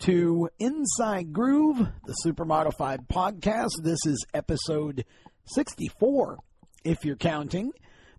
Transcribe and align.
to 0.00 0.48
Inside 0.58 1.30
Groove, 1.30 1.86
the 2.06 2.12
Super 2.14 2.46
Modified 2.46 3.06
podcast. 3.06 3.68
This 3.82 3.98
is 4.06 4.24
episode 4.32 5.04
64, 5.44 6.38
if 6.84 7.04
you're 7.04 7.16
counting. 7.16 7.72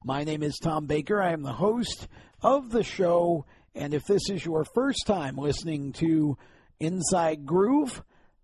My 0.03 0.23
name 0.23 0.43
is 0.43 0.59
Tom 0.61 0.85
Baker. 0.85 1.19
I 1.19 1.31
am 1.31 1.41
the 1.41 1.53
host 1.53 2.07
of 2.43 2.69
the 2.69 2.83
show, 2.83 3.45
and 3.73 3.95
if 3.95 4.03
this 4.05 4.29
is 4.29 4.45
your 4.45 4.63
first 4.63 5.07
time 5.07 5.37
listening 5.37 5.93
to 5.93 6.37
Inside 6.79 7.47
Groove, 7.47 8.03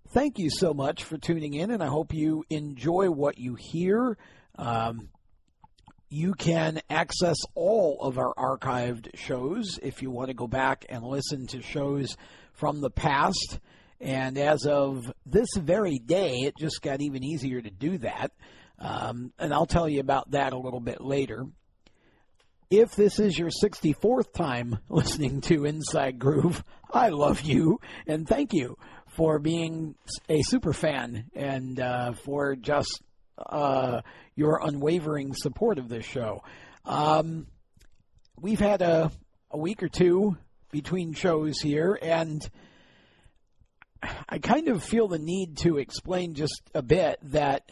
thank 0.10 0.40
you 0.40 0.50
so 0.50 0.74
much 0.74 1.04
for 1.04 1.20
tuning 1.20 1.54
in, 1.54 1.70
and 1.70 1.84
I 1.84 1.88
hope 1.88 2.16
you 2.16 2.44
enjoy 2.50 3.12
what 3.12 3.38
you 3.38 3.56
hear. 3.56 4.18
Um, 4.56 5.10
you 6.10 6.34
can 6.34 6.82
access 6.90 7.38
all 7.54 8.00
of 8.02 8.18
our 8.18 8.34
archived 8.34 9.16
shows 9.16 9.78
if 9.84 10.02
you 10.02 10.10
want 10.10 10.30
to 10.30 10.34
go 10.34 10.48
back 10.48 10.86
and 10.90 11.04
listen 11.04 11.46
to 11.48 11.62
shows 11.62 12.18
from 12.58 12.82
the 12.82 12.90
past. 12.90 13.60
And 14.00 14.38
as 14.38 14.66
of 14.66 15.12
this 15.26 15.48
very 15.58 16.00
day, 16.00 16.42
it 16.42 16.56
just 16.60 16.82
got 16.82 17.02
even 17.02 17.24
easier 17.24 17.62
to 17.62 17.72
do 17.72 17.98
that. 18.00 18.32
Um, 18.80 19.34
and 19.40 19.54
I'll 19.54 19.66
tell 19.66 19.90
you 19.90 20.00
about 20.02 20.32
that 20.32 20.54
a 20.54 20.60
little 20.60 20.80
bit 20.80 21.02
later. 21.02 21.46
If 22.70 22.96
this 22.96 23.18
is 23.20 23.40
your 23.40 23.50
64th 23.50 24.34
time 24.34 24.80
listening 24.90 25.42
to 25.42 25.66
Inside 25.66 26.20
Groove, 26.20 26.64
I 26.92 27.10
love 27.10 27.42
you 27.42 27.80
and 28.06 28.28
thank 28.28 28.54
you 28.54 28.78
for 29.08 29.40
being 29.40 29.96
a 30.30 30.42
super 30.44 30.74
fan 30.74 31.32
and 31.34 31.80
uh, 31.80 32.14
for 32.14 32.56
just 32.56 33.02
uh, 33.38 34.02
your 34.36 34.60
unwavering 34.64 35.34
support 35.34 35.80
of 35.80 35.90
this 35.90 36.06
show. 36.06 36.44
Um, 36.86 37.48
we've 38.40 38.60
had 38.60 38.82
a, 38.82 39.12
a 39.50 39.58
week 39.58 39.82
or 39.82 39.90
two 39.90 40.38
between 40.78 41.12
shows 41.12 41.60
here, 41.60 41.98
and 42.04 42.48
I 44.30 44.38
kind 44.38 44.68
of 44.68 44.84
feel 44.84 45.08
the 45.08 45.18
need 45.18 45.58
to 45.64 45.80
explain 45.80 46.36
just 46.36 46.62
a 46.76 46.84
bit 46.84 47.18
that 47.24 47.68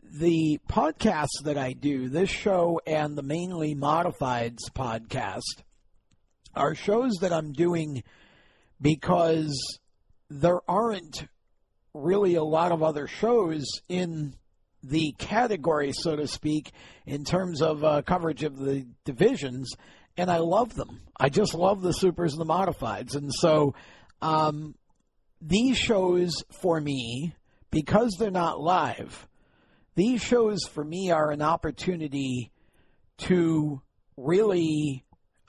the 0.00 0.60
podcasts 0.70 1.42
that 1.42 1.58
I 1.58 1.72
do, 1.72 2.08
this 2.08 2.30
show 2.30 2.80
and 2.86 3.18
the 3.18 3.24
Mainly 3.24 3.74
Modifieds 3.74 4.70
podcast, 4.72 5.64
are 6.54 6.76
shows 6.76 7.14
that 7.20 7.32
I'm 7.32 7.52
doing 7.52 8.04
because 8.80 9.80
there 10.30 10.60
aren't 10.68 11.26
really 11.94 12.36
a 12.36 12.44
lot 12.44 12.70
of 12.70 12.84
other 12.84 13.08
shows 13.08 13.64
in 13.88 14.36
the 14.84 15.16
category, 15.18 15.90
so 15.92 16.14
to 16.14 16.28
speak, 16.28 16.70
in 17.06 17.24
terms 17.24 17.60
of 17.60 17.82
uh, 17.82 18.02
coverage 18.02 18.44
of 18.44 18.56
the 18.56 18.86
divisions, 19.04 19.68
and 20.16 20.30
I 20.30 20.38
love 20.38 20.74
them. 20.74 21.00
I 21.18 21.28
just 21.28 21.54
love 21.54 21.82
the 21.82 21.92
supers 21.92 22.32
and 22.32 22.40
the 22.40 22.52
modifieds, 22.52 23.14
and 23.14 23.32
so 23.32 23.74
um, 24.22 24.74
these 25.40 25.76
shows 25.76 26.44
for 26.60 26.80
me, 26.80 27.34
because 27.70 28.16
they're 28.18 28.30
not 28.30 28.60
live, 28.60 29.28
these 29.94 30.22
shows 30.22 30.64
for 30.64 30.84
me 30.84 31.10
are 31.10 31.30
an 31.30 31.42
opportunity 31.42 32.50
to 33.18 33.80
really 34.16 35.04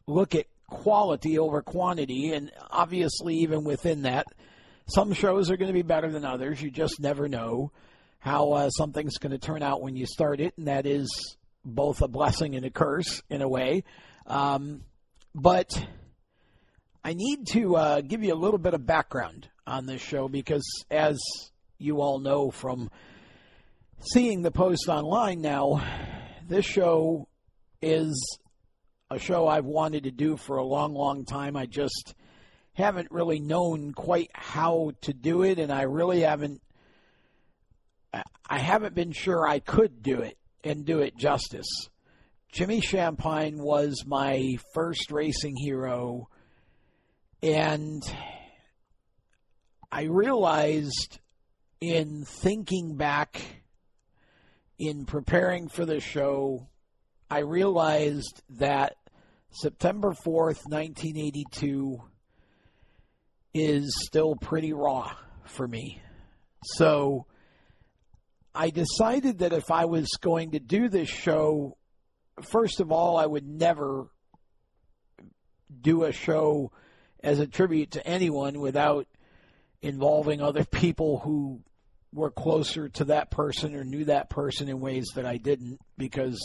look 0.08 0.36
at 0.36 0.46
quality 0.68 1.40
over 1.40 1.62
quantity, 1.62 2.34
and 2.34 2.52
obviously, 2.70 3.36
even 3.38 3.64
within 3.64 4.04
that, 4.04 4.26
some 4.88 5.14
shows 5.14 5.50
are 5.50 5.58
going 5.58 5.70
to 5.70 5.74
be 5.74 5.82
better 5.82 6.12
than 6.12 6.26
others. 6.26 6.62
You 6.62 6.70
just 6.70 7.00
never 7.00 7.28
know 7.28 7.72
how 8.20 8.52
uh, 8.54 8.70
something's 8.70 9.18
going 9.18 9.32
to 9.32 9.38
turn 9.38 9.64
out 9.64 9.82
when 9.82 9.96
you 9.96 10.06
start 10.06 10.40
it, 10.40 10.56
and 10.58 10.68
that 10.68 10.86
is 10.86 11.38
both 11.64 12.02
a 12.02 12.08
blessing 12.08 12.56
and 12.56 12.66
a 12.66 12.70
curse 12.70 13.22
in 13.30 13.42
a 13.42 13.50
way. 13.50 13.84
Um, 14.26 14.82
but 15.34 15.70
I 17.04 17.14
need 17.14 17.48
to 17.52 17.76
uh, 17.76 18.02
give 18.02 18.24
you 18.24 18.34
a 18.34 18.36
little 18.36 18.58
bit 18.58 18.74
of 18.74 18.86
background 18.86 19.50
on 19.68 19.86
this 19.86 20.02
show 20.02 20.28
because, 20.28 20.66
as 20.90 21.20
you 21.78 22.02
all 22.02 22.20
know 22.20 22.52
from 22.52 22.90
seeing 24.00 24.42
the 24.42 24.52
post 24.52 24.88
online 24.88 25.42
now, 25.42 25.84
this 26.48 26.66
show 26.66 27.28
is 27.82 28.40
a 29.12 29.20
show 29.20 29.48
I've 29.48 29.66
wanted 29.66 30.04
to 30.04 30.12
do 30.12 30.38
for 30.38 30.58
a 30.58 30.64
long, 30.64 30.94
long 30.94 31.26
time. 31.26 31.56
I 31.56 31.66
just 31.66 32.16
haven't 32.74 33.12
really 33.12 33.40
known 33.40 33.94
quite 33.94 34.32
how 34.34 34.92
to 35.02 35.14
do 35.14 35.44
it, 35.44 35.60
and 35.60 35.72
I 35.72 35.84
really 35.84 36.22
haven't 36.22 36.62
I 38.50 38.60
haven't 38.60 38.96
been 38.96 39.12
sure 39.12 39.48
I 39.48 39.60
could 39.60 40.02
do 40.02 40.22
it 40.22 40.38
and 40.64 40.86
do 40.86 41.00
it 41.00 41.18
justice. 41.18 41.90
Jimmy 42.56 42.80
Shampine 42.80 43.58
was 43.58 44.06
my 44.08 44.56
first 44.74 45.12
racing 45.12 45.58
hero, 45.58 46.30
and 47.44 48.02
I 49.92 50.04
realized 50.04 51.20
in 51.82 52.24
thinking 52.24 52.96
back, 52.96 53.42
in 54.80 55.06
preparing 55.06 55.68
for 55.68 55.86
the 55.86 56.00
show, 56.00 56.70
I 57.30 57.40
realized 57.40 58.42
that 58.52 58.96
September 59.52 60.12
4th, 60.12 60.64
1982 60.70 61.98
is 63.54 63.94
still 64.06 64.38
pretty 64.38 64.72
raw 64.72 65.12
for 65.44 65.68
me. 65.68 66.02
So 66.64 67.26
I 68.54 68.70
decided 68.70 69.40
that 69.40 69.52
if 69.52 69.72
I 69.72 69.84
was 69.84 70.08
going 70.22 70.52
to 70.52 70.60
do 70.60 70.88
this 70.88 71.10
show, 71.10 71.76
first 72.42 72.80
of 72.80 72.92
all, 72.92 73.18
I 73.18 73.26
would 73.26 73.48
never 73.48 74.08
do 75.82 76.04
a 76.04 76.12
show 76.12 76.72
as 77.24 77.40
a 77.40 77.48
tribute 77.48 77.92
to 77.92 78.06
anyone 78.06 78.60
without 78.60 79.08
involving 79.82 80.42
other 80.42 80.64
people 80.66 81.20
who 81.20 81.62
were 82.14 82.32
closer 82.32 82.88
to 82.90 83.06
that 83.06 83.30
person 83.30 83.76
or 83.76 83.84
knew 83.84 84.06
that 84.06 84.30
person 84.30 84.70
in 84.70 84.80
ways 84.80 85.06
that 85.16 85.26
I 85.26 85.38
didn't 85.38 85.80
because 85.98 86.40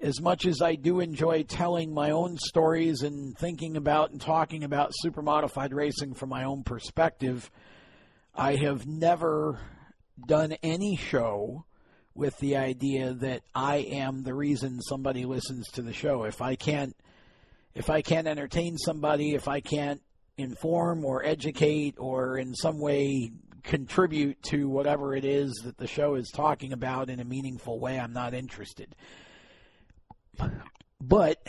as 0.00 0.20
much 0.20 0.46
as 0.46 0.62
I 0.62 0.74
do 0.74 1.00
enjoy 1.00 1.42
telling 1.42 1.92
my 1.92 2.10
own 2.10 2.38
stories 2.38 3.02
and 3.02 3.36
thinking 3.36 3.76
about 3.76 4.10
and 4.10 4.20
talking 4.20 4.64
about 4.64 4.92
super 4.94 5.22
modified 5.22 5.72
racing 5.72 6.14
from 6.14 6.28
my 6.28 6.44
own 6.44 6.64
perspective, 6.64 7.50
I 8.34 8.56
have 8.56 8.86
never 8.86 9.58
done 10.26 10.52
any 10.62 10.96
show 10.96 11.64
with 12.14 12.36
the 12.38 12.56
idea 12.56 13.14
that 13.14 13.42
I 13.54 13.76
am 13.76 14.22
the 14.22 14.34
reason 14.34 14.80
somebody 14.82 15.24
listens 15.24 15.68
to 15.72 15.82
the 15.82 15.92
show. 15.92 16.24
If 16.24 16.42
I 16.42 16.56
can't 16.56 16.94
if 17.74 17.88
I 17.88 18.02
can't 18.02 18.26
entertain 18.26 18.76
somebody, 18.76 19.34
if 19.34 19.46
I 19.46 19.60
can't 19.60 20.02
inform 20.36 21.04
or 21.04 21.24
educate 21.24 21.94
or 21.98 22.36
in 22.36 22.54
some 22.54 22.80
way 22.80 23.30
contribute 23.62 24.42
to 24.42 24.68
whatever 24.68 25.14
it 25.14 25.24
is 25.24 25.52
that 25.64 25.76
the 25.76 25.86
show 25.86 26.14
is 26.14 26.30
talking 26.30 26.72
about 26.72 27.10
in 27.10 27.20
a 27.20 27.24
meaningful 27.24 27.78
way, 27.78 27.98
I'm 27.98 28.12
not 28.12 28.34
interested. 28.34 28.94
But 31.00 31.46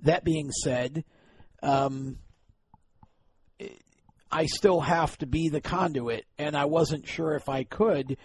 that 0.00 0.24
being 0.24 0.50
said, 0.52 1.04
um, 1.62 2.18
I 4.30 4.46
still 4.46 4.80
have 4.80 5.18
to 5.18 5.26
be 5.26 5.48
the 5.48 5.60
conduit, 5.60 6.24
and 6.38 6.56
I 6.56 6.64
wasn't 6.64 7.06
sure 7.06 7.34
if 7.34 7.48
I 7.48 7.64
could. 7.64 8.16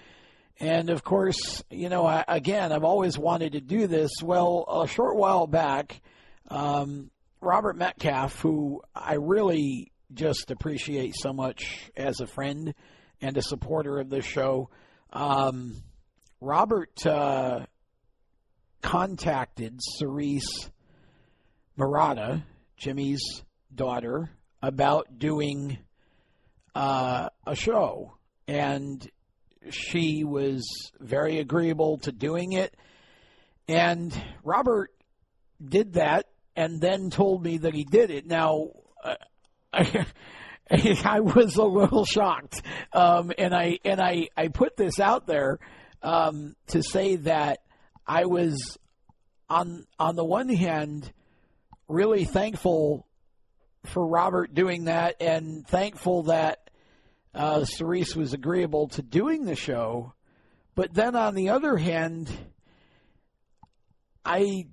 And 0.59 0.89
of 0.89 1.03
course, 1.03 1.63
you 1.69 1.89
know, 1.89 2.05
I, 2.05 2.23
again, 2.27 2.71
I've 2.71 2.83
always 2.83 3.17
wanted 3.17 3.53
to 3.53 3.61
do 3.61 3.87
this. 3.87 4.11
Well, 4.23 4.65
a 4.83 4.87
short 4.87 5.15
while 5.15 5.45
back, 5.45 6.01
um, 6.49 7.11
Robert 7.41 7.77
Metcalf, 7.77 8.39
who 8.39 8.81
I 8.95 9.15
really 9.15 9.91
just 10.13 10.49
appreciate 10.49 11.15
so 11.15 11.31
much 11.33 11.91
as 11.95 12.19
a 12.19 12.27
friend 12.27 12.73
and 13.21 13.37
a 13.37 13.41
supporter 13.41 13.99
of 13.99 14.09
the 14.09 14.21
show, 14.21 14.69
um, 15.13 15.75
Robert 16.41 17.05
uh, 17.05 17.65
contacted 18.81 19.79
Cerise 19.81 20.71
Murata, 21.75 22.43
Jimmy's 22.77 23.43
daughter, 23.73 24.31
about 24.61 25.19
doing 25.19 25.77
uh, 26.73 27.29
a 27.45 27.55
show, 27.55 28.13
and 28.47 29.07
she 29.73 30.23
was 30.23 30.91
very 30.99 31.39
agreeable 31.39 31.97
to 31.99 32.11
doing 32.11 32.53
it. 32.53 32.75
And 33.67 34.13
Robert 34.43 34.91
did 35.63 35.93
that 35.93 36.27
and 36.55 36.81
then 36.81 37.09
told 37.09 37.43
me 37.43 37.57
that 37.59 37.73
he 37.73 37.83
did 37.83 38.09
it. 38.11 38.25
Now, 38.25 38.69
uh, 39.03 39.15
I 39.73 41.19
was 41.19 41.55
a 41.55 41.63
little 41.63 42.03
shocked, 42.03 42.61
um, 42.91 43.31
and 43.37 43.53
I 43.55 43.79
and 43.85 44.01
I 44.01 44.27
I 44.35 44.49
put 44.49 44.75
this 44.75 44.99
out 44.99 45.25
there 45.25 45.59
um, 46.01 46.55
to 46.67 46.83
say 46.83 47.15
that 47.17 47.59
I 48.05 48.25
was 48.25 48.77
on 49.49 49.85
on 49.97 50.15
the 50.15 50.25
one 50.25 50.49
hand 50.49 51.11
really 51.87 52.25
thankful 52.25 53.07
for 53.85 54.05
Robert 54.05 54.53
doing 54.53 54.85
that, 54.85 55.21
and 55.21 55.65
thankful 55.65 56.23
that 56.23 56.66
uh, 57.37 57.63
Cerise 57.65 58.15
was 58.15 58.33
agreeable 58.33 58.89
to 58.89 59.01
doing 59.01 59.45
the 59.45 59.55
show. 59.55 60.13
But 60.75 60.93
then 60.93 61.15
on 61.15 61.35
the 61.35 61.49
other 61.49 61.77
hand, 61.77 62.29
I 64.25 64.67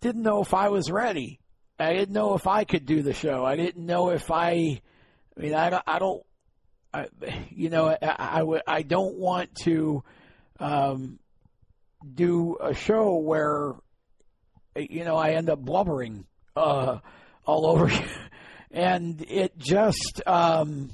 didn't 0.00 0.22
know 0.22 0.42
if 0.42 0.52
I 0.52 0.68
was 0.68 0.90
ready. 0.90 1.40
I 1.78 1.94
didn't 1.94 2.14
know 2.14 2.34
if 2.34 2.46
I 2.46 2.64
could 2.64 2.84
do 2.84 3.02
the 3.02 3.14
show. 3.14 3.44
I 3.44 3.56
didn't 3.56 3.86
know 3.86 4.10
if 4.10 4.30
I. 4.30 4.80
I 5.36 5.40
mean, 5.40 5.54
I 5.54 5.70
don't. 5.70 5.84
I 5.86 5.98
don't 5.98 6.22
I, 6.92 7.06
you 7.50 7.70
know, 7.70 7.88
I, 7.88 7.98
I, 8.02 8.60
I 8.66 8.82
don't 8.82 9.16
want 9.16 9.54
to 9.62 10.02
um, 10.58 11.18
do 12.14 12.56
a 12.60 12.74
show 12.74 13.16
where, 13.16 13.74
you 14.76 15.04
know, 15.04 15.16
I 15.16 15.30
end 15.30 15.50
up 15.50 15.60
blubbering 15.60 16.26
uh, 16.56 16.98
all 17.46 17.66
over. 17.66 17.90
And 18.72 19.20
it 19.28 19.58
just, 19.58 20.22
um, 20.28 20.90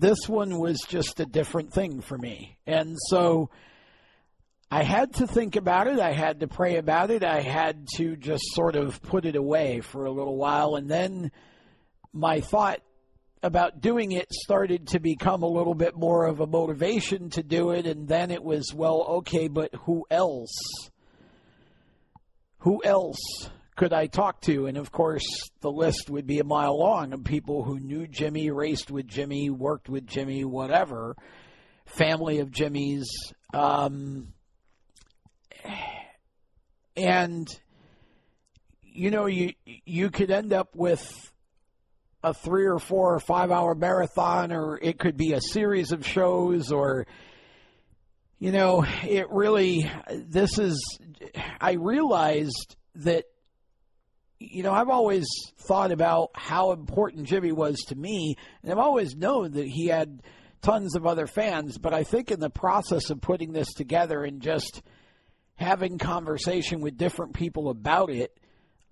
this 0.00 0.28
one 0.28 0.58
was 0.58 0.80
just 0.88 1.20
a 1.20 1.26
different 1.26 1.72
thing 1.72 2.00
for 2.00 2.18
me. 2.18 2.58
And 2.66 2.96
so 3.08 3.50
I 4.70 4.82
had 4.82 5.14
to 5.14 5.26
think 5.26 5.56
about 5.56 5.86
it. 5.86 6.00
I 6.00 6.12
had 6.12 6.40
to 6.40 6.48
pray 6.48 6.76
about 6.76 7.10
it. 7.10 7.22
I 7.22 7.40
had 7.40 7.86
to 7.96 8.16
just 8.16 8.42
sort 8.54 8.76
of 8.76 9.00
put 9.02 9.24
it 9.24 9.36
away 9.36 9.80
for 9.80 10.04
a 10.04 10.10
little 10.10 10.36
while. 10.36 10.76
And 10.76 10.90
then 10.90 11.30
my 12.12 12.40
thought 12.40 12.80
about 13.42 13.80
doing 13.80 14.12
it 14.12 14.32
started 14.32 14.88
to 14.88 15.00
become 15.00 15.42
a 15.42 15.48
little 15.48 15.74
bit 15.74 15.96
more 15.96 16.26
of 16.26 16.40
a 16.40 16.46
motivation 16.46 17.30
to 17.30 17.42
do 17.42 17.70
it. 17.70 17.86
And 17.86 18.08
then 18.08 18.30
it 18.30 18.42
was, 18.42 18.72
well, 18.74 19.04
okay, 19.18 19.48
but 19.48 19.74
who 19.84 20.06
else? 20.10 20.56
Who 22.58 22.82
else 22.82 23.50
could 23.76 23.92
I 23.92 24.06
talk 24.06 24.40
to? 24.42 24.66
And 24.66 24.76
of 24.76 24.92
course, 24.92 25.26
the 25.60 25.70
list 25.70 26.08
would 26.08 26.26
be 26.26 26.38
a 26.38 26.44
mile 26.44 26.78
long 26.78 27.12
of 27.12 27.24
people 27.24 27.64
who 27.64 27.78
knew 27.80 28.06
Jimmy, 28.06 28.50
raced 28.50 28.90
with 28.90 29.08
Jimmy, 29.08 29.50
worked 29.50 29.88
with 29.88 30.06
Jimmy, 30.06 30.44
whatever, 30.44 31.16
family 31.86 32.38
of 32.38 32.50
Jimmy's. 32.50 33.08
Um, 33.52 34.32
and 36.96 37.48
you 38.82 39.10
know, 39.10 39.26
you 39.26 39.54
you 39.64 40.10
could 40.10 40.30
end 40.30 40.52
up 40.52 40.76
with 40.76 41.32
a 42.22 42.32
three 42.32 42.66
or 42.66 42.78
four 42.78 43.14
or 43.14 43.20
five 43.20 43.50
hour 43.50 43.74
marathon, 43.74 44.52
or 44.52 44.78
it 44.80 44.98
could 44.98 45.16
be 45.16 45.32
a 45.32 45.40
series 45.40 45.90
of 45.90 46.06
shows, 46.06 46.70
or 46.70 47.06
you 48.38 48.52
know, 48.52 48.84
it 49.02 49.30
really. 49.30 49.90
This 50.10 50.58
is. 50.58 50.98
I 51.60 51.72
realized 51.72 52.76
that 52.96 53.24
you 54.50 54.62
know, 54.62 54.72
I've 54.72 54.88
always 54.88 55.26
thought 55.58 55.92
about 55.92 56.30
how 56.34 56.72
important 56.72 57.26
Jimmy 57.26 57.52
was 57.52 57.78
to 57.88 57.94
me, 57.94 58.36
and 58.62 58.70
I've 58.72 58.78
always 58.78 59.16
known 59.16 59.52
that 59.52 59.66
he 59.66 59.86
had 59.86 60.22
tons 60.62 60.96
of 60.96 61.06
other 61.06 61.26
fans. 61.26 61.78
But 61.78 61.94
I 61.94 62.04
think 62.04 62.30
in 62.30 62.40
the 62.40 62.50
process 62.50 63.10
of 63.10 63.20
putting 63.20 63.52
this 63.52 63.72
together 63.74 64.24
and 64.24 64.40
just 64.40 64.82
having 65.56 65.98
conversation 65.98 66.80
with 66.80 66.96
different 66.96 67.34
people 67.34 67.68
about 67.68 68.10
it, 68.10 68.36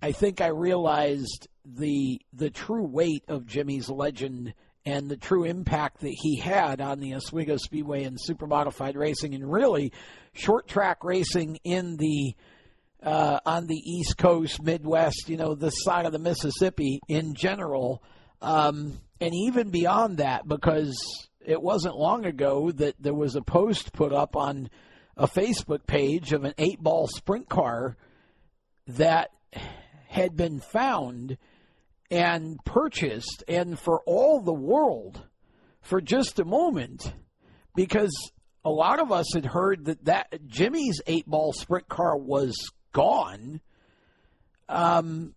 I 0.01 0.11
think 0.11 0.41
I 0.41 0.47
realized 0.47 1.47
the 1.65 2.21
the 2.33 2.49
true 2.49 2.85
weight 2.85 3.23
of 3.27 3.45
Jimmy's 3.45 3.89
legend 3.89 4.53
and 4.85 5.09
the 5.09 5.17
true 5.17 5.45
impact 5.45 6.01
that 6.01 6.13
he 6.13 6.37
had 6.37 6.81
on 6.81 6.99
the 6.99 7.15
Oswego 7.15 7.55
Speedway 7.57 8.03
and 8.03 8.17
supermodified 8.17 8.95
racing 8.97 9.33
and 9.33 9.49
really 9.49 9.93
short 10.33 10.67
track 10.67 11.03
racing 11.03 11.57
in 11.63 11.95
the 11.97 12.35
uh, 13.03 13.39
on 13.45 13.67
the 13.67 13.75
East 13.75 14.17
Coast, 14.17 14.61
Midwest, 14.61 15.27
you 15.27 15.37
know, 15.37 15.55
this 15.55 15.83
side 15.83 16.05
of 16.05 16.13
the 16.13 16.19
Mississippi 16.19 16.99
in 17.07 17.35
general, 17.35 18.01
um, 18.41 18.99
and 19.19 19.33
even 19.33 19.69
beyond 19.69 20.17
that, 20.17 20.47
because 20.47 21.29
it 21.45 21.61
wasn't 21.61 21.97
long 21.97 22.25
ago 22.25 22.71
that 22.71 22.95
there 22.99 23.13
was 23.13 23.35
a 23.35 23.41
post 23.41 23.93
put 23.93 24.13
up 24.13 24.35
on 24.35 24.69
a 25.17 25.27
Facebook 25.27 25.85
page 25.85 26.33
of 26.33 26.43
an 26.43 26.53
eight 26.57 26.81
ball 26.81 27.07
sprint 27.07 27.49
car 27.49 27.97
that 28.87 29.29
had 30.07 30.35
been 30.35 30.59
found 30.59 31.37
and 32.09 32.63
purchased, 32.63 33.43
and 33.47 33.77
for 33.77 34.01
all 34.05 34.39
the 34.39 34.53
world, 34.53 35.21
for 35.81 35.99
just 35.99 36.39
a 36.39 36.45
moment, 36.45 37.13
because 37.75 38.13
a 38.63 38.69
lot 38.69 38.99
of 38.99 39.11
us 39.11 39.33
had 39.33 39.45
heard 39.45 39.85
that, 39.85 40.05
that 40.05 40.47
Jimmy's 40.47 41.01
eight 41.07 41.25
ball 41.25 41.53
sprint 41.53 41.89
car 41.89 42.15
was 42.17 42.55
gone. 42.93 43.59
Um, 44.69 45.35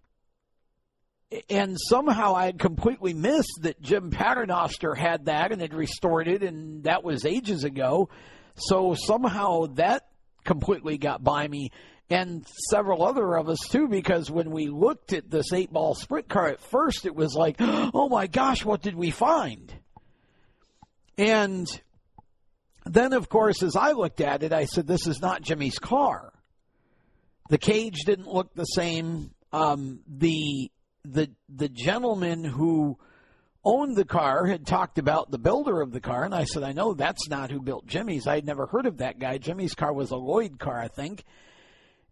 and 1.50 1.76
somehow 1.88 2.34
I 2.34 2.46
had 2.46 2.58
completely 2.58 3.12
missed 3.12 3.58
that 3.62 3.82
Jim 3.82 4.10
Paternoster 4.10 4.94
had 4.94 5.26
that 5.26 5.50
and 5.50 5.60
had 5.60 5.74
restored 5.74 6.28
it, 6.28 6.42
and 6.42 6.84
that 6.84 7.02
was 7.02 7.26
ages 7.26 7.64
ago. 7.64 8.08
So 8.54 8.94
somehow 8.94 9.66
that 9.74 10.06
completely 10.44 10.98
got 10.98 11.24
by 11.24 11.48
me, 11.48 11.70
and 12.08 12.46
several 12.70 13.04
other 13.04 13.36
of 13.36 13.48
us 13.48 13.58
too, 13.68 13.88
because 13.88 14.30
when 14.30 14.52
we 14.52 14.68
looked 14.68 15.12
at 15.12 15.28
this 15.28 15.52
eight 15.52 15.72
ball 15.72 15.94
sprint 15.94 16.28
car 16.28 16.46
at 16.46 16.60
first, 16.60 17.04
it 17.04 17.16
was 17.16 17.34
like, 17.34 17.56
oh 17.60 18.08
my 18.08 18.28
gosh, 18.28 18.64
what 18.64 18.80
did 18.80 18.94
we 18.94 19.10
find? 19.10 19.74
And 21.18 21.66
then, 22.84 23.12
of 23.12 23.28
course, 23.28 23.62
as 23.62 23.74
I 23.74 23.92
looked 23.92 24.20
at 24.20 24.44
it, 24.44 24.52
I 24.52 24.66
said, 24.66 24.86
this 24.86 25.06
is 25.08 25.20
not 25.20 25.42
Jimmy's 25.42 25.78
car. 25.78 26.32
The 27.48 27.58
cage 27.58 28.04
didn't 28.04 28.28
look 28.28 28.54
the 28.54 28.64
same. 28.64 29.30
Um, 29.52 30.00
the 30.08 30.70
the 31.04 31.30
the 31.48 31.68
gentleman 31.68 32.44
who 32.44 32.98
owned 33.64 33.96
the 33.96 34.04
car 34.04 34.46
had 34.46 34.66
talked 34.66 34.98
about 34.98 35.30
the 35.30 35.38
builder 35.38 35.80
of 35.80 35.92
the 35.92 36.00
car, 36.00 36.24
and 36.24 36.34
I 36.34 36.44
said, 36.44 36.62
I 36.62 36.72
know 36.72 36.94
that's 36.94 37.28
not 37.28 37.50
who 37.50 37.60
built 37.60 37.86
Jimmy's. 37.86 38.26
I'd 38.26 38.46
never 38.46 38.66
heard 38.66 38.86
of 38.86 38.98
that 38.98 39.18
guy. 39.18 39.38
Jimmy's 39.38 39.74
car 39.74 39.92
was 39.92 40.12
a 40.12 40.16
Lloyd 40.16 40.58
car, 40.58 40.78
I 40.78 40.88
think. 40.88 41.24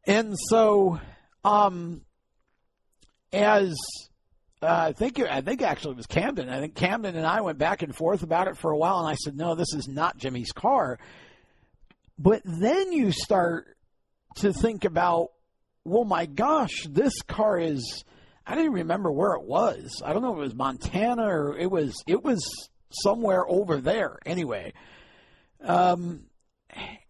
And 0.05 0.35
so, 0.49 1.01
um, 1.45 2.03
as 3.33 3.77
uh, 4.63 4.67
I 4.67 4.93
think 4.93 5.21
I 5.21 5.41
think 5.41 5.63
actually 5.63 5.93
it 5.93 5.99
was 5.99 6.07
Camden. 6.07 6.49
I 6.49 6.61
think 6.61 6.75
Camden 6.75 7.17
and 7.17 7.27
I 7.27 7.41
went 7.41 7.59
back 7.59 7.83
and 7.83 7.95
forth 7.95 8.23
about 8.23 8.49
it 8.49 8.57
for 8.57 8.71
a 8.71 8.77
while, 8.77 8.99
and 8.99 9.09
I 9.09 9.15
said, 9.15 9.37
"No, 9.37 9.55
this 9.55 9.73
is 9.75 9.89
not 9.89 10.17
Jimmy's 10.17 10.53
car." 10.53 10.99
But 12.19 12.43
then 12.45 12.93
you 12.93 13.13
start 13.13 13.77
to 14.37 14.53
think 14.53 14.85
about, 14.85 15.29
well, 15.85 16.05
my 16.05 16.27
gosh, 16.27 16.87
this 16.89 17.23
car 17.23 17.59
is. 17.59 18.05
I 18.47 18.57
didn't 18.57 18.73
remember 18.73 19.11
where 19.11 19.33
it 19.35 19.45
was. 19.45 20.03
I 20.05 20.13
don't 20.13 20.21
know 20.21 20.33
if 20.33 20.39
it 20.39 20.43
was 20.43 20.55
Montana 20.55 21.23
or 21.27 21.57
it 21.57 21.71
was 21.71 22.03
it 22.07 22.23
was 22.23 22.47
somewhere 22.91 23.49
over 23.49 23.81
there. 23.81 24.19
Anyway, 24.27 24.75
um, 25.63 26.25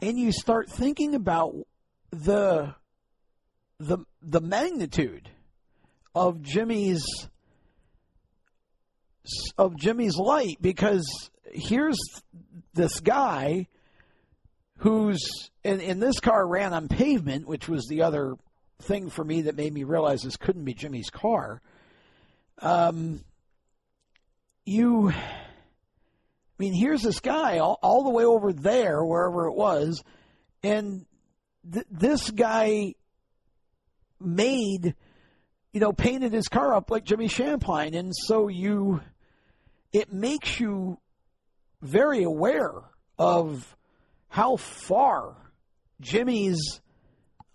and 0.01 0.19
you 0.19 0.31
start 0.31 0.71
thinking 0.71 1.15
about 1.15 1.55
the 2.11 2.75
the 3.79 3.99
the 4.23 4.41
magnitude 4.41 5.29
of 6.15 6.41
Jimmy's 6.43 7.05
of 9.59 9.77
Jimmy's 9.77 10.17
light 10.17 10.59
because 10.61 11.31
here's 11.53 11.99
this 12.75 13.01
guy 13.01 13.67
who's 14.85 15.51
and, 15.65 15.81
and 15.81 16.01
this 16.01 16.21
car 16.21 16.47
ran 16.47 16.75
on 16.75 16.89
pavement, 16.89 17.49
which 17.49 17.69
was 17.71 17.87
the 17.89 18.03
other 18.03 18.35
thing 18.83 19.09
for 19.09 19.25
me 19.25 19.41
that 19.43 19.57
made 19.57 19.73
me 19.73 19.83
realize 19.83 20.21
this 20.21 20.37
couldn't 20.37 20.65
be 20.65 20.75
Jimmy's 20.75 21.09
car. 21.09 21.63
Um, 22.59 23.25
you, 24.67 25.09
I 25.09 25.15
mean, 26.59 26.75
here's 26.75 27.01
this 27.01 27.21
guy 27.21 27.59
all, 27.61 27.79
all 27.83 28.05
the 28.05 28.11
way 28.11 28.25
over 28.25 28.53
there, 28.53 29.03
wherever 29.03 29.47
it 29.47 29.55
was, 29.55 30.05
and 30.63 31.07
th- 31.73 31.87
this 31.91 32.31
guy 32.31 32.93
made, 34.21 34.95
you 35.73 35.81
know, 35.81 35.95
painted 35.95 36.35
his 36.35 36.49
car 36.49 36.75
up 36.75 36.91
like 36.91 37.05
Jimmy 37.05 37.29
Shampine, 37.29 37.99
and 37.99 38.13
so 38.15 38.49
you, 38.49 39.01
it 39.95 40.13
makes 40.13 40.61
you 40.61 40.99
very 41.81 42.23
aware 42.23 42.83
of 43.19 43.75
how 44.35 44.57
far 44.57 45.37
Jimmy's 46.01 46.81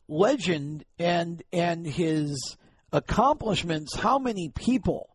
legend 0.08 0.86
and 0.98 1.44
and 1.52 1.86
his 1.86 2.56
accomplishments, 2.94 3.98
how 3.98 4.18
many 4.18 4.48
people 4.56 5.10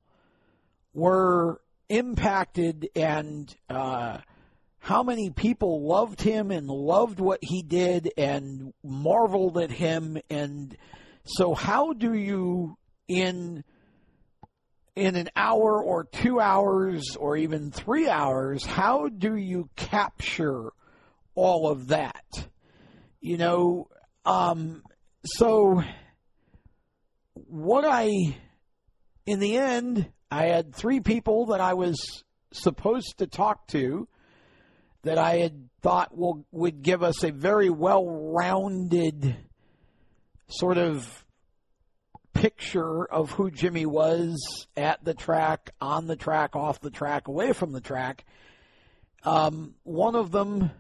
were 0.93 1.63
impacted 1.89 2.91
and 2.95 3.57
uh, 3.71 4.19
how 4.79 5.03
many 5.03 5.31
people 5.31 5.89
loved 5.89 6.21
him 6.21 6.51
and 6.51 6.69
loved 6.69 7.19
what 7.19 7.39
he 7.41 7.63
did 7.63 8.13
and 8.19 8.75
marveled 8.85 9.57
at 9.57 9.71
him. 9.71 10.19
And 10.29 10.77
so 11.25 11.55
how 11.55 11.95
do 11.95 12.13
you 12.13 12.77
in 13.09 13.65
in 14.95 15.17
an 15.17 15.31
hour 15.35 15.83
or 15.83 16.05
two 16.05 16.41
hours 16.41 17.17
or 17.19 17.39
even 17.39 17.71
three 17.71 18.11
hours, 18.11 18.67
how 18.67 19.09
do 19.09 19.35
you 19.35 19.71
capture 19.77 20.71
all 21.35 21.71
of 21.71 21.89
that? 21.89 22.25
You 23.21 23.37
know, 23.37 23.89
um, 24.25 24.83
so 25.25 25.83
what 27.35 27.85
I, 27.87 28.11
in 29.27 29.41
the 29.41 29.57
end, 29.57 30.11
I 30.31 30.47
had 30.47 30.75
three 30.75 31.01
people 31.01 31.47
that 31.47 31.61
I 31.61 31.75
was 31.75 32.25
supposed 32.53 33.19
to 33.19 33.27
talk 33.27 33.67
to 33.69 34.09
that 35.03 35.19
I 35.19 35.39
had 35.39 35.69
thought 35.83 36.17
will, 36.17 36.47
would 36.51 36.83
give 36.83 37.03
us 37.03 37.23
a 37.25 37.31
very 37.31 37.71
well 37.71 38.07
rounded 38.07 39.37
sort 40.49 40.79
of 40.79 41.25
picture 42.33 43.05
of 43.05 43.31
who 43.31 43.51
Jimmy 43.51 43.87
was 43.87 44.67
at 44.77 45.05
the 45.05 45.15
track, 45.15 45.71
on 45.81 46.07
the 46.07 46.17
track, 46.17 46.57
off 46.57 46.81
the 46.81 46.91
track, 46.91 47.29
away 47.29 47.53
from 47.53 47.73
the 47.73 47.81
track. 47.81 48.25
Um, 49.23 49.75
one 49.85 50.17
of 50.17 50.33
them 50.33 50.71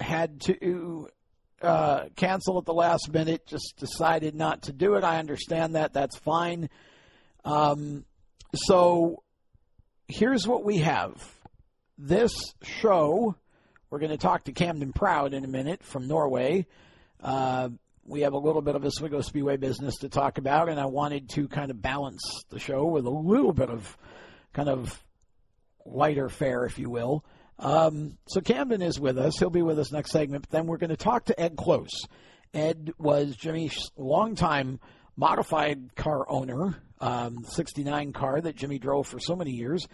had 0.00 0.40
to 0.42 1.08
uh, 1.62 2.04
cancel 2.16 2.58
at 2.58 2.64
the 2.64 2.74
last 2.74 3.10
minute, 3.12 3.46
just 3.46 3.74
decided 3.78 4.34
not 4.34 4.62
to 4.62 4.72
do 4.72 4.94
it. 4.94 5.04
I 5.04 5.18
understand 5.18 5.74
that. 5.74 5.92
That's 5.92 6.16
fine. 6.16 6.68
Um, 7.44 8.04
so 8.54 9.22
here's 10.08 10.46
what 10.46 10.64
we 10.64 10.78
have 10.78 11.32
this 11.98 12.34
show. 12.62 13.36
We're 13.90 13.98
going 14.00 14.10
to 14.10 14.18
talk 14.18 14.44
to 14.44 14.52
Camden 14.52 14.92
Proud 14.92 15.32
in 15.32 15.44
a 15.44 15.48
minute 15.48 15.82
from 15.82 16.08
Norway. 16.08 16.66
Uh, 17.22 17.70
we 18.04 18.20
have 18.20 18.34
a 18.34 18.38
little 18.38 18.62
bit 18.62 18.76
of 18.76 18.84
Oswego 18.84 19.20
Speedway 19.20 19.56
business 19.56 19.96
to 19.98 20.08
talk 20.08 20.38
about, 20.38 20.68
and 20.68 20.78
I 20.78 20.86
wanted 20.86 21.30
to 21.30 21.48
kind 21.48 21.70
of 21.70 21.80
balance 21.80 22.22
the 22.50 22.58
show 22.58 22.84
with 22.84 23.06
a 23.06 23.10
little 23.10 23.52
bit 23.52 23.70
of 23.70 23.96
kind 24.52 24.68
of 24.68 25.02
lighter 25.84 26.28
fare, 26.28 26.64
if 26.64 26.78
you 26.78 26.90
will. 26.90 27.24
Um, 27.58 28.18
so 28.26 28.40
Camden 28.40 28.82
is 28.82 29.00
with 29.00 29.18
us. 29.18 29.38
He'll 29.38 29.50
be 29.50 29.62
with 29.62 29.78
us 29.78 29.92
next 29.92 30.12
segment. 30.12 30.42
But 30.42 30.50
then 30.50 30.66
we're 30.66 30.76
going 30.76 30.90
to 30.90 30.96
talk 30.96 31.26
to 31.26 31.40
Ed 31.40 31.56
Close. 31.56 32.06
Ed 32.52 32.92
was 32.98 33.36
Jimmy's 33.36 33.90
longtime 33.96 34.80
modified 35.16 35.94
car 35.96 36.28
owner, 36.28 36.76
um, 37.00 37.44
69 37.44 38.12
car 38.12 38.40
that 38.40 38.56
Jimmy 38.56 38.78
drove 38.78 39.06
for 39.06 39.18
so 39.18 39.34
many 39.34 39.52
years. 39.52 39.86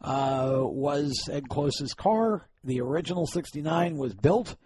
Uh, 0.00 0.60
was 0.60 1.12
Ed 1.30 1.48
Close's 1.48 1.92
car. 1.92 2.46
The 2.62 2.80
original 2.80 3.26
69 3.26 3.96
was 3.96 4.14
built 4.14 4.56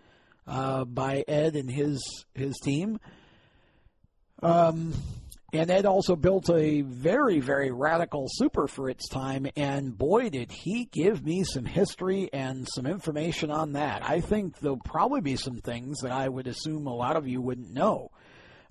uh, 0.46 0.84
by 0.84 1.24
Ed 1.26 1.56
and 1.56 1.70
his 1.70 2.02
his 2.34 2.58
team. 2.62 3.00
Um, 4.42 4.92
and 5.52 5.70
Ed 5.70 5.84
also 5.84 6.16
built 6.16 6.48
a 6.48 6.80
very, 6.80 7.38
very 7.40 7.70
radical 7.70 8.26
super 8.28 8.66
for 8.66 8.88
its 8.88 9.06
time, 9.08 9.46
and 9.54 9.96
boy, 9.96 10.30
did 10.30 10.50
he 10.50 10.86
give 10.86 11.24
me 11.24 11.44
some 11.44 11.66
history 11.66 12.30
and 12.32 12.66
some 12.74 12.86
information 12.86 13.50
on 13.50 13.72
that. 13.72 14.02
I 14.08 14.20
think 14.20 14.58
there'll 14.60 14.78
probably 14.78 15.20
be 15.20 15.36
some 15.36 15.58
things 15.58 16.00
that 16.00 16.12
I 16.12 16.28
would 16.28 16.46
assume 16.46 16.86
a 16.86 16.94
lot 16.94 17.16
of 17.16 17.28
you 17.28 17.42
wouldn't 17.42 17.70
know 17.70 18.10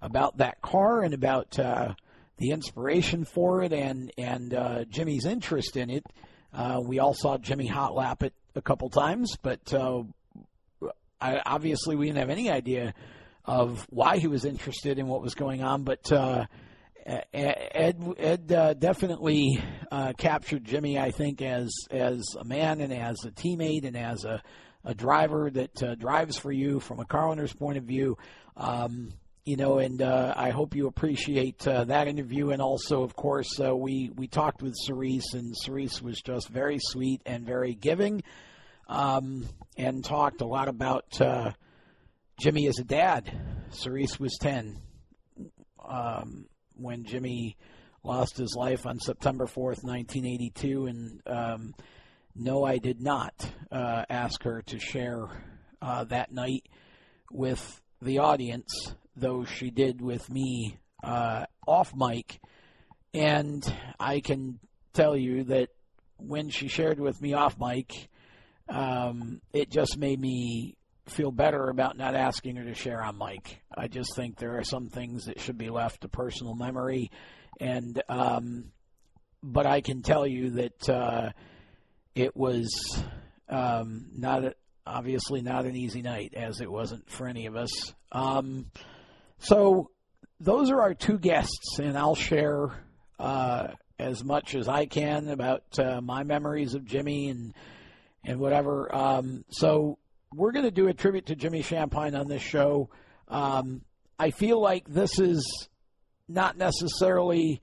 about 0.02 0.38
that 0.38 0.62
car 0.62 1.04
and 1.04 1.14
about 1.14 1.60
uh, 1.60 1.94
the 2.38 2.50
inspiration 2.50 3.26
for 3.26 3.62
it 3.62 3.72
and 3.72 4.12
and 4.18 4.54
uh, 4.54 4.84
Jimmy's 4.86 5.26
interest 5.26 5.78
in 5.78 5.92
it. 5.92 6.06
Uh, 6.52 6.82
we 6.84 6.98
all 6.98 7.14
saw 7.14 7.38
Jimmy 7.38 7.68
hot 7.68 7.94
lap 7.94 8.24
it 8.24 8.34
a 8.56 8.62
couple 8.62 8.90
times, 8.90 9.38
but 9.42 9.72
uh, 9.72 10.02
I, 11.22 11.42
obviously 11.46 11.96
we 11.96 12.08
didn't 12.08 12.20
have 12.20 12.32
any 12.32 12.50
idea 12.50 12.96
of 13.46 13.86
why 13.90 14.18
he 14.18 14.28
was 14.28 14.46
interested 14.46 14.98
in 14.98 15.08
what 15.08 15.22
was 15.22 15.36
going 15.36 15.64
on, 15.64 15.84
but 15.84 16.12
uh, 16.12 16.46
Ed 17.06 18.16
Ed 18.18 18.52
uh, 18.52 18.74
definitely 18.74 19.62
uh, 19.92 20.14
captured 20.18 20.64
Jimmy, 20.64 21.00
I 21.00 21.12
think, 21.12 21.42
as 21.42 21.72
as 21.90 22.22
a 22.40 22.44
man 22.44 22.82
and 22.82 22.94
as 22.94 23.18
a 23.26 23.32
teammate 23.32 23.86
and 23.86 23.98
as 23.98 24.24
a, 24.24 24.42
a 24.86 24.94
driver 24.94 25.50
that 25.52 25.84
uh, 25.84 25.96
drives 25.96 26.38
for 26.38 26.52
you 26.52 26.80
from 26.80 27.00
a 27.00 27.06
car 27.06 27.30
owner's 27.30 27.54
point 27.54 27.78
of 27.78 27.86
view. 27.86 28.18
Um, 28.56 29.14
you 29.44 29.58
know, 29.58 29.80
and 29.80 30.02
uh, 30.02 30.36
I 30.38 30.52
hope 30.52 30.76
you 30.76 30.86
appreciate 30.86 31.68
uh, 31.68 31.86
that 31.86 32.08
interview. 32.08 32.52
And 32.52 32.62
also, 32.62 33.02
of 33.02 33.16
course, 33.16 33.60
uh, 33.60 33.76
we 33.76 34.12
we 34.16 34.28
talked 34.28 34.62
with 34.62 34.76
Cerise, 34.78 35.34
and 35.34 35.56
Cerise 35.58 36.02
was 36.02 36.22
just 36.22 36.50
very 36.50 36.78
sweet 36.80 37.22
and 37.26 37.46
very 37.46 37.74
giving, 37.74 38.22
um, 38.88 39.48
and 39.78 40.06
talked 40.06 40.42
a 40.42 40.46
lot 40.46 40.68
about 40.68 41.20
Jimmy 42.40 42.68
as 42.68 42.78
a 42.78 42.84
dad. 42.84 43.32
Cerise 43.72 44.20
was 44.20 44.38
ten. 44.40 44.82
Um, 45.84 46.46
when 46.82 47.04
Jimmy 47.06 47.58
lost 48.04 48.38
his 48.38 48.56
life 48.56 48.86
on 48.86 49.00
September 49.00 49.46
4th, 49.46 49.84
1982. 49.84 50.86
And 50.88 51.22
um, 51.28 51.74
no, 52.36 52.64
I 52.64 52.78
did 52.78 53.02
not 53.02 53.34
uh, 53.72 54.04
ask 54.10 54.44
her 54.44 54.62
to 54.64 54.80
share 54.80 55.28
uh, 55.82 56.04
that 56.06 56.32
night 56.32 56.68
with 57.32 57.82
the 58.02 58.20
audience, 58.20 58.94
though 59.16 59.46
she 59.46 59.70
did 59.70 60.02
with 60.02 60.30
me 60.30 60.80
uh, 61.04 61.46
off 61.68 61.94
mic. 61.96 62.40
And 63.14 63.64
I 64.00 64.22
can 64.22 64.60
tell 64.94 65.16
you 65.16 65.44
that 65.46 65.70
when 66.18 66.50
she 66.50 66.68
shared 66.68 67.00
with 67.00 67.22
me 67.22 67.34
off 67.34 67.58
mic, 67.60 68.10
um, 68.70 69.42
it 69.54 69.70
just 69.70 69.98
made 69.98 70.20
me 70.20 70.76
feel 71.08 71.32
better 71.32 71.70
about 71.70 71.98
not 71.98 72.16
asking 72.16 72.56
her 72.56 72.64
to 72.64 72.74
share 72.74 73.04
on 73.04 73.18
mic. 73.18 73.62
I 73.76 73.88
just 73.88 74.16
think 74.16 74.38
there 74.38 74.58
are 74.58 74.64
some 74.64 74.90
things 74.90 75.26
that 75.26 75.40
should 75.40 75.58
be 75.58 75.70
left 75.70 76.02
to 76.02 76.08
personal 76.08 76.56
memory, 76.56 77.12
and 77.60 78.02
um, 78.10 78.72
but 79.44 79.66
I 79.66 79.82
can 79.82 80.02
tell 80.02 80.26
you 80.28 80.52
that 80.52 80.90
uh, 80.90 81.32
it 82.16 82.36
was 82.36 83.04
um, 83.50 84.08
not 84.16 84.46
a, 84.46 84.56
obviously 84.86 85.42
not 85.42 85.66
an 85.66 85.76
easy 85.76 86.02
night, 86.02 86.34
as 86.36 86.62
it 86.62 86.72
wasn't 86.72 87.10
for 87.10 87.28
any 87.28 87.46
of 87.46 87.56
us. 87.56 87.94
Um, 88.12 88.68
so 89.40 89.90
those 90.40 90.70
are 90.70 90.82
our 90.82 90.94
two 90.94 91.18
guests, 91.18 91.80
and 91.80 91.98
I'll 91.98 92.16
share 92.16 92.72
uh, 93.20 93.70
as 94.00 94.24
much 94.24 94.56
as 94.56 94.68
I 94.68 94.86
can 94.86 95.30
about 95.30 95.64
uh, 95.80 96.02
my 96.02 96.24
memories 96.24 96.74
of 96.74 96.86
Jimmy 96.86 97.30
and 97.30 97.54
and 98.24 98.40
whatever. 98.40 98.94
Um, 98.94 99.46
so 99.50 99.98
we're 100.34 100.52
going 100.52 100.66
to 100.66 100.72
do 100.72 100.88
a 100.88 100.94
tribute 100.94 101.28
to 101.28 101.36
Jimmy 101.36 101.62
Shampine 101.62 102.20
on 102.20 102.28
this 102.28 102.42
show. 102.42 102.90
Um, 103.28 103.82
I 104.18 104.32
feel 104.32 104.62
like 104.62 104.88
this 104.88 105.20
is 105.20 105.68
not 106.28 106.58
necessarily 106.58 107.62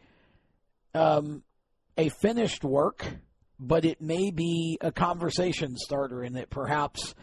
um, 0.94 1.42
a 1.96 2.08
finished 2.08 2.64
work, 2.64 3.04
but 3.58 3.84
it 3.84 4.00
may 4.00 4.30
be 4.30 4.78
a 4.80 4.92
conversation 4.92 5.76
starter 5.76 6.22
in 6.22 6.34
that 6.34 6.50
perhaps 6.50 7.14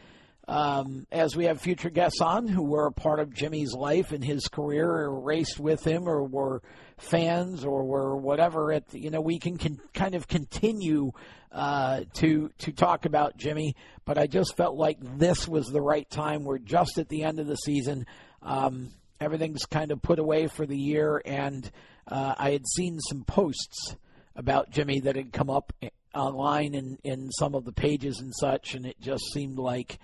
um, 0.48 1.08
as 1.12 1.36
we 1.36 1.46
have 1.46 1.60
future 1.60 1.90
guests 1.90 2.22
on 2.22 2.48
who 2.48 2.64
were 2.64 2.88
a 2.88 2.92
part 2.92 3.20
of 3.20 3.34
Jimmy's 3.34 3.74
life 3.74 4.12
and 4.12 4.24
his 4.24 4.48
career 4.48 4.88
or 4.88 5.20
raced 5.20 5.60
with 5.60 5.86
him 5.86 6.08
or 6.08 6.24
were 6.24 6.62
fans 6.98 7.66
or 7.66 7.84
were 7.84 8.16
whatever, 8.16 8.72
at 8.72 8.94
you 8.94 9.10
know, 9.10 9.22
we 9.22 9.40
can, 9.40 9.58
can 9.58 9.80
kind 9.94 10.14
of 10.14 10.28
continue 10.28 11.12
uh, 11.52 12.02
to 12.14 12.52
to 12.60 12.72
talk 12.72 13.06
about 13.06 13.38
Jimmy. 13.38 13.76
But 14.06 14.18
I 14.18 14.28
just 14.28 14.56
felt 14.56 14.76
like 14.76 14.98
this 15.18 15.48
was 15.48 15.68
the 15.68 15.82
right 15.82 16.10
time. 16.10 16.44
We're 16.44 16.60
just 16.60 17.00
at 17.00 17.10
the 17.10 17.24
end 17.24 17.40
of 17.40 17.48
the 17.48 17.56
season. 17.56 18.06
Um, 18.42 18.92
everything's 19.20 19.66
kind 19.66 19.92
of 19.92 20.02
put 20.02 20.20
away 20.20 20.48
for 20.48 20.66
the 20.66 20.78
year, 20.78 21.22
and 21.26 21.70
uh, 22.08 22.36
I 22.38 22.52
had 22.52 22.68
seen 22.68 23.00
some 23.00 23.24
posts 23.24 23.96
about 24.36 24.70
Jimmy 24.70 25.00
that 25.02 25.16
had 25.16 25.32
come 25.32 25.50
up 25.50 25.74
online 26.14 26.76
in, 26.76 26.98
in 27.04 27.32
some 27.32 27.56
of 27.56 27.66
the 27.66 27.72
pages 27.72 28.20
and 28.20 28.34
such, 28.36 28.76
and 28.76 28.86
it 28.86 29.00
just 29.00 29.24
seemed 29.34 29.58
like 29.58 30.00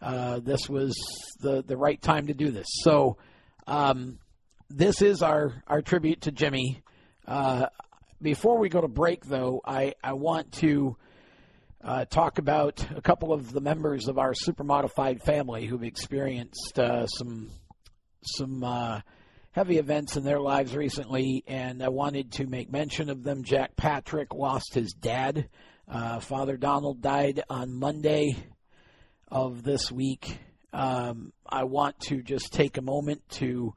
uh, 0.00 0.40
this 0.40 0.68
was 0.68 0.94
the, 1.40 1.62
the 1.62 1.76
right 1.76 2.00
time 2.00 2.26
to 2.26 2.34
do 2.34 2.50
this. 2.50 2.66
So, 2.82 3.18
um, 3.66 4.18
this 4.68 5.02
is 5.02 5.22
our, 5.22 5.62
our 5.66 5.82
tribute 5.82 6.22
to 6.22 6.32
Jimmy. 6.32 6.82
Uh, 7.26 7.66
before 8.22 8.58
we 8.58 8.68
go 8.68 8.80
to 8.80 8.88
break, 8.88 9.24
though, 9.24 9.60
I, 9.64 9.94
I 10.02 10.12
want 10.12 10.52
to 10.54 10.96
uh, 11.82 12.04
talk 12.04 12.38
about 12.38 12.84
a 12.94 13.00
couple 13.00 13.32
of 13.32 13.52
the 13.52 13.60
members 13.60 14.08
of 14.08 14.18
our 14.18 14.34
super 14.34 14.64
modified 14.64 15.22
family 15.22 15.66
who've 15.66 15.82
experienced 15.82 16.78
uh, 16.78 17.06
some 17.06 17.50
some 18.22 18.62
uh, 18.62 19.00
heavy 19.52 19.78
events 19.78 20.16
in 20.16 20.24
their 20.24 20.40
lives 20.40 20.76
recently, 20.76 21.42
and 21.46 21.82
I 21.82 21.88
wanted 21.88 22.32
to 22.32 22.46
make 22.46 22.70
mention 22.70 23.08
of 23.08 23.22
them. 23.22 23.42
Jack 23.42 23.76
Patrick 23.76 24.34
lost 24.34 24.74
his 24.74 24.92
dad. 24.92 25.48
Uh, 25.88 26.20
Father 26.20 26.56
Donald 26.58 27.00
died 27.00 27.42
on 27.48 27.72
Monday 27.72 28.36
of 29.30 29.62
this 29.62 29.90
week. 29.90 30.38
Um, 30.72 31.32
I 31.48 31.64
want 31.64 31.98
to 32.08 32.22
just 32.22 32.52
take 32.52 32.76
a 32.76 32.82
moment 32.82 33.22
to 33.30 33.74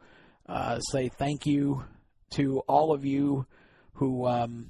uh, 0.47 0.79
say 0.79 1.09
thank 1.09 1.45
you 1.45 1.83
to 2.31 2.59
all 2.67 2.93
of 2.93 3.05
you 3.05 3.45
who 3.93 4.27
um, 4.27 4.69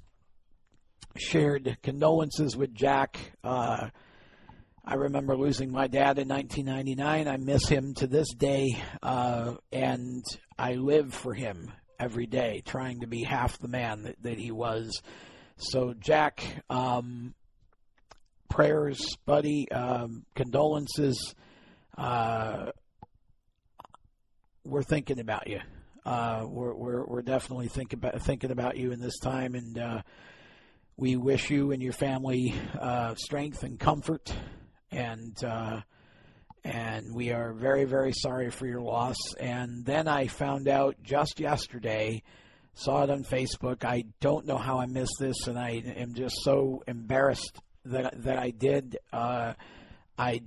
shared 1.18 1.78
condolences 1.82 2.56
with 2.56 2.74
Jack. 2.74 3.20
Uh, 3.44 3.90
I 4.86 4.96
remember 4.96 5.38
losing 5.38 5.72
my 5.72 5.88
dad 5.88 6.20
in 6.20 6.28
1999. 6.28 7.28
I 7.28 7.38
miss 7.38 7.68
him 7.68 7.94
to 7.96 8.08
this 8.08 8.34
day, 8.34 8.78
uh, 9.02 9.56
and 9.72 10.24
I 10.58 10.74
live 10.74 11.13
for 11.13 11.34
him 11.34 11.72
every 12.00 12.25
day, 12.25 12.62
trying 12.66 13.00
to 13.00 13.08
be 13.08 13.24
half 13.24 13.58
the 13.60 13.70
man 13.70 14.04
that, 14.04 14.22
that 14.24 14.38
he 14.38 14.52
was 14.52 15.02
So, 15.56 15.94
Jack, 15.94 16.44
um, 16.70 17.34
prayers, 18.53 19.17
buddy, 19.25 19.69
um, 19.72 20.24
condolences. 20.36 21.33
Uh, 21.98 22.67
we're 24.63 24.83
thinking 24.83 25.19
about 25.19 25.48
you. 25.48 25.60
Uh, 26.05 26.45
we're, 26.48 26.75
we're 26.75 27.03
we're 27.03 27.22
definitely 27.24 27.67
thinking 27.67 27.98
about 27.98 28.22
thinking 28.22 28.51
about 28.51 28.77
you 28.77 28.91
in 28.91 29.00
this 29.00 29.17
time, 29.17 29.55
and 29.55 29.79
uh, 29.79 30.01
we 30.98 31.15
wish 31.15 31.50
you 31.50 31.72
and 31.72 31.81
your 31.81 31.93
family 31.93 32.53
uh, 32.79 33.15
strength 33.15 33.63
and 33.63 33.79
comfort, 33.79 34.31
and 34.91 35.36
uh, 35.43 35.81
and 36.63 37.15
we 37.15 37.31
are 37.31 37.53
very 37.53 37.86
very 37.86 38.13
sorry 38.13 38.51
for 38.51 38.67
your 38.67 38.81
loss. 38.81 39.17
And 39.39 39.83
then 39.83 40.07
I 40.07 40.27
found 40.27 40.67
out 40.67 40.98
just 41.01 41.39
yesterday, 41.39 42.22
saw 42.75 43.03
it 43.03 43.10
on 43.10 43.24
Facebook. 43.24 43.83
I 43.83 44.03
don't 44.22 44.45
know 44.45 44.57
how 44.60 44.79
I 44.79 44.86
missed 44.86 45.15
this, 45.19 45.48
and 45.48 45.57
I 45.57 45.81
am 45.98 46.13
just 46.13 46.36
so 46.43 46.83
embarrassed 46.88 47.62
that 47.86 48.24
that 48.24 48.38
I 48.38 48.52
did. 48.52 48.98
Uh, 49.12 49.54
I 50.18 50.42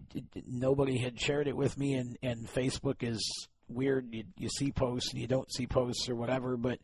nobody 0.47 0.99
had 0.99 1.21
shared 1.21 1.49
it 1.49 1.57
with 1.57 1.77
me, 1.79 1.95
and 1.95 2.17
and 2.23 2.47
Facebook 2.47 3.03
is 3.03 3.49
weird. 3.69 4.15
You, 4.15 4.25
you 4.39 4.49
see 4.49 4.73
posts 4.73 5.13
and 5.13 5.21
you 5.21 5.27
don't 5.27 5.53
see 5.53 5.67
posts 5.67 6.09
or 6.09 6.15
whatever. 6.15 6.57
But 6.57 6.79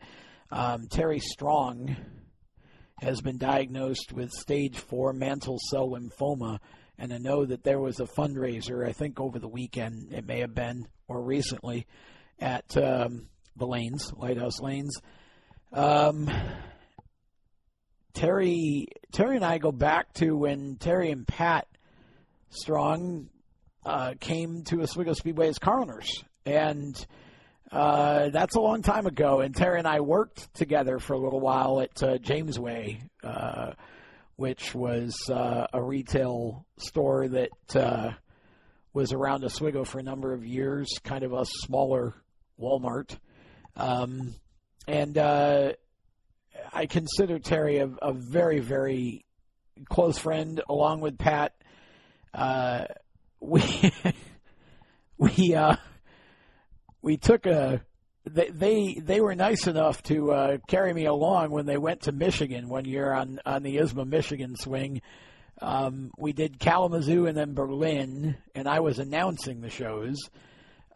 um, 0.51 0.89
Terry 0.89 1.21
Strong 1.21 1.97
has 2.99 3.21
been 3.21 3.39
diagnosed 3.39 4.13
with 4.13 4.31
stage 4.31 4.79
four 4.79 5.13
mantle 5.13 5.59
cell 5.71 5.91
lymphoma. 5.91 6.59
And 6.99 7.13
I 7.13 7.19
know 7.19 7.45
that 7.45 7.65
there 7.65 7.81
was 7.81 7.99
a 7.99 8.05
fundraiser, 8.05 8.87
I 8.87 8.93
think 8.93 9.19
over 9.19 9.39
the 9.39 9.49
weekend, 9.49 10.13
it 10.13 10.27
may 10.27 10.41
have 10.41 10.55
been, 10.55 10.87
or 11.09 11.21
recently, 11.21 11.87
at 12.39 12.77
um, 12.77 13.29
the 13.57 13.67
Lanes, 13.67 14.13
Lighthouse 14.17 14.61
Lanes. 14.61 15.01
Um, 15.73 16.31
Terry, 18.15 18.89
Terry 19.13 19.37
and 19.37 19.45
I 19.45 19.59
go 19.59 19.73
back 19.73 20.13
to 20.15 20.37
when 20.37 20.77
Terry 20.77 21.11
and 21.11 21.27
Pat 21.27 21.67
Strong 22.51 23.29
uh, 23.85 24.15
came 24.21 24.63
to 24.65 24.83
Oswego 24.83 25.13
Speedway 25.15 25.49
as 25.49 25.59
car 25.59 25.81
owners, 25.81 26.23
and 26.45 26.95
uh, 27.71 28.29
that's 28.29 28.55
a 28.55 28.61
long 28.61 28.83
time 28.83 29.07
ago. 29.07 29.41
And 29.41 29.57
Terry 29.57 29.79
and 29.79 29.89
I 29.89 30.01
worked 30.01 30.53
together 30.55 30.99
for 30.99 31.15
a 31.15 31.19
little 31.19 31.41
while 31.41 31.81
at 31.81 32.03
uh, 32.03 32.19
Jamesway, 32.19 33.01
uh, 33.25 33.73
which 34.37 34.75
was 34.75 35.15
uh, 35.31 35.67
a 35.73 35.83
retail 35.83 36.67
store 36.77 37.29
that 37.29 37.77
uh, 37.77 38.11
was 38.93 39.13
around 39.13 39.45
Oswego 39.45 39.85
for 39.85 39.99
a 39.99 40.03
number 40.03 40.35
of 40.35 40.45
years, 40.45 40.89
kind 41.03 41.25
of 41.25 41.33
a 41.33 41.47
smaller 41.47 42.15
Walmart. 42.61 43.17
Um, 43.75 44.35
and 44.87 45.17
I 46.73 46.87
consider 46.87 47.39
Terry 47.39 47.79
a, 47.79 47.89
a, 48.01 48.13
very, 48.13 48.61
very 48.61 49.25
close 49.89 50.19
friend, 50.19 50.61
along 50.69 51.01
with 51.01 51.19
Pat. 51.19 51.53
Uh, 52.33 52.87
we 53.41 53.93
we 55.19 55.55
uh, 55.55 55.77
we 57.03 57.17
took 57.19 57.47
a 57.47 57.83
they 58.25 58.51
they, 58.51 58.95
they 58.95 59.21
were 59.21 59.35
nice 59.35 59.67
enough 59.67 60.03
to 60.05 60.33
uh, 60.33 60.59
carry 60.69 60.93
me 60.95 61.07
along 61.07 61.51
when 61.51 61.67
they 61.67 61.77
went 61.77 62.03
to 62.03 62.13
Michigan 62.13 62.69
one 62.69 62.85
year 62.85 63.13
on 63.13 63.41
on 63.45 63.63
the 63.63 63.77
ISMA 63.77 64.07
Michigan 64.07 64.57
swing. 64.57 65.03
Um, 65.61 66.11
we 66.17 66.33
did 66.33 66.59
Kalamazoo 66.59 67.27
and 67.27 67.37
then 67.37 67.55
Berlin, 67.55 68.37
and 68.55 68.67
I 68.67 68.81
was 68.81 68.99
announcing 68.99 69.61
the 69.61 69.71
shows. 69.71 70.19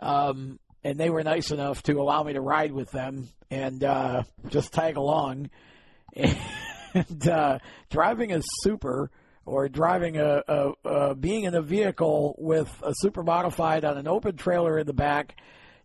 Um, 0.01 0.59
and 0.87 1.01
they 1.01 1.11
were 1.11 1.25
nice 1.25 1.51
enough 1.51 1.83
to 1.83 2.01
allow 2.01 2.23
me 2.23 2.33
to 2.33 2.41
ride 2.41 2.71
with 2.71 2.93
them 2.93 3.29
and 3.51 3.83
uh, 3.83 4.23
just 4.49 4.73
tag 4.73 4.97
along. 4.97 5.51
And 6.95 7.29
uh, 7.29 7.59
driving 7.91 8.33
a 8.33 8.41
super 8.63 9.11
or 9.45 9.69
driving 9.69 10.17
a, 10.17 10.43
a, 10.49 10.73
a, 10.83 11.15
being 11.15 11.45
in 11.45 11.55
a 11.55 11.61
vehicle 11.61 12.35
with 12.39 12.75
a 12.83 12.95
super 13.03 13.23
modified 13.23 13.85
on 13.85 13.99
an 13.99 14.09
open 14.09 14.39
trailer 14.39 14.79
in 14.79 14.87
the 14.87 14.95
back, 14.95 15.37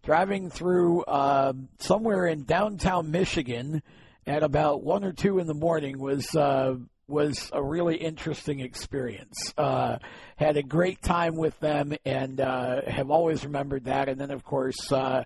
driving 0.03 0.49
through 0.49 1.03
uh, 1.03 1.51
somewhere 1.79 2.27
in 2.27 2.45
downtown 2.45 3.11
Michigan 3.11 3.83
at 4.25 4.41
about 4.41 4.85
one 4.85 5.03
or 5.03 5.11
two 5.11 5.37
in 5.39 5.47
the 5.47 5.53
morning 5.53 5.99
was 5.99 6.33
uh, 6.33 6.75
was 7.11 7.49
a 7.53 7.61
really 7.61 7.97
interesting 7.97 8.61
experience. 8.61 9.53
Uh, 9.57 9.97
had 10.37 10.57
a 10.57 10.63
great 10.63 11.01
time 11.01 11.35
with 11.35 11.59
them, 11.59 11.93
and 12.05 12.39
uh, 12.39 12.81
have 12.87 13.11
always 13.11 13.43
remembered 13.43 13.85
that. 13.85 14.09
And 14.09 14.19
then, 14.19 14.31
of 14.31 14.43
course, 14.43 14.91
uh, 14.91 15.23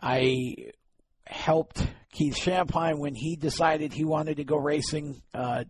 I 0.00 0.70
helped 1.26 1.84
Keith 2.12 2.36
Shampine 2.36 2.98
when 2.98 3.14
he 3.14 3.36
decided 3.36 3.92
he 3.92 4.04
wanted 4.04 4.36
to 4.36 4.44
go 4.44 4.56
racing. 4.56 5.22
Uh, 5.34 5.64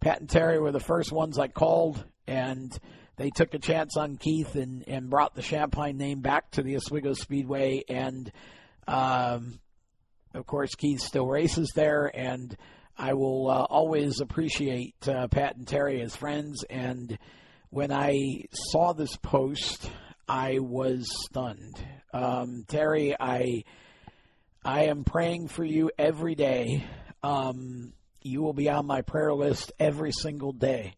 Pat 0.00 0.20
and 0.20 0.28
Terry 0.28 0.58
were 0.58 0.72
the 0.72 0.80
first 0.80 1.12
ones 1.12 1.38
I 1.38 1.48
called, 1.48 2.02
and 2.26 2.76
they 3.16 3.30
took 3.30 3.52
a 3.52 3.58
chance 3.58 3.96
on 3.96 4.16
Keith 4.16 4.54
and, 4.54 4.82
and 4.88 5.10
brought 5.10 5.34
the 5.34 5.42
Shampine 5.42 5.96
name 5.96 6.20
back 6.20 6.50
to 6.52 6.62
the 6.62 6.76
Oswego 6.76 7.12
Speedway. 7.12 7.82
And 7.88 8.32
um, 8.88 9.60
of 10.34 10.46
course, 10.46 10.74
Keith 10.74 11.00
still 11.00 11.26
races 11.26 11.70
there, 11.74 12.10
and 12.14 12.56
I 13.00 13.14
will 13.14 13.48
uh, 13.48 13.62
always 13.62 14.20
appreciate 14.20 15.08
uh, 15.08 15.26
Pat 15.28 15.56
and 15.56 15.66
Terry 15.66 16.02
as 16.02 16.14
friends. 16.14 16.62
And 16.68 17.18
when 17.70 17.90
I 17.90 18.44
saw 18.52 18.92
this 18.92 19.16
post, 19.16 19.90
I 20.28 20.58
was 20.58 21.08
stunned. 21.24 21.82
Um, 22.12 22.66
Terry, 22.68 23.16
I 23.18 23.64
I 24.62 24.84
am 24.84 25.04
praying 25.04 25.48
for 25.48 25.64
you 25.64 25.90
every 25.98 26.34
day. 26.34 26.84
Um, 27.22 27.94
you 28.20 28.42
will 28.42 28.52
be 28.52 28.68
on 28.68 28.84
my 28.84 29.00
prayer 29.00 29.32
list 29.32 29.72
every 29.78 30.12
single 30.12 30.52
day. 30.52 30.92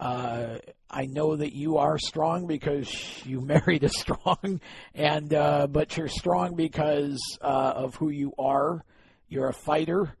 Uh, 0.00 0.56
I 0.90 1.04
know 1.04 1.36
that 1.36 1.54
you 1.54 1.76
are 1.76 1.98
strong 1.98 2.46
because 2.46 2.90
you 3.26 3.40
married 3.42 3.84
a 3.84 3.90
strong, 3.90 4.62
and 4.94 5.34
uh, 5.34 5.66
but 5.66 5.98
you're 5.98 6.08
strong 6.08 6.54
because 6.54 7.20
uh, 7.42 7.74
of 7.76 7.94
who 7.96 8.08
you 8.08 8.32
are. 8.38 8.82
You're 9.28 9.48
a 9.48 9.52
fighter 9.52 10.16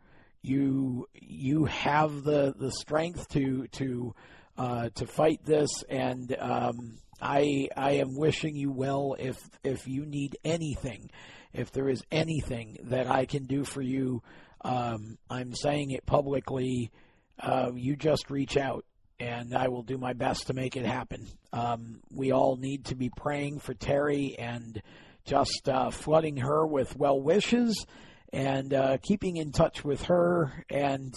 you 0.46 1.08
you 1.14 1.64
have 1.64 2.22
the 2.22 2.54
the 2.56 2.70
strength 2.70 3.28
to 3.30 3.66
to 3.72 4.14
uh, 4.56 4.88
to 4.94 5.06
fight 5.06 5.40
this, 5.44 5.82
and 5.88 6.34
um, 6.38 6.98
I 7.20 7.68
I 7.76 7.92
am 7.92 8.16
wishing 8.16 8.56
you 8.56 8.70
well. 8.70 9.16
If 9.18 9.36
if 9.64 9.88
you 9.88 10.06
need 10.06 10.38
anything, 10.44 11.10
if 11.52 11.72
there 11.72 11.88
is 11.88 12.02
anything 12.10 12.78
that 12.84 13.08
I 13.08 13.26
can 13.26 13.44
do 13.44 13.64
for 13.64 13.82
you, 13.82 14.22
um, 14.62 15.18
I'm 15.28 15.54
saying 15.54 15.90
it 15.90 16.06
publicly. 16.06 16.90
Uh, 17.38 17.72
you 17.74 17.96
just 17.96 18.30
reach 18.30 18.56
out, 18.56 18.84
and 19.18 19.54
I 19.54 19.68
will 19.68 19.82
do 19.82 19.98
my 19.98 20.12
best 20.12 20.46
to 20.46 20.54
make 20.54 20.76
it 20.76 20.86
happen. 20.86 21.26
Um, 21.52 22.00
we 22.10 22.32
all 22.32 22.56
need 22.56 22.86
to 22.86 22.94
be 22.94 23.10
praying 23.10 23.58
for 23.58 23.74
Terry 23.74 24.36
and 24.38 24.80
just 25.24 25.68
uh, 25.68 25.90
flooding 25.90 26.36
her 26.38 26.64
with 26.66 26.96
well 26.96 27.20
wishes 27.20 27.84
and 28.32 28.72
uh, 28.74 28.98
keeping 29.02 29.36
in 29.36 29.52
touch 29.52 29.84
with 29.84 30.04
her 30.04 30.64
and 30.70 31.14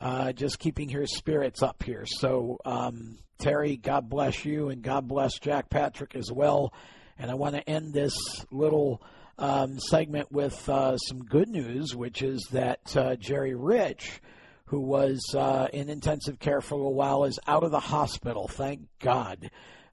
uh, 0.00 0.32
just 0.32 0.58
keeping 0.58 0.90
her 0.90 1.06
spirits 1.06 1.62
up 1.62 1.82
here. 1.82 2.04
So, 2.06 2.58
um, 2.64 3.18
Terry, 3.38 3.76
God 3.76 4.08
bless 4.08 4.44
you, 4.44 4.68
and 4.68 4.82
God 4.82 5.06
bless 5.06 5.38
Jack 5.38 5.70
Patrick 5.70 6.16
as 6.16 6.30
well. 6.32 6.72
And 7.18 7.30
I 7.30 7.34
want 7.34 7.54
to 7.54 7.68
end 7.68 7.92
this 7.92 8.16
little 8.50 9.02
um, 9.38 9.78
segment 9.78 10.30
with 10.32 10.68
uh, 10.68 10.96
some 10.96 11.24
good 11.24 11.48
news, 11.48 11.94
which 11.94 12.22
is 12.22 12.48
that 12.52 12.96
uh, 12.96 13.16
Jerry 13.16 13.54
Rich, 13.54 14.20
who 14.66 14.80
was 14.80 15.20
uh, 15.36 15.68
in 15.72 15.88
intensive 15.88 16.38
care 16.38 16.60
for 16.60 16.80
a 16.80 16.90
while, 16.90 17.24
is 17.24 17.38
out 17.46 17.64
of 17.64 17.70
the 17.70 17.80
hospital. 17.80 18.48
Thank 18.48 18.80
God. 19.00 19.50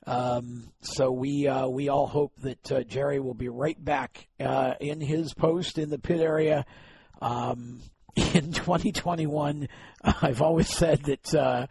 Um, 0.08 0.72
so 0.82 1.12
we 1.12 1.48
uh, 1.48 1.68
we 1.68 1.90
all 1.90 2.08
hope 2.08 2.34
that 2.42 2.72
uh, 2.72 2.84
Jerry 2.84 3.20
will 3.20 3.34
be 3.34 3.50
right 3.50 3.84
back 3.84 4.28
uh, 4.40 4.74
in 4.80 5.02
his 5.02 5.34
post 5.34 5.78
in 5.78 5.90
the 5.90 5.98
pit 5.98 6.20
area 6.20 6.66
um, 7.22 7.82
in 8.16 8.52
2021. 8.52 9.68
I've 10.04 10.42
always 10.42 10.70
said 10.70 11.04
that 11.04 11.34
uh, 11.34 11.68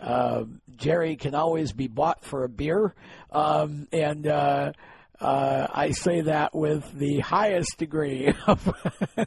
uh, 0.00 0.44
Jerry 0.76 1.16
can 1.16 1.34
always 1.34 1.72
be 1.72 1.88
bought 1.88 2.24
for 2.24 2.44
a 2.44 2.48
beer, 2.48 2.94
um, 3.32 3.88
and 3.90 4.26
uh, 4.26 4.72
I 5.20 5.92
say 5.92 6.20
that 6.22 6.54
with 6.54 6.92
the 6.92 7.20
highest 7.20 7.78
degree 7.78 8.34
of 8.46 8.70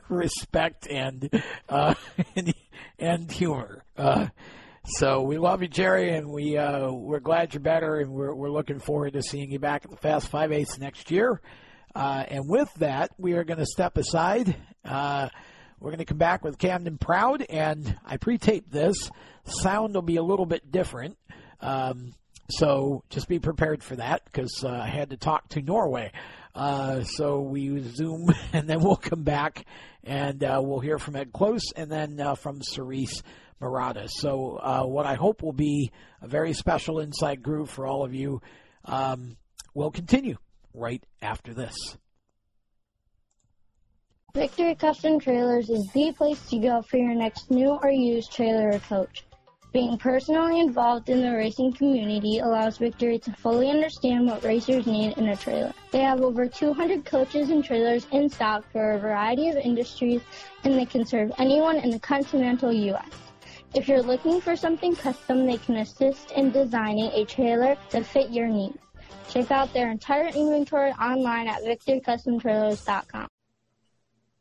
respect 0.08 0.88
and 0.88 1.30
and, 1.68 2.54
and 3.00 3.32
humor. 3.32 3.84
So 4.86 5.22
we 5.22 5.38
love 5.38 5.62
you, 5.62 5.68
Jerry, 5.68 6.16
and 6.16 6.32
we 6.32 6.58
uh, 6.58 6.92
we're 6.92 7.20
glad 7.20 7.54
you're 7.54 7.62
better, 7.62 8.00
and 8.00 8.12
we're 8.12 8.34
we're 8.34 8.50
looking 8.50 8.80
forward 8.80 9.14
to 9.14 9.22
seeing 9.22 9.52
you 9.52 9.60
back 9.60 9.86
at 9.86 9.92
the 9.92 9.98
Fast 9.98 10.28
Five 10.30 10.52
Eights 10.52 10.80
next 10.80 11.12
year. 11.12 11.40
Uh, 11.94 12.24
and 12.28 12.50
with 12.50 12.74
that, 12.76 13.12
we 13.20 13.34
are 13.34 13.44
going 13.44 13.60
to 13.60 13.66
step 13.66 13.96
aside. 13.98 14.56
Uh, 14.84 15.30
we're 15.80 15.92
going 15.92 16.00
to 16.00 16.06
come 16.06 16.18
back 16.18 16.44
with 16.44 16.58
Camden 16.58 16.98
Proud, 16.98 17.46
and 17.48 17.96
I 18.04 18.18
pre-taped 18.18 18.72
this. 18.72 19.12
Sound 19.44 19.94
will 19.94 20.02
be 20.02 20.16
a 20.16 20.24
little 20.24 20.48
bit 20.48 20.72
different, 20.72 21.16
um, 21.60 22.16
so 22.50 23.04
just 23.12 23.28
be 23.28 23.38
prepared 23.38 23.84
for 23.84 23.98
that 23.98 24.26
because 24.26 24.64
uh, 24.64 24.70
I 24.70 24.88
had 24.88 25.12
to 25.12 25.18
talk 25.18 25.50
to 25.50 25.62
Norway. 25.62 26.12
Uh, 26.56 27.04
so 27.04 27.42
we 27.42 27.82
zoom, 27.84 28.30
and 28.54 28.68
then 28.68 28.82
we'll 28.82 28.96
come 28.96 29.22
back, 29.22 29.64
and 30.04 30.44
uh, 30.44 30.60
we'll 30.64 30.80
hear 30.80 30.98
from 30.98 31.16
Ed 31.16 31.32
Close, 31.34 31.72
and 31.76 31.92
then 31.92 32.36
from 32.36 32.64
Cerise 32.64 33.22
Murata. 33.62 34.08
So, 34.10 34.58
uh, 34.58 34.84
what 34.84 35.06
I 35.06 35.14
hope 35.14 35.44
will 35.44 35.54
be 35.54 35.92
a 36.22 36.28
very 36.28 36.54
special 36.54 37.00
inside 37.00 37.42
groove 37.44 37.70
for 37.70 37.86
all 37.86 38.04
of 38.04 38.14
you 38.14 38.42
um, 38.86 39.38
will 39.74 39.92
continue 39.92 40.38
right 40.74 41.04
after 41.22 41.54
this. 41.54 41.76
Victory 44.34 44.76
Custom 44.76 45.20
Trailers 45.20 45.70
is 45.70 45.90
the 45.94 46.14
place 46.18 46.42
to 46.50 46.58
go 46.58 46.82
for 46.82 46.98
your 46.98 47.14
next 47.14 47.52
new 47.52 47.78
or 47.84 47.92
used 47.92 48.32
trailer 48.32 48.70
or 48.70 48.80
coach. 48.80 49.26
Being 49.74 49.98
personally 49.98 50.60
involved 50.60 51.10
in 51.10 51.22
the 51.22 51.32
racing 51.32 51.74
community 51.74 52.40
allows 52.40 52.78
Victory 52.78 53.20
to 53.20 53.32
fully 53.34 53.70
understand 53.70 54.28
what 54.28 54.44
racers 54.44 54.86
need 54.86 55.18
in 55.18 55.30
a 55.30 55.36
trailer. 55.36 55.74
They 55.92 56.00
have 56.00 56.22
over 56.22 56.46
200 56.46 57.06
coaches 57.06 57.50
and 57.50 57.64
trailers 57.64 58.06
in 58.12 58.30
stock 58.30 58.70
for 58.72 58.92
a 58.92 59.00
variety 59.00 59.48
of 59.50 59.56
industries 59.58 60.22
and 60.66 60.74
they 60.78 60.86
can 60.86 61.06
serve 61.06 61.32
anyone 61.38 61.78
in 61.78 61.90
the 61.90 62.00
continental 62.00 62.72
U.S. 62.72 63.31
If 63.74 63.88
you're 63.88 64.02
looking 64.02 64.42
for 64.42 64.58
something 64.58 64.98
custom, 64.98 65.46
they 65.46 65.58
can 65.58 65.78
assist 65.78 66.32
in 66.32 66.52
designing 66.52 67.10
a 67.14 67.24
trailer 67.24 67.78
to 67.92 68.04
fit 68.04 68.30
your 68.30 68.48
needs. 68.48 68.78
Check 69.30 69.50
out 69.50 69.74
their 69.74 69.90
entire 69.90 70.28
inventory 70.28 70.92
online 70.92 71.48
at 71.48 71.62
victorycustomtrailers.com. 71.64 73.28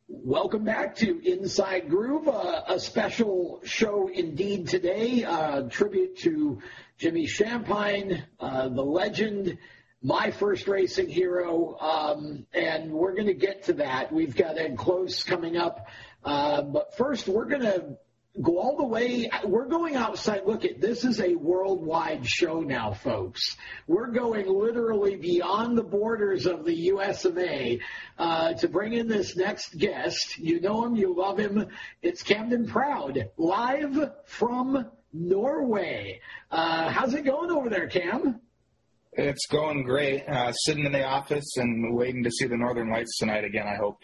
Welcome 0.09 0.65
back 0.65 0.97
to 0.97 1.21
Inside 1.25 1.87
Groove, 1.87 2.27
uh, 2.27 2.63
a 2.67 2.77
special 2.77 3.61
show 3.63 4.09
indeed 4.09 4.67
today. 4.67 5.23
Uh, 5.23 5.61
tribute 5.69 6.17
to 6.17 6.59
Jimmy 6.97 7.25
Shampine, 7.25 8.21
uh, 8.37 8.67
the 8.67 8.83
legend, 8.83 9.57
my 10.03 10.31
first 10.31 10.67
racing 10.67 11.07
hero, 11.07 11.77
um, 11.79 12.45
and 12.53 12.91
we're 12.91 13.13
going 13.13 13.27
to 13.27 13.33
get 13.33 13.63
to 13.63 13.73
that. 13.73 14.11
We've 14.11 14.35
got 14.35 14.57
Ed 14.57 14.77
Close 14.77 15.23
coming 15.23 15.55
up, 15.55 15.87
uh, 16.25 16.63
but 16.63 16.97
first 16.97 17.29
we're 17.29 17.45
going 17.45 17.61
to 17.61 17.97
go 18.39 18.59
all 18.59 18.77
the 18.77 18.85
way. 18.85 19.29
We're 19.43 19.67
going 19.67 19.95
outside. 19.95 20.43
Look 20.45 20.63
at 20.63 20.79
this 20.79 21.03
is 21.03 21.19
a 21.19 21.35
worldwide 21.35 22.25
show 22.25 22.61
now, 22.61 22.93
folks. 22.93 23.57
We're 23.87 24.11
going 24.11 24.47
literally 24.47 25.15
beyond 25.15 25.77
the 25.77 25.83
borders 25.83 26.45
of 26.45 26.63
the 26.63 26.75
U.S. 26.75 27.25
of 27.25 27.37
A. 27.37 27.79
Uh, 28.17 28.53
to 28.53 28.69
bring 28.69 28.93
in 28.93 29.07
this 29.07 29.35
next 29.35 29.77
guest. 29.77 30.37
You 30.37 30.61
know 30.61 30.85
him, 30.85 30.95
you 30.95 31.15
love 31.15 31.37
him. 31.37 31.67
It's 32.01 32.23
Camden 32.23 32.67
Proud, 32.67 33.29
live 33.37 34.11
from 34.25 34.89
Norway. 35.11 36.21
Uh, 36.49 36.89
how's 36.89 37.13
it 37.13 37.25
going 37.25 37.51
over 37.51 37.69
there, 37.69 37.87
Cam? 37.87 38.39
It's 39.13 39.45
going 39.47 39.83
great. 39.83 40.27
Uh, 40.27 40.53
sitting 40.53 40.85
in 40.85 40.93
the 40.93 41.03
office 41.03 41.57
and 41.57 41.95
waiting 41.95 42.23
to 42.23 42.31
see 42.31 42.47
the 42.47 42.55
Northern 42.55 42.89
Lights 42.89 43.17
tonight 43.17 43.43
again. 43.43 43.67
I 43.67 43.75
hope 43.75 44.03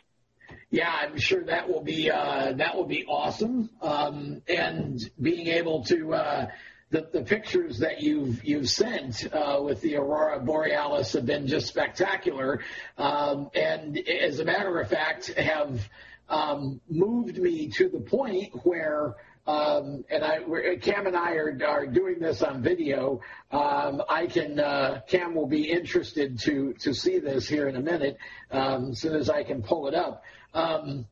yeah, 0.70 0.92
I'm 0.92 1.18
sure 1.18 1.44
that 1.46 1.70
will 1.70 1.84
be 1.84 2.12
uh, 2.12 2.54
that 2.54 2.76
will 2.76 2.86
be 2.86 3.06
awesome. 3.06 3.70
Um, 3.82 4.42
and 4.48 5.00
being 5.22 5.48
able 5.48 5.86
to 5.86 6.14
uh, 6.14 6.48
the, 6.90 7.08
the 7.12 7.22
pictures 7.22 7.80
that 7.80 8.02
you've 8.02 8.44
you've 8.44 8.70
sent 8.70 9.34
uh, 9.34 9.62
with 9.64 9.82
the 9.82 9.96
aurora 9.96 10.40
borealis 10.42 11.14
have 11.14 11.26
been 11.26 11.48
just 11.48 11.68
spectacular. 11.68 12.62
Um, 12.98 13.50
and 13.56 13.98
as 13.98 14.40
a 14.40 14.46
matter 14.46 14.80
of 14.80 14.90
fact, 14.90 15.28
have 15.38 15.88
um, 16.28 16.82
moved 16.90 17.38
me 17.38 17.70
to 17.78 17.90
the 17.90 18.00
point 18.00 18.54
where. 18.66 19.16
Um, 19.48 20.04
and 20.10 20.26
I, 20.26 20.76
Cam 20.82 21.08
and 21.08 21.16
I 21.16 21.36
are, 21.36 21.58
are 21.66 21.88
doing 21.88 22.20
this 22.20 22.42
on 22.42 22.62
video. 22.62 23.22
Um, 23.50 24.04
I 24.10 24.28
can, 24.28 24.60
uh, 24.60 25.00
Cam 25.08 25.36
will 25.36 25.48
be 25.48 25.72
interested 25.72 26.38
to 26.40 26.74
to 26.82 26.94
see 26.94 27.20
this 27.20 27.48
here 27.48 27.70
in 27.70 27.78
a 27.78 27.82
minute, 27.82 28.18
um, 28.52 28.90
as 28.92 29.00
soon 29.00 29.16
as 29.16 29.30
I 29.30 29.44
can 29.44 29.64
pull 29.64 29.88
it 29.88 29.96
up. 29.96 30.26
Um, 30.54 31.06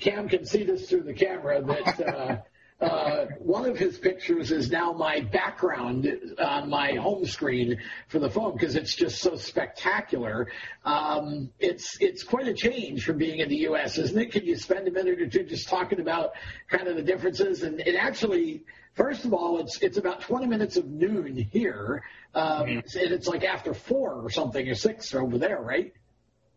Cam 0.00 0.28
can 0.28 0.44
see 0.44 0.64
this 0.64 0.88
through 0.88 1.04
the 1.04 1.14
camera 1.14 1.62
that 1.62 2.00
uh, 2.00 2.36
uh, 2.80 3.26
one 3.38 3.66
of 3.66 3.78
his 3.78 3.96
pictures 3.96 4.52
is 4.52 4.70
now 4.70 4.92
my 4.92 5.20
background 5.20 6.06
on 6.38 6.68
my 6.68 6.92
home 6.92 7.24
screen 7.24 7.78
for 8.08 8.18
the 8.18 8.28
phone 8.28 8.52
because 8.52 8.76
it's 8.76 8.94
just 8.94 9.20
so 9.20 9.36
spectacular. 9.36 10.48
Um, 10.84 11.50
it's 11.58 11.96
it's 12.00 12.22
quite 12.22 12.48
a 12.48 12.54
change 12.54 13.04
from 13.04 13.16
being 13.16 13.38
in 13.38 13.48
the 13.48 13.56
U.S., 13.56 13.96
isn't 13.96 14.18
it? 14.18 14.32
Can 14.32 14.44
you 14.44 14.56
spend 14.56 14.86
a 14.86 14.90
minute 14.90 15.20
or 15.20 15.26
two 15.26 15.44
just 15.44 15.68
talking 15.68 16.00
about 16.00 16.32
kind 16.68 16.86
of 16.86 16.96
the 16.96 17.02
differences? 17.02 17.62
And 17.62 17.80
it 17.80 17.96
actually, 17.96 18.64
first 18.92 19.24
of 19.24 19.32
all, 19.32 19.58
it's 19.58 19.78
it's 19.78 19.96
about 19.96 20.20
20 20.20 20.46
minutes 20.46 20.76
of 20.76 20.86
noon 20.86 21.34
here, 21.34 22.02
um, 22.34 22.66
mm-hmm. 22.66 22.98
and 22.98 23.12
it's 23.12 23.26
like 23.26 23.42
after 23.42 23.72
four 23.72 24.12
or 24.20 24.28
something 24.28 24.68
or 24.68 24.74
six 24.74 25.14
over 25.14 25.38
there, 25.38 25.62
right? 25.62 25.94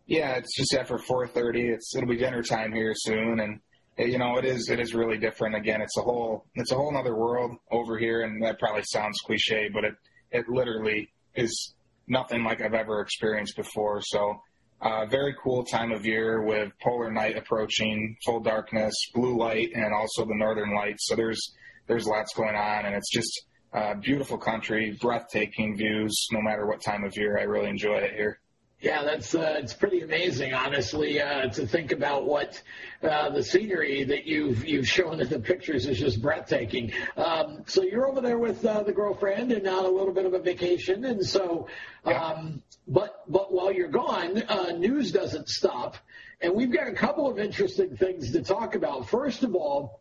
Yeah, 0.10 0.38
it's 0.38 0.56
just 0.58 0.74
after 0.74 0.98
4:30. 0.98 1.70
It's 1.72 1.96
it'll 1.96 2.10
be 2.10 2.18
dinner 2.18 2.42
time 2.42 2.74
here 2.74 2.94
soon, 2.96 3.40
and 3.42 3.60
you 3.96 4.18
know 4.18 4.38
it 4.38 4.46
is 4.46 4.68
it 4.68 4.80
is 4.80 4.96
really 4.96 5.20
different. 5.20 5.56
Again, 5.56 5.82
it's 5.82 5.98
a 5.98 6.02
whole 6.02 6.46
it's 6.56 6.72
a 6.72 6.76
whole 6.76 6.98
other 6.98 7.16
world 7.16 7.56
over 7.70 7.96
here, 8.00 8.24
and 8.24 8.44
that 8.44 8.58
probably 8.58 8.82
sounds 8.86 9.20
cliche, 9.24 9.70
but 9.72 9.84
it 9.86 9.94
it 10.32 10.50
literally 10.50 11.12
is 11.36 11.76
nothing 12.08 12.44
like 12.44 12.60
I've 12.60 12.74
ever 12.74 13.02
experienced 13.02 13.56
before. 13.56 14.02
So, 14.02 14.42
uh, 14.82 15.06
very 15.06 15.36
cool 15.44 15.64
time 15.64 15.92
of 15.92 16.08
year 16.08 16.42
with 16.42 16.72
polar 16.82 17.12
night 17.12 17.38
approaching, 17.38 18.18
full 18.26 18.40
darkness, 18.40 18.96
blue 19.14 19.38
light, 19.38 19.70
and 19.76 19.94
also 19.94 20.26
the 20.26 20.36
northern 20.36 20.74
lights. 20.74 21.06
So 21.06 21.16
there's 21.16 21.56
there's 21.86 22.08
lots 22.08 22.34
going 22.34 22.56
on, 22.56 22.88
and 22.88 22.96
it's 22.96 23.12
just 23.12 23.46
a 23.74 23.96
beautiful 23.96 24.40
country, 24.40 24.98
breathtaking 25.00 25.78
views. 25.78 26.18
No 26.32 26.42
matter 26.42 26.66
what 26.66 26.82
time 26.82 27.04
of 27.04 27.16
year, 27.16 27.38
I 27.38 27.44
really 27.44 27.70
enjoy 27.70 27.98
it 27.98 28.16
here. 28.16 28.40
Yeah, 28.82 29.04
that's 29.04 29.36
uh, 29.36 29.58
it's 29.58 29.74
pretty 29.74 30.02
amazing, 30.02 30.54
honestly, 30.54 31.22
uh, 31.22 31.50
to 31.50 31.68
think 31.68 31.92
about 31.92 32.26
what 32.26 32.62
uh, 33.04 33.30
the 33.30 33.44
scenery 33.44 34.06
that 34.06 34.26
you've 34.26 34.66
you've 34.66 34.88
shown 34.88 35.20
in 35.20 35.28
the 35.28 35.40
pictures 35.40 35.86
is 35.86 36.00
just 36.00 36.22
breathtaking. 36.22 36.94
Um, 37.18 37.64
so 37.68 37.84
you're 37.84 38.08
over 38.08 38.22
there 38.22 38.38
with 38.38 38.64
uh, 38.66 38.84
the 38.84 38.94
girlfriend 38.94 39.52
and 39.52 39.68
on 39.68 39.84
a 39.84 39.90
little 39.90 40.14
bit 40.14 40.26
of 40.26 40.34
a 40.34 40.40
vacation, 40.40 41.04
and 41.04 41.26
so, 41.26 41.68
um, 42.06 42.64
but 42.88 43.24
but 43.28 43.52
while 43.52 43.70
you're 43.70 43.90
gone, 43.90 44.44
uh, 44.44 44.72
news 44.72 45.12
doesn't 45.12 45.50
stop, 45.50 45.98
and 46.40 46.54
we've 46.54 46.72
got 46.72 46.88
a 46.88 46.94
couple 46.94 47.30
of 47.30 47.38
interesting 47.38 47.98
things 47.98 48.32
to 48.32 48.42
talk 48.42 48.76
about. 48.76 49.10
First 49.10 49.44
of 49.44 49.56
all, 49.56 50.00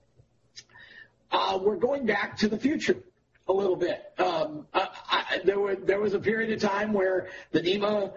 uh, 1.32 1.58
we're 1.60 1.76
going 1.76 2.06
back 2.06 2.36
to 2.38 2.48
the 2.48 2.58
future 2.58 2.94
a 3.48 3.52
little 3.52 3.76
bit. 3.76 4.12
Um, 4.18 4.66
I, 4.74 4.88
I, 5.10 5.40
there, 5.44 5.58
were, 5.58 5.74
there 5.74 6.00
was 6.00 6.14
a 6.14 6.18
period 6.18 6.52
of 6.52 6.60
time 6.60 6.92
where 6.92 7.28
the 7.50 7.62
NEMA 7.62 8.12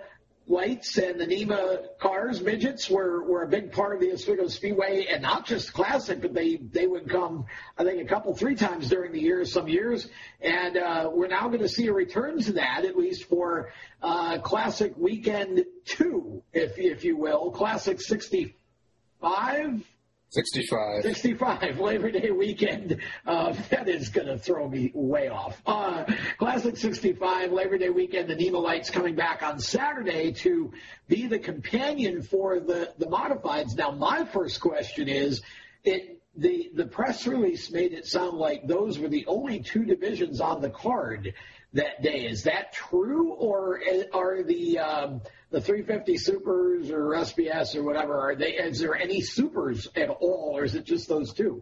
lights 0.47 0.97
and 0.97 1.19
the 1.19 1.25
NEMA 1.25 1.79
cars, 1.99 2.41
midgets, 2.41 2.89
were, 2.89 3.23
were 3.23 3.43
a 3.43 3.47
big 3.47 3.71
part 3.71 3.95
of 3.95 4.01
the 4.01 4.11
Oswego 4.11 4.47
Speedway, 4.47 5.05
and 5.09 5.21
not 5.21 5.45
just 5.45 5.73
classic, 5.73 6.21
but 6.21 6.33
they, 6.33 6.57
they 6.57 6.87
would 6.87 7.09
come, 7.09 7.45
I 7.77 7.83
think, 7.83 8.01
a 8.01 8.05
couple, 8.05 8.35
three 8.35 8.55
times 8.55 8.89
during 8.89 9.11
the 9.11 9.21
year, 9.21 9.45
some 9.45 9.67
years. 9.67 10.09
And 10.41 10.77
uh, 10.77 11.09
we're 11.13 11.27
now 11.27 11.47
going 11.47 11.61
to 11.61 11.69
see 11.69 11.87
a 11.87 11.93
return 11.93 12.41
to 12.41 12.53
that, 12.53 12.85
at 12.85 12.97
least 12.97 13.25
for 13.29 13.71
uh, 14.01 14.39
Classic 14.39 14.93
Weekend 14.97 15.63
2, 15.85 16.43
if, 16.53 16.77
if 16.77 17.03
you 17.03 17.17
will. 17.17 17.51
Classic 17.51 18.01
65 18.01 19.85
65. 20.31 21.03
65, 21.03 21.79
Labor 21.81 22.09
Day 22.09 22.31
weekend. 22.31 22.97
Uh, 23.27 23.53
that 23.69 23.89
is 23.89 24.07
going 24.07 24.27
to 24.27 24.37
throw 24.37 24.67
me 24.69 24.89
way 24.93 25.27
off. 25.27 25.61
Uh, 25.65 26.05
Classic 26.37 26.77
65, 26.77 27.51
Labor 27.51 27.77
Day 27.77 27.89
weekend. 27.89 28.29
The 28.29 28.35
NEMA 28.35 28.57
Lights 28.57 28.89
coming 28.89 29.13
back 29.13 29.43
on 29.43 29.59
Saturday 29.59 30.31
to 30.33 30.71
be 31.09 31.27
the 31.27 31.37
companion 31.37 32.21
for 32.21 32.61
the, 32.61 32.93
the 32.97 33.07
modifieds. 33.07 33.75
Now, 33.75 33.91
my 33.91 34.23
first 34.23 34.61
question 34.61 35.09
is, 35.09 35.41
it, 35.83 36.21
the, 36.37 36.71
the 36.75 36.85
press 36.85 37.27
release 37.27 37.69
made 37.69 37.91
it 37.91 38.05
sound 38.05 38.37
like 38.37 38.65
those 38.65 38.99
were 38.99 39.09
the 39.09 39.25
only 39.27 39.59
two 39.59 39.83
divisions 39.83 40.39
on 40.39 40.61
the 40.61 40.69
card 40.69 41.33
that 41.73 42.01
day. 42.01 42.25
Is 42.25 42.43
that 42.43 42.71
true, 42.71 43.33
or 43.33 43.81
are 44.13 44.43
the 44.43 44.79
um, 44.79 45.21
the 45.51 45.59
350 45.59 46.17
supers 46.17 46.89
or 46.89 47.09
SBS 47.09 47.75
or 47.75 47.83
whatever? 47.83 48.17
Are 48.17 48.35
they? 48.35 48.53
Is 48.53 48.79
there 48.79 48.95
any 48.95 49.21
supers 49.21 49.87
at 49.95 50.09
all, 50.09 50.53
or 50.55 50.63
is 50.63 50.75
it 50.75 50.85
just 50.85 51.07
those 51.07 51.33
two? 51.33 51.61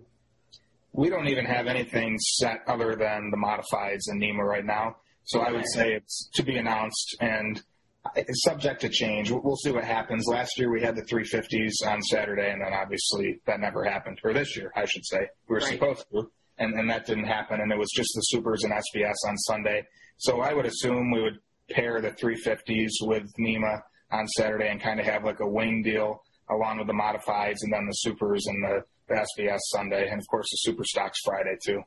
We 0.93 1.10
don't 1.10 1.28
even 1.28 1.45
have 1.45 1.67
anything 1.67 2.17
set 2.19 2.62
other 2.67 2.95
than 2.95 3.32
the 3.32 3.38
modifieds 3.38 4.02
and 4.08 4.19
NEMA 4.19 4.43
right 4.43 4.65
now. 4.65 4.97
So. 5.23 5.41
I 5.41 5.52
would 5.52 5.67
say 5.67 5.93
it's 5.93 6.28
to 6.34 6.43
be 6.43 6.58
announced 6.58 7.15
and 7.19 7.62
uh, 8.04 8.10
it's 8.15 8.43
subject 8.43 8.82
to 8.82 8.89
change. 8.89 9.30
We'll 9.30 9.56
see 9.58 9.71
what 9.71 9.84
happens. 9.84 10.25
Last 10.28 10.58
year 10.58 10.71
we 10.71 10.82
had 10.82 10.95
the 10.95 11.04
350s 11.04 11.86
on 11.86 12.02
Saturday, 12.02 12.52
and 12.52 12.62
then 12.62 12.73
obviously 12.73 13.39
that 13.45 13.60
never 13.60 13.84
happened. 13.84 14.19
Or 14.23 14.34
this 14.34 14.56
year, 14.58 14.71
I 14.75 14.86
should 14.86 15.06
say, 15.06 15.19
we 15.47 15.54
were 15.54 15.60
right. 15.60 15.73
supposed 15.73 16.06
to, 16.12 16.32
and, 16.58 16.73
and 16.73 16.89
that 16.89 17.06
didn't 17.06 17.25
happen. 17.25 17.60
And 17.62 17.71
it 17.71 17.78
was 17.78 17.89
just 17.95 18.10
the 18.15 18.21
supers 18.21 18.63
and 18.63 18.73
SBS 18.73 19.28
on 19.28 19.38
Sunday. 19.38 19.86
So 20.17 20.41
I 20.41 20.54
would 20.54 20.65
assume 20.65 21.12
we 21.12 21.21
would 21.21 21.39
pair 21.71 22.01
the 22.01 22.12
350s 22.12 22.91
with 23.01 23.32
NEMA 23.38 23.82
on 24.12 24.27
Saturday 24.27 24.69
and 24.69 24.82
kind 24.82 24.99
of 24.99 25.05
have 25.05 25.23
like 25.23 25.39
a 25.39 25.47
wing 25.47 25.84
deal 25.84 26.23
along 26.49 26.79
with 26.79 26.88
the 26.88 26.93
modifieds 26.93 27.58
and 27.62 27.71
then 27.71 27.86
the 27.86 27.93
supers 27.93 28.45
and 28.47 28.63
the, 28.63 28.84
the 29.08 29.15
SBS 29.15 29.60
Sunday. 29.71 30.08
And 30.10 30.19
of 30.19 30.27
course 30.27 30.47
the 30.51 30.58
super 30.58 30.84
stocks 30.84 31.19
Friday 31.23 31.58
too. 31.63 31.82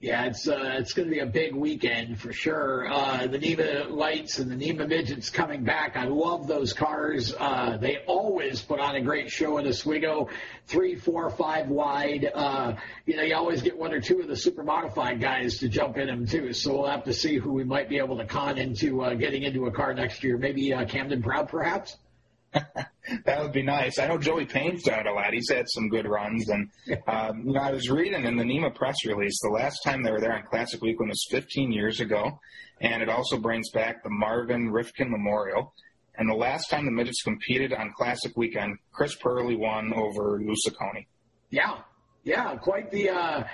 Yeah, 0.00 0.26
it's 0.26 0.46
uh, 0.46 0.76
it's 0.78 0.92
going 0.92 1.08
to 1.08 1.14
be 1.14 1.20
a 1.20 1.26
big 1.26 1.54
weekend 1.54 2.20
for 2.20 2.32
sure. 2.32 2.86
Uh, 2.92 3.26
the 3.26 3.38
NEMA 3.38 3.88
lights 3.88 4.38
and 4.38 4.50
the 4.50 4.56
NEMA 4.56 4.86
midgets 4.86 5.30
coming 5.30 5.64
back. 5.64 5.96
I 5.96 6.04
love 6.04 6.46
those 6.46 6.74
cars. 6.74 7.34
Uh, 7.38 7.78
they 7.78 7.98
always 8.06 8.60
put 8.60 8.80
on 8.80 8.96
a 8.96 9.00
great 9.00 9.30
show 9.30 9.56
in 9.58 9.66
Oswego, 9.66 10.28
three, 10.66 10.96
four, 10.96 11.30
five 11.30 11.68
wide. 11.68 12.30
Uh, 12.34 12.74
you 13.06 13.16
know, 13.16 13.22
you 13.22 13.34
always 13.34 13.62
get 13.62 13.78
one 13.78 13.94
or 13.94 14.00
two 14.00 14.20
of 14.20 14.28
the 14.28 14.36
super 14.36 14.62
modified 14.62 15.20
guys 15.20 15.58
to 15.60 15.68
jump 15.68 15.96
in 15.96 16.06
them 16.08 16.26
too. 16.26 16.52
So 16.52 16.80
we'll 16.80 16.90
have 16.90 17.04
to 17.04 17.14
see 17.14 17.38
who 17.38 17.52
we 17.52 17.64
might 17.64 17.88
be 17.88 17.96
able 17.98 18.18
to 18.18 18.26
con 18.26 18.58
into 18.58 19.02
uh, 19.02 19.14
getting 19.14 19.44
into 19.44 19.66
a 19.66 19.70
car 19.70 19.94
next 19.94 20.22
year. 20.22 20.36
Maybe 20.36 20.74
uh, 20.74 20.84
Camden 20.84 21.22
Proud, 21.22 21.48
perhaps. 21.48 21.96
That 23.26 23.42
would 23.42 23.52
be 23.52 23.62
nice. 23.62 23.98
I 23.98 24.06
know 24.06 24.16
Joey 24.16 24.46
Payne's 24.46 24.82
done 24.82 25.00
it 25.00 25.06
a 25.06 25.12
lot. 25.12 25.32
He's 25.32 25.50
had 25.50 25.68
some 25.68 25.88
good 25.88 26.06
runs, 26.06 26.48
and 26.48 26.70
um, 27.06 27.42
you 27.46 27.52
know, 27.52 27.60
I 27.60 27.70
was 27.70 27.90
reading 27.90 28.24
in 28.24 28.36
the 28.36 28.44
NEMA 28.44 28.70
press 28.70 28.96
release 29.04 29.38
the 29.42 29.50
last 29.50 29.80
time 29.84 30.02
they 30.02 30.10
were 30.10 30.20
there 30.20 30.34
on 30.34 30.42
Classic 30.44 30.80
Weekend 30.80 31.10
was 31.10 31.26
15 31.30 31.70
years 31.70 32.00
ago, 32.00 32.40
and 32.80 33.02
it 33.02 33.10
also 33.10 33.36
brings 33.36 33.70
back 33.70 34.02
the 34.02 34.10
Marvin 34.10 34.70
Rifkin 34.70 35.10
Memorial. 35.10 35.74
And 36.16 36.30
the 36.30 36.34
last 36.34 36.70
time 36.70 36.86
the 36.86 36.92
midgets 36.92 37.22
competed 37.22 37.72
on 37.72 37.92
Classic 37.96 38.32
Weekend, 38.36 38.78
Chris 38.92 39.16
Perley 39.16 39.56
won 39.56 39.92
over 39.92 40.40
Lou 40.40 40.54
Yeah, 41.50 41.78
yeah, 42.22 42.56
quite 42.56 42.90
the. 42.90 43.10
Uh 43.10 43.44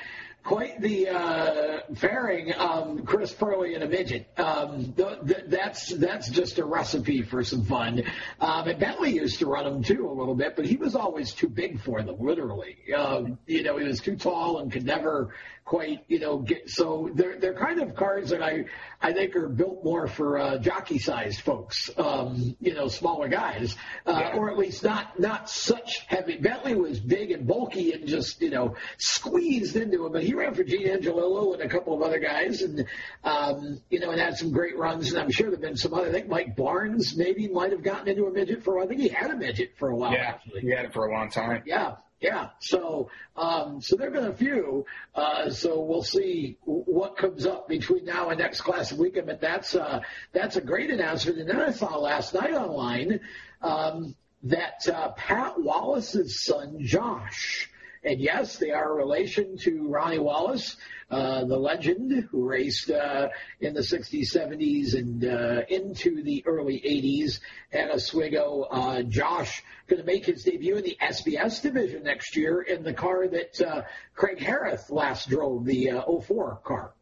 quite 0.43 0.81
the 0.81 1.09
uh, 1.09 1.81
pairing, 1.97 2.53
um, 2.57 3.05
Chris 3.05 3.33
Perley 3.33 3.75
and 3.75 3.85
a 3.85 3.89
midget. 3.89 4.29
Um, 4.39 4.93
th- 4.93 5.19
th- 5.27 5.45
that's 5.47 5.89
that's 5.91 6.31
just 6.31 6.59
a 6.59 6.65
recipe 6.65 7.23
for 7.23 7.45
some 7.45 7.65
fun. 7.65 8.03
Um, 8.41 8.69
and 8.69 8.79
Bentley 8.79 9.13
used 9.15 9.39
to 9.41 9.47
run 9.47 9.65
them 9.65 9.83
too 9.83 10.09
a 10.09 10.13
little 10.13 10.35
bit, 10.35 10.57
but 10.57 10.65
he 10.65 10.77
was 10.77 10.95
always 10.95 11.33
too 11.33 11.49
big 11.49 11.81
for 11.81 12.03
them, 12.03 12.17
literally. 12.19 12.77
Um, 12.97 13.39
you 13.47 13.63
know, 13.63 13.77
he 13.77 13.87
was 13.87 14.01
too 14.01 14.17
tall 14.17 14.59
and 14.59 14.73
could 14.73 14.85
never 14.85 15.35
quite, 15.65 16.05
you 16.09 16.19
know, 16.19 16.39
get. 16.39 16.69
So 16.69 17.11
they're 17.15 17.39
they're 17.39 17.55
kind 17.55 17.81
of 17.81 17.95
cars 17.95 18.31
that 18.31 18.43
I 18.43 18.65
I 19.01 19.13
think 19.13 19.37
are 19.37 19.49
built 19.49 19.85
more 19.85 20.07
for 20.09 20.39
uh, 20.39 20.59
jockey-sized 20.59 21.41
folks, 21.41 21.91
um, 21.97 22.57
you 22.61 22.75
know, 22.75 22.89
smaller 22.89 23.29
guys, 23.29 23.77
uh, 24.07 24.19
yeah. 24.21 24.37
or 24.37 24.51
at 24.51 24.59
least 24.59 24.83
not 24.83 25.19
not 25.19 25.49
such 25.49 26.05
heavy. 26.07 26.39
Bentley 26.39 26.75
was 26.75 26.99
big 26.99 27.31
and 27.31 27.47
bulky 27.47 27.93
and 27.93 28.07
just 28.07 28.43
you 28.43 28.51
know 28.51 28.75
squeezed 28.99 29.77
into 29.77 30.07
him, 30.07 30.13
but 30.13 30.25
he 30.25 30.35
ran 30.35 30.55
for 30.55 30.65
Gene 30.65 30.89
Angelillo 30.89 31.55
and 31.55 31.63
a 31.63 31.69
couple 31.69 31.95
of 31.95 32.03
other 32.03 32.19
guys, 32.19 32.63
and 32.63 32.85
um, 33.25 33.81
you 33.91 34.01
know, 34.01 34.11
and 34.11 34.21
had 34.21 34.37
some 34.37 34.51
great 34.51 34.77
runs. 34.77 35.13
And 35.13 35.21
I'm 35.21 35.31
sure 35.31 35.51
there've 35.51 35.61
been 35.61 35.77
some 35.77 35.95
other. 35.95 36.09
I 36.09 36.13
think 36.13 36.29
Mike 36.29 36.57
Barnes 36.57 37.17
maybe 37.17 37.49
might 37.49 37.73
have 37.73 37.83
gotten 37.83 38.09
into 38.09 38.27
a 38.27 38.33
midget 38.33 38.65
for 38.65 38.75
a 38.75 38.77
while. 38.77 38.85
I 38.85 38.89
think 38.89 39.01
he 39.01 39.09
had 39.09 39.31
a 39.31 39.37
midget 39.37 39.73
for 39.79 39.91
a 39.91 39.97
while. 39.97 40.13
Yeah, 40.13 40.31
actually. 40.31 40.63
he 40.63 40.71
had 40.71 40.85
it 40.85 40.93
for 40.93 41.07
a 41.07 41.13
long 41.13 41.31
time. 41.31 41.63
Yeah, 41.67 41.97
yeah. 42.21 42.51
So, 42.59 43.11
um, 43.37 43.81
so 43.81 43.97
there've 43.97 44.13
been 44.13 44.25
a 44.27 44.35
few. 44.35 44.85
Uh, 45.15 45.51
so 45.51 45.81
we'll 45.81 46.03
see 46.03 46.59
what 46.65 47.17
comes 47.17 47.47
up 47.47 47.69
between 47.69 48.05
now 48.05 48.29
and 48.29 48.39
next 48.39 48.61
classic 48.61 48.99
weekend. 48.99 49.27
But 49.27 49.41
that's 49.41 49.75
uh, 49.75 50.01
that's 50.33 50.57
a 50.57 50.61
great 50.61 50.91
announcement. 50.91 51.39
And 51.39 51.49
then 51.49 51.61
I 51.61 51.73
saw 51.73 51.97
last 51.97 52.35
night 52.35 52.53
online 52.53 53.21
um, 53.63 54.15
that 54.43 54.87
uh, 54.89 55.13
Pat 55.13 55.61
Wallace's 55.61 56.45
son 56.45 56.77
Josh 56.81 57.70
and 58.03 58.19
yes, 58.19 58.57
they 58.57 58.71
are 58.71 58.93
a 58.93 58.95
relation 58.95 59.59
to 59.59 59.89
Ronnie 59.89 60.19
Wallace, 60.19 60.77
uh, 61.11 61.45
the 61.45 61.59
legend 61.59 62.29
who 62.31 62.49
raced 62.49 62.91
uh, 62.91 63.29
in 63.61 63.75
the 63.75 63.81
60s, 63.81 64.35
70s, 64.35 64.95
and 64.95 65.25
uh, 65.25 65.63
into 65.69 66.23
the 66.23 66.43
early 66.47 66.81
80s 66.81 67.41
at 67.73 67.91
Oswego. 67.91 68.63
Uh, 68.71 69.03
Josh 69.03 69.63
going 69.87 70.01
to 70.01 70.07
make 70.07 70.25
his 70.25 70.45
debut 70.45 70.77
in 70.77 70.85
the 70.85 70.97
SBS 71.03 71.61
division 71.61 72.05
next 72.05 72.37
year 72.37 72.63
in 72.63 72.85
the 72.85 72.95
car 72.95 73.29
that 73.29 73.61
uh, 73.61 73.83
Craig 74.15 74.39
Harris 74.39 74.89
last 74.89 75.29
drove, 75.29 75.67
the 75.67 75.91
uh, 75.91 76.21
04 76.21 76.61
car. 76.65 76.95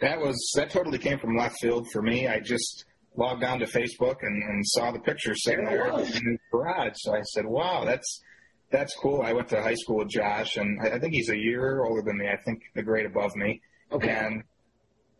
That 0.00 0.20
was 0.20 0.52
that 0.54 0.70
totally 0.70 0.98
came 0.98 1.18
from 1.18 1.36
left 1.36 1.56
field 1.60 1.88
for 1.90 2.02
me. 2.02 2.28
I 2.28 2.38
just 2.38 2.84
logged 3.16 3.42
on 3.42 3.58
to 3.58 3.66
Facebook 3.66 4.16
and, 4.22 4.42
and 4.42 4.64
saw 4.64 4.92
the 4.92 5.00
picture 5.00 5.34
sitting 5.34 5.64
there, 5.64 5.90
there 5.90 6.00
in 6.00 6.06
his 6.06 6.38
garage. 6.52 6.92
So 6.96 7.14
I 7.14 7.22
said, 7.22 7.46
"Wow, 7.46 7.84
that's 7.84 8.20
that's 8.70 8.94
cool. 8.96 9.22
I 9.22 9.32
went 9.32 9.48
to 9.48 9.62
high 9.62 9.74
school 9.74 9.96
with 9.96 10.08
Josh, 10.08 10.56
and 10.56 10.80
I, 10.80 10.96
I 10.96 10.98
think 10.98 11.14
he's 11.14 11.30
a 11.30 11.36
year 11.36 11.84
older 11.84 12.02
than 12.02 12.18
me. 12.18 12.28
I 12.28 12.36
think 12.36 12.62
the 12.74 12.82
grade 12.82 13.06
above 13.06 13.34
me. 13.36 13.60
Okay. 13.92 14.10
And 14.10 14.42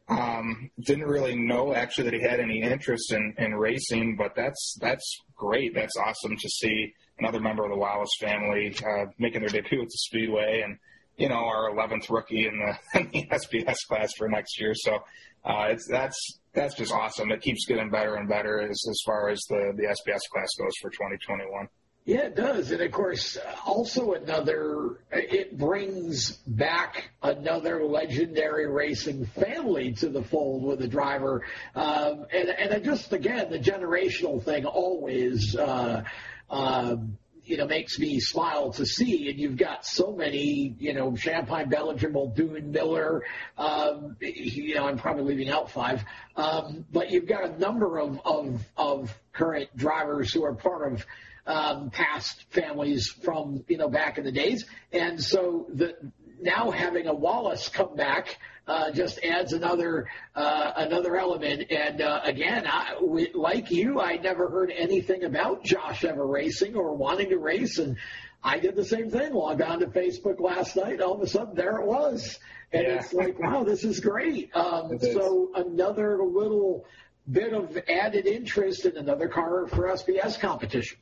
um, 0.09 0.71
didn't 0.81 1.05
really 1.05 1.37
know 1.37 1.75
actually 1.75 2.05
that 2.05 2.15
he 2.15 2.23
had 2.23 2.41
any 2.41 2.63
interest 2.63 3.13
in, 3.13 3.35
in 3.39 3.55
racing, 3.55 4.17
but 4.17 4.35
that's 4.35 4.77
that's 4.81 5.19
great. 5.37 5.75
That's 5.75 5.97
awesome 5.97 6.37
to 6.37 6.49
see 6.49 6.95
another 7.19 7.41
member 7.41 7.65
of 7.65 7.71
the 7.71 7.77
Wallace 7.77 8.11
family 8.21 8.75
uh, 8.81 9.07
making 9.19 9.41
their 9.41 9.51
debut 9.51 9.83
at 9.83 9.87
the 9.87 9.99
Speedway, 9.99 10.63
and 10.65 10.79
you 11.17 11.29
know 11.29 11.45
our 11.45 11.71
11th 11.75 12.09
rookie 12.11 12.47
in 12.47 12.59
the, 12.59 13.01
in 13.01 13.11
the 13.13 13.27
SBS 13.37 13.77
class 13.87 14.13
for 14.17 14.29
next 14.29 14.59
year. 14.61 14.73
So 14.75 14.99
uh, 15.45 15.67
it's 15.71 15.87
that's 15.89 16.41
that's 16.55 16.75
just 16.75 16.93
awesome. 16.93 17.31
It 17.31 17.43
keeps 17.43 17.67
getting 17.67 17.91
better 17.91 18.17
and 18.17 18.29
better 18.29 18.61
as 18.61 18.83
as 18.89 19.01
far 19.05 19.29
as 19.29 19.41
the 19.49 19.73
the 19.77 19.85
SBS 19.85 20.23
class 20.33 20.49
goes 20.59 20.73
for 20.81 20.91
2021. 20.91 21.69
Yeah, 22.09 22.21
it 22.21 22.37
does. 22.37 22.71
And 22.71 22.81
of 22.81 22.91
course, 22.91 23.37
also 23.67 24.13
another, 24.13 24.99
it 25.13 25.59
brings 25.59 26.33
back 26.47 27.11
another 27.23 27.85
legendary 27.85 28.67
racing 28.67 29.27
family 29.27 29.93
to 29.93 30.09
the 30.09 30.23
fold 30.23 30.65
with 30.65 30.79
the 30.79 30.89
driver. 30.89 31.45
Um, 31.75 32.25
and, 32.33 32.49
and 32.49 32.83
just, 32.83 33.13
again, 33.13 33.51
the 33.51 33.59
generational 33.59 34.43
thing 34.43 34.65
always, 34.65 35.55
uh, 35.55 36.05
uh, 36.49 36.97
you 37.45 37.59
know, 37.59 37.67
makes 37.67 37.99
me 37.99 38.21
smile 38.21 38.73
to 38.73 38.87
see. 38.87 39.29
And 39.29 39.39
you've 39.39 39.59
got 39.59 39.85
so 39.85 40.17
many, 40.17 40.77
you 40.79 40.95
know, 40.95 41.11
Shampine, 41.11 41.69
Bellinger, 41.69 42.09
Muldoon, 42.09 42.71
Miller. 42.71 43.23
Um, 43.59 44.17
you 44.21 44.77
know, 44.77 44.87
I'm 44.87 44.97
probably 44.97 45.25
leaving 45.25 45.51
out 45.51 45.71
five. 45.71 46.03
Um, 46.37 46.87
but 46.91 47.11
you've 47.11 47.27
got 47.27 47.45
a 47.45 47.59
number 47.59 47.99
of, 47.99 48.19
of, 48.25 48.63
of 48.79 49.15
current 49.35 49.77
drivers 49.77 50.33
who 50.33 50.47
are 50.47 50.55
part 50.55 50.91
of 50.91 51.05
um, 51.49 51.91
past 51.91 52.45
families 52.51 53.09
from 53.09 53.65
you 53.67 53.79
know 53.79 53.89
back 53.89 54.19
in 54.19 54.25
the 54.25 54.31
days, 54.31 54.67
and 54.93 55.21
so 55.21 55.67
the 55.73 55.97
now 56.41 56.71
having 56.71 57.07
a 57.07 57.15
Wallace 57.15 57.69
come 57.69 57.97
back 57.97 58.39
uh, 58.67 58.91
just 58.93 59.19
adds 59.25 59.55
another 59.55 60.07
uh, 60.35 60.73
another 60.77 61.17
element. 61.17 61.71
And 61.71 62.03
uh, 62.03 62.21
again, 62.23 62.67
I, 62.67 62.99
we, 63.03 63.33
like 63.33 63.71
you, 63.71 63.99
I 63.99 64.17
never 64.17 64.51
heard 64.51 64.71
anything 64.71 65.25
about 65.25 65.65
Josh 65.65 66.05
ever 66.05 66.25
racing 66.25 66.77
or 66.77 66.95
wanting 66.95 67.31
to 67.31 67.39
race, 67.39 67.79
and 67.79 67.97
I 68.45 68.59
did 68.59 68.77
the 68.77 68.85
same 68.85 69.11
thing. 69.11 69.33
Logged 69.33 69.63
on 69.63 69.81
to 69.81 69.87
Facebook 69.87 70.41
last 70.41 70.77
night, 70.77 71.01
all 71.01 71.15
of 71.15 71.23
a 71.23 71.27
sudden 71.27 71.55
there 71.55 71.79
it 71.79 71.87
was, 71.87 72.39
and 72.73 72.83
yeah. 72.83 72.95
it's 72.97 73.15
like, 73.15 73.39
wow, 73.41 73.65
this 73.65 73.85
is 73.85 74.01
great. 74.01 74.55
Um, 74.55 74.99
so 74.99 75.51
another 75.55 76.23
little 76.23 76.85
bit 77.31 77.55
of 77.55 77.79
added 77.89 78.27
interest 78.27 78.85
in 78.85 78.99
another 78.99 79.29
car 79.29 79.67
for 79.67 79.89
SBS 79.89 80.39
competition. 80.39 80.99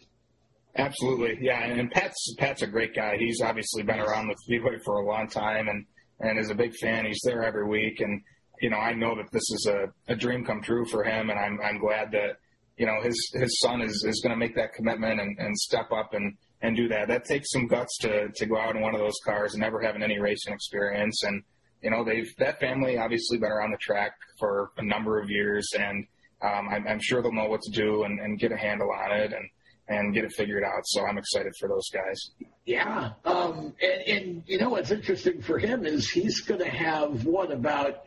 Absolutely, 0.77 1.39
yeah. 1.41 1.65
And 1.65 1.91
Pat's 1.91 2.35
Pat's 2.39 2.63
a 2.63 2.67
great 2.67 2.95
guy. 2.95 3.17
He's 3.19 3.41
obviously 3.41 3.83
been 3.83 3.99
around 3.99 4.29
the 4.29 4.37
Speedway 4.45 4.79
for 4.85 4.97
a 4.97 5.07
long 5.07 5.29
time, 5.29 5.69
and 5.69 5.87
and 6.21 6.39
is 6.39 6.51
a 6.51 6.55
big 6.55 6.75
fan. 6.77 7.07
He's 7.07 7.21
there 7.25 7.43
every 7.43 7.67
week, 7.67 8.01
and 8.01 8.21
you 8.61 8.71
know 8.71 8.79
I 8.79 8.93
know 8.93 9.15
that 9.17 9.31
this 9.33 9.43
is 9.51 9.67
a, 9.71 9.87
a 10.13 10.17
dream 10.17 10.45
come 10.45 10.63
true 10.63 10.85
for 10.87 11.03
him, 11.03 11.31
and 11.31 11.39
I'm 11.39 11.59
I'm 11.63 11.79
glad 11.79 12.13
that 12.13 12.37
you 12.77 12.87
know 12.87 13.01
his 13.03 13.17
his 13.35 13.59
son 13.61 13.81
is 13.81 14.05
is 14.07 14.21
going 14.23 14.33
to 14.33 14.37
make 14.37 14.55
that 14.57 14.75
commitment 14.75 15.21
and, 15.21 15.39
and 15.39 15.57
step 15.57 15.91
up 15.93 16.13
and 16.13 16.37
and 16.61 16.77
do 16.77 16.89
that. 16.89 17.09
That 17.09 17.25
takes 17.25 17.51
some 17.53 17.67
guts 17.69 17.97
to 17.99 18.29
to 18.35 18.47
go 18.47 18.59
out 18.59 18.77
in 18.77 18.83
one 18.83 18.95
of 18.95 19.01
those 19.01 19.19
cars 19.25 19.55
and 19.55 19.63
never 19.63 19.81
having 19.81 20.03
any 20.03 20.19
racing 20.19 20.53
experience. 20.53 21.23
And 21.23 21.43
you 21.83 21.91
know 21.91 22.05
they've 22.05 22.31
that 22.39 22.61
family 22.61 22.99
obviously 22.99 23.39
been 23.39 23.51
around 23.51 23.71
the 23.71 23.79
track 23.79 24.13
for 24.39 24.73
a 24.77 24.83
number 24.83 25.19
of 25.19 25.31
years, 25.31 25.67
and 25.79 26.07
um, 26.43 26.69
I'm, 26.71 26.87
I'm 26.87 27.01
sure 27.01 27.23
they'll 27.23 27.33
know 27.33 27.49
what 27.49 27.63
to 27.63 27.71
do 27.71 28.05
and, 28.05 28.21
and 28.21 28.39
get 28.39 28.53
a 28.53 28.57
handle 28.57 28.91
on 28.93 29.13
it. 29.13 29.33
And 29.33 29.49
and 29.89 30.15
get 30.15 30.25
it 30.25 30.33
figured 30.33 30.65
out. 30.65 30.83
So 30.85 31.07
I'm 31.07 31.19
excited 31.19 31.53
for 31.59 31.69
those 31.69 31.89
guys. 31.93 32.31
Yeah, 32.65 33.11
um, 33.25 33.75
and, 33.81 34.09
and 34.09 34.43
you 34.47 34.59
know 34.59 34.71
what's 34.71 34.91
interesting 34.91 35.43
for 35.43 35.59
him 35.59 35.87
is 35.87 36.11
he's 36.11 36.41
going 36.41 36.61
to 36.61 36.69
have 36.69 37.25
what 37.25 37.53
about 37.53 38.05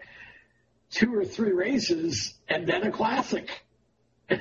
two 0.92 1.14
or 1.14 1.26
three 1.26 1.54
races 1.54 2.34
and 2.48 2.68
then 2.68 2.84
a 2.84 2.92
classic. 2.92 3.50
I 4.30 4.38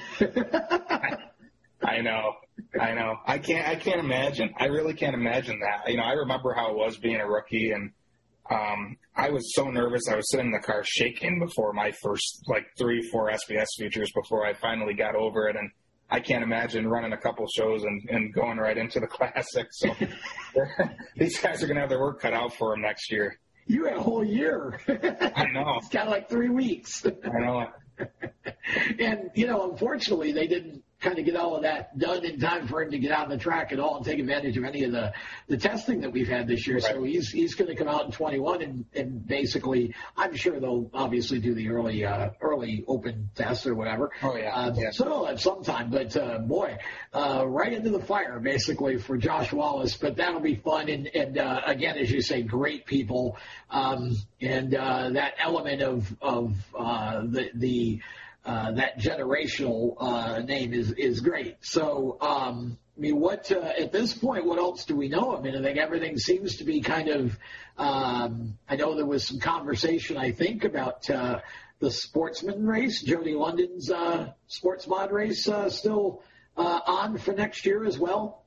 know, 2.03 2.35
I 2.81 2.93
know. 2.93 3.19
I 3.25 3.39
can't. 3.39 3.67
I 3.67 3.77
can't 3.77 4.01
imagine. 4.01 4.53
I 4.59 4.67
really 4.67 4.95
can't 4.95 5.15
imagine 5.15 5.61
that. 5.61 5.91
You 5.91 5.99
know, 5.99 6.03
I 6.03 6.13
remember 6.13 6.53
how 6.53 6.73
it 6.73 6.77
was 6.77 6.97
being 6.97 7.17
a 7.17 7.27
rookie, 7.27 7.71
and 7.71 7.93
um, 8.51 8.97
I 9.15 9.31
was 9.31 9.55
so 9.55 9.71
nervous. 9.71 10.03
I 10.11 10.17
was 10.17 10.29
sitting 10.31 10.47
in 10.47 10.53
the 10.53 10.59
car 10.59 10.83
shaking 10.85 11.39
before 11.39 11.73
my 11.73 11.93
first 12.03 12.43
like 12.49 12.67
three, 12.77 13.01
four 13.11 13.31
SBS 13.31 13.69
features 13.79 14.11
before 14.15 14.45
I 14.45 14.55
finally 14.55 14.95
got 14.95 15.15
over 15.15 15.49
it, 15.49 15.57
and 15.57 15.71
I 16.11 16.21
can't 16.21 16.43
imagine 16.43 16.87
running 16.87 17.13
a 17.13 17.17
couple 17.17 17.47
shows 17.47 17.85
and, 17.85 18.03
and 18.09 18.33
going 18.33 18.59
right 18.59 18.77
into 18.77 19.01
the 19.01 19.07
classic. 19.09 19.69
So 19.71 19.95
these 21.17 21.39
guys 21.41 21.63
are 21.63 21.67
going 21.67 21.77
to 21.77 21.83
have 21.83 21.91
their 21.91 22.01
work 22.01 22.21
cut 22.21 22.33
out 22.33 22.55
for 22.55 22.73
them 22.73 22.83
next 22.83 23.11
year. 23.13 23.39
You 23.67 23.85
had 23.85 23.97
a 23.97 24.03
whole 24.03 24.25
year. 24.25 24.81
I 24.89 25.47
know. 25.53 25.75
it's 25.79 25.91
got 25.91 26.09
like 26.09 26.31
three 26.31 26.49
weeks. 26.49 27.05
I 27.07 27.39
know. 27.39 27.67
and 28.99 29.31
you 29.35 29.47
know, 29.47 29.71
unfortunately, 29.71 30.33
they 30.33 30.47
didn't 30.47 30.83
kind 31.01 31.19
of 31.19 31.25
get 31.25 31.37
all 31.37 31.55
of 31.55 31.63
that 31.63 31.97
done 31.97 32.25
in 32.25 32.41
time 32.41 32.67
for 32.67 32.83
him 32.83 32.91
to 32.91 32.99
get 32.99 33.13
out 33.13 33.25
on 33.25 33.31
the 33.31 33.37
track 33.37 33.73
at 33.73 33.79
all 33.79 33.97
and 33.97 34.05
take 34.05 34.19
advantage 34.19 34.57
of 34.57 34.65
any 34.65 34.83
of 34.83 34.91
the, 34.91 35.13
the 35.47 35.57
testing 35.57 36.01
that 36.01 36.11
we've 36.11 36.29
had 36.29 36.49
this 36.49 36.67
year. 36.67 36.77
Right. 36.77 36.85
So 36.95 37.03
he's 37.05 37.31
he's 37.31 37.55
going 37.55 37.69
to 37.69 37.77
come 37.77 37.87
out 37.87 38.07
in 38.07 38.11
21 38.11 38.63
and, 38.63 38.85
and 38.95 39.27
basically, 39.27 39.95
I'm 40.17 40.35
sure 40.35 40.59
they'll 40.59 40.91
obviously 40.93 41.39
do 41.39 41.55
the 41.55 41.71
early 41.71 42.05
uh, 42.05 42.31
early 42.41 42.85
open 42.89 43.31
test 43.37 43.67
or 43.67 43.77
whatever. 43.77 44.11
Oh 44.23 44.37
yeah. 44.37 44.55
Uh, 44.55 44.75
yeah. 44.77 44.91
So 44.91 45.27
at 45.29 45.39
some 45.39 45.63
time, 45.63 45.91
but 45.91 46.17
uh, 46.17 46.39
boy, 46.39 46.79
uh, 47.15 47.45
right 47.47 47.73
into 47.73 47.91
the 47.91 48.01
fire 48.01 48.41
basically 48.41 48.99
for 48.99 49.17
Josh 49.17 49.53
Wallace. 49.53 49.97
But 49.97 50.17
that'll 50.17 50.41
be 50.41 50.57
fun 50.57 50.89
and 50.89 51.07
and 51.15 51.39
uh, 51.39 51.61
again, 51.65 51.97
as 51.97 52.11
you 52.11 52.23
say, 52.23 52.43
great 52.43 52.87
people 52.87 53.37
um, 53.71 54.17
and 54.41 54.75
uh, 54.75 55.11
that 55.11 55.35
element 55.39 55.83
of 55.83 56.17
of 56.21 56.57
uh, 56.77 57.21
the 57.25 57.51
the 57.55 58.01
uh, 58.49 58.73
that 58.73 58.99
generational 58.99 59.95
uh, 60.01 60.39
name 60.39 60.73
is 60.73 60.93
is 60.93 61.21
great. 61.21 61.59
So, 61.61 62.17
um, 62.23 62.79
I 62.97 63.01
mean, 63.01 63.21
what 63.21 63.53
uh, 63.53 63.73
at 63.79 63.93
this 63.93 64.15
point, 64.15 64.47
what 64.47 64.59
else 64.59 64.87
do 64.87 64.97
we 64.97 65.11
know? 65.11 65.37
I 65.37 65.41
mean, 65.43 65.55
I 65.55 65.61
think 65.61 65.77
everything 65.77 66.17
seems 66.17 66.57
to 66.57 66.65
be 66.65 66.81
kind 66.81 67.11
of. 67.11 67.39
Um, 67.77 68.57
I 68.67 68.77
know 68.77 68.95
there 68.95 69.05
was 69.05 69.27
some 69.27 69.39
conversation, 69.39 70.17
I 70.17 70.33
think, 70.33 70.65
about 70.65 71.09
uh, 71.11 71.41
the 71.79 71.91
sportsman 71.91 72.67
race, 72.67 73.03
Jody 73.03 73.35
London's 73.35 73.91
uh, 73.91 74.33
sports 74.47 74.87
mod 74.87 75.13
race, 75.13 75.47
uh, 75.47 75.69
still 75.69 76.23
uh, 76.57 76.81
on 76.87 77.19
for 77.19 77.35
next 77.35 77.67
year 77.67 77.85
as 77.85 77.99
well. 77.99 78.45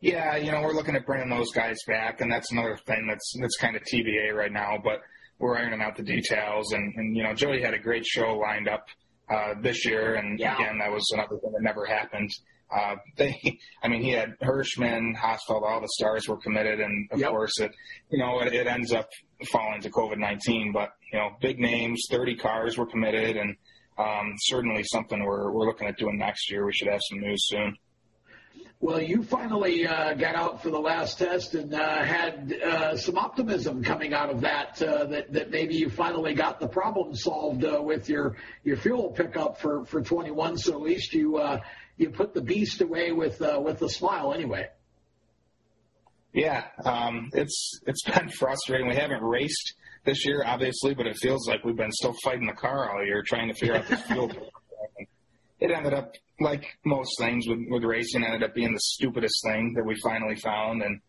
Yeah, 0.00 0.36
you 0.36 0.52
know, 0.52 0.62
we're 0.62 0.74
looking 0.74 0.94
at 0.94 1.06
bringing 1.06 1.28
those 1.28 1.50
guys 1.50 1.78
back, 1.88 2.20
and 2.20 2.30
that's 2.30 2.52
another 2.52 2.76
thing 2.76 3.08
that's 3.08 3.34
that's 3.40 3.56
kind 3.56 3.74
of 3.74 3.82
TBA 3.82 4.32
right 4.32 4.52
now, 4.52 4.78
but 4.82 5.00
we're 5.42 5.58
ironing 5.58 5.82
out 5.82 5.96
the 5.96 6.04
details. 6.04 6.72
And, 6.72 6.94
and 6.94 7.16
you 7.16 7.24
know, 7.24 7.34
Jody 7.34 7.60
had 7.60 7.74
a 7.74 7.78
great 7.78 8.06
show 8.06 8.38
lined 8.38 8.68
up 8.68 8.86
uh, 9.28 9.54
this 9.60 9.84
year, 9.84 10.14
and 10.14 10.38
yeah. 10.38 10.54
again, 10.54 10.78
that 10.78 10.90
was 10.90 11.04
another 11.12 11.36
thing 11.38 11.52
that 11.52 11.62
never 11.62 11.84
happened. 11.84 12.30
Uh, 12.74 12.94
they, 13.16 13.36
I 13.82 13.88
mean, 13.88 14.02
he 14.02 14.10
had 14.10 14.38
Hirschman, 14.40 15.16
Hosfeld, 15.16 15.62
all 15.62 15.80
the 15.80 15.88
stars 15.98 16.28
were 16.28 16.38
committed, 16.38 16.80
and 16.80 17.08
of 17.10 17.18
yep. 17.18 17.30
course, 17.30 17.58
it, 17.58 17.72
you 18.10 18.18
know, 18.18 18.40
it, 18.40 18.54
it 18.54 18.66
ends 18.66 18.92
up 18.92 19.08
falling 19.50 19.82
to 19.82 19.90
COVID 19.90 20.18
nineteen. 20.18 20.72
But 20.72 20.90
you 21.12 21.18
know, 21.18 21.30
big 21.40 21.58
names, 21.58 22.06
thirty 22.10 22.36
cars 22.36 22.78
were 22.78 22.86
committed, 22.86 23.36
and 23.36 23.56
um, 23.98 24.34
certainly 24.38 24.84
something 24.84 25.24
we're 25.24 25.50
we're 25.50 25.66
looking 25.66 25.88
at 25.88 25.98
doing 25.98 26.18
next 26.18 26.50
year. 26.50 26.64
We 26.64 26.72
should 26.72 26.88
have 26.88 27.00
some 27.10 27.20
news 27.20 27.48
soon. 27.48 27.76
Well, 28.82 29.00
you 29.00 29.22
finally 29.22 29.86
uh, 29.86 30.14
got 30.14 30.34
out 30.34 30.60
for 30.60 30.70
the 30.70 30.80
last 30.80 31.16
test 31.16 31.54
and 31.54 31.72
uh, 31.72 32.02
had 32.02 32.52
uh, 32.52 32.96
some 32.96 33.16
optimism 33.16 33.84
coming 33.84 34.12
out 34.12 34.28
of 34.28 34.40
that, 34.40 34.82
uh, 34.82 35.04
that. 35.04 35.32
That 35.32 35.50
maybe 35.52 35.76
you 35.76 35.88
finally 35.88 36.34
got 36.34 36.58
the 36.58 36.66
problem 36.66 37.14
solved 37.14 37.64
uh, 37.64 37.80
with 37.80 38.08
your 38.08 38.36
your 38.64 38.76
fuel 38.76 39.12
pickup 39.12 39.60
for, 39.60 39.84
for 39.84 40.02
21. 40.02 40.58
So 40.58 40.72
at 40.72 40.80
least 40.80 41.14
you 41.14 41.36
uh, 41.36 41.60
you 41.96 42.10
put 42.10 42.34
the 42.34 42.40
beast 42.40 42.80
away 42.80 43.12
with 43.12 43.38
with 43.38 43.80
a 43.82 43.88
smile, 43.88 44.34
anyway. 44.34 44.68
Yeah, 46.32 46.64
um, 46.84 47.30
it's 47.34 47.78
it's 47.86 48.02
been 48.18 48.30
frustrating. 48.30 48.88
We 48.88 48.96
haven't 48.96 49.22
raced 49.22 49.74
this 50.04 50.26
year, 50.26 50.42
obviously, 50.44 50.94
but 50.94 51.06
it 51.06 51.16
feels 51.18 51.46
like 51.46 51.64
we've 51.64 51.76
been 51.76 51.92
still 51.92 52.16
fighting 52.24 52.48
the 52.48 52.52
car 52.52 52.90
all 52.90 53.06
year, 53.06 53.22
trying 53.24 53.46
to 53.46 53.54
figure 53.54 53.76
out 53.76 53.86
this 53.86 54.02
fuel. 54.08 54.32
It 55.62 55.70
ended 55.70 55.94
up 55.94 56.14
like 56.40 56.76
most 56.84 57.16
things 57.18 57.46
with, 57.46 57.60
with 57.68 57.84
racing, 57.84 58.24
ended 58.24 58.42
up 58.42 58.54
being 58.54 58.72
the 58.72 58.80
stupidest 58.80 59.42
thing 59.44 59.74
that 59.76 59.84
we 59.84 59.94
finally 60.02 60.34
found, 60.34 60.82
and 60.82 61.00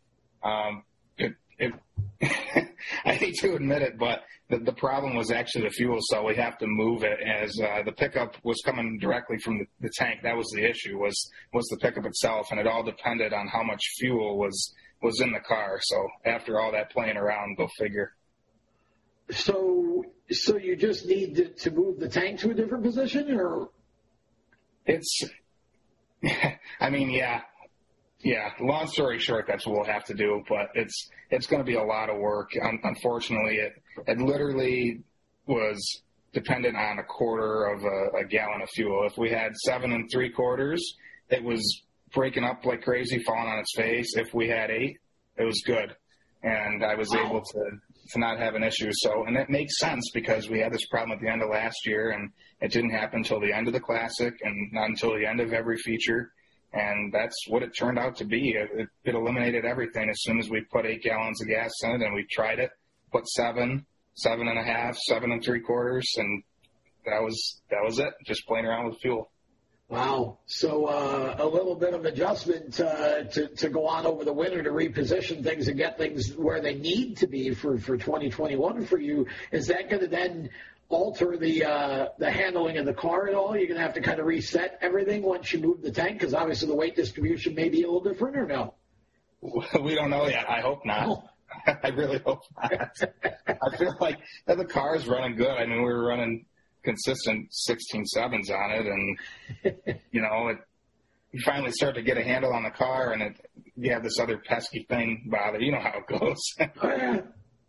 um, 0.43 0.83
it, 1.17 1.33
it 1.57 1.73
I 3.05 3.13
hate 3.13 3.35
to 3.39 3.55
admit 3.55 3.81
it, 3.81 3.97
but 3.97 4.23
the, 4.49 4.59
the 4.59 4.73
problem 4.73 5.15
was 5.15 5.31
actually 5.31 5.63
the 5.63 5.71
fuel 5.71 5.97
cell. 6.01 6.25
We 6.25 6.35
have 6.35 6.57
to 6.59 6.67
move 6.67 7.03
it 7.03 7.19
as 7.19 7.59
uh, 7.59 7.81
the 7.83 7.93
pickup 7.93 8.35
was 8.43 8.61
coming 8.63 8.99
directly 8.99 9.37
from 9.39 9.57
the, 9.57 9.65
the 9.81 9.91
tank. 9.95 10.19
That 10.21 10.37
was 10.37 10.47
the 10.53 10.69
issue 10.69 10.99
was 10.99 11.31
was 11.51 11.65
the 11.69 11.77
pickup 11.77 12.05
itself, 12.05 12.47
and 12.51 12.59
it 12.59 12.67
all 12.67 12.83
depended 12.83 13.33
on 13.33 13.47
how 13.47 13.63
much 13.63 13.81
fuel 13.97 14.37
was 14.37 14.73
was 15.01 15.19
in 15.19 15.31
the 15.31 15.39
car. 15.39 15.79
So 15.81 16.07
after 16.25 16.59
all 16.59 16.71
that 16.73 16.91
playing 16.91 17.17
around, 17.17 17.57
go 17.57 17.67
figure. 17.77 18.13
So, 19.31 20.03
so 20.29 20.57
you 20.57 20.75
just 20.75 21.05
need 21.05 21.35
to, 21.35 21.45
to 21.45 21.71
move 21.71 21.99
the 21.99 22.09
tank 22.09 22.39
to 22.41 22.51
a 22.51 22.53
different 22.53 22.83
position, 22.83 23.31
or 23.31 23.69
it's, 24.85 25.21
I 26.79 26.89
mean, 26.89 27.09
yeah, 27.09 27.41
yeah. 28.19 28.49
Long 28.59 28.87
story 28.87 29.19
short, 29.19 29.45
that's 29.47 29.65
what 29.65 29.75
we'll 29.75 29.93
have 29.93 30.05
to 30.05 30.13
do, 30.13 30.43
but 30.47 30.69
it's 30.75 31.09
it's 31.29 31.47
going 31.47 31.61
to 31.61 31.65
be 31.65 31.75
a 31.75 31.83
lot 31.83 32.09
of 32.09 32.17
work. 32.17 32.51
unfortunately, 32.83 33.57
it 33.57 33.73
it 34.07 34.19
literally 34.19 35.01
was 35.45 36.01
dependent 36.33 36.75
on 36.75 36.99
a 36.99 37.03
quarter 37.03 37.65
of 37.65 37.83
a, 37.83 38.23
a 38.23 38.25
gallon 38.25 38.61
of 38.61 38.69
fuel. 38.69 39.05
If 39.05 39.17
we 39.17 39.29
had 39.29 39.55
seven 39.57 39.91
and 39.91 40.09
three 40.11 40.31
quarters, 40.31 40.81
it 41.29 41.43
was 41.43 41.83
breaking 42.13 42.43
up 42.43 42.65
like 42.65 42.81
crazy, 42.81 43.21
falling 43.23 43.49
on 43.49 43.59
its 43.59 43.75
face. 43.75 44.15
If 44.15 44.33
we 44.33 44.47
had 44.47 44.71
eight, 44.71 44.97
it 45.37 45.43
was 45.43 45.61
good, 45.65 45.95
and 46.41 46.83
I 46.83 46.95
was 46.95 47.09
wow. 47.11 47.25
able 47.25 47.41
to 47.41 47.69
to 48.11 48.19
not 48.19 48.39
have 48.39 48.55
an 48.55 48.63
issue. 48.63 48.91
So, 48.91 49.25
and 49.25 49.37
it 49.37 49.49
makes 49.49 49.79
sense 49.79 50.09
because 50.13 50.49
we 50.49 50.59
had 50.59 50.73
this 50.73 50.85
problem 50.87 51.11
at 51.11 51.21
the 51.21 51.29
end 51.29 51.41
of 51.41 51.49
last 51.49 51.85
year, 51.85 52.11
and 52.11 52.31
it 52.61 52.71
didn't 52.71 52.91
happen 52.91 53.19
until 53.19 53.39
the 53.39 53.53
end 53.53 53.67
of 53.67 53.73
the 53.73 53.79
classic, 53.79 54.33
and 54.41 54.71
not 54.71 54.89
until 54.89 55.17
the 55.17 55.25
end 55.25 55.39
of 55.39 55.53
every 55.53 55.77
feature. 55.77 56.31
And 56.73 57.13
that's 57.13 57.35
what 57.47 57.61
it 57.61 57.71
turned 57.77 57.99
out 57.99 58.15
to 58.17 58.25
be. 58.25 58.51
It, 58.51 58.69
it, 58.73 58.87
it 59.05 59.15
eliminated 59.15 59.63
everything 59.63 60.09
as 60.09 60.21
soon 60.23 60.39
as 60.39 60.49
we 60.49 60.61
put 60.71 60.85
eight 60.85 61.03
gallons 61.03 61.41
of 61.41 61.47
gas 61.47 61.71
in 61.83 61.91
it, 61.91 62.01
and 62.01 62.15
we 62.15 62.25
tried 62.31 62.59
it. 62.59 62.71
Put 63.11 63.27
seven, 63.27 63.85
seven 64.15 64.47
and 64.47 64.57
a 64.57 64.63
half, 64.63 64.97
seven 64.97 65.31
and 65.31 65.43
three 65.43 65.61
quarters, 65.61 66.07
and 66.17 66.43
that 67.05 67.21
was 67.21 67.61
that 67.69 67.83
was 67.83 67.99
it. 67.99 68.13
Just 68.25 68.47
playing 68.47 68.65
around 68.65 68.85
with 68.85 68.99
fuel. 69.01 69.29
Wow. 69.93 70.39
So 70.47 70.85
uh, 70.87 71.35
a 71.37 71.45
little 71.45 71.75
bit 71.75 71.93
of 71.93 72.05
adjustment 72.05 72.79
uh, 72.79 73.25
to, 73.25 73.47
to 73.47 73.69
go 73.69 73.85
on 73.85 74.07
over 74.07 74.25
the 74.25 74.33
winter 74.33 74.63
to 74.63 74.71
reposition 74.71 75.43
things 75.43 75.67
and 75.67 75.77
get 75.77 75.99
things 75.99 76.33
where 76.33 76.61
they 76.61 76.73
need 76.73 77.17
to 77.17 77.27
be 77.27 77.53
for, 77.53 77.77
for 77.77 77.95
2021 77.95 78.85
for 78.87 78.97
you. 78.97 79.27
Is 79.51 79.67
that 79.67 79.91
going 79.91 80.01
to 80.01 80.07
then 80.07 80.49
alter 80.89 81.37
the 81.37 81.65
uh, 81.65 82.07
the 82.17 82.31
handling 82.31 82.79
of 82.79 82.87
the 82.87 82.93
car 82.93 83.27
at 83.27 83.35
all? 83.35 83.55
You're 83.55 83.67
going 83.67 83.77
to 83.77 83.83
have 83.83 83.93
to 83.93 84.01
kind 84.01 84.19
of 84.19 84.25
reset 84.25 84.79
everything 84.81 85.21
once 85.21 85.53
you 85.53 85.59
move 85.59 85.83
the 85.83 85.91
tank 85.91 86.19
because 86.19 86.33
obviously 86.33 86.69
the 86.69 86.75
weight 86.75 86.95
distribution 86.95 87.53
may 87.53 87.69
be 87.69 87.83
a 87.83 87.85
little 87.85 88.01
different 88.01 88.35
or 88.35 88.47
no? 88.47 88.73
We 89.79 89.93
don't 89.93 90.09
know 90.09 90.27
yet. 90.27 90.49
I 90.49 90.61
hope 90.61 90.85
not. 90.85 91.07
Oh. 91.07 91.23
I 91.83 91.89
really 91.89 92.17
hope 92.17 92.41
not. 92.57 92.99
I 93.47 93.77
feel 93.77 93.95
like 94.01 94.17
the 94.47 94.65
car 94.65 94.95
is 94.95 95.05
running 95.05 95.35
good. 95.35 95.51
I 95.51 95.67
mean, 95.67 95.77
we 95.77 95.83
were 95.83 96.07
running 96.07 96.45
consistent 96.83 97.47
16 97.51 98.05
sevens 98.05 98.49
on 98.49 98.71
it, 98.71 98.85
and 98.85 99.97
you 100.11 100.21
know, 100.21 100.49
it, 100.49 100.57
you 101.31 101.41
finally 101.43 101.71
start 101.71 101.95
to 101.95 102.01
get 102.01 102.17
a 102.17 102.23
handle 102.23 102.53
on 102.53 102.63
the 102.63 102.69
car, 102.69 103.13
and 103.13 103.21
it, 103.21 103.45
you 103.75 103.91
have 103.91 104.03
this 104.03 104.19
other 104.19 104.37
pesky 104.37 104.85
thing 104.89 105.27
bother. 105.31 105.59
You 105.59 105.71
know 105.71 105.81
how 105.81 105.99
it 105.99 106.19
goes. 106.19 106.39
oh, 106.59 106.67
yeah. 106.83 107.21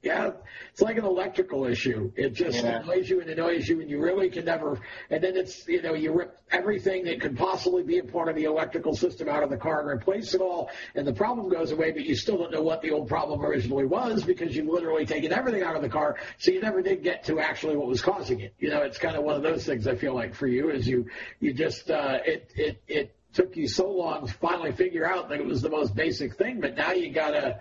Yeah, 0.04 0.32
it's 0.70 0.82
like 0.82 0.98
an 0.98 1.06
electrical 1.06 1.64
issue. 1.64 2.12
It 2.14 2.34
just 2.34 2.62
yeah. 2.62 2.82
annoys 2.82 3.08
you 3.08 3.22
and 3.22 3.30
annoys 3.30 3.66
you, 3.66 3.80
and 3.80 3.88
you 3.88 3.98
really 3.98 4.28
can 4.28 4.44
never. 4.44 4.78
And 5.08 5.24
then 5.24 5.34
it's 5.34 5.66
you 5.66 5.80
know 5.80 5.94
you 5.94 6.12
rip 6.12 6.38
everything 6.50 7.04
that 7.04 7.22
could 7.22 7.38
possibly 7.38 7.82
be 7.82 7.98
a 7.98 8.04
part 8.04 8.28
of 8.28 8.36
the 8.36 8.44
electrical 8.44 8.94
system 8.94 9.30
out 9.30 9.42
of 9.42 9.48
the 9.48 9.56
car 9.56 9.80
and 9.80 9.88
replace 9.88 10.34
it 10.34 10.42
all, 10.42 10.68
and 10.94 11.06
the 11.06 11.12
problem 11.14 11.48
goes 11.48 11.72
away, 11.72 11.90
but 11.90 12.04
you 12.04 12.14
still 12.14 12.36
don't 12.36 12.52
know 12.52 12.60
what 12.60 12.82
the 12.82 12.90
old 12.90 13.08
problem 13.08 13.40
originally 13.40 13.86
was 13.86 14.22
because 14.24 14.54
you've 14.54 14.66
literally 14.66 15.06
taken 15.06 15.32
everything 15.32 15.62
out 15.62 15.74
of 15.74 15.80
the 15.80 15.88
car, 15.88 16.16
so 16.36 16.50
you 16.50 16.60
never 16.60 16.82
did 16.82 17.02
get 17.02 17.24
to 17.24 17.40
actually 17.40 17.74
what 17.74 17.86
was 17.86 18.02
causing 18.02 18.40
it. 18.40 18.54
You 18.58 18.68
know, 18.68 18.82
it's 18.82 18.98
kind 18.98 19.16
of 19.16 19.24
one 19.24 19.36
of 19.36 19.42
those 19.42 19.64
things. 19.64 19.86
I 19.86 19.94
feel 19.94 20.14
like 20.14 20.34
for 20.34 20.46
you 20.46 20.68
is 20.68 20.86
you 20.86 21.06
you 21.40 21.54
just 21.54 21.90
uh, 21.90 22.18
it 22.26 22.50
it 22.54 22.82
it 22.88 23.16
took 23.32 23.56
you 23.56 23.68
so 23.68 23.90
long 23.90 24.26
to 24.26 24.34
finally 24.34 24.72
figure 24.72 25.06
out 25.06 25.30
that 25.30 25.40
it 25.40 25.46
was 25.46 25.62
the 25.62 25.70
most 25.70 25.94
basic 25.94 26.36
thing, 26.36 26.60
but 26.60 26.76
now 26.76 26.92
you 26.92 27.10
gotta 27.10 27.58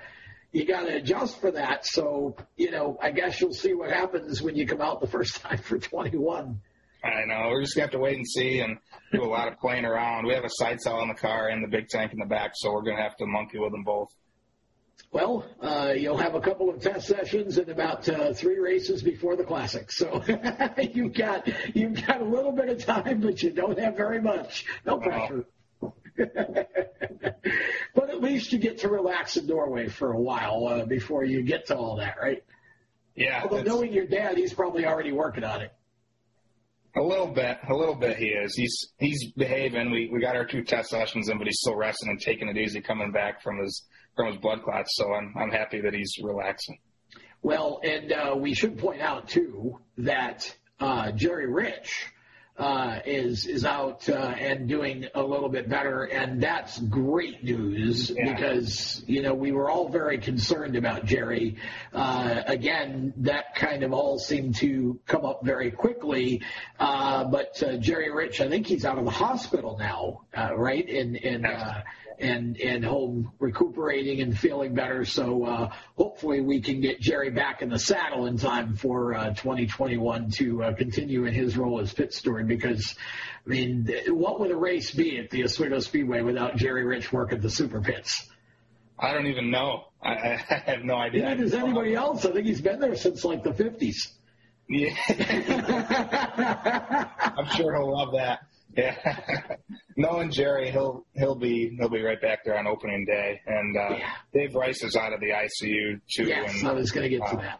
you 0.53 0.65
got 0.65 0.83
to 0.83 0.95
adjust 0.95 1.41
for 1.41 1.51
that. 1.51 1.85
So, 1.85 2.35
you 2.55 2.71
know, 2.71 2.97
I 3.01 3.11
guess 3.11 3.41
you'll 3.41 3.53
see 3.53 3.73
what 3.73 3.91
happens 3.91 4.41
when 4.41 4.55
you 4.55 4.65
come 4.65 4.81
out 4.81 5.01
the 5.01 5.07
first 5.07 5.35
time 5.41 5.57
for 5.57 5.77
21. 5.77 6.61
I 7.03 7.25
know. 7.25 7.49
We're 7.49 7.61
just 7.61 7.75
going 7.75 7.89
to 7.89 7.91
have 7.91 7.99
to 7.99 7.99
wait 7.99 8.15
and 8.15 8.25
see 8.25 8.59
and 8.59 8.77
do 9.11 9.23
a 9.23 9.27
lot 9.27 9.49
of 9.49 9.59
playing 9.59 9.83
around. 9.83 10.25
We 10.25 10.33
have 10.35 10.45
a 10.45 10.49
side 10.49 10.79
cell 10.79 11.01
in 11.01 11.09
the 11.09 11.15
car 11.15 11.49
and 11.49 11.61
the 11.61 11.67
big 11.67 11.89
tank 11.89 12.13
in 12.13 12.19
the 12.19 12.25
back, 12.25 12.51
so 12.53 12.71
we're 12.71 12.83
going 12.83 12.95
to 12.95 13.03
have 13.03 13.17
to 13.17 13.25
monkey 13.25 13.59
with 13.59 13.71
them 13.71 13.83
both. 13.83 14.07
Well, 15.11 15.45
uh, 15.61 15.93
you'll 15.97 16.17
have 16.17 16.35
a 16.35 16.39
couple 16.39 16.69
of 16.69 16.81
test 16.81 17.07
sessions 17.07 17.57
and 17.57 17.67
about 17.69 18.07
uh, 18.07 18.33
three 18.33 18.57
races 18.57 19.03
before 19.03 19.35
the 19.35 19.43
classic. 19.43 19.91
So 19.91 20.23
you've 20.81 21.13
got 21.13 21.47
you've 21.75 22.05
got 22.05 22.21
a 22.21 22.25
little 22.25 22.51
bit 22.51 22.69
of 22.69 22.83
time, 22.83 23.19
but 23.19 23.43
you 23.43 23.51
don't 23.51 23.77
have 23.77 23.97
very 23.97 24.21
much. 24.21 24.65
No 24.85 24.97
pressure. 24.97 25.45
but 27.95 28.10
at 28.10 28.21
least 28.21 28.54
you 28.54 28.60
get 28.60 28.80
to 28.80 28.89
relax 28.89 29.38
in 29.38 29.47
Norway 29.47 29.88
for 29.88 30.12
a 30.12 30.19
while 30.19 30.67
uh, 30.67 30.86
before 30.86 31.24
you 31.24 31.41
get 31.43 31.68
to 31.68 31.76
all 31.78 31.97
that, 31.97 32.16
right? 32.22 32.43
Yeah. 33.16 33.41
Although 33.43 33.64
knowing 33.64 33.93
your 33.93 34.05
dad, 34.05 34.38
he's 34.38 34.53
probably 34.53 34.86
already 34.86 35.11
working 35.11 35.43
on 35.43 35.61
it. 35.61 35.74
A 36.95 37.01
little 37.01 37.28
bit, 37.28 37.57
a 37.68 37.74
little 37.74 37.95
bit. 37.95 38.18
He 38.18 38.28
is. 38.28 38.55
He's 38.55 38.93
he's 38.99 39.32
behaving. 39.32 39.89
We 39.89 40.09
we 40.14 40.20
got 40.22 40.36
our 40.36 40.45
two 40.45 40.64
test 40.64 40.89
sessions 40.89 41.28
in, 41.28 41.39
but 41.39 41.47
he's 41.47 41.57
still 41.59 41.76
resting 41.76 42.09
and 42.09 42.20
taking 42.20 42.47
it 42.47 42.57
easy, 42.57 42.82
coming 42.82 43.11
back 43.11 43.41
from 43.41 43.59
his 43.59 43.84
from 44.16 44.28
his 44.28 44.38
blood 44.38 44.61
clots. 44.64 44.91
So 44.95 45.11
I'm 45.11 45.34
I'm 45.36 45.49
happy 45.49 45.82
that 45.82 45.93
he's 45.93 46.14
relaxing. 46.22 46.78
Well, 47.41 47.82
and 47.84 48.11
uh, 48.11 48.36
we 48.38 48.53
should 48.53 48.78
point 48.78 49.01
out 49.01 49.28
too 49.28 49.80
that 49.97 50.55
uh, 50.80 51.11
Jerry 51.11 51.51
Rich 51.51 52.12
uh, 52.58 52.99
is 53.06 53.47
is 53.47 53.66
out 53.66 54.08
uh, 54.10 54.14
and 54.14 54.68
doing 54.68 55.08
a 55.16 55.24
little 55.24 55.49
bit 55.49 55.68
better, 55.68 56.04
and 56.04 56.41
that's 56.41 56.78
great 56.80 57.43
news 57.43 58.12
Yeah. 58.16 58.32
because 58.34 59.04
you 59.08 59.22
know 59.24 59.34
we 59.34 59.51
were 59.51 59.70
all 59.72 59.89
very 59.89 60.20
concerned 60.20 60.76
about 60.76 61.06
Jerry. 61.06 61.56
Uh, 61.91 62.43
again, 62.45 63.14
that 63.18 63.56
kind 63.56 63.84
of 63.84 63.91
all 63.91 64.20
seemed 64.20 64.56
to 64.58 64.99
come 65.08 65.26
up 65.26 65.43
very 65.43 65.72
quickly, 65.72 66.41
uh, 66.80 67.24
but 67.24 67.62
uh, 67.64 67.78
Jerry 67.78 68.12
Rich, 68.12 68.39
I 68.39 68.49
think 68.49 68.68
he's 68.68 68.86
out 68.86 68.97
of 68.99 69.06
the 69.06 69.12
hospital 69.12 69.78
now, 69.80 70.22
uh, 70.38 70.56
right? 70.56 70.88
In 70.88 71.16
in 71.16 71.45
uh, 71.45 71.82
and 72.20 72.59
and 72.59 72.84
home 72.84 73.32
recuperating 73.39 74.22
and 74.22 74.38
feeling 74.38 74.74
better. 74.74 75.05
So 75.05 75.45
uh, 75.45 75.74
hopefully 75.97 76.41
we 76.41 76.61
can 76.61 76.82
get 76.82 76.99
Jerry 76.99 77.30
back 77.30 77.61
in 77.61 77.70
the 77.70 77.80
saddle 77.80 78.26
in 78.26 78.38
time 78.38 78.76
for 78.76 79.14
uh, 79.14 79.30
2021 79.30 80.32
to 80.32 80.64
uh, 80.64 80.74
continue 80.74 81.26
in 81.26 81.34
his 81.34 81.57
role 81.57 81.80
as 81.80 81.93
pit 81.93 82.14
steward. 82.14 82.47
Because 82.47 82.95
I 83.45 83.49
mean, 83.49 83.89
what 84.07 84.39
would 84.39 84.51
a 84.51 84.55
race 84.55 84.91
be 84.91 85.18
at 85.18 85.30
the 85.30 85.43
Oswego 85.43 85.80
Speedway 85.80 86.22
without 86.22 86.55
Jerry 86.55 86.86
Rich 86.86 87.11
working 87.11 87.41
the 87.41 87.49
super 87.49 87.82
pits? 87.82 88.30
I 88.97 89.14
don't 89.14 89.28
even 89.28 89.51
know. 89.51 89.86
I, 90.01 90.14
I 90.14 90.64
have 90.66 90.84
no 90.84 90.95
idea. 90.95 91.24
Neither 91.24 91.43
does 91.43 91.53
anybody 91.53 91.95
else. 91.95 92.26
I 92.26 92.32
think 92.32 92.45
he's 92.45 92.61
been 92.61 92.80
there 92.80 92.95
since 92.95 93.26
like 93.26 93.43
the 93.43 93.51
50s. 93.51 94.11
Yeah. 94.70 94.95
I'm 97.38 97.47
sure 97.55 97.76
he'll 97.76 97.91
love 97.91 98.14
that. 98.14 98.39
Yeah. 98.78 99.55
Knowing 99.95 100.32
Jerry, 100.32 100.71
he'll 100.71 101.05
he'll 101.15 101.36
be 101.36 101.76
he'll 101.80 101.89
be 101.89 102.01
right 102.01 102.19
back 102.21 102.39
there 102.43 102.57
on 102.57 102.65
opening 102.67 103.05
day. 103.05 103.39
And 103.45 103.78
uh, 103.78 103.95
Yeah. 103.97 104.09
Dave 104.34 104.55
Rice 104.55 104.84
is 104.84 104.95
out 104.95 105.13
of 105.13 105.19
the 105.19 105.30
ICU 105.30 105.99
too. 106.15 106.24
yes, 106.26 106.59
and 106.59 106.67
I 106.67 106.74
was 106.74 106.91
going 106.91 107.03
to 107.03 107.09
get 107.17 107.28
to 107.28 107.36
uh, 107.38 107.41
that. 107.41 107.59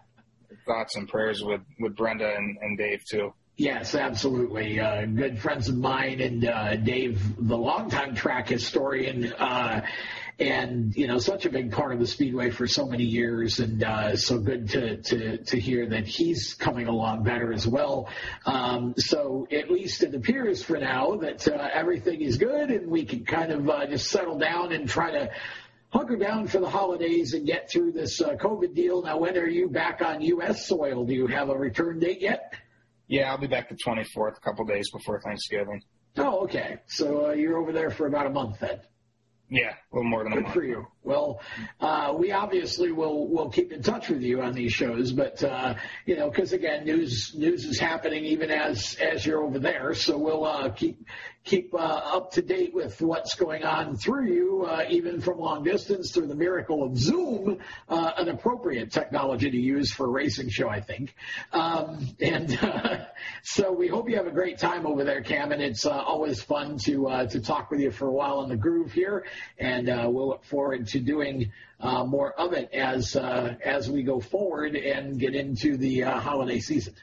thoughts 0.66 0.95
and 0.95 1.07
prayers 1.07 1.43
with 1.43 1.61
with 1.80 1.95
Brenda 1.95 2.34
and, 2.36 2.57
and 2.61 2.78
Dave 2.78 3.03
too. 3.09 3.34
Yes, 3.55 3.93
absolutely. 3.93 4.80
Uh, 4.80 5.05
good 5.05 5.38
friends 5.38 5.70
of 5.70 5.78
mine 5.78 6.20
and 6.22 6.43
uh, 6.43 6.76
Dave, 6.78 7.22
the 7.38 7.55
longtime 7.57 8.16
track 8.16 8.49
historian, 8.49 9.32
uh, 9.34 9.86
and 10.44 10.94
you 10.96 11.08
know, 11.08 11.20
such 11.20 11.46
a 11.46 11.50
big 11.50 11.72
part 11.72 11.94
of 11.94 12.00
the 12.00 12.08
speedway 12.08 12.50
for 12.50 12.68
so 12.68 12.86
many 12.86 13.04
years, 13.04 13.60
and 13.60 13.84
uh, 13.84 14.16
so 14.18 14.39
good 14.39 14.70
to, 14.70 14.98
to 14.98 15.38
to 15.38 15.60
hear 15.60 15.88
that 15.88 16.06
he's 16.06 16.54
coming 16.54 16.88
along 16.88 17.24
better 17.24 17.54
as 17.54 17.66
well. 17.66 18.10
Um, 18.46 18.94
so 18.98 19.48
at 19.52 19.72
least 19.72 20.04
it 20.04 20.14
appears 20.14 20.62
for 20.62 20.78
now 20.78 21.16
that 21.18 21.48
uh, 21.48 21.70
everything 21.74 22.22
is 22.22 22.38
good, 22.38 22.72
and 22.72 22.91
we 22.91 23.06
can 23.06 23.24
kind 23.24 23.52
of 23.52 23.70
uh, 23.70 23.86
just 23.88 24.10
settle 24.10 24.38
down 24.38 24.74
and 24.74 24.89
try 24.89 25.12
to 25.12 25.32
hunker 25.89 26.18
down 26.18 26.48
for 26.48 26.60
the 26.60 26.70
holidays 26.70 27.34
and 27.34 27.46
get 27.46 27.70
through 27.72 27.94
this 27.94 28.20
uh, 28.20 28.36
COVID 28.36 28.76
deal. 28.76 29.02
Now, 29.04 29.18
when 29.18 29.38
are 29.38 29.48
you 29.48 29.70
back 29.70 30.02
on 30.02 30.22
U.S. 30.22 30.68
soil? 30.68 31.06
Do 31.06 31.14
you 31.14 31.28
have 31.28 31.50
a 31.50 31.58
return 31.58 32.00
date 32.00 32.20
yet? 32.20 32.54
Yeah, 33.08 33.32
I'll 33.32 33.38
be 33.38 33.48
back 33.48 33.70
the 33.70 33.76
24th, 33.76 34.38
a 34.38 34.41
couple 34.41 34.66
days 34.66 34.89
before 34.91 35.22
Thanksgiving. 35.22 35.84
Oh, 36.18 36.41
okay. 36.41 36.80
So 36.88 37.28
uh, 37.28 37.32
you're 37.34 37.58
over 37.58 37.72
there 37.72 37.91
for 37.91 38.08
about 38.08 38.28
a 38.28 38.30
month 38.30 38.60
then. 38.60 38.80
Yeah, 39.50 39.74
a 39.94 39.98
little 39.98 40.10
more 40.10 40.24
than 40.24 40.34
Good 40.34 40.52
for 40.52 40.64
you. 40.64 40.88
Well, 41.04 41.41
uh, 41.80 42.14
we 42.18 42.32
obviously 42.32 42.91
will 42.91 43.28
will 43.28 43.50
keep 43.50 43.72
in 43.72 43.84
touch 43.84 44.10
with 44.10 44.22
you 44.22 44.41
on 44.41 44.54
these 44.54 44.74
shows, 44.74 45.12
but 45.12 45.44
uh, 45.44 45.76
you 46.06 46.16
know, 46.16 46.30
because 46.30 46.54
again, 46.54 46.86
news 46.86 47.34
news 47.36 47.66
is 47.66 47.80
happening 47.80 48.26
even 48.26 48.50
as 48.50 48.96
as 48.96 49.26
you're 49.26 49.44
over 49.44 49.60
there. 49.60 49.94
So 49.94 50.18
we'll 50.18 50.46
uh, 50.46 50.70
keep 50.70 51.06
keep 51.44 51.74
uh, 51.74 51.78
up 51.78 52.32
to 52.32 52.41
date 52.41 52.74
with 52.74 53.02
what's 53.02 53.36
going 53.36 53.64
on 53.64 53.98
through 53.98 54.28
you, 54.28 54.66
uh, 54.66 54.86
even 54.89 55.20
from 55.20 55.39
long 55.39 55.64
distance 55.64 56.12
through 56.12 56.28
the 56.28 56.36
miracle 56.36 56.84
of 56.84 56.98
Zoom, 56.98 57.60
uh, 57.89 58.12
an 58.18 58.30
appropriate 58.30 58.91
technology 58.91 59.52
to 59.52 59.58
use 59.58 59.91
for 59.91 60.06
a 60.06 60.10
racing 60.10 60.50
show, 60.50 60.70
I 60.70 60.80
think. 60.80 61.14
Um, 61.52 62.08
and 62.22 62.58
uh, 62.62 63.06
so 63.44 63.74
we 63.74 63.88
hope 63.88 64.10
you 64.10 64.16
have 64.16 64.28
a 64.28 64.32
great 64.32 64.58
time 64.58 64.86
over 64.86 65.04
there, 65.04 65.22
Cam, 65.22 65.52
and 65.52 65.62
it's 65.62 65.86
uh, 65.86 65.91
always 65.91 66.41
fun 66.41 66.78
to 66.86 67.08
uh, 67.08 67.28
to 67.28 67.41
talk 67.41 67.72
with 67.72 67.82
you 67.82 67.91
for 67.91 68.08
a 68.08 68.14
while 68.14 68.41
in 68.44 68.50
the 68.50 68.56
groove 68.56 68.94
here, 68.94 69.26
and 69.58 69.82
uh, 69.89 70.09
we'll 70.09 70.29
look 70.29 70.43
forward 70.45 70.88
to 70.88 70.99
doing 70.99 71.51
uh, 71.79 72.03
more 72.05 72.34
of 72.34 72.53
it 72.53 72.71
as 72.73 73.15
uh, 73.15 73.55
as 73.63 73.89
we 73.89 74.03
go 74.03 74.19
forward 74.19 74.75
and 74.75 75.19
get 75.19 75.36
into 75.36 75.77
the 75.77 76.03
uh, 76.03 76.19
holiday 76.19 76.59
season. 76.59 76.95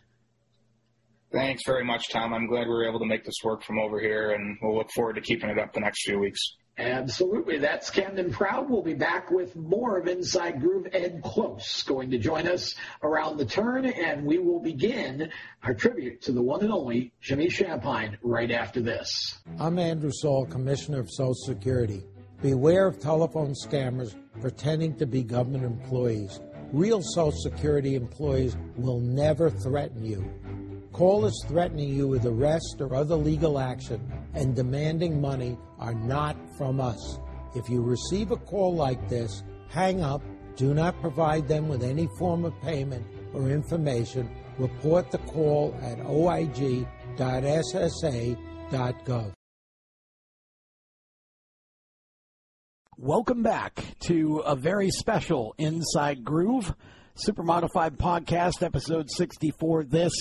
Thanks 1.32 1.62
very 1.64 1.84
much, 1.84 2.08
Tom. 2.10 2.34
I'm 2.34 2.48
glad 2.48 2.66
we 2.66 2.74
were 2.74 2.88
able 2.88 2.98
to 2.98 3.06
make 3.06 3.24
this 3.24 3.36
work 3.44 3.62
from 3.62 3.78
over 3.78 4.00
here, 4.00 4.32
and 4.32 4.58
we'll 4.60 4.76
look 4.76 4.90
forward 4.90 5.14
to 5.14 5.20
keeping 5.20 5.48
it 5.48 5.58
up 5.58 5.72
the 5.72 5.80
next 5.80 6.02
few 6.04 6.18
weeks. 6.18 6.40
Absolutely. 6.80 7.58
That's 7.58 7.90
Camden 7.90 8.32
Proud. 8.32 8.70
We'll 8.70 8.82
be 8.82 8.94
back 8.94 9.30
with 9.30 9.54
more 9.54 9.98
of 9.98 10.08
Inside 10.08 10.60
Groove. 10.60 10.88
Ed 10.92 11.20
Close 11.22 11.82
going 11.82 12.10
to 12.10 12.18
join 12.18 12.48
us 12.48 12.74
around 13.02 13.36
the 13.36 13.44
turn, 13.44 13.84
and 13.84 14.24
we 14.24 14.38
will 14.38 14.60
begin 14.60 15.30
our 15.62 15.74
tribute 15.74 16.22
to 16.22 16.32
the 16.32 16.42
one 16.42 16.62
and 16.62 16.72
only 16.72 17.12
Jimmy 17.20 17.48
Shampine 17.48 18.16
right 18.22 18.50
after 18.50 18.80
this. 18.80 19.38
I'm 19.58 19.78
Andrew 19.78 20.10
Saul, 20.12 20.46
Commissioner 20.46 21.00
of 21.00 21.10
Social 21.10 21.34
Security. 21.34 22.02
Beware 22.42 22.86
of 22.86 22.98
telephone 22.98 23.52
scammers 23.52 24.14
pretending 24.40 24.96
to 24.96 25.06
be 25.06 25.22
government 25.22 25.62
employees. 25.62 26.40
Real 26.72 27.02
Social 27.02 27.38
Security 27.38 27.96
employees 27.96 28.56
will 28.76 29.00
never 29.00 29.50
threaten 29.50 30.02
you. 30.02 30.24
Callers 30.92 31.38
threatening 31.46 31.90
you 31.90 32.08
with 32.08 32.24
arrest 32.24 32.76
or 32.80 32.94
other 32.94 33.14
legal 33.14 33.58
action 33.58 34.00
and 34.32 34.56
demanding 34.56 35.20
money 35.20 35.58
are 35.78 35.92
not 35.92 36.34
from 36.56 36.80
us. 36.80 37.18
If 37.54 37.68
you 37.68 37.82
receive 37.82 38.30
a 38.30 38.36
call 38.36 38.74
like 38.74 39.06
this, 39.10 39.42
hang 39.68 40.00
up, 40.00 40.22
do 40.56 40.72
not 40.72 40.98
provide 41.02 41.46
them 41.46 41.68
with 41.68 41.82
any 41.82 42.08
form 42.18 42.46
of 42.46 42.58
payment 42.62 43.06
or 43.34 43.50
information, 43.50 44.30
report 44.58 45.10
the 45.10 45.18
call 45.18 45.78
at 45.82 45.98
oig.ssa.gov. 45.98 46.86
Welcome 53.02 53.42
back 53.42 53.82
to 54.00 54.42
a 54.44 54.54
very 54.54 54.90
special 54.90 55.54
Inside 55.56 56.22
Groove 56.22 56.74
Super 57.14 57.42
Modified 57.42 57.96
Podcast, 57.96 58.62
episode 58.62 59.10
64. 59.10 59.84
This, 59.84 60.12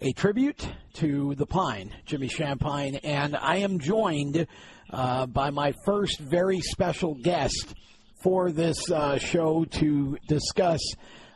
a 0.00 0.12
tribute 0.12 0.64
to 0.92 1.34
the 1.34 1.44
Pine, 1.44 1.92
Jimmy 2.06 2.28
Shampine, 2.28 3.00
and 3.02 3.34
I 3.34 3.56
am 3.56 3.80
joined 3.80 4.46
uh, 4.90 5.26
by 5.26 5.50
my 5.50 5.74
first 5.84 6.20
very 6.20 6.60
special 6.60 7.16
guest 7.16 7.74
for 8.22 8.52
this 8.52 8.88
uh, 8.92 9.18
show 9.18 9.64
to 9.64 10.16
discuss 10.28 10.80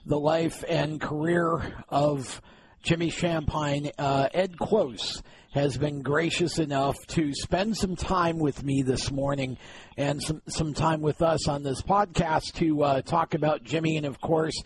the 0.07 0.20
life 0.20 0.62
and 0.68 1.01
career 1.01 1.74
of 1.89 2.41
Jimmy 2.85 3.11
Shampine. 3.11 3.91
Uh, 3.99 4.29
Ed 4.33 4.57
Close 4.57 5.24
has 5.53 5.78
been 5.78 6.03
gracious 6.03 6.59
enough 6.59 6.96
to 7.09 7.32
spend 7.32 7.76
some 7.76 7.96
time 7.96 8.38
with 8.38 8.62
me 8.62 8.82
this 8.82 9.11
morning 9.11 9.57
and 9.96 10.22
some, 10.22 10.42
some 10.46 10.74
time 10.74 11.01
with 11.01 11.22
us 11.22 11.49
on 11.49 11.62
this 11.62 11.80
podcast 11.80 12.53
to 12.55 12.82
uh, 12.82 13.03
talk 13.03 13.34
about 13.34 13.64
Jimmy. 13.64 13.96
And 13.96 14.05
of 14.05 14.20
course, 14.20 14.62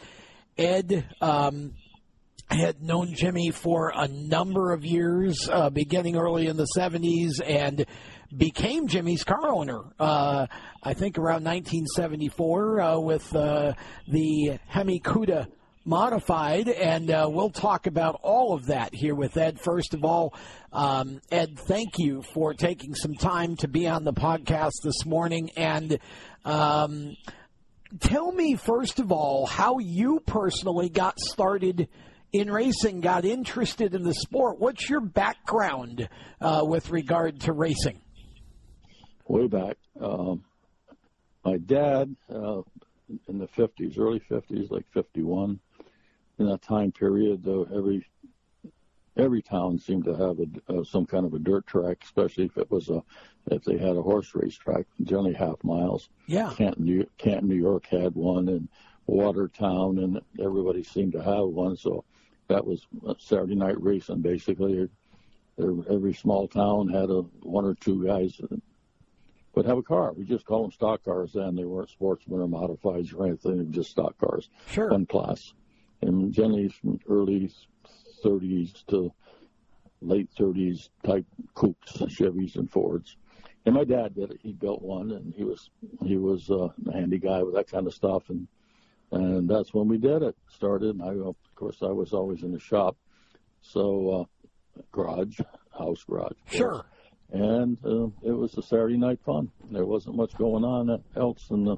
Ed 0.58 1.08
um, 1.20 1.74
had 2.48 2.82
known 2.82 3.14
Jimmy 3.14 3.50
for 3.50 3.92
a 3.94 4.08
number 4.08 4.72
of 4.72 4.84
years, 4.84 5.48
uh, 5.50 5.70
beginning 5.70 6.16
early 6.16 6.46
in 6.46 6.56
the 6.56 6.66
70s, 6.76 7.40
and 7.44 7.86
became 8.36 8.88
Jimmy's 8.88 9.24
car 9.24 9.50
owner, 9.50 9.82
uh, 10.00 10.46
I 10.82 10.94
think 10.94 11.18
around 11.18 11.44
1974, 11.44 12.80
uh, 12.80 12.98
with 12.98 13.34
uh, 13.36 13.74
the 14.08 14.58
Hemi 14.66 15.00
Cuda 15.00 15.46
modified, 15.84 16.68
and 16.68 17.10
uh, 17.10 17.28
we'll 17.30 17.50
talk 17.50 17.86
about 17.86 18.18
all 18.22 18.54
of 18.54 18.66
that 18.66 18.94
here 18.94 19.14
with 19.14 19.36
Ed. 19.36 19.60
First 19.60 19.94
of 19.94 20.04
all, 20.04 20.34
um, 20.72 21.20
Ed, 21.30 21.58
thank 21.58 21.98
you 21.98 22.22
for 22.22 22.54
taking 22.54 22.94
some 22.94 23.14
time 23.14 23.56
to 23.56 23.68
be 23.68 23.86
on 23.86 24.04
the 24.04 24.12
podcast 24.12 24.72
this 24.82 25.04
morning, 25.04 25.50
and 25.56 25.98
um, 26.44 27.16
tell 28.00 28.32
me 28.32 28.56
first 28.56 28.98
of 28.98 29.12
all 29.12 29.46
how 29.46 29.78
you 29.78 30.20
personally 30.26 30.88
got 30.88 31.18
started 31.18 31.88
in 32.32 32.50
racing, 32.50 33.00
got 33.00 33.24
interested 33.24 33.94
in 33.94 34.02
the 34.02 34.14
sport. 34.14 34.58
What's 34.58 34.88
your 34.88 35.00
background 35.00 36.08
uh, 36.40 36.62
with 36.66 36.90
regard 36.90 37.40
to 37.42 37.52
racing? 37.52 38.00
way 39.28 39.46
back. 39.46 39.76
Um, 40.00 40.44
my 41.44 41.56
dad, 41.58 42.14
uh, 42.32 42.62
in 43.28 43.38
the 43.38 43.48
50s, 43.48 43.98
early 43.98 44.20
50s, 44.30 44.70
like 44.70 44.84
51, 44.92 45.58
in 46.42 46.48
that 46.50 46.62
time 46.62 46.92
period, 46.92 47.46
uh, 47.46 47.62
every 47.74 48.06
every 49.16 49.42
town 49.42 49.78
seemed 49.78 50.04
to 50.04 50.14
have 50.14 50.38
a, 50.40 50.46
uh, 50.80 50.84
some 50.84 51.04
kind 51.06 51.26
of 51.26 51.34
a 51.34 51.38
dirt 51.38 51.66
track, 51.66 51.98
especially 52.02 52.44
if 52.44 52.56
it 52.56 52.70
was 52.70 52.88
a 52.88 53.02
if 53.50 53.62
they 53.64 53.76
had 53.78 53.96
a 53.96 54.02
horse 54.02 54.34
race 54.34 54.56
track, 54.56 54.86
generally 55.02 55.34
half 55.34 55.62
miles. 55.64 56.08
Yeah. 56.26 56.52
Canton, 56.56 56.84
New, 56.84 57.06
Canton, 57.18 57.48
New 57.48 57.56
York 57.56 57.86
had 57.86 58.14
one, 58.14 58.48
and 58.48 58.68
Watertown, 59.06 59.98
and 59.98 60.20
everybody 60.40 60.82
seemed 60.82 61.12
to 61.12 61.22
have 61.22 61.46
one. 61.48 61.76
So 61.76 62.04
that 62.48 62.64
was 62.66 62.86
Saturday 63.18 63.54
night 63.56 63.80
racing, 63.82 64.20
basically. 64.22 64.88
Every 65.58 66.14
small 66.14 66.48
town 66.48 66.88
had 66.88 67.10
a 67.10 67.20
one 67.42 67.64
or 67.64 67.74
two 67.74 68.04
guys 68.06 68.40
would 69.54 69.66
have 69.66 69.76
a 69.78 69.82
car. 69.82 70.12
We 70.12 70.24
just 70.24 70.46
call 70.46 70.62
them 70.62 70.72
stock 70.72 71.04
cars 71.04 71.32
then. 71.34 71.56
They 71.56 71.64
weren't 71.64 71.90
sportsmen 71.90 72.40
or 72.40 72.48
modifieds 72.48 73.14
or 73.14 73.26
anything, 73.26 73.58
they 73.58 73.64
were 73.64 73.70
just 73.70 73.90
stock 73.90 74.16
cars, 74.18 74.48
Sure. 74.68 74.88
one 74.90 75.04
class. 75.04 75.52
And 76.02 76.32
generally 76.32 76.68
from 76.68 76.98
early 77.08 77.50
30s 78.24 78.84
to 78.86 79.12
late 80.00 80.28
30s 80.38 80.88
type 81.04 81.24
coupes, 81.54 81.92
Chevys 81.92 82.56
and 82.56 82.70
Fords. 82.70 83.16
And 83.64 83.74
my 83.74 83.84
dad 83.84 84.14
did 84.14 84.32
it. 84.32 84.40
He 84.42 84.52
built 84.52 84.82
one, 84.82 85.12
and 85.12 85.32
he 85.34 85.44
was 85.44 85.70
he 86.04 86.16
was 86.16 86.50
uh, 86.50 86.68
a 86.88 86.92
handy 86.92 87.18
guy 87.18 87.42
with 87.42 87.54
that 87.54 87.70
kind 87.70 87.86
of 87.86 87.94
stuff. 87.94 88.28
And 88.28 88.48
and 89.12 89.48
that's 89.48 89.72
when 89.72 89.88
we 89.88 89.98
did 89.98 90.22
it. 90.22 90.36
Started. 90.48 90.96
And 90.96 91.02
I, 91.02 91.10
of 91.24 91.36
course, 91.54 91.78
I 91.82 91.92
was 91.92 92.12
always 92.12 92.42
in 92.42 92.52
the 92.52 92.58
shop, 92.58 92.96
so 93.60 94.28
uh, 94.78 94.82
garage, 94.90 95.38
house 95.76 96.02
garage. 96.04 96.32
Sure. 96.50 96.84
And 97.30 97.78
uh, 97.84 98.08
it 98.22 98.32
was 98.32 98.56
a 98.58 98.62
Saturday 98.62 98.96
night 98.96 99.20
fun. 99.24 99.50
There 99.70 99.86
wasn't 99.86 100.16
much 100.16 100.34
going 100.36 100.64
on 100.64 101.02
else 101.16 101.46
in 101.50 101.64
the, 101.64 101.76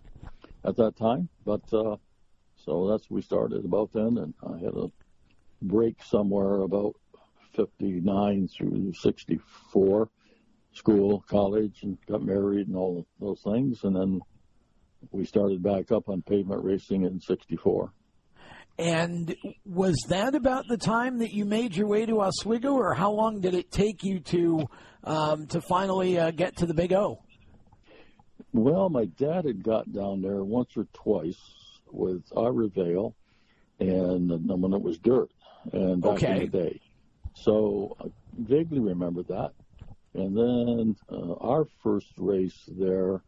at 0.64 0.76
that 0.76 0.96
time, 0.96 1.28
but 1.44 1.62
uh, 1.72 1.96
so 2.64 2.88
that's 2.88 3.10
we 3.10 3.22
started 3.22 3.64
about 3.64 3.92
then. 3.92 4.18
And 4.18 4.34
I 4.46 4.58
had 4.58 4.74
a 4.74 4.90
break 5.62 6.02
somewhere 6.02 6.62
about 6.62 6.94
59 7.54 8.48
through 8.48 8.92
64 8.94 10.08
school, 10.72 11.24
college, 11.28 11.80
and 11.82 11.98
got 12.08 12.22
married 12.22 12.68
and 12.68 12.76
all 12.76 13.06
those 13.20 13.40
things. 13.42 13.84
And 13.84 13.94
then 13.94 14.20
we 15.12 15.24
started 15.24 15.62
back 15.62 15.92
up 15.92 16.08
on 16.08 16.22
pavement 16.22 16.64
racing 16.64 17.04
in 17.04 17.20
64. 17.20 17.92
And 18.76 19.36
was 19.64 19.96
that 20.08 20.34
about 20.34 20.66
the 20.66 20.76
time 20.76 21.18
that 21.18 21.32
you 21.32 21.44
made 21.44 21.76
your 21.76 21.86
way 21.86 22.06
to 22.06 22.20
Oswego, 22.20 22.72
or 22.72 22.92
how 22.92 23.12
long 23.12 23.40
did 23.40 23.54
it 23.54 23.70
take 23.70 24.02
you 24.02 24.18
to 24.18 24.66
um, 25.04 25.46
to 25.48 25.60
finally 25.60 26.18
uh, 26.18 26.32
get 26.32 26.56
to 26.56 26.66
the 26.66 26.74
Big 26.74 26.92
O? 26.92 27.20
Well, 28.52 28.88
my 28.88 29.04
dad 29.04 29.44
had 29.44 29.62
got 29.62 29.92
down 29.92 30.22
there 30.22 30.42
once 30.42 30.70
or 30.76 30.88
twice 30.92 31.38
with 31.94 32.22
Ira 32.36 32.68
Vale, 32.68 33.14
and 33.80 34.30
when 34.48 34.72
it 34.72 34.82
was 34.82 34.98
dirt, 34.98 35.30
and 35.72 36.02
back 36.02 36.14
okay. 36.14 36.32
in 36.32 36.38
the 36.38 36.46
day. 36.46 36.80
So 37.34 37.96
I 38.00 38.06
vaguely 38.38 38.80
remember 38.80 39.22
that. 39.24 39.52
And 40.14 40.36
then 40.36 40.96
uh, 41.10 41.34
our 41.34 41.66
first 41.82 42.12
race 42.16 42.68
there 42.68 43.22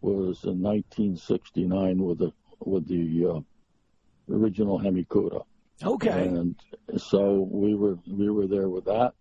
was 0.00 0.44
in 0.44 0.62
1969 0.62 1.98
with 1.98 2.18
the 2.18 2.32
with 2.60 2.88
the 2.88 3.26
uh, 3.26 4.34
original 4.34 4.78
Hemi 4.78 5.04
Cuda. 5.04 5.42
Okay. 5.82 6.26
And 6.28 6.56
so 6.96 7.48
we 7.50 7.74
were 7.74 7.98
we 8.06 8.30
were 8.30 8.46
there 8.46 8.68
with 8.68 8.86
that 8.86 9.12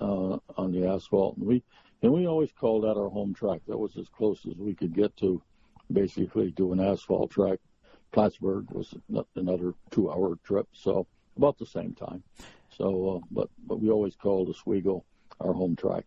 uh, 0.00 0.38
on 0.56 0.72
the 0.72 0.86
asphalt, 0.86 1.38
and 1.38 1.46
we 1.46 1.62
and 2.02 2.12
we 2.12 2.26
always 2.26 2.50
called 2.52 2.84
that 2.84 2.98
our 3.00 3.08
home 3.08 3.32
track. 3.32 3.60
That 3.66 3.78
was 3.78 3.96
as 3.96 4.08
close 4.08 4.44
as 4.46 4.56
we 4.56 4.74
could 4.74 4.94
get 4.94 5.16
to 5.18 5.42
basically 5.90 6.52
to 6.52 6.72
an 6.72 6.80
asphalt 6.80 7.30
track. 7.30 7.58
Plattsburgh 8.14 8.70
was 8.70 8.94
another 9.34 9.74
two-hour 9.90 10.38
trip, 10.44 10.68
so 10.72 11.04
about 11.36 11.58
the 11.58 11.66
same 11.66 11.94
time. 11.94 12.22
So, 12.70 13.16
uh, 13.16 13.26
but 13.32 13.48
but 13.66 13.80
we 13.80 13.90
always 13.90 14.14
called 14.14 14.48
Oswego 14.48 15.04
our 15.40 15.52
home 15.52 15.74
track. 15.74 16.04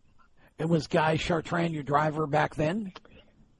And 0.58 0.70
was 0.70 0.88
Guy 0.88 1.18
Chartrand 1.18 1.74
your 1.74 1.84
driver 1.84 2.26
back 2.26 2.55
then? 2.55 2.93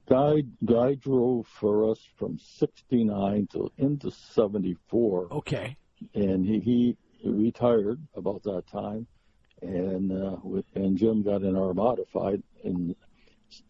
Guy 0.08 0.44
Guy 0.64 0.94
drove 0.94 1.46
for 1.46 1.90
us 1.90 1.98
from 2.16 2.38
'69 2.38 3.48
to 3.52 3.70
into 3.76 4.10
'74. 4.10 5.28
Okay. 5.30 5.76
And 6.14 6.46
he, 6.46 6.60
he 6.60 6.96
retired 7.28 8.00
about 8.14 8.44
that 8.44 8.66
time, 8.66 9.06
and 9.60 10.10
uh, 10.10 10.36
with, 10.42 10.64
and 10.74 10.96
Jim 10.96 11.22
got 11.22 11.42
in 11.42 11.54
our 11.54 11.74
modified, 11.74 12.42
and 12.64 12.94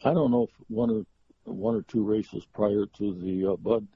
I 0.05 0.13
don't 0.13 0.31
know 0.31 0.45
if 0.45 0.51
one 0.69 0.91
or 0.91 1.05
one 1.45 1.75
or 1.75 1.83
two 1.83 2.05
races 2.05 2.47
prior 2.55 2.87
to 2.99 3.15
the 3.15 3.53
uh, 3.53 3.57
Bud 3.57 3.89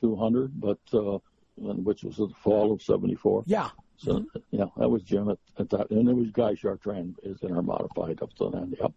200, 0.00 0.60
but 0.60 0.78
uh, 0.92 1.18
which 1.56 2.02
was 2.02 2.16
the 2.16 2.28
fall 2.42 2.72
of 2.72 2.82
'74. 2.82 3.44
Yeah. 3.46 3.70
So 3.96 4.12
mm-hmm. 4.12 4.38
yeah, 4.50 4.66
that 4.76 4.88
was 4.88 5.02
Jim 5.02 5.28
at, 5.28 5.38
at, 5.58 5.70
that, 5.70 5.90
and 5.90 6.08
it 6.08 6.14
was 6.14 6.30
Guy 6.30 6.54
Chartrand 6.54 7.14
is 7.22 7.38
in 7.42 7.54
our 7.54 7.62
modified 7.62 8.22
up 8.22 8.32
to 8.34 8.50
then. 8.52 8.74
Yep. 8.80 8.92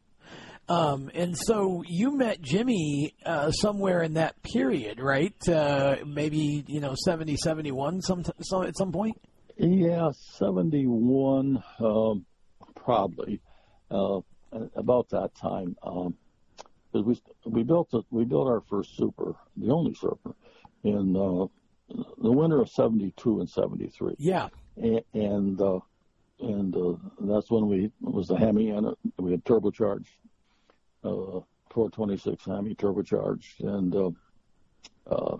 Um, 0.69 1.11
and 1.15 1.35
so 1.37 1.83
you 1.87 2.15
met 2.15 2.41
Jimmy 2.41 3.15
uh, 3.25 3.51
somewhere 3.51 4.03
in 4.03 4.13
that 4.13 4.41
period, 4.43 4.99
right? 5.01 5.35
Uh, 5.47 5.97
maybe 6.05 6.63
you 6.67 6.79
know 6.79 6.95
70, 6.95 7.35
71 7.35 8.01
some, 8.01 8.23
some 8.41 8.63
at 8.63 8.77
some 8.77 8.91
point. 8.91 9.19
Yeah, 9.57 10.09
seventy 10.37 10.85
one, 10.87 11.61
um, 11.79 12.25
probably 12.75 13.41
uh, 13.91 14.21
about 14.75 15.09
that 15.09 15.35
time. 15.35 15.75
Um, 15.83 16.15
because 16.91 17.05
we 17.05 17.21
we 17.51 17.63
built 17.63 17.89
a, 17.93 18.01
we 18.09 18.25
built 18.25 18.47
our 18.47 18.61
first 18.69 18.97
super, 18.97 19.35
the 19.55 19.71
only 19.71 19.93
super, 19.93 20.35
in 20.83 21.15
uh, 21.15 21.47
the 22.21 22.31
winter 22.31 22.61
of 22.61 22.69
'72 22.69 23.39
and 23.39 23.49
'73. 23.49 24.15
Yeah, 24.17 24.49
and 24.77 25.01
and, 25.13 25.61
uh, 25.61 25.79
and 26.39 26.75
uh, 26.75 26.93
that's 27.19 27.49
when 27.51 27.67
we 27.67 27.85
it 27.85 27.91
was 28.01 28.27
the 28.27 28.37
Hemi 28.37 28.69
and 28.69 28.95
we 29.17 29.31
had 29.31 29.43
turbocharged, 29.43 30.07
uh, 31.03 31.41
426 31.69 32.45
Hemi 32.45 32.75
turbocharged, 32.75 33.59
and 33.59 33.95
uh, 33.95 34.11
uh, 35.09 35.37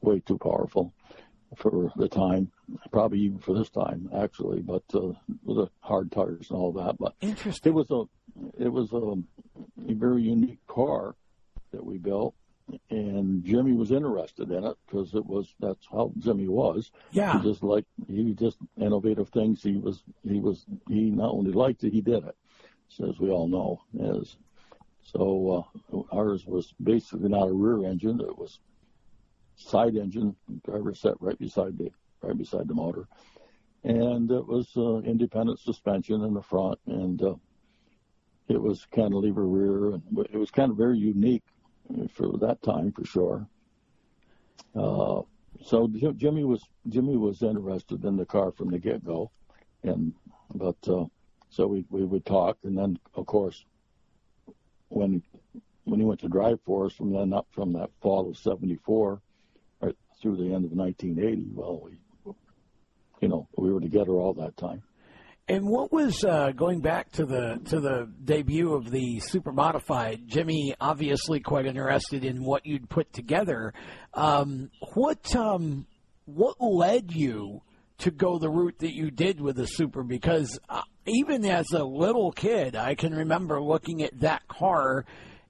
way 0.00 0.20
too 0.20 0.38
powerful 0.38 0.92
for 1.56 1.90
the 1.96 2.08
time, 2.08 2.50
probably 2.92 3.20
even 3.20 3.38
for 3.38 3.54
this 3.54 3.70
time 3.70 4.10
actually, 4.14 4.60
but 4.60 4.82
uh, 4.94 5.12
with 5.44 5.56
the 5.56 5.70
hard 5.80 6.12
tires 6.12 6.50
and 6.50 6.58
all 6.58 6.72
that. 6.72 6.96
But 6.98 7.14
interesting. 7.20 7.72
It 7.72 7.74
was 7.74 7.90
a 7.90 8.04
it 8.58 8.68
was 8.68 8.92
a, 8.92 9.14
a 9.90 9.94
very 9.94 10.22
unique 10.22 10.64
car 10.66 11.14
that 11.72 11.84
we 11.84 11.98
built 11.98 12.34
and 12.90 13.44
Jimmy 13.44 13.72
was 13.72 13.90
interested 13.90 14.50
in 14.50 14.64
it 14.64 14.76
because 14.86 15.14
it 15.14 15.24
was 15.24 15.54
that's 15.60 15.86
how 15.90 16.12
Jimmy 16.18 16.48
was. 16.48 16.90
Yeah, 17.10 17.38
he 17.38 17.48
just 17.48 17.62
like 17.62 17.84
he 18.06 18.34
just 18.34 18.58
innovative 18.76 19.28
things. 19.30 19.62
He 19.62 19.76
was 19.76 20.02
he 20.22 20.40
was 20.40 20.64
he 20.88 21.10
not 21.10 21.32
only 21.32 21.52
liked 21.52 21.84
it, 21.84 21.92
he 21.92 22.00
did 22.00 22.24
it. 22.24 22.36
So 22.88 23.08
as 23.08 23.18
we 23.18 23.30
all 23.30 23.48
know, 23.48 23.80
as 24.18 24.36
so 25.02 25.70
uh, 25.92 26.02
ours 26.12 26.46
was 26.46 26.74
basically 26.82 27.28
not 27.28 27.48
a 27.48 27.52
rear 27.52 27.88
engine; 27.88 28.20
it 28.20 28.38
was 28.38 28.60
side 29.56 29.96
engine. 29.96 30.36
Driver 30.64 30.94
sat 30.94 31.14
right 31.20 31.38
beside 31.38 31.78
the 31.78 31.90
right 32.22 32.36
beside 32.36 32.68
the 32.68 32.74
motor, 32.74 33.08
and 33.84 34.30
it 34.30 34.46
was 34.46 34.68
uh, 34.76 34.98
independent 34.98 35.58
suspension 35.60 36.22
in 36.24 36.34
the 36.34 36.42
front, 36.42 36.78
and 36.86 37.22
uh, 37.22 37.34
it 38.48 38.60
was 38.60 38.86
cantilever 38.90 39.46
rear, 39.46 39.94
and 39.94 40.02
it 40.32 40.38
was 40.38 40.50
kind 40.50 40.70
of 40.70 40.76
very 40.76 40.98
unique 40.98 41.44
for 42.12 42.36
that 42.38 42.62
time 42.62 42.92
for 42.92 43.04
sure. 43.04 43.46
Uh, 44.74 45.22
so 45.64 45.88
Jimmy 45.88 46.44
was 46.44 46.62
Jimmy 46.88 47.16
was 47.16 47.42
interested 47.42 48.04
in 48.04 48.16
the 48.16 48.26
car 48.26 48.52
from 48.52 48.70
the 48.70 48.78
get 48.78 49.04
go, 49.04 49.30
and 49.82 50.12
but 50.54 50.76
uh, 50.88 51.06
so 51.50 51.66
we 51.66 51.84
we 51.90 52.04
would 52.04 52.24
talk, 52.24 52.58
and 52.64 52.76
then 52.76 52.98
of 53.14 53.26
course 53.26 53.64
when 54.88 55.22
when 55.84 56.00
he 56.00 56.06
went 56.06 56.20
to 56.20 56.28
drive 56.28 56.60
for 56.64 56.86
us 56.86 56.92
from 56.92 57.12
then 57.12 57.32
up 57.32 57.46
from 57.50 57.72
that 57.72 57.90
fall 58.00 58.28
of 58.28 58.36
'74 58.36 59.20
right 59.80 59.96
through 60.20 60.36
the 60.36 60.54
end 60.54 60.64
of 60.64 60.72
1980, 60.72 61.50
well 61.54 61.80
we 61.80 61.98
you 63.20 63.28
know 63.28 63.48
we 63.56 63.72
were 63.72 63.80
together 63.80 64.12
all 64.12 64.34
that 64.34 64.56
time. 64.56 64.82
And 65.50 65.66
what 65.66 65.90
was 65.90 66.24
uh, 66.24 66.52
going 66.54 66.82
back 66.82 67.10
to 67.12 67.24
the 67.24 67.58
to 67.66 67.80
the 67.80 68.12
debut 68.22 68.74
of 68.74 68.90
the 68.90 69.18
super 69.20 69.50
modified? 69.50 70.20
Jimmy 70.26 70.74
obviously 70.78 71.40
quite 71.40 71.64
interested 71.64 72.22
in 72.22 72.44
what 72.44 72.66
you'd 72.66 72.90
put 72.90 73.10
together. 73.14 73.72
Um, 74.12 74.70
what 74.92 75.34
um, 75.34 75.86
what 76.26 76.56
led 76.60 77.12
you 77.12 77.62
to 77.98 78.10
go 78.10 78.38
the 78.38 78.50
route 78.50 78.78
that 78.80 78.94
you 78.94 79.10
did 79.10 79.40
with 79.40 79.56
the 79.56 79.66
super? 79.66 80.02
Because 80.02 80.58
uh, 80.68 80.82
even 81.06 81.46
as 81.46 81.70
a 81.72 81.82
little 81.82 82.30
kid, 82.30 82.76
I 82.76 82.94
can 82.94 83.14
remember 83.14 83.58
looking 83.62 84.02
at 84.02 84.20
that 84.20 84.46
car 84.48 85.06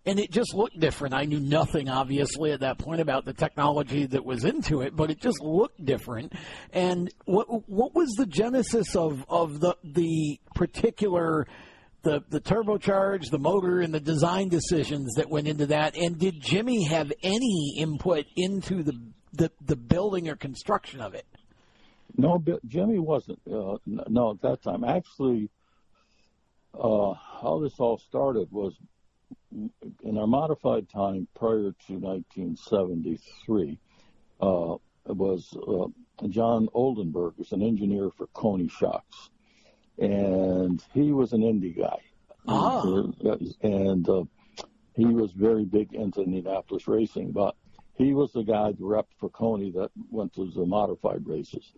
and 0.09 0.19
it 0.19 0.31
just 0.31 0.55
looked 0.55 0.81
different. 0.81 1.15
I 1.15 1.25
knew 1.25 1.39
nothing, 1.39 1.91
obviously, 1.91 2.53
at 2.53 2.61
that 2.61 2.79
point 2.79 3.03
about 3.03 3.27
the 3.27 3.35
technology 3.35 4.07
that 4.07 4.25
was 4.25 4.45
into 4.45 4.81
it, 4.81 4.97
but 4.97 5.11
it 5.11 5.21
just 5.21 5.43
looked 5.43 5.85
different. 5.85 6.33
And 6.73 7.13
what 7.27 7.47
what 7.69 7.95
was 7.95 8.09
the 8.17 8.25
genesis 8.25 8.97
of 8.97 9.23
of 9.29 9.61
the 9.61 9.77
the 9.85 10.41
particular 10.55 11.47
the 12.03 12.23
the 12.31 12.41
turbocharge, 12.41 13.31
the 13.31 13.39
motor, 13.39 13.81
and 13.81 13.93
the 13.93 14.01
design 14.01 14.49
decisions 14.49 15.13
that 15.17 15.29
went 15.29 15.47
into 15.47 15.67
that? 15.67 15.95
And 15.95 16.19
did 16.19 16.41
Jimmy 16.41 16.85
have 16.85 17.13
any 17.23 17.75
input 17.77 18.25
into 18.35 18.83
the 18.83 18.99
the, 19.35 19.53
the 19.61 19.77
building 19.77 20.31
or 20.31 20.37
construction 20.37 21.03
of 21.03 21.15
it? 21.15 21.27
No, 22.17 22.43
Jimmy 22.67 22.99
wasn't. 22.99 23.41
Uh, 23.47 23.77
no, 23.85 24.31
at 24.31 24.41
that 24.41 24.63
time, 24.63 24.85
actually, 24.85 25.51
uh, 26.73 27.13
how 27.43 27.61
this 27.63 27.75
all 27.79 27.99
started 28.09 28.51
was 28.51 28.73
in 29.53 30.18
our 30.18 30.26
modified 30.26 30.88
time 30.88 31.26
prior 31.34 31.74
to 31.86 31.94
1973 31.94 33.78
uh, 34.40 34.76
was 35.07 35.57
uh, 35.57 35.86
John 36.28 36.68
Oldenburg 36.74 37.34
was 37.38 37.53
an 37.53 37.62
engineer 37.62 38.11
for 38.11 38.26
Koni 38.28 38.68
Shocks, 38.68 39.30
and 39.99 40.82
he 40.92 41.12
was 41.12 41.32
an 41.32 41.42
Indy 41.42 41.72
guy. 41.72 42.01
Ah. 42.46 42.82
And 43.62 44.09
uh, 44.09 44.24
he 44.94 45.07
was 45.07 45.32
very 45.32 45.64
big 45.64 45.92
into 45.92 46.22
Indianapolis 46.22 46.88
racing, 46.88 47.32
but 47.32 47.57
he 47.94 48.14
was 48.14 48.32
the 48.32 48.42
guy, 48.42 48.72
the 48.72 48.84
rep 48.84 49.07
for 49.18 49.28
Koni, 49.28 49.70
that 49.72 49.90
went 50.11 50.34
to 50.34 50.51
the 50.51 50.64
modified 50.64 51.26
races. 51.26 51.72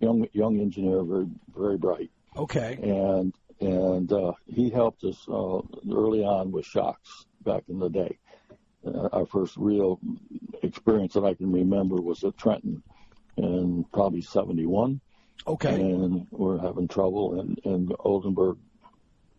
Young 0.00 0.26
young 0.32 0.60
engineer, 0.60 1.02
very 1.02 1.26
very 1.56 1.78
bright. 1.78 2.10
Okay. 2.36 2.78
And 2.82 3.34
and 3.60 4.12
uh, 4.12 4.32
he 4.46 4.70
helped 4.70 5.04
us 5.04 5.26
uh, 5.28 5.60
early 5.92 6.24
on 6.24 6.52
with 6.52 6.66
shocks 6.66 7.26
back 7.42 7.64
in 7.68 7.78
the 7.78 7.88
day. 7.88 8.18
Uh, 8.86 9.08
our 9.12 9.26
first 9.26 9.56
real 9.56 9.98
experience 10.62 11.14
that 11.14 11.24
I 11.24 11.34
can 11.34 11.50
remember 11.52 11.96
was 11.96 12.22
at 12.24 12.36
Trenton 12.36 12.82
in 13.36 13.84
probably 13.92 14.20
71. 14.20 15.00
Okay. 15.46 15.74
And 15.74 16.26
we're 16.30 16.58
having 16.58 16.88
trouble, 16.88 17.40
and, 17.40 17.58
and 17.64 17.94
Oldenburg 18.00 18.58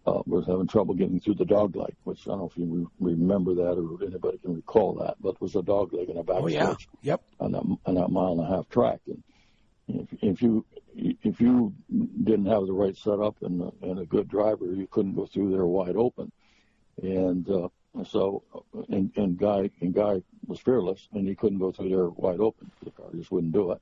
uh, 0.05 0.21
was 0.25 0.45
having 0.45 0.67
trouble 0.67 0.93
getting 0.93 1.19
through 1.19 1.35
the 1.35 1.45
dog 1.45 1.75
leg, 1.75 1.95
which 2.03 2.27
I 2.27 2.31
don't 2.31 2.39
know 2.39 2.45
if 2.51 2.57
you 2.57 2.91
re- 2.99 3.13
remember 3.13 3.55
that 3.55 3.73
or 3.73 4.03
anybody 4.05 4.37
can 4.39 4.55
recall 4.55 4.93
that, 4.95 5.15
but 5.19 5.29
it 5.35 5.41
was 5.41 5.55
a 5.55 5.63
dog 5.63 5.93
leg 5.93 6.09
in 6.09 6.17
a 6.17 6.23
back 6.23 6.37
Oh 6.41 6.47
yeah. 6.47 6.75
Yep. 7.01 7.21
on 7.39 7.51
that, 7.53 7.77
on 7.85 7.95
that 7.95 8.09
mile 8.09 8.33
and 8.33 8.41
a 8.41 8.47
half 8.47 8.69
track. 8.69 8.99
And 9.07 9.23
if, 9.87 10.07
if 10.21 10.41
you 10.41 10.65
if 10.95 11.41
you 11.41 11.73
didn't 12.25 12.47
have 12.47 12.65
the 12.65 12.73
right 12.73 12.97
setup 12.97 13.41
and, 13.41 13.71
and 13.81 13.99
a 13.99 14.05
good 14.05 14.27
driver, 14.27 14.65
you 14.65 14.87
couldn't 14.87 15.15
go 15.15 15.25
through 15.25 15.51
there 15.51 15.65
wide 15.65 15.95
open. 15.95 16.31
And 17.01 17.49
uh, 17.49 17.69
so, 18.05 18.43
and, 18.89 19.11
and 19.15 19.37
guy 19.37 19.69
and 19.81 19.93
guy 19.93 20.21
was 20.47 20.59
fearless, 20.59 21.07
and 21.13 21.27
he 21.27 21.35
couldn't 21.35 21.59
go 21.59 21.71
through 21.71 21.89
there 21.89 22.09
wide 22.09 22.39
open. 22.39 22.71
The 22.83 22.91
car 22.91 23.07
just 23.15 23.31
wouldn't 23.31 23.53
do 23.53 23.71
it. 23.71 23.81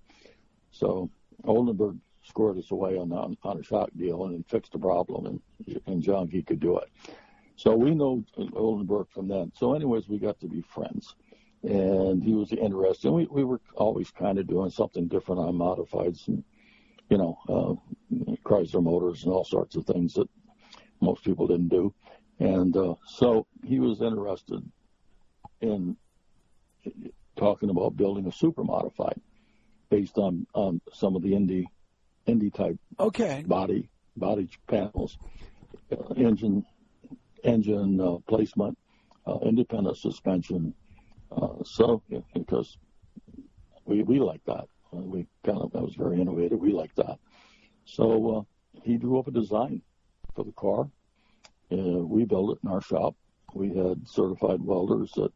So 0.71 1.09
Oldenburg 1.43 1.97
scored 2.23 2.57
us 2.57 2.71
away 2.71 2.97
on 2.97 3.11
on, 3.11 3.37
on 3.43 3.59
a 3.59 3.63
shock 3.63 3.89
deal 3.97 4.25
and 4.25 4.35
he 4.35 4.45
fixed 4.47 4.71
the 4.71 4.79
problem, 4.79 5.25
and 5.25 5.81
and 5.87 6.01
John 6.01 6.27
he 6.27 6.41
could 6.41 6.59
do 6.59 6.77
it. 6.77 6.89
So 7.55 7.75
we 7.75 7.93
know 7.93 8.23
Oldenburg 8.55 9.07
from 9.09 9.27
then. 9.27 9.51
So, 9.55 9.75
anyways, 9.75 10.09
we 10.09 10.17
got 10.17 10.39
to 10.39 10.47
be 10.47 10.61
friends 10.61 11.15
and 11.63 12.21
he 12.21 12.33
was 12.33 12.51
interested. 12.51 13.11
We, 13.11 13.25
we 13.27 13.43
were 13.43 13.61
always 13.75 14.11
kind 14.11 14.37
of 14.37 14.47
doing 14.47 14.69
something 14.69 15.07
different 15.07 15.41
on 15.41 15.55
modifieds 15.55 16.27
and, 16.27 16.43
you 17.09 17.17
know, 17.17 17.39
uh, 17.47 17.92
Chrysler 18.45 18.83
motors 18.83 19.23
and 19.23 19.33
all 19.33 19.45
sorts 19.45 19.75
of 19.75 19.85
things 19.85 20.13
that 20.13 20.29
most 21.01 21.23
people 21.23 21.47
didn't 21.47 21.69
do. 21.69 21.93
And 22.39 22.75
uh, 22.75 22.95
so 23.05 23.45
he 23.63 23.79
was 23.79 24.01
interested 24.01 24.61
in 25.61 25.97
talking 27.37 27.69
about 27.69 27.95
building 27.95 28.27
a 28.27 28.31
super 28.31 28.63
modified 28.63 29.19
based 29.89 30.17
on, 30.17 30.45
on 30.53 30.81
some 30.91 31.15
of 31.15 31.21
the 31.21 31.33
Indy 31.35 31.69
Indy 32.25 32.49
type 32.49 32.77
Okay. 32.99 33.43
body 33.45 33.89
body 34.15 34.49
panels, 34.67 35.17
uh, 35.91 36.13
engine 36.15 36.65
engine 37.43 37.99
uh, 37.99 38.17
placement, 38.27 38.77
uh, 39.27 39.39
independent 39.43 39.97
suspension. 39.97 40.73
Uh, 41.35 41.63
so 41.65 42.01
because 42.33 42.77
we 43.85 44.03
we 44.03 44.19
like 44.19 44.41
that, 44.45 44.65
uh, 44.93 44.97
we 44.97 45.27
kind 45.43 45.59
of 45.59 45.71
that 45.71 45.81
was 45.81 45.95
very 45.95 46.21
innovative. 46.21 46.59
We 46.59 46.71
like 46.71 46.95
that. 46.95 47.19
So 47.85 48.37
uh, 48.37 48.81
he 48.83 48.97
drew 48.97 49.19
up 49.19 49.27
a 49.27 49.31
design 49.31 49.81
for 50.35 50.43
the 50.43 50.51
car. 50.53 50.89
Uh, 51.71 52.03
we 52.05 52.25
built 52.25 52.51
it 52.51 52.59
in 52.63 52.69
our 52.71 52.81
shop. 52.81 53.15
We 53.53 53.69
had 53.69 54.07
certified 54.07 54.61
welders 54.61 55.11
that 55.15 55.31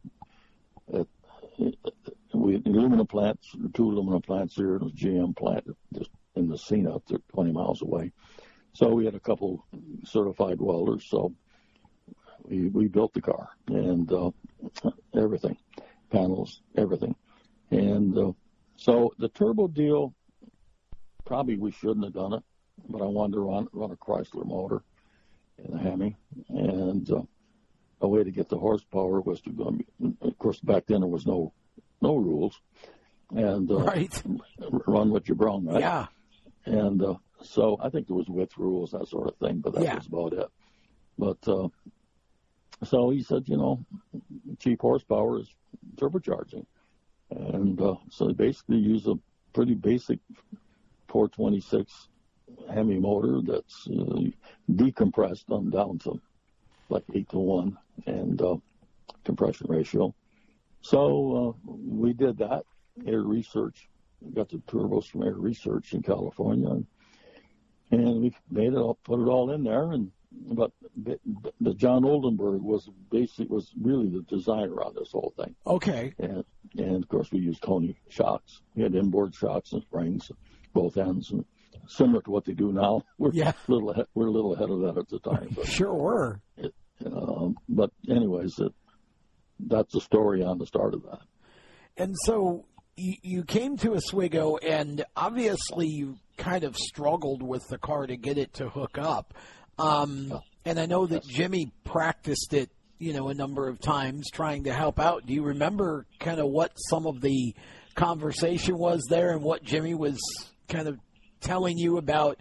at 0.94 1.08
we 2.34 2.54
had 2.54 2.68
aluminum 2.68 3.08
plants, 3.08 3.56
two 3.74 3.90
aluminum 3.90 4.22
plants 4.22 4.56
here, 4.56 4.76
and 4.76 4.92
a 4.92 4.94
GM 4.94 5.36
plant 5.36 5.66
just 5.94 6.10
in 6.36 6.48
Massena, 6.48 7.02
20 7.34 7.52
miles 7.52 7.82
away. 7.82 8.12
So 8.74 8.90
we 8.90 9.06
had 9.06 9.16
a 9.16 9.20
couple 9.20 9.66
certified 10.04 10.60
welders. 10.60 11.06
So 11.10 11.34
we 12.44 12.70
we 12.70 12.88
built 12.88 13.14
the 13.14 13.22
car 13.22 13.50
and 13.68 14.12
uh, 14.12 14.32
everything, 15.16 15.58
panels, 16.12 16.62
everything, 16.78 17.16
and 17.72 18.18
uh, 18.18 18.32
so 18.76 19.14
the 19.18 19.30
turbo 19.30 19.68
deal. 19.68 20.14
Probably 21.28 21.58
we 21.58 21.72
shouldn't 21.72 22.06
have 22.06 22.14
done 22.14 22.34
it, 22.34 22.44
but 22.88 23.02
I 23.02 23.06
wanted 23.06 23.34
to 23.34 23.42
run 23.42 23.68
run 23.74 23.92
a 23.92 23.98
Chrysler 23.98 24.46
motor 24.46 24.82
in 25.58 25.74
a 25.74 25.78
Hemi, 25.78 26.16
and 26.48 27.12
uh, 27.12 27.22
a 28.00 28.08
way 28.08 28.24
to 28.24 28.32
get 28.32 28.48
the 28.48 28.58
horsepower 28.58 29.20
was 29.20 29.42
to 29.42 29.50
go. 29.52 29.78
Of 30.22 30.38
course, 30.38 30.60
back 30.62 30.86
then 30.88 31.02
there 31.02 31.10
was 31.10 31.26
no 31.26 31.52
no 32.02 32.16
rules, 32.16 32.58
and 33.32 33.70
uh, 33.70 33.80
Right. 33.80 34.24
run 34.88 35.10
what 35.10 35.28
you 35.28 35.36
brung, 35.36 35.66
right? 35.66 35.82
Yeah. 35.82 36.06
And 36.66 37.04
uh, 37.04 37.16
so 37.42 37.78
I 37.82 37.90
think 37.90 38.08
there 38.08 38.16
was 38.16 38.30
width 38.30 38.58
rules, 38.58 38.92
that 38.92 39.08
sort 39.10 39.28
of 39.28 39.36
thing, 39.38 39.60
but 39.60 39.74
that 39.74 39.84
Yeah. 39.84 39.96
was 39.96 40.08
about 40.08 40.32
it. 40.34 40.48
But 41.18 41.48
uh, 41.48 41.68
so 42.86 43.10
he 43.10 43.22
said, 43.22 43.50
you 43.50 43.58
know, 43.58 43.86
cheap 44.60 44.80
horsepower 44.80 45.40
is 45.40 45.54
turbocharging, 45.96 46.66
and 47.32 47.82
uh, 47.82 47.96
so 48.12 48.28
they 48.28 48.34
basically 48.34 48.78
use 48.78 49.08
a 49.08 49.16
pretty 49.54 49.74
basic 49.74 50.20
426 51.08 52.10
Hemi 52.74 53.00
motor 53.00 53.42
that's 53.46 53.88
uh, 53.88 54.22
decompressed 54.72 55.50
on 55.50 55.70
down 55.70 56.00
to 56.00 56.20
like 56.90 57.04
eight 57.14 57.30
to 57.30 57.38
one 57.40 57.78
and 58.06 58.42
uh, 58.42 58.56
compression 59.26 59.68
ratio. 59.70 60.14
So 60.82 61.56
uh, 61.68 61.72
we 61.86 62.14
did 62.14 62.38
that 62.38 62.64
AiResearch 63.02 63.76
We 64.22 64.32
got 64.34 64.50
the 64.50 64.58
turbos 64.60 65.06
from 65.08 65.22
AiResearch 65.22 65.94
in 65.94 66.02
California, 66.04 66.70
and, 66.70 66.86
and 67.92 68.22
we 68.22 68.36
made 68.50 68.74
it 68.74 68.78
all, 68.78 68.98
put 69.04 69.20
it 69.20 69.28
all 69.30 69.52
in 69.52 69.64
there. 69.64 69.92
And 69.92 70.12
but 70.32 70.72
the, 70.96 71.20
the 71.60 71.74
John 71.74 72.06
Oldenburg 72.06 72.62
was 72.62 72.90
basic 73.12 73.50
was 73.50 73.72
really 73.82 74.08
the 74.08 74.22
designer 74.24 74.82
on 74.82 74.94
this 74.96 75.12
whole 75.12 75.34
thing, 75.38 75.56
Okay. 75.66 76.14
and 76.20 76.44
and 76.78 77.04
of 77.04 77.10
course 77.10 77.32
we 77.32 77.40
used 77.40 77.62
Koni 77.62 77.98
shocks. 78.10 78.62
We 78.76 78.84
had 78.84 78.96
inboard 78.96 79.36
shocks 79.36 79.74
and 79.74 79.82
springs, 79.82 80.32
both 80.74 80.98
ends, 80.98 81.32
and 81.32 81.46
similar 81.88 82.22
to 82.22 82.32
what 82.32 82.46
they 82.46 82.54
do 82.54 82.72
now. 82.72 83.04
We're 83.18 83.32
Yeah. 83.34 83.52
a 83.68 83.72
little 83.72 83.92
ahead, 83.92 84.06
we're 84.14 84.28
a 84.28 84.32
little 84.32 84.54
ahead 84.54 84.70
of 84.70 84.82
that 84.82 84.98
at 84.98 85.08
the 85.10 85.20
time, 85.20 85.50
but 85.56 85.68
Sure 85.68 85.94
were. 85.94 86.42
um, 87.06 87.56
but 87.70 87.92
anyways, 88.10 88.60
it, 88.60 88.74
that's 89.60 89.94
the 89.94 90.02
story 90.02 90.44
on 90.44 90.58
the 90.58 90.66
start 90.66 90.94
of 90.94 91.04
that. 91.04 91.22
And 91.98 92.16
so 92.26 92.66
you, 92.96 93.16
you 93.22 93.44
came 93.44 93.78
to 93.78 93.96
Oswego, 93.96 94.58
and 94.58 95.04
obviously 95.16 95.88
you 95.88 96.18
kind 96.38 96.64
of 96.64 96.76
struggled 96.78 97.42
with 97.42 97.68
the 97.70 97.78
car 97.78 98.06
to 98.06 98.16
get 98.18 98.38
it 98.38 98.54
to 98.56 98.70
hook 98.70 98.98
up. 99.00 99.34
Um, 99.80 100.34
and 100.66 100.80
I 100.80 100.86
know 100.86 101.06
that 101.08 101.24
Jimmy 101.28 101.72
practiced 101.84 102.54
it, 102.54 102.70
you 103.00 103.14
know, 103.14 103.30
a 103.30 103.34
number 103.34 103.68
of 103.68 103.80
times 103.80 104.30
trying 104.32 104.64
to 104.66 104.74
help 104.74 105.00
out. 105.00 105.26
Do 105.26 105.34
you 105.34 105.44
remember 105.44 106.06
kind 106.20 106.40
of 106.40 106.48
what 106.48 106.72
some 106.90 107.06
of 107.08 107.22
the 107.22 107.56
conversation 107.96 108.78
was 108.78 109.04
there, 109.10 109.32
and 109.32 109.42
what 109.44 109.64
Jimmy 109.64 109.94
was 109.96 110.20
kind 110.68 110.88
of 110.88 111.00
telling 111.42 111.78
you 111.78 111.98
about? 111.98 112.40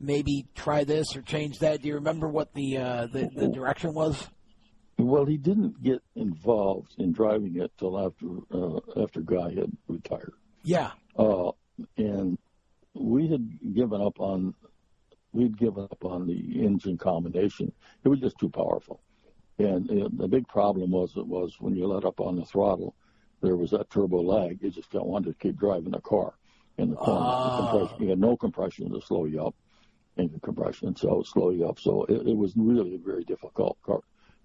Maybe 0.00 0.46
try 0.54 0.84
this 0.84 1.16
or 1.16 1.22
change 1.22 1.58
that. 1.58 1.82
Do 1.82 1.88
you 1.88 1.94
remember 1.94 2.28
what 2.28 2.54
the 2.54 2.76
uh, 2.76 3.06
the, 3.12 3.28
the 3.34 3.48
direction 3.48 3.94
was? 3.94 4.28
Well, 4.96 5.24
he 5.24 5.36
didn't 5.36 5.82
get 5.82 6.00
involved 6.14 6.94
in 6.98 7.12
driving 7.12 7.60
it 7.60 7.72
till 7.78 7.98
after 7.98 8.26
uh, 8.52 9.02
after 9.02 9.20
Guy 9.22 9.54
had 9.54 9.72
retired, 9.88 10.34
Yeah. 10.62 10.92
uh, 11.16 11.50
and 11.96 12.38
we 12.94 13.26
had 13.28 13.74
given 13.74 14.00
up 14.00 14.20
on 14.20 14.54
we'd 15.32 15.58
given 15.58 15.82
up 15.90 16.04
on 16.04 16.28
the 16.28 16.64
engine 16.64 16.96
combination. 16.96 17.72
It 18.04 18.08
was 18.08 18.20
just 18.20 18.38
too 18.38 18.48
powerful, 18.50 19.00
and 19.58 19.90
uh, 19.90 20.08
the 20.16 20.28
big 20.28 20.46
problem 20.46 20.92
was 20.92 21.16
it 21.16 21.26
was 21.26 21.56
when 21.58 21.74
you 21.74 21.88
let 21.88 22.04
up 22.04 22.20
on 22.20 22.36
the 22.36 22.44
throttle, 22.44 22.94
there 23.42 23.56
was 23.56 23.70
that 23.72 23.90
turbo 23.90 24.20
lag. 24.22 24.62
You 24.62 24.70
just 24.70 24.90
don't 24.92 25.08
want 25.08 25.26
to 25.26 25.34
keep 25.34 25.56
driving 25.58 25.90
the 25.90 26.00
car 26.00 26.34
in 26.78 26.90
the 26.90 26.96
corner. 26.96 27.20
Ah. 27.20 27.60
The 27.60 27.78
compression, 27.78 28.02
you 28.02 28.08
had 28.10 28.18
no 28.18 28.36
compression 28.36 28.90
to 28.92 29.00
slow 29.00 29.26
you 29.26 29.44
up, 29.44 29.54
engine 30.16 30.40
compression, 30.40 30.96
so 30.96 31.22
slow 31.22 31.50
you 31.50 31.68
up. 31.68 31.78
So 31.78 32.04
it, 32.04 32.28
it 32.28 32.36
was 32.36 32.54
really 32.56 32.94
a 32.94 32.98
very 32.98 33.24
difficult 33.24 33.76
car 33.82 34.00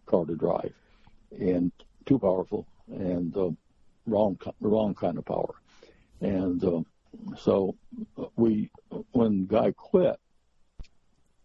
car 0.06 0.26
to 0.26 0.36
drive, 0.36 0.74
and 1.32 1.72
too 2.06 2.20
powerful 2.20 2.68
and 2.88 3.36
uh, 3.38 3.52
wrong 4.06 4.38
wrong 4.60 4.94
kind 4.94 5.18
of 5.18 5.26
power. 5.26 5.56
And 6.20 6.64
uh, 6.64 6.82
so 7.38 7.76
we, 8.36 8.70
when 9.12 9.46
Guy 9.46 9.72
quit, 9.72 10.18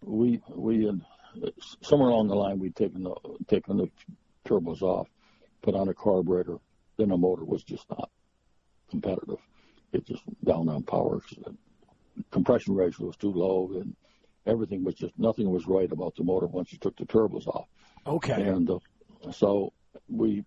we 0.03 0.41
we 0.49 0.87
had 0.87 1.01
somewhere 1.83 2.11
along 2.11 2.29
the 2.29 2.35
line 2.35 2.59
we'd 2.59 2.77
taken 2.77 3.05
the 3.05 3.15
taken 3.47 3.77
the 3.77 3.91
turbos 4.47 4.83
off, 4.83 5.09
put 5.63 5.75
on 5.75 5.89
a 5.89 5.95
carburetor, 5.95 6.59
then 6.97 7.11
the 7.11 7.17
motor 7.17 7.45
was 7.45 7.63
just 7.63 7.89
not 7.91 8.11
competitive. 8.91 9.39
It 9.93 10.07
just 10.07 10.23
down 10.45 10.69
on 10.69 10.83
power. 10.83 11.21
Compression 12.31 12.75
ratio 12.75 13.07
was 13.07 13.17
too 13.17 13.33
low, 13.33 13.71
and 13.75 13.95
everything 14.47 14.85
was 14.85 14.95
just 14.95 15.19
nothing 15.19 15.51
was 15.51 15.67
right 15.67 15.91
about 15.91 16.17
the 16.17 16.25
motor 16.25 16.47
once 16.47 16.73
you 16.73 16.79
took 16.79 16.97
the 16.97 17.05
turbos 17.05 17.47
off. 17.47 17.67
Okay. 18.07 18.43
And 18.43 18.69
uh, 18.71 18.79
so 19.33 19.73
we, 20.09 20.45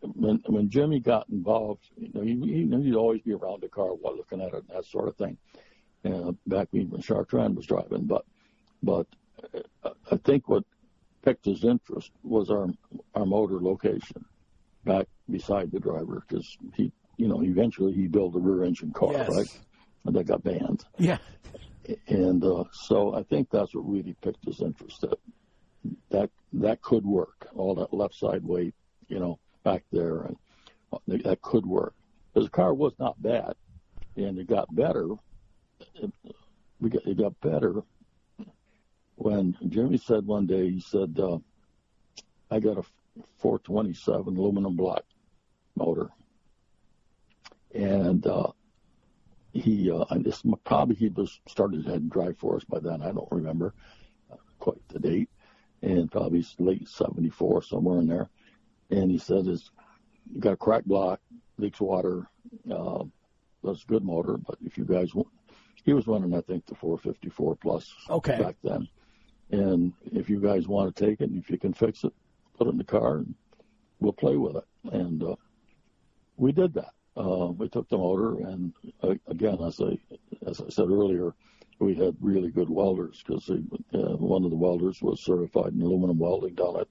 when 0.00 0.42
when 0.46 0.68
Jimmy 0.70 1.00
got 1.00 1.28
involved, 1.28 1.90
you 1.96 2.10
know, 2.14 2.22
he, 2.22 2.34
he, 2.40 2.82
he'd 2.82 2.94
always 2.94 3.22
be 3.22 3.34
around 3.34 3.62
the 3.62 3.68
car 3.68 3.94
while 3.94 4.16
looking 4.16 4.40
at 4.40 4.54
it 4.54 4.64
and 4.68 4.76
that 4.76 4.84
sort 4.84 5.08
of 5.08 5.16
thing. 5.16 5.36
Uh, 6.04 6.32
back 6.46 6.68
when 6.70 6.88
Chartrand 7.02 7.56
was 7.56 7.66
driving, 7.66 8.04
but 8.04 8.24
but 8.82 9.06
uh, 9.84 9.90
I 10.10 10.16
think 10.16 10.48
what 10.48 10.64
picked 11.22 11.44
his 11.44 11.64
interest 11.64 12.12
was 12.22 12.50
our 12.50 12.68
our 13.14 13.26
motor 13.26 13.60
location 13.60 14.24
back 14.84 15.06
beside 15.28 15.70
the 15.70 15.80
driver 15.80 16.22
because 16.26 16.56
he, 16.74 16.92
you 17.18 17.28
know, 17.28 17.42
eventually 17.42 17.92
he 17.92 18.06
built 18.06 18.34
a 18.34 18.38
rear 18.38 18.64
engine 18.64 18.92
car, 18.92 19.12
Yes. 19.12 19.28
right? 19.28 19.48
And 20.06 20.16
that 20.16 20.24
got 20.24 20.42
banned. 20.42 20.84
Yeah. 20.98 21.18
and 22.06 22.42
uh, 22.42 22.64
so 22.72 23.14
I 23.14 23.22
think 23.24 23.50
that's 23.50 23.74
what 23.74 23.86
really 23.90 24.16
picked 24.22 24.44
his 24.46 24.62
interest. 24.62 25.02
That 25.02 25.18
that 26.10 26.30
that 26.54 26.80
could 26.80 27.04
work. 27.04 27.48
All 27.54 27.74
that 27.74 27.92
left 27.92 28.14
side 28.14 28.44
weight, 28.44 28.74
you 29.08 29.18
know, 29.20 29.38
back 29.64 29.84
there, 29.92 30.22
and 30.22 30.36
uh, 30.92 30.98
that 31.24 31.42
could 31.42 31.66
work. 31.66 31.94
His 32.34 32.48
car 32.48 32.72
was 32.72 32.92
not 32.98 33.20
bad, 33.20 33.54
and 34.16 34.38
it 34.38 34.46
got 34.46 34.74
better. 34.74 35.08
It, 35.94 36.12
we 36.80 36.90
got, 36.90 37.04
it 37.06 37.18
got 37.18 37.38
better 37.40 37.82
when 39.16 39.56
Jimmy 39.68 39.98
said 39.98 40.24
one 40.24 40.46
day, 40.46 40.70
he 40.70 40.80
said, 40.80 41.18
uh, 41.18 41.38
"I 42.52 42.60
got 42.60 42.78
a 42.78 42.84
427 43.38 44.36
aluminum 44.36 44.76
block 44.76 45.02
motor," 45.74 46.10
and 47.74 48.26
uh, 48.26 48.48
he, 49.52 49.90
uh, 49.90 50.04
and 50.10 50.24
this 50.24 50.42
probably 50.64 50.94
he 50.94 51.08
was 51.08 51.40
started 51.46 51.86
head 51.86 52.08
drive 52.10 52.36
for 52.38 52.56
us 52.56 52.64
by 52.64 52.78
then. 52.78 53.02
I 53.02 53.12
don't 53.12 53.30
remember 53.30 53.74
uh, 54.32 54.36
quite 54.58 54.76
the 54.88 54.98
date, 54.98 55.30
and 55.82 56.10
probably 56.10 56.44
late 56.58 56.88
'74 56.88 57.62
somewhere 57.62 57.98
in 57.98 58.08
there. 58.08 58.28
And 58.90 59.10
he 59.10 59.18
said, 59.18 59.46
"Is 59.46 59.70
you 60.32 60.40
got 60.40 60.52
a 60.52 60.56
cracked 60.56 60.88
block, 60.88 61.20
leaks 61.58 61.80
water. 61.80 62.26
Uh, 62.70 63.04
that's 63.62 63.82
a 63.82 63.86
good 63.86 64.04
motor, 64.04 64.36
but 64.36 64.56
if 64.64 64.78
you 64.78 64.84
guys 64.84 65.14
want, 65.14 65.28
he 65.84 65.92
was 65.92 66.06
running, 66.06 66.34
I 66.34 66.40
think, 66.42 66.66
the 66.66 66.74
454 66.74 67.56
plus 67.56 67.94
okay. 68.10 68.38
back 68.40 68.56
then. 68.62 68.88
And 69.50 69.92
if 70.12 70.28
you 70.28 70.40
guys 70.40 70.68
want 70.68 70.94
to 70.94 71.06
take 71.06 71.20
it, 71.20 71.30
and 71.30 71.42
if 71.42 71.50
you 71.50 71.58
can 71.58 71.72
fix 71.72 72.04
it, 72.04 72.12
put 72.56 72.66
it 72.66 72.70
in 72.70 72.78
the 72.78 72.84
car, 72.84 73.18
and 73.18 73.34
we'll 74.00 74.12
play 74.12 74.36
with 74.36 74.56
it. 74.56 74.64
And 74.92 75.22
uh, 75.22 75.36
we 76.36 76.52
did 76.52 76.74
that. 76.74 76.92
Uh, 77.18 77.50
we 77.50 77.68
took 77.68 77.88
the 77.88 77.98
motor, 77.98 78.38
and 78.48 78.72
uh, 79.02 79.14
again, 79.26 79.58
as 79.60 79.80
I 79.80 79.98
as 80.46 80.60
I 80.60 80.68
said 80.68 80.88
earlier, 80.88 81.34
we 81.80 81.94
had 81.94 82.16
really 82.20 82.50
good 82.50 82.70
welders 82.70 83.22
because 83.26 83.50
uh, 83.50 84.16
one 84.16 84.44
of 84.44 84.50
the 84.50 84.56
welders 84.56 85.02
was 85.02 85.20
certified 85.24 85.72
in 85.72 85.82
aluminum 85.82 86.18
welding 86.18 86.54
down 86.54 86.80
at 86.80 86.88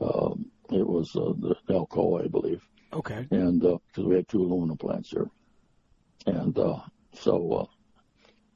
um, 0.00 0.46
it 0.70 0.86
was 0.86 1.14
uh, 1.16 1.32
the 1.38 1.56
Alcoa, 1.70 2.24
I 2.24 2.28
believe. 2.28 2.62
Okay. 2.92 3.26
And 3.30 3.60
because 3.60 3.80
uh, 3.98 4.08
we 4.08 4.14
had 4.14 4.28
two 4.28 4.42
aluminum 4.42 4.76
plants 4.76 5.10
here, 5.10 5.28
and 6.26 6.56
uh, 6.58 6.78
so 7.12 7.52
uh, 7.52 7.66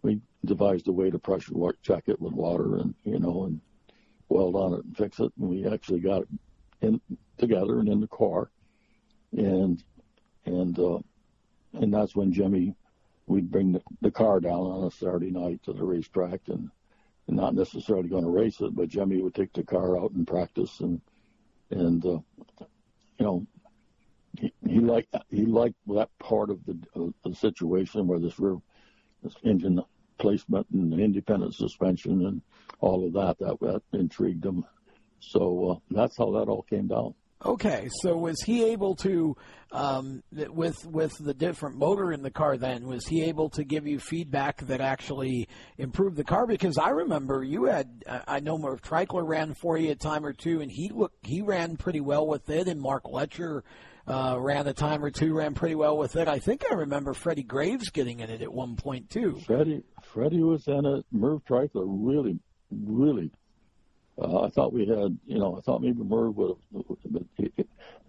we 0.03 0.21
devised 0.45 0.89
a 0.89 0.93
way 0.93 1.11
to 1.11 1.19
pressure 1.19 1.53
check 1.83 2.05
it 2.07 2.21
with 2.21 2.33
water 2.33 2.77
and 2.77 2.95
you 3.05 3.19
know 3.19 3.45
and 3.45 3.61
weld 4.29 4.57
on 4.57 4.75
it 4.75 4.85
and 4.85 4.97
fix 4.97 5.19
it. 5.21 5.33
And 5.39 5.49
we 5.49 5.67
actually 5.67 6.01
got 6.01 6.23
it 6.23 6.29
in 6.81 7.01
together 7.39 7.81
and 7.81 7.89
in 7.89 8.01
the 8.01 8.09
car, 8.09 8.51
and 9.33 9.83
and 10.45 10.79
uh, 10.79 10.99
and 11.75 11.93
that's 11.93 12.15
when 12.15 12.33
Jimmy 12.33 12.75
we'd 13.27 13.51
bring 13.51 13.73
the, 13.73 13.83
the 14.01 14.11
car 14.11 14.41
down 14.41 14.61
on 14.61 14.85
a 14.85 14.91
Saturday 14.91 15.31
night 15.31 15.63
to 15.65 15.73
the 15.73 15.85
racetrack 15.85 16.41
and, 16.49 16.71
not 17.29 17.55
necessarily 17.55 18.11
going 18.11 18.25
to 18.25 18.29
race 18.29 18.61
it, 18.61 18.75
but 18.75 18.91
Jimmy 18.91 19.23
would 19.23 19.35
take 19.35 19.55
the 19.55 19.63
car 19.63 19.99
out 19.99 20.11
and 20.11 20.27
practice 20.27 20.81
and 20.81 21.01
and 21.71 22.05
uh, 22.05 22.19
you 23.17 23.25
know 23.25 23.47
he, 24.39 24.53
he 24.69 24.81
liked 24.81 25.15
he 25.31 25.47
liked 25.47 25.77
that 25.87 26.11
part 26.19 26.51
of 26.51 26.63
the, 26.67 26.79
of 26.95 27.15
the 27.25 27.35
situation 27.35 28.07
where 28.07 28.19
this 28.19 28.39
rear 28.39 28.59
this 29.23 29.35
engine 29.45 29.83
placement 30.19 30.67
and 30.73 30.93
independent 31.01 31.55
suspension 31.55 32.27
and 32.27 32.43
all 32.81 33.07
of 33.07 33.15
that 33.15 33.39
that 33.39 33.59
that 33.61 33.83
intrigued 33.99 34.45
him. 34.45 34.67
So 35.21 35.71
uh, 35.71 35.95
that's 35.95 36.17
how 36.19 36.33
that 36.33 36.49
all 36.49 36.67
came 36.69 36.89
down. 36.89 37.15
Okay, 37.45 37.89
so 38.03 38.17
was 38.17 38.41
he 38.43 38.65
able 38.67 38.95
to, 38.97 39.37
um, 39.73 40.23
with 40.33 40.87
with 40.87 41.13
the 41.19 41.35
different 41.35 41.77
motor 41.77 42.13
in 42.13 42.23
the 42.23 42.31
car? 42.31 42.57
Then 42.57 42.87
was 42.87 43.07
he 43.07 43.25
able 43.25 43.51
to 43.51 43.65
give 43.65 43.87
you 43.87 43.99
feedback 43.99 44.59
that 44.67 44.81
actually 44.81 45.49
improved 45.77 46.17
the 46.17 46.25
car? 46.25 46.47
Because 46.47 46.79
I 46.79 46.91
remember 46.91 47.43
you 47.43 47.65
had, 47.65 48.05
I 48.29 48.41
know 48.41 48.59
Merv 48.59 48.83
Treichler 48.83 49.27
ran 49.27 49.55
for 49.55 49.77
you 49.77 49.91
a 49.91 49.95
time 49.97 50.25
or 50.25 50.33
two, 50.33 50.61
and 50.61 50.71
he 50.71 50.91
looked 50.91 51.27
he 51.27 51.43
ran 51.43 51.77
pretty 51.77 52.01
well 52.01 52.27
with 52.27 52.49
it, 52.49 52.69
and 52.69 52.81
Mark 52.81 53.09
Letcher 53.09 53.65
uh, 54.07 54.37
ran 54.39 54.69
a 54.69 54.73
time 54.73 55.05
or 55.05 55.11
two, 55.11 55.35
ran 55.35 55.55
pretty 55.55 55.75
well 55.75 55.97
with 55.97 56.15
it. 56.17 56.29
I 56.29 56.39
think 56.39 56.63
I 56.71 56.75
remember 56.75 57.13
Freddie 57.13 57.43
Graves 57.43 57.91
getting 57.91 58.21
in 58.21 58.31
it 58.31 58.43
at 58.43 58.53
one 58.53 58.77
point 58.77 59.11
too. 59.11 59.41
Freddie 59.47 59.83
Freddie 60.03 60.43
was 60.43 60.69
in 60.69 60.87
it. 60.87 61.05
Merv 61.11 61.45
Treichler 61.45 61.87
really, 61.87 62.39
really 62.71 63.31
uh, 64.21 64.43
I 64.43 64.51
thought 64.51 64.73
we 64.73 64.87
had, 64.87 65.19
you 65.27 65.39
know, 65.39 65.57
I 65.57 65.61
thought 65.61 65.83
maybe 65.83 66.03
Merv 66.03 66.37
would 66.37 66.57
have, 66.75 66.85
but 67.05 67.23
he, 67.37 67.51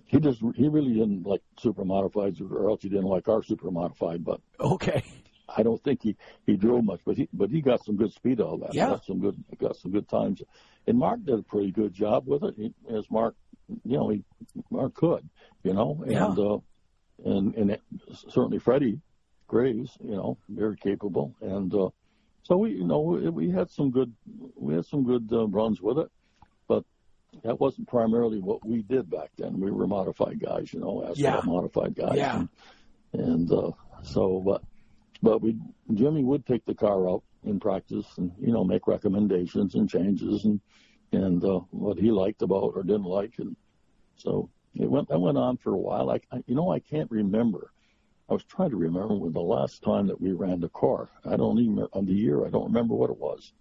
he 0.06 0.20
just 0.20 0.42
he 0.56 0.68
really 0.68 0.94
didn't 0.94 1.26
like 1.26 1.42
super 1.60 1.84
modifieds, 1.84 2.42
or 2.42 2.70
else 2.70 2.82
he 2.82 2.90
didn't 2.90 3.06
like 3.06 3.28
our 3.28 3.42
super 3.42 3.72
modified. 3.72 4.24
But 4.24 4.42
okay, 4.60 5.04
I 5.50 5.64
don't 5.64 5.82
think 5.84 6.04
he 6.04 6.16
he 6.46 6.56
drove 6.56 6.84
much, 6.84 7.02
but 7.06 7.18
he 7.18 7.30
but 7.34 7.50
he 7.50 7.62
got 7.62 7.84
some 7.86 7.96
good 7.96 8.14
speed 8.14 8.42
out 8.42 8.54
of 8.54 8.60
that. 8.62 8.74
Yeah, 8.74 8.90
got 8.90 9.06
some 9.06 9.20
good 9.20 9.44
got 9.60 9.76
some 9.78 9.92
good 9.92 10.10
times, 10.10 10.42
and 10.88 10.98
Mark 10.98 11.24
did 11.26 11.40
a 11.40 11.44
pretty 11.44 11.72
good 11.72 11.94
job 11.94 12.28
with 12.28 12.44
it. 12.44 12.56
He, 12.58 12.74
as 12.94 13.10
Mark, 13.10 13.36
you 13.84 13.98
know, 13.98 14.10
he 14.10 14.24
Mark 14.70 14.94
could, 14.94 15.28
you 15.64 15.74
know, 15.74 16.02
and 16.04 16.12
yeah. 16.12 16.28
uh, 16.28 16.58
and 17.26 17.56
and 17.56 17.72
it, 17.72 17.82
certainly 18.30 18.60
Freddie 18.60 19.00
Graves, 19.48 19.98
you 20.04 20.16
know, 20.16 20.38
very 20.50 20.76
capable, 20.76 21.34
and 21.42 21.74
uh, 21.74 21.90
so 22.44 22.58
we, 22.58 22.72
you 22.72 22.86
know, 22.86 23.00
we 23.00 23.50
had 23.50 23.70
some 23.70 23.90
good, 23.90 24.14
we 24.56 24.76
had 24.76 24.86
some 24.86 25.04
good 25.04 25.30
uh, 25.32 25.48
runs 25.48 25.82
with 25.82 25.98
it, 25.98 26.12
but 26.68 26.84
that 27.44 27.60
wasn't 27.60 27.88
primarily 27.88 28.40
what 28.40 28.66
we 28.66 28.82
did 28.82 29.10
back 29.10 29.32
then. 29.38 29.60
We 29.60 29.72
were 29.72 29.88
modified 29.88 30.40
guys, 30.40 30.74
you 30.74 30.82
know, 30.82 31.02
asphalt 31.04 31.18
yeah. 31.18 31.42
modified 31.46 31.96
guys. 31.96 32.18
Yeah. 32.18 32.36
And, 32.36 32.50
and 33.14 33.52
uh, 33.52 33.72
so, 34.04 34.42
but, 34.46 34.62
but 35.22 35.42
we, 35.42 35.58
Jimmy 35.94 36.24
would 36.24 36.46
take 36.46 36.66
the 36.66 36.76
car 36.76 37.10
out 37.10 37.24
in 37.46 37.60
practice 37.60 38.06
and, 38.18 38.32
you 38.40 38.52
know, 38.52 38.66
make 38.66 38.88
recommendations 38.88 39.76
and 39.76 39.90
changes 39.90 40.44
and, 40.44 40.60
and 41.14 41.44
uh, 41.46 41.60
what 41.72 41.98
he 41.98 42.12
liked 42.12 42.42
about 42.42 42.74
or 42.76 42.84
didn't 42.84 43.04
like. 43.04 43.36
And 43.38 43.56
so 44.18 44.50
it 44.76 44.90
went, 44.90 45.08
that 45.08 45.20
went 45.20 45.38
on 45.38 45.58
for 45.58 45.74
a 45.74 45.78
while. 45.78 46.10
I, 46.10 46.20
I 46.32 46.44
you 46.46 46.56
know, 46.56 46.72
I 46.72 46.80
can't 46.80 47.10
remember 47.10 47.72
I 48.30 48.34
was 48.34 48.44
trying 48.44 48.70
to 48.70 48.78
remember 48.78 49.16
when 49.16 49.34
the 49.34 49.42
last 49.42 49.84
time 49.84 50.08
that 50.08 50.20
we 50.20 50.32
ran 50.32 50.60
the 50.62 50.70
car. 50.70 51.10
I 51.26 51.36
don't 51.36 51.60
even 51.60 51.86
on 51.94 52.06
the 52.06 52.14
year. 52.14 52.46
I 52.46 52.50
don't 52.50 52.66
remember 52.66 52.96
what 52.96 53.10
it 53.10 53.18
was. 53.18 53.52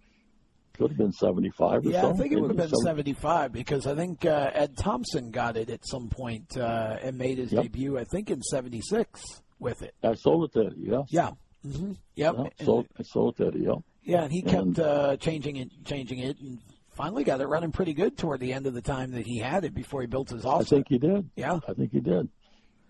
Could 0.73 0.89
have 0.89 0.97
been 0.97 1.11
seventy-five 1.11 1.81
or 1.81 1.83
something. 1.83 1.91
yeah, 1.91 2.01
something. 2.01 2.19
I 2.19 2.23
think 2.23 2.33
it 2.33 2.41
would 2.41 2.57
have 2.57 2.69
been 2.69 2.79
seventy-five 2.79 3.51
because 3.51 3.85
I 3.85 3.93
think 3.93 4.25
uh, 4.25 4.49
Ed 4.53 4.75
Thompson 4.75 5.29
got 5.29 5.55
it 5.57 5.69
at 5.69 5.87
some 5.87 6.09
point 6.09 6.57
uh, 6.57 6.97
and 7.01 7.17
made 7.17 7.37
his 7.37 7.51
yep. 7.51 7.63
debut. 7.63 7.99
I 7.99 8.05
think 8.05 8.31
in 8.31 8.41
'76 8.41 9.21
with 9.59 9.83
it. 9.83 9.93
I 10.03 10.15
sold 10.15 10.45
it 10.45 10.53
to 10.53 10.67
Eddie. 10.67 10.75
Yeah. 10.79 11.01
Yeah. 11.09 11.29
Mm-hmm. 11.65 11.91
Yep. 12.15 12.35
Yeah, 12.37 12.65
sold, 12.65 12.87
I 12.99 13.03
sold 13.03 13.35
it 13.35 13.43
to 13.43 13.47
Eddie. 13.49 13.65
Yeah. 13.65 13.73
Yeah, 14.01 14.23
and 14.23 14.31
he 14.31 14.41
kept 14.41 14.53
And- 14.55 14.79
uh, 14.79 15.17
changing 15.17 15.57
it, 15.57 15.69
changing 15.85 16.19
it, 16.19 16.37
and 16.41 16.59
finally 16.93 17.23
got 17.23 17.39
it 17.39 17.47
running 17.47 17.71
pretty 17.71 17.93
good 17.93 18.17
toward 18.17 18.39
the 18.39 18.51
end 18.51 18.67
of 18.67 18.73
the 18.73 18.81
time 18.81 19.11
that 19.11 19.25
he 19.25 19.39
had 19.39 19.63
it 19.63 19.73
before 19.73 20.01
he 20.01 20.07
built 20.07 20.29
his 20.29 20.43
office. 20.43 20.67
I 20.67 20.75
think 20.75 20.87
he 20.89 20.97
did. 20.97 21.29
Yeah. 21.35 21.59
I 21.67 21.73
think 21.73 21.91
he 21.91 21.99
did. 21.99 22.29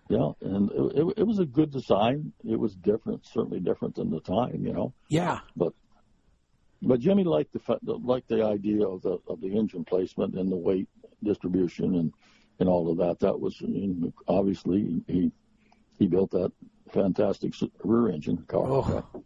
Yeah, 0.08 0.32
and 0.42 0.70
it, 0.70 0.98
it, 0.98 1.14
it 1.18 1.26
was 1.26 1.38
a 1.38 1.46
good 1.46 1.72
design. 1.72 2.32
It 2.44 2.58
was 2.58 2.74
different, 2.74 3.26
certainly 3.26 3.60
different 3.60 3.94
than 3.94 4.10
the 4.10 4.20
time, 4.20 4.64
you 4.64 4.72
know. 4.72 4.92
Yeah. 5.08 5.38
But 5.56 5.72
but 6.82 7.00
Jimmy 7.00 7.24
liked 7.24 7.52
the 7.54 7.98
liked 8.02 8.28
the 8.28 8.44
idea 8.44 8.86
of 8.86 9.02
the 9.02 9.18
of 9.26 9.40
the 9.40 9.56
engine 9.56 9.84
placement 9.84 10.34
and 10.34 10.52
the 10.52 10.56
weight 10.56 10.88
distribution 11.22 11.94
and 11.94 12.12
and 12.60 12.68
all 12.68 12.90
of 12.90 12.98
that. 12.98 13.20
That 13.20 13.40
was 13.40 13.56
I 13.62 13.66
mean, 13.66 14.12
obviously 14.28 15.02
he 15.06 15.32
he 15.98 16.06
built 16.06 16.32
that 16.32 16.52
fantastic 16.92 17.54
rear 17.82 18.12
engine 18.12 18.44
car. 18.46 18.66
Oh. 18.66 19.22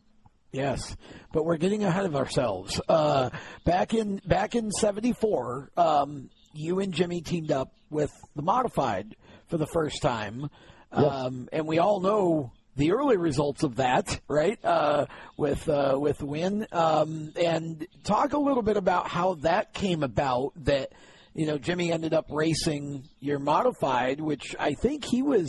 Yes, 0.50 0.96
but 1.32 1.44
we're 1.44 1.58
getting 1.58 1.84
ahead 1.84 2.06
of 2.06 2.16
ourselves. 2.16 2.80
Uh, 2.88 3.28
back 3.66 3.92
in 3.92 4.16
back 4.24 4.54
in 4.54 4.70
'74, 4.70 5.70
um, 5.76 6.30
you 6.54 6.80
and 6.80 6.94
Jimmy 6.94 7.20
teamed 7.20 7.52
up 7.52 7.74
with 7.90 8.10
the 8.34 8.40
modified 8.40 9.14
for 9.48 9.56
the 9.56 9.66
first 9.66 10.00
time, 10.02 10.48
um, 10.92 11.48
and 11.52 11.66
we 11.66 11.78
all 11.78 12.00
know 12.00 12.52
the 12.76 12.92
early 12.92 13.16
results 13.16 13.62
of 13.64 13.76
that, 13.76 14.20
right? 14.28 14.62
Uh, 14.64 15.06
with 15.36 15.68
uh, 15.68 15.96
with 15.98 16.22
win, 16.22 16.66
um, 16.72 17.32
and 17.40 17.86
talk 18.04 18.32
a 18.32 18.38
little 18.38 18.62
bit 18.62 18.76
about 18.76 19.08
how 19.08 19.34
that 19.36 19.72
came 19.74 20.02
about. 20.02 20.52
That 20.64 20.92
you 21.34 21.46
know, 21.46 21.58
Jimmy 21.58 21.92
ended 21.92 22.14
up 22.14 22.26
racing 22.30 23.04
your 23.20 23.38
modified, 23.38 24.20
which 24.20 24.54
I 24.58 24.74
think 24.74 25.04
he 25.04 25.22
was. 25.22 25.48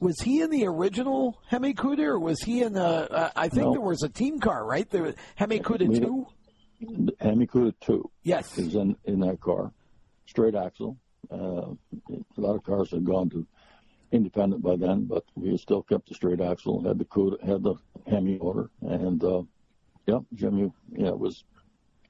Was 0.00 0.18
he 0.20 0.40
in 0.40 0.48
the 0.48 0.66
original 0.66 1.38
Hemi 1.48 1.74
Cuda, 1.74 2.04
or 2.04 2.18
was 2.18 2.40
he 2.40 2.62
in 2.62 2.72
the? 2.72 2.82
Uh, 2.82 3.30
I 3.36 3.48
think 3.48 3.66
No. 3.66 3.72
there 3.72 3.80
was 3.82 4.02
a 4.02 4.08
team 4.08 4.40
car, 4.40 4.64
right? 4.64 4.88
There 4.88 5.02
was 5.02 5.14
Hemi 5.34 5.60
Cuda 5.60 5.94
two. 6.00 6.26
Hemi 7.20 7.46
Cuda 7.46 7.74
two 7.80 8.10
Yes. 8.22 8.56
is 8.56 8.74
in 8.74 8.96
in 9.04 9.20
that 9.20 9.40
car, 9.40 9.72
straight 10.26 10.54
axle. 10.54 10.96
Uh, 11.30 11.74
a 12.10 12.40
lot 12.40 12.56
of 12.56 12.64
cars 12.64 12.90
had 12.90 13.04
gone 13.04 13.30
to 13.30 13.46
independent 14.12 14.62
by 14.62 14.76
then, 14.76 15.04
but 15.04 15.24
we 15.34 15.56
still 15.56 15.82
kept 15.82 16.08
the 16.08 16.14
straight 16.14 16.40
axle. 16.40 16.82
Had 16.82 16.98
the 16.98 17.04
Cuda, 17.04 17.42
had 17.44 17.62
the 17.62 17.74
Hemi 18.08 18.38
motor, 18.38 18.70
and 18.82 19.22
uh, 19.22 19.42
yeah, 20.06 20.18
Jimmy. 20.34 20.72
Yeah, 20.92 21.08
it 21.08 21.18
was 21.18 21.44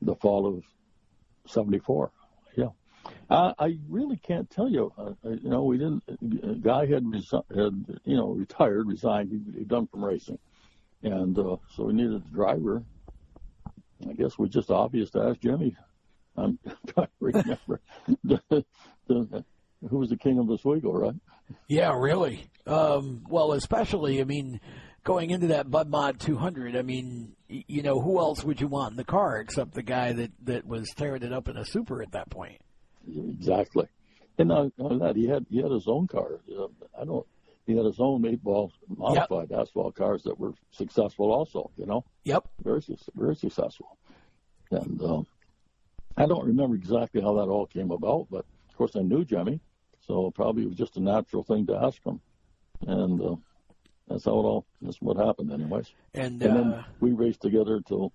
the 0.00 0.14
fall 0.16 0.46
of 0.46 0.64
'74. 1.46 2.10
Yeah, 2.56 2.68
I, 3.28 3.54
I 3.58 3.78
really 3.88 4.16
can't 4.16 4.48
tell 4.50 4.68
you. 4.68 4.92
Uh, 4.96 5.12
you 5.24 5.50
know, 5.50 5.64
we 5.64 5.78
didn't. 5.78 6.62
Guy 6.62 6.86
had 6.86 7.04
resi- 7.04 7.54
had 7.54 8.00
you 8.04 8.16
know 8.16 8.28
retired, 8.28 8.86
resigned. 8.86 9.30
He, 9.30 9.58
he'd 9.58 9.68
done 9.68 9.86
from 9.86 10.04
racing, 10.04 10.38
and 11.02 11.38
uh, 11.38 11.56
so 11.74 11.84
we 11.84 11.92
needed 11.92 12.14
a 12.14 12.34
driver. 12.34 12.82
I 14.08 14.14
guess 14.14 14.38
we 14.38 14.48
just 14.48 14.70
obvious 14.70 15.10
to 15.10 15.22
ask 15.22 15.40
Jimmy. 15.40 15.76
I'm 16.40 16.58
trying 16.86 17.06
to 17.06 17.10
remember 17.20 17.80
the, 18.24 18.40
the, 19.06 19.44
who 19.88 19.98
was 19.98 20.10
the 20.10 20.16
king 20.16 20.38
of 20.38 20.50
Oswego, 20.50 20.92
right? 20.92 21.14
Yeah, 21.68 21.92
really. 21.96 22.46
Um, 22.66 23.24
well, 23.28 23.52
especially, 23.52 24.20
I 24.20 24.24
mean, 24.24 24.60
going 25.04 25.30
into 25.30 25.48
that 25.48 25.70
Bud 25.70 25.88
Mod 25.88 26.20
200, 26.20 26.76
I 26.76 26.82
mean, 26.82 27.34
you 27.48 27.82
know, 27.82 28.00
who 28.00 28.18
else 28.18 28.44
would 28.44 28.60
you 28.60 28.68
want 28.68 28.92
in 28.92 28.96
the 28.96 29.04
car 29.04 29.38
except 29.38 29.74
the 29.74 29.82
guy 29.82 30.12
that, 30.12 30.30
that 30.44 30.66
was 30.66 30.90
tearing 30.90 31.22
it 31.22 31.32
up 31.32 31.48
in 31.48 31.56
a 31.56 31.64
super 31.64 32.02
at 32.02 32.12
that 32.12 32.30
point? 32.30 32.60
Exactly. 33.06 33.86
And 34.38 34.48
not 34.48 34.72
only 34.78 34.98
that, 34.98 35.16
he 35.16 35.28
had 35.28 35.44
he 35.50 35.58
had 35.58 35.70
his 35.70 35.86
own 35.86 36.06
car. 36.06 36.40
I 36.98 37.04
don't. 37.04 37.26
He 37.66 37.76
had 37.76 37.84
his 37.84 38.00
own 38.00 38.24
eight 38.26 38.42
ball 38.42 38.72
modified 38.88 39.48
yep. 39.50 39.60
asphalt 39.60 39.94
cars 39.94 40.22
that 40.24 40.38
were 40.38 40.54
successful, 40.70 41.30
also. 41.30 41.70
You 41.76 41.84
know. 41.84 42.04
Yep. 42.24 42.48
Very 42.64 42.82
very 43.14 43.36
successful. 43.36 43.98
And 44.70 45.02
um, 45.02 45.26
I 46.20 46.26
don't 46.26 46.46
remember 46.46 46.76
exactly 46.76 47.20
how 47.20 47.34
that 47.34 47.48
all 47.48 47.66
came 47.66 47.90
about, 47.90 48.26
but 48.30 48.44
of 48.68 48.76
course 48.76 48.92
I 48.96 49.00
knew 49.00 49.24
Jimmy, 49.24 49.60
so 50.06 50.30
probably 50.30 50.64
it 50.64 50.68
was 50.68 50.76
just 50.76 50.96
a 50.96 51.00
natural 51.00 51.42
thing 51.42 51.66
to 51.66 51.76
ask 51.76 52.04
him. 52.04 52.20
And 52.86 53.20
uh, 53.20 53.36
that's 54.08 54.24
how 54.24 54.32
it 54.32 54.44
all. 54.44 54.66
That's 54.82 55.00
what 55.00 55.16
happened, 55.16 55.52
anyways. 55.52 55.90
And, 56.14 56.42
and 56.42 56.52
uh, 56.52 56.54
then 56.54 56.84
we 57.00 57.12
raced 57.12 57.40
together 57.40 57.80
till 57.86 58.12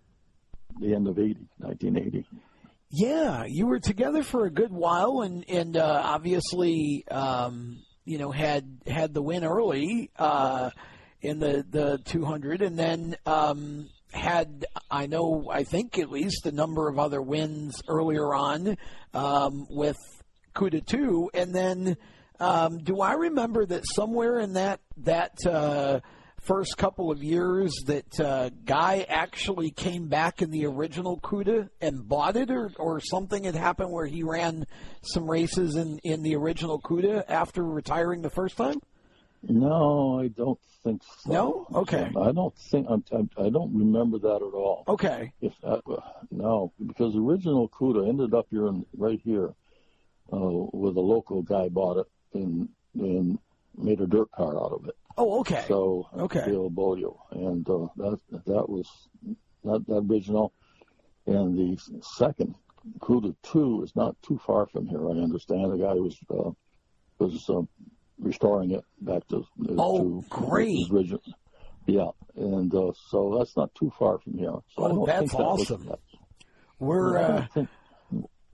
the 0.79 0.93
end 0.93 1.07
of 1.07 1.17
80, 1.17 1.47
1980. 1.57 2.25
Yeah, 2.91 3.45
you 3.47 3.65
were 3.65 3.79
together 3.79 4.23
for 4.23 4.45
a 4.45 4.51
good 4.51 4.71
while, 4.71 5.21
and 5.21 5.43
and 5.49 5.75
uh, 5.75 6.01
obviously, 6.05 7.03
um, 7.09 7.79
you 8.05 8.17
know, 8.17 8.31
had 8.31 8.81
had 8.85 9.13
the 9.13 9.21
win 9.21 9.43
early 9.43 10.11
uh, 10.17 10.69
in 11.21 11.39
the 11.39 11.65
the 11.67 11.99
200, 12.05 12.61
and 12.61 12.77
then 12.77 13.17
um, 13.25 13.89
had 14.15 14.65
I 14.89 15.07
know 15.07 15.49
I 15.51 15.63
think 15.63 15.99
at 15.99 16.09
least 16.09 16.45
a 16.45 16.51
number 16.51 16.87
of 16.87 16.97
other 16.97 17.21
wins 17.21 17.81
earlier 17.87 18.33
on 18.33 18.77
um, 19.13 19.67
with 19.69 19.97
CUDA 20.55 20.85
2, 20.85 21.31
and 21.33 21.53
then 21.53 21.97
um, 22.39 22.79
do 22.79 23.01
I 23.01 23.13
remember 23.13 23.65
that 23.65 23.83
somewhere 23.85 24.39
in 24.39 24.53
that 24.53 24.79
that 24.97 25.45
uh, 25.45 25.99
first 26.45 26.77
couple 26.77 27.11
of 27.11 27.23
years 27.23 27.73
that 27.87 28.19
uh, 28.19 28.49
Guy 28.65 29.05
actually 29.09 29.71
came 29.71 30.07
back 30.07 30.41
in 30.41 30.51
the 30.51 30.65
original 30.65 31.19
CUDA 31.19 31.69
and 31.81 32.07
bought 32.07 32.35
it, 32.35 32.51
or, 32.51 32.71
or 32.77 32.99
something 32.99 33.43
had 33.43 33.55
happened 33.55 33.91
where 33.91 34.05
he 34.05 34.23
ran 34.23 34.65
some 35.01 35.29
races 35.29 35.75
in, 35.75 35.99
in 36.03 36.21
the 36.21 36.35
original 36.35 36.79
CUDA 36.79 37.25
after 37.27 37.63
retiring 37.63 38.21
the 38.21 38.29
first 38.29 38.57
time? 38.57 38.79
No, 39.43 40.19
I 40.19 40.27
don't 40.27 40.59
think 40.83 41.01
so. 41.19 41.31
No, 41.31 41.67
okay. 41.73 42.11
I 42.19 42.31
don't 42.31 42.55
think 42.57 42.87
I'm, 42.89 43.03
I'm, 43.11 43.29
I 43.37 43.43
do 43.43 43.51
not 43.51 43.73
remember 43.73 44.17
that 44.19 44.35
at 44.35 44.53
all. 44.53 44.83
Okay. 44.87 45.33
If 45.41 45.53
that, 45.61 45.81
no, 46.31 46.73
because 46.85 47.15
original 47.15 47.69
CUDA 47.69 48.07
ended 48.07 48.33
up 48.33 48.47
here 48.49 48.67
in, 48.67 48.85
right 48.97 49.21
here, 49.23 49.53
uh, 50.31 50.37
where 50.37 50.93
the 50.93 51.01
local 51.01 51.41
guy 51.41 51.69
bought 51.69 51.97
it 51.97 52.07
and 52.33 52.69
and 52.95 53.37
made 53.77 54.01
a 54.01 54.07
dirt 54.07 54.31
car 54.31 54.57
out 54.57 54.71
of 54.71 54.87
it. 54.87 54.95
Oh, 55.17 55.39
okay. 55.41 55.65
So 55.67 56.09
okay, 56.17 56.43
Bill 56.45 56.69
Bolio, 56.69 57.17
and 57.31 57.67
uh, 57.69 57.87
that 57.97 58.19
that 58.45 58.69
was 58.69 58.89
not 59.63 59.85
that 59.87 60.05
original. 60.09 60.53
And 61.27 61.57
the 61.57 62.01
second 62.01 62.55
CUDA 62.99 63.35
two 63.41 63.83
is 63.83 63.95
not 63.95 64.15
too 64.21 64.39
far 64.45 64.67
from 64.67 64.87
here. 64.87 65.07
I 65.07 65.13
understand 65.13 65.71
the 65.71 65.77
guy 65.77 65.93
was 65.93 66.17
uh, 66.29 66.51
was 67.19 67.49
uh, 67.49 67.61
restoring 68.19 68.71
it 68.71 68.83
back 69.01 69.27
to 69.29 69.45
oh 69.77 70.21
to 70.21 70.25
great 70.29 70.89
original. 70.91 71.21
Yeah, 71.85 72.09
and 72.35 72.73
uh, 72.73 72.91
so 73.09 73.35
that's 73.37 73.55
not 73.55 73.73
too 73.75 73.91
far 73.97 74.17
from 74.19 74.37
here. 74.37 74.55
So 74.75 75.01
oh, 75.01 75.05
that's 75.05 75.33
awesome. 75.33 75.85
That 75.85 75.99
We're 76.79 77.17
uh, 77.17 77.47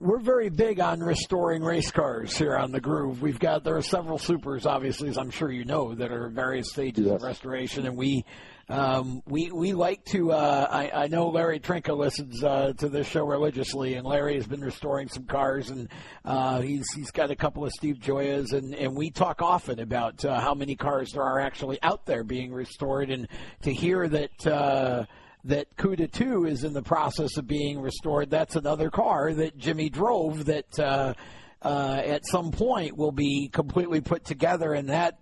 we're 0.02 0.18
very 0.18 0.50
big 0.50 0.80
on 0.80 1.00
restoring 1.00 1.62
race 1.62 1.92
cars 1.92 2.36
here 2.36 2.56
on 2.56 2.72
the 2.72 2.80
Groove. 2.80 3.22
We've 3.22 3.38
got 3.38 3.62
there 3.62 3.76
are 3.76 3.82
several 3.82 4.18
supers, 4.18 4.66
obviously, 4.66 5.08
as 5.08 5.16
I'm 5.16 5.30
sure 5.30 5.50
you 5.50 5.64
know, 5.64 5.94
that 5.94 6.10
are 6.10 6.28
various 6.28 6.70
stages 6.70 7.06
yes. 7.06 7.14
of 7.14 7.22
restoration, 7.22 7.86
and 7.86 7.96
we 7.96 8.24
um, 8.68 9.22
we 9.26 9.52
we 9.52 9.74
like 9.74 10.04
to. 10.06 10.32
Uh, 10.32 10.66
I, 10.68 11.04
I 11.04 11.06
know 11.06 11.28
Larry 11.28 11.60
Trinka 11.60 11.96
listens 11.96 12.42
uh, 12.42 12.72
to 12.78 12.88
this 12.88 13.06
show 13.06 13.24
religiously, 13.24 13.94
and 13.94 14.04
Larry 14.04 14.34
has 14.34 14.46
been 14.46 14.60
restoring 14.60 15.08
some 15.08 15.24
cars, 15.24 15.70
and 15.70 15.88
uh, 16.24 16.60
he's 16.60 16.90
he's 16.94 17.12
got 17.12 17.30
a 17.30 17.36
couple 17.36 17.64
of 17.64 17.70
Steve 17.72 17.98
Gioias, 18.00 18.52
and 18.52 18.74
and 18.74 18.96
we 18.96 19.10
talk 19.10 19.40
often 19.40 19.78
about 19.78 20.24
uh, 20.24 20.40
how 20.40 20.54
many 20.54 20.74
cars 20.74 21.12
there 21.12 21.22
are 21.22 21.38
actually 21.38 21.80
out 21.82 22.06
there 22.06 22.24
being 22.24 22.52
restored, 22.52 23.10
and 23.10 23.28
to 23.62 23.72
hear 23.72 24.08
that 24.08 24.46
uh, 24.48 25.04
that 25.44 25.76
CUDA 25.76 26.12
2 26.12 26.46
is 26.46 26.64
in 26.64 26.72
the 26.72 26.82
process 26.82 27.36
of 27.36 27.46
being 27.46 27.80
restored. 27.80 28.30
That's 28.30 28.56
another 28.56 28.90
car 28.90 29.32
that 29.34 29.58
Jimmy 29.58 29.88
drove 29.88 30.44
that 30.46 30.78
uh, 30.78 31.14
uh, 31.62 32.02
at 32.04 32.26
some 32.26 32.52
point 32.52 32.96
will 32.96 33.12
be 33.12 33.48
completely 33.48 34.00
put 34.00 34.24
together, 34.24 34.72
and 34.72 34.88
that. 34.88 35.18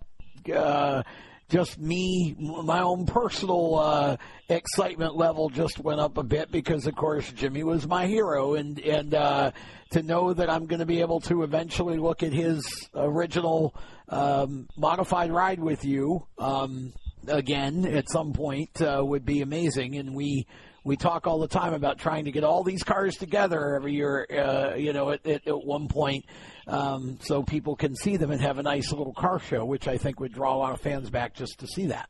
Uh, 0.53 1.03
just 1.49 1.77
me, 1.77 2.33
my 2.39 2.81
own 2.81 3.05
personal 3.05 3.77
uh, 3.77 4.17
excitement 4.47 5.17
level 5.17 5.49
just 5.49 5.79
went 5.79 5.99
up 5.99 6.17
a 6.17 6.23
bit 6.23 6.49
because, 6.49 6.87
of 6.87 6.95
course, 6.95 7.29
Jimmy 7.33 7.63
was 7.63 7.85
my 7.85 8.07
hero, 8.07 8.53
and 8.53 8.79
and 8.79 9.13
uh, 9.13 9.51
to 9.91 10.01
know 10.01 10.33
that 10.33 10.49
I'm 10.49 10.65
going 10.65 10.79
to 10.79 10.85
be 10.85 11.01
able 11.01 11.19
to 11.21 11.43
eventually 11.43 11.97
look 11.97 12.23
at 12.23 12.31
his 12.31 12.63
original 12.95 13.75
um, 14.07 14.69
modified 14.77 15.29
ride 15.29 15.59
with 15.59 15.83
you 15.83 16.25
um, 16.37 16.93
again 17.27 17.85
at 17.85 18.09
some 18.09 18.33
point 18.33 18.81
uh, 18.81 19.01
would 19.03 19.25
be 19.25 19.41
amazing. 19.41 19.97
And 19.97 20.15
we 20.15 20.47
we 20.83 20.97
talk 20.97 21.27
all 21.27 21.39
the 21.39 21.47
time 21.47 21.73
about 21.73 21.99
trying 21.99 22.25
to 22.25 22.31
get 22.31 22.43
all 22.43 22.63
these 22.63 22.83
cars 22.83 23.15
together 23.15 23.75
every 23.75 23.93
year. 23.93 24.25
Uh, 24.29 24.75
you 24.75 24.93
know, 24.93 25.11
at, 25.11 25.25
at, 25.27 25.47
at 25.47 25.65
one 25.65 25.87
point, 25.87 26.25
um, 26.67 27.19
so 27.21 27.43
people 27.43 27.75
can 27.75 27.95
see 27.95 28.17
them 28.17 28.31
and 28.31 28.41
have 28.41 28.57
a 28.57 28.63
nice 28.63 28.91
little 28.91 29.13
car 29.13 29.39
show, 29.39 29.63
which 29.65 29.87
I 29.87 29.97
think 29.97 30.19
would 30.19 30.33
draw 30.33 30.55
a 30.55 30.57
lot 30.57 30.73
of 30.73 30.81
fans 30.81 31.09
back 31.09 31.35
just 31.35 31.59
to 31.59 31.67
see 31.67 31.87
that. 31.87 32.09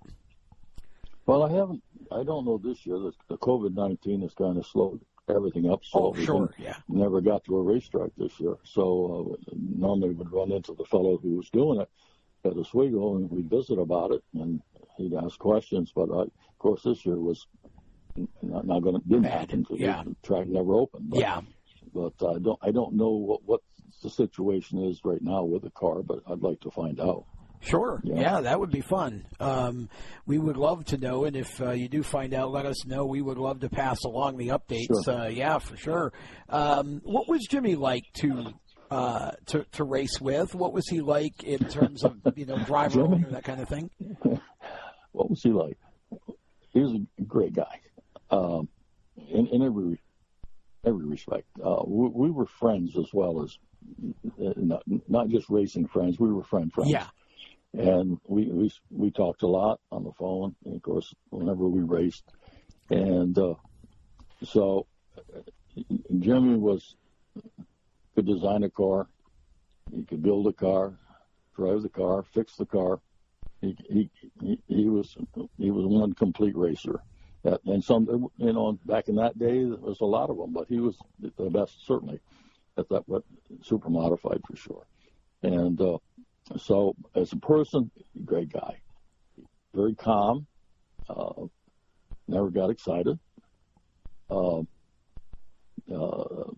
Well, 1.26 1.43
I 1.43 1.51
haven't. 1.51 1.84
I 2.12 2.24
don't 2.24 2.45
know 2.45 2.57
this 2.57 2.86
year. 2.86 2.97
The, 2.97 3.12
the 3.30 3.38
COVID 3.38 3.74
nineteen 3.74 4.22
has 4.22 4.34
kind 4.34 4.57
of 4.57 4.66
slowed 4.66 5.01
everything 5.30 5.70
up. 5.72 5.82
So 5.84 6.14
oh, 6.14 6.14
sure, 6.16 6.53
yeah. 6.57 6.76
Never 6.89 7.22
got 7.22 7.45
to 7.45 7.57
a 7.57 7.62
racetrack 7.62 8.09
this 8.18 8.38
year. 8.39 8.55
So 8.64 9.38
uh, 9.39 9.53
normally 9.55 10.12
would 10.12 10.32
run 10.32 10.51
into 10.51 10.74
the 10.74 10.84
fellow 10.86 11.18
who 11.18 11.38
was 11.38 11.49
doing 11.51 11.80
it 11.80 11.89
at 12.43 12.57
Oswego, 12.57 13.16
and 13.16 13.30
we'd 13.30 13.49
visit 13.49 13.78
about 13.78 14.12
it, 14.12 14.24
and 14.34 14.62
he'd 15.01 15.13
ask 15.13 15.37
questions. 15.39 15.91
But 15.95 16.09
uh, 16.09 16.23
of 16.23 16.59
course, 16.59 16.83
this 16.83 17.05
year 17.05 17.17
was 17.17 17.45
not, 18.41 18.65
not 18.65 18.81
going 18.81 18.99
to 18.99 19.07
didn't 19.07 19.23
Bad. 19.23 19.39
happen 19.39 19.61
because 19.61 19.79
yeah. 19.79 20.03
the 20.05 20.15
track 20.23 20.47
never 20.47 20.73
opened. 20.75 21.09
But, 21.09 21.19
yeah. 21.19 21.41
But 21.93 22.13
I 22.21 22.39
don't 22.39 22.59
I 22.61 22.71
don't 22.71 22.95
know 22.95 23.09
what 23.11 23.41
what 23.45 23.61
the 24.01 24.09
situation 24.09 24.83
is 24.83 25.01
right 25.03 25.21
now 25.21 25.43
with 25.43 25.63
the 25.63 25.71
car, 25.71 26.01
but 26.01 26.19
I'd 26.27 26.41
like 26.41 26.59
to 26.61 26.71
find 26.71 26.99
out. 26.99 27.25
Sure. 27.61 28.01
Yeah. 28.03 28.19
yeah, 28.19 28.41
that 28.41 28.59
would 28.59 28.71
be 28.71 28.81
fun. 28.81 29.23
Um, 29.39 29.87
we 30.25 30.39
would 30.39 30.57
love 30.57 30.83
to 30.85 30.97
know, 30.97 31.25
and 31.25 31.35
if 31.35 31.61
uh, 31.61 31.71
you 31.71 31.87
do 31.87 32.01
find 32.01 32.33
out, 32.33 32.51
let 32.51 32.65
us 32.65 32.87
know. 32.87 33.05
We 33.05 33.21
would 33.21 33.37
love 33.37 33.59
to 33.59 33.69
pass 33.69 34.03
along 34.03 34.37
the 34.37 34.47
updates. 34.47 35.05
Sure. 35.05 35.13
Uh, 35.13 35.27
yeah, 35.27 35.59
for 35.59 35.77
sure. 35.77 36.13
Um, 36.49 37.01
what 37.03 37.29
was 37.29 37.45
Jimmy 37.47 37.75
like 37.75 38.05
to 38.15 38.53
uh, 38.89 39.31
to 39.47 39.65
to 39.73 39.83
race 39.83 40.19
with? 40.19 40.55
What 40.55 40.73
was 40.73 40.87
he 40.87 41.01
like 41.01 41.43
in 41.43 41.59
terms 41.59 42.03
of 42.03 42.17
you 42.35 42.45
know 42.45 42.57
driver 42.65 43.07
that 43.29 43.43
kind 43.43 43.61
of 43.61 43.69
thing? 43.69 43.89
what 45.12 45.30
was 45.30 45.41
he 45.41 45.49
like? 45.49 45.78
He 46.70 46.80
was 46.80 46.93
a 46.93 47.22
great 47.24 47.53
guy, 47.53 47.80
um, 48.30 48.68
in, 49.30 49.47
in 49.47 49.62
every 49.62 49.99
every 50.86 51.05
respect. 51.05 51.45
Uh, 51.64 51.84
we, 51.86 52.09
we, 52.09 52.32
were 52.32 52.45
friends 52.45 52.97
as 52.97 53.14
well 53.14 53.43
as 53.43 53.57
uh, 54.43 54.53
not, 54.55 54.84
not 55.07 55.30
just 55.30 55.49
racing 55.49 55.88
friends. 55.88 56.20
We 56.20 56.32
were 56.32 56.43
friend 56.43 56.72
friends. 56.72 56.91
Yeah. 56.91 57.07
And 57.74 58.20
we, 58.28 58.47
we 58.47 58.72
we 58.89 59.12
talked 59.12 59.43
a 59.43 59.47
lot 59.47 59.80
on 59.91 60.03
the 60.03 60.12
phone, 60.12 60.55
and 60.66 60.76
of 60.76 60.82
course, 60.82 61.14
whenever 61.30 61.68
we 61.70 61.82
raced, 61.82 62.26
and 62.89 63.38
uh, 63.38 63.53
so 64.43 64.88
Jimmy 66.20 66.57
was 66.57 66.95
could 68.14 68.26
design 68.26 68.64
a 68.64 68.70
car, 68.70 69.07
he 69.95 70.03
could 70.03 70.22
build 70.22 70.47
a 70.47 70.53
car, 70.53 70.93
drive 71.55 71.82
the 71.82 71.89
car, 71.89 72.24
fix 72.34 72.57
the 72.57 72.66
car, 72.66 72.99
he, 73.62 74.09
he, 74.39 74.59
he, 74.68 74.89
was 74.89 75.16
he 75.57 75.72
was 75.72 75.86
one 75.86 76.14
complete 76.14 76.55
racer. 76.55 76.99
and 77.43 77.84
some, 77.84 78.28
you 78.38 78.53
know, 78.53 78.78
back 78.86 79.07
in 79.07 79.16
that 79.16 79.38
day, 79.38 79.64
there 79.64 79.78
was 79.78 80.01
a 80.01 80.05
lot 80.05 80.30
of 80.30 80.38
them, 80.38 80.51
but 80.51 80.68
he 80.68 80.80
was 80.80 80.97
the 81.20 81.49
best, 81.49 81.86
certainly, 81.86 82.20
at 82.78 82.89
that, 82.89 83.07
what, 83.07 83.24
super 83.62 83.89
modified 83.89 84.41
for 84.47 84.55
sure. 84.55 84.86
And 85.43 85.80
uh, 85.80 85.97
so, 86.57 86.95
as 87.16 87.32
a 87.34 87.38
person, 87.38 87.91
great 88.26 88.51
guy, 88.51 88.82
very 89.74 89.95
calm, 89.95 90.47
uh, 91.09 91.45
never 92.28 92.49
got 92.49 92.70
excited. 92.70 93.20
Uh, 94.30 94.62
uh, 95.93 96.51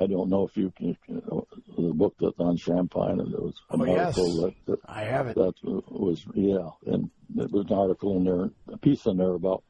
I 0.00 0.06
don't 0.06 0.30
know 0.30 0.46
if 0.46 0.56
you 0.56 0.72
can, 0.76 0.96
you 1.08 1.22
know, 1.26 1.46
the 1.76 1.92
book 1.92 2.14
that's 2.20 2.38
on 2.38 2.56
Shampine, 2.56 3.20
and 3.20 3.32
there 3.32 3.40
was 3.40 3.60
an 3.70 3.82
oh, 3.82 3.96
article 3.96 4.28
yes. 4.28 4.54
that, 4.66 4.72
that, 4.72 4.78
I 4.86 5.02
have 5.04 5.26
it. 5.26 5.34
That 5.34 5.54
was, 5.62 6.24
yeah, 6.34 6.70
and 6.86 7.10
there 7.28 7.48
was 7.50 7.66
an 7.66 7.76
article 7.76 8.16
in 8.16 8.24
there, 8.24 8.50
a 8.72 8.78
piece 8.78 9.06
in 9.06 9.16
there 9.16 9.32
about 9.32 9.64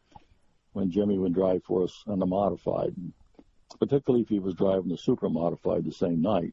when 0.72 0.90
Jimmy 0.90 1.18
would 1.18 1.34
drive 1.34 1.62
for 1.64 1.84
us 1.84 2.04
on 2.06 2.18
the 2.18 2.26
modified, 2.26 2.94
particularly 3.78 4.22
if 4.22 4.28
he 4.28 4.38
was 4.38 4.54
driving 4.54 4.88
the 4.88 4.98
super 4.98 5.30
modified 5.30 5.84
the 5.84 5.92
same 5.92 6.20
night. 6.20 6.52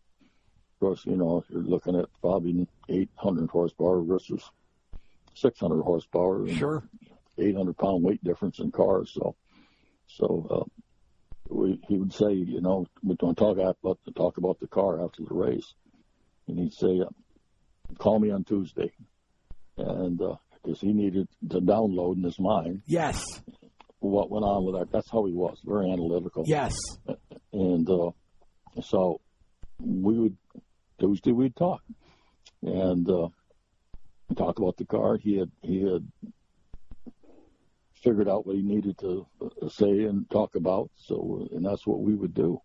Of 0.75 0.79
course, 0.79 1.05
you 1.05 1.17
know, 1.17 1.43
you're 1.49 1.61
looking 1.61 1.97
at 1.97 2.05
probably 2.21 2.67
800 2.89 3.49
horsepower 3.49 4.01
versus 4.03 4.41
600 5.33 5.81
horsepower. 5.81 6.47
Sure. 6.47 6.83
800 7.37 7.77
pound 7.77 8.03
weight 8.03 8.23
difference 8.23 8.59
in 8.59 8.71
cars. 8.71 9.11
So, 9.13 9.35
so 10.07 10.47
uh, 10.49 10.81
we, 11.49 11.79
he 11.87 11.97
would 11.97 12.13
say, 12.13 12.31
you 12.33 12.61
know, 12.61 12.85
we 13.03 13.15
don't 13.15 13.37
talk 13.37 13.57
about 13.57 13.77
talk 14.15 14.37
about 14.37 14.59
the 14.59 14.67
car 14.67 15.03
after 15.03 15.23
the 15.23 15.33
race, 15.33 15.73
and 16.47 16.59
he'd 16.59 16.73
say, 16.73 16.99
uh, 17.01 17.09
"Call 17.99 18.19
me 18.19 18.31
on 18.31 18.43
Tuesday," 18.43 18.91
and 19.77 20.17
because 20.63 20.81
he 20.81 20.93
needed 20.93 21.27
to 21.49 21.59
download 21.61 22.17
in 22.17 22.23
his 22.23 22.39
mind 22.39 22.81
Yes. 22.87 23.23
what 23.99 24.29
went 24.31 24.45
on 24.45 24.65
with 24.65 24.75
that. 24.75 24.91
That's 24.91 25.09
how 25.11 25.25
he 25.25 25.33
was, 25.33 25.59
very 25.63 25.91
analytical. 25.91 26.43
Yes. 26.47 26.73
And 27.53 27.87
uh, 27.89 28.11
so 28.81 29.21
we 29.79 30.17
would 30.19 30.37
Tuesday 30.99 31.31
we'd 31.31 31.55
talk 31.55 31.81
and 32.63 33.07
uh, 33.09 33.27
talk 34.35 34.57
about 34.59 34.77
the 34.77 34.85
car. 34.85 35.17
He 35.17 35.37
had 35.37 35.51
he 35.61 35.81
had 35.83 36.07
figured 38.05 38.29
out 38.29 38.45
what 38.45 38.55
he 38.55 38.61
needed 38.61 38.97
to 38.99 39.25
uh, 39.41 39.67
say 39.67 40.03
and 40.03 40.29
talk 40.29 40.55
about. 40.55 40.91
So 40.95 41.47
and 41.51 41.65
that's 41.65 41.85
what 41.87 42.01
we 42.01 42.13
would 42.13 42.33
do 42.33 42.61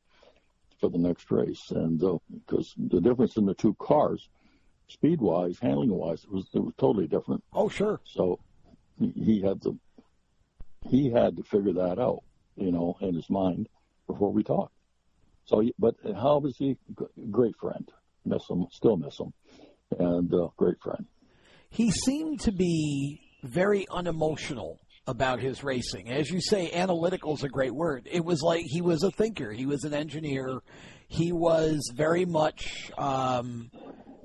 for 0.81 0.91
the 0.91 0.99
next 0.99 1.31
race. 1.31 1.71
And 1.71 1.99
because 2.47 2.75
the 2.77 3.01
difference 3.01 3.37
in 3.37 3.47
the 3.47 3.55
two 3.55 3.75
cars, 3.81 4.29
speed 4.89 5.21
wise, 5.21 5.59
handling 5.61 5.91
wise, 5.91 6.25
it 6.25 6.31
was 6.31 6.47
it 6.53 6.61
was 6.61 6.75
totally 6.79 7.07
different. 7.07 7.43
Oh, 7.53 7.69
sure. 7.69 8.01
So 8.05 8.39
he- 8.99 9.41
had 9.41 9.63
to 9.63 9.79
he 10.89 11.11
had 11.11 11.37
to 11.37 11.43
figure 11.43 11.73
that 11.75 11.99
out, 11.99 12.23
you 12.57 12.71
know, 12.71 12.97
in 13.01 13.15
his 13.15 13.29
mind 13.31 13.69
before 14.07 14.33
we 14.33 14.43
talked. 14.43 14.75
So, 15.47 15.63
but 15.79 15.95
how 16.05 16.39
was 16.39 16.57
he? 16.57 16.77
Great 17.31 17.57
friend. 17.57 17.89
Miss 18.25 18.49
him, 18.49 18.67
still 18.71 18.97
miss 18.97 19.19
him, 19.19 19.33
and 19.99 20.33
uh, 20.33 20.49
great 20.57 20.79
friend. 20.81 21.07
He 21.71 21.91
seemed 21.91 22.41
to 22.41 22.53
be 22.53 23.21
very 23.43 23.87
unemotional 23.91 24.79
about 25.07 25.41
his 25.41 25.65
racing. 25.65 26.11
As 26.11 26.31
you 26.31 26.41
say, 26.41 26.71
analytical 26.73 27.35
is 27.35 27.43
a 27.43 27.49
great 27.49 27.75
word. 27.75 28.09
It 28.11 28.25
was 28.25 28.43
like 28.43 28.65
he 28.67 28.81
was 28.81 29.03
a 29.03 29.11
thinker. 29.11 29.51
He 29.53 29.67
was 29.67 29.85
an 29.85 29.95
engineer. 29.95 30.61
He 31.09 31.33
was 31.33 31.81
very 31.95 32.25
much 32.25 32.91
um, 32.97 33.71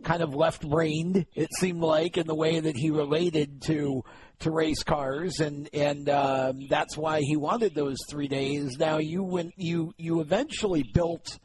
kind 0.04 0.22
of 0.22 0.36
left-brained. 0.36 1.26
It 1.34 1.50
seemed 1.60 1.82
like 1.82 2.18
in 2.18 2.28
the 2.28 2.36
way 2.36 2.60
that 2.60 2.76
he 2.78 2.92
related 2.92 3.62
to 3.64 4.04
to 4.40 4.52
race 4.52 4.84
cars, 4.84 5.40
and 5.40 5.70
and 5.74 6.10
um, 6.10 6.68
that's 6.70 6.98
why 6.98 7.22
he 7.22 7.38
wanted 7.38 7.74
those 7.74 7.98
three 8.10 8.28
days. 8.28 8.78
Now 8.78 8.98
you 8.98 9.24
went 9.24 9.54
you 9.58 9.94
you 9.98 10.20
eventually 10.20 10.84
built 10.94 11.40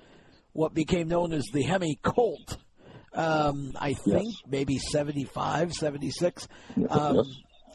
what 0.52 0.74
became 0.74 1.06
known 1.08 1.32
as 1.32 1.44
the 1.52 1.62
Hemi 1.62 1.98
Colt. 2.02 2.58
Um, 3.14 3.72
I 3.80 3.94
think 3.94 4.26
Yes. 4.26 4.34
maybe 4.48 4.78
75, 4.78 5.72
76. 5.72 6.46
Um, 6.88 7.16
yes. 7.16 7.24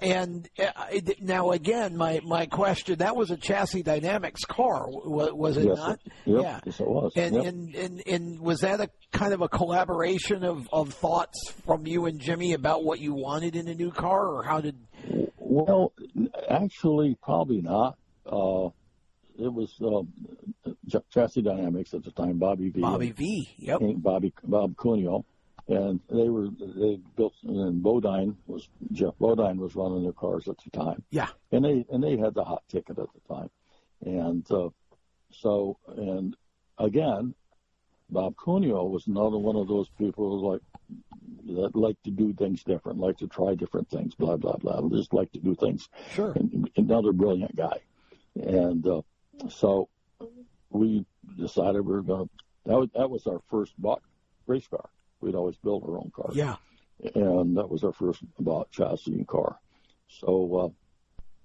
And 0.05 0.47
uh, 0.59 0.71
now 1.19 1.51
again, 1.51 1.97
my, 1.97 2.21
my 2.23 2.45
question, 2.45 2.99
that 2.99 3.15
was 3.15 3.31
a 3.31 3.37
chassis 3.37 3.81
dynamics 3.83 4.45
car, 4.45 4.85
was, 4.87 5.57
it 5.57 5.65
yes, 5.65 5.77
not? 5.77 5.99
Yep, 6.25 6.41
Yeah. 6.43 6.59
yes, 6.65 6.79
it 6.79 6.87
was. 6.87 7.11
And, 7.15 7.35
Yep. 7.35 7.45
and, 7.45 7.75
and, 7.75 8.03
and 8.07 8.39
was 8.39 8.59
that 8.61 8.79
a 8.81 8.89
kind 9.11 9.33
of 9.33 9.41
a 9.41 9.49
collaboration 9.49 10.43
of, 10.43 10.67
of 10.71 10.93
thoughts 10.93 11.49
from 11.65 11.87
you 11.87 12.05
and 12.05 12.19
Jimmy 12.19 12.53
about 12.53 12.83
what 12.83 12.99
you 12.99 13.13
wanted 13.13 13.55
in 13.55 13.67
a 13.67 13.73
new 13.73 13.91
car, 13.91 14.27
or 14.27 14.43
how 14.43 14.61
did? 14.61 14.75
Well, 15.37 15.91
actually, 16.49 17.17
probably 17.21 17.61
not. 17.61 17.97
Uh, 18.25 18.69
it 19.37 19.51
was 19.53 19.73
um, 19.81 20.13
Ch- 20.89 21.03
Chassis 21.13 21.41
Dynamics 21.41 21.93
at 21.93 22.03
the 22.03 22.11
time, 22.11 22.37
Bobby 22.37 22.69
V. 22.69 22.81
Bobby 22.81 23.11
V. 23.11 23.49
Yep. 23.57 23.79
Bobby 23.97 24.33
Bob 24.43 24.75
Cuneo, 24.77 25.25
and 25.67 25.99
they 26.09 26.29
were 26.29 26.47
they 26.59 26.99
built 27.15 27.33
and 27.43 27.81
Bodine 27.81 28.37
was 28.45 28.67
Jeff 28.91 29.17
Bodine 29.19 29.57
was 29.57 29.75
running 29.75 30.03
their 30.03 30.13
cars 30.13 30.47
at 30.47 30.57
the 30.63 30.69
time. 30.69 31.03
Yeah. 31.09 31.29
and 31.51 31.65
they 31.65 31.85
and 31.91 32.03
they 32.03 32.17
had 32.17 32.33
the 32.33 32.43
hot 32.43 32.63
ticket 32.69 32.99
at 32.99 33.07
the 33.13 33.33
time, 33.33 33.49
and 34.01 34.49
uh, 34.51 34.69
so 35.31 35.77
and 35.87 36.35
again, 36.77 37.33
Bob 38.09 38.35
Cuneo 38.43 38.85
was 38.85 39.07
another 39.07 39.37
one 39.37 39.55
of 39.55 39.67
those 39.67 39.89
people 39.97 40.29
who 40.29 40.51
like 40.51 40.61
that 41.47 41.75
like 41.75 42.01
to 42.03 42.11
do 42.11 42.33
things 42.33 42.63
different, 42.63 42.99
like 42.99 43.17
to 43.17 43.27
try 43.27 43.55
different 43.55 43.89
things, 43.89 44.13
blah 44.15 44.37
blah 44.37 44.57
blah, 44.57 44.81
just 44.89 45.13
like 45.13 45.31
to 45.31 45.39
do 45.39 45.55
things. 45.55 45.89
Sure. 46.11 46.31
And 46.33 46.69
another 46.75 47.11
brilliant 47.11 47.55
guy, 47.55 47.79
and 48.35 48.85
uh, 48.85 49.01
so 49.49 49.89
we 50.69 51.05
decided 51.37 51.81
we 51.81 51.93
were 51.93 52.01
going 52.01 52.25
to. 52.25 52.29
That 52.67 52.79
was, 52.79 52.89
that 52.95 53.09
was 53.09 53.27
our 53.27 53.41
first 53.49 53.73
bought 53.77 54.01
race 54.47 54.67
car. 54.67 54.89
We'd 55.25 55.35
always 55.35 55.57
built 55.57 55.83
our 55.83 55.97
own 55.97 56.11
cars 56.15 56.35
Yeah. 56.35 56.57
and 57.15 57.57
that 57.57 57.69
was 57.69 57.83
our 57.83 57.91
first 57.91 58.23
bought 58.39 58.71
chassis 58.71 59.11
and 59.11 59.27
car. 59.27 59.59
So 60.07 60.55
uh, 60.55 60.69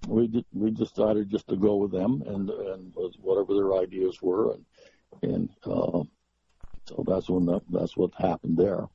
we 0.07 0.29
did, 0.29 0.45
we 0.53 0.71
decided 0.71 1.31
just 1.31 1.49
to 1.49 1.57
go 1.57 1.77
with 1.77 1.93
them 1.93 2.23
and 2.27 2.51
and 2.51 2.93
with 2.95 3.15
whatever 3.21 3.55
their 3.55 3.75
ideas 3.79 4.21
were, 4.21 4.53
and 4.53 4.65
and 5.23 5.49
uh, 5.65 6.03
so 6.87 7.05
that's 7.07 7.29
when 7.31 7.47
that, 7.47 7.63
that's 7.71 7.97
what 7.97 8.13
happened 8.15 8.59
there. 8.59 8.87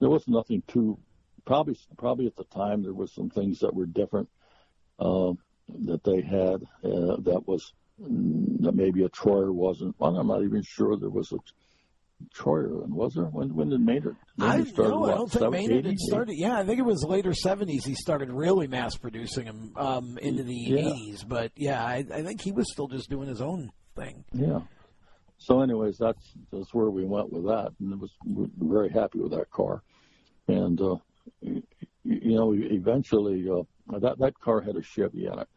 There 0.00 0.10
was 0.10 0.28
nothing 0.28 0.62
too 0.68 0.98
probably 1.46 1.78
probably 1.96 2.26
at 2.26 2.36
the 2.36 2.44
time 2.44 2.82
there 2.82 2.92
was 2.92 3.12
some 3.12 3.30
things 3.30 3.60
that 3.60 3.74
were 3.74 3.86
different 3.86 4.28
uh, 4.98 5.32
that 5.86 6.04
they 6.04 6.20
had 6.20 6.62
uh, 6.84 7.16
that 7.22 7.42
was 7.46 7.72
mm, 8.02 8.60
that 8.60 8.74
maybe 8.74 9.04
a 9.04 9.08
Troyer 9.08 9.52
wasn't. 9.52 9.94
Well, 9.98 10.16
I'm 10.16 10.26
not 10.26 10.42
even 10.42 10.62
sure 10.62 10.96
there 10.96 11.08
was 11.08 11.32
a 11.32 11.38
Troyer, 12.34 12.82
and 12.84 12.94
was 12.94 13.12
there? 13.14 13.24
When 13.24 13.54
when 13.54 13.68
did 13.68 13.80
Maynard? 13.80 14.16
I 14.40 14.56
Maynard 14.58 14.68
started 14.68 14.90
no, 14.90 15.04
I 15.04 15.14
don't 15.14 15.30
think 15.30 15.42
70, 15.42 15.68
Maynard 15.68 15.78
80? 15.86 15.88
had 15.90 15.98
started. 15.98 16.34
Yeah, 16.38 16.58
I 16.58 16.64
think 16.64 16.78
it 16.78 16.84
was 16.84 17.04
later 17.04 17.34
seventies. 17.34 17.84
He 17.84 17.94
started 17.94 18.30
really 18.30 18.66
mass 18.66 18.96
producing 18.96 19.44
them 19.44 19.72
um, 19.76 20.18
into 20.22 20.42
the 20.42 20.54
Yeah. 20.54 20.78
eighties. 20.78 21.24
But 21.24 21.52
yeah, 21.56 21.84
I, 21.84 22.04
I 22.12 22.22
think 22.22 22.40
he 22.40 22.52
was 22.52 22.70
still 22.72 22.88
just 22.88 23.10
doing 23.10 23.28
his 23.28 23.40
own 23.42 23.70
thing. 23.94 24.24
Yeah. 24.32 24.60
So, 25.38 25.60
anyways, 25.60 25.98
that's 25.98 26.32
that's 26.50 26.72
where 26.72 26.88
we 26.90 27.04
went 27.04 27.30
with 27.32 27.44
that, 27.44 27.72
and 27.80 27.92
it 27.92 27.98
was 27.98 28.10
we 28.24 28.46
we're 28.56 28.78
very 28.78 28.88
happy 28.90 29.18
with 29.20 29.32
that 29.32 29.50
car. 29.50 29.82
And 30.48 30.80
uh, 30.80 30.96
you, 31.42 31.62
you 32.04 32.34
know, 32.36 32.54
eventually, 32.54 33.46
uh, 33.50 33.98
that 33.98 34.18
that 34.20 34.38
car 34.40 34.62
had 34.62 34.76
a 34.76 34.82
Chevy 34.82 35.26
in 35.26 35.38
it. 35.38 35.48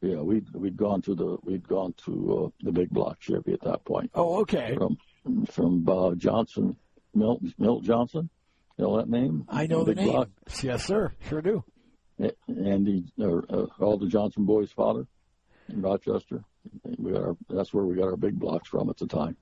Yeah, 0.00 0.20
we'd 0.22 0.46
we'd 0.54 0.76
gone 0.78 1.02
to 1.02 1.14
the 1.14 1.36
we'd 1.44 1.68
gone 1.68 1.94
to 2.06 2.46
uh, 2.46 2.64
the 2.64 2.72
big 2.72 2.88
block 2.90 3.18
Chevy 3.20 3.52
at 3.52 3.60
that 3.60 3.84
point 3.84 4.10
Oh, 4.14 4.40
okay. 4.40 4.74
from 4.74 4.96
from 5.50 5.88
uh, 5.88 6.14
Johnson, 6.14 6.76
Milt 7.14 7.42
Milt 7.58 7.84
Johnson. 7.84 8.28
You 8.78 8.84
know 8.84 8.96
that 8.96 9.08
name? 9.08 9.44
I 9.48 9.66
know 9.66 9.84
the 9.84 9.94
Big 9.94 10.04
name. 10.04 10.12
Block. 10.12 10.28
Yes, 10.62 10.84
sir. 10.84 11.12
Sure 11.28 11.42
do. 11.42 11.64
Andy, 12.48 13.04
or 13.18 13.44
uh, 13.50 13.66
all 13.80 13.98
the 13.98 14.06
Johnson 14.06 14.44
boys' 14.44 14.70
father 14.70 15.06
in 15.68 15.82
Rochester. 15.82 16.44
We 16.98 17.12
got 17.12 17.22
our, 17.22 17.36
that's 17.50 17.74
where 17.74 17.84
we 17.84 17.96
got 17.96 18.04
our 18.04 18.16
big 18.16 18.38
blocks 18.38 18.68
from 18.68 18.88
at 18.88 18.96
the 18.96 19.06
time. 19.06 19.36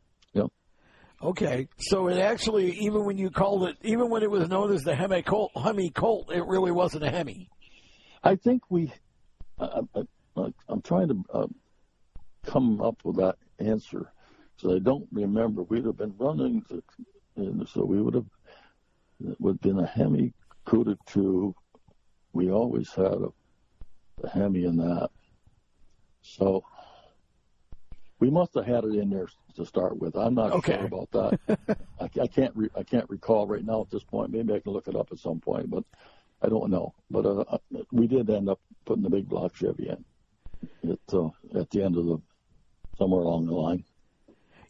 Okay, 1.22 1.68
so 1.76 2.08
it 2.08 2.16
actually, 2.18 2.72
even 2.78 3.04
when 3.04 3.18
you 3.18 3.28
called 3.28 3.68
it, 3.68 3.76
even 3.82 4.08
when 4.08 4.22
it 4.22 4.30
was 4.30 4.48
known 4.48 4.72
as 4.72 4.84
the 4.84 4.94
Hemi 4.94 5.20
Colt, 5.20 5.50
Hemi 5.54 5.90
Colt, 5.90 6.32
it 6.32 6.46
really 6.46 6.72
wasn't 6.72 7.04
a 7.04 7.10
Hemi. 7.10 7.50
I 8.24 8.36
think 8.36 8.62
we. 8.70 8.90
I, 9.58 9.80
I, 9.94 10.46
I'm 10.66 10.80
trying 10.80 11.08
to 11.08 11.24
uh, 11.34 11.46
come 12.46 12.80
up 12.80 13.04
with 13.04 13.16
that 13.16 13.36
answer 13.58 14.10
I 14.64 14.78
don't 14.78 15.06
remember. 15.12 15.62
We'd 15.62 15.86
have 15.86 15.96
been 15.96 16.14
running, 16.18 16.62
the, 16.68 16.82
and 17.36 17.66
so 17.68 17.84
we 17.84 18.00
would 18.02 18.14
have 18.14 18.26
it 19.26 19.40
would 19.40 19.54
have 19.54 19.60
been 19.60 19.78
a 19.78 19.86
Hemi 19.86 20.32
Cuda 20.66 20.96
two. 21.06 21.54
We 22.32 22.50
always 22.50 22.90
had 22.92 23.06
a, 23.06 23.28
a 24.22 24.28
Hemi 24.28 24.64
in 24.64 24.76
that, 24.78 25.10
so 26.22 26.64
we 28.18 28.30
must 28.30 28.54
have 28.54 28.66
had 28.66 28.84
it 28.84 28.94
in 28.94 29.10
there 29.10 29.28
to 29.56 29.64
start 29.64 29.96
with. 29.98 30.14
I'm 30.16 30.34
not 30.34 30.52
Okay. 30.52 30.72
sure 30.76 30.86
about 30.86 31.10
that. 31.12 31.78
I, 32.00 32.08
I 32.22 32.26
can't 32.26 32.54
re, 32.54 32.68
I 32.76 32.82
can't 32.82 33.08
recall 33.08 33.46
right 33.46 33.64
now 33.64 33.80
at 33.82 33.90
this 33.90 34.04
point. 34.04 34.30
Maybe 34.30 34.52
I 34.54 34.60
can 34.60 34.72
look 34.72 34.88
it 34.88 34.96
up 34.96 35.08
at 35.12 35.18
some 35.18 35.40
point, 35.40 35.70
but 35.70 35.84
I 36.42 36.48
don't 36.48 36.70
know. 36.70 36.94
But 37.10 37.26
uh, 37.26 37.58
we 37.92 38.06
did 38.06 38.28
end 38.30 38.48
up 38.48 38.60
putting 38.84 39.02
the 39.02 39.10
big 39.10 39.28
block 39.28 39.54
Chevy 39.56 39.88
in 39.88 40.04
it, 40.90 41.00
uh, 41.12 41.28
at 41.58 41.70
the 41.70 41.82
end 41.82 41.96
of 41.96 42.06
the 42.06 42.18
somewhere 42.98 43.22
along 43.22 43.46
the 43.46 43.54
line. 43.54 43.84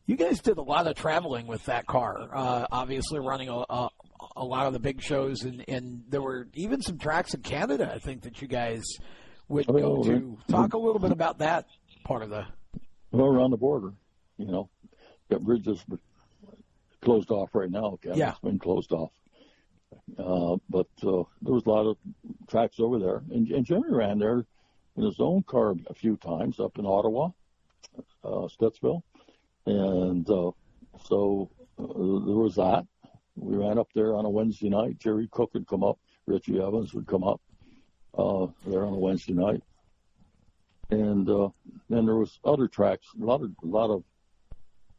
You 0.07 0.17
guys 0.17 0.41
did 0.41 0.59
a 0.59 0.63
lot 0.63 0.87
of 0.87 0.97
traveling 0.97 1.47
with 1.47 1.65
that 1.67 1.87
car. 1.87 2.29
Uh, 2.35 2.67
obviously, 2.73 3.21
running 3.21 3.49
a, 3.49 3.59
a, 3.71 3.89
a 4.37 4.45
lot 4.45 4.67
of 4.67 4.73
the 4.73 4.81
big 4.81 5.01
shows, 5.01 5.43
and, 5.43 5.65
and 5.69 6.03
there 6.09 6.21
were 6.23 6.49
even 6.55 6.83
some 6.83 6.99
tracks 6.99 7.33
in 7.35 7.43
Canada. 7.43 7.93
I 7.95 7.99
think 7.99 8.23
that 8.23 8.43
you 8.43 8.49
guys 8.49 8.83
would 9.49 9.67
Oh, 9.69 9.73
go 9.73 10.05
yeah. 10.05 10.13
to. 10.19 10.39
Talk 10.49 10.75
a 10.75 10.79
little 10.79 10.99
bit 11.01 11.13
about 11.13 11.39
that 11.39 11.67
part 12.05 12.23
of 12.23 12.31
the. 12.31 12.45
Well, 13.13 13.27
around 13.27 13.51
the 13.53 13.57
border, 13.57 13.93
you 14.37 14.47
know, 14.47 14.69
got 15.31 15.43
bridges 15.43 15.85
closed 17.03 17.31
off 17.31 17.51
right 17.55 17.71
now. 17.71 17.99
Kevin. 18.03 18.19
Yeah. 18.19 18.31
It's 18.31 18.41
been 18.41 18.59
closed 18.59 18.93
off. 18.93 19.11
Uh, 20.19 20.57
but 20.69 20.87
uh, 21.05 21.23
there 21.43 21.53
was 21.55 21.65
a 21.67 21.71
lot 21.71 21.87
of 21.89 21.97
tracks 22.49 22.77
over 22.81 22.99
there, 22.99 23.23
and, 23.31 23.49
and 23.51 23.65
Jimmy 23.65 23.91
ran 23.91 24.19
there 24.19 24.45
in 24.97 25.05
his 25.05 25.17
own 25.21 25.43
car 25.45 25.75
a 25.89 25.95
few 25.95 26.17
times 26.17 26.59
up 26.59 26.79
in 26.79 26.85
Ottawa, 26.87 27.31
uh, 28.25 28.49
and 29.67 30.29
uh, 30.29 30.51
so 31.05 31.51
uh, 31.79 31.87
there 31.87 32.37
was 32.37 32.57
that. 32.57 32.87
We 33.37 33.57
ran 33.57 33.79
up 33.79 33.89
there 33.95 34.15
on 34.15 34.25
a 34.25 34.31
Wednesday 34.31 34.69
night. 34.69 34.99
Jerry 34.99 35.29
Cook 35.31 35.55
would 35.55 35.67
come 35.67 35.83
up. 35.83 35.99
Richie 36.27 36.61
Evans 36.61 36.93
would 36.95 37.07
come 37.07 37.25
up 37.25 37.41
uh, 38.17 38.47
there 38.67 38.85
on 38.85 38.93
a 38.93 38.99
Wednesday 38.99 39.33
night, 39.33 39.63
and 40.91 41.29
uh, 41.29 41.49
then 41.89 42.07
there 42.07 42.17
was 42.17 42.39
other 42.45 42.69
tracks, 42.69 43.07
a 43.21 43.25
lot 43.25 43.43
of 43.43 43.51
a 43.63 43.67
lot 43.67 43.91
of 43.91 44.05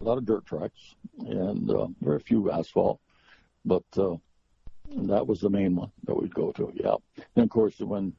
a 0.02 0.04
lot 0.04 0.18
of 0.18 0.26
dirt 0.26 0.46
tracks, 0.46 0.96
and 1.20 1.70
uh, 1.70 1.88
very 2.02 2.20
few 2.20 2.52
asphalt, 2.52 3.00
but 3.66 3.84
uh, 3.98 4.16
that 4.96 5.26
was 5.26 5.42
the 5.42 5.50
main 5.50 5.76
one 5.76 5.92
that 6.06 6.16
we'd 6.16 6.34
go 6.34 6.52
to. 6.54 6.72
Yeah, 6.74 6.96
and 7.36 7.44
of 7.44 7.50
course 7.50 7.80
when 7.80 8.14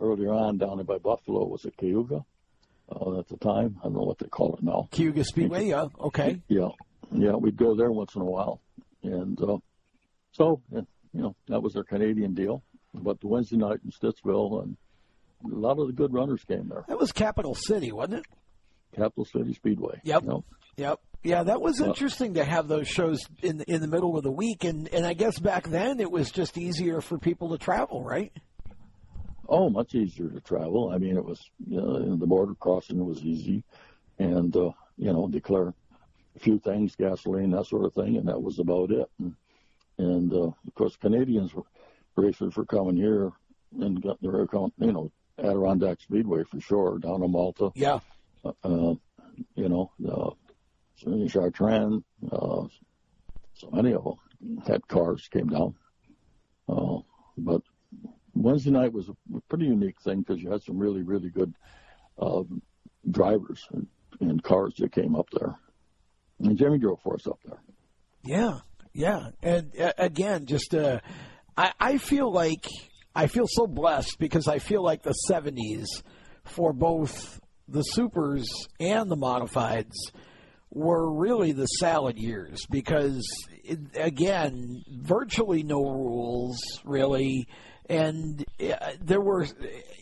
earlier 0.00 0.32
on 0.32 0.58
down 0.58 0.76
there 0.76 0.84
by 0.84 0.98
Buffalo 0.98 1.44
was 1.46 1.64
it 1.64 1.76
Cayuga 1.76 2.24
uh, 2.90 3.18
at 3.18 3.28
the 3.28 3.36
time. 3.38 3.76
I 3.80 3.84
don't 3.84 3.94
know 3.94 4.02
what 4.02 4.18
they 4.18 4.28
call 4.28 4.54
it 4.54 4.62
now. 4.62 4.88
Cayuga 4.90 5.24
Speedway. 5.24 5.66
Yeah. 5.66 5.86
Okay. 6.00 6.40
Yeah, 6.48 6.68
yeah, 7.12 7.32
we'd 7.32 7.56
go 7.56 7.74
there 7.74 7.90
once 7.90 8.14
in 8.14 8.22
a 8.22 8.26
while, 8.26 8.60
and 9.02 9.40
uh, 9.42 9.58
so 10.32 10.60
you 10.72 10.86
know 11.12 11.36
that 11.48 11.62
was 11.62 11.76
our 11.76 11.84
Canadian 11.84 12.34
deal. 12.34 12.62
But 12.94 13.20
the 13.20 13.28
Wednesday 13.28 13.56
night 13.56 13.80
in 13.84 13.90
Stittsville, 13.90 14.62
and 14.62 14.76
a 15.44 15.56
lot 15.56 15.78
of 15.78 15.86
the 15.86 15.92
good 15.92 16.12
runners 16.12 16.44
came 16.44 16.68
there. 16.68 16.84
That 16.88 16.98
was 16.98 17.12
Capital 17.12 17.54
City, 17.54 17.90
wasn't 17.90 18.20
it? 18.20 18.26
Capital 18.94 19.24
City 19.24 19.54
Speedway. 19.54 20.00
Yep. 20.04 20.22
You 20.22 20.28
know? 20.28 20.44
Yep. 20.76 21.00
Yeah, 21.24 21.44
that 21.44 21.62
was 21.62 21.80
interesting 21.80 22.34
to 22.34 22.44
have 22.44 22.66
those 22.66 22.88
shows 22.88 23.20
in 23.42 23.58
the, 23.58 23.72
in 23.72 23.80
the 23.80 23.86
middle 23.86 24.16
of 24.16 24.24
the 24.24 24.32
week, 24.32 24.64
and 24.64 24.88
and 24.88 25.06
I 25.06 25.14
guess 25.14 25.38
back 25.38 25.68
then 25.68 26.00
it 26.00 26.10
was 26.10 26.30
just 26.32 26.58
easier 26.58 27.00
for 27.00 27.16
people 27.16 27.50
to 27.50 27.58
travel, 27.58 28.02
right? 28.02 28.32
Oh, 29.52 29.68
much 29.68 29.94
easier 29.94 30.28
to 30.28 30.40
travel. 30.40 30.90
I 30.90 30.96
mean, 30.96 31.14
it 31.14 31.24
was 31.24 31.50
you 31.68 31.76
know, 31.76 32.16
the 32.16 32.26
border 32.26 32.54
crossing 32.54 33.04
was 33.04 33.22
easy, 33.22 33.62
and 34.18 34.56
uh, 34.56 34.70
you 34.96 35.12
know 35.12 35.28
declare 35.28 35.74
a 36.34 36.38
few 36.38 36.58
things, 36.58 36.96
gasoline, 36.96 37.50
that 37.50 37.66
sort 37.66 37.84
of 37.84 37.92
thing, 37.92 38.16
and 38.16 38.26
that 38.28 38.42
was 38.42 38.58
about 38.58 38.90
it. 38.90 39.06
And, 39.18 39.34
and 39.98 40.32
uh, 40.32 40.46
of 40.46 40.74
course, 40.74 40.96
Canadians 40.96 41.52
were 41.52 41.64
racers 42.16 42.56
were 42.56 42.64
coming 42.64 42.96
here 42.96 43.30
and 43.78 44.02
got 44.02 44.20
their 44.22 44.40
account, 44.40 44.72
you 44.78 44.92
know, 44.92 45.12
Adirondack 45.38 46.00
Speedway 46.00 46.44
for 46.44 46.60
sure, 46.60 46.98
down 46.98 47.22
in 47.22 47.30
Malta. 47.30 47.70
Yeah. 47.74 48.00
Uh, 48.44 48.94
you 49.54 49.68
know, 49.68 49.90
uh, 50.10 50.30
Chartrand, 51.04 52.02
uh, 52.30 52.64
so 53.54 53.70
many 53.70 53.92
of 53.92 54.04
them 54.04 54.58
had 54.66 54.88
cars 54.88 55.28
came 55.28 55.48
down. 55.48 55.74
Uh, 56.68 56.98
but 57.36 57.62
Wednesday 58.34 58.70
night 58.70 58.92
was 58.92 59.08
a 59.08 59.40
pretty 59.48 59.66
unique 59.66 60.00
thing 60.02 60.20
because 60.20 60.42
you 60.42 60.50
had 60.50 60.62
some 60.62 60.78
really, 60.78 61.02
really 61.02 61.28
good 61.28 61.54
uh, 62.18 62.42
drivers 63.10 63.62
and, 63.72 63.86
and 64.20 64.42
cars 64.42 64.74
that 64.78 64.92
came 64.92 65.14
up 65.14 65.28
there. 65.32 65.56
And 66.40 66.56
Jimmy 66.56 66.78
drove 66.78 67.00
for 67.02 67.14
us 67.14 67.26
up 67.26 67.38
there. 67.44 67.60
Yeah, 68.24 68.58
yeah, 68.92 69.30
and 69.42 69.78
uh, 69.78 69.92
again, 69.98 70.46
just 70.46 70.74
uh, 70.74 71.00
I, 71.56 71.72
I 71.78 71.98
feel 71.98 72.32
like 72.32 72.66
I 73.14 73.26
feel 73.26 73.46
so 73.46 73.66
blessed 73.66 74.18
because 74.18 74.48
I 74.48 74.58
feel 74.58 74.82
like 74.82 75.02
the 75.02 75.14
'70s 75.30 75.86
for 76.44 76.72
both 76.72 77.40
the 77.68 77.82
supers 77.82 78.46
and 78.80 79.10
the 79.10 79.16
modifieds 79.16 79.92
were 80.70 81.12
really 81.12 81.52
the 81.52 81.66
salad 81.66 82.18
years 82.18 82.66
because 82.70 83.26
it, 83.64 83.78
again, 83.94 84.82
virtually 84.90 85.62
no 85.62 85.80
rules 85.82 86.60
really. 86.84 87.46
And 87.88 88.44
uh, 88.60 88.92
there 89.00 89.20
were, 89.20 89.46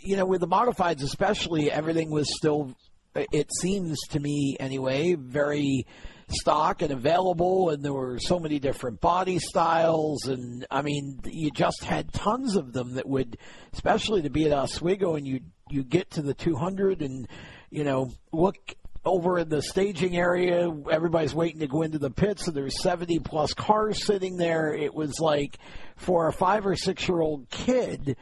you 0.03 0.17
know, 0.17 0.27
with 0.27 0.41
the 0.41 0.49
modifieds 0.49 1.03
especially, 1.03 1.71
everything 1.71 2.11
was 2.11 2.29
still, 2.37 2.75
it 3.15 3.49
seems 3.61 3.99
to 4.11 4.21
me 4.21 4.57
anyway, 4.61 5.15
very 5.15 5.87
stock 6.33 6.83
and 6.83 6.93
available, 6.93 7.71
and 7.71 7.85
there 7.85 7.93
were 7.93 8.19
so 8.19 8.39
many 8.39 8.59
different 8.59 9.01
body 9.01 9.39
styles, 9.39 10.27
and 10.27 10.67
I 10.71 10.83
mean, 10.83 11.21
you 11.25 11.51
just 11.51 11.85
had 11.85 12.13
tons 12.13 12.57
of 12.57 12.73
them 12.73 12.95
that 12.95 13.09
would, 13.09 13.37
especially 13.73 14.23
to 14.23 14.31
be 14.31 14.47
at 14.47 14.53
Oswego, 14.53 15.17
and 15.17 15.27
you 15.27 15.41
you 15.69 15.85
get 15.85 16.11
to 16.13 16.23
the 16.23 16.35
200, 16.35 17.03
and 17.03 17.29
you 17.71 17.85
know, 17.85 18.13
look 18.33 18.75
over 19.05 19.39
in 19.39 19.49
the 19.49 19.63
staging 19.63 20.17
area, 20.17 20.71
everybody's 20.91 21.35
waiting 21.35 21.61
to 21.61 21.67
go 21.67 21.83
into 21.83 21.99
the 21.99 22.11
pits, 22.11 22.45
so 22.45 22.51
there's 22.51 22.83
70 22.83 23.21
plus 23.21 23.55
cars 23.55 24.05
sitting 24.05 24.37
there. 24.37 24.75
It 24.75 24.95
was 24.95 25.19
like 25.21 25.59
for 25.97 26.29
a 26.29 26.33
five 26.33 26.67
or 26.67 26.77
six 26.77 27.09
year 27.09 27.21
old 27.21 27.49
kid, 27.49 28.17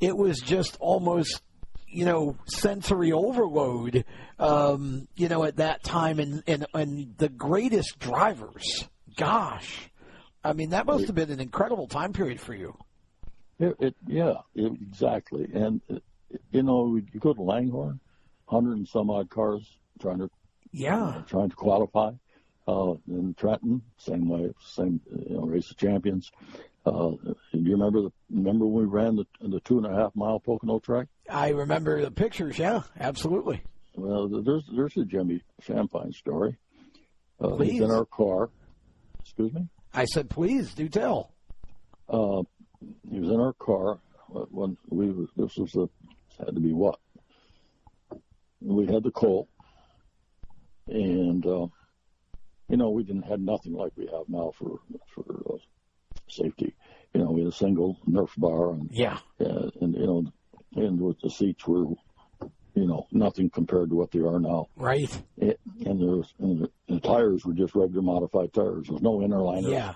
it 0.00 0.16
was 0.16 0.40
just 0.40 0.76
almost 0.80 1.42
you 1.88 2.04
know 2.04 2.36
sensory 2.46 3.12
overload 3.12 4.04
um, 4.40 5.06
you 5.14 5.28
know 5.28 5.44
at 5.44 5.56
that 5.56 5.84
time. 5.84 6.18
And, 6.18 6.42
and 6.46 6.66
and 6.74 7.14
the 7.16 7.28
greatest 7.28 7.98
drivers 8.00 8.88
gosh 9.16 9.88
i 10.42 10.52
mean 10.52 10.70
that 10.70 10.86
must 10.86 11.06
have 11.06 11.14
been 11.14 11.30
an 11.30 11.38
incredible 11.38 11.86
time 11.86 12.12
period 12.12 12.40
for 12.40 12.54
you. 12.54 12.76
It, 13.60 13.76
it 13.78 13.94
yeah 14.08 14.34
it, 14.56 14.72
exactly. 14.82 15.48
And 15.54 15.80
uh, 15.88 15.98
you 16.50 16.64
know 16.64 16.96
you 16.96 17.20
go 17.20 17.32
to 17.32 17.42
langhorne 17.42 18.00
100 18.46 18.76
and 18.76 18.88
some 18.88 19.10
odd 19.10 19.30
cars 19.30 19.62
trying 20.00 20.18
to 20.18 20.30
yeah 20.72 21.22
trying 21.28 21.50
to 21.50 21.56
qualify 21.56 22.10
uh, 22.66 22.94
in 23.08 23.34
Trenton, 23.34 23.82
same 23.98 24.28
way, 24.28 24.50
same 24.60 25.00
you 25.28 25.36
know, 25.36 25.42
race 25.42 25.70
of 25.70 25.76
champions. 25.76 26.30
Uh, 26.86 27.10
do 27.10 27.36
you 27.52 27.72
remember 27.72 28.02
the 28.02 28.12
remember 28.30 28.66
when 28.66 28.84
we 28.84 28.90
ran 28.90 29.16
the 29.16 29.24
the 29.40 29.60
two 29.60 29.78
and 29.78 29.86
a 29.86 29.94
half 29.94 30.14
mile 30.14 30.40
Pocono 30.40 30.78
track? 30.78 31.08
I 31.28 31.50
remember 31.50 32.02
the 32.02 32.10
pictures. 32.10 32.58
Yeah, 32.58 32.82
absolutely. 32.98 33.62
Well, 33.94 34.28
there's 34.28 34.64
there's 34.74 34.96
a 34.96 35.04
Jimmy 35.04 35.42
Shampine 35.62 36.12
story. 36.12 36.56
Uh, 37.40 37.56
Please. 37.56 37.72
He's 37.72 37.80
in 37.82 37.90
our 37.90 38.04
car. 38.04 38.50
Excuse 39.20 39.52
me. 39.52 39.68
I 39.92 40.04
said, 40.06 40.28
please 40.28 40.74
do 40.74 40.88
tell. 40.88 41.32
Uh, 42.08 42.42
he 43.10 43.20
was 43.20 43.30
in 43.30 43.40
our 43.40 43.54
car 43.54 43.98
when 44.28 44.76
we 44.88 45.06
this 45.36 45.56
was 45.56 45.72
the 45.72 45.88
had 46.38 46.54
to 46.54 46.60
be 46.60 46.72
what 46.72 46.98
we 48.60 48.86
had 48.86 49.02
the 49.02 49.10
Colt, 49.10 49.48
and 50.88 51.44
uh, 51.46 51.66
you 52.68 52.76
know 52.76 52.90
we 52.90 53.02
didn't 53.04 53.22
had 53.22 53.40
nothing 53.40 53.74
like 53.74 53.92
we 53.96 54.06
have 54.06 54.28
now 54.28 54.52
for 54.58 54.80
for 55.14 55.24
uh, 55.54 55.56
safety. 56.28 56.74
You 57.12 57.20
know, 57.22 57.30
we 57.30 57.42
had 57.42 57.52
a 57.52 57.56
single 57.56 57.96
Nerf 58.08 58.30
bar, 58.36 58.72
and 58.72 58.90
Yeah. 58.92 59.18
uh, 59.40 59.70
and 59.80 59.94
you 59.94 60.06
know, 60.06 60.24
and 60.74 61.00
with 61.00 61.20
the 61.20 61.30
seats 61.30 61.64
were, 61.66 61.84
you 62.74 62.86
know, 62.86 63.06
nothing 63.12 63.50
compared 63.50 63.90
to 63.90 63.94
what 63.96 64.10
they 64.10 64.18
are 64.18 64.40
now. 64.40 64.66
Right. 64.74 65.10
It, 65.36 65.60
and 65.86 66.00
there 66.00 66.16
was 66.16 66.34
and 66.40 66.62
the, 66.62 66.70
the 66.88 67.00
tires 67.00 67.44
were 67.44 67.52
just 67.54 67.74
regular 67.76 68.02
modified 68.02 68.52
tires. 68.52 68.86
There 68.86 68.94
was 68.94 69.02
no 69.02 69.22
inner 69.22 69.40
liner. 69.40 69.68
Yeah. 69.68 69.94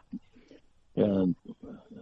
And 0.94 1.34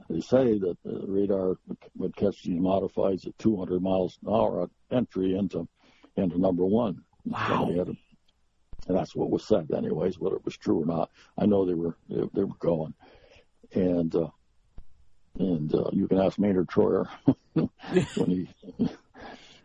they 0.08 0.20
say 0.20 0.58
that 0.58 0.76
the 0.84 1.04
radar 1.06 1.56
would 1.96 2.16
catch 2.16 2.42
these 2.44 2.58
modifieds 2.60 3.26
at 3.26 3.38
200 3.38 3.82
miles 3.82 4.18
an 4.24 4.32
hour 4.32 4.62
at 4.64 4.70
entry 4.90 5.34
into 5.36 5.66
into 6.16 6.38
number 6.38 6.64
one. 6.64 7.02
Wow. 7.24 7.46
Somebody 7.48 7.78
had 7.78 7.88
a- 7.88 7.96
and 8.88 8.96
that's 8.96 9.14
what 9.14 9.30
was 9.30 9.44
said, 9.44 9.70
anyways. 9.72 10.18
Whether 10.18 10.36
it 10.36 10.44
was 10.44 10.56
true 10.56 10.82
or 10.82 10.86
not, 10.86 11.10
I 11.38 11.46
know 11.46 11.64
they 11.64 11.74
were 11.74 11.96
they, 12.08 12.22
they 12.34 12.44
were 12.44 12.56
going. 12.58 12.94
And 13.74 14.14
uh, 14.14 14.28
and 15.38 15.74
uh, 15.74 15.90
you 15.92 16.08
can 16.08 16.20
ask 16.20 16.38
Maynard 16.38 16.68
Troyer 16.68 17.08
when 17.54 17.68
he 18.26 18.48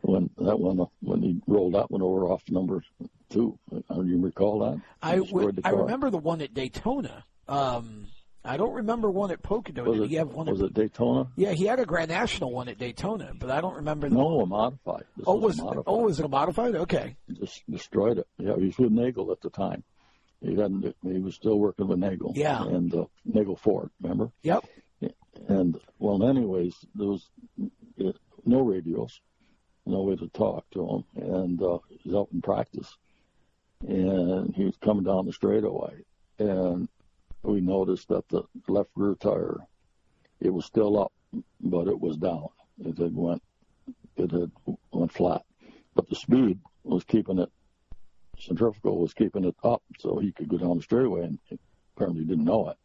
when 0.01 0.29
that 0.37 0.59
one 0.59 0.85
when 1.01 1.21
he 1.21 1.41
rolled 1.47 1.75
that 1.75 1.91
one 1.91 2.01
over 2.01 2.25
off 2.25 2.43
number 2.49 2.83
two. 3.29 3.57
Do 3.69 4.03
you 4.05 4.19
recall 4.19 4.59
that? 4.59 4.81
I, 5.01 5.19
would, 5.19 5.61
I 5.63 5.69
remember 5.69 6.09
the 6.09 6.17
one 6.17 6.41
at 6.41 6.53
Daytona. 6.53 7.25
Um, 7.47 8.07
I 8.43 8.57
don't 8.57 8.73
remember 8.73 9.09
one 9.11 9.29
at 9.31 9.43
Pocono. 9.43 9.83
Was 9.83 9.97
Did 9.97 10.05
it, 10.05 10.09
he 10.09 10.15
have 10.15 10.29
one 10.33 10.47
was 10.47 10.61
at, 10.61 10.67
it 10.69 10.73
Daytona? 10.73 11.27
Yeah, 11.35 11.51
he 11.51 11.65
had 11.65 11.79
a 11.79 11.85
Grand 11.85 12.09
National 12.09 12.51
one 12.51 12.69
at 12.69 12.79
Daytona, 12.79 13.33
but 13.37 13.51
I 13.51 13.61
don't 13.61 13.75
remember 13.75 14.09
the 14.09 14.15
No, 14.15 14.41
a 14.41 14.45
modified. 14.47 15.03
This 15.15 15.25
Oh, 15.27 15.35
was, 15.35 15.43
was 15.57 15.59
a 15.59 15.63
modified. 15.63 15.83
oh 15.87 15.97
was 16.03 16.19
it 16.19 16.25
a 16.25 16.29
modified? 16.29 16.75
Okay. 16.75 17.15
just 17.39 17.61
destroyed 17.69 18.17
it. 18.17 18.27
Yeah, 18.39 18.55
he 18.57 18.65
was 18.65 18.77
with 18.79 18.91
Nagel 18.91 19.31
at 19.31 19.41
the 19.41 19.49
time. 19.51 19.83
He 20.41 20.55
hadn't. 20.55 20.95
He 21.03 21.19
was 21.19 21.35
still 21.35 21.59
working 21.59 21.87
with 21.87 21.99
Nagel. 21.99 22.33
Yeah. 22.35 22.63
And 22.63 22.91
uh, 22.95 23.05
Nagel 23.25 23.55
Ford, 23.57 23.91
remember? 24.01 24.31
Yep. 24.41 24.65
And 25.47 25.79
well, 25.99 26.27
anyways, 26.27 26.73
there 26.95 27.07
was 27.07 27.29
uh, 28.03 28.11
no 28.45 28.61
radios, 28.61 29.21
no 29.85 30.01
way 30.01 30.15
to 30.15 30.27
talk 30.29 30.65
to 30.71 30.87
him, 30.87 31.03
and 31.23 31.61
uh, 31.61 31.77
he 31.89 32.09
was 32.09 32.15
out 32.15 32.29
in 32.33 32.41
practice, 32.41 32.91
and 33.87 34.53
he 34.55 34.65
was 34.65 34.75
coming 34.77 35.03
down 35.03 35.25
the 35.25 35.31
straightaway, 35.33 36.03
and 36.39 36.87
we 37.43 37.61
noticed 37.61 38.07
that 38.09 38.27
the 38.29 38.43
left 38.67 38.89
rear 38.95 39.15
tire, 39.15 39.57
it 40.39 40.49
was 40.49 40.65
still 40.65 40.99
up, 40.99 41.11
but 41.59 41.87
it 41.87 41.99
was 41.99 42.17
down. 42.17 42.47
It 42.79 42.97
had 42.97 43.15
went, 43.15 43.41
it 44.17 44.31
had 44.31 44.51
went 44.91 45.11
flat, 45.11 45.43
but 45.95 46.07
the 46.09 46.15
speed 46.15 46.59
was 46.83 47.03
keeping 47.03 47.39
it. 47.39 47.49
Centrifugal 48.39 48.99
was 48.99 49.13
keeping 49.13 49.45
it 49.45 49.55
up, 49.63 49.83
so 49.99 50.17
he 50.17 50.31
could 50.31 50.49
go 50.49 50.57
down 50.57 50.77
the 50.77 50.83
straightaway, 50.83 51.25
and 51.25 51.39
he 51.45 51.59
apparently 51.95 52.23
didn't 52.23 52.45
know 52.45 52.69
it 52.69 52.77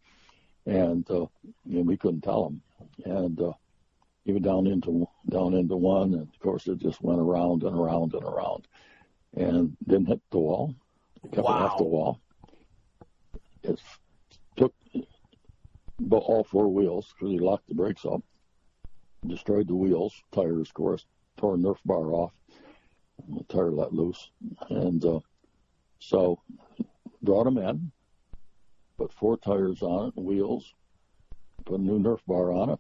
and 0.67 1.09
uh, 1.11 1.27
and 1.65 1.87
we 1.87 1.97
couldn't 1.97 2.23
tell 2.23 2.47
him. 2.47 2.61
And 3.05 3.41
uh, 3.41 3.53
even 4.27 4.43
down 4.43 4.67
into 4.67 5.07
down 5.31 5.55
into 5.55 5.77
one, 5.77 6.15
and 6.15 6.23
of 6.23 6.39
course 6.41 6.67
it 6.67 6.79
just 6.79 7.01
went 7.03 7.21
around 7.21 7.63
and 7.63 7.79
around 7.79 8.15
and 8.15 8.25
around, 8.25 8.67
and 9.37 9.77
didn't 9.87 10.07
hit 10.09 10.21
the 10.31 10.39
wall. 10.39 10.75
It 11.25 11.33
kept 11.33 11.47
Wow. 11.47 11.59
it 11.59 11.63
off 11.63 11.79
the 11.79 11.85
wall. 11.85 12.21
It 13.63 13.79
took 13.79 13.79
bo- 13.79 14.06
all 16.11 16.45
four 16.45 16.69
wheels 16.69 17.13
because 17.13 17.33
he 17.33 17.39
locked 17.39 17.69
the 17.69 17.75
brakes 17.75 18.05
up, 18.05 18.23
destroyed 19.27 19.69
the 19.69 19.75
wheels, 19.75 20.15
tires, 20.33 20.69
of 20.69 20.75
course, 20.75 21.05
tore 21.37 21.55
a 21.55 21.59
Nerf 21.59 21.79
bar 21.85 22.13
off, 22.13 22.33
the 23.29 23.45
tire 23.45 23.71
let 23.71 23.93
loose, 23.93 24.31
and 24.69 25.05
uh, 25.05 25.21
so 25.99 26.41
brought 27.23 27.47
him 27.47 27.59
in, 27.59 27.91
put 28.99 29.13
four 29.13 29.37
tires 29.37 29.83
on 29.83 30.09
it, 30.09 30.21
wheels, 30.21 30.73
put 31.65 31.81
a 31.81 31.83
new 31.83 31.99
Nerf 31.99 32.21
bar 32.27 32.53
on 32.53 32.71
it. 32.71 32.79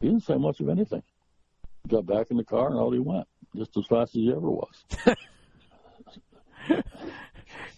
He 0.00 0.08
didn't 0.08 0.24
say 0.24 0.36
much 0.36 0.60
of 0.60 0.68
anything. 0.68 1.02
Got 1.88 2.06
back 2.06 2.30
in 2.30 2.36
the 2.36 2.44
car 2.44 2.68
and 2.68 2.78
out 2.78 2.92
he 2.92 2.98
went, 2.98 3.26
just 3.54 3.76
as 3.76 3.86
fast 3.86 4.10
as 4.10 4.22
he 4.22 4.32
ever 4.32 4.50
was. 4.50 4.84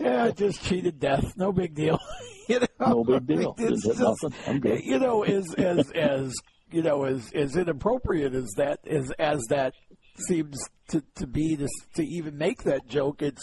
Yeah, 0.01 0.30
just 0.30 0.62
cheated 0.62 1.01
death. 1.01 1.36
No 1.36 1.52
big 1.52 1.74
deal. 1.74 1.98
you 2.52 2.60
know, 2.60 2.66
No 2.80 3.04
big 3.04 3.26
deal. 3.26 3.54
It's 3.58 3.82
Didn't 3.82 3.98
just. 3.98 4.24
I'm 4.46 4.60
good. 4.60 4.82
you 4.84 4.98
know, 4.98 5.22
as 5.22 5.54
as 5.54 5.90
as 5.92 6.34
you 6.70 6.82
know, 6.82 7.04
as 7.04 7.30
as 7.34 7.56
inappropriate 7.56 8.34
as 8.34 8.48
that 8.56 8.80
as 8.86 9.10
as 9.18 9.42
that 9.48 9.74
seems 10.26 10.58
to, 10.88 11.02
to 11.16 11.26
be 11.26 11.54
to 11.56 11.68
to 11.96 12.02
even 12.02 12.38
make 12.38 12.62
that 12.62 12.86
joke, 12.88 13.20
it's 13.22 13.42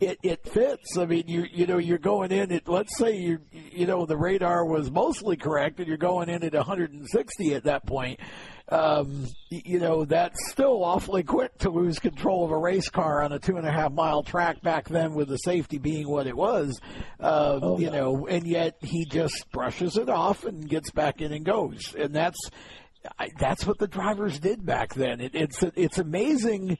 it 0.00 0.18
it 0.22 0.46
fits. 0.48 0.96
I 0.96 1.04
mean, 1.06 1.24
you 1.26 1.44
you 1.52 1.66
know, 1.66 1.78
you're 1.78 1.98
going 1.98 2.32
in 2.32 2.50
at 2.52 2.68
let's 2.68 2.96
say 2.98 3.16
you 3.16 3.38
you 3.52 3.86
know 3.86 4.06
the 4.06 4.16
radar 4.16 4.64
was 4.64 4.90
mostly 4.90 5.36
correct, 5.36 5.78
and 5.78 5.86
you're 5.88 5.96
going 5.98 6.28
in 6.28 6.42
at 6.42 6.54
160 6.54 7.54
at 7.54 7.64
that 7.64 7.86
point. 7.86 8.18
Um, 8.68 9.26
you 9.50 9.78
know, 9.78 10.04
that's 10.04 10.50
still 10.50 10.82
awfully 10.82 11.22
quick 11.22 11.56
to 11.58 11.70
lose 11.70 12.00
control 12.00 12.44
of 12.44 12.50
a 12.50 12.58
race 12.58 12.88
car 12.88 13.22
on 13.22 13.30
a 13.30 13.38
two 13.38 13.58
and 13.58 13.66
a 13.66 13.70
half 13.70 13.92
mile 13.92 14.24
track 14.24 14.60
back 14.62 14.88
then, 14.88 15.14
with 15.14 15.28
the 15.28 15.36
safety 15.36 15.78
being 15.78 16.08
what 16.08 16.26
it 16.26 16.36
was. 16.36 16.80
Um, 17.20 17.60
Oh, 17.62 17.78
you 17.78 17.86
yeah. 17.86 17.92
know, 17.92 18.26
and 18.26 18.44
yet 18.46 18.76
he 18.80 19.04
just 19.04 19.48
brushes 19.52 19.96
it 19.96 20.08
off 20.08 20.44
and 20.44 20.68
gets 20.68 20.90
back 20.90 21.20
in 21.20 21.32
and 21.32 21.44
goes, 21.44 21.94
and 21.96 22.12
that's 22.12 22.38
I, 23.18 23.28
that's 23.38 23.66
what 23.66 23.78
the 23.78 23.86
drivers 23.88 24.38
did 24.38 24.64
back 24.64 24.94
then. 24.94 25.20
It, 25.20 25.34
it's 25.34 25.62
it's 25.74 25.98
amazing. 25.98 26.78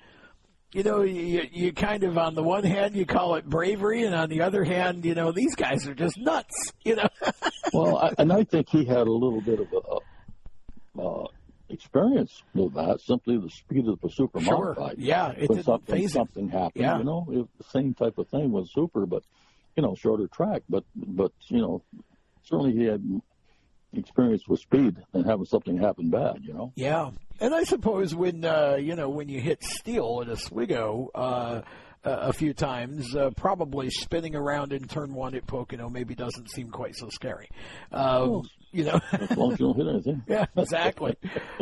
You 0.73 0.82
know, 0.82 1.03
you, 1.03 1.43
you 1.53 1.73
kind 1.73 2.03
of 2.05 2.19
on 2.19 2.35
the 2.35 2.43
one 2.43 2.65
hand 2.65 2.97
you 2.97 3.07
call 3.07 3.36
it 3.36 3.44
bravery, 3.47 4.05
and 4.05 4.15
on 4.15 4.28
the 4.28 4.43
other 4.43 4.65
hand, 4.65 5.05
you 5.05 5.15
know 5.15 5.32
these 5.32 5.55
guys 5.55 5.86
are 5.86 5.94
just 5.94 6.19
nuts. 6.19 6.73
You 6.85 6.97
know, 6.97 7.09
Well, 7.73 7.97
I, 7.98 8.12
and 8.19 8.32
I 8.32 8.44
think 8.44 8.69
he 8.69 8.85
had 8.85 9.07
a 9.07 9.12
little 9.12 9.40
bit 9.40 9.61
of 9.61 9.69
a, 9.73 11.01
uh, 11.01 11.27
experience 11.69 12.43
with 12.55 12.74
that. 12.74 13.01
Simply 13.01 13.39
the 13.39 13.51
speed 13.51 13.86
of 13.89 14.01
the 14.01 14.11
super 14.11 14.40
sure, 14.40 14.74
modified. 14.74 14.98
yeah, 14.98 15.31
it 15.31 15.48
when 15.48 15.57
didn't 15.59 15.65
something 15.65 16.09
something 16.09 16.48
happened, 16.48 16.82
Yeah. 16.85 16.98
you 16.98 17.05
know, 17.05 17.27
it, 17.31 17.48
the 17.59 17.65
same 17.70 17.94
type 17.94 18.19
of 18.19 18.28
thing 18.28 18.53
with 18.53 18.69
super, 18.70 19.07
but 19.07 19.23
you 19.77 19.82
know, 19.82 19.94
shorter 19.94 20.27
track. 20.28 20.62
But 20.69 20.85
but 20.94 21.32
you 21.48 21.59
know, 21.61 21.82
certainly 22.43 22.73
he 22.73 22.85
had 22.85 23.03
experience 23.97 24.47
with 24.48 24.60
speed 24.60 24.97
and 25.12 25.27
having 25.27 25.44
something 25.47 25.78
happen 25.78 26.10
bad. 26.10 26.39
You 26.43 26.55
know, 26.55 26.73
Yeah, 26.77 27.10
and 27.40 27.55
I 27.55 27.64
suppose 27.64 28.14
when 28.14 28.44
uh, 28.44 28.77
you 28.78 28.94
know 28.94 29.09
when 29.09 29.28
you 29.28 29.40
hit 29.40 29.62
steel 29.62 30.23
at 30.23 30.31
Oswego 30.31 31.10
uh, 31.14 31.62
a 32.05 32.10
a 32.10 32.32
few 32.32 32.55
times, 32.55 33.16
uh, 33.16 33.31
probably 33.36 33.90
spinning 33.90 34.36
around 34.36 34.73
in 34.73 34.86
turn 34.86 35.12
one 35.12 35.35
at 35.35 35.47
Pocono 35.47 35.89
maybe 35.89 36.14
doesn't 36.14 36.51
seem 36.51 36.70
quite 36.70 36.94
so 36.97 37.09
scary. 37.09 37.48
Um, 37.90 38.48
you 38.70 38.85
know, 38.85 39.01
as 39.12 39.36
long 39.36 39.52
as 39.52 39.60
you 39.60 39.66
don't 39.66 39.77
hit 39.77 39.89
anything. 39.89 40.23
yeah, 40.28 40.47
exactly. 40.56 41.16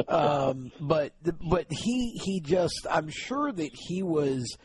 um, 0.09 0.71
but 0.81 1.13
but 1.49 1.67
he 1.71 2.21
he 2.23 2.41
just 2.41 2.87
I'm 2.91 3.09
sure 3.09 3.53
that 3.53 3.71
he 3.73 4.03
was. 4.03 4.57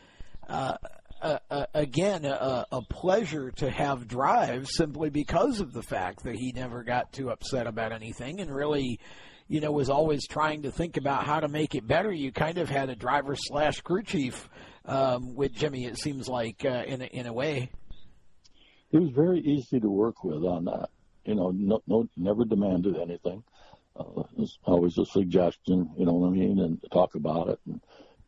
Uh, 0.48 0.76
uh, 1.22 1.66
again, 1.74 2.24
a, 2.24 2.66
a 2.72 2.82
pleasure 2.82 3.50
to 3.52 3.70
have 3.70 4.08
drive 4.08 4.68
simply 4.68 5.10
because 5.10 5.60
of 5.60 5.72
the 5.72 5.82
fact 5.82 6.24
that 6.24 6.34
he 6.34 6.52
never 6.52 6.82
got 6.82 7.12
too 7.12 7.30
upset 7.30 7.66
about 7.66 7.92
anything 7.92 8.40
and 8.40 8.54
really, 8.54 8.98
you 9.48 9.60
know, 9.60 9.72
was 9.72 9.90
always 9.90 10.26
trying 10.26 10.62
to 10.62 10.70
think 10.70 10.96
about 10.96 11.24
how 11.24 11.40
to 11.40 11.48
make 11.48 11.74
it 11.74 11.86
better. 11.86 12.12
You 12.12 12.32
kind 12.32 12.58
of 12.58 12.68
had 12.68 12.88
a 12.88 12.96
driver 12.96 13.34
slash 13.36 13.80
crew 13.80 14.02
chief 14.02 14.48
um, 14.84 15.34
with 15.34 15.52
Jimmy. 15.52 15.84
It 15.84 15.98
seems 15.98 16.28
like 16.28 16.64
uh, 16.64 16.84
in 16.86 17.02
a, 17.02 17.06
in 17.06 17.26
a 17.26 17.32
way. 17.32 17.70
He 18.90 18.98
was 18.98 19.10
very 19.10 19.40
easy 19.40 19.78
to 19.80 19.88
work 19.88 20.24
with 20.24 20.42
on 20.44 20.64
that. 20.64 20.88
You 21.24 21.34
know, 21.34 21.50
no, 21.50 21.82
no 21.86 22.08
never 22.16 22.44
demanded 22.44 22.96
anything. 22.96 23.44
Uh, 23.94 24.20
it 24.20 24.38
was 24.38 24.58
always 24.64 24.96
a 24.98 25.04
suggestion. 25.04 25.90
You 25.96 26.06
know 26.06 26.14
what 26.14 26.28
I 26.28 26.30
mean, 26.30 26.58
and 26.60 26.78
talk 26.92 27.14
about 27.14 27.48
it. 27.48 27.60
And, 27.66 27.80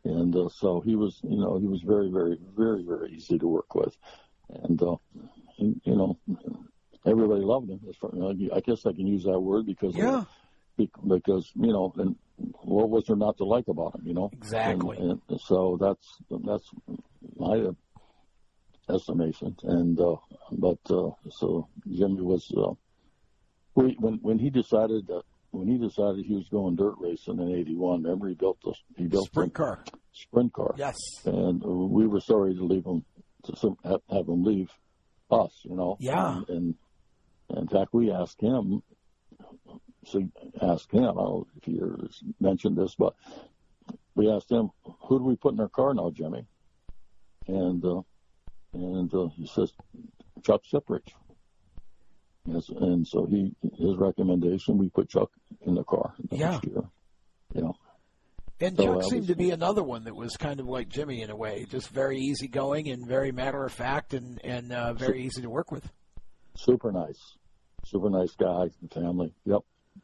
and 0.05 0.35
uh, 0.35 0.49
so 0.49 0.81
he 0.81 0.95
was, 0.95 1.19
you 1.23 1.37
know, 1.37 1.57
he 1.57 1.67
was 1.67 1.81
very, 1.81 2.09
very, 2.11 2.37
very, 2.57 2.83
very 2.83 3.11
easy 3.13 3.37
to 3.39 3.47
work 3.47 3.73
with, 3.75 3.95
and 4.63 4.81
uh, 4.81 4.95
he, 5.55 5.73
you 5.83 5.95
know, 5.95 6.19
everybody 7.05 7.41
loved 7.41 7.69
him. 7.69 7.79
As 7.89 7.95
far, 7.97 8.11
I 8.53 8.59
guess 8.59 8.85
I 8.85 8.93
can 8.93 9.07
use 9.07 9.23
that 9.23 9.39
word 9.39 9.65
because 9.65 9.95
Yeah. 9.95 10.23
be- 10.77 10.89
because 11.07 11.51
you 11.55 11.71
know, 11.71 11.93
and 11.97 12.15
what 12.63 12.89
was 12.89 13.05
there 13.05 13.15
not 13.15 13.37
to 13.37 13.45
like 13.45 13.67
about 13.67 13.95
him? 13.95 14.07
You 14.07 14.13
know, 14.13 14.29
Exactly. 14.33 14.97
And, 14.97 15.21
and 15.29 15.39
so 15.41 15.77
that's 15.79 16.17
that's 16.29 16.69
my 17.37 17.69
estimation. 18.89 19.55
And 19.63 19.99
uh, 19.99 20.15
but 20.51 20.79
uh, 20.89 21.11
so 21.29 21.67
Jimmy 21.89 22.21
was 22.21 22.51
uh, 22.57 22.73
we, 23.75 23.95
when 23.99 24.15
when 24.21 24.39
he 24.39 24.49
decided 24.49 25.07
that 25.07 25.23
when 25.53 25.67
he 25.67 25.77
decided 25.77 26.25
he 26.25 26.35
was 26.35 26.47
going 26.49 26.75
dirt 26.75 26.95
racing 26.99 27.39
in 27.39 27.51
'81. 27.55 28.03
Remember 28.03 28.27
he 28.27 28.33
built 28.33 28.57
the 28.63 28.73
he 28.97 29.05
built 29.05 29.27
Sprint 29.27 29.53
car. 29.53 29.83
sprint 30.11 30.51
car, 30.51 30.73
Yes. 30.77 30.95
and 31.25 31.61
we 31.63 32.07
were 32.07 32.19
sorry 32.19 32.55
to 32.55 32.63
leave 32.63 32.85
him 32.85 33.05
to 33.45 33.55
some, 33.55 33.77
have, 33.83 34.01
have 34.09 34.27
him 34.27 34.43
leave 34.43 34.69
us. 35.31 35.51
You 35.63 35.75
know. 35.75 35.97
Yeah. 35.99 36.41
And, 36.49 36.75
and 37.49 37.57
in 37.59 37.67
fact, 37.67 37.93
we 37.93 38.11
asked 38.11 38.41
him. 38.41 38.81
So 40.05 40.27
asked 40.61 40.91
him. 40.91 41.03
I 41.03 41.05
don't 41.05 41.15
know 41.17 41.47
if 41.55 41.63
he 41.65 41.79
mentioned 42.41 42.75
this, 42.77 42.95
but 42.95 43.13
we 44.15 44.29
asked 44.29 44.51
him, 44.51 44.69
"Who 45.07 45.19
do 45.19 45.25
we 45.25 45.35
put 45.35 45.53
in 45.53 45.59
our 45.61 45.69
car 45.69 45.93
now, 45.93 46.09
Jimmy?" 46.09 46.45
And 47.47 47.83
uh, 47.85 48.01
and 48.73 49.13
uh, 49.13 49.27
he 49.35 49.45
says, 49.47 49.71
"Chuck 50.43 50.61
Ciprich." 50.71 51.09
Yes, 52.45 52.67
and 52.69 53.07
so 53.07 53.25
he 53.25 53.55
his 53.77 53.95
recommendation 53.97 54.77
we 54.77 54.89
put 54.89 55.09
Chuck 55.09 55.29
in 55.65 55.75
the 55.75 55.83
car 55.83 56.13
next 56.31 56.39
Yeah. 56.39 56.59
year. 56.63 56.83
Know, 57.55 57.75
And 58.59 58.75
So 58.77 58.83
Chuck 58.85 59.01
that 59.01 59.09
seemed 59.09 59.27
to 59.27 59.35
be 59.35 59.51
another 59.51 59.83
one 59.83 60.03
that 60.05 60.15
was 60.15 60.35
kind 60.37 60.59
of 60.59 60.67
like 60.67 60.89
Jimmy 60.89 61.21
in 61.21 61.29
a 61.29 61.35
way, 61.35 61.65
just 61.69 61.89
very 61.89 62.17
easygoing 62.19 62.89
and 62.89 63.07
very 63.07 63.31
matter 63.31 63.63
of 63.63 63.71
fact 63.71 64.13
and 64.13 64.39
and 64.43 64.71
uh, 64.73 64.93
very 64.93 65.23
easy 65.23 65.41
to 65.41 65.49
work 65.49 65.71
with. 65.71 65.89
super 66.55 66.91
nice, 66.91 67.19
super 67.85 68.09
nice 68.09 68.33
guy, 68.35 68.69
and 68.81 68.91
family. 68.91 69.33
Yep, 69.45 69.61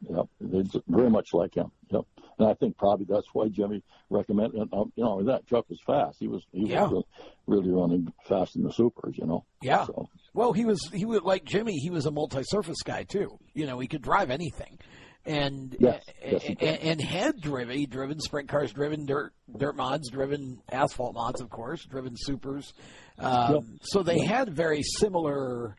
yep. 0.08 0.26
They 0.40 0.62
just 0.62 0.84
very 0.88 1.10
much 1.10 1.28
like 1.32 1.54
him. 1.54 1.70
Yep. 1.90 2.02
And 2.38 2.48
I 2.48 2.54
think 2.54 2.76
probably 2.78 3.04
that's 3.08 3.26
why 3.34 3.48
Jimmy 3.48 3.82
recommended. 4.08 4.60
uh, 4.72 4.84
You 4.96 5.04
know, 5.04 5.22
that 5.24 5.46
Chuck 5.46 5.66
was 5.68 5.78
fast. 5.86 6.16
He 6.20 6.28
was 6.28 6.42
he 6.52 6.68
Yeah. 6.68 6.86
was 6.88 7.04
really 7.46 7.70
running 7.70 8.12
fast 8.26 8.56
in 8.56 8.62
the 8.62 8.72
supers. 8.72 9.16
You 9.18 9.26
know. 9.26 9.44
Yeah. 9.62 9.84
So 9.86 10.08
Well, 10.34 10.52
he 10.52 10.64
was 10.64 10.80
he 10.92 11.04
was 11.04 11.20
like 11.22 11.44
Jimmy. 11.44 11.74
He 11.78 11.90
was 11.90 12.06
a 12.06 12.10
multi-surface 12.10 12.82
guy 12.84 13.02
too. 13.04 13.38
You 13.54 13.66
know, 13.66 13.78
he 13.78 13.88
could 13.88 14.02
drive 14.02 14.30
anything, 14.30 14.78
and 15.26 15.76
Yes, 15.78 16.02
yes, 16.24 16.44
and, 16.48 16.62
and 16.62 17.00
had 17.00 17.40
driven. 17.40 17.76
He 17.76 17.84
driven 17.86 18.20
sprint 18.20 18.48
cars, 18.48 18.72
driven 18.72 19.04
dirt 19.06 19.32
dirt 19.54 19.76
mods, 19.76 20.08
driven 20.10 20.60
asphalt 20.70 21.14
mods, 21.14 21.40
of 21.42 21.50
course, 21.50 21.84
driven 21.84 22.16
supers. 22.16 22.72
Um, 23.18 23.54
Yep. 23.54 23.62
So 23.82 24.02
they 24.02 24.20
had 24.20 24.48
very 24.54 24.82
similar 24.82 25.76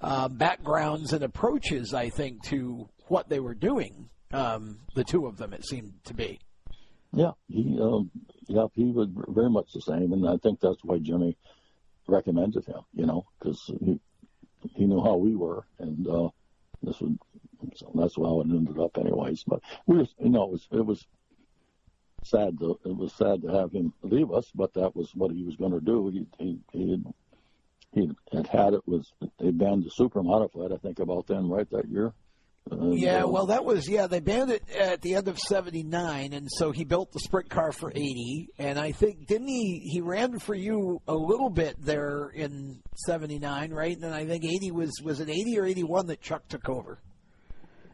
uh, 0.00 0.28
backgrounds 0.28 1.12
and 1.12 1.22
approaches, 1.22 1.92
I 1.94 2.08
think, 2.08 2.42
to 2.44 2.88
what 3.10 3.28
they 3.28 3.40
were 3.40 3.54
doing. 3.54 4.08
Um, 4.32 4.78
the 4.94 5.04
two 5.04 5.26
of 5.26 5.36
them, 5.36 5.52
it 5.52 5.64
seemed 5.64 5.94
to 6.04 6.14
be. 6.14 6.38
yeah, 7.12 7.32
he 7.48 7.76
um, 7.80 8.10
yeah 8.46 8.66
he 8.74 8.84
was 8.84 9.08
very 9.28 9.50
much 9.50 9.72
the 9.72 9.80
same, 9.80 10.12
and 10.12 10.28
I 10.28 10.36
think 10.36 10.60
that's 10.60 10.84
why 10.84 10.98
Jimmy 10.98 11.36
recommended 12.06 12.64
him. 12.64 12.82
You 12.94 13.06
know, 13.06 13.26
because 13.38 13.60
he 13.80 14.00
he 14.76 14.86
knew 14.86 15.02
how 15.02 15.16
we 15.16 15.34
were, 15.34 15.64
and 15.80 16.06
uh, 16.06 16.28
this 16.82 17.00
was 17.00 17.12
so 17.74 17.90
that's 17.94 18.16
how 18.16 18.40
it 18.40 18.44
ended 18.44 18.78
up, 18.78 18.96
anyways. 18.96 19.42
But 19.44 19.60
we, 19.86 19.98
was, 19.98 20.14
you 20.18 20.30
know, 20.30 20.44
it 20.44 20.50
was 20.52 20.68
it 20.70 20.86
was 20.86 21.04
sad 22.22 22.58
to 22.60 22.78
it 22.84 22.96
was 22.96 23.12
sad 23.12 23.42
to 23.42 23.48
have 23.48 23.72
him 23.72 23.92
leave 24.02 24.30
us, 24.30 24.46
but 24.54 24.72
that 24.74 24.94
was 24.94 25.10
what 25.16 25.32
he 25.32 25.42
was 25.42 25.56
going 25.56 25.72
to 25.72 25.80
do. 25.80 26.08
He 26.08 26.26
he 26.38 26.58
he 26.72 26.90
had, 26.92 27.04
he 27.92 28.10
had 28.32 28.46
had 28.46 28.74
it 28.74 28.86
was 28.86 29.12
they 29.40 29.50
banned 29.50 29.84
the 29.84 29.90
super 29.90 30.22
modified. 30.22 30.70
I 30.72 30.76
think 30.76 31.00
about 31.00 31.26
then, 31.26 31.48
right 31.48 31.68
that 31.70 31.88
year. 31.88 32.12
Yeah, 32.72 33.24
well, 33.24 33.46
that 33.46 33.64
was 33.64 33.88
yeah. 33.88 34.06
They 34.06 34.20
banned 34.20 34.50
it 34.50 34.62
at 34.70 35.02
the 35.02 35.16
end 35.16 35.28
of 35.28 35.38
'79, 35.38 36.32
and 36.32 36.48
so 36.50 36.70
he 36.70 36.84
built 36.84 37.12
the 37.12 37.18
sprint 37.18 37.50
car 37.50 37.72
for 37.72 37.90
'80. 37.90 38.50
And 38.58 38.78
I 38.78 38.92
think 38.92 39.26
didn't 39.26 39.48
he? 39.48 39.80
He 39.84 40.00
ran 40.00 40.38
for 40.38 40.54
you 40.54 41.00
a 41.08 41.14
little 41.14 41.50
bit 41.50 41.76
there 41.80 42.28
in 42.28 42.80
'79, 43.06 43.72
right? 43.72 43.94
And 43.94 44.02
then 44.02 44.12
I 44.12 44.24
think 44.24 44.44
'80 44.44 44.70
was 44.70 44.92
was 45.02 45.20
it 45.20 45.28
'80 45.28 45.58
or 45.58 45.66
'81 45.66 46.06
that 46.06 46.20
Chuck 46.20 46.46
took 46.48 46.68
over. 46.68 47.00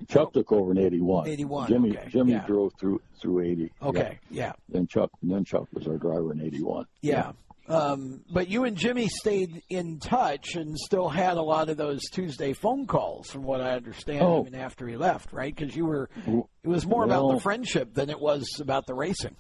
Chuck 0.09 0.33
took 0.33 0.53
over 0.53 0.73
in 0.73 0.79
'81. 0.79 1.29
'81. 1.29 1.69
Jimmy 1.69 1.91
okay. 1.91 2.09
Jimmy 2.09 2.33
yeah. 2.33 2.47
drove 2.47 2.73
through 2.79 3.01
through 3.21 3.41
'80. 3.41 3.73
Okay. 3.83 4.19
Yeah. 4.31 4.53
Then 4.69 4.87
Chuck 4.87 5.11
then 5.23 5.45
Chuck 5.45 5.67
was 5.73 5.87
our 5.87 5.97
driver 5.97 6.33
in 6.33 6.41
'81. 6.43 6.87
Yeah. 7.01 7.33
Um, 7.69 8.23
but 8.33 8.49
you 8.49 8.65
and 8.65 8.77
Jimmy 8.77 9.09
stayed 9.09 9.63
in 9.69 9.99
touch 9.99 10.55
and 10.55 10.79
still 10.79 11.09
had 11.09 11.37
a 11.37 11.43
lot 11.43 11.69
of 11.69 11.77
those 11.77 12.03
Tuesday 12.11 12.53
phone 12.53 12.87
calls, 12.87 13.29
from 13.31 13.43
what 13.43 13.61
I 13.61 13.71
understand, 13.73 14.23
Oh. 14.23 14.41
even 14.47 14.55
after 14.55 14.87
he 14.87 14.97
left, 14.97 15.33
right? 15.33 15.55
Because 15.55 15.75
you 15.75 15.85
were, 15.87 16.09
it 16.27 16.69
was 16.69 16.87
more 16.87 17.05
about 17.05 17.33
the 17.35 17.41
friendship 17.41 17.93
than 17.95 18.09
it 18.11 18.21
was 18.21 18.61
about 18.61 18.87
the 18.87 18.95
racing. 18.95 19.35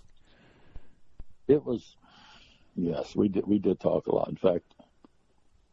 It 1.48 1.64
was, 1.64 1.94
yes, 2.74 3.14
we 3.14 3.28
did 3.28 3.46
we 3.46 3.58
did 3.60 3.78
talk 3.78 4.08
a 4.08 4.14
lot. 4.14 4.28
In 4.28 4.36
fact, 4.36 4.64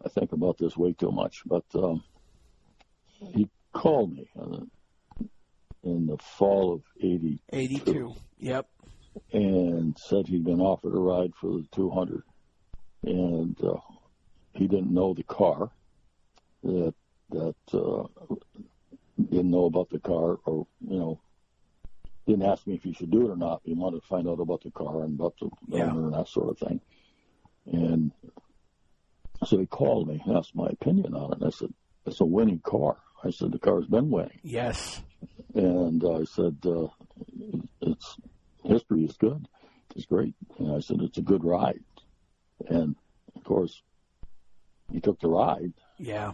I 0.05 0.09
think 0.09 0.31
about 0.31 0.57
this 0.59 0.77
way 0.77 0.93
too 0.93 1.11
much. 1.11 1.41
But 1.47 1.65
um, 1.73 2.03
he 3.33 3.49
called 3.73 4.13
me 4.15 4.29
in 5.83 6.05
the 6.05 6.17
fall 6.37 6.73
of 6.73 6.83
'80 7.01 7.39
82. 7.51 8.13
Yep. 8.37 8.67
and 9.31 9.97
said 9.97 10.27
he'd 10.27 10.43
been 10.45 10.61
offered 10.61 10.93
a 10.95 10.99
ride 10.99 11.31
for 11.41 11.53
the 11.53 11.65
200, 11.71 12.21
and 13.03 13.61
uh, 13.63 13.79
he 14.53 14.67
didn't 14.67 14.93
know 14.93 15.13
the 15.13 15.23
car. 15.23 15.69
That 16.63 16.93
that 17.29 17.55
uh, 17.73 18.07
didn't 19.17 19.51
know 19.51 19.65
about 19.65 19.89
the 19.89 19.99
car, 19.99 20.37
or 20.45 20.67
you 20.87 20.97
know, 20.97 21.19
didn't 22.25 22.45
ask 22.45 22.65
me 22.65 22.75
if 22.75 22.83
he 22.83 22.93
should 22.93 23.11
do 23.11 23.27
it 23.27 23.31
or 23.31 23.35
not. 23.35 23.61
He 23.63 23.73
wanted 23.73 24.01
to 24.01 24.07
find 24.07 24.27
out 24.27 24.39
about 24.39 24.63
the 24.63 24.71
car 24.71 25.03
and 25.03 25.19
about 25.19 25.35
the 25.39 25.49
Yeah. 25.67 25.91
owner 25.91 26.05
and 26.05 26.13
that 26.13 26.27
sort 26.27 26.49
of 26.49 26.57
thing. 26.57 26.79
And 27.65 28.11
so 29.45 29.57
he 29.57 29.65
called 29.65 30.07
me, 30.07 30.21
and 30.25 30.37
asked 30.37 30.55
my 30.55 30.67
opinion 30.67 31.15
on 31.15 31.31
it. 31.33 31.37
And 31.39 31.45
I 31.45 31.49
said, 31.49 31.73
"It's 32.05 32.21
a 32.21 32.25
winning 32.25 32.59
car." 32.59 32.97
I 33.23 33.29
said, 33.31 33.51
"The 33.51 33.59
car's 33.59 33.87
been 33.87 34.09
winning." 34.09 34.39
Yes. 34.43 35.01
And 35.55 36.03
I 36.03 36.23
said, 36.23 36.57
uh, 36.65 36.87
it's 37.81 38.17
history 38.63 39.05
is 39.05 39.15
good. 39.17 39.47
It's 39.95 40.05
great. 40.05 40.33
And 40.57 40.71
I 40.73 40.79
said, 40.79 41.01
it's 41.01 41.19
a 41.19 41.21
good 41.21 41.43
ride. 41.43 41.83
And 42.67 42.95
of 43.35 43.43
course, 43.43 43.81
he 44.91 44.99
took 44.99 45.19
the 45.19 45.27
ride 45.27 45.73
Yeah. 45.97 46.33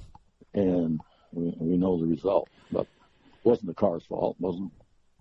and 0.53 0.99
we, 1.31 1.53
we 1.59 1.77
know 1.77 1.99
the 1.99 2.07
result. 2.07 2.49
But 2.71 2.81
it 2.81 3.45
wasn't 3.45 3.67
the 3.67 3.73
car's 3.73 4.03
fault. 4.05 4.35
It 4.39 4.43
wasn't 4.43 4.71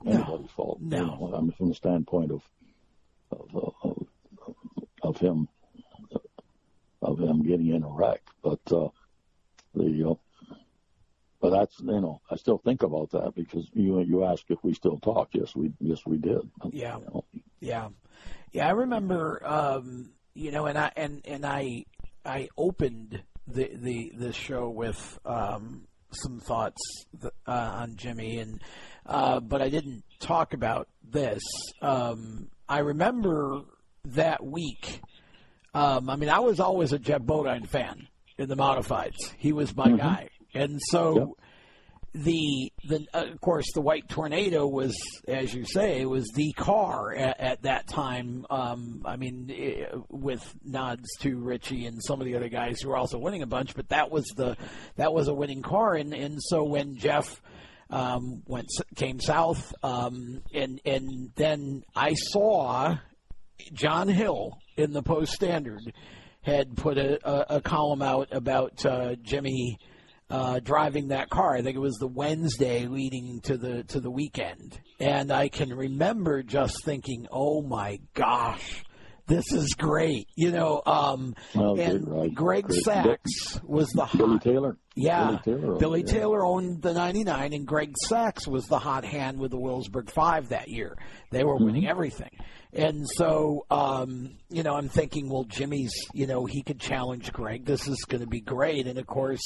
anybody's 0.06 0.50
fault. 0.50 0.80
No. 0.80 0.96
You 0.98 1.04
know, 1.06 1.32
I 1.36 1.40
mean, 1.40 1.52
from 1.52 1.68
the 1.68 1.74
standpoint 1.74 2.32
of, 2.32 2.42
of, 3.30 3.56
uh, 3.56 3.88
of, 3.88 4.06
of 5.02 5.18
him, 5.18 5.48
of 7.02 7.18
him 7.20 7.42
getting 7.42 7.68
in 7.68 7.82
a 7.84 7.88
wreck. 7.88 8.22
But, 8.42 8.60
uh, 8.72 8.88
the, 9.74 10.10
uh, 10.10 10.14
but 11.40 11.50
that's 11.50 11.78
you 11.78 12.00
know 12.00 12.20
I 12.28 12.34
still 12.36 12.58
think 12.58 12.82
about 12.82 13.10
that 13.10 13.32
because 13.36 13.68
you 13.72 14.00
you 14.00 14.24
asked 14.24 14.46
if 14.48 14.58
we 14.64 14.74
still 14.74 14.98
talk. 14.98 15.28
Yes, 15.32 15.54
we 15.54 15.72
yes 15.78 16.04
we 16.04 16.16
did. 16.16 16.50
Yeah. 16.72 16.98
You 16.98 17.04
know, 17.04 17.24
Yeah, 17.60 17.88
yeah. 18.50 18.66
I 18.66 18.72
remember, 18.72 19.40
um, 19.46 20.10
you 20.39 20.52
know, 20.52 20.66
and 20.66 20.78
I 20.78 20.93
and 20.97 21.20
and 21.27 21.44
I 21.44 21.85
I 22.24 22.48
opened 22.56 23.23
the 23.47 23.70
the 23.74 24.12
the 24.16 24.32
show 24.32 24.69
with 24.69 25.19
um, 25.24 25.89
some 26.10 26.40
thoughts 26.40 26.81
th- 27.20 27.32
uh, 27.47 27.51
on 27.52 27.97
Jimmy, 27.97 28.39
and 28.39 28.62
uh, 29.05 29.40
but 29.40 29.60
I 29.62 29.69
didn't 29.69 30.05
talk 30.20 30.55
about 30.55 30.89
this. 31.02 31.43
Um, 31.82 32.48
I 32.69 32.78
remember 32.81 33.62
that 34.05 34.44
week. 34.44 35.01
Um, 35.74 36.09
I 36.09 36.16
mean, 36.16 36.31
I 36.31 36.39
was 36.39 36.60
always 36.60 36.93
a 36.93 36.98
Jeff 36.98 37.23
Bodine 37.23 37.66
fan 37.66 38.06
in 38.39 38.48
the 38.48 38.56
modifieds. 38.56 39.16
He 39.36 39.52
was 39.52 39.74
my 39.77 39.90
guy, 39.90 40.28
and 40.55 40.81
so 40.90 41.36
the 42.24 42.73
the 42.89 43.07
of 43.15 43.40
course 43.40 43.66
the 43.74 43.81
white 43.81 44.09
tornado 44.09 44.66
was 44.66 44.97
as 45.28 45.55
you 45.55 45.65
say 45.65 46.05
was 46.05 46.27
the 46.35 46.53
car 46.53 47.15
at, 47.15 47.39
at 47.39 47.62
that 47.62 47.86
time. 47.86 48.45
Um 48.51 49.03
i 49.05 49.16
mean 49.16 49.51
eh, 49.55 49.86
with 50.09 50.43
nods 50.65 51.09
to 51.20 51.39
richie 51.39 51.86
and 51.86 52.03
some 52.03 52.20
of 52.20 52.27
the 52.27 52.35
other 52.35 52.49
guys 52.49 52.81
who 52.81 52.89
were 52.89 52.97
also 52.97 53.19
winning 53.19 53.43
a 53.43 53.47
bunch 53.47 53.74
but 53.74 53.89
that 53.90 54.11
was 54.11 54.24
the 54.36 54.57
that 54.97 55.12
was 55.12 55.28
a 55.28 55.35
winning 55.35 55.62
car. 55.62 55.95
And 55.95 56.12
and 56.12 56.39
so 56.43 56.65
when 56.65 56.97
jeff 56.97 57.40
um 57.90 58.43
went 58.47 58.69
came 58.97 59.20
south 59.20 59.73
um 59.82 60.43
and 60.53 60.81
and 60.85 61.31
then 61.36 61.82
i 61.95 62.15
saw 62.15 62.97
john 63.73 64.09
hill 64.09 64.59
in 64.77 64.93
the 64.93 65.03
post 65.03 65.32
standard 65.32 65.81
had 66.43 66.77
put 66.77 66.99
a, 66.99 67.19
a, 67.28 67.57
a 67.57 67.61
column 67.61 68.03
out 68.03 68.28
about 68.32 68.85
uh, 68.85 69.15
jimmy 69.23 69.78
uh, 70.30 70.60
driving 70.60 71.09
that 71.09 71.30
car. 71.30 71.55
I 71.56 71.62
think 71.62 71.76
it 71.76 71.80
was 71.80 71.96
the 71.96 72.06
Wednesday 72.09 72.86
leading 72.86 73.40
to 73.42 73.56
the 73.56 73.84
to 73.84 74.00
the 74.00 74.10
weekend, 74.10 74.78
and 75.00 75.32
I 75.32 75.48
can 75.48 75.72
remember 75.72 76.42
just 76.42 76.84
thinking, 76.84 77.26
"Oh 77.32 77.62
my 77.62 77.98
gosh, 78.14 78.84
this 79.26 79.52
is 79.52 79.74
great!" 79.74 80.28
You 80.36 80.50
know, 80.50 80.82
um, 80.84 81.34
Well, 81.55 81.80
and. 81.80 82.05
Greg 82.34 82.64
Great. 82.64 82.84
Sachs 82.84 83.60
was 83.64 83.88
the 83.90 84.06
Billy 84.16 84.32
hot. 84.34 84.42
Taylor. 84.42 84.76
Yeah, 84.94 85.38
Billy 85.44 85.59
Taylor. 85.60 85.76
Billy 85.78 86.00
yeah. 86.05 86.12
Taylor 86.12 86.44
owned 86.44 86.82
the 86.82 86.92
99, 86.92 87.52
and 87.52 87.66
Greg 87.66 87.94
Sachs 88.06 88.46
was 88.48 88.66
the 88.66 88.78
hot 88.78 89.05
hand 89.05 89.38
with 89.38 89.52
the 89.52 89.59
Wilsburg 89.59 90.10
5 90.10 90.48
that 90.48 90.68
year. 90.68 90.96
They 91.30 91.44
were 91.44 91.56
winning 91.56 91.86
everything. 91.86 92.30
And 92.72 93.06
so, 93.09 93.64
um, 93.70 94.36
you 94.50 94.62
know, 94.62 94.74
I'm 94.74 94.88
thinking, 94.88 95.30
well, 95.30 95.44
Jimmy's, 95.44 95.92
you 96.12 96.26
know, 96.26 96.44
he 96.46 96.62
could 96.62 96.80
challenge 96.80 97.32
Greg. 97.32 97.64
This 97.64 97.86
is 97.88 98.05
going 98.09 98.20
to 98.20 98.26
be 98.26 98.40
great. 98.40 98.86
And 98.88 98.98
of 98.98 99.06
course, 99.06 99.40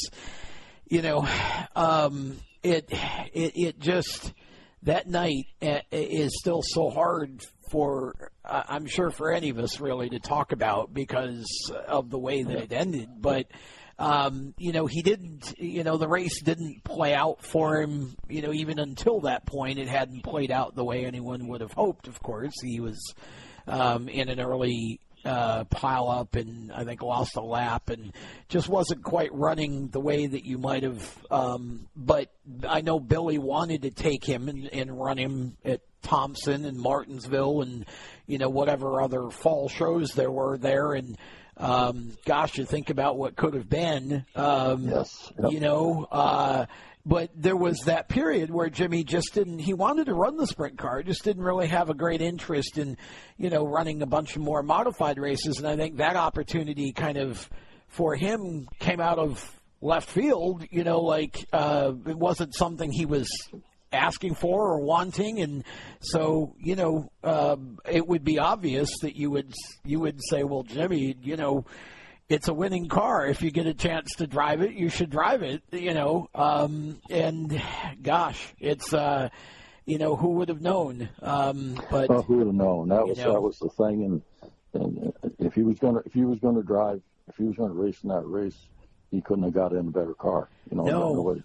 you 0.93 1.01
know, 1.01 1.27
um, 1.75 2.37
it, 2.63 2.87
it, 3.33 3.53
it 3.57 3.81
just, 3.81 4.35
that 4.83 5.09
night 5.09 5.47
uh, 5.63 5.79
is 5.91 6.39
still 6.39 6.61
so 6.63 6.91
hard 6.91 7.41
for, 7.71 8.31
I'm 8.45 8.85
sure 8.85 9.11
for 9.11 9.33
any 9.33 9.49
of 9.49 9.59
us 9.59 9.81
really 9.81 10.11
to 10.11 10.19
talk 10.19 10.53
about 10.53 10.93
because 10.93 11.47
of 11.89 12.11
the 12.11 12.19
way 12.19 12.43
that 12.43 12.65
it 12.65 12.73
ended. 12.75 13.09
But, 13.19 13.47
um, 13.99 14.53
you 14.59 14.73
know, 14.73 14.85
he 14.85 15.01
didn't, 15.01 15.55
you 15.57 15.83
know, 15.83 15.97
the 15.97 16.09
race 16.09 16.43
didn't 16.43 16.85
play 16.85 17.15
out 17.15 17.43
for 17.43 17.81
him, 17.81 18.15
you 18.29 18.43
know, 18.43 18.53
even 18.53 18.79
until 18.79 19.21
that 19.21 19.47
point. 19.47 19.79
It 19.79 19.89
hadn't 19.89 20.25
played 20.25 20.51
out 20.51 20.75
the 20.75 20.85
way 20.85 21.07
anyone 21.07 21.49
would 21.49 21.63
have 21.63 21.73
hoped, 21.73 22.07
of 22.07 22.21
course. 22.23 22.53
He 22.63 22.81
was 22.81 23.15
um, 23.67 24.11
in 24.11 24.29
an 24.29 24.41
early 24.41 25.01
uh, 25.25 25.65
pile 25.65 26.09
up 26.09 26.35
and 26.35 26.73
I 26.73 26.85
think 26.85 27.03
lost 27.03 27.37
a 27.37 27.41
lap 27.43 27.91
and 27.91 28.13
just 28.49 28.69
wasn't 28.69 29.03
quite 29.03 29.33
running 29.33 29.89
the 29.89 30.01
way 30.01 30.27
that 30.27 30.45
you 30.45 30.59
might 30.59 30.83
have. 30.83 31.19
Um, 31.31 31.89
but 31.95 32.33
I 32.69 32.81
know 32.81 32.99
Billy 33.01 33.39
wanted 33.39 33.83
to 33.83 33.91
take 33.91 34.25
him 34.25 34.49
and, 34.49 34.67
and 34.73 35.01
run 35.01 35.19
him 35.19 35.57
at 35.65 35.81
Thompson 36.03 36.65
and 36.65 36.77
Martinsville 36.79 37.63
and, 37.63 37.87
you 38.27 38.39
know, 38.39 38.49
whatever 38.49 39.01
other 39.01 39.31
fall 39.31 39.69
shows 39.69 40.15
there 40.15 40.31
were 40.31 40.59
there. 40.59 40.95
And, 40.95 41.17
um, 41.57 42.13
gosh, 42.25 42.59
you 42.59 42.65
think 42.65 42.91
about 42.91 43.17
what 43.17 43.37
could 43.37 43.55
have 43.55 43.69
been. 43.71 44.25
Um, 44.35 44.89
Yes. 44.89 45.33
Yep. 45.41 45.53
you 45.53 45.61
know. 45.61 46.07
Uh, 46.11 46.67
but 47.05 47.31
there 47.35 47.57
was 47.57 47.81
that 47.81 48.09
period 48.09 48.51
where 48.51 48.71
Jimmy 48.71 49.03
just 49.03 49.35
didn't. 49.35 49.59
He 49.59 49.75
wanted 49.75 50.07
to 50.07 50.15
run 50.15 50.37
the 50.37 50.47
sprint 50.47 50.79
car, 50.79 51.03
just 51.03 51.25
didn't 51.25 51.43
really 51.43 51.67
have 51.67 51.91
a 51.91 51.95
great 51.95 52.23
interest 52.23 52.79
in, 52.79 52.97
you 53.37 53.51
know, 53.51 53.67
running 53.67 54.03
a 54.03 54.07
bunch 54.07 54.37
of 54.37 54.43
more 54.43 54.63
modified 54.63 55.19
races. 55.19 55.59
And 55.59 55.67
I 55.67 55.77
think 55.77 55.97
that 55.97 56.17
opportunity 56.17 56.93
kind 56.93 57.19
of 57.19 57.51
for 57.89 58.15
him 58.15 58.69
came 58.79 59.01
out 59.01 59.19
of 59.19 59.61
left 59.81 60.09
field. 60.09 60.65
You 60.71 60.85
know, 60.85 61.01
like 61.01 61.45
uh, 61.53 61.93
it 62.07 62.17
wasn't 62.17 62.55
something 62.55 62.93
he 62.93 63.07
was 63.07 63.29
asking 63.93 64.37
for 64.37 64.69
or 64.69 64.79
wanting, 64.79 65.41
and 65.41 65.65
so 66.01 66.55
you 66.61 66.77
know, 66.77 67.11
um, 67.25 67.79
it 67.91 68.07
would 68.07 68.23
be 68.23 68.39
obvious 68.39 68.91
that 69.01 69.17
you 69.17 69.31
would 69.31 69.53
you 69.85 69.99
would 69.99 70.21
say, 70.31 70.45
well, 70.45 70.63
Jimmy, 70.63 71.17
you 71.21 71.37
know 71.37 71.65
it's 72.33 72.49
a 72.49 72.55
winning 72.55 72.89
car. 72.89 73.27
If 73.27 73.43
you 73.43 73.51
get 73.51 73.67
a 73.67 73.75
chance 73.75 74.15
to 74.17 74.27
drive 74.27 74.63
it, 74.63 74.73
you 74.73 74.89
should 74.89 75.11
drive 75.11 75.43
it. 75.43 75.63
You 75.73 75.95
know, 75.95 76.29
um, 76.35 77.01
and 77.11 77.61
gosh, 78.03 78.55
it's 78.59 78.93
uh, 78.93 79.29
you 79.87 79.99
know 79.99 80.17
who 80.17 80.31
would 80.35 80.49
have 80.49 80.61
known? 80.61 81.09
Um, 81.21 81.81
but 81.91 82.11
Oh, 82.11 82.23
who 82.23 82.37
would 82.39 82.47
have 82.47 82.57
known? 82.57 82.89
That 82.89 83.07
was 83.07 83.19
know. 83.19 83.33
that 83.33 83.41
was 83.41 83.59
the 83.59 83.69
thing. 83.71 84.05
And, 84.05 84.23
and 84.75 85.13
if 85.39 85.55
he 85.55 85.63
was 85.63 85.79
going 85.79 85.95
to 85.95 86.03
if 86.07 86.13
he 86.13 86.25
was 86.25 86.39
going 86.39 86.57
to 86.57 86.63
drive 86.63 87.03
if 87.29 87.37
he 87.37 87.45
was 87.45 87.57
going 87.57 87.69
to 87.71 87.75
race 87.75 87.99
in 88.03 88.09
that 88.09 88.23
race, 88.27 88.57
he 89.11 89.21
couldn't 89.21 89.45
have 89.45 89.55
got 89.55 89.73
in 89.73 89.79
a 89.89 89.91
better 89.91 90.15
car. 90.15 90.49
You 90.71 90.77
know, 90.79 90.85
No. 90.85 91.43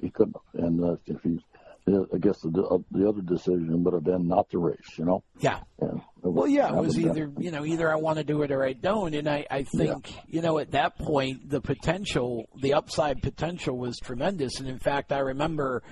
he 0.00 0.10
couldn't. 0.10 0.36
have. 0.54 0.64
And 0.64 0.82
uh, 0.84 0.96
if 1.06 1.22
he, 1.22 1.38
I 1.88 2.18
guess 2.18 2.40
the 2.40 2.62
uh, 2.62 2.78
the 2.92 3.08
other 3.08 3.22
decision 3.22 3.82
would 3.82 3.94
have 3.94 4.04
been 4.04 4.28
not 4.28 4.48
to 4.50 4.58
race. 4.58 4.78
You 4.96 5.04
know. 5.04 5.24
yeah, 5.40 5.60
Well, 6.22 6.46
yeah, 6.46 6.68
it 6.68 6.76
was 6.76 6.98
either 6.98 7.26
been- 7.26 7.42
you 7.42 7.50
know 7.50 7.64
either 7.64 7.90
I 7.90 7.96
want 7.96 8.18
to 8.18 8.24
do 8.24 8.42
it 8.42 8.52
or 8.52 8.64
I 8.64 8.72
don't, 8.72 9.14
and 9.14 9.28
I 9.28 9.46
I 9.50 9.64
think 9.64 10.14
you 10.28 10.42
know 10.42 10.58
at 10.58 10.70
that 10.72 10.96
point 10.98 11.50
the 11.50 11.60
potential, 11.60 12.46
the 12.60 12.74
upside 12.74 13.20
potential 13.22 13.76
was 13.76 13.98
tremendous, 13.98 14.60
and 14.60 14.68
in 14.68 14.78
fact 14.78 15.10
I 15.12 15.18
remember 15.18 15.82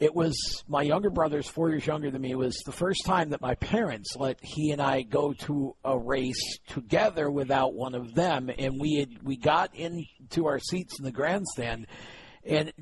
it 0.00 0.14
was 0.14 0.34
my 0.66 0.80
younger 0.82 1.10
brother's 1.10 1.46
four 1.46 1.68
years 1.68 1.86
younger 1.86 2.10
than 2.10 2.22
me. 2.22 2.30
It 2.30 2.38
was 2.38 2.56
the 2.64 2.72
first 2.72 3.04
time 3.04 3.30
that 3.30 3.42
my 3.42 3.54
parents 3.54 4.16
let 4.16 4.38
he 4.42 4.70
and 4.72 4.80
I 4.80 5.02
go 5.02 5.34
to 5.40 5.76
a 5.84 5.96
race 5.98 6.58
together 6.68 7.30
without 7.30 7.74
one 7.74 7.94
of 7.94 8.14
them, 8.14 8.50
and 8.58 8.80
we 8.80 8.96
had 8.96 9.22
we 9.22 9.36
got 9.36 9.74
into 9.76 10.46
our 10.46 10.58
seats 10.58 10.98
in 10.98 11.04
the 11.04 11.12
grandstand. 11.12 11.86
And 12.44 12.72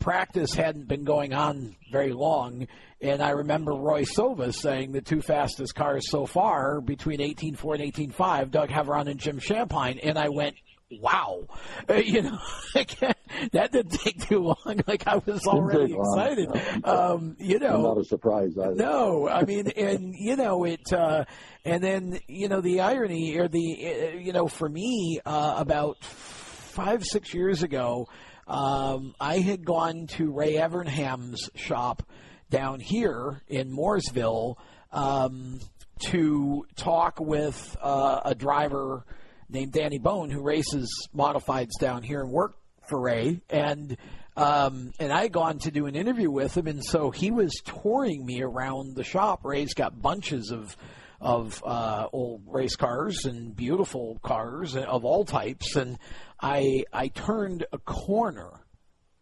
practice 0.00 0.54
hadn't 0.54 0.88
been 0.88 1.04
going 1.04 1.32
on 1.32 1.76
very 1.90 2.12
long. 2.12 2.66
And 3.00 3.22
I 3.22 3.30
remember 3.30 3.72
Roy 3.72 4.04
Silva 4.04 4.52
saying 4.52 4.92
the 4.92 5.00
two 5.00 5.20
fastest 5.20 5.74
cars 5.74 6.10
so 6.10 6.26
far 6.26 6.80
between 6.80 7.20
18.4 7.20 7.80
and 7.80 8.12
18.5, 8.12 8.50
Doug 8.50 8.70
Heveron 8.70 9.08
and 9.10 9.20
Jim 9.20 9.38
Shampine. 9.38 10.00
And 10.02 10.18
I 10.18 10.30
went, 10.30 10.56
wow, 10.90 11.44
uh, 11.88 11.94
you 12.04 12.22
know, 12.22 12.38
that 12.74 13.72
didn't 13.72 13.90
take 13.90 14.26
too 14.26 14.40
long. 14.40 14.80
Like 14.86 15.06
I 15.06 15.16
was 15.24 15.46
already 15.46 15.94
excited. 15.94 16.48
Um, 16.84 17.36
you 17.38 17.58
know, 17.58 17.76
I'm 17.76 17.82
not 17.82 17.98
a 17.98 18.04
surprise. 18.04 18.56
Either. 18.58 18.74
No, 18.74 19.28
I 19.28 19.44
mean, 19.44 19.68
and 19.68 20.14
you 20.16 20.36
know 20.36 20.64
it, 20.64 20.92
uh, 20.92 21.24
and 21.64 21.82
then 21.82 22.20
you 22.28 22.48
know 22.48 22.60
the 22.60 22.80
irony, 22.80 23.36
or 23.36 23.48
the 23.48 23.58
uh, 23.58 24.16
you 24.16 24.32
know, 24.32 24.46
for 24.46 24.68
me, 24.68 25.20
uh, 25.24 25.54
about 25.58 26.02
five 26.04 27.04
six 27.04 27.34
years 27.34 27.62
ago, 27.62 28.06
um, 28.46 29.14
I 29.20 29.38
had 29.38 29.64
gone 29.64 30.06
to 30.08 30.30
Ray 30.30 30.54
Evernham's 30.54 31.50
shop 31.54 32.02
down 32.48 32.80
here 32.80 33.42
in 33.48 33.70
Mooresville 33.70 34.56
um, 34.92 35.60
to 36.06 36.66
talk 36.76 37.18
with 37.20 37.76
uh, 37.82 38.20
a 38.24 38.34
driver 38.34 39.04
named 39.48 39.72
Danny 39.72 39.98
Bohn 39.98 40.30
who 40.30 40.42
races 40.42 41.08
modifieds 41.14 41.78
down 41.80 42.02
here 42.02 42.20
and 42.20 42.30
work 42.30 42.56
for 42.88 43.00
Ray 43.00 43.40
and 43.50 43.96
um, 44.36 44.92
and 45.00 45.12
I 45.12 45.22
had 45.22 45.32
gone 45.32 45.58
to 45.60 45.70
do 45.70 45.86
an 45.86 45.96
interview 45.96 46.30
with 46.30 46.56
him 46.56 46.66
and 46.66 46.84
so 46.84 47.10
he 47.10 47.30
was 47.30 47.54
touring 47.64 48.24
me 48.24 48.42
around 48.42 48.94
the 48.94 49.04
shop. 49.04 49.44
Ray's 49.44 49.74
got 49.74 50.00
bunches 50.00 50.50
of 50.50 50.76
of 51.20 51.62
uh, 51.64 52.08
old 52.12 52.42
race 52.46 52.76
cars 52.76 53.24
and 53.24 53.56
beautiful 53.56 54.18
cars 54.22 54.76
of 54.76 55.04
all 55.04 55.24
types 55.24 55.74
and 55.74 55.98
I 56.40 56.84
I 56.92 57.08
turned 57.08 57.66
a 57.72 57.78
corner 57.78 58.64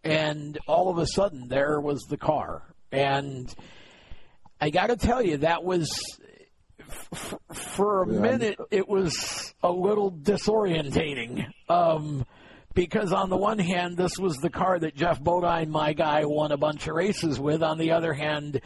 and 0.02 0.58
all 0.66 0.90
of 0.90 0.98
a 0.98 1.06
sudden 1.06 1.48
there 1.48 1.80
was 1.80 2.02
the 2.02 2.16
car 2.16 2.74
and 2.92 3.54
I 4.60 4.70
got 4.70 4.86
to 4.88 4.96
tell 4.96 5.22
you 5.22 5.38
that 5.38 5.64
was 5.64 6.00
f- 7.12 7.34
for 7.52 8.02
a 8.02 8.12
yeah. 8.12 8.20
minute, 8.20 8.58
it 8.70 8.88
was 8.88 9.54
a 9.62 9.70
little 9.70 10.10
disorientating. 10.12 11.46
Um, 11.68 12.24
because 12.74 13.12
on 13.12 13.30
the 13.30 13.36
one 13.36 13.58
hand, 13.58 13.96
this 13.96 14.18
was 14.18 14.36
the 14.36 14.50
car 14.50 14.78
that 14.78 14.96
Jeff 14.96 15.22
Bodine, 15.22 15.70
my 15.70 15.92
guy, 15.92 16.24
won 16.24 16.50
a 16.50 16.56
bunch 16.56 16.88
of 16.88 16.94
races 16.94 17.38
with. 17.38 17.62
On 17.62 17.78
the 17.78 17.92
other 17.92 18.12
hand, 18.12 18.60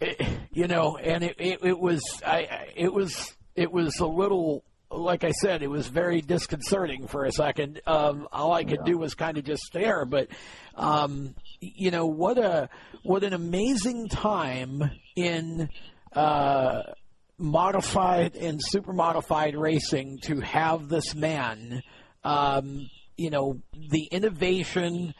it, 0.00 0.20
you 0.52 0.66
know, 0.66 0.96
and 0.96 1.24
it, 1.24 1.36
it, 1.38 1.58
it 1.62 1.78
was, 1.78 2.02
I, 2.24 2.68
it 2.76 2.92
was, 2.92 3.34
it 3.54 3.72
was 3.72 3.98
a 3.98 4.06
little, 4.06 4.62
like 4.90 5.24
I 5.24 5.30
said, 5.30 5.62
it 5.62 5.68
was 5.68 5.86
very 5.86 6.20
disconcerting 6.20 7.06
for 7.06 7.24
a 7.24 7.32
second. 7.32 7.80
Um, 7.86 8.28
all 8.32 8.52
I 8.52 8.64
could 8.64 8.80
yeah. 8.80 8.92
do 8.92 8.98
was 8.98 9.14
kind 9.14 9.38
of 9.38 9.44
just 9.44 9.62
stare, 9.62 10.04
but, 10.04 10.28
um, 10.74 11.34
you 11.60 11.90
know, 11.90 12.06
what 12.06 12.38
a, 12.38 12.68
what 13.02 13.22
an 13.22 13.32
amazing 13.32 14.08
time 14.08 14.90
in, 15.16 15.68
uh, 16.12 16.82
modified 17.38 18.36
and 18.36 18.60
super 18.62 18.92
modified 18.92 19.56
racing 19.56 20.18
to 20.24 20.40
have 20.40 20.88
this 20.88 21.14
man, 21.14 21.82
um, 22.24 22.88
you 23.16 23.30
know, 23.30 23.60
the 23.90 24.04
innovation, 24.10 25.14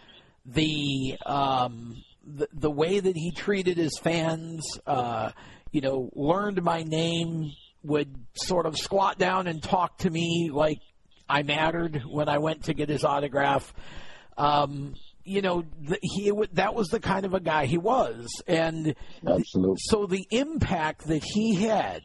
the, 0.45 1.17
um, 1.25 1.97
the 2.23 2.49
the 2.53 2.71
way 2.71 3.01
that 3.01 3.17
he 3.17 3.31
treated 3.33 3.77
his 3.77 3.99
fans, 3.99 4.79
uh, 4.87 5.31
you 5.73 5.81
know, 5.81 6.11
learned 6.15 6.63
my 6.63 6.83
name, 6.83 7.53
would 7.83 8.15
sort 8.35 8.67
of 8.67 8.79
squat 8.79 9.19
down 9.19 9.47
and 9.47 9.63
talk 9.63 9.99
to 9.99 10.11
me 10.11 10.51
like 10.53 10.81
I 11.29 11.43
mattered 11.43 12.03
when 12.07 12.29
I 12.29 12.39
went 12.39 12.65
to 12.65 12.75
get 12.75 12.89
his 12.89 13.05
autograph. 13.05 13.73
Um, 14.37 14.95
you 15.25 15.43
know, 15.43 15.65
he 16.03 16.33
that 16.55 16.75
was 16.75 16.89
the 16.89 17.01
kind 17.01 17.25
of 17.25 17.35
a 17.35 17.41
guy 17.41 17.67
he 17.67 17.79
was, 17.79 18.29
and 18.47 18.95
Absolutely. 19.27 19.77
so 19.79 20.07
the 20.07 20.27
impact 20.31 21.07
that 21.07 21.23
he 21.23 21.55
had 21.55 22.01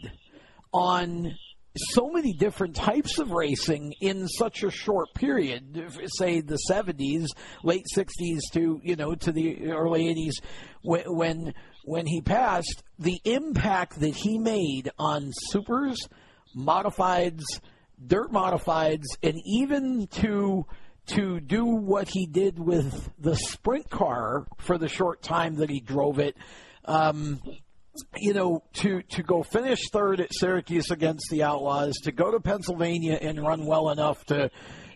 on 0.73 1.35
so 1.77 2.09
many 2.09 2.33
different 2.33 2.75
types 2.75 3.19
of 3.19 3.31
racing 3.31 3.93
in 3.99 4.27
such 4.27 4.63
a 4.63 4.71
short 4.71 5.13
period 5.13 5.91
say 6.17 6.39
the 6.39 6.57
70s 6.69 7.27
late 7.63 7.85
60s 7.93 8.39
to 8.53 8.79
you 8.81 8.95
know 8.95 9.13
to 9.15 9.31
the 9.31 9.71
early 9.71 10.05
80s 10.05 10.41
when 10.83 11.01
when 11.13 11.53
he 12.07 12.21
passed 12.21 12.83
the 12.99 13.19
impact 13.23 13.99
that 13.99 14.15
he 14.15 14.37
made 14.37 14.89
on 14.97 15.31
supers 15.49 15.97
modifieds 16.57 17.43
dirt 18.07 18.31
modifieds 18.31 19.05
and 19.23 19.39
even 19.45 20.07
to 20.07 20.65
to 21.07 21.39
do 21.39 21.65
what 21.65 22.09
he 22.09 22.25
did 22.25 22.57
with 22.57 23.09
the 23.19 23.35
sprint 23.35 23.89
car 23.89 24.47
for 24.57 24.77
the 24.77 24.87
short 24.87 25.21
time 25.21 25.57
that 25.57 25.69
he 25.69 25.79
drove 25.79 26.19
it. 26.19 26.35
Um, 26.85 27.41
you 28.17 28.33
know, 28.33 28.63
to, 28.73 29.01
to 29.03 29.23
go 29.23 29.43
finish 29.43 29.79
third 29.91 30.19
at 30.19 30.33
Syracuse 30.33 30.91
against 30.91 31.27
the 31.29 31.43
Outlaws, 31.43 31.93
to 32.03 32.11
go 32.11 32.31
to 32.31 32.39
Pennsylvania 32.39 33.17
and 33.21 33.41
run 33.41 33.65
well 33.65 33.89
enough 33.89 34.25
to 34.25 34.49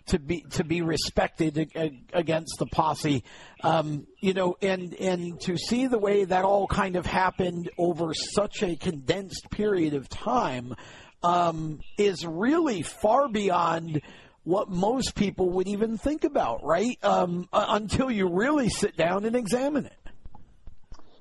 to 0.09 0.19
be 0.19 0.41
to 0.51 0.63
be 0.63 0.81
respected 0.81 1.71
against 2.13 2.59
the 2.59 2.65
posse, 2.67 3.23
um, 3.63 4.05
you 4.19 4.33
know, 4.33 4.55
and 4.61 4.93
and 4.95 5.39
to 5.41 5.57
see 5.57 5.87
the 5.87 5.99
way 5.99 6.25
that 6.25 6.43
all 6.43 6.67
kind 6.67 6.95
of 6.95 7.05
happened 7.05 7.69
over 7.77 8.13
such 8.13 8.63
a 8.63 8.75
condensed 8.75 9.49
period 9.49 9.93
of 9.93 10.09
time 10.09 10.75
um, 11.23 11.79
is 11.97 12.25
really 12.25 12.81
far 12.81 13.29
beyond 13.29 14.01
what 14.43 14.69
most 14.69 15.15
people 15.15 15.49
would 15.51 15.67
even 15.67 15.97
think 15.97 16.23
about, 16.23 16.63
right? 16.63 16.97
Um, 17.03 17.47
until 17.53 18.09
you 18.09 18.27
really 18.27 18.69
sit 18.69 18.97
down 18.97 19.25
and 19.25 19.35
examine 19.35 19.85
it. 19.85 19.93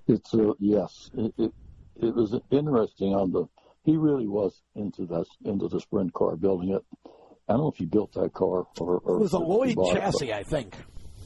It's 0.06 0.32
uh, 0.32 0.52
yes, 0.58 1.10
it, 1.14 1.34
it, 1.36 1.52
it, 1.96 2.14
was 2.14 2.34
interesting 2.50 3.14
on 3.14 3.32
the. 3.32 3.44
He 3.84 3.96
really 3.96 4.26
was 4.26 4.62
into 4.74 5.04
that 5.06 5.26
into 5.44 5.68
the 5.68 5.80
sprint 5.80 6.14
car, 6.14 6.36
building 6.36 6.70
it. 6.70 6.84
I 7.48 7.52
don't 7.52 7.62
know 7.62 7.68
if 7.68 7.76
he 7.76 7.86
built 7.86 8.12
that 8.12 8.32
car 8.32 8.66
or. 8.78 8.98
or 8.98 9.16
it 9.16 9.20
was 9.20 9.32
a 9.32 9.38
Lloyd 9.38 9.76
chassis, 9.92 10.30
it, 10.30 10.34
I 10.34 10.42
think. 10.42 10.76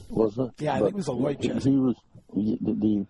Was 0.09 0.37
it? 0.37 0.51
Yeah, 0.59 0.75
I 0.75 0.79
but 0.79 0.85
think 0.85 0.93
it 0.93 0.97
was 0.97 1.07
a 1.07 1.11
Lloyd 1.11 1.37
he, 1.41 1.49
chassis. 1.49 1.69
He 1.71 1.77
was 1.77 1.95
he, 2.33 2.57
the, 2.61 3.05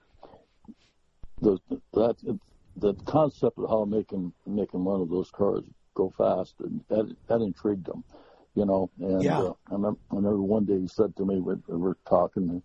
the 1.42 1.60
the 1.70 1.82
that 1.94 2.40
the 2.78 2.94
concept 3.06 3.60
of 3.60 3.70
how 3.70 3.86
making 3.86 4.34
making 4.48 4.84
one 4.84 5.02
of 5.02 5.10
those 5.10 5.30
cars 5.30 5.64
go 5.94 6.12
fast 6.18 6.56
and 6.60 6.82
that 6.90 7.16
that 7.28 7.42
intrigued 7.42 7.88
him 7.88 8.04
you 8.56 8.66
know. 8.66 8.90
And 9.00 9.24
yeah. 9.24 9.40
uh, 9.40 9.54
I, 9.70 9.74
remember, 9.74 10.00
I 10.12 10.16
remember 10.16 10.42
one 10.42 10.66
day 10.66 10.80
he 10.80 10.88
said 10.88 11.16
to 11.18 11.26
me, 11.26 11.40
we, 11.40 11.56
we 11.68 11.78
were 11.78 11.98
talking, 12.08 12.62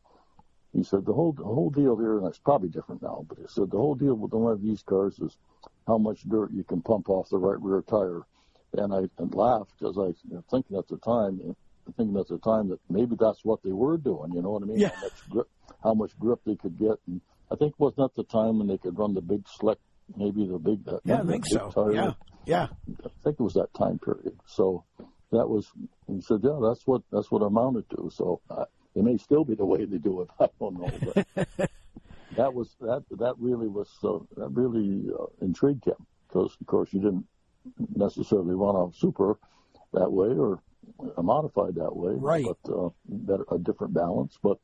he 0.73 0.83
said, 0.83 1.05
the 1.07 1.13
whole, 1.13 1.33
the 1.33 1.45
whole 1.45 1.71
deal 1.71 1.97
here, 1.97 2.19
and 2.19 2.27
it's 2.27 2.39
probably 2.39 2.69
different 2.69 3.03
now, 3.03 3.25
but 3.29 3.39
he 3.39 3.45
said, 3.49 3.71
the 3.71 3.79
whole 3.79 3.95
deal 3.95 4.15
with 4.15 4.33
one 4.33 4.53
of 4.53 4.63
these 4.63 4.83
cars 4.83 5.19
is 5.19 5.37
how 5.87 5.99
much 5.99 6.23
dirt 6.29 6.51
you 6.53 6.65
can 6.65 6.83
pump 6.83 7.09
off 7.09 7.31
the 7.31 7.39
right 7.39 7.61
rear 7.61 7.83
tire. 7.83 8.23
And 8.75 8.93
I 8.93 9.09
and 9.19 9.35
laughed 9.35 9.73
because 9.79 9.97
I 9.97 10.03
was 10.03 10.17
thinking 10.51 10.77
at 10.77 10.89
the 10.89 10.99
time, 10.99 11.57
thinking 11.97 12.19
at 12.19 12.29
the 12.29 12.39
time 12.39 12.69
that 12.69 12.81
maybe 12.91 13.17
that's 13.19 13.45
what 13.45 13.63
they 13.63 13.73
were 13.73 13.97
doing, 13.97 14.33
you 14.33 14.43
know 14.43 14.51
what 14.51 14.63
I 14.63 14.67
mean? 14.67 14.79
Yeah. 14.79 14.89
How 14.89 15.03
much 15.03 15.31
grip, 15.31 15.49
how 15.83 15.95
much 15.95 16.19
grip 16.19 16.41
they 16.45 16.57
could 16.57 16.79
get. 16.79 16.99
And 17.07 17.21
I 17.51 17.57
think 17.57 17.73
it 17.73 17.81
was 17.81 17.95
not 17.97 18.15
the 18.15 18.25
time 18.25 18.59
when 18.59 18.69
they 18.69 18.79
could 18.79 18.99
run 18.99 19.15
the 19.15 19.23
big 19.23 19.49
slick, 19.49 19.79
maybe 20.17 20.47
the 20.47 20.59
big, 20.59 20.85
that, 20.85 21.01
yeah, 21.05 21.21
I 21.21 21.25
think 21.25 21.47
so. 21.47 21.71
Tire. 21.71 21.93
Yeah. 21.93 22.13
Yeah. 22.45 22.69
I 23.05 23.09
think 23.25 23.41
it 23.41 23.43
was 23.43 23.55
that 23.55 23.73
time 23.75 23.99
period. 23.99 24.39
So, 24.47 24.85
that 25.33 25.49
was 25.49 25.71
he 26.07 26.21
said, 26.21 26.41
yeah, 26.43 26.59
that's 26.63 26.87
what 26.87 27.03
that's 27.13 27.31
what 27.31 27.43
amounted 27.43 27.89
to. 27.91 28.11
So 28.15 28.41
uh, 28.51 28.65
it 28.95 29.05
may 29.05 29.17
still 29.19 29.45
be 29.45 29.55
the 29.55 29.65
way 29.65 29.85
they 29.85 29.99
do 29.99 30.23
it. 30.23 30.29
I 30.41 30.49
don't 30.59 30.81
know, 30.81 31.25
but 31.37 31.47
that 32.37 32.55
was 32.55 32.75
that 32.81 33.05
that 33.19 33.35
really 33.39 33.69
was 33.69 33.89
uh, 34.03 34.19
that 34.37 34.49
really 34.49 35.11
uh, 35.13 35.27
intrigued 35.43 35.87
him 35.87 36.07
because 36.27 36.57
of 36.61 36.67
course 36.67 36.93
you 36.93 37.01
didn't 37.01 37.27
necessarily 37.95 38.55
run 38.55 38.77
a 38.77 38.93
super 38.95 39.39
that 39.93 40.11
way 40.11 40.29
or 40.29 40.61
a 41.17 41.23
modified 41.23 41.75
that 41.77 41.95
way, 41.95 42.15
right? 42.17 42.45
But 42.45 42.73
uh, 42.73 42.89
better, 43.09 43.45
a 43.51 43.59
different 43.59 43.95
balance, 43.95 44.39
but. 44.43 44.59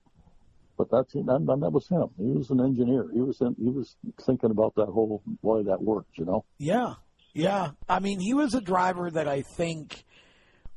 But 0.77 0.91
that's 0.91 1.15
and 1.15 1.29
that, 1.29 1.59
that 1.61 1.71
was 1.71 1.87
him. 1.87 2.09
He 2.19 2.33
was 2.33 2.51
an 2.51 2.61
engineer. 2.61 3.07
He 3.15 3.21
was 3.21 3.41
in, 3.41 3.55
he 3.63 3.69
was 3.69 3.95
thinking 4.27 4.51
about 4.51 4.75
that 4.75 4.87
whole 4.87 5.23
why 5.41 5.63
that 5.63 5.81
worked. 5.81 6.19
You 6.19 6.25
know. 6.25 6.45
Yeah, 6.59 6.95
yeah. 7.33 7.71
I 7.89 8.01
mean, 8.01 8.19
he 8.19 8.35
was 8.35 8.55
a 8.55 8.61
driver 8.61 9.09
that 9.09 9.29
I 9.29 9.43
think 9.43 10.03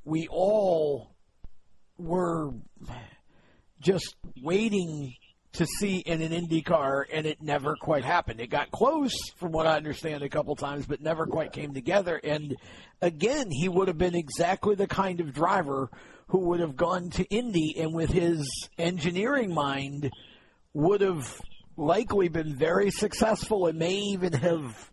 we 0.05 0.27
all 0.29 1.15
were 1.97 2.51
just 3.79 4.15
waiting 4.43 5.15
to 5.53 5.65
see 5.65 5.97
in 5.97 6.21
an 6.21 6.31
Indy 6.31 6.61
car, 6.61 7.07
and 7.11 7.25
it 7.25 7.41
never 7.41 7.75
quite 7.75 8.03
happened. 8.03 8.39
It 8.39 8.47
got 8.47 8.71
close, 8.71 9.13
from 9.37 9.51
what 9.51 9.65
I 9.65 9.75
understand, 9.75 10.23
a 10.23 10.29
couple 10.29 10.55
times, 10.55 10.85
but 10.85 11.01
never 11.01 11.25
quite 11.25 11.51
came 11.51 11.73
together. 11.73 12.19
And 12.23 12.55
again, 13.01 13.49
he 13.49 13.69
would 13.69 13.87
have 13.87 13.97
been 13.97 14.15
exactly 14.15 14.75
the 14.75 14.87
kind 14.87 15.19
of 15.19 15.33
driver 15.33 15.89
who 16.27 16.39
would 16.49 16.59
have 16.59 16.75
gone 16.75 17.09
to 17.11 17.23
Indy 17.25 17.75
and, 17.77 17.93
with 17.93 18.11
his 18.11 18.47
engineering 18.77 19.53
mind, 19.53 20.11
would 20.73 21.01
have 21.01 21.41
likely 21.77 22.27
been 22.27 22.55
very 22.55 22.91
successful 22.91 23.67
and 23.67 23.79
may 23.79 23.95
even 23.95 24.33
have 24.33 24.91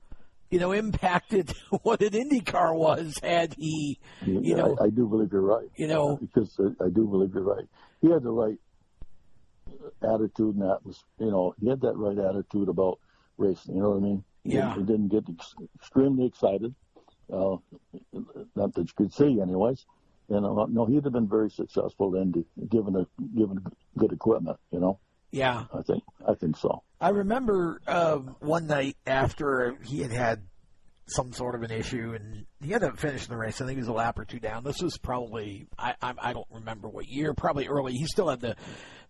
you 0.50 0.60
know, 0.60 0.70
impacted 0.70 1.52
what 1.82 2.00
an 2.00 2.10
IndyCar 2.10 2.76
was 2.76 3.18
had 3.20 3.54
he, 3.58 3.98
you 4.24 4.40
yeah, 4.40 4.56
know. 4.56 4.76
I, 4.80 4.84
I, 4.84 4.90
do 4.90 5.08
believe 5.08 5.32
you're 5.32 5.40
right. 5.40 5.68
You 5.76 5.88
know, 5.88 6.16
because 6.16 6.56
I, 6.60 6.84
I 6.84 6.88
do 6.90 7.06
believe 7.06 7.34
you're 7.34 7.42
right. 7.42 7.66
He 8.00 8.08
had 8.08 8.22
the 8.22 8.30
right. 8.30 8.56
Attitude, 10.02 10.56
and 10.56 10.62
that 10.62 10.84
was, 10.84 11.02
you 11.18 11.30
know, 11.30 11.54
he 11.60 11.68
had 11.68 11.80
that 11.82 11.96
right 11.96 12.18
attitude 12.18 12.68
about 12.68 12.98
racing. 13.38 13.76
You 13.76 13.82
know 13.82 13.90
what 13.90 13.98
I 13.98 14.00
mean? 14.00 14.24
Yeah. 14.44 14.74
He, 14.74 14.80
he 14.80 14.86
didn't 14.86 15.08
get 15.08 15.24
ex- 15.28 15.54
extremely 15.76 16.26
excited. 16.26 16.74
Uh, 17.32 17.56
not 18.54 18.74
that 18.74 18.82
you 18.88 18.94
could 18.96 19.12
see, 19.12 19.40
anyways. 19.40 19.86
And 20.28 20.44
uh, 20.44 20.66
no, 20.68 20.86
he'd 20.86 21.04
have 21.04 21.12
been 21.12 21.28
very 21.28 21.50
successful 21.50 22.14
in 22.16 22.44
given 22.68 22.96
a 22.96 23.06
given 23.36 23.64
good 23.98 24.12
equipment. 24.12 24.58
You 24.70 24.80
know, 24.80 24.98
Yeah. 25.30 25.64
I 25.72 25.82
think 25.82 26.02
I 26.26 26.34
think 26.34 26.56
so. 26.56 26.82
I 27.00 27.10
remember 27.10 27.80
uh, 27.86 28.16
one 28.40 28.66
night 28.66 28.96
after 29.06 29.76
he 29.82 30.00
had 30.00 30.12
had 30.12 30.42
some 31.06 31.34
sort 31.34 31.54
of 31.54 31.62
an 31.62 31.70
issue, 31.70 32.14
and 32.18 32.46
he 32.62 32.72
ended 32.72 32.88
up 32.88 32.98
finishing 32.98 33.28
the 33.28 33.36
race. 33.36 33.60
I 33.60 33.66
think 33.66 33.76
he 33.76 33.80
was 33.80 33.88
a 33.88 33.92
lap 33.92 34.18
or 34.18 34.24
two 34.24 34.40
down. 34.40 34.64
This 34.64 34.80
was 34.80 34.96
probably 34.96 35.66
I 35.78 35.94
I, 36.00 36.14
I 36.18 36.32
don't 36.32 36.48
remember 36.50 36.88
what 36.88 37.06
year. 37.06 37.34
Probably 37.34 37.68
early. 37.68 37.92
He 37.92 38.06
still 38.06 38.28
had 38.30 38.40
the 38.40 38.56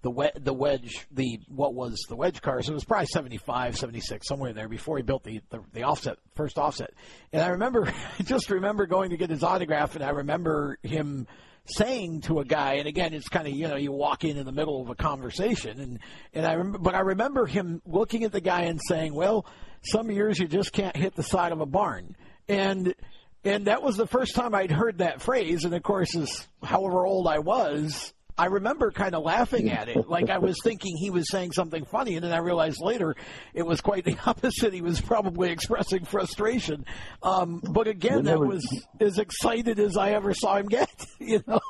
the 0.04 0.10
we, 0.10 0.28
the 0.36 0.52
wedge 0.52 1.06
the 1.10 1.40
what 1.48 1.74
was 1.74 1.98
the 2.08 2.14
wedge 2.14 2.42
car. 2.42 2.62
So 2.62 2.72
it 2.72 2.74
was 2.74 2.84
probably 2.84 3.06
75, 3.06 3.76
76, 3.76 4.28
somewhere 4.28 4.50
in 4.50 4.56
there 4.56 4.68
before 4.68 4.98
he 4.98 5.02
built 5.02 5.24
the, 5.24 5.40
the 5.48 5.60
the 5.72 5.82
offset 5.82 6.18
first 6.36 6.58
offset. 6.58 6.92
And 7.32 7.42
I 7.42 7.48
remember 7.48 7.92
just 8.22 8.50
remember 8.50 8.86
going 8.86 9.10
to 9.10 9.16
get 9.16 9.30
his 9.30 9.42
autograph, 9.42 9.96
and 9.96 10.04
I 10.04 10.10
remember 10.10 10.78
him 10.82 11.26
saying 11.66 12.20
to 12.20 12.40
a 12.40 12.44
guy, 12.44 12.74
and 12.74 12.86
again, 12.86 13.14
it's 13.14 13.30
kind 13.30 13.48
of 13.48 13.54
you 13.54 13.66
know 13.66 13.76
you 13.76 13.92
walk 13.92 14.24
in 14.24 14.36
in 14.36 14.44
the 14.44 14.52
middle 14.52 14.82
of 14.82 14.90
a 14.90 14.94
conversation, 14.94 15.80
and 15.80 15.98
and 16.34 16.46
I 16.46 16.52
remember, 16.52 16.78
but 16.78 16.94
I 16.94 17.00
remember 17.00 17.46
him 17.46 17.80
looking 17.86 18.24
at 18.24 18.32
the 18.32 18.42
guy 18.42 18.64
and 18.64 18.78
saying, 18.86 19.14
"Well, 19.14 19.46
some 19.82 20.10
years 20.10 20.38
you 20.38 20.46
just 20.46 20.72
can't 20.72 20.96
hit 20.96 21.16
the 21.16 21.22
side 21.22 21.50
of 21.50 21.62
a 21.62 21.66
barn," 21.66 22.14
and 22.46 22.94
and 23.42 23.68
that 23.68 23.82
was 23.82 23.96
the 23.96 24.06
first 24.06 24.34
time 24.34 24.54
I'd 24.54 24.70
heard 24.70 24.98
that 24.98 25.22
phrase, 25.22 25.64
and 25.64 25.74
of 25.74 25.82
course, 25.82 26.14
as 26.14 26.46
however 26.62 27.06
old 27.06 27.26
I 27.26 27.38
was. 27.38 28.12
I 28.36 28.46
remember 28.46 28.90
kind 28.90 29.14
of 29.14 29.22
laughing 29.22 29.70
at 29.70 29.88
it, 29.88 30.08
like 30.08 30.28
I 30.28 30.38
was 30.38 30.56
thinking 30.64 30.96
he 30.96 31.10
was 31.10 31.30
saying 31.30 31.52
something 31.52 31.84
funny, 31.84 32.16
and 32.16 32.24
then 32.24 32.32
I 32.32 32.38
realized 32.38 32.80
later 32.82 33.14
it 33.52 33.62
was 33.64 33.80
quite 33.80 34.04
the 34.04 34.16
opposite. 34.26 34.72
He 34.72 34.82
was 34.82 35.00
probably 35.00 35.50
expressing 35.50 36.04
frustration. 36.04 36.84
Um, 37.22 37.60
but 37.70 37.86
again, 37.86 38.24
that 38.24 38.40
was 38.40 38.64
as 39.00 39.18
excited 39.18 39.78
as 39.78 39.96
I 39.96 40.10
ever 40.12 40.34
saw 40.34 40.56
him 40.56 40.66
get. 40.68 40.90
You 41.20 41.42
know. 41.46 41.60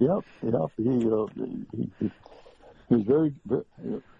Yep, 0.00 0.24
yep. 0.42 0.70
He, 0.76 1.08
uh, 1.08 1.26
he, 1.36 1.66
he, 2.00 2.10
he 2.88 2.94
was 2.96 3.04
very, 3.04 3.32
very, 3.46 3.62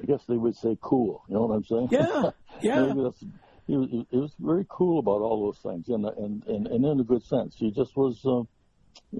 I 0.02 0.06
guess 0.06 0.24
they 0.28 0.36
would 0.36 0.56
say 0.56 0.78
cool. 0.80 1.24
You 1.28 1.34
know 1.34 1.46
what 1.46 1.54
I'm 1.56 1.64
saying? 1.64 1.88
Yeah, 1.90 2.30
yeah. 2.62 2.86
Maybe 2.86 3.02
that's- 3.02 3.24
he 3.66 3.76
was, 3.76 3.88
he 3.90 4.16
was 4.16 4.32
very 4.38 4.64
cool 4.68 4.98
about 5.00 5.20
all 5.20 5.44
those 5.46 5.58
things, 5.58 5.88
and 5.88 6.04
and 6.06 6.44
and, 6.46 6.66
and 6.68 6.84
in 6.84 7.00
a 7.00 7.04
good 7.04 7.22
sense. 7.24 7.56
He 7.58 7.70
just 7.72 7.96
was. 7.96 8.20
Uh, 8.24 8.40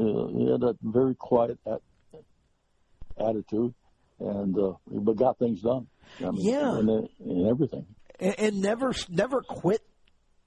uh, 0.00 0.28
he 0.28 0.50
had 0.50 0.62
a 0.62 0.76
very 0.82 1.14
quiet 1.16 1.58
at, 1.66 1.80
attitude, 3.18 3.74
and 4.20 4.58
uh, 4.58 4.72
but 4.90 5.16
got 5.16 5.38
things 5.38 5.60
done. 5.62 5.86
I 6.20 6.30
mean, 6.30 6.46
Yeah. 6.48 6.76
and, 6.78 6.90
and 6.90 7.46
everything. 7.48 7.86
and, 8.20 8.34
and 8.38 8.60
never 8.60 8.92
never 9.08 9.40
quit 9.42 9.80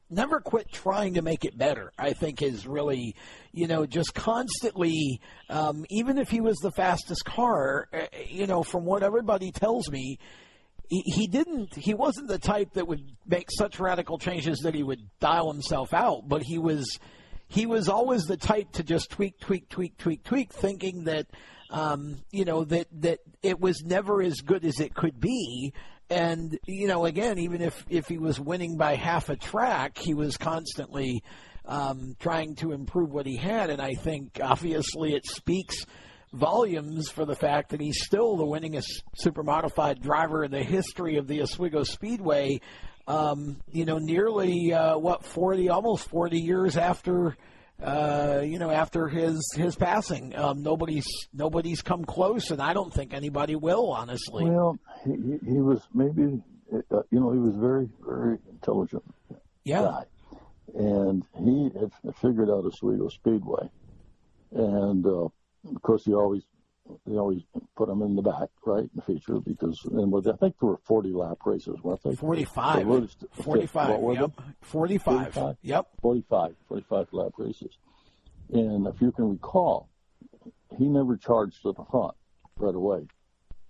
never 0.09 0.39
quit 0.39 0.71
trying 0.71 1.15
to 1.15 1.21
make 1.21 1.43
it 1.43 1.57
better 1.57 1.91
i 1.97 2.13
think 2.13 2.41
is 2.41 2.65
really 2.65 3.13
you 3.51 3.67
know 3.67 3.85
just 3.85 4.13
constantly 4.13 5.19
um, 5.49 5.85
even 5.89 6.17
if 6.17 6.29
he 6.29 6.39
was 6.39 6.55
the 6.59 6.71
fastest 6.71 7.25
car 7.25 7.89
uh, 7.93 7.99
you 8.29 8.47
know 8.47 8.63
from 8.63 8.85
what 8.85 9.03
everybody 9.03 9.51
tells 9.51 9.89
me 9.91 10.17
he, 10.89 11.01
he 11.05 11.27
didn't 11.27 11.75
he 11.75 11.93
wasn't 11.93 12.25
the 12.29 12.39
type 12.39 12.71
that 12.75 12.87
would 12.87 13.01
make 13.25 13.47
such 13.51 13.81
radical 13.81 14.17
changes 14.17 14.59
that 14.59 14.73
he 14.73 14.81
would 14.81 15.01
dial 15.19 15.51
himself 15.51 15.93
out 15.93 16.21
but 16.25 16.41
he 16.41 16.57
was 16.57 16.97
he 17.49 17.65
was 17.65 17.89
always 17.89 18.23
the 18.23 18.37
type 18.37 18.71
to 18.71 18.83
just 18.83 19.09
tweak 19.11 19.37
tweak 19.41 19.67
tweak 19.67 19.97
tweak 19.97 20.23
tweak 20.23 20.53
thinking 20.53 21.03
that 21.03 21.27
um, 21.69 22.17
you 22.31 22.45
know 22.45 22.63
that 22.65 22.87
that 23.01 23.19
it 23.43 23.59
was 23.59 23.83
never 23.83 24.21
as 24.21 24.41
good 24.41 24.65
as 24.65 24.79
it 24.79 24.93
could 24.93 25.19
be. 25.19 25.73
And 26.09 26.57
you 26.65 26.87
know 26.87 27.05
again 27.05 27.37
even 27.37 27.61
if 27.61 27.85
if 27.89 28.07
he 28.07 28.17
was 28.17 28.39
winning 28.39 28.77
by 28.77 28.95
half 28.95 29.29
a 29.29 29.35
track 29.35 29.97
he 29.97 30.13
was 30.13 30.37
constantly 30.37 31.21
um, 31.65 32.15
trying 32.19 32.55
to 32.55 32.71
improve 32.71 33.11
what 33.11 33.25
he 33.25 33.35
had. 33.35 33.69
And 33.69 33.81
i 33.81 33.93
think 33.93 34.39
obviously 34.41 35.13
it 35.13 35.25
speaks 35.25 35.85
volumes 36.33 37.09
for 37.09 37.25
the 37.25 37.35
fact 37.35 37.69
that 37.69 37.81
he's 37.81 38.03
still 38.05 38.35
the 38.37 38.45
winningest 38.45 39.01
super 39.15 39.43
modified 39.43 40.01
driver 40.01 40.43
in 40.43 40.51
the 40.51 40.63
history 40.63 41.15
of 41.15 41.25
the 41.27 41.41
oswego 41.41 41.83
speedway 41.83 42.59
um, 43.07 43.57
you 43.71 43.85
know 43.85 43.97
nearly 43.97 44.73
uh, 44.73 44.97
what 44.97 45.23
40 45.23 45.69
almost 45.69 46.09
40 46.09 46.37
years 46.37 46.75
after 46.75 47.37
uh, 47.81 48.41
you 48.43 48.57
know, 48.57 48.71
after 48.71 49.07
his 49.07 49.39
his 49.55 49.75
passing, 49.75 50.35
um, 50.35 50.63
nobody's 50.63 51.07
nobody's 51.33 51.81
come 51.81 52.03
close, 52.05 52.49
and 52.49 52.61
I 52.61 52.73
don't 52.73 52.93
think 52.93 53.13
anybody 53.13 53.55
will, 53.55 53.91
honestly. 53.91 54.45
Well, 54.45 54.79
he, 55.05 55.11
he, 55.11 55.51
he 55.53 55.59
was 55.59 55.81
maybe, 55.93 56.41
uh, 56.73 57.01
you 57.11 57.19
know, 57.19 57.31
he 57.31 57.39
was 57.39 57.55
very, 57.55 57.87
very 58.05 58.37
intelligent 58.49 59.03
yeah, 59.63 59.81
guy, 59.81 60.03
and 60.73 61.23
he 61.37 61.69
had 61.79 61.91
figured 62.19 62.49
out 62.49 62.65
Oswego 62.65 63.09
Speedway, 63.09 63.69
and 64.51 65.05
uh, 65.05 65.25
of 65.29 65.81
course 65.83 66.03
he 66.05 66.13
always, 66.13 66.43
they 67.05 67.15
always 67.15 67.41
put 67.75 67.89
him 67.89 68.01
in 68.01 68.15
the 68.15 68.21
back, 68.21 68.49
right, 68.65 68.83
in 68.83 68.89
the 68.95 69.01
feature 69.01 69.39
because, 69.39 69.79
and 69.85 70.11
with, 70.11 70.27
I 70.27 70.33
think 70.33 70.55
there 70.59 70.69
were 70.69 70.79
forty 70.83 71.11
lap 71.11 71.37
races, 71.45 71.77
weren't 71.83 72.01
they? 72.03 72.15
forty-five. 72.15 72.87
Or 72.87 73.01
was 73.01 73.15
it- 73.21 73.43
Forty-five. 73.43 73.89
What 73.89 74.01
were 74.01 74.13
Yep. 74.13 74.31
45? 74.61 75.57
Yep. 75.61 75.87
45, 76.01 76.55
45 76.67 77.07
lap 77.13 77.31
races. 77.37 77.77
And 78.51 78.87
if 78.87 79.01
you 79.01 79.11
can 79.11 79.29
recall, 79.29 79.89
he 80.77 80.85
never 80.87 81.17
charged 81.17 81.61
to 81.63 81.73
the 81.73 81.83
front 81.91 82.15
right 82.57 82.75
away. 82.75 83.07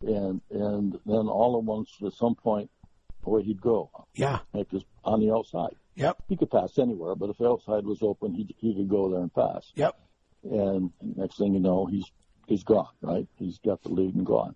And 0.02 0.42
and 0.52 0.94
then 1.06 1.28
all 1.28 1.58
at 1.58 1.64
once, 1.64 1.90
at 2.06 2.14
some 2.14 2.36
point, 2.36 2.70
away 3.26 3.44
he'd 3.44 3.62
go, 3.62 3.90
Yeah. 4.16 4.40
like 4.54 4.70
just 4.70 4.86
on 5.04 5.20
the 5.20 5.32
outside. 5.32 5.76
Yep. 5.96 6.18
He 6.30 6.38
could 6.38 6.52
pass 6.52 6.78
anywhere, 6.78 7.16
but 7.16 7.30
if 7.32 7.38
the 7.40 7.50
outside 7.50 7.84
was 7.86 8.04
open, 8.04 8.34
he 8.36 8.56
he 8.60 8.76
could 8.76 8.88
go 8.90 9.10
there 9.10 9.22
and 9.22 9.34
pass. 9.34 9.72
Yep. 9.76 10.00
And 10.44 10.92
next 11.02 11.38
thing 11.40 11.54
you 11.56 11.60
know, 11.60 11.88
he's 11.88 12.06
he's 12.48 12.64
gone, 12.64 12.90
right? 13.02 13.28
He's 13.38 13.60
got 13.60 13.84
the 13.84 13.90
lead 13.90 14.16
and 14.16 14.26
gone. 14.26 14.56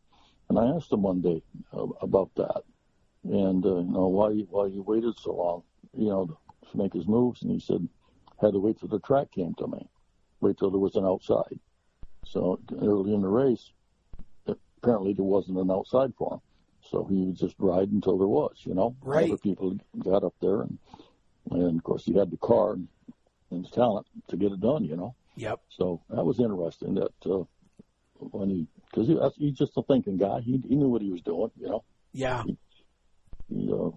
And 0.50 0.58
I 0.58 0.66
asked 0.76 0.92
him 0.92 1.04
one 1.04 1.22
day 1.22 1.44
uh, 1.74 1.88
about 2.02 2.32
that, 2.36 2.64
and 3.24 3.66
uh, 3.66 3.78
you 3.78 3.92
know 3.92 4.08
why 4.08 4.32
why 4.50 4.66
you 4.66 4.82
waited 4.82 5.18
so 5.20 5.34
long, 5.34 5.64
you 5.96 6.10
know, 6.10 6.38
to 6.72 6.78
make 6.78 6.94
his 6.94 7.08
moves. 7.08 7.42
And 7.44 7.52
he 7.52 7.60
said, 7.60 7.88
had 8.42 8.54
to 8.54 8.60
wait 8.60 8.80
till 8.80 8.90
the 8.90 9.00
track 9.00 9.32
came 9.32 9.54
to 9.56 9.68
me, 9.68 9.88
wait 10.42 10.58
till 10.58 10.72
there 10.72 10.80
was 10.80 10.96
an 10.96 11.06
outside. 11.06 11.60
So 12.26 12.60
early 12.82 13.14
in 13.14 13.22
the 13.22 13.28
race, 13.28 13.72
apparently 14.48 15.14
there 15.14 15.24
wasn't 15.24 15.60
an 15.60 15.72
outside 15.72 16.14
for 16.18 16.34
him, 16.34 16.42
so 16.82 17.06
he 17.06 17.24
would 17.26 17.38
just 17.38 17.56
ride 17.58 17.90
until 17.90 18.18
there 18.18 18.28
was, 18.28 18.58
you 18.64 18.74
know. 18.74 18.96
Right. 19.02 19.30
Other 19.30 19.38
people 19.38 19.78
got 20.00 20.24
up 20.24 20.34
there, 20.42 20.62
and 20.62 20.78
and 21.52 21.78
of 21.78 21.84
course 21.84 22.04
he 22.04 22.14
had 22.14 22.30
the 22.30 22.38
car 22.38 22.74
and, 22.74 22.88
and 23.52 23.66
the 23.66 23.70
talent 23.70 24.08
to 24.28 24.38
get 24.38 24.52
it 24.52 24.60
done, 24.60 24.84
you 24.84 24.98
know. 24.98 25.16
Yep. 25.36 25.62
So 25.70 26.02
that 26.10 26.26
was 26.26 26.40
interesting 26.40 26.96
that 26.96 27.14
uh, 27.26 27.44
when 28.32 28.50
he, 28.50 28.68
because 28.90 29.08
he, 29.08 29.18
he's 29.38 29.58
just 29.58 29.72
a 29.78 29.84
thinking 29.84 30.18
guy. 30.18 30.40
He 30.42 30.62
he 30.68 30.76
knew 30.76 30.90
what 30.90 31.02
he 31.02 31.12
was 31.12 31.22
doing, 31.22 31.52
you 31.60 31.68
know. 31.68 31.84
Yeah. 32.14 32.44
He, 33.50 33.72
uh, 33.72 33.90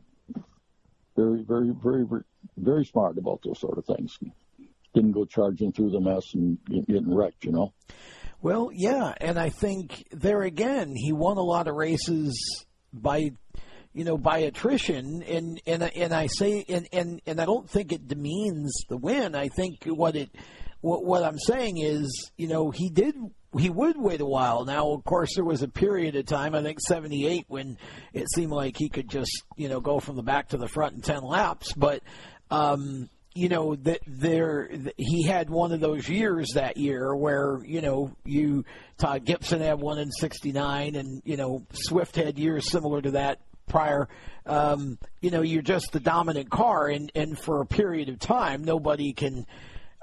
very 1.17 1.43
very 1.43 1.71
very 1.71 2.05
very 2.05 2.23
very 2.57 2.85
smart 2.85 3.19
about 3.19 3.41
those 3.45 3.61
sort 3.61 3.79
of 3.79 3.85
things. 3.85 4.19
Didn't 4.95 5.13
go 5.13 5.25
charging 5.25 5.73
through 5.73 5.91
the 5.91 6.01
mess 6.01 6.35
and 6.35 6.59
getting 6.87 7.15
wrecked, 7.15 7.45
you 7.45 7.53
know. 7.53 7.73
Well, 8.41 8.71
yeah, 8.73 9.15
and 9.21 9.39
I 9.39 9.49
think 9.49 10.07
there 10.11 10.43
again, 10.43 10.93
he 10.95 11.13
won 11.13 11.37
a 11.39 11.43
lot 11.43 11.67
of 11.67 11.75
races 11.75 12.65
by, 12.93 13.31
you 13.93 14.05
know, 14.05 14.19
by 14.19 14.39
attrition, 14.41 15.23
and 15.23 15.61
and 15.67 15.83
and 15.83 16.13
I 16.13 16.27
say, 16.27 16.65
and 16.69 16.87
and 16.93 17.23
and 17.27 17.41
I 17.41 17.47
don't 17.47 17.69
think 17.69 17.93
it 17.93 18.07
demeans 18.07 18.73
the 18.89 18.97
win. 18.97 19.35
I 19.35 19.49
think 19.49 19.85
what 19.87 20.15
it, 20.15 20.31
what 20.81 21.05
what 21.05 21.25
I'm 21.25 21.39
saying 21.39 21.79
is, 21.79 22.31
you 22.37 22.49
know, 22.49 22.71
he 22.71 22.91
did. 22.91 23.15
He 23.59 23.71
would 23.71 23.97
wait 23.97 24.21
a 24.21 24.27
while. 24.27 24.65
Now, 24.65 24.91
of 24.91 25.05
course, 25.05 25.35
there 25.35 25.45
was 25.45 25.63
a 25.63 25.69
period 25.69 26.17
of 26.17 26.27
time, 26.27 26.55
I 26.55 26.63
think 26.63 26.81
'78, 26.81 27.45
when 27.49 27.79
it 28.13 28.27
seemed 28.35 28.53
like 28.53 28.77
he 28.77 28.89
could 28.89 29.09
just, 29.09 29.31
you 29.57 29.69
know, 29.69 29.81
go 29.81 30.01
from 30.01 30.17
the 30.17 30.23
back 30.23 30.49
to 30.49 30.57
the 30.57 30.69
front 30.69 30.95
in 30.95 31.01
ten 31.01 31.23
laps. 31.23 31.73
But 31.73 32.03
um, 32.51 33.09
you 33.35 33.49
know 33.49 33.75
that 33.75 34.01
there 34.07 34.69
th- 34.69 34.95
he 34.97 35.25
had 35.25 35.51
one 35.51 35.73
of 35.73 35.81
those 35.81 36.09
years 36.09 36.51
that 36.55 36.77
year 36.77 37.15
where 37.15 37.59
you 37.65 37.81
know 37.81 38.15
you 38.25 38.65
Todd 38.97 39.25
Gibson 39.25 39.61
had 39.61 39.81
one 39.81 39.99
in 39.99 40.11
'69 40.13 40.95
and 40.95 41.21
you 41.25 41.37
know 41.37 41.67
Swift 41.73 42.17
had 42.17 42.39
years 42.39 42.71
similar 42.71 43.03
to 43.03 43.13
that 43.13 43.41
prior. 43.67 44.09
Um, 44.47 44.99
you 45.21 45.31
know 45.31 45.43
you're 45.43 45.63
just 45.63 45.91
the 45.93 46.01
dominant 46.01 46.51
car 46.51 46.87
and 46.87 47.11
and 47.15 47.37
for 47.37 47.61
a 47.61 47.67
period 47.67 48.09
of 48.09 48.19
time 48.19 48.63
nobody 48.65 49.13
can. 49.13 49.47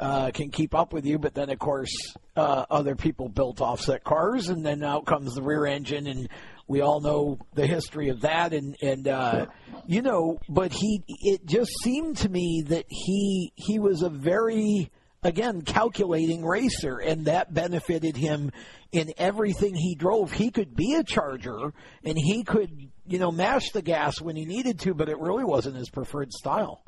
Uh, 0.01 0.31
can 0.31 0.49
keep 0.49 0.73
up 0.73 0.93
with 0.93 1.05
you, 1.05 1.19
but 1.19 1.35
then 1.35 1.51
of 1.51 1.59
course 1.59 1.95
uh, 2.35 2.65
other 2.71 2.95
people 2.95 3.29
built 3.29 3.61
offset 3.61 4.03
cars, 4.03 4.49
and 4.49 4.65
then 4.65 4.83
out 4.83 5.05
comes 5.05 5.35
the 5.35 5.43
rear 5.43 5.67
engine, 5.67 6.07
and 6.07 6.27
we 6.67 6.81
all 6.81 7.01
know 7.01 7.37
the 7.53 7.67
history 7.67 8.09
of 8.09 8.21
that, 8.21 8.51
and 8.51 8.75
and 8.81 9.07
uh, 9.07 9.45
you 9.85 10.01
know, 10.01 10.39
but 10.49 10.73
he 10.73 11.03
it 11.07 11.45
just 11.45 11.69
seemed 11.83 12.17
to 12.17 12.29
me 12.29 12.63
that 12.69 12.85
he 12.87 13.53
he 13.55 13.77
was 13.77 14.01
a 14.01 14.09
very 14.09 14.89
again 15.21 15.61
calculating 15.61 16.43
racer, 16.43 16.97
and 16.97 17.25
that 17.25 17.53
benefited 17.53 18.17
him 18.17 18.51
in 18.91 19.13
everything 19.17 19.75
he 19.75 19.93
drove. 19.93 20.31
He 20.31 20.49
could 20.49 20.75
be 20.75 20.95
a 20.95 21.03
charger, 21.03 21.73
and 22.03 22.17
he 22.17 22.43
could 22.43 22.89
you 23.05 23.19
know 23.19 23.31
mash 23.31 23.69
the 23.71 23.83
gas 23.83 24.19
when 24.19 24.35
he 24.35 24.45
needed 24.45 24.79
to, 24.79 24.95
but 24.95 25.09
it 25.09 25.19
really 25.19 25.43
wasn't 25.43 25.75
his 25.75 25.91
preferred 25.91 26.31
style. 26.31 26.81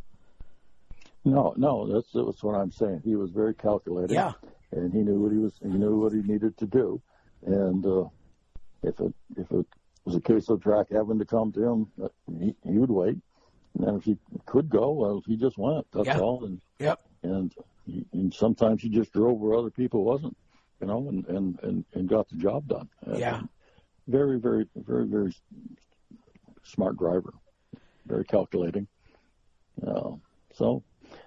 No, 1.26 1.54
no, 1.58 1.88
that's 1.88 2.12
that's 2.14 2.44
what 2.44 2.56
I'm 2.56 2.72
saying. 2.72 3.02
He 3.06 3.16
was 3.16 3.32
very 3.32 3.54
calculated. 3.54 4.12
Yeah. 4.12 4.34
And 4.72 4.91
he 4.91 5.00
knew 5.00 5.20
what 5.22 5.32
he 5.32 5.38
was. 5.38 5.54
He 5.62 5.70
knew 5.70 6.00
what 6.00 6.14
he 6.14 6.22
needed 6.22 6.58
to 6.58 6.66
do. 6.66 7.02
And 7.45 7.86
uh, 7.86 8.06
if 8.82 9.00
it 9.00 9.14
if 9.38 9.52
it 9.52 9.66
was 10.06 10.16
a 10.16 10.22
case 10.22 10.50
of 10.50 10.62
track 10.62 10.88
having 10.91 11.20
to 11.20 11.26
come 11.26 11.52
to 11.54 11.64
him, 11.64 11.88
uh, 12.04 12.10
he, 12.40 12.56
he 12.64 12.78
would 12.78 12.90
wait. 12.90 13.18
And 13.80 13.98
if 13.98 14.04
he 14.04 14.18
could 14.45 14.70
go, 14.70 14.91
well, 14.91 15.24
he 15.26 15.38
just 15.38 15.58
went. 15.58 15.88
That's 15.94 16.08
Yeah. 16.08 16.20
all. 16.20 16.44
And 16.45 16.62
Yep. 16.80 17.00
and, 17.24 17.54
he, 17.86 18.06
and 18.12 18.34
sometimes 18.34 18.82
he 18.82 18.90
just 18.90 19.14
drove 19.14 19.40
where 19.40 19.58
other 19.58 19.70
people 19.72 20.04
wasn't, 20.04 20.36
you 20.82 20.88
know, 20.88 21.08
and 21.08 21.26
and 21.28 21.60
and, 21.64 21.86
and 21.94 22.10
got 22.10 22.28
the 22.30 22.36
job 22.36 22.68
done. 22.68 22.90
Yeah. 23.08 23.41
Very, 24.08 24.38
very, 24.38 24.68
very, 24.76 25.08
very 25.08 25.34
smart 26.64 26.98
driver. 26.98 27.34
Very 28.06 28.26
calculating. 28.26 28.88
Uh, 29.86 30.12
so, 30.54 30.84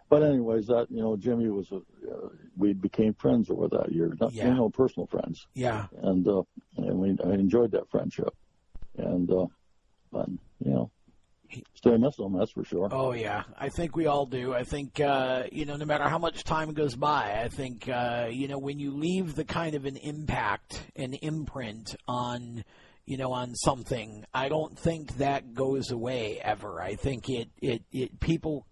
but 0.08 0.22
anyways, 0.22 0.66
that 0.68 0.86
you 0.90 1.00
know, 1.02 1.16
Jimmy 1.16 1.48
was 1.50 1.70
a. 1.72 1.76
Uh, 1.76 2.28
we 2.56 2.72
became 2.72 3.12
friends 3.14 3.50
over 3.50 3.68
that 3.68 3.92
year. 3.92 4.16
Not 4.20 4.32
Yeah. 4.32 4.48
you 4.48 4.54
know, 4.54 4.70
personal 4.70 5.06
friends, 5.06 5.46
Yeah. 5.54 5.86
and 6.02 6.26
uh, 6.28 6.42
and 6.76 6.98
we 6.98 7.16
I 7.24 7.34
enjoyed 7.34 7.72
that 7.72 7.90
friendship, 7.90 8.34
and 8.96 9.30
uh, 9.30 9.46
but 10.12 10.28
you 10.64 10.70
know, 10.70 10.90
still 11.74 11.98
miss 11.98 12.18
him. 12.18 12.32
That's 12.38 12.52
for 12.52 12.64
sure. 12.64 12.88
Oh 12.92 13.12
yeah, 13.12 13.42
I 13.58 13.68
think 13.68 13.96
we 13.96 14.06
all 14.06 14.26
do. 14.26 14.54
I 14.54 14.62
think 14.64 15.00
uh, 15.00 15.44
you 15.52 15.64
know, 15.66 15.76
no 15.76 15.84
matter 15.84 16.08
how 16.08 16.18
much 16.18 16.44
time 16.44 16.72
goes 16.72 16.94
by, 16.96 17.40
I 17.42 17.48
think 17.48 17.88
uh, 17.88 18.28
you 18.30 18.48
know 18.48 18.58
when 18.58 18.78
you 18.78 18.92
leave 18.96 19.34
the 19.34 19.44
kind 19.44 19.74
of 19.74 19.84
an 19.84 19.96
impact, 19.96 20.82
an 20.96 21.14
imprint 21.14 21.94
on 22.08 22.64
you 23.04 23.16
know 23.16 23.32
on 23.32 23.54
something, 23.54 24.24
I 24.32 24.48
don't 24.48 24.78
think 24.78 25.18
that 25.18 25.52
goes 25.54 25.90
away 25.90 26.40
ever. 26.42 26.80
I 26.80 26.94
think 26.94 27.28
it 27.28 27.48
it, 27.60 27.82
it 27.92 28.20
people. 28.20 28.66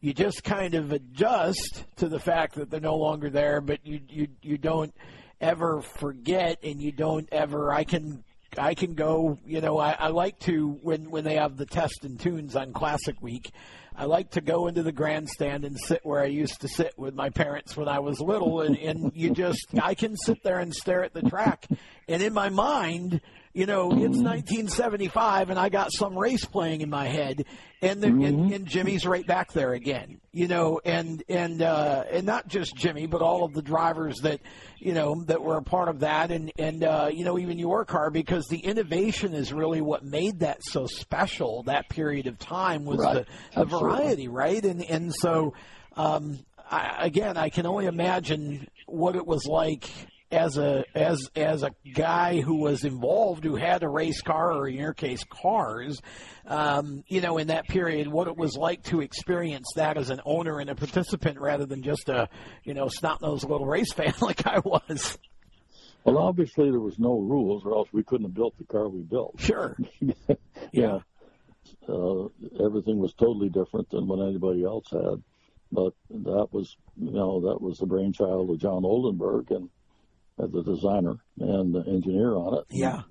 You 0.00 0.14
just 0.14 0.44
kind 0.44 0.74
of 0.74 0.92
adjust 0.92 1.84
to 1.96 2.08
the 2.08 2.20
fact 2.20 2.54
that 2.54 2.70
they're 2.70 2.80
no 2.80 2.96
longer 2.96 3.30
there, 3.30 3.60
but 3.60 3.84
you 3.84 4.00
you 4.08 4.28
you 4.42 4.56
don't 4.56 4.94
ever 5.40 5.80
forget, 5.82 6.58
and 6.62 6.80
you 6.80 6.92
don't 6.92 7.28
ever. 7.32 7.72
I 7.72 7.84
can 7.84 8.22
I 8.56 8.74
can 8.74 8.94
go, 8.94 9.38
you 9.44 9.60
know, 9.60 9.78
I, 9.78 9.96
I 9.98 10.08
like 10.08 10.38
to 10.40 10.78
when 10.82 11.10
when 11.10 11.24
they 11.24 11.34
have 11.34 11.56
the 11.56 11.66
test 11.66 12.04
and 12.04 12.18
tunes 12.18 12.54
on 12.54 12.72
Classic 12.72 13.20
Week. 13.20 13.50
I 13.96 14.04
like 14.04 14.30
to 14.32 14.40
go 14.40 14.68
into 14.68 14.84
the 14.84 14.92
grandstand 14.92 15.64
and 15.64 15.76
sit 15.76 16.00
where 16.04 16.20
I 16.20 16.26
used 16.26 16.60
to 16.60 16.68
sit 16.68 16.96
with 16.96 17.14
my 17.14 17.30
parents 17.30 17.76
when 17.76 17.88
I 17.88 17.98
was 17.98 18.20
little, 18.20 18.60
and, 18.60 18.78
and 18.78 19.10
you 19.16 19.30
just 19.30 19.66
I 19.82 19.94
can 19.94 20.16
sit 20.16 20.44
there 20.44 20.60
and 20.60 20.72
stare 20.72 21.02
at 21.02 21.12
the 21.12 21.22
track, 21.22 21.66
and 22.06 22.22
in 22.22 22.32
my 22.32 22.48
mind, 22.48 23.20
you 23.58 23.66
know, 23.66 23.90
it's 23.90 24.16
1975, 24.18 25.50
and 25.50 25.58
I 25.58 25.68
got 25.68 25.92
some 25.92 26.16
race 26.16 26.44
playing 26.44 26.80
in 26.82 26.90
my 26.90 27.06
head, 27.08 27.44
and 27.82 28.00
the, 28.00 28.06
and, 28.06 28.52
and 28.52 28.66
Jimmy's 28.66 29.04
right 29.04 29.26
back 29.26 29.52
there 29.52 29.72
again, 29.72 30.20
you 30.32 30.46
know, 30.46 30.80
and 30.84 31.22
and 31.28 31.60
uh, 31.60 32.04
and 32.10 32.24
not 32.24 32.46
just 32.46 32.76
Jimmy, 32.76 33.06
but 33.06 33.20
all 33.20 33.44
of 33.44 33.54
the 33.54 33.62
drivers 33.62 34.18
that 34.22 34.40
you 34.78 34.92
know 34.94 35.22
that 35.24 35.42
were 35.42 35.56
a 35.56 35.62
part 35.62 35.88
of 35.88 36.00
that, 36.00 36.30
and 36.30 36.52
and 36.58 36.84
uh, 36.84 37.10
you 37.12 37.24
know 37.24 37.36
even 37.38 37.58
your 37.58 37.84
car 37.84 38.10
because 38.10 38.46
the 38.46 38.58
innovation 38.60 39.34
is 39.34 39.52
really 39.52 39.80
what 39.80 40.04
made 40.04 40.38
that 40.40 40.62
so 40.64 40.86
special. 40.86 41.64
That 41.64 41.88
period 41.88 42.28
of 42.28 42.38
time 42.38 42.84
was 42.84 42.98
Right. 43.00 43.26
the, 43.54 43.60
the 43.60 43.64
variety, 43.64 44.28
right? 44.28 44.64
And 44.64 44.82
and 44.88 45.12
so 45.14 45.54
um, 45.96 46.38
I, 46.70 46.96
again, 47.06 47.36
I 47.36 47.48
can 47.48 47.66
only 47.66 47.86
imagine 47.86 48.68
what 48.86 49.16
it 49.16 49.26
was 49.26 49.46
like 49.46 49.90
as 50.30 50.58
a 50.58 50.84
as 50.94 51.30
as 51.34 51.62
a 51.62 51.70
guy 51.94 52.40
who 52.40 52.56
was 52.56 52.84
involved, 52.84 53.44
who 53.44 53.56
had 53.56 53.82
a 53.82 53.88
race 53.88 54.20
car, 54.20 54.52
or 54.52 54.68
in 54.68 54.76
your 54.76 54.94
case, 54.94 55.24
cars. 55.24 56.00
Um, 56.46 57.04
you 57.08 57.20
know, 57.20 57.38
in 57.38 57.48
that 57.48 57.68
period, 57.68 58.08
what 58.08 58.28
it 58.28 58.36
was 58.36 58.56
like 58.56 58.82
to 58.84 59.00
experience 59.00 59.66
that 59.76 59.96
as 59.96 60.10
an 60.10 60.20
owner 60.24 60.60
and 60.60 60.70
a 60.70 60.74
participant, 60.74 61.40
rather 61.40 61.66
than 61.66 61.82
just 61.82 62.08
a 62.08 62.28
you 62.64 62.74
know 62.74 62.88
snot 62.88 63.22
nosed 63.22 63.48
little 63.48 63.66
race 63.66 63.92
fan 63.92 64.14
like 64.20 64.46
I 64.46 64.60
was. 64.60 65.18
Well, 66.04 66.18
obviously 66.18 66.70
there 66.70 66.80
was 66.80 66.98
no 66.98 67.18
rules, 67.18 67.64
or 67.64 67.74
else 67.74 67.88
we 67.92 68.02
couldn't 68.02 68.26
have 68.26 68.34
built 68.34 68.56
the 68.56 68.64
car 68.64 68.88
we 68.88 69.02
built. 69.02 69.34
Sure. 69.40 69.76
yeah. 70.72 71.00
Uh, 71.86 72.28
everything 72.64 72.98
was 72.98 73.12
totally 73.14 73.48
different 73.50 73.90
than 73.90 74.06
what 74.06 74.26
anybody 74.26 74.64
else 74.64 74.86
had, 74.90 75.22
but 75.70 75.92
that 76.08 76.48
was, 76.50 76.76
you 76.96 77.10
know, 77.10 77.40
that 77.40 77.60
was 77.60 77.78
the 77.78 77.86
brainchild 77.86 78.48
of 78.48 78.58
John 78.58 78.84
Oldenburg 78.84 79.50
and 79.50 79.68
uh, 80.38 80.46
the 80.46 80.62
designer 80.62 81.16
and 81.38 81.74
the 81.74 81.80
engineer 81.86 82.34
on 82.34 82.58
it. 82.58 82.64
Yeah. 82.70 83.02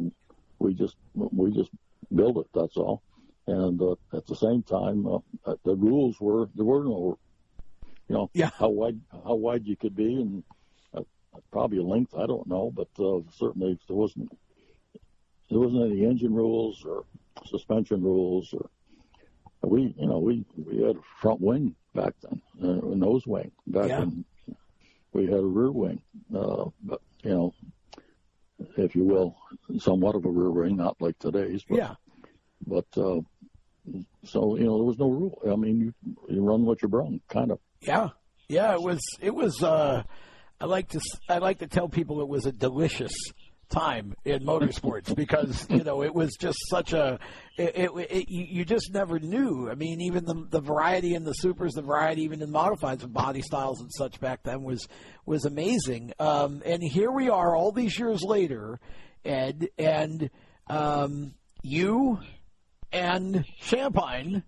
We 0.59 0.73
just 0.73 0.95
we 1.15 1.51
just 1.51 1.69
built 2.13 2.37
it. 2.37 2.47
That's 2.53 2.77
all. 2.77 3.03
And 3.47 3.81
uh, 3.81 3.95
at 4.15 4.25
the 4.27 4.35
same 4.35 4.63
time, 4.63 5.05
uh, 5.07 5.55
the 5.63 5.75
rules 5.75 6.19
were 6.19 6.49
there 6.55 6.65
were 6.65 6.83
no, 6.83 7.17
you 8.09 8.15
know, 8.15 8.29
Yeah. 8.33 8.49
how 8.57 8.69
wide 8.69 8.99
how 9.11 9.35
wide 9.35 9.65
you 9.65 9.75
could 9.75 9.95
be 9.95 10.15
and 10.21 10.43
uh, 10.93 11.01
probably 11.51 11.77
a 11.77 11.83
length. 11.83 12.13
I 12.15 12.25
don't 12.25 12.47
know, 12.47 12.71
but 12.75 12.89
uh, 12.99 13.19
certainly 13.37 13.77
there 13.87 13.95
wasn't 13.97 14.29
there 15.49 15.59
wasn't 15.59 15.91
any 15.91 16.05
engine 16.05 16.33
rules 16.33 16.83
or 16.85 17.05
suspension 17.45 18.01
rules 18.01 18.53
or 18.53 18.69
we 19.63 19.93
you 19.97 20.07
know 20.07 20.19
we 20.19 20.43
we 20.57 20.81
had 20.81 20.95
a 20.95 21.01
front 21.21 21.39
wing 21.39 21.75
back 21.93 22.13
then 22.23 22.41
uh, 22.63 22.91
a 22.91 22.95
nose 22.95 23.25
wing 23.27 23.51
back 23.67 23.89
Yeah. 23.89 23.99
then 23.99 24.25
we 25.13 25.25
had 25.25 25.39
a 25.39 25.45
rear 25.45 25.71
wing 25.71 26.01
uh, 26.35 26.65
but 26.83 26.99
you 27.23 27.29
know 27.31 27.53
if 28.77 28.95
you 28.95 29.03
will 29.03 29.35
somewhat 29.79 30.15
of 30.15 30.25
a 30.25 30.29
rear 30.29 30.49
wing 30.51 30.75
not 30.77 30.95
like 30.99 31.17
today's 31.19 31.63
but 31.69 31.77
Yeah. 31.77 31.95
but 32.65 32.85
uh, 32.97 33.19
so 34.23 34.57
you 34.57 34.65
know 34.65 34.77
there 34.77 34.85
was 34.85 34.97
no 34.99 35.09
rule 35.09 35.41
I 35.49 35.55
mean 35.55 35.79
you 35.79 35.93
you 36.29 36.41
run 36.43 36.65
what 36.65 36.81
you 36.81 36.87
brung 36.87 37.21
kind 37.29 37.51
of 37.51 37.59
Yeah, 37.81 38.09
yeah. 38.49 38.73
It 38.73 38.81
was. 38.81 38.99
It 39.21 39.33
was. 39.35 39.61
Uh, 39.63 40.03
I 40.59 40.65
like 40.65 40.89
to. 40.89 40.97
s- 40.97 41.19
I 41.29 41.37
like 41.37 41.59
to 41.59 41.67
tell 41.67 41.87
people 41.87 42.19
it 42.21 42.27
was 42.27 42.45
a 42.47 42.51
delicious 42.51 43.13
time 43.69 44.15
in 44.25 44.43
motorsports 44.43 45.13
because 45.15 45.65
you 45.69 45.83
know 45.83 46.03
it 46.03 46.13
was 46.13 46.35
just 46.35 46.57
such 46.69 46.93
a. 46.93 47.19
It, 47.57 47.75
it, 47.75 47.91
it, 48.11 48.29
you 48.29 48.65
just 48.65 48.93
never 48.93 49.19
knew. 49.19 49.69
I 49.69 49.75
mean, 49.75 50.01
even 50.01 50.25
the 50.25 50.45
the 50.49 50.61
variety 50.61 51.15
in 51.15 51.23
the 51.23 51.33
supers, 51.33 51.73
the 51.73 51.81
variety 51.81 52.23
even 52.23 52.41
in 52.41 52.51
modifieds 52.51 53.03
and 53.03 53.13
body 53.13 53.41
styles 53.41 53.81
and 53.81 53.91
such 53.93 54.19
back 54.19 54.43
then 54.43 54.63
was 54.63 54.87
was 55.25 55.45
amazing. 55.45 56.13
Um, 56.19 56.61
and 56.65 56.81
here 56.83 57.11
we 57.11 57.29
are, 57.29 57.55
all 57.55 57.71
these 57.71 57.97
years 57.97 58.21
later, 58.23 58.79
Ed, 59.25 59.69
and 59.77 60.29
um, 60.69 61.33
you 61.61 62.19
and 62.91 63.45
Shampine 63.61 64.43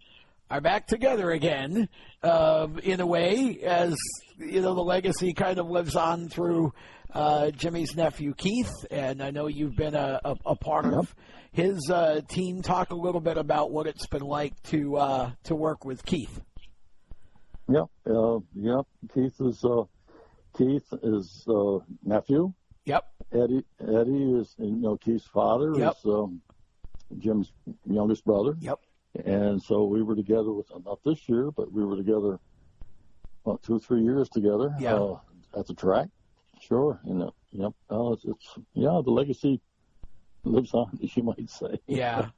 are 0.49 0.61
back 0.61 0.87
together 0.87 1.31
again 1.31 1.87
uh, 2.23 2.67
in 2.83 2.99
a 2.99 3.05
way 3.05 3.59
as 3.63 3.95
you 4.37 4.61
know 4.61 4.73
the 4.73 4.81
legacy 4.83 5.33
kind 5.33 5.59
of 5.59 5.67
lives 5.69 5.95
on 5.95 6.27
through 6.29 6.73
uh, 7.13 7.51
Jimmy's 7.51 7.95
nephew 7.95 8.33
Keith 8.35 8.71
and 8.89 9.21
I 9.21 9.31
know 9.31 9.47
you've 9.47 9.75
been 9.75 9.95
a, 9.95 10.19
a, 10.25 10.35
a 10.47 10.55
part 10.55 10.85
of 10.85 11.13
his 11.51 11.89
uh, 11.89 12.21
team 12.27 12.61
talk 12.61 12.91
a 12.91 12.95
little 12.95 13.21
bit 13.21 13.37
about 13.37 13.71
what 13.71 13.87
it's 13.87 14.07
been 14.07 14.23
like 14.23 14.61
to 14.63 14.97
uh, 14.97 15.31
to 15.43 15.55
work 15.55 15.85
with 15.85 16.03
Keith 16.05 16.41
yeah 17.67 17.83
uh, 18.09 18.39
yeah 18.55 18.81
Keith 19.13 19.35
is 19.39 19.63
uh, 19.63 19.83
Keith 20.57 20.87
is 21.03 21.45
uh, 21.47 21.77
nephew 22.03 22.53
yep 22.85 23.05
Eddie 23.31 23.63
Eddie 23.79 24.33
is 24.39 24.55
you 24.57 24.75
know 24.77 24.97
Keith's 24.97 25.27
father 25.27 25.73
Yep. 25.75 25.91
is 25.99 26.05
um, 26.05 26.41
Jim's 27.17 27.51
youngest 27.87 28.23
brother. 28.23 28.55
Yep. 28.59 28.79
And 29.25 29.61
so 29.61 29.85
we 29.85 30.01
were 30.03 30.15
together 30.15 30.51
with 30.51 30.67
not 30.85 30.99
this 31.03 31.27
year, 31.27 31.51
but 31.51 31.71
we 31.71 31.83
were 31.83 31.97
together 31.97 32.39
well, 33.43 33.57
two 33.57 33.75
or 33.75 33.79
three 33.79 34.03
years 34.03 34.29
together. 34.29 34.73
Yeah. 34.79 34.95
Uh, 34.95 35.19
at 35.57 35.65
the 35.65 35.73
track. 35.73 36.07
Sure. 36.61 36.99
you 37.05 37.13
know, 37.15 37.33
yep. 37.51 37.71
Uh, 37.89 38.11
it's, 38.11 38.25
it's 38.25 38.57
yeah. 38.73 38.99
The 39.03 39.11
legacy 39.11 39.61
lives 40.43 40.73
on, 40.73 40.99
as 41.01 41.15
you 41.17 41.23
might 41.23 41.49
say. 41.49 41.79
yeah 41.87 42.29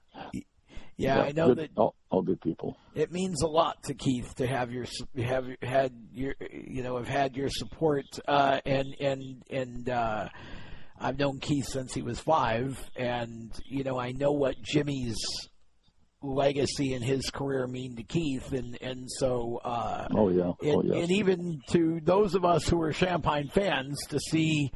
yeah 1.02 1.22
I 1.22 1.32
know 1.32 1.48
good, 1.48 1.58
that 1.58 1.70
all, 1.76 1.96
all 2.10 2.22
good 2.22 2.42
people. 2.42 2.78
it 2.94 3.12
means 3.12 3.42
a 3.42 3.48
lot 3.48 3.84
to 3.84 3.94
Keith 3.94 4.36
to 4.36 4.48
have 4.48 4.72
your 4.72 4.86
have 5.18 5.48
had 5.62 5.94
your 6.14 6.36
you 6.52 6.84
know 6.84 6.98
have 6.98 7.08
had 7.08 7.36
your 7.36 7.50
support 7.50 8.06
uh, 8.28 8.60
and 8.66 8.96
and 9.00 9.44
and 9.50 9.90
uh, 9.90 10.30
I've 11.00 11.18
known 11.18 11.40
Keith 11.40 11.66
since 11.68 11.94
he 11.94 12.04
was 12.04 12.20
five, 12.20 12.80
and 12.96 13.52
you 13.66 13.84
know 13.84 14.00
I 14.00 14.12
know 14.12 14.32
what 14.32 14.62
Jimmy's 14.62 15.18
legacy 16.22 16.94
and 16.94 17.04
his 17.04 17.30
career 17.30 17.68
mean 17.68 17.96
to 17.96 18.04
Keith, 18.04 18.52
and 18.54 18.78
and 18.82 19.10
so 19.10 19.60
uh, 19.64 20.08
Oh 20.12 20.30
yeah. 20.30 20.52
and, 20.62 20.76
oh 20.76 20.84
yes. 20.84 21.04
and 21.04 21.12
even 21.12 21.62
to 21.72 22.00
those 22.04 22.36
of 22.36 22.46
us 22.46 22.68
who 22.68 22.82
are 22.82 22.92
Shampine 22.94 23.52
fans 23.52 24.00
to 24.10 24.20
see 24.20 24.72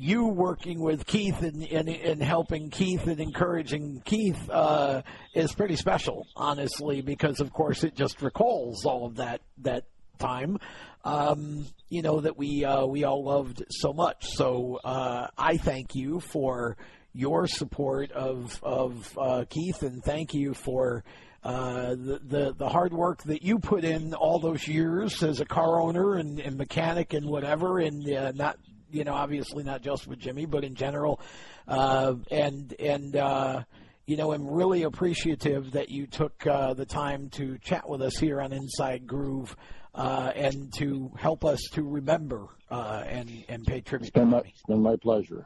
you 0.00 0.26
working 0.26 0.78
with 0.80 1.04
Keith 1.06 1.42
and, 1.42 1.62
and, 1.64 1.88
and 1.88 2.22
helping 2.22 2.70
Keith 2.70 3.08
and 3.08 3.18
encouraging 3.20 4.00
Keith 4.04 4.48
uh, 4.48 5.02
is 5.34 5.52
pretty 5.52 5.74
special, 5.74 6.24
honestly, 6.36 7.00
because 7.00 7.40
of 7.40 7.52
course 7.52 7.82
it 7.82 7.96
just 7.96 8.22
recalls 8.22 8.84
all 8.84 9.06
of 9.06 9.16
that 9.16 9.40
that 9.58 9.84
time. 10.18 10.58
Um, 11.04 11.66
you 11.88 12.02
know 12.02 12.20
that 12.20 12.36
we 12.36 12.64
uh, 12.64 12.84
we 12.86 13.04
all 13.04 13.24
loved 13.24 13.64
so 13.70 13.92
much. 13.92 14.26
So 14.26 14.78
uh, 14.84 15.28
I 15.36 15.56
thank 15.56 15.94
you 15.94 16.20
for 16.20 16.76
your 17.12 17.46
support 17.46 18.12
of 18.12 18.60
of 18.62 19.16
uh, 19.18 19.44
Keith, 19.48 19.82
and 19.82 20.02
thank 20.02 20.34
you 20.34 20.54
for 20.54 21.04
uh, 21.42 21.90
the, 21.90 22.20
the 22.24 22.54
the 22.56 22.68
hard 22.68 22.92
work 22.92 23.22
that 23.24 23.42
you 23.42 23.58
put 23.58 23.84
in 23.84 24.14
all 24.14 24.38
those 24.38 24.66
years 24.66 25.22
as 25.22 25.40
a 25.40 25.44
car 25.44 25.80
owner 25.80 26.14
and, 26.14 26.40
and 26.40 26.56
mechanic 26.56 27.14
and 27.14 27.26
whatever, 27.26 27.78
and 27.78 28.08
uh, 28.12 28.32
not 28.34 28.58
you 28.90 29.04
know 29.04 29.14
obviously 29.14 29.64
not 29.64 29.82
just 29.82 30.06
with 30.06 30.18
Jimmy, 30.18 30.46
but 30.46 30.64
in 30.64 30.74
general, 30.74 31.20
uh, 31.66 32.14
and 32.30 32.74
and 32.78 33.16
uh, 33.16 33.62
you 34.06 34.16
know 34.16 34.32
I'm 34.32 34.46
really 34.46 34.82
appreciative 34.82 35.72
that 35.72 35.90
you 35.90 36.06
took 36.06 36.46
uh, 36.46 36.74
the 36.74 36.86
time 36.86 37.30
to 37.30 37.58
chat 37.58 37.88
with 37.88 38.02
us 38.02 38.16
here 38.18 38.40
on 38.40 38.52
Inside 38.52 39.06
Groove. 39.06 39.56
Uh, 39.94 40.30
and 40.36 40.72
to 40.72 41.10
help 41.18 41.44
us 41.44 41.58
to 41.72 41.82
remember 41.82 42.46
uh, 42.70 43.02
and 43.08 43.44
and 43.48 43.66
pay 43.66 43.80
tribute. 43.80 44.08
It's 44.08 44.14
been, 44.14 44.28
my, 44.28 44.38
it's 44.38 44.62
been 44.68 44.82
my 44.82 44.94
pleasure. 44.94 45.44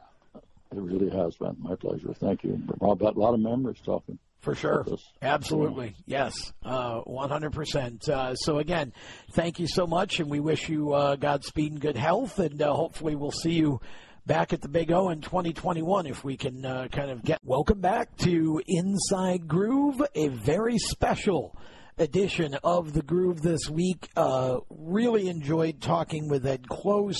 It 0.75 0.81
really 0.81 1.09
has 1.09 1.35
been 1.35 1.55
my 1.59 1.75
pleasure. 1.75 2.13
Thank 2.13 2.43
you. 2.43 2.61
Rob. 2.79 3.01
A 3.01 3.11
lot 3.11 3.33
of 3.33 3.39
memories 3.39 3.77
talking. 3.83 4.17
For 4.41 4.55
sure. 4.55 4.85
Absolutely. 5.21 5.95
Yes. 6.05 6.51
Uh, 6.65 7.01
100%. 7.01 8.09
Uh, 8.09 8.35
so, 8.35 8.57
again, 8.57 8.91
thank 9.31 9.57
you 9.57 9.67
so 9.67 9.87
much, 9.87 10.19
and 10.19 10.29
we 10.29 10.41
wish 10.41 10.67
you 10.67 10.93
uh, 10.93 11.15
Godspeed 11.15 11.71
and 11.71 11.79
good 11.81 11.95
health, 11.95 12.39
and 12.39 12.61
uh, 12.61 12.73
hopefully 12.73 13.15
we'll 13.15 13.31
see 13.31 13.53
you 13.53 13.79
back 14.25 14.51
at 14.51 14.61
the 14.61 14.67
Big 14.67 14.91
O 14.91 15.09
in 15.09 15.21
2021 15.21 16.07
if 16.07 16.25
we 16.25 16.35
can 16.35 16.65
uh, 16.65 16.87
kind 16.91 17.09
of 17.09 17.23
get. 17.23 17.39
Welcome 17.43 17.79
back 17.79 18.17
to 18.17 18.61
Inside 18.67 19.47
Groove, 19.47 20.01
a 20.13 20.27
very 20.27 20.77
special 20.77 21.55
edition 21.97 22.55
of 22.63 22.93
the 22.93 23.01
Groove 23.01 23.41
this 23.41 23.69
week. 23.69 24.09
Uh, 24.15 24.59
really 24.69 25.29
enjoyed 25.29 25.81
talking 25.81 26.29
with 26.29 26.45
Ed 26.45 26.67
Close 26.67 27.19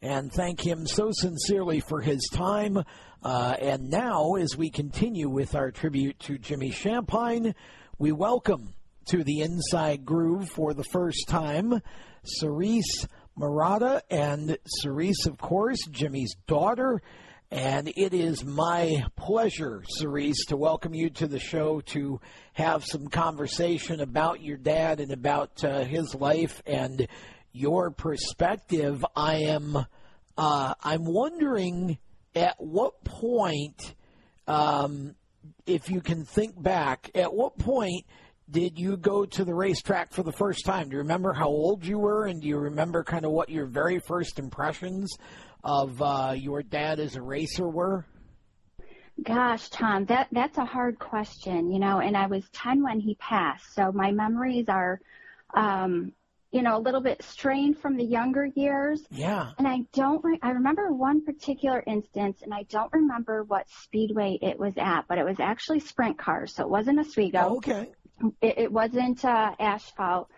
and 0.00 0.32
thank 0.32 0.60
him 0.60 0.86
so 0.86 1.10
sincerely 1.12 1.80
for 1.80 2.00
his 2.00 2.28
time. 2.32 2.78
Uh, 3.22 3.56
and 3.60 3.88
now, 3.88 4.34
as 4.34 4.56
we 4.56 4.70
continue 4.70 5.28
with 5.28 5.54
our 5.54 5.70
tribute 5.70 6.18
to 6.20 6.36
Jimmy 6.36 6.70
Shampine, 6.70 7.54
we 7.98 8.12
welcome 8.12 8.74
to 9.06 9.24
the 9.24 9.40
Inside 9.40 10.04
Groove 10.04 10.50
for 10.50 10.74
the 10.74 10.84
first 10.84 11.26
time 11.26 11.80
Serese 12.42 13.06
Marotta. 13.38 14.02
And 14.10 14.58
Serese, 14.82 15.26
of 15.26 15.38
course, 15.38 15.78
Jimmy's 15.90 16.34
daughter. 16.46 17.00
And 17.54 17.92
it 17.94 18.12
is 18.12 18.44
my 18.44 19.04
pleasure, 19.14 19.84
Serese, 20.00 20.48
to 20.48 20.56
welcome 20.56 20.92
you 20.92 21.08
to 21.10 21.28
the 21.28 21.38
show 21.38 21.82
to 21.82 22.20
have 22.52 22.84
some 22.84 23.06
conversation 23.06 24.00
about 24.00 24.42
your 24.42 24.56
dad 24.56 24.98
and 24.98 25.12
about 25.12 25.62
uh, 25.62 25.84
his 25.84 26.16
life 26.16 26.60
and 26.66 27.06
your 27.52 27.92
perspective. 27.92 29.06
I 29.14 29.36
am, 29.42 29.76
uh, 30.36 30.74
I'm 30.82 31.04
wondering 31.04 31.98
at 32.34 32.56
what 32.58 33.04
point, 33.04 33.94
um, 34.48 35.14
if 35.64 35.88
you 35.88 36.00
can 36.00 36.24
think 36.24 36.60
back, 36.60 37.12
at 37.14 37.32
what 37.32 37.56
point 37.56 38.04
did 38.50 38.80
you 38.80 38.96
go 38.96 39.26
to 39.26 39.44
the 39.44 39.54
racetrack 39.54 40.12
for 40.12 40.24
the 40.24 40.32
first 40.32 40.66
time? 40.66 40.88
Do 40.88 40.94
you 40.94 41.02
remember 41.02 41.32
how 41.32 41.46
old 41.46 41.86
you 41.86 42.00
were, 42.00 42.26
and 42.26 42.42
do 42.42 42.48
you 42.48 42.58
remember 42.58 43.04
kind 43.04 43.24
of 43.24 43.30
what 43.30 43.48
your 43.48 43.66
very 43.66 44.00
first 44.00 44.40
impressions 44.40 45.16
of 45.64 46.00
uh, 46.00 46.34
your 46.36 46.62
dad 46.62 47.00
as 47.00 47.16
a 47.16 47.22
racer 47.22 47.66
were? 47.66 48.06
Gosh, 49.22 49.68
Tom, 49.70 50.04
that 50.06 50.28
that's 50.32 50.58
a 50.58 50.64
hard 50.64 50.98
question, 50.98 51.70
you 51.70 51.78
know. 51.78 52.00
And 52.00 52.16
I 52.16 52.26
was 52.26 52.44
ten 52.52 52.82
when 52.82 53.00
he 53.00 53.14
passed, 53.14 53.74
so 53.74 53.92
my 53.92 54.10
memories 54.12 54.68
are 54.68 55.00
um, 55.54 56.12
you 56.54 56.62
know, 56.62 56.76
a 56.76 56.78
little 56.78 57.00
bit 57.00 57.20
strained 57.24 57.76
from 57.78 57.96
the 57.96 58.04
younger 58.04 58.44
years. 58.44 59.02
Yeah. 59.10 59.50
And 59.58 59.66
I 59.66 59.80
don't, 59.92 60.24
re- 60.24 60.38
I 60.40 60.50
remember 60.50 60.92
one 60.92 61.24
particular 61.24 61.82
instance, 61.84 62.42
and 62.42 62.54
I 62.54 62.62
don't 62.68 62.92
remember 62.92 63.42
what 63.42 63.68
speedway 63.82 64.38
it 64.40 64.56
was 64.56 64.72
at, 64.76 65.02
but 65.08 65.18
it 65.18 65.24
was 65.24 65.40
actually 65.40 65.80
sprint 65.80 66.16
cars, 66.16 66.54
so 66.54 66.62
it 66.62 66.70
wasn't 66.70 67.00
Oswego. 67.00 67.40
Oh, 67.42 67.56
okay. 67.56 67.90
It, 68.40 68.58
it 68.58 68.72
wasn't 68.72 69.24
uh, 69.24 69.50
asphalt. 69.58 70.30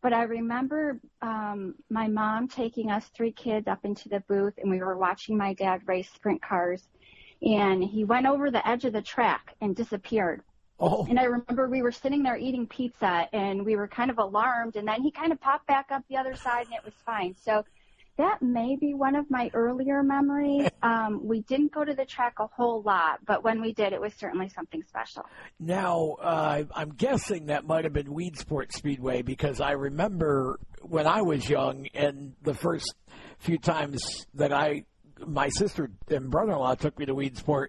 But 0.00 0.12
I 0.12 0.22
remember 0.22 1.00
um, 1.22 1.74
my 1.90 2.06
mom 2.06 2.48
taking 2.48 2.90
us 2.90 3.06
three 3.08 3.32
kids 3.32 3.66
up 3.66 3.84
into 3.84 4.08
the 4.08 4.20
booth, 4.28 4.54
and 4.58 4.70
we 4.70 4.78
were 4.78 4.96
watching 4.96 5.36
my 5.36 5.54
dad 5.54 5.82
race 5.86 6.10
sprint 6.10 6.40
cars. 6.40 6.88
And 7.42 7.82
he 7.82 8.04
went 8.04 8.26
over 8.26 8.50
the 8.50 8.66
edge 8.66 8.84
of 8.84 8.92
the 8.92 9.02
track 9.02 9.54
and 9.60 9.74
disappeared. 9.74 10.42
Oh. 10.80 11.06
And 11.08 11.18
I 11.18 11.24
remember 11.24 11.68
we 11.68 11.82
were 11.82 11.92
sitting 11.92 12.22
there 12.22 12.36
eating 12.36 12.66
pizza 12.66 13.28
and 13.32 13.64
we 13.64 13.74
were 13.74 13.88
kind 13.88 14.10
of 14.10 14.18
alarmed 14.18 14.76
and 14.76 14.86
then 14.86 15.02
he 15.02 15.10
kind 15.10 15.32
of 15.32 15.40
popped 15.40 15.66
back 15.66 15.86
up 15.90 16.04
the 16.08 16.16
other 16.16 16.36
side 16.36 16.66
and 16.66 16.74
it 16.74 16.84
was 16.84 16.94
fine. 17.04 17.34
So 17.40 17.64
that 18.18 18.42
may 18.42 18.76
be 18.76 18.94
one 18.94 19.14
of 19.16 19.30
my 19.30 19.50
earlier 19.54 20.02
memories. 20.02 20.68
Um, 20.80 21.26
we 21.26 21.40
didn't 21.40 21.72
go 21.72 21.84
to 21.84 21.92
the 21.92 22.04
track 22.04 22.34
a 22.38 22.46
whole 22.46 22.82
lot, 22.82 23.18
but 23.26 23.42
when 23.42 23.60
we 23.60 23.72
did, 23.72 23.92
it 23.92 24.00
was 24.00 24.14
certainly 24.14 24.48
something 24.48 24.82
special. 24.86 25.24
Now, 25.58 26.16
uh, 26.20 26.64
I'm 26.74 26.90
guessing 26.90 27.46
that 27.46 27.66
might 27.66 27.84
have 27.84 27.92
been 27.92 28.06
Weedsport 28.06 28.72
Speedway 28.72 29.22
because 29.22 29.60
I 29.60 29.72
remember 29.72 30.60
when 30.82 31.06
I 31.06 31.22
was 31.22 31.48
young 31.48 31.88
and 31.94 32.34
the 32.42 32.54
first 32.54 32.94
few 33.38 33.58
times 33.58 34.26
that 34.34 34.52
I, 34.52 34.84
my 35.26 35.48
sister 35.48 35.90
and 36.08 36.30
brother-in-law 36.30 36.76
took 36.76 36.98
me 36.98 37.06
to 37.06 37.14
Weedsport, 37.14 37.68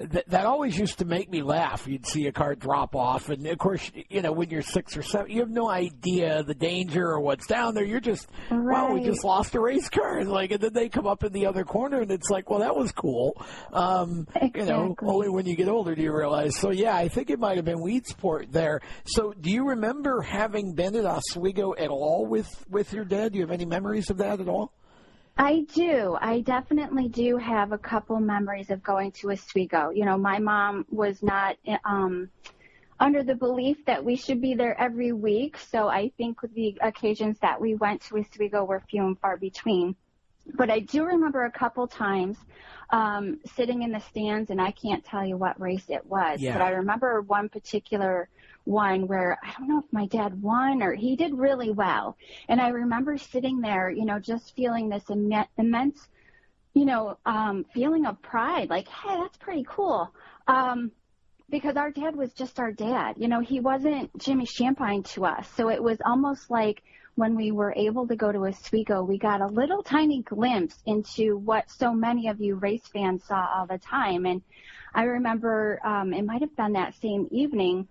that, 0.00 0.28
that 0.30 0.46
always 0.46 0.78
used 0.78 0.98
to 0.98 1.04
make 1.04 1.30
me 1.30 1.42
laugh. 1.42 1.86
You'd 1.86 2.06
see 2.06 2.26
a 2.26 2.32
car 2.32 2.54
drop 2.54 2.96
off, 2.96 3.28
and 3.28 3.46
of 3.46 3.58
course, 3.58 3.90
you 4.08 4.22
know, 4.22 4.32
when 4.32 4.48
you're 4.48 4.62
six 4.62 4.96
or 4.96 5.02
seven, 5.02 5.30
you 5.30 5.40
have 5.40 5.50
no 5.50 5.68
idea 5.68 6.42
the 6.42 6.54
danger 6.54 7.06
or 7.06 7.20
what's 7.20 7.46
down 7.46 7.74
there. 7.74 7.84
You're 7.84 8.00
just, 8.00 8.28
right. 8.50 8.88
wow, 8.88 8.94
we 8.94 9.04
just 9.04 9.24
lost 9.24 9.54
a 9.54 9.60
race 9.60 9.88
car, 9.90 10.18
and 10.18 10.30
like, 10.30 10.52
and 10.52 10.60
then 10.60 10.72
they 10.72 10.88
come 10.88 11.06
up 11.06 11.22
in 11.22 11.32
the 11.32 11.46
other 11.46 11.64
corner, 11.64 12.00
and 12.00 12.10
it's 12.10 12.30
like, 12.30 12.48
well, 12.48 12.60
that 12.60 12.74
was 12.74 12.92
cool. 12.92 13.40
Um, 13.72 14.26
exactly. 14.34 14.62
You 14.62 14.66
know, 14.68 14.96
only 15.02 15.28
when 15.28 15.46
you 15.46 15.54
get 15.54 15.68
older 15.68 15.94
do 15.94 16.02
you 16.02 16.16
realize. 16.16 16.56
So 16.56 16.70
yeah, 16.70 16.96
I 16.96 17.08
think 17.08 17.30
it 17.30 17.38
might 17.38 17.56
have 17.56 17.64
been 17.64 17.80
Weedsport 17.80 18.52
there. 18.52 18.80
So 19.04 19.32
do 19.32 19.50
you 19.50 19.68
remember 19.68 20.22
having 20.22 20.74
been 20.74 20.96
at 20.96 21.04
Oswego 21.04 21.74
at 21.76 21.88
all 21.88 22.26
with 22.26 22.48
with 22.68 22.92
your 22.92 23.04
dad? 23.04 23.32
Do 23.32 23.38
you 23.38 23.44
have 23.44 23.50
any 23.50 23.66
memories 23.66 24.10
of 24.10 24.18
that 24.18 24.40
at 24.40 24.48
all? 24.48 24.72
I 25.36 25.66
do. 25.74 26.16
I 26.20 26.40
definitely 26.40 27.08
do 27.08 27.36
have 27.36 27.72
a 27.72 27.78
couple 27.78 28.20
memories 28.20 28.70
of 28.70 28.82
going 28.82 29.12
to 29.12 29.32
Oswego. 29.32 29.90
You 29.90 30.04
know, 30.04 30.18
my 30.18 30.38
mom 30.38 30.86
was 30.90 31.22
not 31.22 31.56
um, 31.84 32.28
under 32.98 33.22
the 33.22 33.34
belief 33.34 33.84
that 33.86 34.04
we 34.04 34.16
should 34.16 34.42
be 34.42 34.54
there 34.54 34.78
every 34.78 35.12
week, 35.12 35.56
so 35.56 35.88
I 35.88 36.12
think 36.18 36.38
the 36.54 36.76
occasions 36.82 37.38
that 37.40 37.60
we 37.60 37.74
went 37.74 38.02
to 38.02 38.18
Oswego 38.18 38.64
were 38.64 38.80
few 38.80 39.06
and 39.06 39.18
far 39.18 39.38
between. 39.38 39.96
But 40.54 40.70
I 40.70 40.80
do 40.80 41.04
remember 41.04 41.44
a 41.44 41.50
couple 41.50 41.86
times 41.86 42.36
um, 42.90 43.40
sitting 43.56 43.82
in 43.82 43.92
the 43.92 44.00
stands, 44.00 44.50
and 44.50 44.60
I 44.60 44.72
can't 44.72 45.04
tell 45.04 45.24
you 45.24 45.36
what 45.36 45.60
race 45.60 45.88
it 45.88 46.04
was, 46.06 46.40
yeah. 46.40 46.52
but 46.52 46.62
I 46.62 46.70
remember 46.70 47.22
one 47.22 47.48
particular 47.48 48.28
one 48.64 49.06
where 49.06 49.38
I 49.42 49.52
don't 49.58 49.68
know 49.68 49.78
if 49.78 49.92
my 49.92 50.06
dad 50.06 50.40
won 50.40 50.82
or 50.82 50.94
he 50.94 51.16
did 51.16 51.34
really 51.34 51.70
well. 51.70 52.16
And 52.48 52.60
I 52.60 52.68
remember 52.68 53.18
sitting 53.18 53.60
there, 53.60 53.90
you 53.90 54.04
know, 54.04 54.18
just 54.18 54.54
feeling 54.54 54.88
this 54.88 55.08
Im- 55.10 55.32
immense, 55.58 56.08
you 56.74 56.84
know, 56.84 57.18
um, 57.26 57.64
feeling 57.74 58.06
of 58.06 58.20
pride, 58.22 58.70
like, 58.70 58.88
hey, 58.88 59.16
that's 59.16 59.38
pretty 59.38 59.64
cool. 59.68 60.12
Um, 60.46 60.92
because 61.50 61.76
our 61.76 61.90
dad 61.90 62.14
was 62.14 62.32
just 62.32 62.60
our 62.60 62.72
dad. 62.72 63.16
You 63.18 63.28
know, 63.28 63.40
he 63.40 63.60
wasn't 63.60 64.16
Jimmy 64.16 64.46
Shampine 64.46 65.02
to 65.14 65.26
us. 65.26 65.48
So 65.56 65.68
it 65.68 65.82
was 65.82 65.98
almost 66.04 66.50
like 66.50 66.82
when 67.16 67.34
we 67.34 67.50
were 67.50 67.74
able 67.76 68.06
to 68.06 68.16
go 68.16 68.30
to 68.30 68.46
Oswego, 68.46 69.02
we 69.02 69.18
got 69.18 69.40
a 69.40 69.46
little 69.46 69.82
tiny 69.82 70.22
glimpse 70.22 70.76
into 70.86 71.36
what 71.36 71.68
so 71.70 71.92
many 71.92 72.28
of 72.28 72.40
you 72.40 72.54
race 72.54 72.86
fans 72.92 73.24
saw 73.24 73.46
all 73.54 73.66
the 73.66 73.78
time. 73.78 74.26
And 74.26 74.42
I 74.94 75.02
remember 75.02 75.80
um, 75.84 76.12
it 76.12 76.24
might 76.24 76.40
have 76.40 76.56
been 76.56 76.74
that 76.74 76.94
same 77.02 77.28
evening 77.30 77.88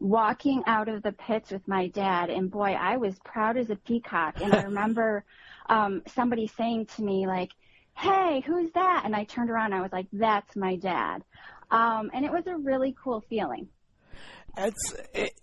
walking 0.00 0.62
out 0.66 0.88
of 0.88 1.02
the 1.02 1.12
pits 1.12 1.50
with 1.50 1.66
my 1.68 1.88
dad 1.88 2.30
and 2.30 2.50
boy 2.50 2.72
i 2.72 2.96
was 2.96 3.18
proud 3.24 3.56
as 3.56 3.68
a 3.70 3.76
peacock. 3.76 4.40
And 4.40 4.54
i 4.54 4.62
remember 4.64 5.24
um 5.68 6.02
somebody 6.14 6.46
saying 6.46 6.86
to 6.96 7.02
me 7.02 7.26
like 7.26 7.50
hey 7.96 8.42
who's 8.46 8.72
that? 8.72 9.02
And 9.04 9.14
i 9.14 9.24
turned 9.24 9.50
around 9.50 9.66
and 9.66 9.74
i 9.74 9.80
was 9.82 9.92
like 9.92 10.06
that's 10.12 10.56
my 10.56 10.76
dad. 10.76 11.22
Um 11.70 12.10
and 12.14 12.24
it 12.24 12.32
was 12.32 12.46
a 12.46 12.56
really 12.56 12.96
cool 13.02 13.22
feeling. 13.28 13.68
It's 14.56 14.94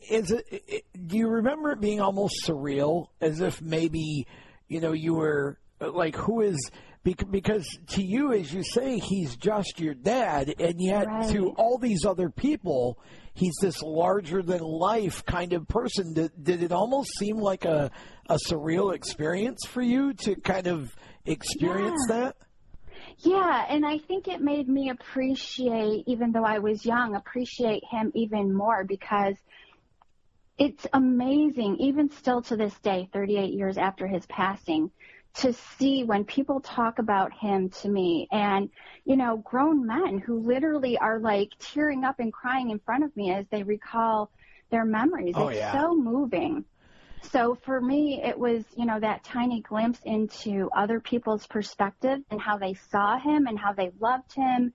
is 0.10 0.32
it, 0.32 0.64
it 0.68 0.84
do 1.06 1.18
you 1.18 1.28
remember 1.28 1.72
it 1.72 1.80
being 1.80 2.02
almost 2.02 2.46
surreal 2.46 3.08
as 3.22 3.40
if 3.40 3.62
maybe 3.62 4.26
you 4.68 4.82
know 4.82 4.92
you 4.92 5.14
were 5.14 5.60
like 5.80 6.16
who 6.16 6.42
is 6.42 6.72
because 7.04 7.66
to 7.88 8.04
you 8.04 8.34
as 8.34 8.52
you 8.54 8.64
say 8.64 9.00
he's 9.00 9.36
just 9.38 9.80
your 9.80 9.94
dad 9.94 10.54
and 10.60 10.82
yet 10.82 11.08
right. 11.08 11.30
to 11.30 11.50
all 11.52 11.78
these 11.78 12.04
other 12.06 12.30
people 12.30 13.00
he's 13.38 13.56
this 13.62 13.82
larger 13.84 14.42
than 14.42 14.60
life 14.62 15.24
kind 15.26 15.54
of 15.54 15.68
person. 15.68 16.14
Did, 16.14 16.32
did 16.42 16.64
it 16.64 16.72
almost 16.72 17.12
seem 17.18 17.38
like 17.38 17.66
a, 17.66 17.92
a 18.28 18.38
surreal 18.48 18.94
experience 18.94 19.66
for 19.68 19.82
you 19.82 20.14
to 20.14 20.36
kind 20.36 20.68
of 20.68 20.96
experience 21.26 22.02
yeah. 22.10 22.16
that? 22.16 22.36
Yeah, 23.20 23.66
and 23.70 23.86
I 23.86 24.00
think 24.00 24.28
it 24.28 24.42
made 24.42 24.68
me 24.68 24.90
appreciate, 24.90 26.04
even 26.08 26.32
though 26.32 26.46
I 26.46 26.60
was 26.60 26.86
young, 26.86 27.16
appreciate 27.16 27.84
him 27.90 28.12
even 28.16 28.54
more 28.54 28.84
because 28.84 29.36
it's 30.58 30.86
amazing, 30.94 31.78
even 31.80 32.10
still 32.12 32.42
to 32.44 32.56
this 32.56 32.78
day, 32.80 33.10
38 33.14 33.54
years 33.54 33.78
after 33.78 34.08
his 34.08 34.26
passing, 34.26 34.92
to 35.38 35.54
see 35.54 36.04
when 36.04 36.24
people 36.24 36.60
talk 36.60 37.00
about 37.00 37.32
him 37.32 37.70
to 37.70 37.90
me 37.90 38.28
and, 38.32 38.70
you 39.06 39.16
know, 39.16 39.38
grown 39.38 39.86
men 39.86 40.18
who 40.18 40.40
literally 40.40 40.98
are 40.98 41.20
like 41.20 41.50
tearing 41.60 42.04
up 42.04 42.20
and 42.20 42.34
crying 42.34 42.72
in 42.72 42.80
front 42.80 43.04
of 43.04 43.16
me 43.16 43.32
as 43.32 43.46
they 43.52 43.64
recall 43.64 44.32
their 44.72 44.84
memories. 44.84 45.36
Oh, 45.38 45.50
it's 45.50 45.60
yeah. 45.60 45.74
so 45.74 45.96
moving. 45.96 46.66
So 47.32 47.58
for 47.66 47.80
me, 47.80 48.22
it 48.24 48.38
was, 48.38 48.64
you 48.76 48.86
know, 48.86 49.00
that 49.00 49.24
tiny 49.24 49.62
glimpse 49.62 50.00
into 50.04 50.70
other 50.76 51.00
people's 51.00 51.46
perspective 51.46 52.20
and 52.32 52.42
how 52.42 52.58
they 52.58 52.76
saw 52.92 53.20
him 53.20 53.48
and 53.48 53.60
how 53.60 53.74
they 53.74 53.92
loved 54.00 54.34
him. 54.34 54.74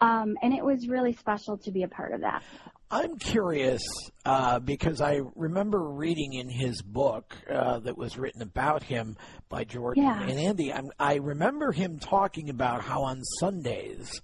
Um, 0.00 0.36
and 0.42 0.52
it 0.52 0.64
was 0.64 0.88
really 0.88 1.14
special 1.14 1.56
to 1.58 1.70
be 1.70 1.84
a 1.84 1.88
part 1.88 2.12
of 2.12 2.20
that. 2.20 2.42
I'm 2.90 3.16
curious 3.18 3.82
uh, 4.24 4.60
because 4.60 5.00
I 5.00 5.20
remember 5.34 5.80
reading 5.82 6.34
in 6.34 6.48
his 6.48 6.82
book 6.82 7.36
uh, 7.52 7.80
that 7.80 7.98
was 7.98 8.16
written 8.16 8.42
about 8.42 8.82
him 8.84 9.16
by 9.48 9.64
Jordan 9.64 10.04
Yeah. 10.04 10.22
and 10.22 10.38
Andy. 10.38 10.72
I'm, 10.72 10.90
I 10.98 11.16
remember 11.16 11.72
him 11.72 11.98
talking 11.98 12.48
about 12.48 12.82
how 12.82 13.02
on 13.02 13.22
Sundays, 13.40 14.20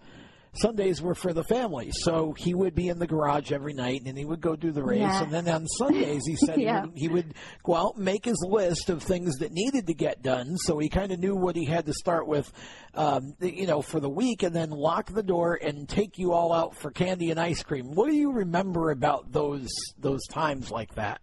Sundays 0.55 1.01
were 1.01 1.15
for 1.15 1.33
the 1.33 1.45
family, 1.45 1.91
so 1.93 2.35
he 2.37 2.55
would 2.55 2.75
be 2.75 2.89
in 2.89 2.99
the 2.99 3.07
garage 3.07 3.53
every 3.53 3.73
night 3.73 4.03
and 4.05 4.19
he 4.19 4.25
would 4.27 4.41
go 4.43 4.55
do 4.55 4.71
the 4.71 4.83
race. 4.83 4.99
Yeah. 5.01 5.23
And 5.23 5.33
then 5.33 5.49
on 5.49 5.67
Sundays, 5.67 6.23
he 6.27 6.37
said 6.37 6.61
Yeah. 6.61 6.83
he, 6.83 6.89
would, 6.89 6.99
he 6.99 7.09
would 7.09 7.35
go 7.65 7.75
out 7.75 7.97
and 7.97 8.05
make 8.05 8.27
his 8.27 8.45
list 8.47 8.91
of 8.91 9.03
things 9.03 9.37
that 9.39 9.53
needed 9.53 9.87
to 9.87 9.95
get 9.95 10.23
done. 10.23 10.59
So 10.59 10.79
he 10.79 10.91
kind 10.91 11.11
of 11.11 11.19
knew 11.21 11.35
what 11.35 11.57
he 11.57 11.65
had 11.65 11.87
to 11.87 11.95
start 11.95 12.27
with, 12.29 12.53
um, 12.95 13.35
you 13.41 13.67
know, 13.67 13.81
for 13.81 13.99
the 13.99 14.11
week, 14.11 14.43
and 14.43 14.55
then 14.55 14.69
lock 14.71 15.11
the 15.11 15.23
door 15.23 15.59
and 15.61 15.89
take 15.89 16.19
you 16.19 16.33
all 16.33 16.53
out 16.53 16.77
for 16.77 16.91
candy 16.91 17.31
and 17.31 17.41
ice 17.41 17.63
cream. 17.63 17.87
What 17.95 18.11
do 18.11 18.15
you 18.15 18.31
remember 18.33 18.91
about 18.91 19.33
those 19.33 19.69
those 19.99 20.27
times 20.29 20.71
like 20.71 20.95
that? 20.97 21.23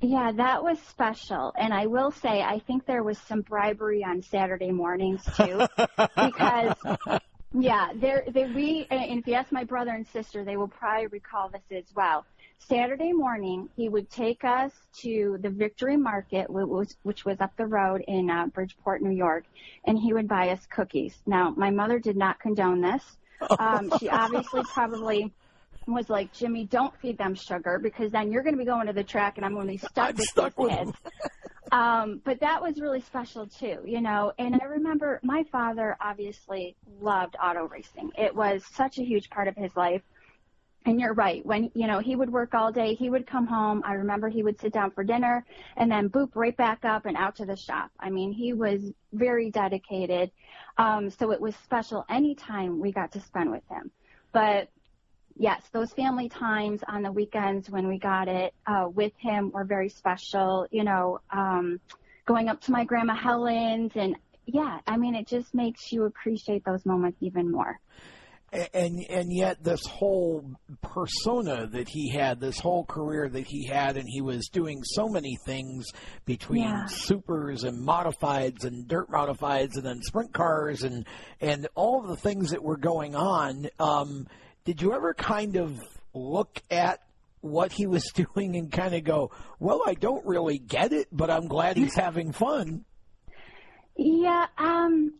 Yeah, 0.00 0.32
that 0.36 0.64
was 0.64 0.78
special. 0.88 1.52
And 1.56 1.72
I 1.72 1.86
will 1.86 2.10
say, 2.10 2.40
I 2.40 2.58
think 2.66 2.86
there 2.86 3.04
was 3.04 3.18
some 3.28 3.42
bribery 3.42 4.02
on 4.02 4.22
Saturday 4.22 4.72
mornings 4.72 5.22
too, 5.36 5.60
because 6.16 6.74
yeah, 7.54 7.88
there, 7.94 8.24
they, 8.28 8.46
we, 8.46 8.86
and 8.90 9.18
if 9.18 9.26
you 9.26 9.34
ask 9.34 9.52
my 9.52 9.64
brother 9.64 9.90
and 9.90 10.06
sister, 10.06 10.44
they 10.44 10.56
will 10.56 10.68
probably 10.68 11.08
recall 11.08 11.48
this 11.48 11.62
as 11.70 11.94
well. 11.94 12.24
Saturday 12.58 13.12
morning, 13.12 13.68
he 13.76 13.88
would 13.88 14.08
take 14.08 14.44
us 14.44 14.72
to 15.00 15.38
the 15.40 15.50
Victory 15.50 15.96
Market, 15.96 16.48
which 16.48 16.66
was, 16.66 16.96
which 17.02 17.24
was 17.24 17.40
up 17.40 17.56
the 17.56 17.66
road 17.66 18.04
in 18.06 18.30
uh, 18.30 18.46
Bridgeport, 18.46 19.02
New 19.02 19.10
York, 19.10 19.44
and 19.84 19.98
he 19.98 20.12
would 20.12 20.28
buy 20.28 20.50
us 20.50 20.64
cookies. 20.66 21.14
Now, 21.26 21.52
my 21.56 21.70
mother 21.70 21.98
did 21.98 22.16
not 22.16 22.38
condone 22.40 22.80
this. 22.80 23.02
Um, 23.58 23.92
she 23.98 24.08
obviously 24.08 24.62
probably 24.72 25.32
was 25.86 26.08
like, 26.08 26.32
Jimmy, 26.32 26.64
don't 26.64 26.96
feed 27.00 27.18
them 27.18 27.34
sugar 27.34 27.78
because 27.82 28.12
then 28.12 28.30
you're 28.30 28.42
going 28.42 28.54
to 28.54 28.58
be 28.58 28.64
going 28.64 28.86
to 28.86 28.92
the 28.92 29.02
track 29.02 29.36
and 29.36 29.44
I'm 29.44 29.54
going 29.54 29.66
to 29.66 29.72
be 29.72 29.78
stuck 29.78 30.10
I'm 30.10 30.14
with 30.14 30.24
stuck 30.26 30.56
these 30.56 30.64
with 30.64 30.78
kids. 30.78 30.92
Um, 31.72 32.20
but 32.22 32.38
that 32.40 32.60
was 32.60 32.80
really 32.80 33.00
special 33.00 33.46
too, 33.46 33.78
you 33.84 34.02
know. 34.02 34.32
And 34.38 34.60
I 34.60 34.66
remember 34.66 35.18
my 35.22 35.42
father 35.50 35.96
obviously 36.00 36.76
loved 37.00 37.34
auto 37.42 37.66
racing. 37.66 38.10
It 38.16 38.34
was 38.34 38.62
such 38.72 38.98
a 38.98 39.02
huge 39.02 39.30
part 39.30 39.48
of 39.48 39.56
his 39.56 39.74
life. 39.74 40.02
And 40.84 41.00
you're 41.00 41.14
right. 41.14 41.46
When, 41.46 41.70
you 41.74 41.86
know, 41.86 42.00
he 42.00 42.16
would 42.16 42.30
work 42.30 42.54
all 42.54 42.72
day, 42.72 42.94
he 42.94 43.08
would 43.08 43.26
come 43.26 43.46
home. 43.46 43.82
I 43.86 43.94
remember 43.94 44.28
he 44.28 44.42
would 44.42 44.60
sit 44.60 44.72
down 44.72 44.90
for 44.90 45.04
dinner 45.04 45.46
and 45.76 45.90
then 45.90 46.10
boop 46.10 46.30
right 46.34 46.56
back 46.56 46.84
up 46.84 47.06
and 47.06 47.16
out 47.16 47.36
to 47.36 47.46
the 47.46 47.56
shop. 47.56 47.90
I 47.98 48.10
mean, 48.10 48.32
he 48.32 48.52
was 48.52 48.92
very 49.12 49.50
dedicated. 49.50 50.30
Um, 50.76 51.08
so 51.08 51.30
it 51.30 51.40
was 51.40 51.54
special 51.56 52.04
any 52.10 52.34
time 52.34 52.80
we 52.80 52.92
got 52.92 53.12
to 53.12 53.20
spend 53.20 53.50
with 53.50 53.62
him. 53.70 53.92
But 54.32 54.68
yes, 55.36 55.62
those 55.72 55.92
family 55.92 56.28
times 56.28 56.80
on 56.88 57.02
the 57.02 57.12
weekends 57.12 57.70
when 57.70 57.88
we 57.88 57.98
got 57.98 58.28
it 58.28 58.54
uh, 58.66 58.88
with 58.92 59.12
him 59.18 59.50
were 59.52 59.64
very 59.64 59.88
special. 59.88 60.66
You 60.70 60.84
know, 60.84 61.20
um, 61.30 61.80
going 62.26 62.48
up 62.48 62.60
to 62.62 62.72
my 62.72 62.84
grandma 62.84 63.14
Helen's, 63.14 63.92
and 63.94 64.16
yeah, 64.46 64.78
I 64.86 64.96
mean, 64.96 65.14
it 65.14 65.26
just 65.26 65.54
makes 65.54 65.92
you 65.92 66.04
appreciate 66.04 66.64
those 66.64 66.84
moments 66.86 67.18
even 67.20 67.50
more. 67.50 67.78
and 68.74 68.98
and 69.08 69.32
yet 69.34 69.62
this 69.64 69.86
whole 69.86 70.44
persona 70.82 71.66
that 71.68 71.88
he 71.88 72.10
had 72.10 72.38
this 72.38 72.58
whole 72.58 72.84
career 72.84 73.28
that 73.28 73.46
he 73.46 73.66
had 73.66 73.96
and 73.96 74.06
he 74.06 74.20
was 74.20 74.48
doing 74.52 74.82
so 74.84 75.08
many 75.08 75.38
things 75.46 75.86
between 76.26 76.64
Yeah. 76.64 76.84
supers 76.84 77.64
and 77.64 77.78
modifieds 77.86 78.64
and 78.64 78.86
dirt 78.86 79.08
modifieds 79.08 79.76
and 79.76 79.84
then 79.84 80.02
sprint 80.02 80.34
cars 80.34 80.82
and 80.82 81.06
and 81.40 81.66
all 81.74 82.02
of 82.02 82.08
the 82.08 82.16
things 82.16 82.50
that 82.50 82.62
were 82.62 82.76
going 82.76 83.14
on 83.14 83.68
um 83.80 84.26
did 84.64 84.80
you 84.82 84.92
ever 84.92 85.14
kind 85.14 85.56
of 85.56 85.80
look 86.14 86.62
at 86.70 87.00
what 87.40 87.72
he 87.72 87.86
was 87.86 88.04
doing 88.14 88.56
and 88.56 88.70
kind 88.70 88.94
of 88.94 89.04
go 89.04 89.30
well 89.58 89.82
I 89.86 89.94
don't 89.94 90.24
really 90.26 90.58
get 90.58 90.92
it 90.92 91.08
but 91.12 91.30
I'm 91.30 91.48
glad 91.48 91.76
he's 91.76 91.94
having 92.06 92.32
fun 92.32 92.84
Yeah, 93.96 94.46
um, 94.58 95.14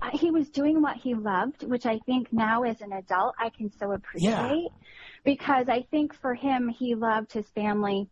I- 0.00 0.16
he 0.16 0.30
was 0.30 0.48
doing 0.50 0.80
what 0.82 0.96
he 0.96 1.14
loved, 1.14 1.64
which 1.64 1.86
I 1.86 1.98
think 2.06 2.32
now 2.32 2.62
as 2.62 2.80
an 2.80 2.92
adult 2.92 3.34
I 3.38 3.50
can 3.50 3.70
so 3.78 3.92
appreciate. 3.92 4.68
Because 5.24 5.68
I 5.68 5.82
think 5.90 6.12
for 6.14 6.34
him, 6.34 6.68
he 6.68 6.94
loved 6.94 7.32
his 7.32 7.46
family 7.50 8.08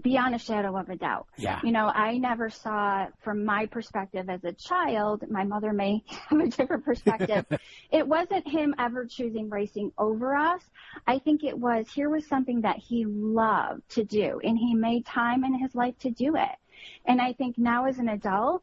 beyond 0.00 0.34
a 0.34 0.38
shadow 0.38 0.76
of 0.76 0.88
a 0.88 0.96
doubt. 0.96 1.26
yeah 1.36 1.60
You 1.62 1.72
know, 1.72 1.86
I 1.86 2.16
never 2.18 2.48
saw, 2.48 3.06
from 3.22 3.44
my 3.44 3.66
perspective 3.66 4.30
as 4.30 4.42
a 4.44 4.52
child, 4.52 5.24
my 5.30 5.44
mother 5.44 5.72
may 5.72 6.02
have 6.28 6.40
a 6.40 6.48
different 6.48 6.84
perspective. 6.84 7.44
it 7.90 8.06
wasn't 8.06 8.48
him 8.48 8.74
ever 8.78 9.04
choosing 9.04 9.50
racing 9.50 9.92
over 9.98 10.34
us. 10.34 10.62
I 11.06 11.18
think 11.18 11.44
it 11.44 11.58
was, 11.58 11.86
here 11.92 12.08
was 12.08 12.26
something 12.26 12.62
that 12.62 12.78
he 12.78 13.04
loved 13.04 13.88
to 13.90 14.04
do, 14.04 14.40
and 14.42 14.56
he 14.56 14.74
made 14.74 15.04
time 15.04 15.44
in 15.44 15.58
his 15.58 15.74
life 15.74 15.98
to 16.00 16.10
do 16.10 16.36
it. 16.36 16.56
And 17.04 17.20
I 17.20 17.34
think 17.34 17.58
now 17.58 17.86
as 17.86 17.98
an 17.98 18.08
adult, 18.08 18.62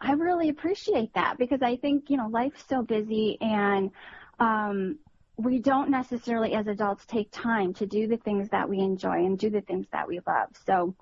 I 0.00 0.12
really 0.12 0.48
appreciate 0.48 1.14
that 1.14 1.36
because 1.38 1.62
I 1.62 1.76
think, 1.76 2.10
you 2.10 2.16
know, 2.16 2.28
life's 2.28 2.64
so 2.68 2.82
busy 2.82 3.38
and, 3.40 3.90
um, 4.38 4.98
we 5.36 5.58
don't 5.58 5.90
necessarily 5.90 6.54
as 6.54 6.66
adults 6.66 7.04
take 7.06 7.30
time 7.30 7.74
to 7.74 7.86
do 7.86 8.06
the 8.06 8.16
things 8.18 8.48
that 8.50 8.68
we 8.68 8.78
enjoy 8.78 9.24
and 9.24 9.38
do 9.38 9.50
the 9.50 9.60
things 9.62 9.86
that 9.92 10.06
we 10.06 10.20
love. 10.26 10.48
So 10.66 10.94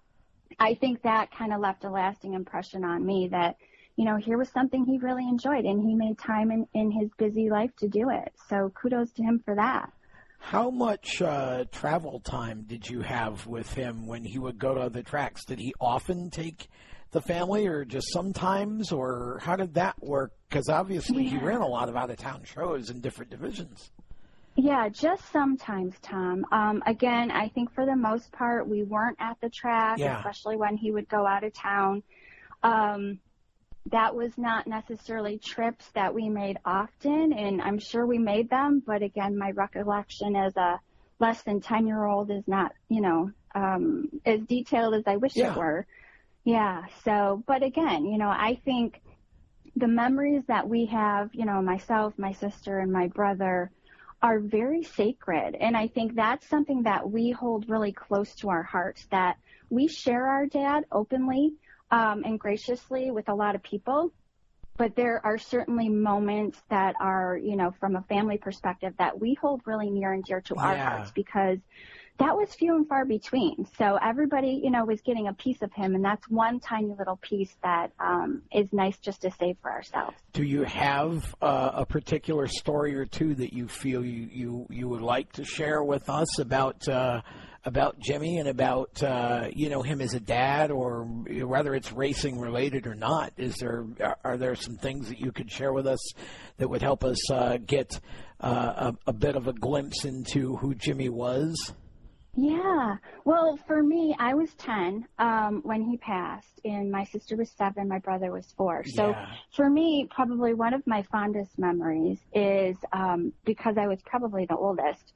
I 0.58 0.74
think 0.74 1.02
that 1.02 1.30
kind 1.30 1.52
of 1.52 1.60
left 1.60 1.84
a 1.84 1.90
lasting 1.90 2.34
impression 2.34 2.84
on 2.84 3.04
me 3.04 3.28
that, 3.30 3.56
you 3.96 4.04
know, 4.04 4.16
here 4.16 4.38
was 4.38 4.48
something 4.48 4.84
he 4.84 4.98
really 4.98 5.28
enjoyed 5.28 5.64
and 5.64 5.82
he 5.82 5.94
made 5.94 6.18
time 6.18 6.50
in, 6.50 6.66
in 6.72 6.90
his 6.90 7.10
busy 7.18 7.50
life 7.50 7.70
to 7.78 7.88
do 7.88 8.10
it. 8.10 8.32
So 8.48 8.72
kudos 8.74 9.12
to 9.12 9.22
him 9.22 9.42
for 9.44 9.54
that. 9.54 9.90
How 10.38 10.70
much 10.70 11.22
uh, 11.22 11.64
travel 11.70 12.20
time 12.20 12.64
did 12.66 12.88
you 12.88 13.00
have 13.02 13.46
with 13.46 13.72
him 13.74 14.06
when 14.06 14.24
he 14.24 14.38
would 14.38 14.58
go 14.58 14.74
to 14.74 14.90
the 14.90 15.02
tracks? 15.02 15.44
Did 15.44 15.60
he 15.60 15.72
often 15.80 16.30
take 16.30 16.68
the 17.12 17.20
family, 17.20 17.66
or 17.66 17.84
just 17.84 18.10
sometimes, 18.10 18.90
or 18.90 19.38
how 19.42 19.54
did 19.54 19.74
that 19.74 20.02
work? 20.02 20.32
Because 20.48 20.68
obviously 20.68 21.24
he 21.24 21.36
ran 21.36 21.60
a 21.60 21.66
lot 21.66 21.88
of 21.88 21.96
out 21.96 22.10
of 22.10 22.16
town 22.16 22.42
shows 22.44 22.90
in 22.90 23.00
different 23.00 23.30
divisions. 23.30 23.92
Yeah, 24.56 24.88
just 24.90 25.30
sometimes, 25.32 25.94
Tom. 26.02 26.44
Um, 26.52 26.82
again, 26.86 27.30
I 27.30 27.48
think 27.48 27.72
for 27.74 27.86
the 27.86 27.96
most 27.96 28.30
part, 28.32 28.68
we 28.68 28.82
weren't 28.82 29.16
at 29.18 29.38
the 29.40 29.48
track, 29.48 29.98
Yeah. 30.00 30.16
especially 30.18 30.56
when 30.56 30.76
he 30.76 30.90
would 30.90 31.08
go 31.08 31.26
out 31.26 31.42
of 31.44 31.54
town. 31.54 32.02
Um, 32.62 33.18
that 33.90 34.14
was 34.14 34.36
not 34.38 34.66
necessarily 34.66 35.38
trips 35.38 35.90
that 35.94 36.14
we 36.14 36.28
made 36.28 36.58
often, 36.64 37.32
and 37.32 37.60
I'm 37.60 37.78
sure 37.78 38.06
we 38.06 38.18
made 38.18 38.48
them, 38.50 38.82
but 38.86 39.02
again, 39.02 39.36
my 39.36 39.50
recollection 39.50 40.36
as 40.36 40.56
a 40.56 40.80
less 41.18 41.42
than 41.42 41.60
10 41.60 41.86
year 41.86 42.04
old 42.04 42.30
is 42.30 42.46
not, 42.46 42.72
you 42.88 43.00
know, 43.00 43.30
um, 43.54 44.08
as 44.24 44.40
detailed 44.42 44.94
as 44.94 45.04
I 45.06 45.16
wish 45.16 45.36
Yeah. 45.36 45.48
it 45.50 45.56
were. 45.56 45.86
Yeah, 46.44 46.84
so, 47.04 47.42
but 47.46 47.62
again, 47.62 48.04
you 48.06 48.18
know, 48.18 48.28
I 48.28 48.60
think 48.64 49.00
the 49.76 49.88
memories 49.88 50.42
that 50.48 50.68
we 50.68 50.86
have, 50.86 51.30
you 51.34 51.44
know, 51.44 51.62
myself, 51.62 52.14
my 52.18 52.32
sister, 52.32 52.78
and 52.78 52.92
my 52.92 53.08
brother, 53.08 53.70
are 54.22 54.38
very 54.38 54.84
sacred. 54.84 55.56
And 55.56 55.76
I 55.76 55.88
think 55.88 56.14
that's 56.14 56.48
something 56.48 56.84
that 56.84 57.10
we 57.10 57.32
hold 57.32 57.68
really 57.68 57.92
close 57.92 58.34
to 58.36 58.50
our 58.50 58.62
hearts 58.62 59.06
that 59.10 59.36
we 59.68 59.88
share 59.88 60.28
our 60.28 60.46
dad 60.46 60.84
openly 60.92 61.54
um, 61.90 62.22
and 62.24 62.38
graciously 62.38 63.10
with 63.10 63.28
a 63.28 63.34
lot 63.34 63.54
of 63.56 63.62
people. 63.62 64.12
But 64.76 64.96
there 64.96 65.20
are 65.24 65.38
certainly 65.38 65.88
moments 65.88 66.58
that 66.70 66.94
are, 67.00 67.36
you 67.36 67.56
know, 67.56 67.74
from 67.78 67.96
a 67.96 68.02
family 68.02 68.38
perspective 68.38 68.94
that 68.98 69.20
we 69.20 69.34
hold 69.34 69.60
really 69.66 69.90
near 69.90 70.12
and 70.12 70.24
dear 70.24 70.40
to 70.42 70.54
our 70.54 70.76
hearts 70.76 71.10
because 71.10 71.58
that 72.18 72.36
was 72.36 72.54
few 72.54 72.76
and 72.76 72.86
far 72.86 73.04
between. 73.04 73.66
So 73.78 73.98
everybody, 74.02 74.60
you 74.62 74.70
know, 74.70 74.84
was 74.84 75.00
getting 75.00 75.28
a 75.28 75.32
piece 75.32 75.62
of 75.62 75.72
him. 75.72 75.94
And 75.94 76.04
that's 76.04 76.28
one 76.28 76.60
tiny 76.60 76.94
little 76.96 77.16
piece 77.16 77.54
that 77.62 77.90
um, 77.98 78.42
is 78.52 78.72
nice 78.72 78.98
just 78.98 79.22
to 79.22 79.30
save 79.30 79.56
for 79.62 79.70
ourselves. 79.70 80.16
Do 80.32 80.44
you 80.44 80.62
have 80.64 81.34
uh, 81.40 81.70
a 81.74 81.86
particular 81.86 82.46
story 82.46 82.94
or 82.94 83.06
two 83.06 83.34
that 83.36 83.52
you 83.52 83.66
feel 83.66 84.04
you, 84.04 84.28
you, 84.30 84.66
you 84.70 84.88
would 84.88 85.02
like 85.02 85.32
to 85.32 85.44
share 85.44 85.82
with 85.82 86.08
us 86.08 86.38
about 86.38 86.86
uh, 86.86 87.22
about 87.64 87.98
Jimmy 88.00 88.38
and 88.38 88.48
about 88.48 89.02
uh, 89.02 89.48
you 89.52 89.70
know 89.70 89.82
him 89.82 90.00
as 90.00 90.14
a 90.14 90.20
dad, 90.20 90.72
or 90.72 91.04
whether 91.04 91.76
it's 91.76 91.92
racing 91.92 92.40
related 92.40 92.88
or 92.88 92.94
not? 92.96 93.32
Is 93.36 93.56
there 93.58 93.86
are, 94.24 94.36
there 94.36 94.56
some 94.56 94.76
things 94.76 95.08
that 95.08 95.20
you 95.20 95.30
could 95.30 95.50
share 95.50 95.72
with 95.72 95.86
us 95.86 96.00
that 96.56 96.68
would 96.68 96.82
help 96.82 97.04
us 97.04 97.30
uh, 97.30 97.58
get 97.64 98.00
uh, 98.40 98.92
a, 99.06 99.10
a 99.10 99.12
bit 99.12 99.36
of 99.36 99.46
a 99.46 99.52
glimpse 99.52 100.04
into 100.04 100.56
who 100.56 100.74
Jimmy 100.74 101.08
was? 101.08 101.72
Yeah. 102.34 102.96
Well, 103.24 103.58
for 103.66 103.82
me, 103.82 104.16
I 104.18 104.34
was 104.34 104.54
10 104.54 105.06
um, 105.18 105.60
when 105.64 105.82
he 105.82 105.98
passed, 105.98 106.60
and 106.64 106.90
my 106.90 107.04
sister 107.04 107.36
was 107.36 107.50
seven, 107.50 107.88
my 107.88 107.98
brother 107.98 108.32
was 108.32 108.52
four. 108.56 108.84
So 108.84 109.10
Yeah. 109.10 109.26
for 109.54 109.68
me, 109.68 110.08
probably 110.10 110.54
one 110.54 110.72
of 110.72 110.86
my 110.86 111.02
fondest 111.02 111.58
memories 111.58 112.18
is 112.32 112.76
um, 112.92 113.32
because 113.44 113.76
I 113.76 113.86
was 113.86 114.00
probably 114.02 114.46
the 114.46 114.56
oldest. 114.56 115.12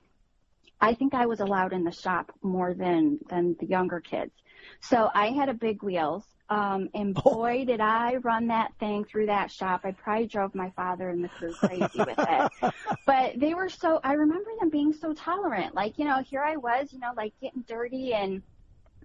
I 0.80 0.93
think 0.93 1.14
I 1.14 1.24
was 1.26 1.40
allowed 1.40 1.72
in 1.72 1.84
the 1.84 1.93
shop 1.93 2.32
more 2.43 2.74
than 2.74 3.18
than 3.30 3.56
the 3.59 3.66
younger 3.66 4.01
kids. 4.01 4.32
So 4.80 5.09
I 5.14 5.28
had 5.30 5.48
a 5.48 5.55
big 5.55 5.82
wheels, 5.82 6.24
um, 6.48 6.89
and 6.94 7.16
Oh. 7.24 7.35
boy, 7.35 7.64
did 7.64 7.81
I 7.81 8.16
run 8.16 8.48
that 8.48 8.73
thing 8.78 9.05
through 9.05 9.27
that 9.27 9.51
shop. 9.51 9.82
I 9.85 9.93
probably 9.93 10.27
drove 10.27 10.55
my 10.55 10.70
father 10.70 11.09
and 11.10 11.23
the 11.24 11.28
crew 11.28 11.55
crazy 11.55 11.98
with 11.98 12.18
it. 12.18 12.52
But 13.06 13.39
they 13.39 13.55
were 13.55 13.68
so. 13.68 14.01
I 14.02 14.14
remember 14.14 14.51
them 14.59 14.70
being 14.70 14.93
so 14.93 15.14
tolerant. 15.14 15.74
Like 15.74 15.98
you 15.98 16.05
know, 16.05 16.23
here 16.23 16.43
I 16.43 16.56
was, 16.56 16.93
you 16.93 16.98
know, 16.98 17.12
like 17.16 17.32
getting 17.40 17.62
dirty 17.62 18.14
and 18.14 18.43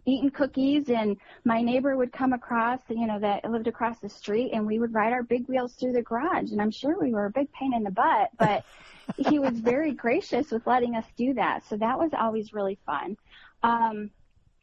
eating 0.05 0.31
cookies 0.31 0.89
and 0.89 1.17
my 1.45 1.61
neighbor 1.61 1.95
would 1.95 2.11
come 2.11 2.33
across 2.33 2.79
you 2.89 3.05
know 3.05 3.19
that 3.19 3.49
lived 3.49 3.67
across 3.67 3.99
the 3.99 4.09
street 4.09 4.51
and 4.53 4.65
we 4.65 4.79
would 4.79 4.93
ride 4.93 5.13
our 5.13 5.23
big 5.23 5.47
wheels 5.47 5.73
through 5.75 5.91
the 5.91 6.01
garage 6.01 6.51
and 6.51 6.61
i'm 6.61 6.71
sure 6.71 6.99
we 6.99 7.13
were 7.13 7.27
a 7.27 7.31
big 7.31 7.51
pain 7.51 7.73
in 7.73 7.83
the 7.83 7.91
butt 7.91 8.29
but 8.39 8.63
he 9.17 9.37
was 9.39 9.59
very 9.59 9.93
gracious 9.93 10.51
with 10.51 10.65
letting 10.65 10.95
us 10.95 11.05
do 11.17 11.33
that 11.33 11.63
so 11.67 11.77
that 11.77 11.99
was 11.99 12.11
always 12.17 12.53
really 12.53 12.79
fun 12.85 13.15
um 13.63 14.09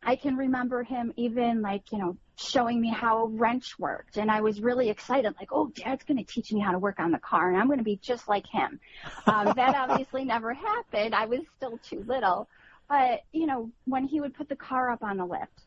i 0.02 0.16
can 0.16 0.36
remember 0.36 0.82
him 0.82 1.12
even 1.16 1.62
like 1.62 1.82
you 1.92 1.98
know 1.98 2.16
showing 2.39 2.81
me 2.81 2.89
how 2.89 3.24
a 3.24 3.27
wrench 3.27 3.78
worked 3.78 4.16
and 4.16 4.31
i 4.31 4.40
was 4.40 4.60
really 4.60 4.89
excited 4.89 5.35
like 5.40 5.48
oh 5.52 5.69
dad's 5.74 6.05
going 6.05 6.16
to 6.16 6.24
teach 6.24 6.52
me 6.52 6.60
how 6.60 6.73
to 6.73 6.78
work 6.78 7.01
on 7.01 7.10
the 7.10 7.19
car 7.19 7.51
and 7.51 7.60
i'm 7.60 7.66
going 7.66 7.78
to 7.78 7.85
be 7.85 7.97
just 7.97 8.28
like 8.28 8.47
him 8.47 8.78
um 9.27 9.52
that 9.56 9.74
obviously 9.74 10.24
never 10.24 10.55
happened 10.55 11.15
i 11.15 11.27
was 11.27 11.40
still 11.56 11.78
too 11.78 12.05
little 12.06 12.48
but, 12.89 13.20
you 13.32 13.47
know, 13.47 13.70
when 13.85 14.05
he 14.05 14.20
would 14.20 14.35
put 14.35 14.48
the 14.48 14.56
car 14.56 14.90
up 14.90 15.02
on 15.02 15.19
the 15.19 15.27
lift, 15.27 15.62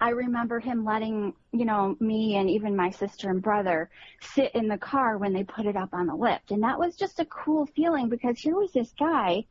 I 0.00 0.10
remember 0.10 0.58
him 0.58 0.84
letting, 0.84 1.34
you 1.52 1.64
know, 1.64 1.96
me 2.00 2.36
and 2.36 2.50
even 2.50 2.74
my 2.74 2.90
sister 2.90 3.30
and 3.30 3.40
brother 3.40 3.90
sit 4.20 4.54
in 4.54 4.66
the 4.66 4.78
car 4.78 5.16
when 5.18 5.32
they 5.32 5.44
put 5.44 5.66
it 5.66 5.76
up 5.76 5.90
on 5.92 6.06
the 6.06 6.14
lift. 6.14 6.50
And 6.50 6.62
that 6.64 6.78
was 6.78 6.96
just 6.96 7.20
a 7.20 7.24
cool 7.26 7.66
feeling 7.66 8.08
because 8.08 8.38
here 8.38 8.56
was 8.56 8.72
this 8.72 8.92
guy 8.98 9.44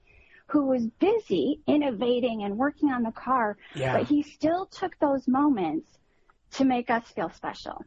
who 0.48 0.66
was 0.66 0.88
busy 1.00 1.62
innovating 1.68 2.44
and 2.44 2.58
working 2.58 2.90
on 2.90 3.04
the 3.04 3.12
car, 3.12 3.58
Yeah. 3.76 3.94
but 3.98 4.08
he 4.08 4.24
still 4.24 4.66
took 4.66 4.98
those 5.00 5.28
moments 5.28 5.88
to 6.52 6.66
make 6.66 6.90
us 6.90 7.04
feel 7.08 7.30
special. 7.30 7.84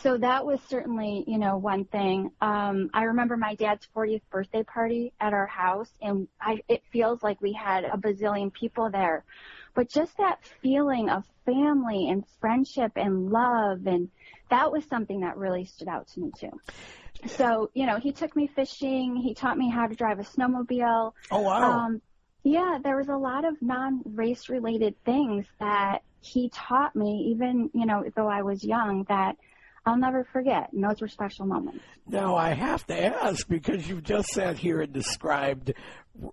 So 0.00 0.16
that 0.18 0.46
was 0.46 0.60
certainly, 0.68 1.24
you 1.26 1.38
know, 1.38 1.58
one 1.58 1.84
thing. 1.84 2.30
Um, 2.40 2.90
I 2.94 3.04
remember 3.04 3.36
my 3.36 3.54
dad's 3.54 3.86
40th 3.94 4.22
birthday 4.30 4.62
party 4.62 5.12
at 5.20 5.32
our 5.32 5.46
house, 5.46 5.90
and 6.00 6.28
I, 6.40 6.62
it 6.68 6.82
feels 6.90 7.22
like 7.22 7.40
we 7.40 7.52
had 7.52 7.84
a 7.84 7.96
bazillion 7.96 8.52
people 8.52 8.90
there. 8.90 9.24
But 9.74 9.88
just 9.88 10.16
that 10.18 10.38
feeling 10.62 11.08
of 11.08 11.24
family 11.46 12.08
and 12.08 12.24
friendship 12.40 12.92
and 12.96 13.30
love, 13.30 13.86
and 13.86 14.10
that 14.50 14.72
was 14.72 14.84
something 14.86 15.20
that 15.20 15.36
really 15.36 15.64
stood 15.64 15.88
out 15.88 16.08
to 16.08 16.20
me 16.20 16.32
too. 16.38 16.60
So, 17.26 17.70
you 17.74 17.86
know, 17.86 17.98
he 17.98 18.12
took 18.12 18.34
me 18.34 18.48
fishing. 18.48 19.16
He 19.16 19.34
taught 19.34 19.56
me 19.56 19.70
how 19.70 19.86
to 19.86 19.94
drive 19.94 20.18
a 20.18 20.24
snowmobile. 20.24 21.12
Oh 21.30 21.40
wow. 21.40 21.62
Um, 21.62 22.02
yeah, 22.44 22.78
there 22.82 22.96
was 22.96 23.08
a 23.08 23.16
lot 23.16 23.44
of 23.44 23.60
non-race 23.62 24.48
related 24.48 24.96
things 25.04 25.46
that 25.60 26.02
he 26.22 26.48
taught 26.50 26.94
me, 26.96 27.28
even, 27.32 27.70
you 27.74 27.84
know, 27.86 28.04
though 28.16 28.28
I 28.28 28.42
was 28.42 28.64
young, 28.64 29.04
that 29.08 29.36
I'll 29.84 29.96
never 29.96 30.24
forget. 30.32 30.72
And 30.72 30.82
those 30.84 31.00
were 31.00 31.08
special 31.08 31.44
moments. 31.44 31.80
Now 32.06 32.36
I 32.36 32.50
have 32.54 32.86
to 32.86 33.04
ask 33.04 33.48
because 33.48 33.88
you've 33.88 34.04
just 34.04 34.28
sat 34.28 34.56
here 34.56 34.80
and 34.80 34.92
described 34.92 35.72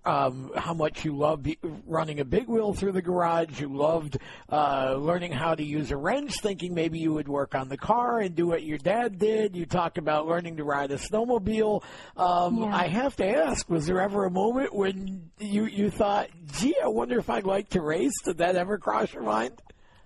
um, 0.04 0.52
how 0.56 0.74
much 0.74 1.04
you 1.04 1.16
loved 1.16 1.48
running 1.86 2.20
a 2.20 2.24
big 2.24 2.46
wheel 2.48 2.74
through 2.74 2.92
the 2.92 3.02
garage. 3.02 3.60
You 3.60 3.74
loved 3.74 4.18
uh, 4.52 4.94
learning 4.96 5.32
how 5.32 5.54
to 5.54 5.64
use 5.64 5.90
a 5.90 5.96
wrench, 5.96 6.32
thinking 6.40 6.74
maybe 6.74 6.98
you 6.98 7.12
would 7.14 7.28
work 7.28 7.54
on 7.56 7.68
the 7.68 7.78
car 7.78 8.20
and 8.20 8.34
do 8.36 8.46
what 8.48 8.62
your 8.62 8.78
dad 8.78 9.18
did. 9.18 9.56
You 9.56 9.66
talk 9.66 9.96
about 9.96 10.26
learning 10.28 10.58
to 10.58 10.64
ride 10.64 10.90
a 10.92 10.96
snowmobile. 10.96 11.82
Um, 12.16 12.58
Yeah. 12.58 12.76
I 12.76 12.86
have 12.88 13.16
to 13.16 13.26
ask: 13.26 13.68
Was 13.70 13.86
there 13.86 14.00
ever 14.00 14.26
a 14.26 14.30
moment 14.30 14.74
when 14.74 15.30
you 15.38 15.64
you 15.64 15.90
thought, 15.90 16.28
"Gee, 16.58 16.76
I 16.84 16.88
wonder 16.88 17.18
if 17.18 17.30
I'd 17.30 17.46
like 17.46 17.70
to 17.70 17.80
race"? 17.80 18.12
Did 18.24 18.38
that 18.38 18.54
ever 18.56 18.76
cross 18.78 19.12
your 19.14 19.22
mind? 19.22 19.60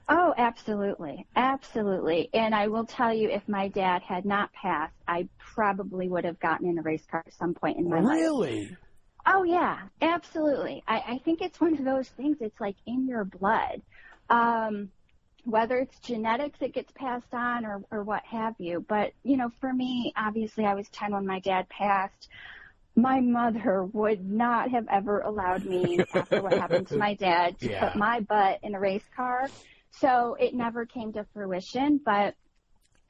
Oh, 0.09 0.35
absolutely. 0.37 1.27
Absolutely. 1.35 2.29
And 2.35 2.55
I 2.55 2.69
will 2.69 2.85
tell 2.85 3.13
you, 3.13 3.31
if 3.31 3.49
my 3.49 3.69
dad 3.69 4.03
had 4.03 4.25
not 4.25 4.53
passed, 4.53 4.95
I 5.09 5.29
probably 5.39 6.09
would 6.09 6.25
have 6.25 6.39
gotten 6.41 6.69
in 6.69 6.79
a 6.79 6.83
race 6.83 7.07
car 7.11 7.23
at 7.27 7.33
some 7.35 7.55
point 7.55 7.79
in 7.79 7.89
my 7.89 8.01
life. 8.01 8.19
Really? 8.19 8.77
Oh 9.27 9.43
yeah, 9.45 9.79
absolutely. 10.03 10.83
I, 10.87 11.03
I 11.07 11.19
think 11.25 11.41
it's 11.41 11.61
one 11.61 11.75
of 11.79 11.85
those 11.85 12.09
things. 12.11 12.39
It's 12.41 12.61
like 12.61 12.77
in 12.87 13.07
your 13.09 13.25
blood. 13.25 13.83
Um, 14.29 14.91
whether 15.45 15.77
it's 15.79 15.99
genetics 16.01 16.59
that 16.61 16.73
gets 16.73 16.91
passed 16.93 17.33
on 17.35 17.67
or, 17.67 17.83
or 17.91 18.03
what 18.03 18.25
have 18.25 18.55
you. 18.59 18.85
But, 18.89 19.13
you 19.25 19.37
know, 19.37 19.51
for 19.61 19.73
me, 19.73 20.13
obviously 20.17 20.65
I 20.65 20.75
was 20.75 20.89
10 20.91 21.13
when 21.13 21.27
my 21.27 21.41
dad 21.41 21.69
passed. 21.69 22.29
My 22.97 23.21
mother 23.21 23.85
would 23.93 24.25
not 24.25 24.71
have 24.71 24.87
ever 24.91 25.21
allowed 25.21 25.65
me, 25.65 26.07
after 26.15 26.41
what 26.43 26.55
happened 26.55 26.89
to 26.89 26.97
my 26.99 27.15
dad, 27.15 27.59
to 27.61 27.67
Yeah. 27.73 27.81
put 27.81 27.97
my 27.97 28.21
butt 28.21 28.61
in 28.63 28.75
a 28.75 28.81
race 28.81 29.05
car. 29.15 29.49
So 30.01 30.37
it 30.39 30.55
never 30.55 30.87
came 30.87 31.13
to 31.13 31.27
fruition, 31.33 32.01
but 32.05 32.35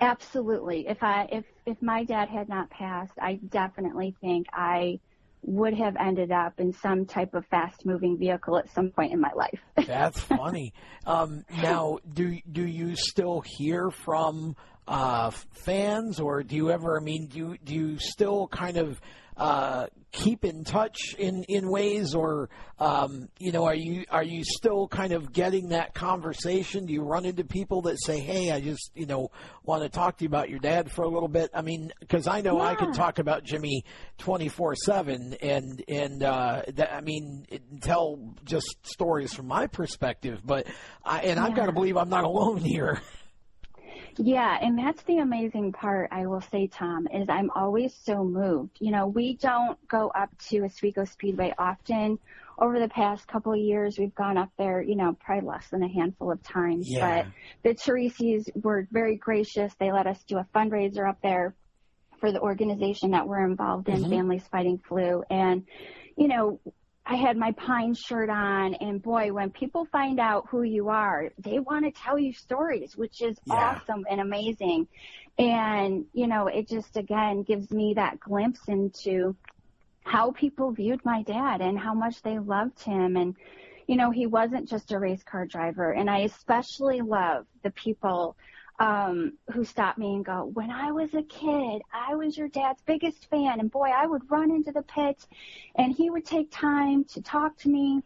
absolutely. 0.01 0.87
If 0.87 1.03
I, 1.03 1.29
if, 1.31 1.45
if 1.67 1.81
my 1.83 2.05
dad 2.05 2.29
had 2.29 2.49
not 2.49 2.71
passed, 2.71 3.13
I 3.21 3.41
definitely 3.49 4.15
think 4.21 4.47
I 4.53 5.01
would 5.47 5.75
have 5.75 5.97
ended 5.97 6.33
up 6.33 6.59
in 6.59 6.73
some 6.73 7.05
type 7.07 7.35
of 7.35 7.45
fast 7.47 7.85
moving 7.85 8.19
vehicle 8.19 8.57
at 8.57 8.73
some 8.73 8.91
point 8.91 9.13
in 9.13 9.21
my 9.21 9.33
life. 9.35 9.61
That's 9.87 10.21
funny. 10.21 10.73
Um, 11.07 11.45
now, 11.63 11.99
do 12.13 12.39
do 12.51 12.67
you 12.67 12.97
still 12.97 13.43
hear 13.45 13.91
from 13.91 14.57
uh, 14.89 15.31
fans, 15.31 16.19
or 16.19 16.43
do 16.43 16.57
you 16.57 16.71
ever? 16.71 16.99
I 16.99 17.03
mean, 17.03 17.27
do 17.27 17.57
do 17.63 17.75
you 17.75 17.99
still 17.99 18.49
kind 18.49 18.79
of 18.79 19.01
uh, 19.37 19.87
keep 20.13 20.45
in 20.45 20.63
touch 20.63 21.15
in, 21.19 21.45
in 21.49 21.69
ways, 21.69 22.15
or 22.15 22.49
um, 22.79 23.29
you 23.39 23.51
know, 23.53 23.65
are 23.65 23.75
you 23.75 24.05
are 24.11 24.23
you 24.23 24.45
still 24.45 24.87
kind 24.87 25.13
of 25.13 25.33
getting 25.33 25.71
that 25.71 25.93
conversation? 25.95 26.87
Do 26.87 26.93
you 26.93 27.03
run 27.03 27.25
into 27.25 27.45
people 27.45 27.83
that 27.83 27.99
say, 28.01 28.21
"Hey, 28.21 28.53
I 28.53 28.61
just 28.61 28.91
you 28.95 29.07
know 29.07 29.31
want 29.65 29.83
to 29.83 29.89
talk 29.89 30.19
to 30.19 30.25
you 30.25 30.29
about 30.29 30.51
your 30.51 30.61
dad 30.61 30.91
for 30.91 31.03
a 31.03 31.09
little 31.09 31.29
bit"? 31.29 31.51
I 31.53 31.63
mean, 31.63 31.93
because 32.01 32.27
I 32.27 32.41
know 32.41 32.61
I 32.61 32.75
could 32.77 32.95
talk 32.95 33.19
about 33.19 33.45
Jimmy 33.45 33.85
twenty 34.19 34.49
four 34.49 34.75
seven, 34.77 35.35
and 35.43 35.83
and 35.89 36.23
uh, 36.23 36.63
that, 36.75 36.95
I 36.95 37.01
mean, 37.01 37.47
it, 37.49 37.63
tell 37.81 38.19
just 38.45 38.77
stories 38.83 39.35
from 39.35 39.49
my 39.49 39.67
perspective. 39.67 40.41
But 40.45 40.69
I, 41.05 41.23
and 41.23 41.41
I've 41.41 41.57
got 41.57 41.67
to 41.67 41.73
believe 41.73 41.97
I'm 41.97 42.11
not 42.11 42.25
alone 42.25 42.59
here. 42.61 43.01
Yeah, 44.17 44.59
and 44.61 44.79
that's 44.79 45.03
the 45.03 45.19
amazing 45.19 45.73
part, 45.73 46.09
I 46.13 46.27
will 46.27 46.41
say, 46.41 46.67
Tom, 46.69 47.09
is 47.13 47.29
I'm 47.29 47.51
always 47.51 47.95
so 47.95 48.25
moved. 48.25 48.77
You 48.81 48.91
know, 48.93 49.07
we 49.07 49.37
don't 49.37 49.79
go 49.89 50.09
up 50.09 50.31
to 50.51 50.65
Oswego 50.65 51.05
Speedway 51.05 51.55
often. 51.59 52.19
Over 52.57 52.79
the 52.79 52.89
past 52.89 53.27
couple 53.27 53.53
of 53.53 53.59
years, 53.59 53.99
we've 53.99 54.15
gone 54.15 54.37
up 54.37 54.51
there, 54.57 54.81
you 54.81 54.95
know, 54.95 55.17
probably 55.19 55.49
less 55.49 55.69
than 55.71 55.83
a 55.83 55.89
handful 55.89 56.31
of 56.31 56.43
times. 56.45 56.89
Yeah. 56.89 57.25
But 57.25 57.27
the 57.69 57.75
Teresis 57.75 58.49
were 58.63 58.87
very 58.93 59.17
gracious. 59.17 59.75
They 59.75 59.91
let 59.91 60.07
us 60.07 60.23
do 60.25 60.39
a 60.39 60.47
fundraiser 60.55 61.09
up 61.09 61.21
there 61.21 61.55
for 62.21 62.31
the 62.31 62.41
organization 62.41 63.11
that 63.11 63.27
we're 63.27 63.45
involved 63.45 63.89
in, 63.89 64.05
Mhm. 64.05 64.11
Families 64.11 64.47
Fighting 64.47 64.79
Flu. 64.79 65.25
And, 65.29 65.67
you 66.17 66.29
know, 66.29 66.61
I 67.07 67.17
had 67.17 67.37
my 67.37 67.53
pine 67.53 67.95
shirt 67.95 68.31
on 68.31 68.75
and 68.75 69.03
boy, 69.03 69.33
when 69.33 69.51
people 69.51 69.87
find 69.93 70.19
out 70.19 70.49
who 70.49 70.63
you 70.63 70.89
are, 70.89 71.31
they 71.39 71.59
want 71.59 71.85
to 71.85 71.91
tell 71.93 72.19
you 72.19 72.33
stories, 72.33 72.97
which 72.97 73.21
is 73.21 73.39
Yeah. 73.45 73.79
awesome 73.79 74.07
and 74.11 74.21
amazing. 74.21 74.89
And, 75.39 76.07
you 76.15 76.27
know, 76.27 76.47
it 76.47 76.69
just 76.69 76.97
again 76.97 77.43
gives 77.43 77.71
me 77.71 77.95
that 77.95 78.21
glimpse 78.21 78.61
into 78.69 79.37
how 80.05 80.33
people 80.33 80.71
viewed 80.73 81.05
my 81.05 81.23
dad 81.23 81.61
and 81.61 81.79
how 81.79 81.93
much 81.95 82.23
they 82.23 82.39
loved 82.39 82.83
him. 82.83 83.17
And, 83.17 83.37
you 83.87 83.97
know, 83.97 84.11
he 84.11 84.27
wasn't 84.27 84.69
just 84.69 84.93
a 84.93 84.99
race 84.99 85.23
car 85.25 85.45
driver. 85.47 85.91
And 85.93 86.09
I 86.09 86.21
especially 86.21 87.01
love 87.03 87.47
the 87.63 87.71
people 87.71 88.37
um, 88.79 89.39
who 89.53 89.65
stop 89.65 89.99
me 89.99 90.15
and 90.15 90.25
go, 90.25 90.51
when 90.53 90.71
I 90.71 90.93
was 90.93 91.15
a 91.15 91.23
kid, 91.23 91.83
I 91.93 92.17
was 92.17 92.37
your 92.37 92.49
dad's 92.49 92.83
biggest 92.83 93.29
fan. 93.31 93.61
And 93.61 93.71
boy, 93.71 93.91
I 93.91 94.07
would 94.07 94.31
run 94.31 94.51
into 94.51 94.73
the 94.73 94.83
pits 94.83 95.27
and 95.77 95.95
he 95.95 96.11
would 96.11 96.25
take 96.25 96.51
time 96.51 97.05
to 97.13 97.23
talk 97.23 97.57
to 97.59 97.69
me. 97.69 98.03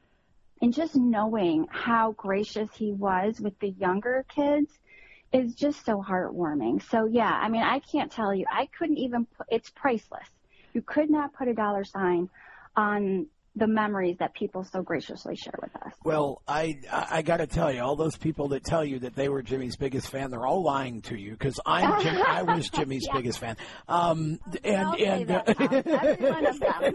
And 0.61 0.75
just 0.75 0.97
knowing 0.97 1.69
how 1.71 2.13
gracious 2.13 2.69
he 2.75 2.93
was 2.93 3.41
with 3.41 3.59
the 3.61 3.71
younger 3.71 4.25
kids 4.29 4.77
is 5.33 5.55
just 5.55 5.85
so 5.85 6.03
heartwarming. 6.03 6.83
So 6.91 7.07
yeah, 7.07 7.31
I 7.31 7.49
mean, 7.49 7.63
I 7.63 7.79
can't 7.79 8.11
tell 8.11 8.35
you, 8.35 8.45
I 8.51 8.67
couldn't 8.67 8.99
even 8.99 9.27
put, 9.27 9.47
it's 9.51 9.71
priceless. 9.71 10.29
You 10.73 10.83
could 10.83 11.11
not 11.11 11.33
put 11.33 11.49
a 11.49 11.55
dollar 11.55 11.85
sign 11.85 12.29
on 12.77 13.29
the 13.59 13.67
memories 13.67 14.17
that 14.19 14.35
people 14.35 14.65
so 14.65 14.83
graciously 14.83 15.37
share 15.37 15.59
with 15.61 15.75
us. 15.77 15.93
Well, 16.05 16.43
I 16.47 16.79
I, 16.91 17.23
got 17.23 17.39
to 17.39 17.47
tell 17.47 17.73
you, 17.73 17.81
all 17.83 17.97
those 17.97 18.17
people 18.17 18.49
that 18.49 18.65
tell 18.65 18.85
you 18.85 19.01
that 19.01 19.15
they 19.15 19.29
were 19.29 19.43
Jimmy's 19.43 19.77
biggest 19.77 20.11
fan, 20.11 20.31
they're 20.31 20.47
all 20.47 20.63
lying 20.63 21.03
to 21.03 21.17
you 21.19 21.33
because 21.33 21.59
I'm 21.67 22.03
Jim, 22.03 22.17
I 22.27 22.43
was 22.43 22.69
Jimmy's 22.71 23.07
Yeah. 23.07 23.17
biggest 23.17 23.39
fan. 23.39 23.57
Um, 23.89 24.39
and 24.65 25.01
and 25.01 25.29
that, 25.29 25.47
Tom. 25.47 25.83
Every 25.85 26.31
one 26.31 26.47
of 26.47 26.61
them. 26.61 26.95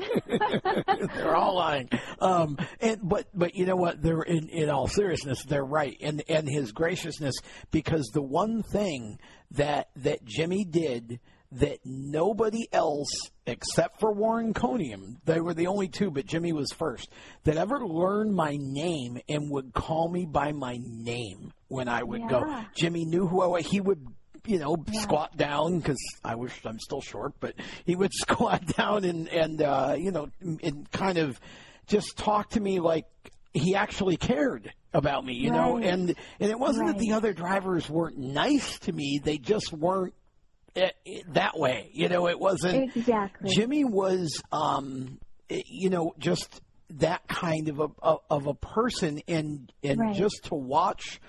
they're 1.15 1.35
all 1.35 1.55
lying. 1.55 1.89
Um, 2.19 2.57
and 2.79 2.99
but 3.03 3.27
but 3.33 3.55
you 3.55 3.65
know 3.65 3.75
what? 3.75 4.01
They're 4.01 4.23
in 4.23 4.49
in 4.49 4.69
all 4.69 4.87
seriousness, 4.87 5.43
they're 5.43 5.63
right. 5.65 5.97
And 6.01 6.23
and 6.29 6.47
his 6.49 6.71
graciousness 6.71 7.35
because 7.71 8.07
the 8.13 8.21
one 8.21 8.63
thing 8.63 9.19
that 9.51 9.89
that 9.97 10.23
Jimmy 10.25 10.63
did 10.65 11.19
that 11.53 11.79
nobody 11.85 12.67
else 12.71 13.11
except 13.45 13.99
for 13.99 14.11
Warren 14.11 14.53
Coniam, 14.53 15.17
they 15.25 15.39
were 15.39 15.53
the 15.53 15.67
only 15.67 15.87
two, 15.87 16.09
but 16.09 16.25
Jimmy 16.25 16.53
was 16.53 16.71
first, 16.71 17.09
that 17.43 17.57
ever 17.57 17.85
learned 17.85 18.33
my 18.33 18.57
name 18.59 19.19
and 19.27 19.51
would 19.51 19.73
call 19.73 20.09
me 20.09 20.25
by 20.25 20.51
my 20.51 20.79
name 20.81 21.51
when 21.67 21.87
I 21.87 22.03
would 22.03 22.27
go. 22.29 22.63
Jimmy 22.75 23.05
knew 23.05 23.27
who 23.27 23.41
I 23.41 23.47
was. 23.47 23.67
He 23.67 23.81
would 23.81 24.05
you 24.45 24.59
know, 24.59 24.75
squat 24.91 25.37
down 25.37 25.79
because 25.79 25.99
I 26.23 26.35
wish 26.35 26.53
I'm 26.65 26.79
still 26.79 27.01
short, 27.01 27.33
but 27.39 27.55
he 27.85 27.95
would 27.95 28.13
squat 28.13 28.65
down 28.75 29.05
and 29.05 29.27
and 29.29 29.61
uh, 29.61 29.95
you 29.97 30.11
know 30.11 30.29
and 30.41 30.89
kind 30.91 31.17
of 31.17 31.39
just 31.87 32.17
talk 32.17 32.49
to 32.51 32.59
me 32.59 32.79
like 32.79 33.05
he 33.53 33.75
actually 33.75 34.17
cared 34.17 34.73
about 34.93 35.25
me, 35.25 35.33
you 35.33 35.51
know, 35.51 35.77
and 35.77 36.15
and 36.39 36.51
it 36.51 36.59
wasn't 36.59 36.87
that 36.87 36.97
the 36.97 37.13
other 37.13 37.33
drivers 37.33 37.89
weren't 37.89 38.17
nice 38.17 38.79
to 38.79 38.91
me; 38.91 39.19
they 39.23 39.37
just 39.37 39.71
weren't 39.71 40.13
eh, 40.75 40.89
eh, 41.05 41.21
that 41.29 41.57
way, 41.57 41.89
you 41.93 42.09
know. 42.09 42.27
It 42.27 42.39
wasn't. 42.39 42.95
Exactly. 42.95 43.49
Jimmy 43.53 43.83
was, 43.85 44.41
um, 44.51 45.19
eh, 45.49 45.61
you 45.65 45.89
know, 45.89 46.13
just 46.17 46.61
that 46.95 47.27
kind 47.27 47.69
of 47.69 47.79
a 47.79 47.89
of- 48.01 48.19
of 48.29 48.47
a 48.47 48.53
person, 48.53 49.21
and 49.27 49.71
and 49.83 49.99
Right. 49.99 50.15
just 50.15 50.41
to 50.45 50.55
watch 50.55 51.19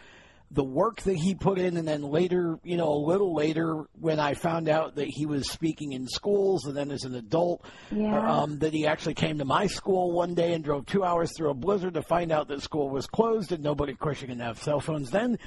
the 0.55 0.65
work 0.65 1.03
that 1.03 1.17
he 1.17 1.35
put 1.35 1.59
in, 1.59 1.77
and 1.77 1.87
then 1.87 2.03
later, 2.03 2.59
you 2.63 2.77
know, 2.77 2.89
a 2.89 3.03
little 3.07 3.35
later, 3.35 3.85
when 4.01 4.21
I 4.21 4.35
found 4.35 4.69
out 4.69 4.95
that 4.95 5.09
he 5.09 5.27
was 5.27 5.51
speaking 5.51 5.93
in 5.93 6.07
schools, 6.09 6.65
and 6.65 6.77
then 6.77 6.91
as 6.93 7.03
an 7.05 7.15
adult, 7.15 7.65
Yeah. 7.91 8.19
um, 8.43 8.59
that 8.61 8.73
he 8.73 8.87
actually 8.87 9.15
came 9.15 9.39
to 9.39 9.45
my 9.45 9.67
school 9.67 10.13
one 10.13 10.35
day 10.35 10.53
and 10.55 10.63
drove 10.65 10.87
two 10.87 11.03
hours 11.05 11.33
through 11.37 11.51
a 11.51 11.55
blizzard 11.55 11.95
to 11.95 12.03
find 12.03 12.31
out 12.33 12.49
that 12.49 12.63
school 12.63 12.89
was 12.89 13.07
closed, 13.07 13.53
and 13.53 13.63
nobody, 13.63 13.93
of 13.93 13.99
course, 13.99 14.21
you 14.23 14.29
didn't 14.29 14.43
have 14.43 14.63
cell 14.63 14.81
phones 14.81 15.11
then, 15.11 15.39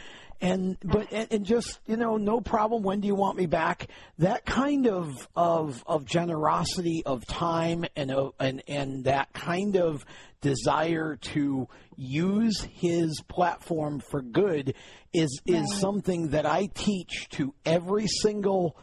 and 0.41 0.77
but 0.83 1.11
and, 1.11 1.27
and 1.31 1.45
just 1.45 1.79
you 1.87 1.97
know, 1.97 2.17
no 2.17 2.41
problem. 2.41 2.83
When 2.83 2.99
do 2.99 3.07
you 3.07 3.15
want 3.15 3.37
me 3.37 3.45
back? 3.47 3.87
That 4.19 4.45
kind 4.45 4.87
of 4.87 5.27
of 5.35 5.83
of 5.87 6.05
generosity 6.05 7.01
of 7.05 7.25
time 7.25 7.85
and 7.95 8.11
of- 8.11 8.33
and 8.39 8.61
and 8.67 9.05
that 9.05 9.33
kind 9.33 9.77
of 9.77 10.05
desire 10.41 11.15
to 11.15 11.67
use 11.97 12.61
his 12.61 13.21
platform 13.27 13.99
for 13.99 14.21
good 14.21 14.75
is 15.13 15.41
is 15.45 15.79
something 15.79 16.29
that 16.29 16.45
I 16.45 16.67
teach 16.73 17.27
to 17.31 17.53
every 17.65 18.07
single 18.07 18.77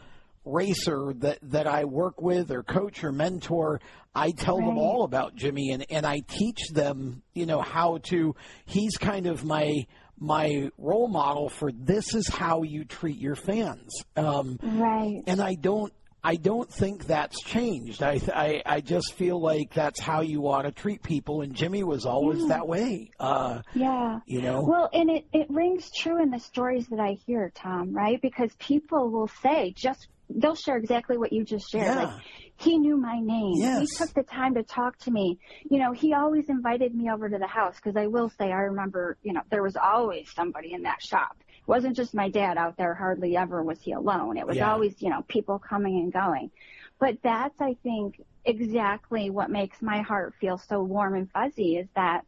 racer 0.45 1.15
that 1.19 1.39
that 1.43 1.66
I 1.66 1.85
work 1.85 2.20
with 2.20 2.51
or 2.51 2.62
coach 2.62 3.03
or 3.05 3.12
mentor, 3.12 3.81
I 4.15 4.32
tell 4.32 4.57
them 4.57 4.78
all 4.78 5.05
about 5.05 5.35
Jimmy 5.36 5.70
and 5.70 5.86
and 5.91 6.05
I 6.05 6.20
teach 6.27 6.69
them, 6.73 7.23
you 7.35 7.47
know, 7.47 7.61
how 7.61 7.99
to 8.05 8.35
he's 8.66 8.97
kind 8.97 9.27
of 9.27 9.45
my 9.45 9.86
my 10.19 10.70
role 10.78 11.09
model 11.09 11.49
for 11.49 11.70
this 11.73 12.15
is 12.15 12.28
how 12.28 12.62
you 12.62 12.85
treat 12.85 13.19
your 13.19 13.36
fans. 13.36 13.93
Um 14.16 14.59
right. 14.62 15.23
and 15.27 15.41
I 15.41 15.55
don't 15.55 15.93
I 16.26 16.36
don't 16.36 16.70
think 16.72 17.06
that's 17.06 17.40
changed. 17.42 18.02
I, 18.02 18.18
I 18.34 18.62
I 18.64 18.80
just 18.80 19.12
feel 19.14 19.38
like 19.40 19.74
that's 19.74 20.01
how 20.01 20.22
you 20.22 20.48
ought 20.48 20.62
to 20.62 20.72
treat 20.72 21.02
people, 21.02 21.42
and 21.42 21.55
Jimmy 21.55 21.84
was 21.84 22.06
always 22.06 22.48
that 22.48 22.66
way. 22.66 23.10
Uh, 23.20 23.60
Yeah. 23.74 24.20
you 24.26 24.40
know, 24.40 24.62
Well, 24.62 24.88
and 24.92 25.10
it, 25.10 25.26
it 25.34 25.46
rings 25.51 25.90
true 25.94 26.22
in 26.22 26.30
the 26.30 26.40
stories 26.40 26.86
that 26.88 26.98
I 26.98 27.18
hear, 27.26 27.52
Tom, 27.55 27.92
right? 27.94 28.20
Because 28.22 28.51
people 28.59 29.10
will 29.10 29.28
say 29.42 29.74
just, 29.76 30.09
they'll 30.30 30.55
share 30.55 30.78
exactly 30.78 31.18
what 31.18 31.32
you 31.32 31.44
just 31.44 31.70
shared. 31.70 31.84
Yeah. 31.86 32.05
Like, 32.05 32.22
he 32.56 32.78
knew 32.78 32.96
my 32.96 33.18
name. 33.20 33.55
Yes. 33.56 33.80
He 33.80 33.86
took 33.98 34.14
the 34.14 34.22
time 34.22 34.55
to 34.55 34.62
talk 34.62 34.96
to 35.01 35.10
me. 35.10 35.38
You 35.68 35.78
know, 35.80 35.92
he 35.92 36.14
always 36.14 36.48
invited 36.48 36.94
me 36.94 37.10
over 37.10 37.28
to 37.28 37.36
the 37.36 37.48
house 37.48 37.74
because 37.76 37.96
I 37.96 38.06
will 38.06 38.30
say, 38.38 38.46
I 38.46 38.60
remember, 38.70 39.18
you 39.22 39.32
know, 39.32 39.40
there 39.51 39.62
was 39.62 39.76
always 39.76 40.30
somebody 40.34 40.72
in 40.72 40.84
that 40.84 41.02
shop. 41.02 41.36
It 41.65 41.69
wasn't 41.69 41.97
just 41.97 42.15
my 42.15 42.28
dad 42.28 42.59
out 42.59 42.77
there. 42.77 42.95
Hardly 42.95 43.36
ever 43.36 43.62
was 43.62 43.81
he 43.81 43.93
alone. 43.93 44.36
It 44.36 44.47
was 44.47 44.59
Yeah. 44.59 44.70
always, 44.70 45.01
you 45.01 45.09
know, 45.09 45.23
people 45.28 45.59
coming 45.59 45.99
and 45.99 46.12
going. 46.12 46.51
But 46.99 47.19
that's, 47.23 47.59
I 47.61 47.74
think, 47.82 48.20
exactly 48.45 49.31
what 49.31 49.51
makes 49.51 49.81
my 49.81 50.03
heart 50.03 50.35
feel 50.41 50.59
so 50.59 50.82
warm 50.82 51.15
and 51.15 51.31
fuzzy 51.31 51.78
is 51.78 51.89
that 51.95 52.27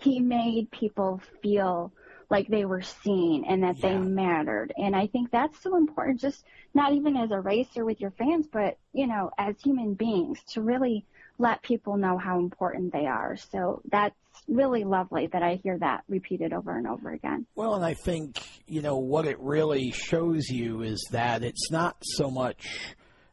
he 0.00 0.18
made 0.18 0.70
people 0.72 1.20
feel 1.40 1.92
like 2.28 2.48
they 2.48 2.64
were 2.64 2.82
seen 2.82 3.44
and 3.44 3.62
that 3.62 3.80
they 3.80 3.96
mattered. 3.96 4.72
And 4.76 4.96
I 4.96 5.06
think 5.06 5.30
that's 5.30 5.60
so 5.62 5.76
important, 5.76 6.20
just 6.20 6.44
not 6.74 6.92
even 6.92 7.16
as 7.16 7.30
a 7.30 7.40
racer 7.40 7.84
with 7.84 8.00
your 8.00 8.10
fans, 8.10 8.48
but, 8.48 8.76
you 8.92 9.06
know, 9.06 9.30
as 9.38 9.60
human 9.60 9.94
beings 9.94 10.42
to 10.48 10.60
really 10.60 11.06
let 11.38 11.62
people 11.62 11.96
know 11.96 12.16
how 12.18 12.38
important 12.38 12.92
they 12.92 13.06
are. 13.06 13.36
So 13.36 13.80
that's 13.90 14.14
really 14.48 14.84
lovely 14.84 15.26
that 15.28 15.42
I 15.42 15.56
hear 15.62 15.78
that 15.78 16.04
repeated 16.08 16.52
over 16.52 16.76
and 16.76 16.86
over 16.86 17.10
again. 17.10 17.46
Well, 17.54 17.74
and 17.74 17.84
I 17.84 17.94
think, 17.94 18.40
you 18.66 18.82
know, 18.82 18.98
what 18.98 19.26
it 19.26 19.38
really 19.40 19.90
shows 19.90 20.48
you 20.48 20.82
is 20.82 21.04
that 21.10 21.42
it's 21.42 21.70
not 21.70 21.96
so 22.02 22.30
much 22.30 22.66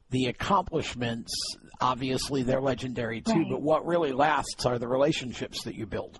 the 0.09 0.25
accomplishments, 0.25 1.31
obviously 1.79 2.43
they're 2.43 2.61
legendary 2.61 3.21
too, 3.21 3.31
Right. 3.33 3.47
but 3.49 3.61
what 3.61 3.85
really 3.85 4.11
lasts 4.11 4.65
are 4.65 4.77
the 4.77 4.87
relationships 4.87 5.63
that 5.63 5.75
you 5.75 5.85
build. 5.85 6.19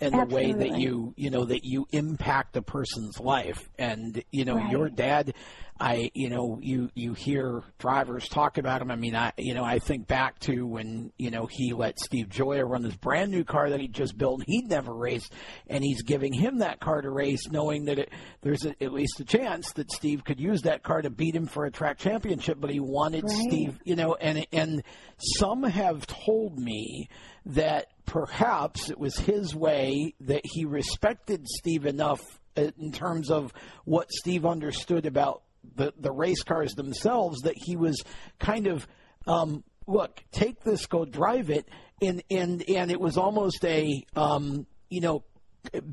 And 0.00 0.14
the 0.14 0.24
way 0.34 0.52
that 0.52 0.78
you, 0.78 1.12
you 1.16 1.30
know, 1.30 1.44
that 1.44 1.64
you 1.64 1.86
impact 1.90 2.56
a 2.56 2.62
person's 2.62 3.18
life. 3.18 3.68
And, 3.78 4.22
you 4.30 4.44
know, 4.44 4.54
Right. 4.54 4.70
your 4.70 4.88
dad, 4.88 5.34
I, 5.80 6.10
you 6.14 6.28
know, 6.28 6.58
you, 6.62 6.90
you 6.94 7.14
hear 7.14 7.62
drivers 7.78 8.28
talk 8.28 8.58
about 8.58 8.80
him. 8.82 8.90
I 8.90 8.96
mean, 8.96 9.16
I, 9.16 9.32
you 9.36 9.54
know, 9.54 9.64
I 9.64 9.78
think 9.80 10.06
back 10.06 10.38
to 10.40 10.66
when, 10.66 11.12
you 11.18 11.30
know, 11.30 11.46
he 11.46 11.72
let 11.72 11.98
Steve 12.00 12.28
Gioia 12.28 12.68
run 12.68 12.82
this 12.82 12.96
brand 12.96 13.30
new 13.32 13.42
car 13.44 13.70
that 13.70 13.80
he 13.80 13.88
just 13.88 14.16
built. 14.18 14.42
He'd 14.46 14.68
never 14.68 14.92
raced 14.92 15.32
and 15.68 15.82
he's 15.84 16.02
giving 16.02 16.32
him 16.32 16.58
that 16.58 16.78
car 16.80 17.00
to 17.00 17.10
race 17.10 17.48
knowing 17.48 17.84
that 17.86 17.98
it, 17.98 18.10
there's 18.42 18.64
a, 18.64 18.80
at 18.82 18.92
least 18.92 19.18
a 19.20 19.24
chance 19.24 19.72
that 19.72 19.90
Steve 19.92 20.24
could 20.24 20.38
use 20.40 20.62
that 20.62 20.82
car 20.84 21.02
to 21.02 21.10
beat 21.10 21.34
him 21.34 21.46
for 21.46 21.64
a 21.64 21.70
track 21.70 21.98
championship, 21.98 22.58
but 22.60 22.70
he 22.70 22.80
wanted 22.80 23.24
Right. 23.24 23.36
Steve, 23.48 23.78
you 23.84 23.96
know, 23.96 24.14
and, 24.14 24.46
and 24.52 24.82
some 25.18 25.62
have 25.64 26.06
told 26.06 26.58
me 26.58 27.08
that 27.46 27.86
perhaps 28.08 28.88
it 28.88 28.98
was 28.98 29.18
his 29.18 29.54
way 29.54 30.14
that 30.20 30.40
he 30.42 30.64
respected 30.64 31.46
Steve 31.46 31.84
enough 31.84 32.22
uh, 32.56 32.70
in 32.78 32.90
terms 32.90 33.30
of 33.30 33.52
what 33.84 34.10
Steve 34.10 34.46
understood 34.46 35.04
about 35.04 35.42
the, 35.76 35.92
the 35.98 36.10
race 36.10 36.42
cars 36.42 36.72
themselves 36.72 37.42
that 37.42 37.54
he 37.54 37.76
was 37.76 38.02
kind 38.40 38.66
of 38.66 38.88
um, 39.26 39.62
look 39.86 40.24
take 40.32 40.64
this 40.64 40.86
go 40.86 41.04
drive 41.04 41.50
it. 41.50 41.68
And 42.00 42.22
and 42.30 42.64
and 42.68 42.90
it 42.90 42.98
was 42.98 43.18
almost 43.18 43.62
a 43.64 44.02
um, 44.16 44.66
you 44.88 45.02
know 45.02 45.24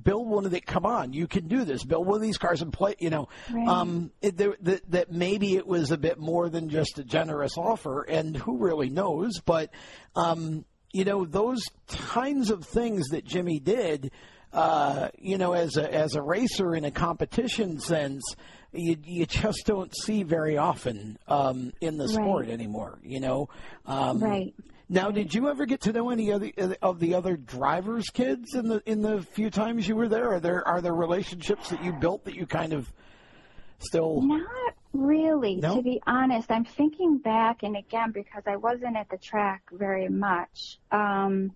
build 0.04 0.30
one 0.30 0.46
of 0.46 0.52
the 0.52 0.62
come 0.62 0.86
on 0.86 1.12
you 1.12 1.28
can 1.28 1.50
do 1.50 1.66
this. 1.66 1.84
Build 1.84 2.08
one 2.08 2.16
of 2.16 2.22
these 2.22 2.38
cars 2.38 2.62
and 2.62 2.72
play 2.72 2.96
you 2.98 3.10
know. 3.10 3.28
Right. 3.52 3.68
um 3.68 4.12
it, 4.22 4.38
there, 4.38 4.56
that, 4.62 4.90
that 4.92 5.12
maybe 5.12 5.58
it 5.58 5.68
was 5.68 5.92
a 5.92 5.98
bit 5.98 6.18
more 6.18 6.48
than 6.48 6.70
just 6.70 6.98
a 6.98 7.04
generous 7.04 7.58
offer 7.58 8.04
and 8.04 8.38
who 8.38 8.58
really 8.58 8.90
knows 8.90 9.42
but 9.44 9.72
um 10.16 10.64
you 10.96 11.06
know 11.06 11.26
those 11.26 11.62
kinds 11.88 12.50
of 12.50 12.66
things 12.66 13.08
that 13.10 13.26
Jimmy 13.26 13.60
did 13.60 14.12
uh, 14.56 15.10
you 15.20 15.38
know, 15.38 15.52
as 15.52 15.76
a 15.76 15.94
as 15.94 16.16
a 16.16 16.22
racer 16.22 16.76
in 16.76 16.86
a 16.86 16.92
competition 16.92 17.78
sense, 17.78 18.24
you 18.72 18.96
you 19.04 19.26
just 19.26 19.66
don't 19.66 19.94
see 19.96 20.24
very 20.24 20.58
often 20.58 21.18
um, 21.28 21.74
in 21.82 21.98
the 21.98 22.08
sport 22.08 22.48
anymore. 22.48 22.98
You 23.04 23.20
know, 23.20 23.50
um, 23.86 24.20
Right. 24.20 24.54
Now, 24.88 25.10
did 25.10 25.34
you 25.34 25.50
ever 25.50 25.66
get 25.66 25.82
to 25.82 25.94
know 25.94 26.10
any 26.12 26.32
other 26.32 26.52
of 26.82 27.00
the 27.00 27.16
other 27.16 27.36
drivers' 27.36 28.10
kids 28.10 28.54
in 28.54 28.70
the 28.70 28.82
in 28.86 29.02
the 29.02 29.24
few 29.24 29.50
times 29.50 29.88
you 29.88 29.96
were 29.96 30.08
there? 30.08 30.32
Are 30.34 30.40
there 30.40 30.66
are 30.66 30.82
there 30.82 30.94
relationships 30.94 31.70
that 31.70 31.84
you 31.84 31.92
built 31.92 32.24
that 32.26 32.36
you 32.36 32.46
kind 32.46 32.72
of 32.72 32.92
still? 33.80 34.22
Not 34.22 34.48
really, 34.96 35.58
No? 35.58 35.76
to 35.76 35.82
be 35.82 36.02
honest. 36.08 36.52
I'm 36.52 36.66
thinking 36.66 37.18
back, 37.18 37.64
and 37.64 37.76
again, 37.76 38.12
because 38.12 38.44
I 38.48 38.56
wasn't 38.56 38.98
at 38.98 39.10
the 39.10 39.18
track 39.18 39.64
very 39.72 40.10
much. 40.10 40.80
Um, 40.92 41.52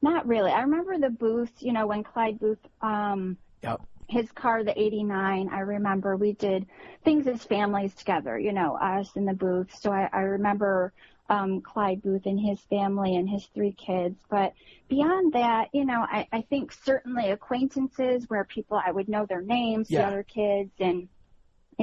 not 0.00 0.26
really. 0.26 0.50
I 0.50 0.62
remember 0.62 0.98
the 0.98 1.10
booth, 1.10 1.52
you 1.60 1.72
know, 1.72 1.86
when 1.86 2.02
Clyde 2.02 2.38
Booth, 2.38 2.58
um, 2.80 3.36
Yep. 3.62 3.80
his 4.08 4.30
car, 4.32 4.64
the 4.64 4.78
89, 4.80 5.48
I 5.50 5.60
remember 5.60 6.16
we 6.16 6.32
did 6.32 6.66
things 7.04 7.26
as 7.28 7.44
families 7.44 7.94
together, 7.94 8.38
you 8.38 8.52
know, 8.52 8.76
us 8.76 9.14
in 9.16 9.24
the 9.24 9.32
booth. 9.34 9.72
So 9.80 9.92
I, 9.92 10.08
I 10.12 10.20
remember 10.22 10.92
um, 11.28 11.60
Clyde 11.62 12.02
Booth 12.02 12.26
and 12.26 12.38
his 12.38 12.60
family 12.62 13.14
and 13.16 13.28
his 13.30 13.46
three 13.54 13.72
kids. 13.72 14.16
But 14.28 14.52
beyond 14.88 15.32
that, 15.34 15.68
you 15.72 15.84
know, 15.84 16.00
I, 16.02 16.26
I 16.32 16.42
think 16.42 16.72
certainly 16.72 17.30
acquaintances 17.30 18.28
where 18.28 18.44
people, 18.44 18.80
I 18.84 18.90
would 18.90 19.08
know 19.08 19.24
their 19.24 19.40
names, 19.40 19.88
Yeah. 19.90 20.00
the 20.00 20.06
other 20.08 20.22
kids, 20.24 20.72
and 20.80 21.08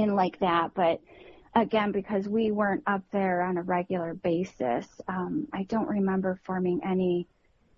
and 0.02 0.16
like 0.16 0.40
that. 0.40 0.72
But 0.74 1.02
again, 1.56 1.92
because 1.92 2.28
we 2.28 2.52
weren't 2.52 2.84
up 2.88 3.04
there 3.12 3.42
on 3.42 3.58
a 3.58 3.62
regular 3.64 4.14
basis, 4.14 4.88
um, 5.08 5.48
I 5.54 5.64
don't 5.64 5.88
remember 5.88 6.40
forming 6.46 6.82
any 6.86 7.28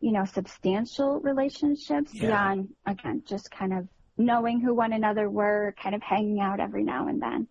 you 0.03 0.11
know, 0.11 0.25
substantial 0.25 1.19
relationships 1.19 2.11
Yeah. 2.11 2.21
beyond, 2.25 2.69
again, 2.87 3.21
just 3.27 3.51
kind 3.51 3.71
of 3.71 3.87
knowing 4.17 4.59
who 4.59 4.73
one 4.73 4.93
another 4.93 5.29
were, 5.29 5.75
kind 5.81 5.93
of 5.93 6.01
hanging 6.01 6.39
out 6.39 6.59
every 6.59 6.83
now 6.83 7.07
and 7.07 7.21
then. 7.21 7.47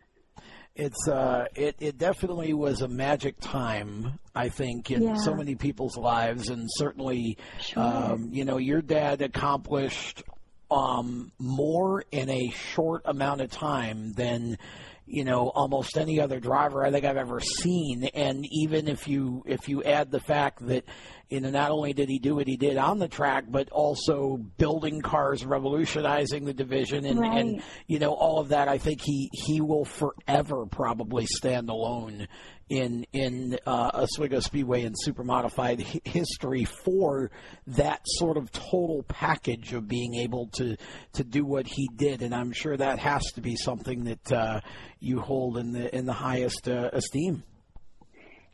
It's 0.74 1.06
uh, 1.08 1.46
it 1.54 1.76
it 1.78 1.96
definitely 1.96 2.52
was 2.54 2.80
a 2.80 2.88
magic 2.88 3.38
time. 3.40 4.18
I 4.34 4.48
think 4.48 4.90
in 4.90 5.02
Yeah. 5.02 5.14
so 5.14 5.34
many 5.34 5.54
people's 5.54 5.96
lives, 5.96 6.48
and 6.48 6.66
certainly, 6.72 7.38
um, 7.76 8.30
you 8.32 8.44
know, 8.44 8.56
your 8.58 8.82
dad 8.82 9.22
accomplished 9.22 10.24
um, 10.70 11.32
more 11.38 12.04
in 12.10 12.30
a 12.30 12.50
short 12.50 13.02
amount 13.04 13.40
of 13.40 13.50
time 13.50 14.12
than 14.12 14.58
you 15.06 15.24
know 15.24 15.48
almost 15.48 15.98
any 15.98 16.20
other 16.20 16.38
driver 16.38 16.84
I 16.84 16.92
think 16.92 17.04
I've 17.04 17.16
ever 17.16 17.40
seen. 17.40 18.04
And 18.14 18.46
even 18.50 18.86
if 18.86 19.08
you 19.08 19.42
if 19.46 19.68
you 19.68 19.82
add 19.82 20.10
the 20.10 20.20
fact 20.20 20.64
that 20.66 20.84
you 21.28 21.40
know 21.40 21.50
not 21.50 21.70
only 21.70 21.92
did 21.92 22.08
he 22.08 22.18
do 22.18 22.36
what 22.36 22.46
he 22.46 22.56
did 22.56 22.76
on 22.76 22.98
the 22.98 23.08
track, 23.08 23.44
but 23.48 23.68
also 23.70 24.36
building 24.36 25.00
cars, 25.00 25.44
revolutionizing 25.44 26.44
the 26.44 26.54
division, 26.54 27.04
and, 27.04 27.18
and 27.24 27.62
you 27.88 27.98
know 27.98 28.12
all 28.12 28.38
of 28.38 28.48
that, 28.50 28.68
I 28.68 28.78
think 28.78 29.00
he 29.02 29.28
he 29.32 29.60
will 29.60 29.84
forever 29.84 30.66
probably 30.66 31.26
stand 31.26 31.68
alone 31.68 32.28
in 32.70 33.04
in 33.12 33.58
uh, 33.66 33.90
Oswego 33.92 34.40
Speedway 34.40 34.84
and 34.84 34.94
super 34.98 35.24
modified 35.24 35.80
history 36.04 36.64
for 36.64 37.30
that 37.66 38.00
sort 38.04 38.36
of 38.36 38.50
total 38.52 39.02
package 39.08 39.74
of 39.74 39.88
being 39.88 40.14
able 40.14 40.46
to 40.54 40.76
to 41.12 41.24
do 41.24 41.44
what 41.44 41.66
he 41.66 41.88
did, 41.96 42.22
and 42.22 42.34
I'm 42.34 42.52
sure 42.52 42.76
that 42.76 43.00
has 43.00 43.24
to 43.32 43.40
be 43.40 43.56
something 43.56 44.04
that 44.04 44.32
uh, 44.32 44.60
you 45.00 45.20
hold 45.20 45.58
in 45.58 45.72
the 45.72 45.94
in 45.94 46.06
the 46.06 46.12
highest 46.12 46.68
uh, 46.68 46.90
esteem. 46.92 47.42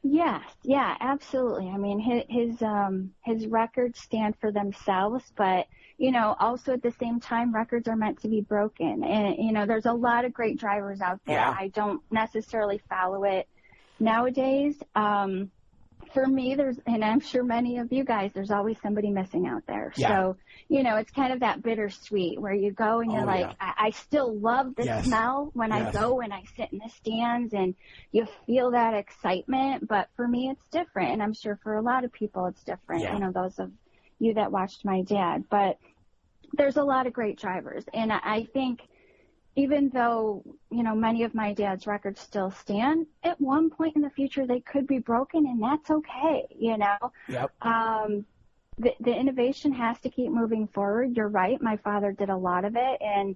Yes, 0.03 0.45
yeah, 0.63 0.97
absolutely. 1.01 1.69
I 1.69 1.77
mean, 1.77 1.99
his 1.99 2.23
his 2.29 2.63
um 2.63 3.13
his 3.25 3.47
records 3.47 4.01
stand 4.01 4.37
for 4.41 4.51
themselves, 4.51 5.25
but 5.37 5.67
you 5.99 6.11
know, 6.11 6.37
also 6.39 6.75
at 6.75 6.83
the 6.83 6.93
same 7.01 7.21
time, 7.21 7.55
records 7.55 7.89
are 7.89 7.97
meant 7.97 8.21
to 8.23 8.29
be 8.29 8.41
broken. 8.41 9.03
And 9.05 9.37
you 9.39 9.53
know, 9.53 9.67
there's 9.67 9.87
a 9.87 9.93
lot 9.93 10.25
of 10.25 10.33
great 10.33 10.59
drivers 10.59 11.03
out 11.03 11.21
there. 11.27 11.37
Yeah. 11.37 11.55
I 11.59 11.69
don't 11.69 12.01
necessarily 12.11 12.81
follow 12.89 13.25
it 13.25 13.47
nowadays. 13.99 14.77
Um, 14.95 15.51
for 16.15 16.27
me, 16.27 16.55
there's, 16.55 16.79
and 16.87 17.05
I'm 17.05 17.21
sure 17.21 17.43
many 17.43 17.79
of 17.79 17.93
you 17.93 18.05
guys, 18.05 18.31
there's 18.35 18.51
always 18.51 18.77
somebody 18.83 19.11
missing 19.11 19.47
out 19.47 19.65
there. 19.67 19.93
Yeah. 19.97 20.09
So, 20.09 20.37
you 20.69 20.83
know, 20.83 20.97
it's 20.97 21.11
kind 21.11 21.33
of 21.33 21.41
that 21.41 21.63
bittersweet 21.63 22.41
where 22.41 22.55
you 22.55 22.71
go 22.71 23.01
and 23.01 23.11
you're 23.11 23.23
Oh, 23.23 23.27
like, 23.27 23.41
yeah. 23.41 23.53
I, 23.61 23.87
I 23.87 23.91
still 23.91 24.35
love 24.39 24.75
the 24.77 24.85
Yes. 24.85 25.05
smell 25.05 25.51
when 25.55 25.71
Yes. 25.71 25.95
I 25.95 26.01
go 26.01 26.21
and 26.21 26.33
I 26.33 26.45
sit 26.57 26.73
in 26.73 26.79
the 26.79 26.89
stands 26.91 27.53
and 27.55 27.75
you 28.13 28.27
feel 28.47 28.71
that 28.71 28.95
excitement. 28.95 29.89
But 29.89 30.09
for 30.17 30.29
me, 30.29 30.49
it's 30.49 30.67
different. 30.69 31.13
And 31.13 31.23
I'm 31.23 31.35
sure 31.35 31.59
for 31.63 31.75
a 31.75 31.83
lot 31.83 32.05
of 32.05 32.13
people, 32.13 32.47
it's 32.47 32.63
different. 32.63 33.03
Yeah. 33.03 33.15
You 33.15 33.21
know, 33.21 33.33
those 33.33 33.59
of 33.59 33.73
you 34.19 34.35
that 34.35 34.53
watched 34.53 34.85
my 34.85 35.03
dad. 35.03 35.45
But 35.51 35.79
there's 36.53 36.77
a 36.77 36.85
lot 36.85 37.07
of 37.07 37.13
great 37.13 37.39
drivers. 37.39 37.85
And 37.93 38.13
I 38.13 38.21
I 38.23 38.45
think 38.53 38.81
even 39.57 39.89
though, 39.89 40.45
you 40.71 40.83
know, 40.83 40.95
many 40.95 41.23
of 41.25 41.35
my 41.35 41.53
dad's 41.55 41.87
records 41.87 42.21
still 42.21 42.51
stand, 42.51 43.07
at 43.25 43.41
one 43.41 43.71
point 43.71 43.97
in 43.97 44.03
the 44.03 44.11
future, 44.11 44.47
they 44.47 44.61
could 44.61 44.87
be 44.87 44.99
broken 44.99 45.47
and 45.47 45.63
that's 45.63 45.91
okay. 45.91 46.47
You 46.55 46.77
know, 46.77 47.13
Yep. 47.27 47.53
um, 47.63 48.27
the, 48.79 48.95
the 49.01 49.15
innovation 49.15 49.73
has 49.73 49.99
to 50.01 50.11
keep 50.11 50.31
moving 50.31 50.69
forward. 50.69 51.17
You're 51.17 51.29
right. 51.29 51.61
My 51.63 51.79
father 51.79 52.13
did 52.13 52.29
a 52.29 52.37
lot 52.37 52.65
of 52.67 52.77
it, 52.77 53.01
and 53.01 53.35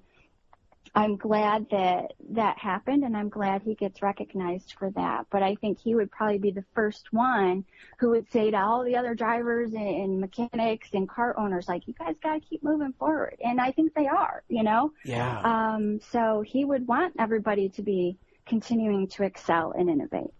I'm 0.94 1.16
glad 1.16 1.70
that 1.70 2.15
that 2.31 2.59
happened, 2.59 3.05
and 3.05 3.16
I'm 3.16 3.28
glad 3.28 3.62
he 3.62 3.74
gets 3.74 4.02
recognized 4.02 4.74
for 4.78 4.90
that. 4.90 5.27
But 5.31 5.43
I 5.43 5.55
think 5.55 5.78
he 5.78 5.94
would 5.94 6.11
probably 6.11 6.39
be 6.39 6.51
the 6.51 6.65
first 6.74 7.12
one 7.12 7.65
who 7.98 8.11
would 8.11 8.31
say 8.32 8.51
to 8.51 8.57
all 8.57 8.82
the 8.85 8.97
other 8.97 9.15
drivers 9.15 9.73
and, 9.73 9.86
and 9.86 10.20
mechanics 10.20 10.89
and 10.93 11.09
car 11.09 11.39
owners, 11.39 11.69
like, 11.69 11.86
you 11.86 11.94
guys 11.94 12.16
got 12.23 12.35
to 12.35 12.40
keep 12.40 12.62
moving 12.65 12.93
forward. 12.98 13.36
And 13.44 13.61
I 13.61 13.70
think 13.70 13.94
they 13.94 14.09
are, 14.09 14.43
you 14.48 14.65
know? 14.65 14.93
Yeah. 15.05 15.40
Um, 15.43 16.01
so 16.11 16.43
he 16.44 16.65
would 16.65 16.89
want 16.89 17.15
everybody 17.19 17.69
to 17.70 17.82
be 17.82 18.19
continuing 18.47 19.07
to 19.09 19.23
excel 19.23 19.73
and 19.73 19.89
innovate. 19.89 20.32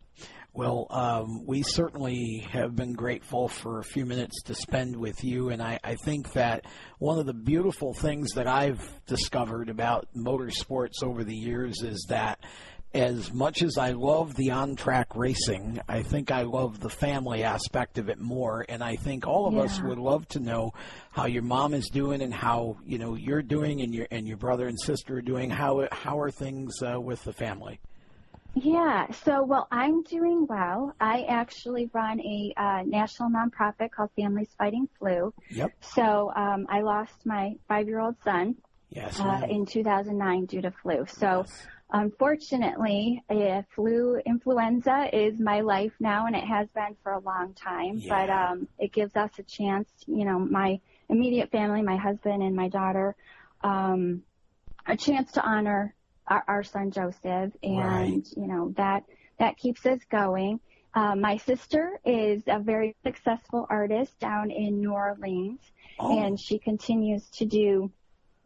Well, 0.53 0.89
um, 0.91 1.47
we 1.47 1.63
certainly 1.63 2.47
have 2.51 2.75
been 2.75 2.95
grateful 2.95 3.47
for 3.49 3.79
a 3.79 3.85
few 3.85 4.05
minutes 4.05 4.43
to 4.45 4.55
spend 4.55 4.97
with 4.97 5.23
you, 5.23 5.51
and 5.51 5.63
I, 5.63 5.79
I 5.85 5.95
think 5.95 6.33
that 6.33 6.65
one 6.99 7.21
of 7.21 7.27
the 7.27 7.35
beautiful 7.35 7.95
things 7.95 8.33
that 8.33 8.49
I've 8.49 8.83
discovered 9.07 9.69
about 9.69 10.09
motorsports 10.17 11.05
over 11.05 11.23
the 11.23 11.37
years 11.37 11.83
is 11.83 12.05
that 12.09 12.41
as 12.93 13.33
much 13.33 13.63
as 13.63 13.79
I 13.79 13.93
love 13.93 14.35
the 14.35 14.51
on 14.51 14.75
track 14.75 15.15
racing, 15.15 15.81
I 15.89 16.03
think 16.03 16.33
I 16.33 16.43
love 16.43 16.81
the 16.81 16.91
family 16.91 17.45
aspect 17.45 17.99
of 17.99 18.09
it 18.09 18.19
more. 18.19 18.67
And 18.69 18.83
I 18.83 18.97
think 18.97 19.29
all 19.29 19.47
of 19.47 19.57
us 19.57 19.81
would 19.81 19.99
love 19.99 20.27
to 20.29 20.41
know 20.41 20.73
how 21.13 21.27
your 21.27 21.43
mom 21.43 21.73
is 21.75 21.89
doing 21.89 22.21
and 22.21 22.35
how 22.35 22.79
you 22.85 22.99
know 22.99 23.15
you're 23.15 23.43
doing 23.43 23.81
and 23.83 23.95
your 23.95 24.09
and 24.11 24.27
your 24.27 24.37
brother 24.37 24.67
and 24.67 24.81
sister 24.81 25.19
are 25.19 25.23
doing. 25.23 25.51
How 25.51 25.87
how 25.93 26.19
are 26.19 26.33
things 26.33 26.83
uh, 26.83 27.01
with 27.01 27.23
the 27.23 27.33
family? 27.33 27.79
Yeah, 28.55 29.11
so 29.25 29.45
well, 29.45 29.69
I'm 29.71 30.03
doing 30.03 30.47
well. 30.49 30.95
I 31.01 31.23
actually 31.29 31.89
run 31.93 32.21
a 32.21 32.53
uh, 32.57 32.83
national 32.85 33.31
nonprofit 33.31 33.93
called 33.93 34.11
Families 34.17 34.51
Fighting 34.59 34.89
Flu. 34.99 35.33
Yep. 35.51 35.73
So 35.81 36.33
um, 36.35 36.67
I 36.69 36.81
lost 36.81 37.25
my 37.25 37.55
five-year-old 37.69 38.17
son 38.25 38.57
Yes. 38.91 39.21
uh, 39.21 39.47
in 39.49 39.67
2009 39.67 40.47
due 40.47 40.63
to 40.63 40.73
flu. 40.83 41.07
So 41.07 41.45
Yes. 41.47 41.67
unfortunately, 41.93 43.23
uh, 43.31 43.63
flu 43.75 44.17
influenza 44.27 45.09
is 45.13 45.39
my 45.39 45.61
life 45.61 45.93
now, 46.01 46.27
and 46.27 46.35
it 46.35 46.45
has 46.45 46.69
been 46.75 46.97
for 47.05 47.13
a 47.13 47.21
long 47.21 47.55
time. 47.55 48.03
But 48.09 48.29
Yeah. 48.29 48.51
um, 48.51 48.69
it 48.79 48.93
gives 48.93 49.15
us 49.15 49.31
a 49.39 49.45
chance, 49.45 49.89
you 50.07 50.25
know, 50.25 50.41
my 50.41 50.81
immediate 51.09 51.53
family, 51.53 51.83
my 51.83 51.97
husband 51.97 52.43
and 52.43 52.57
my 52.57 52.69
daughter, 52.69 53.15
um, 53.63 54.23
a 54.87 54.97
chance 54.97 55.33
to 55.33 55.43
honor 55.43 55.95
our, 56.31 56.45
our 56.49 56.63
son 56.63 56.91
Joseph, 56.91 57.53
and 57.63 57.77
Right. 57.79 58.23
you 58.37 58.47
know 58.47 58.73
that 58.77 59.05
that 59.39 59.57
keeps 59.59 59.85
us 59.85 60.01
going. 60.11 60.61
Uh, 60.95 61.15
my 61.15 61.37
sister 61.37 62.01
is 62.05 62.43
a 62.47 62.59
very 62.59 62.97
successful 63.05 63.67
artist 63.69 64.19
down 64.19 64.51
in 64.51 64.81
New 64.81 64.93
Orleans, 64.93 65.61
Oh. 65.99 66.19
and 66.19 66.41
she 66.41 66.59
continues 66.59 67.29
to 67.31 67.45
do 67.45 67.91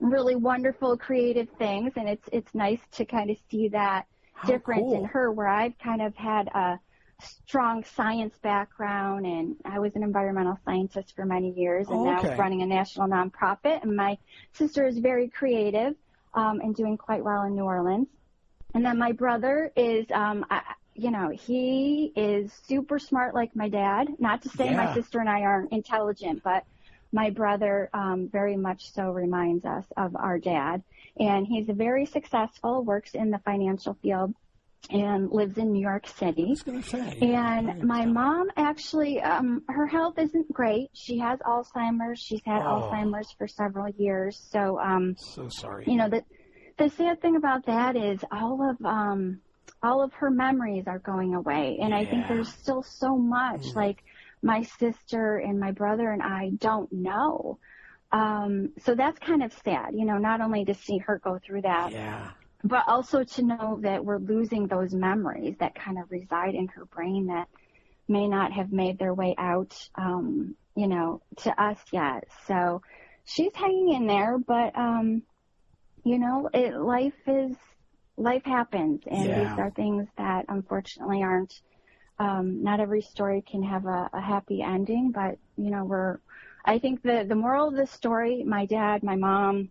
really 0.00 0.34
wonderful 0.34 0.98
creative 0.98 1.48
things 1.56 1.92
and 1.96 2.08
it's 2.08 2.28
it's 2.32 2.52
nice 2.52 2.80
to 2.90 3.04
kind 3.04 3.30
of 3.30 3.36
see 3.48 3.68
that 3.68 4.06
How 4.34 4.48
difference 4.48 4.82
cool. 4.82 4.98
in 4.98 5.04
her 5.04 5.30
where 5.30 5.46
I've 5.46 5.78
kind 5.78 6.02
of 6.02 6.16
had 6.16 6.48
a 6.48 6.80
strong 7.22 7.84
science 7.84 8.36
background 8.42 9.24
and 9.24 9.56
I 9.64 9.78
was 9.78 9.94
an 9.94 10.02
environmental 10.02 10.58
scientist 10.64 11.14
for 11.14 11.24
many 11.24 11.52
years 11.52 11.88
and 11.88 12.00
Okay. 12.00 12.28
now 12.28 12.36
running 12.36 12.62
a 12.62 12.66
national 12.66 13.06
nonprofit 13.08 13.82
and 13.82 13.96
my 13.96 14.18
sister 14.52 14.84
is 14.86 14.98
very 14.98 15.28
creative 15.28 15.94
um, 16.34 16.60
and 16.60 16.74
doing 16.74 16.96
quite 16.96 17.24
well 17.24 17.42
in 17.42 17.54
New 17.54 17.64
Orleans 17.64 18.08
and 18.74 18.84
then 18.84 18.98
my 18.98 19.12
brother 19.12 19.70
is 19.76 20.06
um 20.12 20.44
I, 20.50 20.62
you 20.94 21.10
know 21.10 21.30
he 21.30 22.12
is 22.16 22.52
super 22.66 22.98
smart 22.98 23.34
like 23.34 23.54
my 23.54 23.68
dad 23.68 24.08
not 24.18 24.42
to 24.42 24.48
say 24.48 24.66
Yeah. 24.66 24.76
my 24.76 24.94
sister 24.94 25.20
and 25.20 25.28
I 25.28 25.42
aren't 25.42 25.72
intelligent 25.72 26.42
but 26.42 26.64
my 27.14 27.30
brother 27.30 27.88
um, 27.94 28.28
very 28.28 28.56
much 28.56 28.92
so 28.92 29.12
reminds 29.12 29.64
us 29.64 29.86
of 29.96 30.16
our 30.16 30.38
dad. 30.38 30.82
And 31.18 31.46
he's 31.46 31.68
very 31.68 32.06
successful, 32.06 32.82
works 32.82 33.14
in 33.14 33.30
the 33.30 33.38
financial 33.38 33.94
field, 34.02 34.34
and 34.90 35.30
lives 35.30 35.56
in 35.58 35.72
New 35.72 35.80
York 35.80 36.06
City. 36.06 36.54
say. 36.82 37.18
And 37.20 37.82
my 37.84 38.06
mom 38.06 38.48
actually, 38.56 39.20
um, 39.20 39.62
her 39.68 39.86
health 39.86 40.14
isn't 40.18 40.52
great. 40.52 40.90
She 40.94 41.18
has 41.18 41.38
Alzheimer's. 41.40 42.20
She's 42.20 42.42
had 42.44 42.62
Oh. 42.62 42.90
Alzheimer's 42.92 43.32
for 43.38 43.46
several 43.48 43.88
years. 43.90 44.38
So, 44.50 44.78
um, 44.80 45.14
So 45.18 45.48
sorry. 45.48 45.84
you 45.86 45.96
know, 45.96 46.08
the 46.08 46.22
the 46.76 46.88
sad 46.90 47.20
thing 47.22 47.36
about 47.36 47.66
that 47.66 47.96
is 47.96 48.20
all 48.32 48.68
of 48.68 48.84
um, 48.84 49.40
all 49.82 50.02
of 50.02 50.12
her 50.14 50.30
memories 50.30 50.84
are 50.86 50.98
going 50.98 51.34
away, 51.34 51.78
and 51.80 51.94
I 51.94 52.04
think 52.04 52.26
there's 52.26 52.48
still 52.52 52.82
so 52.82 53.16
much 53.16 53.62
Mm. 53.62 53.76
like 53.76 54.02
my 54.42 54.62
sister 54.62 55.36
and 55.38 55.58
my 55.60 55.70
brother 55.72 56.10
and 56.10 56.22
I 56.22 56.50
don't 56.58 56.92
know. 56.92 57.58
Um, 58.12 58.70
so 58.84 58.94
that's 58.94 59.18
kind 59.18 59.42
of 59.42 59.52
sad, 59.64 59.94
you 59.94 60.04
know, 60.04 60.18
not 60.18 60.40
only 60.40 60.64
to 60.66 60.74
see 60.74 60.98
her 60.98 61.18
go 61.24 61.38
through 61.44 61.62
that, 61.62 61.90
yeah. 61.92 62.30
But 62.64 62.84
also 62.88 63.24
to 63.24 63.42
know 63.42 63.78
that 63.82 64.04
we're 64.04 64.18
losing 64.18 64.66
those 64.66 64.94
memories 64.94 65.56
that 65.60 65.74
kind 65.74 65.98
of 65.98 66.10
reside 66.10 66.54
in 66.54 66.68
her 66.68 66.86
brain 66.86 67.26
that 67.26 67.48
may 68.08 68.28
not 68.28 68.52
have 68.52 68.72
made 68.72 68.98
their 68.98 69.14
way 69.14 69.34
out, 69.38 69.76
um, 69.96 70.56
you 70.76 70.88
know, 70.88 71.22
to 71.38 71.62
us 71.62 71.78
yet. 71.92 72.24
So 72.46 72.82
she's 73.24 73.54
hanging 73.54 73.92
in 73.94 74.06
there, 74.06 74.38
but, 74.38 74.76
um, 74.76 75.22
you 76.04 76.18
know, 76.18 76.48
it, 76.54 76.74
life 76.74 77.14
is, 77.26 77.56
life 78.16 78.44
happens 78.44 79.02
and 79.10 79.34
Yeah. 79.34 79.34
these 79.34 79.58
are 79.58 79.70
things 79.70 80.08
that 80.18 80.46
unfortunately 80.48 81.22
aren't, 81.22 81.54
um, 82.18 82.62
not 82.62 82.80
every 82.80 83.02
story 83.02 83.42
can 83.42 83.62
have 83.62 83.86
a, 83.86 84.10
a 84.12 84.20
happy 84.20 84.62
ending, 84.62 85.10
but, 85.12 85.38
you 85.56 85.70
know, 85.70 85.84
we're, 85.84 86.18
I 86.64 86.78
think 86.78 87.02
the, 87.02 87.24
the 87.28 87.34
moral 87.34 87.68
of 87.68 87.74
the 87.76 87.86
story, 87.86 88.44
my 88.44 88.66
dad, 88.66 89.02
my 89.02 89.16
mom, 89.16 89.70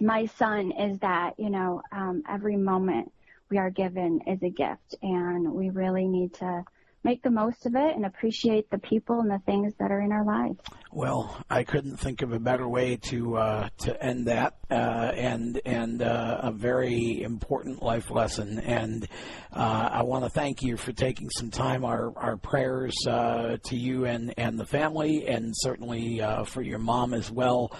my 0.00 0.26
son 0.26 0.72
is 0.72 0.98
that, 1.00 1.34
you 1.38 1.50
know, 1.50 1.82
um, 1.92 2.22
every 2.28 2.56
moment 2.56 3.12
we 3.50 3.58
are 3.58 3.70
given 3.70 4.20
is 4.26 4.42
a 4.42 4.50
gift 4.50 4.94
and 5.02 5.52
we 5.52 5.70
really 5.70 6.06
need 6.06 6.34
to 6.34 6.64
make 7.04 7.22
the 7.22 7.30
most 7.30 7.66
of 7.66 7.74
it 7.76 7.94
and 7.94 8.06
appreciate 8.06 8.70
the 8.70 8.78
people 8.78 9.20
and 9.20 9.30
the 9.30 9.38
things 9.46 9.74
that 9.78 9.92
are 9.92 10.00
in 10.00 10.10
our 10.10 10.24
lives. 10.24 10.58
Well, 10.90 11.44
I 11.50 11.64
couldn't 11.64 11.98
think 11.98 12.22
of 12.22 12.32
a 12.32 12.38
better 12.38 12.68
way 12.68 12.96
to 13.08 13.36
uh, 13.36 13.68
to 13.78 14.02
end 14.02 14.28
that, 14.28 14.54
uh, 14.70 15.12
and 15.16 15.60
and 15.66 16.00
uh, 16.00 16.40
a 16.44 16.52
very 16.52 17.20
important 17.22 17.82
life 17.82 18.10
lesson. 18.10 18.60
And 18.60 19.06
uh, 19.52 19.88
I 19.90 20.02
want 20.04 20.24
to 20.24 20.30
thank 20.30 20.62
you 20.62 20.76
for 20.76 20.92
taking 20.92 21.28
some 21.30 21.50
time. 21.50 21.84
Our 21.84 22.16
our 22.16 22.36
prayers 22.36 22.94
uh, 23.08 23.56
to 23.64 23.76
you 23.76 24.04
and 24.04 24.32
and 24.38 24.58
the 24.58 24.66
family, 24.66 25.26
and 25.26 25.52
certainly 25.56 26.22
uh, 26.22 26.44
for 26.44 26.62
your 26.62 26.78
mom 26.78 27.12
as 27.12 27.30
well. 27.30 27.76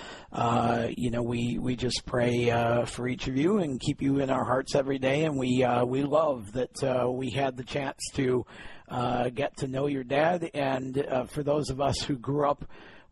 you 0.97 1.11
know, 1.11 1.23
we 1.23 1.59
we 1.59 1.77
just 1.77 2.05
pray 2.05 2.51
for 2.87 3.07
each 3.07 3.29
of 3.29 3.37
you 3.37 3.59
and 3.59 3.81
keep 3.81 4.03
you 4.03 4.19
in 4.19 4.29
our 4.29 4.45
hearts 4.45 4.75
every 4.75 4.99
day. 4.99 5.25
And 5.25 5.39
we 5.39 5.65
we 5.87 6.03
love 6.03 6.53
that 6.53 7.15
we 7.17 7.31
had 7.31 7.57
the 7.57 7.65
chance 7.65 8.01
to 8.15 8.45
get 8.89 9.57
to 9.59 9.67
know 9.67 9.87
your 9.87 10.05
dad. 10.05 10.51
And 10.55 11.07
for 11.29 11.43
those 11.43 11.71
of 11.71 11.81
us 11.81 12.01
who 12.03 12.17
grew 12.17 12.49
up 12.49 12.65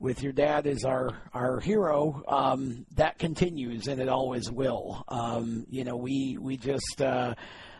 with 0.02 0.20
your 0.20 0.32
dad 0.32 0.66
as 0.66 0.84
our 0.84 1.16
our 1.32 1.60
hero, 1.60 2.22
um, 2.26 2.84
that 2.96 3.18
continues 3.18 3.86
and 3.86 4.00
it 4.00 4.08
always 4.08 4.50
will. 4.50 5.04
Um, 5.08 5.64
you 5.70 5.84
know, 5.84 5.96
we 5.96 6.36
we 6.40 6.56
just 6.56 7.00
uh, 7.00 7.34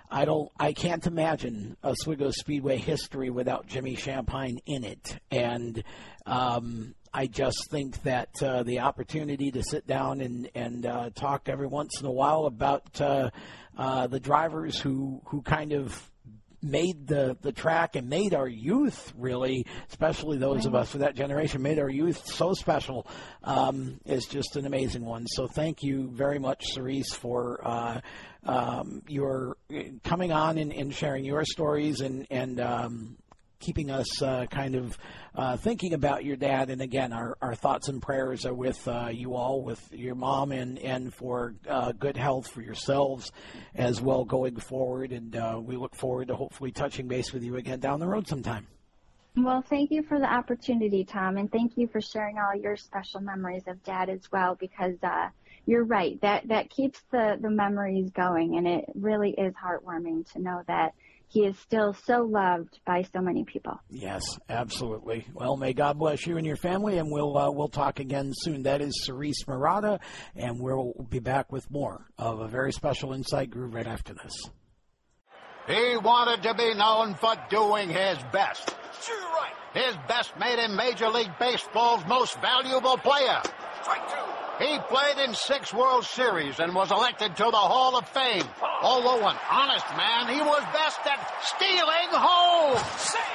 I 0.09 0.25
don't 0.25 0.51
I 0.59 0.73
can't 0.73 1.05
imagine 1.07 1.77
Oswego 1.83 2.31
Speedway 2.31 2.77
history 2.77 3.29
without 3.31 3.67
Jimmy 3.67 3.97
Shampine 3.97 4.59
in 4.67 4.85
it, 4.85 5.19
and 5.33 5.83
um, 6.25 6.95
I 7.13 7.27
just 7.27 7.69
think 7.71 8.01
that 8.05 8.41
uh, 8.41 8.63
the 8.63 8.81
opportunity 8.81 9.51
to 9.51 9.63
sit 9.65 9.87
down 9.87 10.21
and 10.21 10.49
and 10.55 10.87
uh, 10.87 11.11
talk 11.15 11.49
every 11.49 11.67
once 11.67 11.99
in 12.01 12.07
a 12.07 12.13
while 12.13 12.45
about 12.47 13.01
uh, 13.01 13.31
uh, 13.77 14.07
the 14.07 14.21
drivers 14.21 14.79
who 14.79 15.21
who 15.25 15.43
kind 15.43 15.73
of 15.73 16.12
made 16.63 17.07
the, 17.07 17.37
the 17.43 17.53
track 17.53 17.97
and 17.97 18.09
made 18.09 18.35
our 18.35 18.49
youth 18.49 19.13
really, 19.17 19.67
especially 19.89 20.39
those 20.39 20.67
of 20.67 20.75
us 20.75 20.95
of 20.95 21.01
that 21.01 21.15
generation, 21.15 21.63
made 21.63 21.79
our 21.79 21.91
youth 21.91 22.27
so 22.27 22.55
special 22.55 23.07
um, 23.45 23.99
is 24.05 24.27
just 24.27 24.57
an 24.57 24.67
amazing 24.67 25.05
one. 25.05 25.27
So 25.27 25.47
thank 25.47 25.83
you 25.83 26.09
very 26.09 26.39
much, 26.39 26.65
Serese, 26.75 27.15
for 27.15 27.61
uh, 27.67 28.01
um, 28.45 29.03
your 29.09 29.57
coming 30.05 30.33
on 30.33 30.59
and, 30.59 30.73
and, 30.73 30.93
sharing 30.93 31.25
your 31.25 31.45
stories 31.45 32.01
and 32.01 32.27
and 32.31 32.61
um, 32.61 33.17
keeping 33.63 33.91
us 33.91 34.21
uh, 34.21 34.45
kind 34.51 34.75
of 34.75 34.99
uh, 35.35 35.57
thinking 35.57 35.95
about 35.95 36.25
your 36.25 36.37
dad. 36.37 36.69
And 36.69 36.83
again, 36.83 37.13
our, 37.15 37.39
our 37.41 37.55
thoughts 37.55 37.89
and 37.89 38.03
prayers 38.03 38.45
are 38.45 38.53
with 38.53 38.87
uh, 38.87 39.09
you 39.11 39.35
all, 39.35 39.63
with 39.63 39.81
your 39.93 40.15
mom, 40.15 40.53
and, 40.53 40.79
and 40.81 41.15
for 41.15 41.55
uh, 41.67 41.93
good 41.93 42.17
health 42.17 42.49
for 42.49 42.61
yourselves 42.61 43.33
as 43.75 44.03
well 44.03 44.25
going 44.25 44.57
forward. 44.57 45.13
And 45.13 45.35
uh, 45.35 45.59
we 45.63 45.77
look 45.77 45.95
forward 45.95 46.29
to 46.29 46.35
hopefully 46.35 46.73
touching 46.73 47.09
base 47.09 47.33
with 47.33 47.43
you 47.43 47.57
again 47.57 47.81
down 47.81 48.01
the 48.01 48.09
road 48.09 48.29
sometime. 48.29 48.67
Well, 49.35 49.63
thank 49.63 49.91
you 49.91 50.03
for 50.03 50.19
the 50.19 50.31
opportunity, 50.31 51.05
Tom, 51.05 51.39
and 51.39 51.51
thank 51.51 51.79
you 51.79 51.87
for 51.87 52.03
sharing 52.03 52.37
all 52.37 52.55
your 52.55 52.77
special 52.77 53.21
memories 53.23 53.63
of 53.67 53.83
Dad 53.83 54.11
as 54.11 54.31
well. 54.31 54.57
Because 54.57 54.97
uh, 55.03 55.29
you're 55.65 55.85
right, 55.85 56.21
that 56.21 56.49
that 56.49 56.69
keeps 56.69 57.01
the 57.11 57.39
the 57.41 57.49
memories 57.49 58.11
going, 58.11 58.57
and 58.59 58.67
it 58.69 58.85
really 58.95 59.31
is 59.31 59.55
heartwarming 59.55 60.31
to 60.33 60.39
know 60.39 60.63
that 60.67 60.93
he 61.33 61.47
is 61.47 61.59
still 61.59 61.95
so 62.05 62.23
loved 62.23 62.79
by 62.87 63.03
so 63.15 63.21
many 63.23 63.45
people. 63.45 63.81
Yes, 63.89 64.23
absolutely. 64.51 65.27
Well, 65.33 65.57
may 65.57 65.73
God 65.73 65.99
bless 65.99 66.27
you 66.27 66.37
and 66.37 66.47
your 66.47 66.57
family, 66.57 66.99
and 66.99 67.11
we'll 67.11 67.37
uh, 67.37 67.51
we'll 67.51 67.69
talk 67.69 68.01
again 68.01 68.33
soon. 68.35 68.65
That 68.65 68.83
is 68.83 69.07
Serese 69.09 69.47
Marotta, 69.47 70.01
and 70.37 70.61
we'll 70.61 70.93
be 71.09 71.21
back 71.21 71.51
with 71.51 71.71
more 71.71 72.07
of 72.19 72.41
a 72.41 72.49
very 72.49 72.73
special 72.73 73.15
Inside 73.15 73.51
Groove 73.51 73.73
right 73.73 73.87
after 73.87 74.13
this. 74.13 74.51
He 75.67 75.97
wanted 75.97 76.43
to 76.43 76.55
be 76.55 76.75
known 76.75 77.15
for 77.15 77.35
doing 77.49 77.89
his 77.89 78.19
best. 78.33 78.75
Sure, 79.03 79.17
right. 79.17 79.53
His 79.73 79.97
best 80.07 80.39
made 80.39 80.59
him 80.59 80.77
Major 80.77 81.09
League 81.09 81.31
Baseball's 81.41 82.05
most 82.07 82.39
valuable 82.43 82.99
player. 82.99 83.41
Strike 83.81 84.09
two. 84.09 84.52
He 84.63 84.79
played 84.79 85.19
in 85.29 85.35
six 85.35 85.75
World 85.75 86.05
Series 86.05 86.61
and 86.61 86.73
was 86.73 86.93
elected 86.93 87.35
to 87.35 87.43
the 87.43 87.51
Hall 87.51 87.99
of 87.99 88.09
Fame. 88.11 88.45
Although 88.81 89.27
an 89.27 89.37
honest 89.51 89.87
man, 89.97 90.33
he 90.33 90.41
was 90.41 90.63
best 90.73 91.01
at 91.05 91.43
stealing 91.43 92.11
home. 92.13 92.81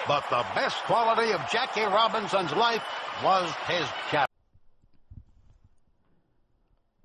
But 0.07 0.23
the 0.29 0.45
best 0.55 0.77
quality 0.85 1.33
of 1.33 1.41
Jackie 1.51 1.81
Robinson's 1.81 2.53
life 2.53 2.81
was 3.21 3.51
his 3.67 3.85
character. 4.09 4.31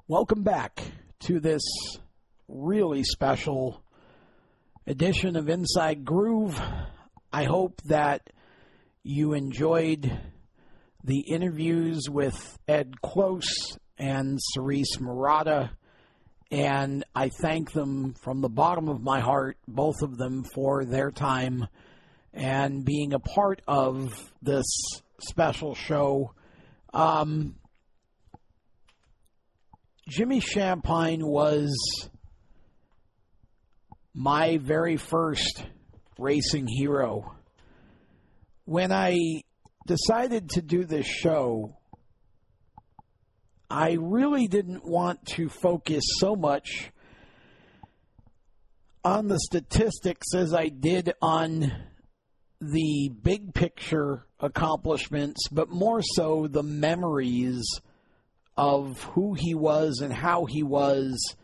Welcome 0.07 0.45
back 0.45 0.81
to 1.25 1.41
this 1.41 1.63
really 2.47 3.03
special 3.03 3.83
edition 4.87 5.35
of 5.35 5.49
Inside 5.49 6.05
Groove. 6.05 6.63
I 7.33 7.43
hope 7.43 7.83
that 7.87 8.31
you 9.03 9.33
enjoyed 9.33 10.17
the 11.03 11.19
interviews 11.19 12.03
with 12.09 12.57
Ed 12.69 13.01
Close 13.03 13.77
and 13.99 14.39
Serese 14.39 14.99
Marotta. 15.01 15.71
And 16.51 17.05
I 17.15 17.31
thank 17.31 17.73
them 17.73 18.15
from 18.23 18.41
the 18.41 18.49
bottom 18.49 18.89
of 18.89 19.03
my 19.03 19.21
heart, 19.21 19.57
both 19.67 20.03
of 20.03 20.19
them, 20.19 20.45
for 20.45 20.85
their 20.85 21.11
time 21.11 21.67
and 22.35 22.85
being 22.85 23.13
a 23.13 23.19
part 23.19 23.63
of 23.67 24.31
this 24.43 24.67
special 25.19 25.75
show. 25.75 26.35
Um, 26.93 27.57
Jimmy 30.09 30.41
Shampine 30.41 31.23
was 31.23 31.73
my 34.15 34.59
very 34.59 34.97
first 34.97 35.65
racing 36.19 36.67
hero. 36.67 37.35
When 38.65 38.93
I 38.93 39.19
decided 39.87 40.51
to 40.51 40.63
do 40.63 40.85
this 40.85 41.07
show, 41.07 41.77
I 43.73 43.97
really 43.99 44.49
didn't 44.49 44.85
want 44.85 45.25
to 45.37 45.49
focus 45.49 46.05
so 46.19 46.37
much 46.37 46.91
on 49.03 49.29
the 49.29 49.39
statistics 49.41 50.35
as 50.35 50.53
I 50.53 50.69
did 50.69 51.15
on 51.23 51.73
the 52.61 53.11
big 53.23 53.55
picture 53.55 54.27
accomplishments, 54.39 55.49
but 55.51 55.71
more 55.71 56.03
so 56.03 56.49
the 56.49 56.63
memories 56.63 57.65
of 58.59 59.03
who 59.05 59.33
he 59.33 59.55
was 59.55 60.01
and 60.03 60.13
how 60.13 60.45
he 60.45 60.63
was 60.63 61.35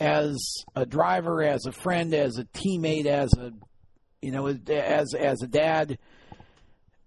as 0.00 0.36
a 0.74 0.84
driver, 0.84 1.44
as 1.44 1.64
a 1.64 1.72
friend, 1.72 2.12
as 2.12 2.38
a 2.38 2.44
teammate, 2.44 3.06
as 3.06 3.32
a 3.34 3.52
you 4.20 4.32
know, 4.32 4.48
as 4.48 5.14
as 5.14 5.42
a 5.42 5.46
dad. 5.46 5.96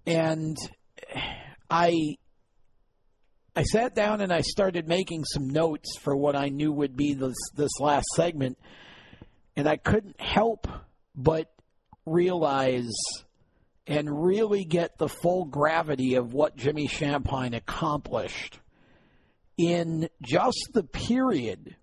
And 0.08 0.56
I 1.70 2.16
I 3.56 3.64
sat 3.64 3.96
down 3.96 4.22
and 4.22 4.32
I 4.32 4.42
started 4.42 4.88
making 4.88 5.26
some 5.26 5.50
notes 5.50 5.98
for 5.98 6.16
what 6.16 6.38
I 6.38 6.48
knew 6.48 6.72
would 6.72 6.96
be 6.96 7.14
this 7.14 7.36
this 7.56 7.80
last 7.80 8.06
segment, 8.16 8.58
and 9.58 9.68
I 9.68 9.76
couldn't 9.76 10.20
help 10.22 10.68
but 11.16 11.52
realize 12.06 12.94
and 13.86 14.24
really 14.24 14.64
get 14.64 14.98
the 14.98 15.10
full 15.10 15.46
gravity 15.46 16.16
of 16.16 16.34
what 16.34 16.56
Jimmy 16.56 16.88
Shampine 16.88 17.54
accomplished 17.54 18.60
in 19.58 20.08
just 20.22 20.70
the 20.74 20.84
period 20.84 21.76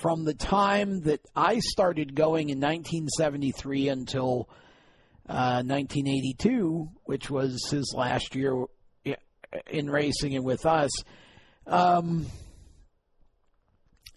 from 0.00 0.24
the 0.24 0.34
time 0.34 1.00
that 1.00 1.20
I 1.34 1.58
started 1.58 2.14
going 2.14 2.50
in 2.50 2.58
1973 2.58 3.88
until 3.88 4.48
uh, 5.28 5.62
1982, 5.66 6.88
which 7.04 7.28
was 7.28 7.68
his 7.68 7.92
last 7.96 8.36
year 8.36 8.64
in 9.68 9.88
racing 9.90 10.36
and 10.36 10.44
with 10.44 10.66
us. 10.66 10.90
Um, 11.66 12.26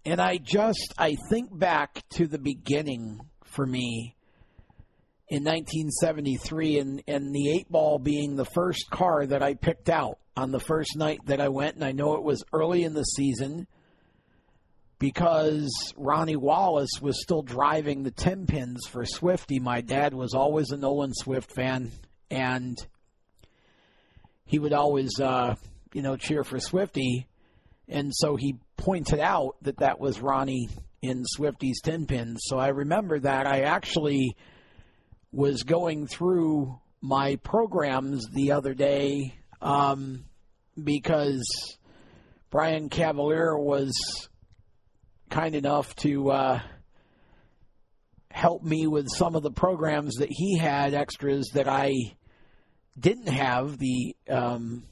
and 0.05 0.19
I 0.19 0.37
just 0.37 0.93
I 0.97 1.15
think 1.29 1.57
back 1.57 2.03
to 2.11 2.27
the 2.27 2.39
beginning 2.39 3.19
for 3.43 3.65
me 3.65 4.15
in 5.29 5.43
1973 5.43 6.79
and, 6.79 7.03
and 7.07 7.33
the 7.33 7.49
eight 7.49 7.69
ball 7.69 7.97
being 7.99 8.35
the 8.35 8.45
first 8.45 8.89
car 8.89 9.25
that 9.25 9.41
I 9.41 9.53
picked 9.53 9.89
out 9.89 10.19
on 10.35 10.51
the 10.51 10.59
first 10.59 10.97
night 10.97 11.19
that 11.25 11.39
I 11.39 11.49
went 11.49 11.75
and 11.75 11.85
I 11.85 11.91
know 11.91 12.15
it 12.15 12.23
was 12.23 12.43
early 12.51 12.83
in 12.83 12.93
the 12.93 13.03
season 13.03 13.67
because 14.99 15.69
Ronnie 15.97 16.35
Wallace 16.35 17.01
was 17.01 17.21
still 17.21 17.41
driving 17.41 18.03
the 18.03 18.11
10 18.11 18.45
pins 18.45 18.85
for 18.87 19.05
Swifty. 19.05 19.59
My 19.59 19.81
dad 19.81 20.13
was 20.13 20.33
always 20.33 20.71
a 20.71 20.77
Nolan 20.77 21.13
Swift 21.13 21.51
fan 21.53 21.91
and 22.29 22.77
he 24.45 24.59
would 24.59 24.73
always, 24.73 25.19
uh, 25.19 25.55
you 25.93 26.01
know, 26.01 26.15
cheer 26.15 26.43
for 26.43 26.59
Swifty. 26.59 27.27
And 27.87 28.11
so 28.13 28.35
he 28.35 28.55
pointed 28.77 29.19
out 29.19 29.55
that 29.61 29.77
that 29.77 29.99
was 29.99 30.21
Ronnie 30.21 30.69
in 31.01 31.23
Swifty's 31.25 31.81
10 31.81 32.05
pins. 32.05 32.39
So 32.45 32.57
I 32.57 32.69
remember 32.69 33.19
that. 33.19 33.45
I 33.45 33.61
actually 33.61 34.35
was 35.31 35.63
going 35.63 36.07
through 36.07 36.79
my 37.01 37.35
programs 37.37 38.25
the 38.33 38.53
other 38.53 38.73
day 38.73 39.35
um, 39.61 40.25
because 40.81 41.43
Brian 42.49 42.89
Cavalier 42.89 43.57
was 43.57 43.91
kind 45.29 45.55
enough 45.55 45.95
to 45.97 46.31
uh, 46.31 46.59
help 48.31 48.63
me 48.63 48.87
with 48.87 49.07
some 49.09 49.35
of 49.35 49.43
the 49.43 49.51
programs 49.51 50.15
that 50.15 50.29
he 50.29 50.57
had 50.57 50.93
extras 50.93 51.49
that 51.53 51.67
I 51.67 51.91
didn't 52.99 53.27
have 53.27 53.77
the 53.77 54.15
um, 54.29 54.83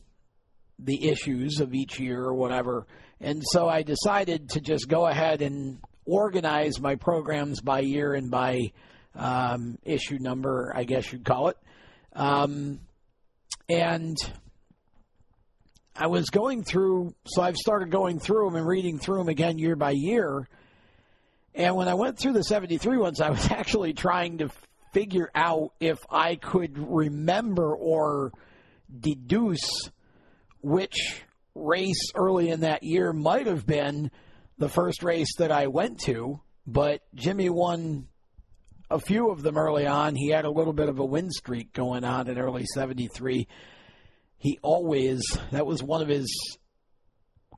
the 0.79 1.09
issues 1.09 1.59
of 1.59 1.73
each 1.73 1.99
year 1.99 2.23
or 2.23 2.33
whatever. 2.33 2.87
And 3.19 3.43
so 3.51 3.69
I 3.69 3.83
decided 3.83 4.49
to 4.51 4.61
just 4.61 4.87
go 4.87 5.05
ahead 5.05 5.41
and 5.41 5.79
organize 6.05 6.79
my 6.79 6.95
programs 6.95 7.61
by 7.61 7.81
year 7.81 8.13
and 8.15 8.31
by 8.31 8.71
um, 9.13 9.77
issue 9.83 10.17
number, 10.19 10.73
I 10.75 10.83
guess 10.83 11.11
you'd 11.11 11.25
call 11.25 11.49
it. 11.49 11.57
Um, 12.13 12.79
and 13.69 14.17
I 15.95 16.07
was 16.07 16.29
going 16.29 16.63
through, 16.63 17.13
so 17.25 17.41
I've 17.41 17.57
started 17.57 17.91
going 17.91 18.19
through 18.19 18.45
them 18.45 18.55
and 18.55 18.67
reading 18.67 18.97
through 18.97 19.19
them 19.19 19.29
again 19.29 19.59
year 19.59 19.75
by 19.75 19.91
year. 19.91 20.47
And 21.53 21.75
when 21.75 21.87
I 21.87 21.93
went 21.93 22.17
through 22.17 22.33
the 22.33 22.43
73 22.43 22.97
ones, 22.97 23.21
I 23.21 23.29
was 23.29 23.45
actually 23.51 23.93
trying 23.93 24.39
to 24.39 24.49
figure 24.93 25.29
out 25.33 25.73
if 25.79 25.99
I 26.09 26.35
could 26.35 26.77
remember 26.77 27.75
or 27.75 28.31
deduce 28.99 29.89
which 30.61 31.23
race 31.55 32.11
early 32.15 32.49
in 32.49 32.61
that 32.61 32.83
year 32.83 33.13
might 33.13 33.47
have 33.47 33.65
been 33.65 34.11
the 34.57 34.69
first 34.69 35.03
race 35.03 35.35
that 35.37 35.51
I 35.51 35.67
went 35.67 35.99
to, 36.01 36.39
but 36.67 37.01
Jimmy 37.15 37.49
won 37.49 38.07
a 38.89 38.99
few 38.99 39.31
of 39.31 39.41
them 39.41 39.57
early 39.57 39.87
on. 39.87 40.15
He 40.15 40.29
had 40.29 40.45
a 40.45 40.51
little 40.51 40.73
bit 40.73 40.89
of 40.89 40.99
a 40.99 41.05
win 41.05 41.31
streak 41.31 41.73
going 41.73 42.03
on 42.03 42.27
in 42.27 42.37
early 42.37 42.65
73. 42.73 43.47
He 44.37 44.59
always, 44.61 45.21
that 45.51 45.65
was 45.65 45.81
one 45.81 46.01
of 46.01 46.07
his 46.07 46.57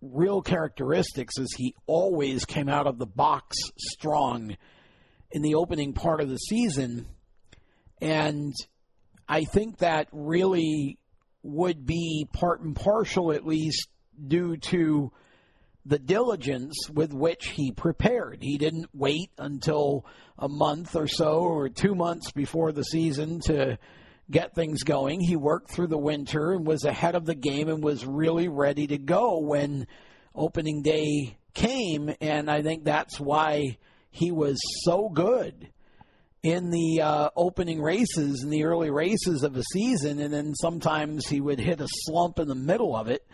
real 0.02 0.42
characteristics 0.42 1.38
is 1.38 1.54
he 1.58 1.74
always 1.88 2.46
came 2.46 2.68
out 2.68 2.88
of 2.88 3.00
the 3.00 3.06
box 3.06 3.56
strong 3.78 4.56
in 5.32 5.42
the 5.42 5.56
opening 5.56 5.94
part 5.94 6.22
of 6.22 6.30
the 6.30 6.38
season. 6.38 7.08
And 8.04 8.54
I 9.30 9.46
think 9.46 9.78
that 9.78 10.10
really 10.12 10.98
would 11.42 11.86
be 11.86 12.28
part 12.34 12.60
and 12.60 12.76
partial, 12.76 13.32
at 13.32 13.48
least, 13.48 13.88
due 14.28 14.58
to 14.58 15.14
the 15.86 16.00
diligence 16.00 16.76
with 16.94 17.14
which 17.14 17.48
he 17.48 17.72
prepared. 17.72 18.40
He 18.42 18.58
didn't 18.58 18.90
wait 18.94 19.32
until 19.38 20.06
a 20.38 20.50
month 20.50 20.98
or 20.98 21.08
so 21.08 21.40
or 21.40 21.70
two 21.70 21.96
months 21.96 22.32
before 22.32 22.74
the 22.74 22.84
season 22.84 23.40
to 23.46 23.78
get 24.30 24.54
things 24.54 24.84
going. 24.84 25.22
He 25.22 25.38
worked 25.38 25.72
through 25.72 25.88
the 25.88 25.98
winter 25.98 26.52
and 26.52 26.68
was 26.68 26.84
ahead 26.84 27.16
of 27.16 27.26
the 27.26 27.36
game 27.36 27.70
and 27.70 27.82
was 27.82 28.06
really 28.06 28.50
ready 28.50 28.86
to 28.88 28.98
go 28.98 29.40
when 29.40 29.88
opening 30.36 30.82
day 30.82 31.38
came. 31.54 32.14
And 32.20 32.52
I 32.52 32.64
think 32.64 32.84
that's 32.84 33.18
why 33.18 33.78
he 34.12 34.32
was 34.32 34.60
so 34.84 35.08
good 35.08 35.70
in 36.44 36.70
the 36.70 37.02
uh, 37.02 37.30
opening 37.38 37.82
races, 37.82 38.44
in 38.44 38.50
the 38.50 38.66
early 38.66 38.90
races 38.90 39.44
of 39.44 39.54
the 39.54 39.64
season, 39.64 40.20
and 40.20 40.34
then 40.34 40.54
sometimes 40.56 41.26
he 41.26 41.40
would 41.40 41.60
hit 41.60 41.80
a 41.80 41.88
slump 41.90 42.38
in 42.38 42.50
the 42.50 42.56
middle 42.56 42.96
of 42.96 43.08
it. 43.08 43.26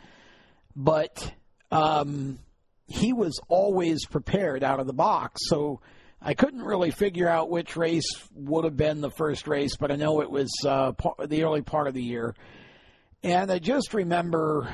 But 0.75 1.33
um, 1.71 2.39
he 2.85 3.11
was 3.11 3.39
always 3.47 4.05
prepared 4.05 4.63
out 4.63 4.79
of 4.79 4.85
the 4.85 4.93
box. 4.93 5.41
So 5.47 5.81
I 6.21 6.35
couldn't 6.35 6.61
really 6.61 6.91
figure 6.91 7.27
out 7.27 7.49
which 7.49 7.75
race 7.75 8.07
would 8.35 8.63
have 8.63 8.77
been 8.77 9.01
the 9.01 9.11
first 9.11 9.47
race, 9.47 9.75
but 9.75 9.91
I 9.91 9.95
know 9.95 10.21
it 10.21 10.29
was 10.29 10.51
uh, 10.65 10.91
the 11.25 11.43
early 11.43 11.63
part 11.63 11.87
of 11.87 11.95
the 11.95 12.03
year. 12.03 12.35
And 13.23 13.51
I 13.51 13.59
just 13.59 13.93
remember 13.93 14.73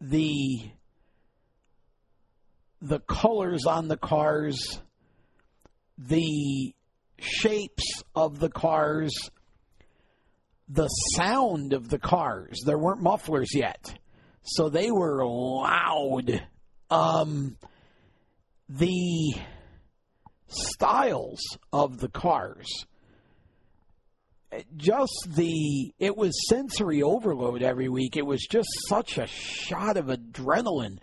the 0.00 0.70
the 2.82 3.00
colors 3.00 3.64
on 3.64 3.88
the 3.88 3.96
cars 3.96 4.80
the 5.98 6.74
shapes 7.18 8.02
of 8.14 8.38
the 8.38 8.50
cars, 8.50 9.12
the 10.68 10.88
sound 11.16 11.72
of 11.72 11.88
the 11.88 11.98
cars. 11.98 12.60
There 12.64 12.78
weren't 12.78 13.02
mufflers 13.02 13.54
yet, 13.54 13.98
so 14.42 14.68
they 14.68 14.90
were 14.90 15.24
loud. 15.26 16.42
Um, 16.90 17.56
the 18.68 19.34
styles 20.48 21.40
of 21.72 21.98
the 21.98 22.08
cars 22.08 22.86
just 24.76 25.28
the 25.34 25.92
it 25.98 26.16
was 26.16 26.48
sensory 26.48 27.02
overload 27.02 27.62
every 27.62 27.88
week 27.88 28.16
it 28.16 28.26
was 28.26 28.46
just 28.48 28.68
such 28.88 29.18
a 29.18 29.26
shot 29.26 29.96
of 29.96 30.06
adrenaline 30.06 30.98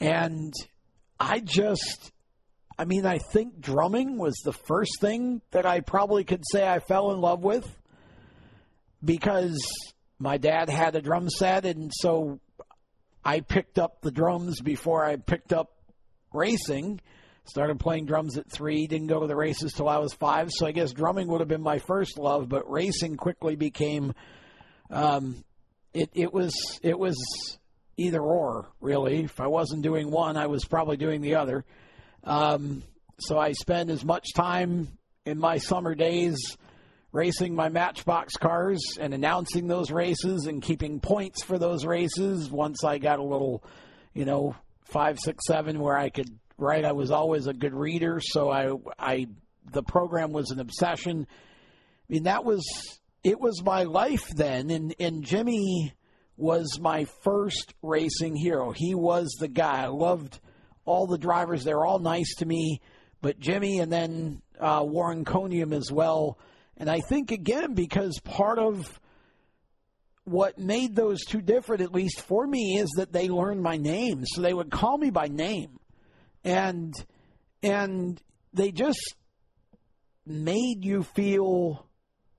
and 0.00 0.52
i 1.20 1.38
just 1.40 2.11
I 2.82 2.84
mean, 2.84 3.06
I 3.06 3.18
think 3.18 3.60
drumming 3.60 4.18
was 4.18 4.34
the 4.44 4.52
first 4.52 5.00
thing 5.00 5.40
that 5.52 5.64
I 5.64 5.78
probably 5.78 6.24
could 6.24 6.42
say 6.50 6.66
I 6.66 6.80
fell 6.80 7.12
in 7.12 7.20
love 7.20 7.44
with 7.44 7.78
because 9.04 9.56
my 10.18 10.36
dad 10.36 10.68
had 10.68 10.96
a 10.96 11.00
drum 11.00 11.30
set, 11.30 11.64
and 11.64 11.92
so 11.94 12.40
I 13.24 13.38
picked 13.38 13.78
up 13.78 14.00
the 14.00 14.10
drums 14.10 14.60
before 14.60 15.04
I 15.04 15.14
picked 15.14 15.52
up 15.52 15.76
racing. 16.32 17.00
Started 17.44 17.78
playing 17.78 18.06
drums 18.06 18.36
at 18.36 18.50
three, 18.50 18.88
didn't 18.88 19.06
go 19.06 19.20
to 19.20 19.28
the 19.28 19.36
races 19.36 19.72
till 19.74 19.88
I 19.88 19.98
was 19.98 20.12
five, 20.14 20.50
so 20.50 20.66
I 20.66 20.72
guess 20.72 20.92
drumming 20.92 21.28
would 21.28 21.38
have 21.38 21.48
been 21.48 21.62
my 21.62 21.78
first 21.78 22.18
love, 22.18 22.48
but 22.48 22.68
racing 22.68 23.16
quickly 23.16 23.54
became 23.54 24.12
um, 24.90 25.44
it, 25.94 26.10
it 26.14 26.34
was 26.34 26.80
it 26.82 26.98
was 26.98 27.16
either 27.96 28.20
or 28.20 28.66
really. 28.80 29.22
If 29.22 29.40
I 29.40 29.46
wasn't 29.46 29.82
doing 29.82 30.10
one, 30.10 30.36
I 30.36 30.48
was 30.48 30.64
probably 30.64 30.96
doing 30.96 31.20
the 31.20 31.36
other. 31.36 31.64
Um, 32.24 32.82
so 33.18 33.38
I 33.38 33.52
spend 33.52 33.90
as 33.90 34.04
much 34.04 34.32
time 34.34 34.88
in 35.24 35.38
my 35.38 35.58
summer 35.58 35.94
days 35.94 36.38
racing 37.12 37.54
my 37.54 37.68
Matchbox 37.68 38.36
cars 38.36 38.98
and 38.98 39.12
announcing 39.12 39.66
those 39.68 39.90
races 39.90 40.46
and 40.46 40.62
keeping 40.62 40.98
points 40.98 41.42
for 41.42 41.58
those 41.58 41.84
races. 41.84 42.50
Once 42.50 42.84
I 42.84 42.98
got 42.98 43.18
a 43.18 43.24
little, 43.24 43.62
you 44.14 44.24
know, 44.24 44.56
five, 44.84 45.18
six, 45.20 45.46
seven, 45.46 45.78
where 45.78 45.96
I 45.96 46.08
could 46.08 46.30
write, 46.56 46.84
I 46.84 46.92
was 46.92 47.10
always 47.10 47.46
a 47.46 47.52
good 47.52 47.74
reader. 47.74 48.20
So 48.20 48.50
I, 48.50 48.72
I, 48.98 49.26
the 49.70 49.82
program 49.82 50.32
was 50.32 50.50
an 50.50 50.58
obsession. 50.60 51.26
I 51.28 52.12
mean, 52.12 52.22
that 52.24 52.44
was 52.44 52.64
it 53.24 53.40
was 53.40 53.62
my 53.62 53.84
life 53.84 54.28
then, 54.34 54.70
and 54.70 54.94
and 54.98 55.24
Jimmy 55.24 55.94
was 56.36 56.80
my 56.80 57.04
first 57.22 57.74
racing 57.82 58.34
hero. 58.34 58.72
He 58.72 58.94
was 58.94 59.36
the 59.38 59.48
guy 59.48 59.84
I 59.84 59.86
loved 59.86 60.40
all 60.84 61.06
the 61.06 61.18
drivers. 61.18 61.64
They're 61.64 61.84
all 61.84 61.98
nice 61.98 62.34
to 62.36 62.46
me, 62.46 62.80
but 63.20 63.38
Jimmy 63.38 63.78
and 63.78 63.92
then 63.92 64.42
uh, 64.60 64.82
Warren 64.84 65.24
Coniam 65.24 65.72
as 65.72 65.90
well. 65.90 66.38
And 66.76 66.90
I 66.90 67.00
think, 67.00 67.30
again, 67.30 67.74
because 67.74 68.18
part 68.24 68.58
of 68.58 69.00
what 70.24 70.58
made 70.58 70.94
those 70.94 71.24
two 71.24 71.40
different, 71.40 71.82
at 71.82 71.92
least 71.92 72.20
for 72.20 72.46
me, 72.46 72.78
is 72.78 72.90
that 72.96 73.12
they 73.12 73.28
learned 73.28 73.62
my 73.62 73.76
name. 73.76 74.24
So 74.24 74.40
they 74.40 74.54
would 74.54 74.70
call 74.70 74.98
me 74.98 75.10
by 75.10 75.26
name. 75.26 75.78
And 76.44 76.94
and 77.62 78.20
they 78.52 78.72
just 78.72 79.14
made 80.26 80.84
you 80.84 81.02
feel 81.02 81.86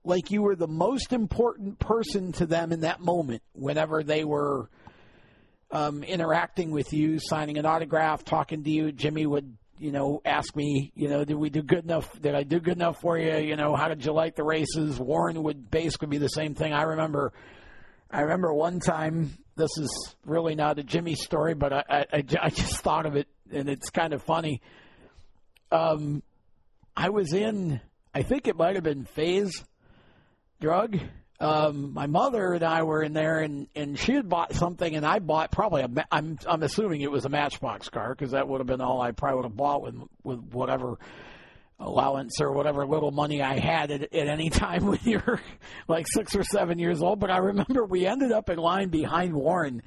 like 0.03 0.31
you 0.31 0.41
were 0.41 0.55
the 0.55 0.67
most 0.67 1.13
important 1.13 1.79
person 1.79 2.33
to 2.33 2.45
them 2.45 2.71
in 2.71 2.81
that 2.81 2.99
moment 2.99 3.41
whenever 3.53 4.03
they 4.03 4.25
were 4.25 4.69
um, 5.73 6.03
interacting 6.03 6.69
with 6.69 6.93
you, 6.93 7.17
signing 7.19 7.57
an 7.57 7.65
autograph, 7.65 8.23
talking 8.23 8.63
to 8.63 8.69
you. 8.69 8.91
Jimmy 8.91 9.25
would, 9.25 9.57
you 9.79 9.91
know, 9.91 10.21
ask 10.23 10.55
me, 10.55 10.91
you 10.93 11.09
know, 11.09 11.25
did 11.25 11.35
we 11.35 11.49
do 11.49 11.63
good 11.63 11.83
enough? 11.83 12.21
Did 12.21 12.35
I 12.35 12.43
do 12.43 12.59
good 12.59 12.77
enough 12.77 13.01
for 13.01 13.17
you? 13.17 13.35
You 13.37 13.55
know, 13.55 13.75
how 13.75 13.87
did 13.87 14.05
you 14.05 14.13
like 14.13 14.35
the 14.35 14.43
races? 14.43 14.99
Warren 14.99 15.41
would 15.41 15.71
basically 15.71 16.09
be 16.09 16.19
the 16.19 16.27
same 16.29 16.53
thing. 16.53 16.73
I 16.73 16.83
remember, 16.83 17.33
I 18.09 18.21
remember 18.21 18.53
one 18.53 18.79
time. 18.79 19.31
This 19.55 19.75
is 19.77 20.15
really 20.25 20.55
not 20.55 20.77
a 20.77 20.83
Jimmy 20.83 21.15
story, 21.15 21.55
but 21.55 21.73
I, 21.73 21.83
I, 21.89 22.23
I 22.41 22.49
just 22.49 22.81
thought 22.81 23.07
of 23.07 23.15
it, 23.15 23.27
and 23.51 23.67
it's 23.67 23.89
kind 23.89 24.13
of 24.13 24.21
funny. 24.21 24.61
Um, 25.71 26.21
I 26.95 27.09
was 27.09 27.33
in, 27.33 27.81
I 28.13 28.21
think 28.21 28.47
it 28.47 28.55
might 28.55 28.75
have 28.75 28.83
been 28.83 29.05
Fay's 29.05 29.63
Drug 30.61 30.97
um, 31.43 31.93
my 31.93 32.07
mother 32.07 32.53
and 32.53 32.63
I 32.63 32.83
were 32.83 33.03
in 33.03 33.13
there, 33.13 33.39
and 33.39 33.67
and 33.75 33.99
she 33.99 34.13
had 34.13 34.29
bought 34.29 34.53
something, 34.53 34.95
and 34.95 35.05
I 35.05 35.19
bought 35.19 35.51
probably 35.51 35.81
a. 35.81 35.89
I'm 36.11 36.37
I'm 36.47 36.63
assuming 36.63 37.01
it 37.01 37.11
was 37.11 37.25
a 37.25 37.29
Matchbox 37.29 37.89
car 37.89 38.15
because 38.15 38.31
that 38.31 38.47
would 38.47 38.61
have 38.61 38.67
been 38.67 38.81
all 38.81 39.01
I 39.01 39.11
probably 39.11 39.37
would 39.37 39.45
have 39.45 39.57
bought 39.57 39.81
with 39.81 39.95
with 40.23 40.39
whatever 40.53 40.97
allowance 41.79 42.39
or 42.39 42.53
whatever 42.53 42.85
little 42.85 43.11
money 43.11 43.41
I 43.41 43.59
had 43.59 43.91
at, 43.91 44.03
at 44.13 44.27
any 44.27 44.49
time 44.51 44.85
when 44.85 44.99
you're 45.03 45.41
like 45.87 46.05
six 46.07 46.35
or 46.35 46.43
seven 46.43 46.79
years 46.79 47.01
old. 47.01 47.19
But 47.19 47.29
I 47.29 47.37
remember 47.37 47.83
we 47.83 48.05
ended 48.07 48.31
up 48.31 48.49
in 48.49 48.57
line 48.57 48.89
behind 48.89 49.33
Warren. 49.33 49.81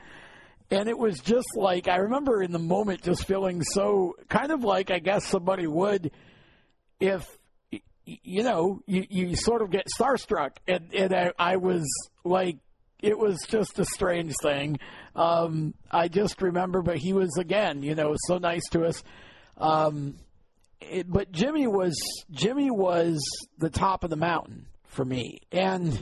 And 0.69 0.89
it 0.89 0.99
was 0.99 1.21
just 1.21 1.47
like, 1.55 1.87
I 1.87 1.99
remember 1.99 2.43
in 2.43 2.51
the 2.51 2.59
moment 2.59 3.03
just 3.03 3.25
feeling 3.25 3.63
so 3.63 4.17
kind 4.29 4.51
of 4.51 4.65
like 4.65 4.91
I 4.91 4.99
guess 4.99 5.25
somebody 5.25 5.67
would 5.67 6.11
if 6.99 7.36
you 8.07 8.43
know, 8.43 8.81
you, 8.87 9.05
you 9.11 9.37
sort 9.37 9.63
of 9.63 9.71
get 9.71 9.87
starstruck. 9.99 10.57
And, 10.67 10.95
and 10.95 11.15
I, 11.15 11.33
I 11.39 11.57
was 11.57 11.85
like, 12.25 12.59
it 13.01 13.19
was 13.19 13.39
just 13.49 13.79
a 13.79 13.85
strange 13.85 14.35
thing. 14.41 14.79
Um, 15.15 15.75
I 15.91 16.09
just 16.09 16.41
remember, 16.41 16.83
but 16.83 16.97
he 16.97 17.13
was, 17.13 17.37
again, 17.39 17.83
you 17.83 17.95
know, 17.95 18.15
so 18.27 18.39
nice 18.39 18.67
to 18.71 18.85
us. 18.85 19.03
Um, 19.59 20.17
it, 20.81 21.11
but 21.11 21.33
Jimmy 21.33 21.67
was 21.67 21.97
Jimmy 22.31 22.71
was 22.71 23.23
the 23.59 23.71
top 23.71 24.05
of 24.05 24.11
the 24.11 24.17
mountain 24.17 24.67
for 24.85 25.05
me, 25.05 25.41
and 25.51 25.99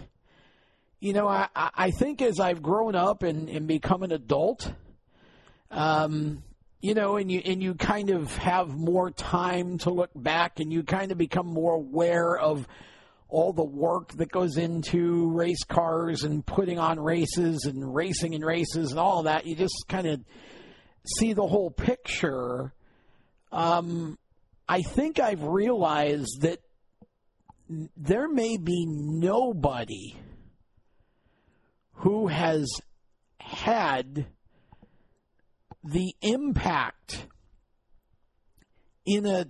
you 1.01 1.13
know, 1.13 1.29
I, 1.29 1.49
I 1.55 1.91
think 1.91 2.23
as 2.23 2.41
I've 2.41 2.63
grown 2.63 2.95
up 2.95 3.23
and, 3.23 3.49
and 3.49 3.67
become 3.67 4.03
an 4.03 4.11
adult, 4.11 4.73
um, 5.71 6.43
you 6.85 6.93
know, 6.93 7.16
and 7.16 7.32
you 7.32 7.40
and 7.47 7.62
you 7.62 7.73
kind 7.73 8.11
of 8.11 8.36
have 8.36 8.69
more 8.69 9.11
time 9.11 9.78
to 9.78 9.90
look 9.90 10.11
back, 10.15 10.61
and 10.61 10.70
you 10.70 10.82
kind 10.82 11.12
of 11.12 11.16
become 11.16 11.47
more 11.47 11.77
aware 11.77 12.36
of 12.36 12.69
all 13.31 13.55
the 13.55 13.65
work 13.65 14.12
that 14.19 14.31
goes 14.31 14.59
into 14.59 15.31
race 15.31 15.65
cars 15.65 16.24
and 16.24 16.44
putting 16.44 16.78
on 16.78 17.01
races 17.01 17.65
and 17.65 17.94
racing 17.94 18.35
in 18.35 18.44
races 18.44 18.90
and 18.90 19.01
all 19.01 19.23
that. 19.23 19.47
You 19.47 19.56
just 19.56 19.86
kind 19.89 20.06
of 20.06 20.20
see 21.16 21.32
the 21.32 21.47
whole 21.47 21.70
picture. 21.70 22.74
Um, 23.51 24.19
I 24.69 24.82
think 24.82 25.19
I've 25.19 25.43
realized 25.43 26.43
that 26.43 26.61
there 27.97 28.28
may 28.28 28.59
be 28.59 28.85
nobody 28.85 30.16
who 31.94 32.27
has 32.27 32.69
had 33.39 34.27
the 35.85 36.15
impact 36.23 37.27
in 39.05 39.27
a 39.27 39.47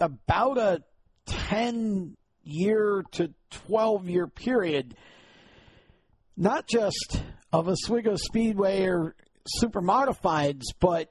about 0.00 0.58
a 0.58 0.82
10 1.26 2.16
year 2.42 3.04
to 3.12 3.32
12 3.50 4.08
year 4.08 4.26
period 4.26 4.94
not 6.36 6.66
just 6.66 7.22
of 7.52 7.68
Oswego 7.68 8.16
Speedway 8.16 8.84
or 8.84 9.14
super 9.46 9.80
modifieds 9.80 10.64
but 10.80 11.10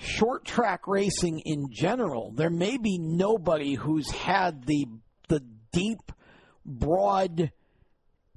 short 0.00 0.44
track 0.44 0.86
racing 0.86 1.40
in 1.44 1.66
general. 1.70 2.32
There 2.32 2.50
may 2.50 2.78
be 2.78 2.98
nobody 2.98 3.74
who's 3.74 4.10
had 4.10 4.64
the 4.64 4.86
the 5.28 5.42
deep 5.72 6.12
broad 6.64 7.52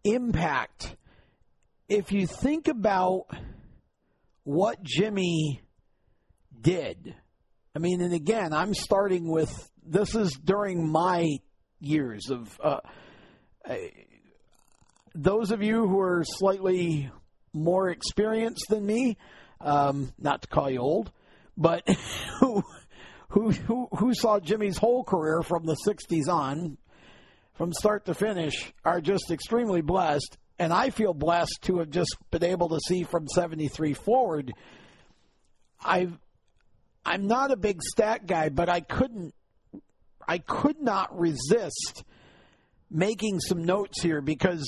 impact. 0.04 0.96
If 1.88 2.12
you 2.12 2.28
think 2.28 2.68
about 2.68 3.28
what 4.44 4.84
Jimmy 4.84 5.62
did, 6.60 7.16
I 7.76 7.80
mean, 7.80 8.02
and 8.02 8.14
again, 8.14 8.54
I'm 8.54 8.74
starting 8.74 9.30
with 9.30 9.52
this 9.86 10.16
is 10.16 10.34
during 10.34 10.90
my 10.90 11.28
years 11.80 12.30
of 12.30 12.60
uh, 12.64 12.80
those 15.16 15.52
of 15.52 15.62
you 15.62 15.88
who 15.88 16.00
are 16.00 16.24
slightly 16.26 17.12
more 17.54 17.90
experienced 17.90 18.66
than 18.70 18.86
me, 18.86 19.18
um, 19.62 20.14
not 20.20 20.42
to 20.44 20.48
call 20.48 20.70
you 20.70 20.80
old, 20.80 21.12
but 21.58 21.88
who, 22.40 22.64
who 23.30 23.52
who 23.52 23.88
who 23.98 24.14
saw 24.14 24.40
Jimmy's 24.40 24.78
whole 24.78 25.04
career 25.04 25.42
from 25.42 25.66
the 25.66 25.78
'60s 25.88 26.28
on, 26.28 26.78
from 27.54 27.74
start 27.74 28.06
to 28.06 28.14
finish, 28.14 28.74
are 28.84 29.02
just 29.02 29.32
extremely 29.32 29.82
blessed 29.82 30.38
and 30.60 30.72
I 30.72 30.90
feel 30.90 31.14
blessed 31.14 31.60
to 31.64 31.80
have 31.80 31.90
just 31.90 32.16
been 32.32 32.44
able 32.44 32.70
to 32.70 32.80
see 32.88 33.04
from 33.04 33.28
73 33.28 33.94
forward. 33.94 34.54
I 35.82 36.10
I'm 37.06 37.28
not 37.28 37.52
a 37.52 37.58
big 37.58 37.82
stat 37.84 38.26
guy, 38.28 38.50
but 38.50 38.70
I 38.70 38.82
couldn't 38.82 39.34
I 40.28 40.38
could 40.38 40.82
not 40.82 41.18
resist 41.18 42.04
making 42.90 43.40
some 43.40 43.66
notes 43.66 44.02
here 44.02 44.22
because 44.22 44.66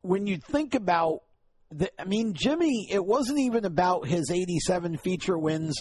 when 0.00 0.26
you 0.26 0.38
think 0.38 0.74
about 0.74 1.22
the, 1.70 1.90
I 2.00 2.04
mean 2.04 2.34
Jimmy, 2.34 2.88
it 2.90 3.04
wasn't 3.04 3.40
even 3.40 3.64
about 3.64 4.06
his 4.06 4.30
87 4.30 4.98
feature 4.98 5.36
wins 5.36 5.76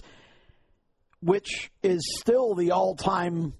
which 1.19 1.71
is 1.81 2.01
still 2.19 2.53
the 2.53 2.71
all-time 2.71 3.53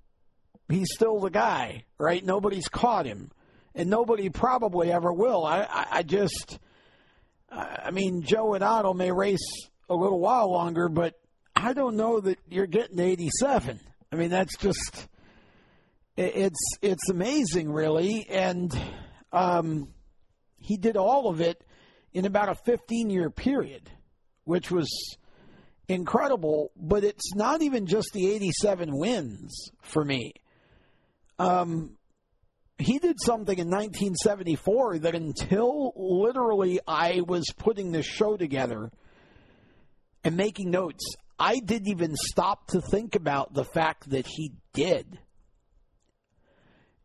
he's 0.69 0.89
still 0.93 1.19
the 1.19 1.29
guy, 1.29 1.85
right? 1.97 2.23
Nobody's 2.23 2.67
caught 2.67 3.05
him 3.05 3.31
and 3.77 3.91
nobody 3.91 4.29
probably 4.29 4.91
ever 4.91 5.13
will. 5.13 5.45
I, 5.45 5.61
I, 5.61 5.87
I 5.91 6.03
just, 6.03 6.57
I 7.49 7.91
mean, 7.91 8.23
Joe 8.23 8.55
and 8.55 8.63
Otto 8.63 8.93
may 8.93 9.11
race 9.11 9.69
a 9.87 9.95
little 9.95 10.19
while 10.19 10.51
longer, 10.51 10.89
but 10.89 11.13
I 11.55 11.73
don't 11.73 11.95
know 11.95 12.19
that 12.19 12.39
you're 12.49 12.65
getting 12.65 12.99
87. 12.99 13.79
I 14.11 14.15
mean, 14.15 14.31
that's 14.31 14.57
just, 14.57 15.07
it's 16.17 16.59
it's 16.81 17.09
amazing, 17.09 17.71
really, 17.71 18.25
and 18.27 18.75
um, 19.31 19.89
he 20.57 20.77
did 20.77 20.97
all 20.97 21.29
of 21.29 21.39
it 21.39 21.63
in 22.13 22.25
about 22.25 22.49
a 22.49 22.55
15 22.55 23.11
year 23.11 23.29
period, 23.29 23.91
which 24.43 24.71
was 24.71 24.89
incredible. 25.87 26.71
But 26.75 27.03
it's 27.03 27.35
not 27.35 27.61
even 27.61 27.85
just 27.85 28.09
the 28.13 28.31
87 28.33 28.97
wins 28.97 29.69
for 29.81 30.03
me. 30.03 30.33
Um, 31.37 31.97
he 32.79 32.99
did 32.99 33.17
something 33.23 33.57
in 33.57 33.69
1974 33.69 34.99
that 34.99 35.15
until 35.15 35.93
literally 35.95 36.79
I 36.87 37.21
was 37.21 37.45
putting 37.57 37.91
this 37.91 38.05
show 38.05 38.37
together 38.37 38.91
and 40.23 40.37
making 40.37 40.69
notes, 40.69 41.03
I 41.39 41.59
didn't 41.59 41.89
even 41.89 42.15
stop 42.15 42.67
to 42.67 42.81
think 42.81 43.15
about 43.15 43.53
the 43.53 43.63
fact 43.63 44.09
that 44.11 44.27
he 44.27 44.53
did. 44.73 45.19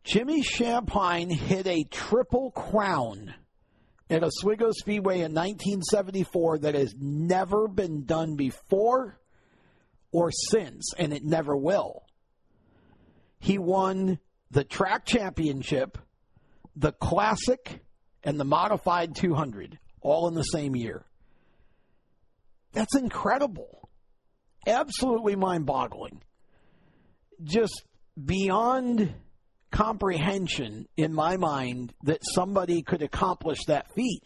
Jimmy 0.03 0.43
Shampine 0.43 1.31
hit 1.31 1.65
a 1.65 1.85
triple 1.85 2.51
crown 2.51 3.33
at 4.09 4.23
Oswego 4.23 4.71
Speedway 4.71 5.21
in 5.21 5.33
1974 5.33 6.59
that 6.59 6.75
has 6.75 6.93
never 6.99 7.67
been 7.67 8.03
done 8.05 8.35
before 8.35 9.19
or 10.11 10.29
since, 10.31 10.93
and 10.97 11.13
it 11.13 11.23
never 11.23 11.55
will. 11.55 12.03
He 13.39 13.57
won 13.57 14.19
the 14.53 14.63
track 14.63 15.03
championship, 15.05 15.97
the 16.75 16.91
classic, 16.91 17.81
and 18.23 18.39
the 18.39 18.45
modified 18.45 19.15
200 19.15 19.79
all 19.99 20.27
in 20.27 20.35
the 20.35 20.43
same 20.43 20.75
year. 20.75 21.03
That's 22.71 22.95
incredible. 22.95 23.89
Absolutely 24.67 25.35
mind 25.35 25.65
boggling. 25.65 26.21
Just 27.43 27.83
beyond 28.23 29.13
comprehension 29.71 30.87
in 30.97 31.13
my 31.13 31.35
mind 31.35 31.93
that 32.03 32.19
somebody 32.35 32.83
could 32.83 33.01
accomplish 33.01 33.59
that 33.67 33.91
feat. 33.95 34.23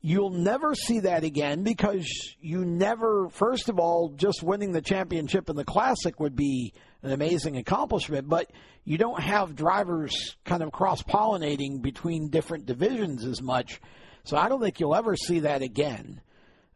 You'll 0.00 0.30
never 0.30 0.74
see 0.74 1.00
that 1.00 1.22
again 1.22 1.62
because 1.62 2.06
you 2.40 2.64
never, 2.64 3.28
first 3.30 3.68
of 3.68 3.78
all, 3.78 4.10
just 4.16 4.42
winning 4.42 4.72
the 4.72 4.82
championship 4.82 5.48
in 5.48 5.54
the 5.54 5.64
classic 5.64 6.18
would 6.18 6.34
be 6.34 6.74
an 7.04 7.12
amazing 7.12 7.56
accomplishment, 7.56 8.28
but 8.28 8.50
you 8.84 8.98
don't 8.98 9.20
have 9.20 9.54
drivers 9.54 10.36
kind 10.44 10.62
of 10.62 10.72
cross 10.72 11.02
pollinating 11.02 11.82
between 11.82 12.30
different 12.30 12.66
divisions 12.66 13.24
as 13.24 13.40
much. 13.40 13.80
So 14.24 14.36
I 14.36 14.48
don't 14.48 14.60
think 14.60 14.80
you'll 14.80 14.96
ever 14.96 15.14
see 15.14 15.40
that 15.40 15.62
again. 15.62 16.20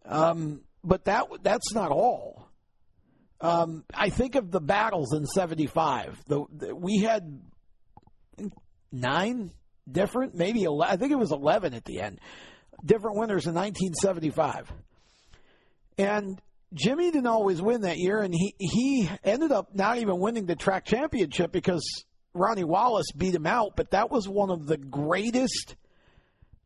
Um, 0.05 0.61
but 0.85 1.07
that 1.07 1.27
that's 1.43 1.75
not 1.75 1.91
all. 1.91 2.49
Um, 3.41 3.85
I 3.95 4.11
think 4.11 4.35
of 4.35 4.51
the 4.51 4.61
battles 4.61 5.15
in 5.15 5.27
'75. 5.27 6.23
The, 6.27 6.45
the, 6.53 6.77
we 6.77 6.99
had 6.99 7.41
nine 8.93 9.51
different, 9.91 10.35
maybe 10.35 10.65
11, 10.65 10.93
I 10.93 10.97
think 10.97 11.13
it 11.13 11.19
was 11.19 11.33
11 11.33 11.75
at 11.75 11.85
the 11.85 12.01
end, 12.01 12.21
different 12.85 13.17
winners 13.17 13.47
in 13.47 13.55
1975. 13.55 14.73
And 15.97 16.41
Jimmy 16.75 17.11
didn't 17.11 17.27
always 17.27 17.63
win 17.63 17.83
that 17.83 17.97
year, 17.97 18.21
and 18.21 18.35
he, 18.35 18.55
he 18.59 19.11
ended 19.25 19.53
up 19.53 19.75
not 19.75 19.99
even 19.99 20.19
winning 20.19 20.47
the 20.47 20.57
track 20.57 20.85
championship 20.85 21.51
because 21.51 21.83
Ronnie 22.35 22.65
Wallace 22.65 23.11
beat 23.17 23.35
him 23.35 23.47
out. 23.47 23.75
But 23.77 23.93
that 23.93 24.11
was 24.11 24.29
one 24.29 24.51
of 24.51 24.67
the 24.67 24.77
greatest 24.77 25.77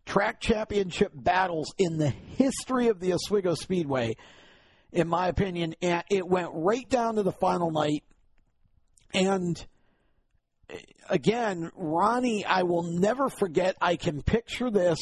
track 0.04 0.40
championship 0.40 1.12
battles 1.14 1.72
in 1.78 1.98
the 1.98 2.08
history 2.08 2.88
of 2.88 2.98
the 2.98 3.12
Oswego 3.12 3.54
Speedway, 3.54 4.16
in 4.90 5.08
my 5.08 5.28
opinion. 5.28 5.74
And 5.80 6.02
it 6.10 6.26
went 6.26 6.50
right 6.52 6.88
down 6.88 7.14
to 7.14 7.22
the 7.22 7.32
final 7.32 7.70
night. 7.70 8.02
And 9.14 9.64
eh, 10.68 10.78
again, 11.08 11.70
Ronnie, 11.76 12.44
I 12.44 12.64
will 12.64 12.82
never 12.82 13.28
forget. 13.28 13.76
I 13.80 13.94
can 13.94 14.22
picture 14.22 14.70
this 14.70 14.98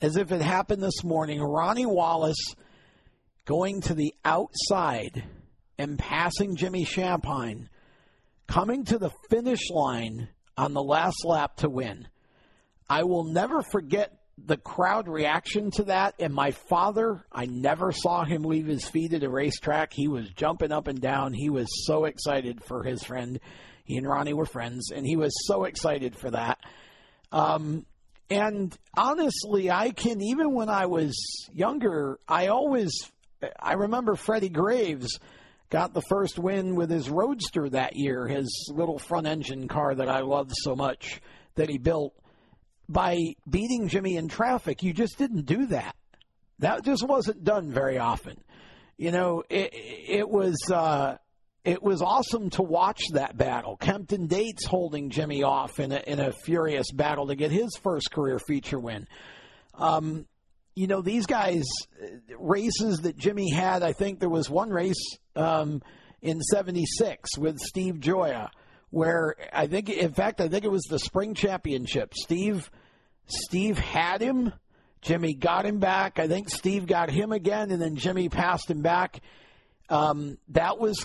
as 0.00 0.16
if 0.16 0.32
it 0.32 0.40
happened 0.40 0.82
this 0.82 1.04
morning. 1.04 1.42
Ronnie 1.42 1.86
Wallace 1.86 2.54
going 3.46 3.80
to 3.80 3.94
the 3.94 4.12
outside 4.24 5.24
and 5.78 5.98
passing 5.98 6.56
Jimmy 6.56 6.84
Shampine, 6.84 7.68
coming 8.46 8.84
to 8.84 8.98
the 8.98 9.10
finish 9.30 9.70
line 9.70 10.28
on 10.56 10.74
the 10.74 10.82
last 10.82 11.24
lap 11.24 11.56
to 11.56 11.70
win. 11.70 12.08
I 12.88 13.04
will 13.04 13.24
never 13.24 13.62
forget 13.62 14.12
the 14.38 14.56
crowd 14.56 15.08
reaction 15.08 15.70
to 15.72 15.84
that. 15.84 16.14
And 16.18 16.34
my 16.34 16.50
father, 16.50 17.24
I 17.32 17.46
never 17.46 17.92
saw 17.92 18.24
him 18.24 18.42
leave 18.42 18.66
his 18.66 18.86
feet 18.86 19.14
at 19.14 19.22
a 19.22 19.30
racetrack. 19.30 19.92
He 19.92 20.08
was 20.08 20.28
jumping 20.30 20.72
up 20.72 20.88
and 20.88 21.00
down. 21.00 21.32
He 21.32 21.48
was 21.48 21.68
so 21.86 22.04
excited 22.04 22.62
for 22.62 22.82
his 22.82 23.02
friend. 23.02 23.40
He 23.84 23.96
and 23.96 24.06
Ronnie 24.06 24.34
were 24.34 24.46
friends, 24.46 24.90
and 24.90 25.06
he 25.06 25.16
was 25.16 25.32
so 25.46 25.64
excited 25.64 26.16
for 26.16 26.30
that. 26.32 26.58
Um, 27.32 27.86
and 28.28 28.76
honestly, 28.96 29.70
I 29.70 29.90
can, 29.90 30.20
even 30.20 30.52
when 30.52 30.68
I 30.68 30.86
was 30.86 31.16
younger, 31.52 32.18
I 32.28 32.48
always 32.48 32.92
I 33.58 33.74
remember 33.74 34.14
Freddie 34.14 34.48
Graves 34.48 35.18
got 35.70 35.94
the 35.94 36.02
first 36.08 36.38
win 36.38 36.76
with 36.76 36.90
his 36.90 37.10
Roadster 37.10 37.68
that 37.70 37.96
year, 37.96 38.26
his 38.26 38.70
little 38.72 38.98
front 38.98 39.26
engine 39.26 39.68
car 39.68 39.94
that 39.94 40.08
I 40.08 40.20
loved 40.20 40.52
so 40.54 40.76
much 40.76 41.20
that 41.56 41.68
he 41.68 41.78
built. 41.78 42.14
by 42.88 43.18
beating 43.48 43.88
Jimmy 43.88 44.16
in 44.16 44.28
traffic. 44.28 44.82
You 44.82 44.92
just 44.92 45.18
didn't 45.18 45.46
do 45.46 45.66
that. 45.66 45.96
That 46.60 46.84
just 46.84 47.06
wasn't 47.06 47.42
done 47.44 47.70
very 47.72 47.98
often. 47.98 48.36
You 48.96 49.10
know, 49.10 49.42
it, 49.50 49.70
it 49.72 50.28
was 50.28 50.56
uh, 50.72 51.16
it 51.64 51.82
was 51.82 52.00
awesome 52.00 52.48
to 52.50 52.62
watch 52.62 53.02
that 53.12 53.36
battle. 53.36 53.76
Kempton 53.76 54.26
Dates 54.28 54.64
holding 54.64 55.10
Jimmy 55.10 55.42
off 55.42 55.80
in 55.80 55.90
a, 55.92 56.02
in 56.06 56.20
a 56.20 56.32
furious 56.32 56.90
battle 56.92 57.26
to 57.26 57.34
get 57.34 57.50
his 57.50 57.76
first 57.82 58.10
career 58.12 58.38
feature 58.38 58.78
win. 58.78 59.06
Um, 59.74 60.26
you 60.76 60.86
know, 60.86 61.00
these 61.00 61.26
guys 61.26 61.64
races 62.38 62.98
that 63.00 63.18
Jimmy 63.18 63.50
had. 63.50 63.82
I 63.82 63.92
think 63.92 64.20
there 64.20 64.28
was 64.28 64.48
one 64.48 64.70
race 64.70 65.18
um, 65.34 65.82
in 66.22 66.40
'76 66.40 67.36
with 67.38 67.58
Steve 67.58 67.96
Gioia 67.96 68.50
where 68.90 69.34
I 69.52 69.66
think, 69.66 69.88
in 69.88 70.12
fact, 70.12 70.40
I 70.40 70.48
think 70.48 70.64
it 70.64 70.70
was 70.70 70.84
the 70.84 70.98
spring 70.98 71.34
championship. 71.34 72.14
Steve, 72.14 72.70
Steve 73.26 73.78
had 73.78 74.20
him. 74.20 74.52
Jimmy 75.02 75.34
got 75.34 75.66
him 75.66 75.78
back. 75.78 76.18
I 76.18 76.28
think 76.28 76.48
Steve 76.48 76.86
got 76.86 77.10
him 77.10 77.32
again, 77.32 77.70
and 77.70 77.80
then 77.80 77.96
Jimmy 77.96 78.28
passed 78.28 78.70
him 78.70 78.82
back. 78.82 79.20
Um, 79.88 80.38
that 80.48 80.78
was 80.78 81.04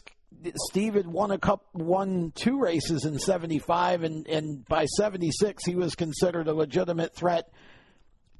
Steve 0.69 0.95
had 0.95 1.05
won 1.05 1.31
a 1.31 1.37
cup, 1.37 1.65
won 1.73 2.31
two 2.33 2.59
races 2.59 3.05
in 3.05 3.19
'75, 3.19 4.03
and 4.03 4.27
and 4.27 4.65
by 4.65 4.85
'76 4.85 5.65
he 5.65 5.75
was 5.75 5.93
considered 5.95 6.47
a 6.47 6.53
legitimate 6.53 7.13
threat 7.13 7.51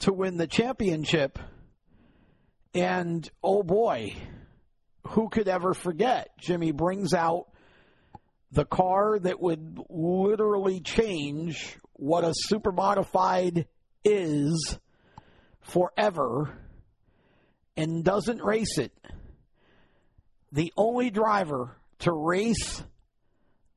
to 0.02 0.14
win 0.14 0.38
the 0.38 0.48
championship. 0.48 1.40
And 2.74 3.30
oh 3.44 3.64
boy, 3.64 4.16
who 5.08 5.30
could 5.30 5.48
ever 5.48 5.74
forget? 5.74 6.30
Jimmy 6.40 6.72
brings 6.72 7.14
out 7.14 7.48
the 8.52 8.66
car 8.66 9.18
that 9.20 9.42
would 9.42 9.80
literally 9.90 10.82
change 10.82 11.78
what 11.94 12.24
a 12.24 12.34
super 12.34 12.72
modified 12.72 13.68
is 14.04 14.78
forever 15.62 16.58
and 17.78 18.04
doesn't 18.04 18.44
race 18.44 18.78
it. 18.78 18.92
The 20.52 20.74
only 20.76 21.10
driver 21.10 21.78
to 22.00 22.12
race 22.12 22.84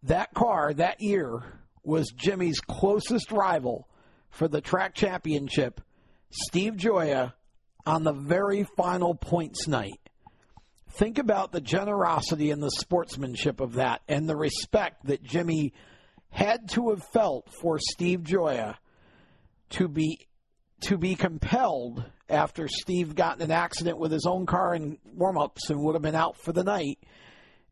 that 0.04 0.34
car 0.34 0.72
that 0.74 0.96
year 1.00 1.42
was 1.82 2.10
Jimmy's 2.16 2.60
closest 2.60 3.30
rival 3.30 3.88
for 4.30 4.48
the 4.48 4.60
track 4.60 4.94
championship, 4.94 5.80
Steve 6.34 6.74
Gioia 6.74 7.32
on 7.86 8.02
the 8.02 8.12
very 8.12 8.64
final 8.76 9.14
points 9.14 9.68
night. 9.68 10.00
Think 10.90 11.18
about 11.18 11.52
the 11.52 11.60
generosity 11.60 12.50
and 12.50 12.60
the 12.62 12.70
sportsmanship 12.70 13.60
of 13.60 13.74
that 13.74 14.02
and 14.08 14.28
the 14.28 14.36
respect 14.36 15.06
that 15.06 15.22
Jimmy 15.22 15.72
had 16.30 16.68
to 16.70 16.90
have 16.90 17.04
felt 17.12 17.50
for 17.60 17.78
Steve 17.78 18.22
Gioia 18.22 18.76
to 19.70 19.86
be 19.86 20.26
to 20.82 20.98
be 20.98 21.14
compelled 21.14 22.04
after 22.28 22.66
Steve 22.68 23.14
got 23.14 23.36
in 23.36 23.42
an 23.42 23.50
accident 23.50 23.98
with 23.98 24.10
his 24.10 24.26
own 24.26 24.44
car 24.44 24.74
in 24.74 24.98
warm-ups 25.04 25.70
and 25.70 25.80
would 25.80 25.94
have 25.94 26.02
been 26.02 26.14
out 26.16 26.36
for 26.36 26.52
the 26.52 26.64
night. 26.64 26.98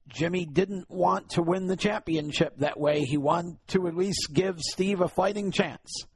Jimmy 0.09 0.47
didn't 0.47 0.89
want 0.89 1.30
to 1.30 1.43
win 1.43 1.66
the 1.66 1.76
championship 1.76 2.59
that 2.59 2.78
way. 2.78 3.01
He 3.01 3.18
wanted 3.18 3.59
to 3.68 3.89
at 3.89 3.97
least 3.97 4.30
give 4.32 4.60
Steve 4.60 5.01
a 5.01 5.09
fighting 5.09 5.51
chance. 5.51 6.06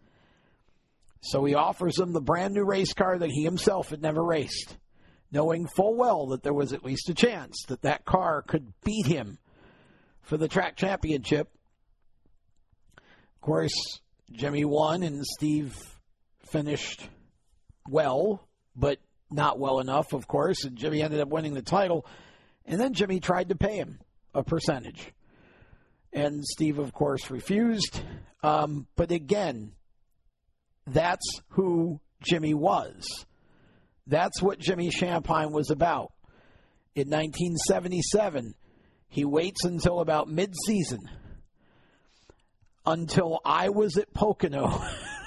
So 1.26 1.44
he 1.44 1.54
offers 1.54 1.98
him 1.98 2.12
the 2.12 2.20
brand 2.20 2.54
new 2.54 2.64
race 2.64 2.92
car 2.92 3.18
that 3.18 3.30
he 3.30 3.44
himself 3.44 3.90
had 3.90 4.02
never 4.02 4.22
raced 4.22 4.76
knowing 5.30 5.66
full 5.66 5.94
well 5.94 6.28
that 6.28 6.42
there 6.42 6.54
was 6.54 6.72
at 6.72 6.84
least 6.84 7.08
a 7.08 7.14
chance 7.14 7.62
that 7.68 7.82
that 7.82 8.04
car 8.04 8.42
could 8.42 8.72
beat 8.84 9.06
him 9.06 9.38
for 10.22 10.36
the 10.36 10.48
track 10.48 10.76
championship. 10.76 11.48
Of 12.96 13.40
course, 13.40 14.00
Jimmy 14.32 14.64
won 14.64 15.02
and 15.02 15.24
Steve 15.24 15.76
finished 16.40 17.08
well, 17.88 18.46
but 18.74 18.98
not 19.30 19.58
well 19.58 19.80
enough, 19.80 20.12
of 20.12 20.26
course, 20.26 20.64
and 20.64 20.76
Jimmy 20.76 21.02
ended 21.02 21.20
up 21.20 21.28
winning 21.28 21.54
the 21.54 21.62
title. 21.62 22.06
And 22.64 22.80
then 22.80 22.94
Jimmy 22.94 23.20
tried 23.20 23.50
to 23.50 23.56
pay 23.56 23.76
him 23.76 24.00
a 24.34 24.42
percentage. 24.42 25.12
And 26.12 26.44
Steve, 26.44 26.78
of 26.78 26.92
course, 26.92 27.30
refused. 27.30 28.00
Um, 28.42 28.86
but 28.96 29.10
again, 29.10 29.72
that's 30.86 31.40
who 31.50 32.00
Jimmy 32.22 32.54
was. 32.54 33.26
That's 34.06 34.40
what 34.40 34.58
Jimmy 34.58 34.90
Shampine 34.90 35.50
was 35.50 35.70
about. 35.70 36.12
In 36.94 37.08
1977, 37.08 38.54
he 39.08 39.24
waits 39.24 39.64
until 39.64 40.00
about 40.00 40.28
mid-season 40.28 41.00
until 42.86 43.40
I 43.44 43.68
was 43.70 43.96
at 43.96 44.14
Pocono 44.14 44.80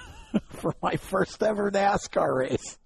for 0.49 0.73
my 0.81 0.95
first 0.95 1.44
ever 1.44 1.69
NASCAR 1.69 2.36
race. 2.38 2.77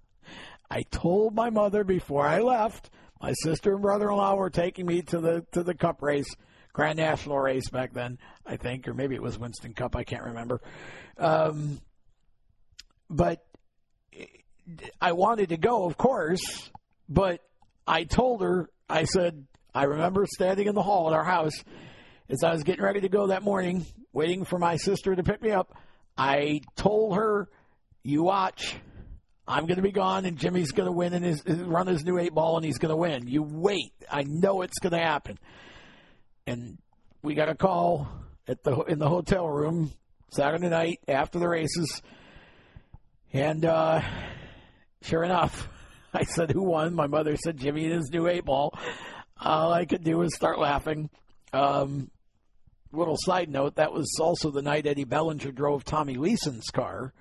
I 0.69 0.81
told 0.89 1.35
my 1.35 1.51
mother 1.51 1.83
before 1.83 2.25
I 2.25 2.39
left, 2.39 2.89
my 3.21 3.33
sister 3.43 3.73
and 3.73 3.81
brother-in-law 3.81 4.35
were 4.35 4.49
taking 4.49 4.85
me 4.85 5.03
to 5.03 5.19
the 5.19 5.45
to 5.51 5.63
the 5.63 5.75
Cup 5.75 6.01
race, 6.01 6.35
Grand 6.73 6.97
National 6.97 7.39
race 7.39 7.69
back 7.69 7.93
then, 7.93 8.17
I 8.45 8.57
think, 8.57 8.87
or 8.87 8.93
maybe 8.93 9.13
it 9.15 9.21
was 9.21 9.37
Winston 9.37 9.73
Cup, 9.73 9.95
I 9.95 10.03
can't 10.03 10.23
remember. 10.23 10.61
Um, 11.17 11.79
but 13.14 13.45
I 15.02 15.11
wanted 15.11 15.49
to 15.49 15.57
go, 15.57 15.85
of 15.85 15.98
course, 15.98 16.72
but 17.10 17.41
I 17.85 18.06
told 18.06 18.41
her, 18.41 18.69
I 18.90 19.03
said, 19.06 19.45
I 19.73 19.84
remember 19.84 20.26
standing 20.26 20.68
in 20.68 20.76
the 20.76 20.84
hall 20.84 21.07
at 21.07 21.14
our 21.14 21.23
house 21.23 21.64
as 22.30 22.44
I 22.44 22.52
was 22.52 22.64
getting 22.64 22.84
ready 22.84 23.02
to 23.02 23.10
go 23.10 23.27
that 23.27 23.44
morning, 23.44 23.85
waiting 24.14 24.45
for 24.45 24.58
my 24.58 24.77
sister 24.77 25.16
to 25.16 25.24
pick 25.24 25.42
me 25.42 25.51
up. 25.51 25.75
I 26.17 26.61
told 26.75 27.16
her, 27.16 27.50
"You 28.03 28.24
watch, 28.24 28.75
I'm 29.48 29.66
going 29.66 29.77
to 29.77 29.83
be 29.83 29.92
gone, 29.92 30.25
and 30.25 30.38
Jimmy's 30.38 30.72
going 30.72 30.85
to 30.85 30.92
win 30.92 31.14
and 31.14 31.25
his, 31.25 31.43
run 31.45 31.88
his 31.88 32.06
new 32.06 32.19
eight 32.19 32.33
ball, 32.33 32.56
and 32.56 32.66
he's 32.66 32.77
going 32.77 32.92
to 32.92 32.95
win. 32.95 33.27
You 33.27 33.43
wait. 33.43 33.93
I 34.09 34.24
know 34.24 34.61
it's 34.61 34.80
going 34.80 34.93
to 34.93 35.00
happen." 35.00 35.38
And 36.45 36.77
we 37.24 37.33
got 37.33 37.50
a 37.50 37.56
call 37.56 38.08
at 38.48 38.64
the 38.64 38.75
in 38.83 39.00
the 39.00 39.09
hotel 39.09 39.48
room 39.48 39.92
Saturday 40.32 40.69
night 40.69 41.00
after 41.08 41.40
the 41.40 41.48
races, 41.48 42.01
and 43.33 43.65
uh, 43.65 44.01
sure 45.01 45.23
enough, 45.23 45.67
I 46.13 46.23
said, 46.23 46.51
Who 46.51 46.63
won? 46.63 46.93
My 46.93 47.07
mother 47.07 47.35
said, 47.35 47.57
Jimmy 47.57 47.85
and 47.85 47.95
his 47.95 48.11
new 48.11 48.27
eight 48.27 48.45
ball. 48.45 48.77
All 49.39 49.73
I 49.73 49.85
could 49.85 50.03
do 50.03 50.19
was 50.19 50.35
start 50.35 50.59
laughing. 50.59 51.09
Um, 51.51 52.09
little 52.91 53.17
side 53.17 53.49
note 53.49 53.75
that 53.75 53.91
was 53.91 54.17
also 54.19 54.51
the 54.51 54.61
night 54.61 54.85
Eddie 54.85 55.03
Bellinger 55.03 55.51
drove 55.51 55.83
Tommy 55.83 56.15
Leeson's 56.15 56.69
car. 56.71 57.13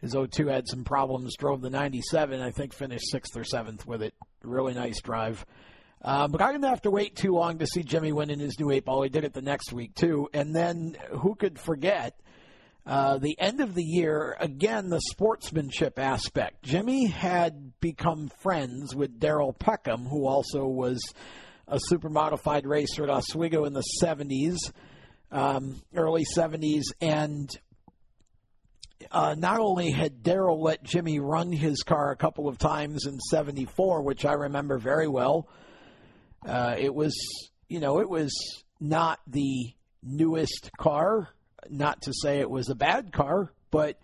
His 0.00 0.14
02 0.14 0.48
had 0.48 0.68
some 0.68 0.84
problems, 0.84 1.36
drove 1.36 1.62
the 1.62 1.70
97, 1.70 2.40
I 2.40 2.50
think 2.50 2.72
finished 2.72 3.10
sixth 3.10 3.36
or 3.36 3.44
seventh 3.44 3.86
with 3.86 4.02
it. 4.02 4.14
Really 4.42 4.74
nice 4.74 5.00
drive. 5.00 5.44
Uh, 6.02 6.28
but 6.28 6.42
I 6.42 6.52
didn't 6.52 6.68
have 6.68 6.82
to 6.82 6.90
wait 6.90 7.16
too 7.16 7.32
long 7.32 7.58
to 7.58 7.66
see 7.66 7.82
Jimmy 7.82 8.12
win 8.12 8.30
in 8.30 8.38
his 8.38 8.58
new 8.60 8.70
eight 8.70 8.84
ball. 8.84 9.02
He 9.02 9.08
did 9.08 9.24
it 9.24 9.32
the 9.32 9.42
next 9.42 9.72
week, 9.72 9.94
too. 9.94 10.28
And 10.34 10.54
then 10.54 10.96
who 11.10 11.34
could 11.34 11.58
forget 11.58 12.20
uh, 12.86 13.18
the 13.18 13.38
end 13.40 13.60
of 13.60 13.74
the 13.74 13.82
year, 13.82 14.36
again, 14.38 14.90
the 14.90 15.00
sportsmanship 15.00 15.98
aspect. 15.98 16.62
Jimmy 16.62 17.06
had 17.06 17.72
become 17.80 18.30
friends 18.40 18.94
with 18.94 19.18
Darrell 19.18 19.52
Peckham, 19.52 20.04
who 20.04 20.26
also 20.26 20.66
was 20.66 21.00
a 21.66 21.80
super 21.88 22.08
modified 22.08 22.64
racer 22.64 23.02
at 23.02 23.10
Oswego 23.10 23.64
in 23.64 23.72
the 23.72 23.82
70s, 24.00 24.58
um, 25.32 25.82
early 25.96 26.24
70s. 26.36 26.84
And 27.00 27.50
uh, 29.10 29.34
not 29.36 29.58
only 29.58 29.90
had 29.90 30.22
Darrell 30.22 30.62
let 30.62 30.84
Jimmy 30.84 31.18
run 31.18 31.50
his 31.50 31.82
car 31.82 32.12
a 32.12 32.16
couple 32.16 32.46
of 32.46 32.56
times 32.56 33.04
in 33.04 33.18
74, 33.18 34.02
which 34.02 34.24
I 34.24 34.34
remember 34.34 34.78
very 34.78 35.08
well, 35.08 35.48
uh, 36.46 36.76
it 36.78 36.94
was, 36.94 37.16
you 37.68 37.80
know, 37.80 37.98
it 37.98 38.08
was 38.08 38.32
not 38.78 39.18
the 39.26 39.72
newest 40.04 40.70
car 40.78 41.30
not 41.70 42.02
to 42.02 42.12
say 42.12 42.40
it 42.40 42.50
was 42.50 42.68
a 42.68 42.74
bad 42.74 43.12
car, 43.12 43.52
but 43.70 43.98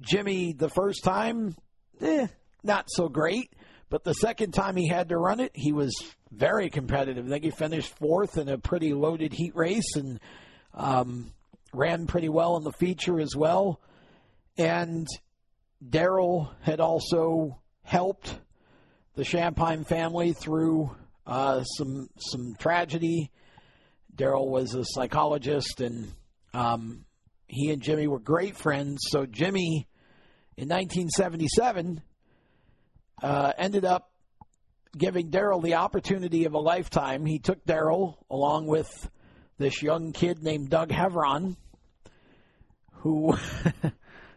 Jimmy, 0.00 0.52
the 0.52 0.68
first 0.68 1.04
time, 1.04 1.56
eh, 2.00 2.26
not 2.62 2.86
so 2.88 3.08
great. 3.08 3.52
But 3.88 4.02
the 4.02 4.14
second 4.14 4.52
time 4.52 4.76
he 4.76 4.88
had 4.88 5.10
to 5.10 5.16
run 5.16 5.38
it, 5.38 5.52
he 5.54 5.72
was 5.72 5.94
very 6.32 6.70
competitive. 6.70 7.26
I 7.26 7.28
think 7.28 7.44
he 7.44 7.50
finished 7.50 7.96
fourth 7.96 8.36
in 8.36 8.48
a 8.48 8.58
pretty 8.58 8.92
loaded 8.92 9.32
heat 9.32 9.54
race 9.54 9.94
and 9.94 10.18
um, 10.74 11.32
ran 11.72 12.06
pretty 12.06 12.28
well 12.28 12.56
in 12.56 12.64
the 12.64 12.72
feature 12.72 13.20
as 13.20 13.36
well. 13.36 13.80
And 14.58 15.06
Daryl 15.84 16.50
had 16.62 16.80
also 16.80 17.60
helped 17.82 18.36
the 19.14 19.22
Shampine 19.22 19.86
family 19.86 20.32
through 20.32 20.90
uh, 21.26 21.62
some 21.62 22.08
some 22.18 22.56
tragedy. 22.58 23.30
Daryl 24.14 24.48
was 24.48 24.74
a 24.74 24.84
psychologist 24.84 25.80
and 25.80 26.12
um, 26.56 27.04
he 27.46 27.70
and 27.70 27.82
Jimmy 27.82 28.06
were 28.06 28.18
great 28.18 28.56
friends. 28.56 29.02
So 29.10 29.26
Jimmy, 29.26 29.86
in 30.56 30.68
1977, 30.68 32.02
uh, 33.22 33.52
ended 33.58 33.84
up 33.84 34.10
giving 34.96 35.28
Darrell 35.28 35.60
the 35.60 35.74
opportunity 35.74 36.46
of 36.46 36.54
a 36.54 36.58
lifetime. 36.58 37.26
He 37.26 37.38
took 37.38 37.64
Darrell 37.66 38.24
along 38.30 38.66
with 38.66 38.88
this 39.58 39.82
young 39.82 40.12
kid 40.12 40.42
named 40.42 40.70
Doug 40.70 40.88
Heveron, 40.88 41.56
who 42.92 43.36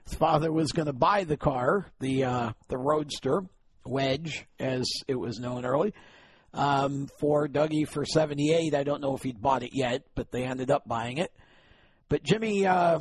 His 0.09 0.17
father 0.17 0.51
was 0.51 0.71
going 0.71 0.87
to 0.87 0.93
buy 0.93 1.23
the 1.23 1.37
car, 1.37 1.85
the 1.99 2.23
uh, 2.23 2.51
the 2.67 2.77
Roadster 2.77 3.43
Wedge, 3.85 4.47
as 4.59 4.89
it 5.07 5.13
was 5.13 5.39
known 5.39 5.65
early, 5.65 5.93
um, 6.51 7.07
for 7.19 7.47
Dougie 7.47 7.87
for 7.87 8.05
seventy 8.05 8.51
eight. 8.51 8.73
I 8.73 8.83
don't 8.83 9.01
know 9.01 9.15
if 9.15 9.21
he'd 9.21 9.39
bought 9.39 9.61
it 9.61 9.69
yet, 9.71 10.01
but 10.15 10.31
they 10.31 10.45
ended 10.45 10.71
up 10.71 10.87
buying 10.87 11.19
it. 11.19 11.31
But 12.09 12.23
Jimmy 12.23 12.65
uh, 12.65 12.99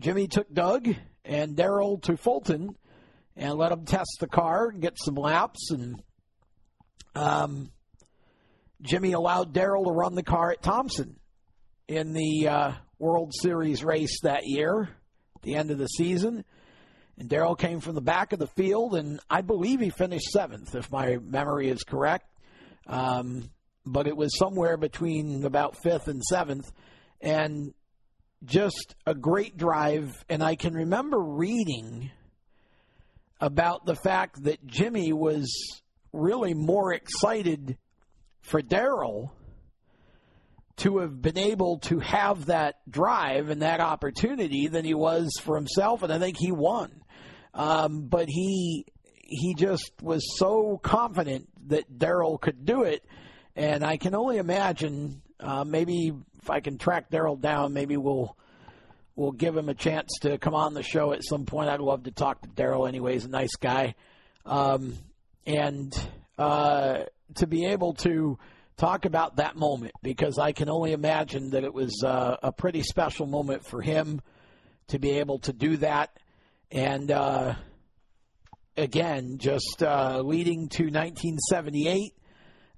Jimmy 0.00 0.28
took 0.28 0.52
Doug 0.52 0.88
and 1.24 1.56
Daryl 1.56 2.00
to 2.02 2.16
Fulton 2.16 2.76
and 3.34 3.54
let 3.54 3.70
them 3.70 3.84
test 3.84 4.18
the 4.20 4.28
car 4.28 4.68
and 4.68 4.80
get 4.80 4.98
some 4.98 5.14
laps. 5.14 5.70
And 5.70 6.02
um, 7.14 7.70
Jimmy 8.82 9.12
allowed 9.12 9.54
Daryl 9.54 9.84
to 9.86 9.90
run 9.90 10.14
the 10.14 10.22
car 10.22 10.52
at 10.52 10.62
Thompson 10.62 11.16
in 11.88 12.12
the 12.12 12.48
uh, 12.48 12.72
World 12.98 13.32
Series 13.34 13.82
race 13.82 14.20
that 14.22 14.42
year, 14.44 14.88
the 15.42 15.54
end 15.54 15.70
of 15.70 15.78
the 15.78 15.86
season. 15.86 16.44
And 17.18 17.30
Daryl 17.30 17.58
came 17.58 17.80
from 17.80 17.94
the 17.94 18.02
back 18.02 18.34
of 18.34 18.38
the 18.38 18.46
field, 18.46 18.94
and 18.94 19.20
I 19.30 19.40
believe 19.40 19.80
he 19.80 19.88
finished 19.88 20.30
seventh, 20.30 20.74
if 20.74 20.92
my 20.92 21.16
memory 21.16 21.70
is 21.70 21.82
correct. 21.82 22.30
Um, 22.86 23.50
but 23.86 24.06
it 24.06 24.16
was 24.16 24.36
somewhere 24.36 24.76
between 24.76 25.44
about 25.44 25.82
fifth 25.82 26.08
and 26.08 26.22
seventh. 26.22 26.70
And 27.22 27.72
just 28.44 28.94
a 29.06 29.14
great 29.14 29.56
drive. 29.56 30.24
And 30.28 30.42
I 30.42 30.56
can 30.56 30.74
remember 30.74 31.18
reading 31.18 32.10
about 33.40 33.84
the 33.86 33.96
fact 33.96 34.44
that 34.44 34.66
Jimmy 34.66 35.12
was 35.12 35.50
really 36.12 36.54
more 36.54 36.92
excited 36.92 37.76
for 38.40 38.62
Daryl 38.62 39.30
to 40.76 40.98
have 40.98 41.20
been 41.22 41.38
able 41.38 41.78
to 41.78 41.98
have 42.00 42.46
that 42.46 42.76
drive 42.90 43.48
and 43.48 43.62
that 43.62 43.80
opportunity 43.80 44.68
than 44.68 44.84
he 44.84 44.94
was 44.94 45.32
for 45.42 45.56
himself, 45.56 46.02
and 46.02 46.12
I 46.12 46.18
think 46.18 46.36
he 46.38 46.52
won. 46.52 47.02
Um, 47.54 48.08
but 48.08 48.28
he 48.28 48.86
he 49.28 49.54
just 49.54 49.90
was 50.02 50.22
so 50.38 50.78
confident 50.82 51.48
that 51.68 51.98
Daryl 51.98 52.40
could 52.40 52.64
do 52.64 52.82
it, 52.82 53.04
and 53.54 53.84
I 53.84 53.96
can 53.96 54.14
only 54.14 54.36
imagine. 54.36 55.22
Uh, 55.38 55.64
maybe 55.64 56.12
if 56.46 56.50
I 56.50 56.60
can 56.60 56.78
track 56.78 57.10
Daryl 57.10 57.40
down, 57.40 57.72
maybe 57.72 57.96
we'll 57.96 58.36
we'll 59.16 59.32
give 59.32 59.56
him 59.56 59.68
a 59.68 59.74
chance 59.74 60.12
to 60.20 60.38
come 60.38 60.54
on 60.54 60.74
the 60.74 60.82
show 60.82 61.12
at 61.12 61.24
some 61.24 61.44
point. 61.44 61.68
I'd 61.68 61.80
love 61.80 62.04
to 62.04 62.12
talk 62.12 62.40
to 62.42 62.48
Daryl. 62.48 62.86
Anyway, 62.86 63.14
he's 63.14 63.24
a 63.24 63.30
nice 63.30 63.56
guy, 63.56 63.96
um, 64.44 64.94
and 65.44 65.92
uh, 66.38 67.00
to 67.34 67.46
be 67.48 67.66
able 67.66 67.94
to 67.94 68.38
talk 68.76 69.06
about 69.06 69.36
that 69.36 69.56
moment 69.56 69.94
because 70.04 70.38
I 70.38 70.52
can 70.52 70.68
only 70.68 70.92
imagine 70.92 71.50
that 71.50 71.64
it 71.64 71.74
was 71.74 72.04
uh, 72.04 72.36
a 72.40 72.52
pretty 72.52 72.82
special 72.82 73.26
moment 73.26 73.66
for 73.66 73.82
him 73.82 74.20
to 74.88 75.00
be 75.00 75.18
able 75.18 75.40
to 75.40 75.52
do 75.52 75.78
that, 75.78 76.16
and 76.70 77.10
uh, 77.10 77.54
again, 78.76 79.38
just 79.38 79.82
uh, 79.82 80.20
leading 80.20 80.68
to 80.68 80.84
1978. 80.84 82.14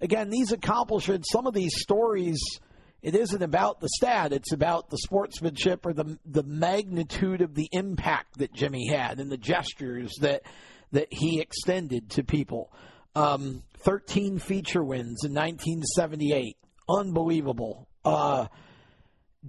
Again, 0.00 0.30
these 0.30 0.52
accomplishments, 0.52 1.28
some 1.30 1.46
of 1.46 1.52
these 1.52 1.72
stories 1.76 2.40
it 3.02 3.14
isn't 3.14 3.42
about 3.42 3.80
the 3.80 3.88
stat; 3.96 4.32
it's 4.32 4.52
about 4.52 4.90
the 4.90 4.98
sportsmanship 4.98 5.86
or 5.86 5.92
the 5.92 6.18
the 6.26 6.42
magnitude 6.42 7.40
of 7.40 7.54
the 7.54 7.68
impact 7.72 8.38
that 8.38 8.52
Jimmy 8.52 8.88
had 8.88 9.20
and 9.20 9.30
the 9.30 9.36
gestures 9.36 10.12
that 10.20 10.42
that 10.92 11.08
he 11.10 11.40
extended 11.40 12.10
to 12.10 12.24
people. 12.24 12.72
Um, 13.14 13.62
Thirteen 13.80 14.38
feature 14.38 14.82
wins 14.82 15.24
in 15.24 15.32
1978, 15.32 16.56
unbelievable. 16.88 17.88
Uh, 18.04 18.48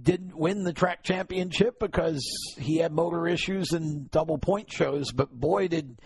didn't 0.00 0.36
win 0.36 0.62
the 0.62 0.72
track 0.72 1.02
championship 1.02 1.80
because 1.80 2.24
he 2.56 2.76
had 2.76 2.92
motor 2.92 3.26
issues 3.26 3.72
and 3.72 4.08
double 4.12 4.38
point 4.38 4.70
shows, 4.72 5.10
but 5.10 5.32
boy 5.32 5.66
did 5.66 5.98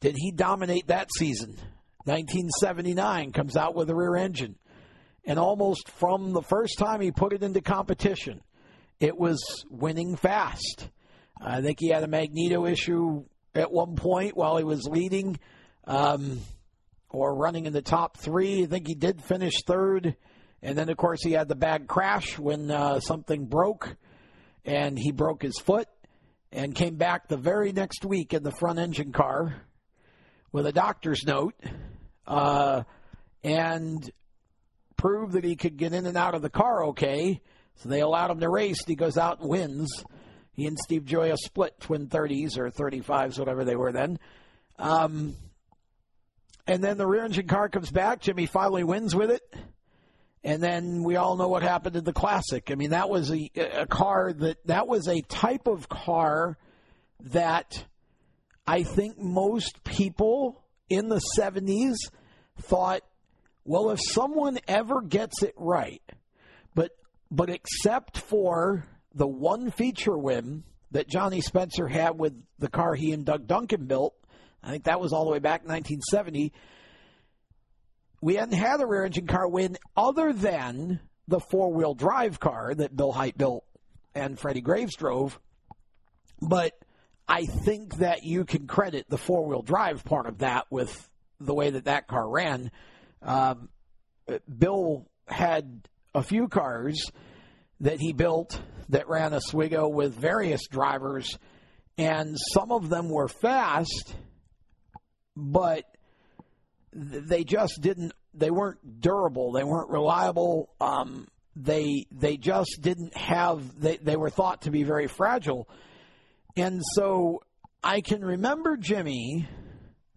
did 0.00 0.14
he 0.16 0.30
dominate 0.30 0.86
that 0.86 1.10
season. 1.18 1.50
1979 2.04 3.32
comes 3.32 3.56
out 3.56 3.74
with 3.74 3.90
a 3.90 3.94
rear 3.94 4.16
engine 4.16 4.56
and 5.26 5.38
almost 5.38 5.88
from 5.88 6.32
the 6.32 6.42
first 6.42 6.78
time 6.78 7.00
he 7.00 7.10
put 7.10 7.32
it 7.32 7.42
into 7.42 7.60
competition, 7.60 8.40
it 9.00 9.18
was 9.18 9.64
winning 9.68 10.16
fast. 10.16 10.88
I 11.38 11.60
think 11.60 11.78
he 11.80 11.88
had 11.88 12.04
a 12.04 12.08
magneto 12.08 12.64
issue 12.64 13.24
at 13.54 13.70
one 13.70 13.96
point 13.96 14.36
while 14.36 14.56
he 14.56 14.64
was 14.64 14.86
leading 14.88 15.38
um, 15.84 16.40
or 17.10 17.34
running 17.34 17.66
in 17.66 17.72
the 17.72 17.82
top 17.82 18.16
three. 18.16 18.62
I 18.62 18.66
think 18.66 18.86
he 18.86 18.94
did 18.94 19.22
finish 19.22 19.62
third. 19.66 20.16
And 20.62 20.78
then, 20.78 20.88
of 20.88 20.96
course, 20.96 21.22
he 21.22 21.32
had 21.32 21.48
the 21.48 21.54
bad 21.54 21.86
crash 21.86 22.38
when 22.38 22.70
uh, 22.70 23.00
something 23.00 23.46
broke 23.46 23.96
and 24.64 24.98
he 24.98 25.12
broke 25.12 25.42
his 25.42 25.58
foot 25.58 25.88
and 26.50 26.74
came 26.74 26.96
back 26.96 27.28
the 27.28 27.36
very 27.36 27.72
next 27.72 28.04
week 28.04 28.32
in 28.32 28.42
the 28.42 28.52
front 28.52 28.78
engine 28.78 29.12
car 29.12 29.62
with 30.52 30.66
a 30.66 30.72
doctor's 30.72 31.24
note. 31.24 31.54
Uh, 32.26 32.82
and 33.44 34.10
prove 34.96 35.32
that 35.32 35.44
he 35.44 35.56
could 35.56 35.76
get 35.76 35.92
in 35.92 36.06
and 36.06 36.16
out 36.16 36.34
of 36.34 36.42
the 36.42 36.50
car 36.50 36.86
okay. 36.86 37.40
So 37.76 37.88
they 37.88 38.00
allowed 38.00 38.30
him 38.30 38.40
to 38.40 38.48
race. 38.48 38.84
He 38.86 38.94
goes 38.94 39.18
out 39.18 39.40
and 39.40 39.48
wins. 39.48 40.04
He 40.52 40.66
and 40.66 40.78
Steve 40.78 41.04
Gioia 41.04 41.36
split 41.36 41.78
twin 41.80 42.08
30s 42.08 42.56
or 42.56 42.70
35s, 42.70 43.38
whatever 43.38 43.64
they 43.64 43.76
were 43.76 43.92
then. 43.92 44.18
Um, 44.78 45.36
and 46.66 46.82
then 46.82 46.96
the 46.96 47.06
rear 47.06 47.24
engine 47.24 47.46
car 47.46 47.68
comes 47.68 47.90
back. 47.90 48.20
Jimmy 48.20 48.46
finally 48.46 48.82
wins 48.82 49.14
with 49.14 49.30
it. 49.30 49.42
And 50.42 50.62
then 50.62 51.02
we 51.02 51.16
all 51.16 51.36
know 51.36 51.48
what 51.48 51.62
happened 51.62 51.96
in 51.96 52.04
the 52.04 52.12
classic. 52.12 52.70
I 52.70 52.76
mean, 52.76 52.90
that 52.90 53.10
was 53.10 53.30
a, 53.30 53.50
a 53.56 53.86
car 53.86 54.32
that, 54.32 54.66
that 54.66 54.86
was 54.86 55.08
a 55.08 55.20
type 55.22 55.66
of 55.66 55.88
car 55.88 56.56
that 57.20 57.84
I 58.66 58.82
think 58.82 59.18
most 59.18 59.82
people 59.84 60.62
in 60.88 61.08
the 61.08 61.20
70s 61.38 61.96
thought 62.58 63.02
well, 63.66 63.90
if 63.90 64.00
someone 64.02 64.58
ever 64.68 65.02
gets 65.02 65.42
it 65.42 65.54
right, 65.56 66.02
but 66.74 66.92
but 67.30 67.50
except 67.50 68.18
for 68.18 68.86
the 69.14 69.26
one 69.26 69.70
feature 69.70 70.16
win 70.16 70.64
that 70.92 71.08
Johnny 71.08 71.40
Spencer 71.40 71.88
had 71.88 72.18
with 72.18 72.34
the 72.58 72.68
car 72.68 72.94
he 72.94 73.12
and 73.12 73.24
Doug 73.24 73.46
Duncan 73.46 73.86
built, 73.86 74.14
I 74.62 74.70
think 74.70 74.84
that 74.84 75.00
was 75.00 75.12
all 75.12 75.24
the 75.24 75.30
way 75.30 75.40
back 75.40 75.62
in 75.62 75.68
1970. 75.68 76.52
We 78.22 78.36
hadn't 78.36 78.54
had 78.54 78.80
a 78.80 78.86
rear 78.86 79.04
engine 79.04 79.26
car 79.26 79.48
win 79.48 79.76
other 79.96 80.32
than 80.32 81.00
the 81.28 81.40
four 81.40 81.72
wheel 81.72 81.94
drive 81.94 82.40
car 82.40 82.74
that 82.74 82.96
Bill 82.96 83.12
Hite 83.12 83.36
built 83.36 83.64
and 84.14 84.38
Freddie 84.38 84.60
Graves 84.60 84.94
drove. 84.96 85.38
But 86.40 86.72
I 87.28 87.46
think 87.46 87.96
that 87.96 88.22
you 88.22 88.44
can 88.44 88.66
credit 88.66 89.06
the 89.08 89.18
four 89.18 89.46
wheel 89.46 89.62
drive 89.62 90.04
part 90.04 90.26
of 90.26 90.38
that 90.38 90.66
with 90.70 91.08
the 91.40 91.54
way 91.54 91.70
that 91.70 91.84
that 91.84 92.06
car 92.06 92.28
ran. 92.28 92.70
Um, 93.22 93.68
Bill 94.58 95.06
had 95.28 95.88
a 96.14 96.22
few 96.22 96.48
cars 96.48 97.10
that 97.80 98.00
he 98.00 98.12
built 98.12 98.60
that 98.88 99.08
ran 99.08 99.34
Oswego 99.34 99.88
with 99.88 100.14
various 100.14 100.66
drivers, 100.68 101.38
and 101.98 102.36
some 102.52 102.70
of 102.70 102.88
them 102.88 103.08
were 103.08 103.28
fast, 103.28 104.14
but 105.36 105.84
they 106.92 107.44
just 107.44 107.80
didn't. 107.80 108.12
They 108.34 108.50
weren't 108.50 109.00
durable. 109.00 109.52
They 109.52 109.64
weren't 109.64 109.90
reliable. 109.90 110.70
Um, 110.80 111.26
they 111.54 112.06
they 112.12 112.36
just 112.36 112.78
didn't 112.80 113.16
have. 113.16 113.80
They 113.80 113.96
they 113.96 114.16
were 114.16 114.30
thought 114.30 114.62
to 114.62 114.70
be 114.70 114.82
very 114.82 115.08
fragile, 115.08 115.68
and 116.56 116.82
so 116.94 117.42
I 117.82 118.00
can 118.00 118.24
remember 118.24 118.76
Jimmy 118.76 119.48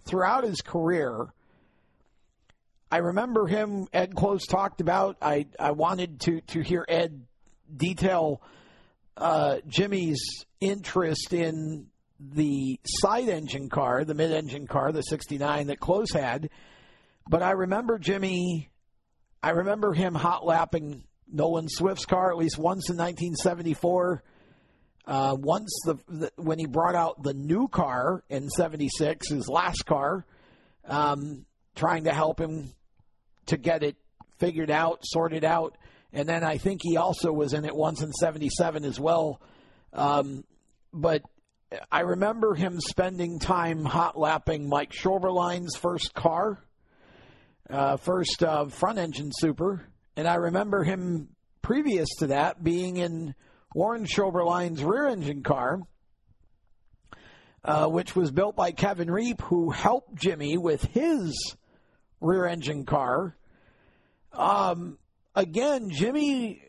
throughout 0.06 0.44
his 0.44 0.61
career 0.61 1.34
I 2.92 2.98
remember 2.98 3.45
him. 3.45 3.88
Ed 3.93 4.16
Close 4.16 4.45
talked 4.45 4.82
about. 4.82 5.18
I 5.22 5.45
I 5.59 5.72
wanted 5.72 6.22
to 6.22 6.42
to 6.42 6.61
hear 6.61 6.85
Ed 6.88 7.26
detail 7.76 8.42
uh, 9.16 9.58
Jimmy's 9.68 10.19
interest 10.59 11.34
in 11.34 11.88
the 12.19 12.80
side 12.84 13.30
engine 13.30 13.69
car, 13.69 14.03
the 14.03 14.16
mid 14.16 14.32
engine 14.32 14.66
car, 14.66 14.92
the 14.92 15.03
'69 15.03 15.68
that 15.68 15.80
Close 15.80 16.11
had. 16.11 16.50
But 17.27 17.43
I 17.43 17.51
remember 17.51 18.00
Jimmy. 18.00 18.69
I 19.42 19.51
remember 19.51 19.93
him 19.93 20.16
hot 20.16 20.45
lapping 20.45 21.03
Nolan 21.32 21.69
Swift's 21.69 22.06
car 22.06 22.32
at 22.32 22.38
least 22.38 22.58
once 22.58 22.90
in 22.90 22.98
1974. 22.98 24.24
Uh, 25.06 25.35
once 25.40 25.72
the, 25.85 25.95
the, 26.08 26.32
when 26.35 26.59
he 26.59 26.66
brought 26.66 26.93
out 26.93 27.24
the 27.24 27.34
new 27.34 27.68
car 27.68 28.24
in 28.30 28.50
'76, 28.50 29.30
his 29.30 29.48
last 29.48 29.85
car, 29.85 30.26
um, 30.85 31.45
trying 31.76 32.03
to 32.03 32.11
help 32.11 32.40
him 32.40 32.74
to 33.50 33.58
get 33.58 33.84
it 33.84 33.95
figured 34.38 34.72
out, 34.72 35.00
sorted 35.03 35.44
out. 35.44 35.78
And 36.11 36.28
then 36.28 36.44
I 36.44 36.58
think 36.58 36.82
he 36.84 36.98
also 36.98 37.32
was 37.32 37.53
in 37.53 37.66
it 37.66 37.76
once 37.76 38.02
in 38.02 38.11
77 38.11 38.84
as 38.84 39.00
well. 39.00 39.42
Um, 39.94 40.44
but 40.92 41.22
I 41.92 42.02
remember 42.02 42.56
him 42.56 42.80
spending 42.80 43.40
time 43.40 43.86
hot 43.86 44.18
lapping 44.18 44.68
Mike 44.68 44.94
Schoberlein's 44.94 45.76
first 45.76 46.14
car, 46.14 46.58
uh, 47.69 47.98
first 47.98 48.42
uh, 48.42 48.66
front 48.68 48.98
engine 48.98 49.32
super. 49.32 49.86
And 50.16 50.28
I 50.28 50.36
remember 50.36 50.84
him 50.84 51.30
previous 51.61 52.08
to 52.19 52.28
that 52.28 52.64
being 52.64 52.98
in 52.98 53.36
Warren 53.76 54.06
Schoberlein's 54.06 54.84
rear 54.84 55.08
engine 55.08 55.44
car 55.44 55.82
uh, 57.64 57.88
which 57.88 58.16
was 58.16 58.32
built 58.32 58.56
by 58.56 58.72
Kevin 58.72 59.11
Reap, 59.11 59.42
who 59.42 59.69
helped 59.69 60.16
Jimmy 60.16 60.58
with 60.58 60.84
his 60.86 61.56
rear 62.22 62.45
engine 62.45 62.86
car. 62.86 63.36
Um, 64.33 64.98
again, 65.35 65.90
Jimmy, 65.90 66.61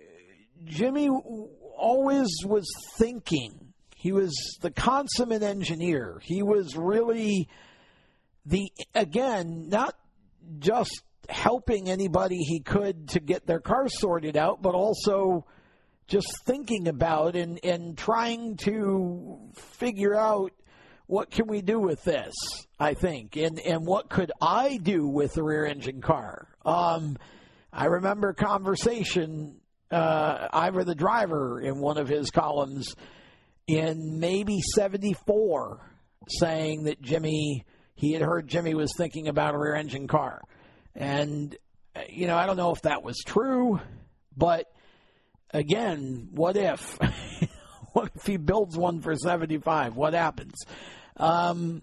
Jimmy 0.65 1.09
always 1.09 2.29
was 2.45 2.67
thinking. 2.99 3.73
He 3.97 4.13
was 4.13 4.33
the 4.61 4.71
consummate 4.71 5.43
engineer. 5.43 6.21
He 6.23 6.43
was 6.43 6.77
really 6.77 7.49
the 8.47 8.73
again 8.95 9.69
not 9.69 9.95
just 10.59 11.03
helping 11.29 11.89
anybody 11.89 12.39
he 12.39 12.61
could 12.61 13.09
to 13.11 13.21
get 13.21 13.47
their 13.47 13.61
car 13.61 13.89
sorted 13.89 14.37
out, 14.37 14.63
but 14.63 14.75
also 14.75 15.47
just 16.07 16.45
thinking 16.45 16.89
about 16.89 17.37
and, 17.37 17.61
and 17.63 17.97
trying 17.97 18.57
to 18.57 19.39
figure 19.55 20.15
out 20.15 20.53
what 21.07 21.31
can 21.31 21.47
we 21.47 21.63
do 21.63 21.79
with 21.79 22.03
this, 22.05 22.33
I 22.79 22.95
think, 22.95 23.37
and, 23.37 23.59
and 23.61 23.87
what 23.87 24.09
could 24.09 24.33
I 24.41 24.77
do 24.77 25.07
with 25.07 25.35
the 25.35 25.43
rear 25.43 25.67
engine 25.67 26.01
car. 26.01 26.49
Um, 26.65 27.17
I 27.73 27.87
remember 27.87 28.31
a 28.31 28.35
conversation, 28.35 29.61
uh, 29.91 30.49
Ivor 30.53 30.85
the 30.85 30.95
driver 30.95 31.61
in 31.61 31.81
one 31.81 31.99
of 31.99 32.09
his 32.09 32.31
columns 32.31 32.95
in 33.67 34.19
maybe 34.19 34.61
74 34.75 35.81
saying 36.29 36.85
that 36.85 37.01
Jimmy, 37.01 37.65
he 37.95 38.13
had 38.13 38.23
heard 38.23 38.49
Jimmy 38.49 38.75
was 38.75 38.93
thinking 38.97 39.29
about 39.29 39.55
a 39.55 39.59
rear 39.59 39.75
engine 39.75 40.09
car. 40.09 40.41
And, 40.95 41.57
you 42.09 42.27
know, 42.27 42.37
I 42.37 42.47
don't 42.47 42.57
know 42.57 42.73
if 42.73 42.83
that 42.83 43.03
was 43.03 43.19
true, 43.25 43.81
but 44.37 44.67
again, 45.51 46.29
what 46.33 46.57
if? 46.57 46.99
what 47.93 48.11
if 48.15 48.27
he 48.27 48.37
builds 48.37 48.77
one 48.77 49.01
for 49.01 49.15
75? 49.15 49.97
What 49.97 50.15
happens? 50.15 50.55
Um, 51.17 51.83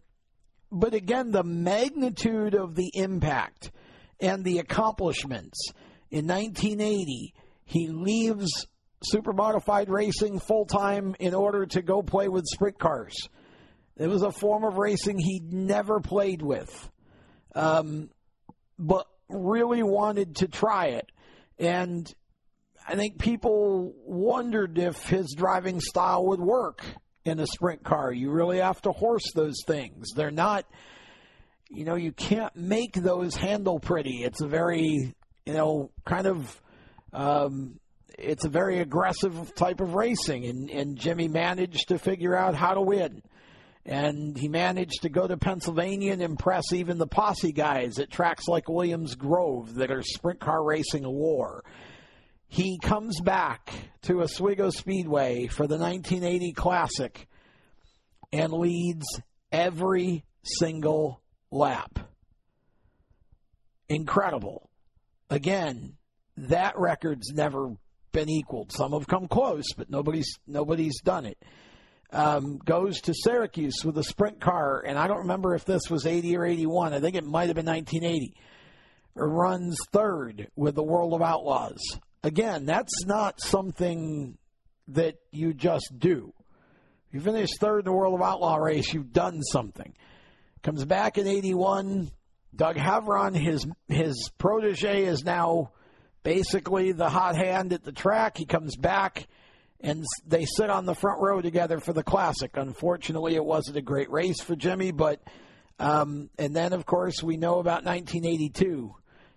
but 0.72 0.93
again, 0.93 1.32
the 1.32 1.43
magnitude 1.43 2.53
of 2.53 2.75
the 2.75 2.91
impact 2.93 3.72
and 4.19 4.43
the 4.43 4.59
accomplishments. 4.59 5.71
In 6.09 6.27
1980, 6.27 7.33
he 7.65 7.87
leaves 7.89 8.67
super 9.03 9.33
modified 9.33 9.89
racing 9.89 10.39
full 10.39 10.65
time 10.65 11.15
in 11.19 11.33
order 11.33 11.65
to 11.65 11.81
go 11.81 12.01
play 12.01 12.27
with 12.27 12.45
sprint 12.45 12.79
cars. 12.79 13.15
It 13.97 14.07
was 14.07 14.21
a 14.21 14.31
form 14.31 14.63
of 14.63 14.77
racing 14.77 15.17
he'd 15.17 15.51
never 15.53 15.99
played 15.99 16.41
with. 16.41 16.91
Um, 17.55 18.09
but 18.77 19.07
really 19.29 19.83
wanted 19.83 20.37
to 20.37 20.47
try 20.47 20.87
it. 20.87 21.11
And 21.59 22.11
I 22.87 22.95
think 22.95 23.17
people 23.17 23.93
wondered 24.05 24.77
if 24.77 25.07
his 25.07 25.33
driving 25.35 25.81
style 25.81 26.27
would 26.27 26.39
work 26.39 26.83
in 27.25 27.39
a 27.39 27.47
sprint 27.47 27.83
car. 27.83 28.11
You 28.11 28.31
really 28.31 28.59
have 28.59 28.81
to 28.83 28.91
horse 28.91 29.31
those 29.33 29.57
things. 29.65 30.07
They're 30.15 30.31
not, 30.31 30.65
you 31.69 31.85
know, 31.85 31.95
you 31.95 32.11
can't 32.11 32.55
make 32.55 32.93
those 32.93 33.35
handle 33.35 33.79
pretty. 33.79 34.23
It's 34.23 34.41
a 34.41 34.47
very, 34.47 35.13
you 35.45 35.53
know, 35.53 35.91
kind 36.05 36.27
of, 36.27 36.61
um, 37.13 37.79
it's 38.17 38.45
a 38.45 38.49
very 38.49 38.79
aggressive 38.79 39.53
type 39.55 39.81
of 39.81 39.93
racing. 39.93 40.45
And, 40.45 40.69
and 40.69 40.97
Jimmy 40.97 41.27
managed 41.27 41.89
to 41.89 41.99
figure 41.99 42.35
out 42.35 42.55
how 42.55 42.73
to 42.73 42.81
win 42.81 43.21
and 43.87 44.37
he 44.37 44.49
managed 44.49 45.03
to 45.03 45.09
go 45.09 45.25
to 45.25 45.37
Pennsylvania 45.37 46.11
and 46.11 46.21
impress 46.21 46.73
even 46.73 46.97
the 46.97 47.07
posse 47.07 47.53
guys 47.53 47.99
at 47.99 48.11
tracks 48.11 48.47
like 48.47 48.67
Williams 48.67 49.15
Grove 49.15 49.75
that 49.75 49.91
are 49.91 50.03
sprint 50.03 50.41
car 50.41 50.61
racing 50.61 51.05
a 51.05 51.09
war. 51.09 51.63
He 52.49 52.79
comes 52.79 53.21
back 53.21 53.73
to 54.03 54.21
Oswego 54.21 54.69
Speedway 54.71 55.47
for 55.47 55.67
the 55.67 55.77
1980 55.77 56.51
Classic 56.51 57.27
and 58.33 58.51
leads 58.51 59.05
every 59.53 60.25
single 60.43 61.21
lap. 61.51 62.00
Incredible. 63.90 64.69
Again, 65.30 65.93
that 66.38 66.77
record's 66.77 67.32
never 67.34 67.76
been 68.11 68.30
equaled. 68.30 68.72
Some 68.72 68.93
have 68.93 69.08
come 69.08 69.27
close, 69.27 69.66
but 69.76 69.90
nobody's 69.90 70.40
nobody's 70.48 71.01
done 71.01 71.26
it 71.26 71.38
um, 72.11 72.58
goes 72.58 73.01
to 73.01 73.14
Syracuse 73.14 73.84
with 73.84 73.98
a 73.98 74.03
sprint 74.03 74.40
car, 74.40 74.84
and 74.85 74.98
I 74.98 75.08
don't 75.08 75.19
remember 75.19 75.56
if 75.56 75.66
this 75.66 75.90
was 75.90 76.06
80 76.06 76.38
or 76.38 76.45
81. 76.45 76.93
I 76.93 77.00
think 77.00 77.16
it 77.16 77.26
might 77.26 77.48
have 77.48 77.56
been 77.56 77.66
1980. 77.66 78.34
Runs 79.16 79.77
third 79.92 80.48
with 80.56 80.76
the 80.76 80.84
World 80.84 81.14
of 81.14 81.22
Outlaws. 81.22 81.82
Again, 82.24 82.66
that's 82.66 83.06
not 83.06 83.42
something 83.42 84.38
that 84.90 85.16
you 85.32 85.53
just 85.53 85.92
do. 85.98 86.34
You 87.11 87.19
finish 87.19 87.50
third 87.59 87.80
in 87.80 87.85
the 87.85 87.93
World 87.93 88.16
of 88.16 88.22
Outlaw 88.22 88.58
race, 88.58 88.93
you've 88.93 89.11
done 89.11 89.42
something. 89.42 89.93
Comes 90.67 90.83
back 90.83 91.17
in 91.17 91.27
81. 91.27 92.11
Doug 92.53 92.75
Heveron, 92.75 93.33
his 93.33 93.65
his 93.87 94.29
protege, 94.37 95.05
is 95.05 95.23
now 95.23 95.71
basically 96.23 96.91
the 96.91 97.07
hot 97.09 97.37
hand 97.37 97.71
at 97.71 97.85
the 97.85 97.93
track. 97.93 98.37
He 98.37 98.43
comes 98.43 98.75
back 98.75 99.29
and 99.79 100.03
they 100.25 100.43
sit 100.43 100.69
on 100.69 100.85
the 100.85 100.93
front 100.93 101.21
row 101.21 101.39
together 101.39 101.79
for 101.79 101.93
the 101.93 102.03
classic. 102.03 102.51
Unfortunately, 102.55 103.35
it 103.35 103.45
wasn't 103.45 103.77
a 103.77 103.81
great 103.81 104.11
race 104.11 104.41
for 104.41 104.57
Jimmy, 104.57 104.91
but 104.91 105.21
um, 105.79 106.29
and 106.37 106.53
then 106.53 106.73
of 106.73 106.85
course 106.85 107.23
we 107.23 107.37
know 107.37 107.59
about 107.59 107.85
1982, 107.85 108.93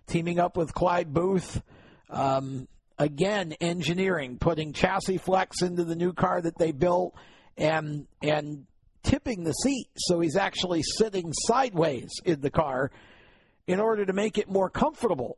teaming 0.07 0.37
up 0.37 0.57
with 0.57 0.73
Clyde 0.73 1.13
Booth. 1.13 1.61
Um, 2.09 2.67
again, 2.99 3.53
engineering, 3.61 4.37
putting 4.37 4.73
chassis 4.73 5.17
flex 5.17 5.61
into 5.61 5.85
the 5.85 5.95
new 5.95 6.11
car 6.11 6.41
that 6.41 6.57
they 6.57 6.73
built, 6.73 7.15
and 7.55 8.05
and 8.21 8.65
tipping 9.03 9.43
the 9.43 9.53
seat 9.53 9.87
so 9.97 10.19
he's 10.19 10.35
actually 10.35 10.81
sitting 10.83 11.31
sideways 11.33 12.09
in 12.25 12.41
the 12.41 12.51
car 12.51 12.91
in 13.67 13.79
order 13.79 14.05
to 14.05 14.13
make 14.13 14.37
it 14.37 14.49
more 14.49 14.69
comfortable 14.69 15.37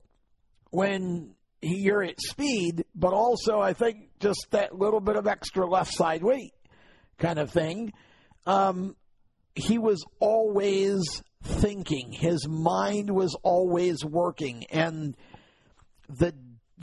when 0.69 1.35
you're 1.61 2.03
at 2.03 2.19
speed, 2.19 2.85
but 2.95 3.13
also 3.13 3.59
I 3.59 3.73
think 3.73 4.09
just 4.19 4.47
that 4.51 4.77
little 4.77 4.99
bit 4.99 5.15
of 5.15 5.27
extra 5.27 5.65
left 5.67 5.93
side 5.93 6.23
weight 6.23 6.53
kind 7.17 7.39
of 7.39 7.51
thing. 7.51 7.93
Um, 8.45 8.95
he 9.55 9.77
was 9.77 10.03
always 10.19 11.23
thinking. 11.43 12.11
His 12.11 12.47
mind 12.47 13.09
was 13.11 13.35
always 13.43 14.03
working, 14.03 14.65
and 14.71 15.15
the 16.09 16.33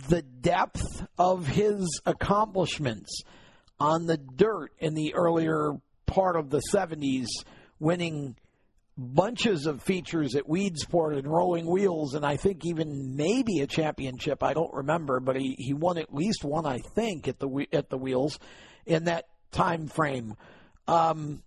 the 0.09 0.23
depth 0.23 1.05
of 1.18 1.47
his 1.47 2.00
accomplishments 2.07 3.23
on 3.78 4.07
the 4.07 4.17
dirt 4.17 4.73
in 4.78 4.94
the 4.94 5.15
earlier 5.15 5.73
part 6.10 6.36
of 6.36 6.50
the 6.50 6.60
70s, 6.72 7.26
winning 7.78 8.36
bunches 8.97 9.66
of 9.66 9.82
features 9.82 10.34
at 10.34 10.47
Weedsport 10.47 11.16
and 11.16 11.26
Rolling 11.26 11.66
Wheels, 11.66 12.14
and 12.14 12.26
I 12.26 12.36
think 12.36 12.66
even 12.66 13.16
maybe 13.16 13.60
a 13.60 13.66
championship. 13.66 14.42
I 14.42 14.52
don't 14.52 14.74
remember, 14.74 15.20
but 15.20 15.36
he, 15.36 15.55
he 15.58 15.72
won 15.72 15.97
at 15.97 16.12
least 16.12 16.44
one, 16.44 16.66
I 16.66 16.78
think, 16.94 17.28
at 17.28 17.39
the 17.39 17.66
at 17.72 17.89
the 17.89 17.97
Wheels 17.97 18.39
in 18.84 19.05
that 19.05 19.28
time 19.52 19.86
frame. 19.86 20.34
Um, 20.86 21.42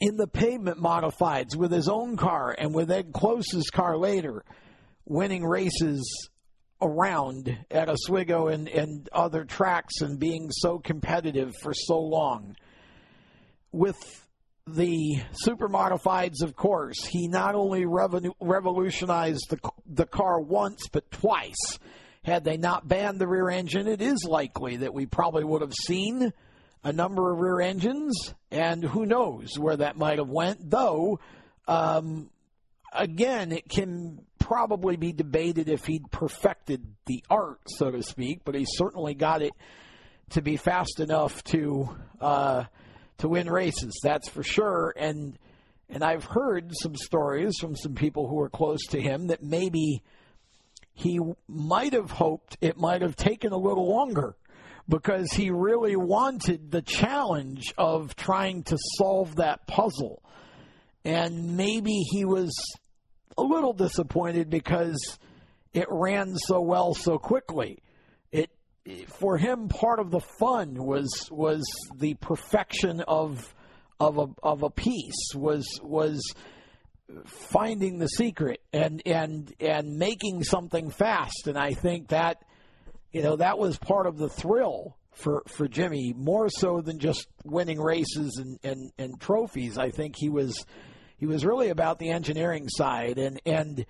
in 0.00 0.16
the 0.16 0.26
pavement 0.26 0.78
modifieds 0.78 1.54
with 1.54 1.70
his 1.70 1.88
own 1.88 2.16
car 2.16 2.54
and 2.58 2.74
with 2.74 2.90
Ed 2.90 3.12
Close's 3.12 3.68
car 3.70 3.98
later, 3.98 4.44
winning 5.04 5.44
races 5.44 6.30
around 6.80 7.54
at 7.70 7.90
Oswego 7.90 8.48
and, 8.48 8.66
and 8.66 9.08
other 9.12 9.44
tracks 9.44 10.00
and 10.00 10.18
being 10.18 10.50
so 10.50 10.78
competitive 10.78 11.54
for 11.62 11.74
so 11.74 11.98
long. 12.00 12.56
With 13.72 13.96
the 14.66 15.22
super 15.32 15.68
modifieds, 15.68 16.42
of 16.42 16.56
course, 16.56 17.04
he 17.04 17.28
not 17.28 17.54
only 17.54 17.84
revolu- 17.84 18.34
revolutionized 18.40 19.46
the, 19.50 19.58
the 19.86 20.06
car 20.06 20.40
once, 20.40 20.88
but 20.90 21.10
twice. 21.10 21.78
Had 22.22 22.44
they 22.44 22.56
not 22.58 22.86
banned 22.86 23.18
the 23.18 23.26
rear 23.26 23.48
engine, 23.48 23.88
it 23.88 24.02
is 24.02 24.24
likely 24.24 24.78
that 24.78 24.92
we 24.92 25.06
probably 25.06 25.44
would 25.44 25.62
have 25.62 25.72
seen 25.72 26.32
a 26.84 26.92
number 26.92 27.32
of 27.32 27.40
rear 27.40 27.60
engines, 27.60 28.34
and 28.50 28.84
who 28.84 29.06
knows 29.06 29.58
where 29.58 29.76
that 29.76 29.96
might 29.96 30.18
have 30.18 30.28
went. 30.28 30.70
Though, 30.70 31.20
um, 31.66 32.30
again, 32.92 33.52
it 33.52 33.68
can 33.68 34.24
probably 34.38 34.96
be 34.96 35.12
debated 35.12 35.68
if 35.68 35.86
he'd 35.86 36.10
perfected 36.10 36.84
the 37.06 37.24
art, 37.30 37.60
so 37.66 37.90
to 37.90 38.02
speak, 38.02 38.40
but 38.44 38.54
he 38.54 38.66
certainly 38.66 39.14
got 39.14 39.42
it 39.42 39.52
to 40.30 40.42
be 40.42 40.56
fast 40.56 41.00
enough 41.00 41.42
to. 41.44 41.88
Uh, 42.20 42.64
to 43.20 43.28
win 43.28 43.48
races. 43.48 43.98
That's 44.02 44.28
for 44.28 44.42
sure. 44.42 44.92
And 44.96 45.38
and 45.88 46.04
I've 46.04 46.24
heard 46.24 46.70
some 46.80 46.94
stories 46.94 47.56
from 47.58 47.74
some 47.74 47.94
people 47.94 48.28
who 48.28 48.40
are 48.40 48.48
close 48.48 48.84
to 48.90 49.00
him 49.00 49.28
that 49.28 49.42
maybe 49.42 50.02
he 50.92 51.18
might 51.48 51.92
have 51.94 52.10
hoped 52.10 52.56
it 52.60 52.76
might 52.76 53.02
have 53.02 53.16
taken 53.16 53.52
a 53.52 53.58
little 53.58 53.88
longer 53.88 54.36
because 54.88 55.32
he 55.32 55.50
really 55.50 55.96
wanted 55.96 56.70
the 56.70 56.82
challenge 56.82 57.72
of 57.78 58.16
trying 58.16 58.62
to 58.64 58.76
solve 58.98 59.36
that 59.36 59.66
puzzle. 59.66 60.22
And 61.04 61.56
maybe 61.56 62.02
he 62.10 62.24
was 62.24 62.52
a 63.38 63.42
little 63.42 63.72
disappointed 63.72 64.50
because 64.50 65.18
it 65.72 65.86
ran 65.88 66.36
so 66.36 66.60
well 66.60 66.94
so 66.94 67.18
quickly 67.18 67.82
for 69.06 69.36
him, 69.36 69.68
part 69.68 69.98
of 69.98 70.10
the 70.10 70.20
fun 70.20 70.74
was 70.74 71.28
was 71.30 71.62
the 71.96 72.14
perfection 72.14 73.00
of 73.06 73.54
of 73.98 74.18
a 74.18 74.26
of 74.42 74.62
a 74.62 74.70
piece 74.70 75.34
was 75.34 75.66
was 75.82 76.20
finding 77.24 77.98
the 77.98 78.08
secret 78.08 78.60
and 78.72 79.02
and 79.04 79.52
and 79.60 79.98
making 79.98 80.44
something 80.44 80.90
fast. 80.90 81.46
And 81.46 81.58
I 81.58 81.74
think 81.74 82.08
that 82.08 82.42
you 83.12 83.22
know 83.22 83.36
that 83.36 83.58
was 83.58 83.76
part 83.76 84.06
of 84.06 84.16
the 84.16 84.28
thrill 84.28 84.96
for 85.12 85.42
for 85.46 85.68
Jimmy 85.68 86.14
more 86.16 86.48
so 86.48 86.80
than 86.80 86.98
just 86.98 87.26
winning 87.44 87.80
races 87.80 88.38
and 88.38 88.58
and, 88.62 88.92
and 88.98 89.20
trophies. 89.20 89.76
I 89.76 89.90
think 89.90 90.14
he 90.16 90.30
was 90.30 90.64
he 91.18 91.26
was 91.26 91.44
really 91.44 91.68
about 91.68 91.98
the 91.98 92.10
engineering 92.10 92.68
side. 92.68 93.18
And 93.18 93.40
and 93.44 93.84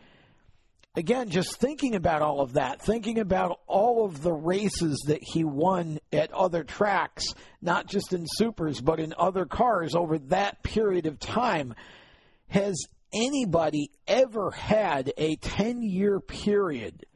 again 0.97 1.31
just 1.31 1.57
thinking 1.59 1.94
about 1.94 2.23
all 2.23 2.41
of 2.41 2.55
that 2.55 2.83
thinking 2.83 3.19
about 3.19 3.60
all 3.67 4.05
of 4.05 4.23
the 4.23 4.33
races 4.33 5.02
that 5.07 5.23
he 5.23 5.44
won 5.44 5.99
at 6.12 6.33
other 6.33 6.65
tracks 6.65 7.25
not 7.62 7.86
just 7.86 8.12
in 8.12 8.27
supers 8.27 8.81
but 8.81 8.99
in 8.99 9.15
other 9.17 9.44
cars 9.44 9.94
over 9.94 10.19
that 10.19 10.62
period 10.62 11.07
of 11.07 11.19
time. 11.19 11.75
Has 12.49 12.77
anybody 13.12 13.91
ever 14.07 14.51
had 14.51 15.12
a 15.17 15.36
10 15.36 15.83
year 15.83 16.20
period 16.20 17.07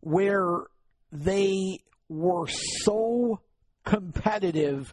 where 0.00 0.64
they 1.12 1.80
were 2.08 2.46
so 2.48 3.40
competitive 3.84 4.92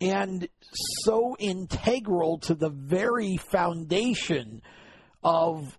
and 0.00 0.48
so 0.70 1.36
integral 1.38 2.38
to 2.38 2.54
the 2.54 2.68
very 2.68 3.36
foundation 3.36 4.62
of 5.22 5.76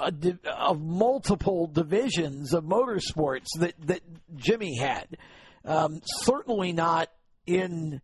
of 0.00 0.80
multiple 0.80 1.66
divisions 1.66 2.54
of 2.54 2.64
motorsports 2.64 3.46
that 3.58 3.74
that 3.86 4.02
Jimmy 4.36 4.76
had. 4.76 5.16
Um, 5.64 6.00
certainly 6.04 6.72
not 6.72 7.10
in 7.46 8.00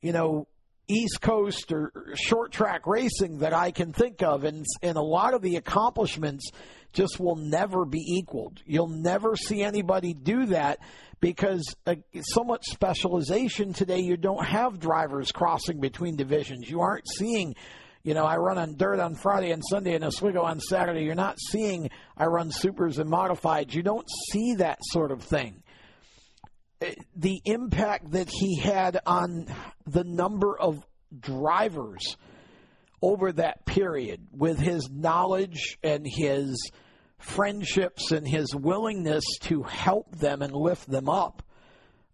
you 0.00 0.12
know 0.12 0.46
East 0.88 1.20
Coast 1.20 1.70
or 1.70 1.92
short 2.14 2.50
track 2.52 2.86
racing 2.86 3.38
that 3.38 3.52
I 3.52 3.70
can 3.70 3.92
think 3.92 4.22
of, 4.22 4.44
and 4.44 4.64
and 4.82 4.96
a 4.96 5.02
lot 5.02 5.34
of 5.34 5.42
the 5.42 5.56
accomplishments 5.56 6.50
just 6.92 7.20
will 7.20 7.36
never 7.36 7.84
be 7.84 8.00
equaled. 8.00 8.62
You'll 8.64 8.88
never 8.88 9.36
see 9.36 9.62
anybody 9.62 10.14
do 10.14 10.46
that 10.46 10.78
because 11.20 11.76
uh, 11.86 11.96
so 12.22 12.42
much 12.42 12.64
specialization 12.66 13.74
today. 13.74 13.98
You 13.98 14.16
don't 14.16 14.44
have 14.44 14.80
drivers 14.80 15.30
crossing 15.30 15.80
between 15.80 16.16
divisions. 16.16 16.70
You 16.70 16.80
aren't 16.80 17.06
seeing. 17.06 17.54
You 18.02 18.14
know, 18.14 18.24
I 18.24 18.36
run 18.36 18.58
on 18.58 18.76
dirt 18.76 19.00
on 19.00 19.14
Friday 19.14 19.50
and 19.50 19.62
Sunday 19.68 19.94
and 19.94 20.04
Oswego 20.04 20.42
on 20.42 20.60
Saturday. 20.60 21.04
You're 21.04 21.14
not 21.14 21.38
seeing 21.50 21.90
I 22.16 22.26
run 22.26 22.50
supers 22.50 22.98
and 22.98 23.10
modifieds. 23.10 23.74
You 23.74 23.82
don't 23.82 24.08
see 24.32 24.54
that 24.54 24.78
sort 24.82 25.10
of 25.10 25.22
thing 25.22 25.62
the 27.16 27.40
impact 27.44 28.12
that 28.12 28.28
he 28.28 28.56
had 28.56 29.00
on 29.06 29.46
the 29.86 30.04
number 30.04 30.58
of 30.58 30.86
drivers 31.18 32.16
over 33.02 33.32
that 33.32 33.64
period 33.64 34.26
with 34.32 34.58
his 34.58 34.88
knowledge 34.90 35.78
and 35.82 36.06
his 36.06 36.70
friendships 37.18 38.12
and 38.12 38.26
his 38.26 38.54
willingness 38.54 39.24
to 39.40 39.62
help 39.62 40.16
them 40.16 40.42
and 40.42 40.52
lift 40.52 40.88
them 40.88 41.08
up. 41.08 41.42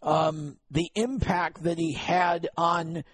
Um, 0.02 0.56
the 0.70 0.90
impact 0.94 1.62
that 1.64 1.78
he 1.78 1.92
had 1.92 2.48
on 2.56 3.04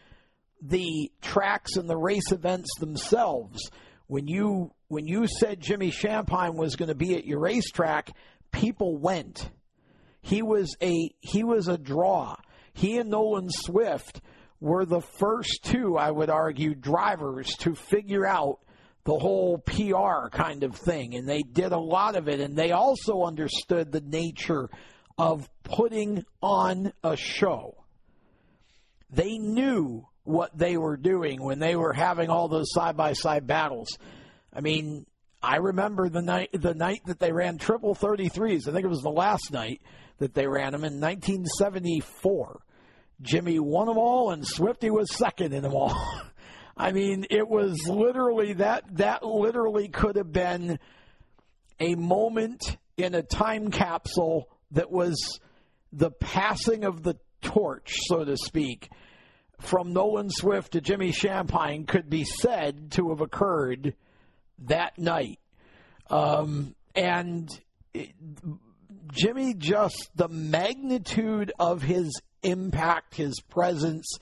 the 0.62 1.10
tracks 1.20 1.76
and 1.76 1.88
the 1.88 1.96
race 1.96 2.32
events 2.32 2.68
themselves. 2.78 3.70
When 4.06 4.26
you 4.26 4.72
when 4.88 5.06
you 5.06 5.26
said 5.26 5.60
Jimmy 5.60 5.90
Shampine 5.90 6.56
was 6.56 6.76
going 6.76 6.88
to 6.88 6.94
be 6.94 7.14
at 7.14 7.24
your 7.24 7.38
racetrack, 7.38 8.10
people 8.50 8.96
went 8.96 9.50
he 10.22 10.42
was 10.42 10.76
a 10.82 11.10
he 11.20 11.44
was 11.44 11.68
a 11.68 11.78
draw. 11.78 12.36
He 12.72 12.98
and 12.98 13.10
Nolan 13.10 13.50
Swift 13.50 14.20
were 14.60 14.84
the 14.84 15.00
first 15.00 15.64
two, 15.64 15.96
I 15.96 16.10
would 16.10 16.30
argue, 16.30 16.74
drivers 16.74 17.48
to 17.60 17.74
figure 17.74 18.26
out 18.26 18.60
the 19.04 19.18
whole 19.18 19.58
PR 19.58 20.28
kind 20.30 20.62
of 20.62 20.76
thing, 20.76 21.14
and 21.14 21.28
they 21.28 21.42
did 21.42 21.72
a 21.72 21.78
lot 21.78 22.16
of 22.16 22.28
it. 22.28 22.40
And 22.40 22.54
they 22.54 22.72
also 22.72 23.22
understood 23.24 23.90
the 23.90 24.02
nature 24.02 24.68
of 25.16 25.48
putting 25.64 26.24
on 26.42 26.92
a 27.02 27.16
show. 27.16 27.84
They 29.10 29.38
knew 29.38 30.06
what 30.24 30.56
they 30.56 30.76
were 30.76 30.96
doing 30.96 31.42
when 31.42 31.58
they 31.58 31.76
were 31.76 31.92
having 31.92 32.30
all 32.30 32.48
those 32.48 32.72
side 32.72 32.96
by 32.96 33.12
side 33.12 33.46
battles. 33.46 33.98
I 34.52 34.60
mean, 34.60 35.06
I 35.42 35.56
remember 35.56 36.08
the 36.08 36.22
night 36.22 36.50
the 36.52 36.74
night 36.74 37.02
that 37.06 37.18
they 37.18 37.32
ran 37.32 37.58
triple 37.58 37.94
33s. 37.94 38.68
I 38.68 38.72
think 38.72 38.84
it 38.84 38.88
was 38.88 39.02
the 39.02 39.10
last 39.10 39.52
night 39.52 39.80
that 40.18 40.34
they 40.34 40.46
ran 40.46 40.72
them 40.72 40.84
in 40.84 41.00
1974. 41.00 42.60
Jimmy 43.22 43.58
won 43.58 43.86
them 43.86 43.98
all, 43.98 44.30
and 44.30 44.46
Swifty 44.46 44.90
was 44.90 45.14
second 45.14 45.52
in 45.52 45.62
them 45.62 45.74
all. 45.74 45.94
I 46.76 46.92
mean, 46.92 47.26
it 47.30 47.46
was 47.46 47.86
literally 47.88 48.54
that. 48.54 48.84
That 48.96 49.24
literally 49.24 49.88
could 49.88 50.16
have 50.16 50.32
been 50.32 50.78
a 51.78 51.94
moment 51.94 52.76
in 52.96 53.14
a 53.14 53.22
time 53.22 53.70
capsule 53.70 54.48
that 54.72 54.90
was 54.90 55.40
the 55.92 56.10
passing 56.10 56.84
of 56.84 57.02
the 57.02 57.16
torch, 57.42 57.96
so 58.06 58.24
to 58.24 58.36
speak, 58.36 58.88
from 59.60 59.92
Nolan 59.92 60.30
Swift 60.30 60.72
to 60.72 60.80
Jimmy 60.80 61.12
Shampine 61.12 61.86
could 61.86 62.10
be 62.10 62.24
said 62.24 62.92
to 62.92 63.10
have 63.10 63.20
occurred 63.20 63.94
that 64.66 64.98
night. 64.98 65.38
Um, 66.08 66.74
and 66.94 67.48
it, 67.94 68.10
Jimmy 69.12 69.54
just 69.54 70.10
the 70.14 70.28
magnitude 70.28 71.52
of 71.58 71.82
his 71.82 72.20
impact, 72.42 73.14
his 73.14 73.40
presence, 73.40 74.18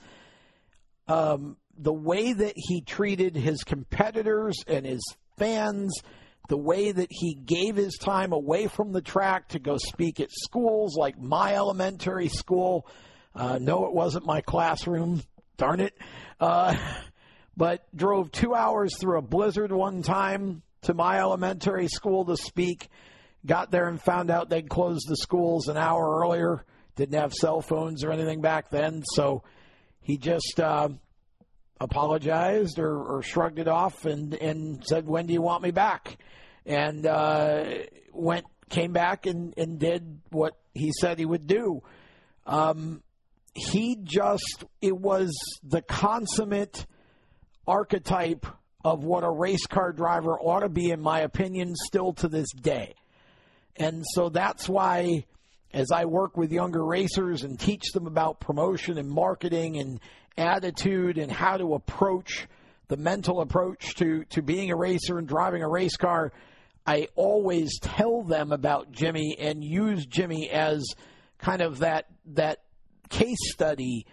um, 1.07 1.57
the 1.77 1.93
way 1.93 2.33
that 2.33 2.53
he 2.55 2.81
treated 2.81 3.35
his 3.35 3.63
competitors 3.63 4.57
and 4.67 4.85
his 4.85 5.01
fans, 5.37 6.01
the 6.49 6.57
way 6.57 6.91
that 6.91 7.07
he 7.09 7.33
gave 7.33 7.75
his 7.75 7.97
time 7.97 8.33
away 8.33 8.67
from 8.67 8.91
the 8.91 9.01
track 9.01 9.49
to 9.49 9.59
go 9.59 9.77
speak 9.77 10.19
at 10.19 10.29
schools 10.31 10.95
like 10.97 11.19
my 11.19 11.55
elementary 11.55 12.27
school. 12.27 12.85
Uh, 13.39 13.57
no, 13.57 13.85
it 13.85 13.93
wasn't 13.93 14.25
my 14.25 14.41
classroom. 14.41 15.23
Darn 15.55 15.79
it. 15.79 15.97
Uh, 16.41 16.75
but 17.57 17.85
drove 17.95 18.31
two 18.31 18.53
hours 18.53 18.97
through 18.99 19.17
a 19.17 19.21
blizzard 19.21 19.71
one 19.71 20.01
time 20.01 20.61
to 20.81 20.93
my 20.93 21.19
elementary 21.19 21.87
school 21.87 22.25
to 22.25 22.35
speak 22.35 22.89
got 23.45 23.71
there 23.71 23.87
and 23.87 24.01
found 24.01 24.29
out 24.29 24.49
they'd 24.49 24.69
closed 24.69 25.07
the 25.07 25.15
schools 25.15 25.69
an 25.69 25.77
hour 25.77 26.19
earlier. 26.19 26.65
Didn't 26.97 27.17
have 27.17 27.33
cell 27.33 27.61
phones 27.61 28.03
or 28.03 28.11
anything 28.11 28.41
back 28.41 28.69
then, 28.71 29.03
so 29.13 29.43
he 30.01 30.17
just 30.17 30.59
uh, 30.59 30.89
apologized 31.79 32.77
or, 32.77 33.01
or, 33.01 33.21
shrugged 33.21 33.57
it 33.57 33.69
off 33.69 34.03
and 34.03 34.33
and 34.33 34.83
said, 34.85 35.07
"When 35.07 35.25
do 35.25 35.31
you 35.31 35.41
want 35.41 35.63
me 35.63 35.71
back?" 35.71 36.17
And 36.65 37.05
uh, 37.05 37.63
went 38.11 38.45
came 38.69 38.91
back 38.91 39.27
and, 39.27 39.53
and 39.57 39.79
did 39.79 40.19
what 40.29 40.57
he 40.73 40.91
said 40.91 41.19
he 41.19 41.25
would 41.25 41.47
do. 41.47 41.81
Um, 42.45 43.01
he 43.59 43.97
just 44.01 44.63
it 44.81 44.97
was 44.97 45.31
the 45.63 45.81
consummate 45.81 46.85
archetype 47.67 48.45
of 48.83 49.03
what 49.03 49.23
a 49.23 49.29
race 49.29 49.65
car 49.65 49.91
driver 49.91 50.39
ought 50.39 50.61
to 50.61 50.69
be, 50.69 50.91
in 50.91 51.01
my 51.01 51.21
opinion, 51.21 51.75
still 51.75 52.13
to 52.13 52.27
this 52.27 52.51
day. 52.53 52.95
And 53.75 54.03
so 54.13 54.29
that's 54.29 54.67
why, 54.67 55.25
as 55.73 55.91
I 55.91 56.05
work 56.05 56.37
with 56.37 56.51
younger 56.51 56.83
racers 56.85 57.43
and 57.43 57.59
teach 57.59 57.91
them 57.93 58.07
about 58.07 58.39
promotion 58.39 58.97
and 58.97 59.09
marketing 59.09 59.77
and 59.77 59.99
attitude 60.37 61.17
and 61.17 61.31
how 61.31 61.57
to 61.57 61.73
approach 61.73 62.47
the 62.87 62.97
mental 62.97 63.41
approach 63.41 63.95
to, 63.95 64.23
to 64.25 64.41
being 64.41 64.71
a 64.71 64.75
racer 64.75 65.19
and 65.19 65.27
driving 65.27 65.61
a 65.61 65.69
race 65.69 65.95
car, 65.95 66.31
I 66.85 67.07
always 67.15 67.77
tell 67.79 68.23
them 68.23 68.51
about 68.51 68.91
Jimmy 68.91 69.35
and 69.39 69.63
use 69.63 70.05
Jimmy 70.05 70.49
as 70.49 70.85
kind 71.37 71.61
of 71.61 71.79
that 71.79 72.05
that 72.33 72.59
case 73.09 73.51
study 73.51 74.05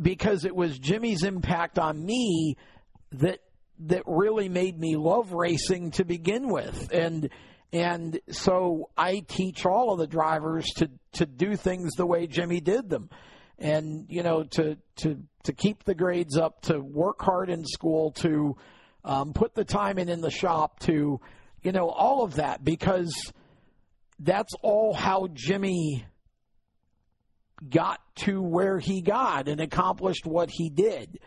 because 0.00 0.44
it 0.44 0.54
was 0.54 0.78
Jimmy's 0.78 1.24
impact 1.24 1.78
on 1.78 2.04
me 2.04 2.56
that 3.12 3.40
that 3.80 4.02
really 4.06 4.48
made 4.48 4.78
me 4.78 4.96
love 4.96 5.32
racing 5.32 5.90
to 5.92 6.04
begin 6.04 6.48
with. 6.48 6.92
And 6.92 7.30
and 7.72 8.18
so 8.30 8.90
I 8.96 9.20
teach 9.26 9.64
all 9.64 9.92
of 9.92 9.98
the 9.98 10.06
drivers 10.06 10.66
to, 10.76 10.90
to 11.12 11.26
do 11.26 11.56
things 11.56 11.92
the 11.96 12.06
way 12.06 12.26
Jimmy 12.26 12.60
did 12.60 12.90
them. 12.90 13.10
And, 13.58 14.06
you 14.08 14.22
know, 14.22 14.42
to, 14.42 14.76
to, 14.96 15.22
to 15.44 15.52
keep 15.52 15.84
the 15.84 15.94
grades 15.94 16.36
up, 16.36 16.62
to 16.62 16.80
work 16.80 17.20
hard 17.22 17.50
in 17.50 17.64
school, 17.64 18.10
to 18.12 18.56
um, 19.04 19.32
put 19.32 19.54
the 19.54 19.64
time 19.64 19.98
in 19.98 20.08
in 20.08 20.20
the 20.20 20.30
shop, 20.30 20.80
to, 20.80 21.20
you 21.62 21.72
know, 21.72 21.88
all 21.88 22.24
of 22.24 22.36
that, 22.36 22.64
because 22.64 23.14
that's 24.18 24.54
all 24.62 24.94
how 24.94 25.28
Jimmy 25.32 26.04
got 27.68 28.00
to 28.16 28.40
where 28.42 28.78
he 28.78 29.02
got 29.02 29.48
and 29.48 29.60
accomplished 29.60 30.26
what 30.26 30.50
he 30.50 30.70
did. 30.70 31.18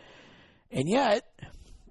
And 0.70 0.88
yet, 0.88 1.24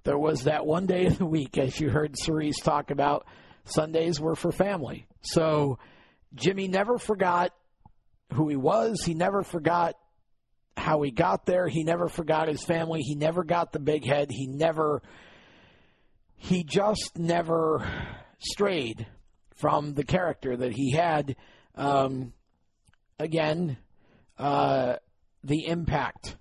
there 0.04 0.18
was 0.18 0.44
that 0.44 0.66
one 0.66 0.86
day 0.86 1.06
of 1.06 1.18
the 1.18 1.26
week, 1.26 1.56
as 1.56 1.80
you 1.80 1.88
heard 1.88 2.14
Serese 2.14 2.62
talk 2.62 2.90
about, 2.90 3.26
Sundays 3.64 4.20
were 4.20 4.34
for 4.34 4.52
family. 4.52 5.06
So 5.22 5.78
Jimmy 6.34 6.68
never 6.68 6.98
forgot 6.98 7.52
who 8.32 8.48
he 8.48 8.56
was. 8.56 9.02
He 9.02 9.14
never 9.14 9.42
forgot 9.42 9.96
how 10.76 11.00
he 11.02 11.10
got 11.10 11.46
there. 11.46 11.66
He 11.68 11.84
never 11.84 12.08
forgot 12.08 12.48
his 12.48 12.62
family. 12.62 13.00
He 13.00 13.14
never 13.14 13.44
got 13.44 13.72
the 13.72 13.78
big 13.78 14.04
head. 14.04 14.28
He 14.30 14.46
never, 14.46 15.02
he 16.36 16.64
just 16.64 17.16
never 17.16 17.86
strayed 18.38 19.06
from 19.56 19.94
the 19.94 20.04
character 20.04 20.56
that 20.56 20.72
he 20.72 20.92
had. 20.92 21.36
Um, 21.74 22.32
again, 23.18 23.78
uh, 24.38 24.96
the 25.42 25.66
impact. 25.66 26.36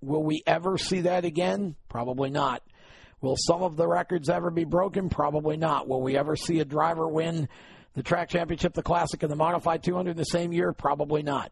Will 0.00 0.22
we 0.22 0.42
ever 0.46 0.78
see 0.78 1.02
that 1.02 1.24
again? 1.24 1.76
Probably 1.88 2.30
not. 2.30 2.62
Will 3.20 3.36
some 3.38 3.62
of 3.62 3.76
the 3.76 3.88
records 3.88 4.28
ever 4.28 4.50
be 4.50 4.64
broken? 4.64 5.08
Probably 5.08 5.56
not. 5.56 5.88
Will 5.88 6.02
we 6.02 6.16
ever 6.16 6.36
see 6.36 6.60
a 6.60 6.64
driver 6.64 7.08
win 7.08 7.48
the 7.94 8.02
track 8.02 8.28
championship, 8.28 8.74
the 8.74 8.82
classic, 8.82 9.22
and 9.22 9.32
the 9.32 9.36
modified 9.36 9.82
200 9.82 10.10
in 10.10 10.16
the 10.16 10.24
same 10.24 10.52
year? 10.52 10.72
Probably 10.72 11.22
not. 11.22 11.50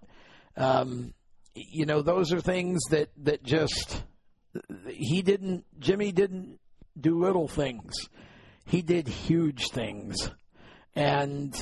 Um, 0.56 1.14
you 1.54 1.86
know, 1.86 2.02
those 2.02 2.32
are 2.32 2.40
things 2.40 2.80
that 2.90 3.08
that 3.24 3.42
just 3.42 4.02
he 4.86 5.22
didn't. 5.22 5.64
Jimmy 5.78 6.12
didn't 6.12 6.58
do 6.98 7.18
little 7.18 7.48
things. 7.48 8.08
He 8.66 8.82
did 8.82 9.08
huge 9.08 9.68
things, 9.70 10.30
and 10.94 11.54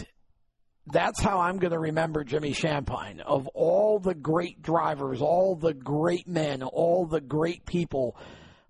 that's 0.86 1.20
how 1.20 1.40
I'm 1.40 1.58
going 1.58 1.72
to 1.72 1.78
remember 1.78 2.24
Jimmy 2.24 2.52
Shampine. 2.52 3.20
Of 3.20 3.46
all 3.48 3.98
the 3.98 4.14
great 4.14 4.62
drivers, 4.62 5.20
all 5.20 5.56
the 5.56 5.74
great 5.74 6.26
men, 6.26 6.62
all 6.62 7.06
the 7.06 7.20
great 7.20 7.66
people, 7.66 8.16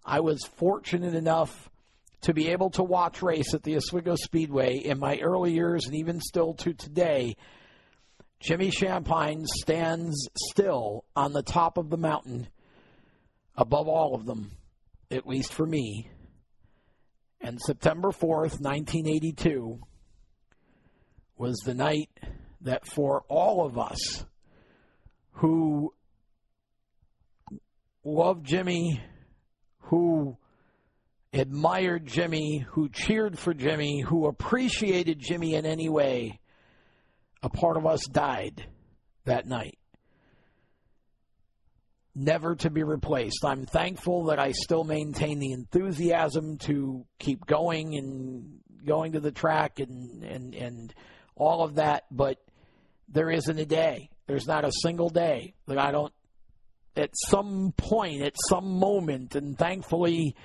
I 0.05 0.21
was 0.21 0.45
fortunate 0.57 1.15
enough 1.15 1.71
to 2.23 2.35
be 2.35 2.49
able 2.49 2.71
to 2.71 2.83
watch 2.83 3.23
race 3.23 3.55
at 3.55 3.63
the 3.63 3.77
Oswego 3.77 4.15
Speedway 4.17 4.79
in 4.79 4.99
my 4.99 5.19
early 5.19 5.53
years 5.53 5.87
and 5.87 5.95
even 5.95 6.21
still 6.21 6.55
to 6.55 6.75
today. 6.75 7.35
Jimmy 8.41 8.71
Shampine 8.71 9.47
stands 9.47 10.29
still 10.51 11.05
on 11.15 11.33
the 11.33 11.43
top 11.43 11.79
of 11.79 11.91
the 11.91 11.97
mountain 11.97 12.49
above 13.57 13.89
all 13.89 14.15
of 14.15 14.27
them, 14.27 14.51
at 15.11 15.27
least 15.27 15.53
for 15.53 15.67
me. 15.67 16.11
And 17.41 17.59
September 17.61 18.09
4th, 18.09 18.61
1982, 18.61 19.81
was 21.41 21.57
the 21.65 21.73
night 21.73 22.11
that 22.61 22.87
for 22.87 23.25
all 23.31 23.65
of 23.65 23.79
us 23.79 24.27
who 25.33 25.91
loved 28.05 28.45
Jimmy, 28.45 29.01
who 29.85 30.37
admired 31.33 32.05
Jimmy, 32.05 32.59
who 32.59 32.91
cheered 32.91 33.39
for 33.39 33.55
Jimmy, 33.55 34.03
who 34.03 34.27
appreciated 34.27 35.19
Jimmy 35.19 35.55
in 35.55 35.65
any 35.65 35.89
way, 35.89 36.39
a 37.43 37.49
part 37.49 37.79
of 37.79 37.87
us 37.87 38.07
died 38.07 38.67
that 39.25 39.47
night. 39.47 39.79
Never 42.15 42.55
to 42.57 42.69
be 42.69 42.83
replaced. 42.83 43.47
I'm 43.47 43.65
thankful 43.65 44.25
that 44.25 44.39
I 44.39 44.53
still 44.53 44.85
maintain 44.85 45.39
the 45.39 45.53
enthusiasm 45.53 46.59
to 46.67 47.07
keep 47.19 47.47
going 47.47 47.97
and 47.97 48.59
going 48.85 49.13
to 49.13 49.21
the 49.21 49.33
track 49.33 49.81
and, 49.81 50.23
and, 50.23 50.55
and 50.55 50.95
all 51.41 51.65
of 51.65 51.77
that, 51.77 52.05
but 52.11 52.39
there 53.09 53.31
isn't 53.31 53.59
a 53.59 53.67
day. 53.67 54.11
There's 54.27 54.47
not 54.47 54.65
a 54.65 54.73
single 54.83 55.09
day 55.09 55.55
that 55.67 55.79
I 55.79 55.91
don't, 55.91 56.13
at 56.97 57.11
some 57.15 57.73
point, 57.77 58.23
at 58.23 58.35
some 58.49 58.79
moment, 58.79 59.35
and 59.35 59.59
thankfully 59.59 60.37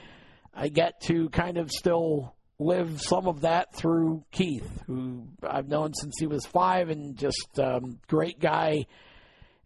I 0.54 0.70
get 0.70 1.02
to 1.02 1.30
kind 1.30 1.58
of 1.58 1.70
still 1.70 2.34
live 2.58 3.02
some 3.02 3.28
of 3.28 3.42
that 3.42 3.76
through 3.76 4.24
Keith, 4.32 4.84
who 4.88 5.28
I've 5.48 5.68
known 5.68 5.94
since 5.94 6.16
he 6.18 6.28
was 6.28 6.46
five, 6.46 6.90
and 6.90 7.18
just 7.18 7.60
um, 7.60 8.00
great 8.08 8.40
guy. 8.40 8.86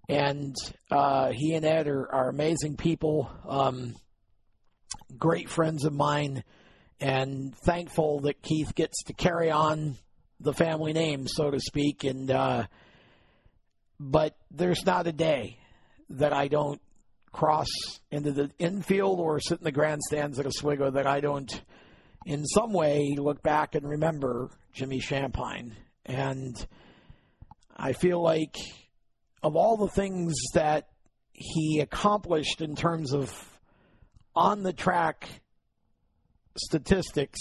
And 0.09 0.55
uh, 0.89 1.29
he 1.31 1.53
and 1.53 1.63
Ed 1.63 1.87
are, 1.87 2.11
are 2.11 2.29
amazing 2.29 2.77
people, 2.77 3.29
um, 3.47 3.93
great 5.17 5.47
friends 5.47 5.85
of 5.85 5.93
mine, 5.93 6.43
and 6.99 7.53
thankful 7.63 8.21
that 8.21 8.41
Keith 8.41 8.73
gets 8.73 9.03
to 9.03 9.13
carry 9.13 9.51
on 9.51 9.95
the 10.39 10.53
family 10.53 10.93
name, 10.93 11.27
so 11.27 11.51
to 11.51 11.59
speak. 11.59 12.03
And 12.03 12.29
uh, 12.31 12.65
but 13.99 14.35
there's 14.51 14.85
not 14.85 15.07
a 15.07 15.11
day 15.11 15.57
that 16.11 16.33
I 16.33 16.47
don't 16.47 16.81
cross 17.31 17.67
into 18.11 18.31
the 18.31 18.49
infield 18.57 19.19
or 19.19 19.39
sit 19.39 19.59
in 19.59 19.63
the 19.63 19.71
grandstands 19.71 20.39
at 20.39 20.47
Oswego 20.47 20.91
that 20.91 21.05
I 21.05 21.19
don't 21.19 21.61
in 22.25 22.45
some 22.45 22.73
way 22.73 23.15
look 23.17 23.41
back 23.43 23.75
and 23.75 23.87
remember 23.87 24.49
Jimmy 24.73 24.99
Shampine. 24.99 25.73
And 26.05 26.55
I 27.77 27.93
feel 27.93 28.21
like 28.21 28.55
of 29.43 29.55
all 29.55 29.77
the 29.77 29.87
things 29.87 30.33
that 30.53 30.89
he 31.31 31.79
accomplished 31.79 32.61
in 32.61 32.75
terms 32.75 33.13
of 33.13 33.31
on 34.35 34.63
the 34.63 34.73
track 34.73 35.29
statistics, 36.57 37.39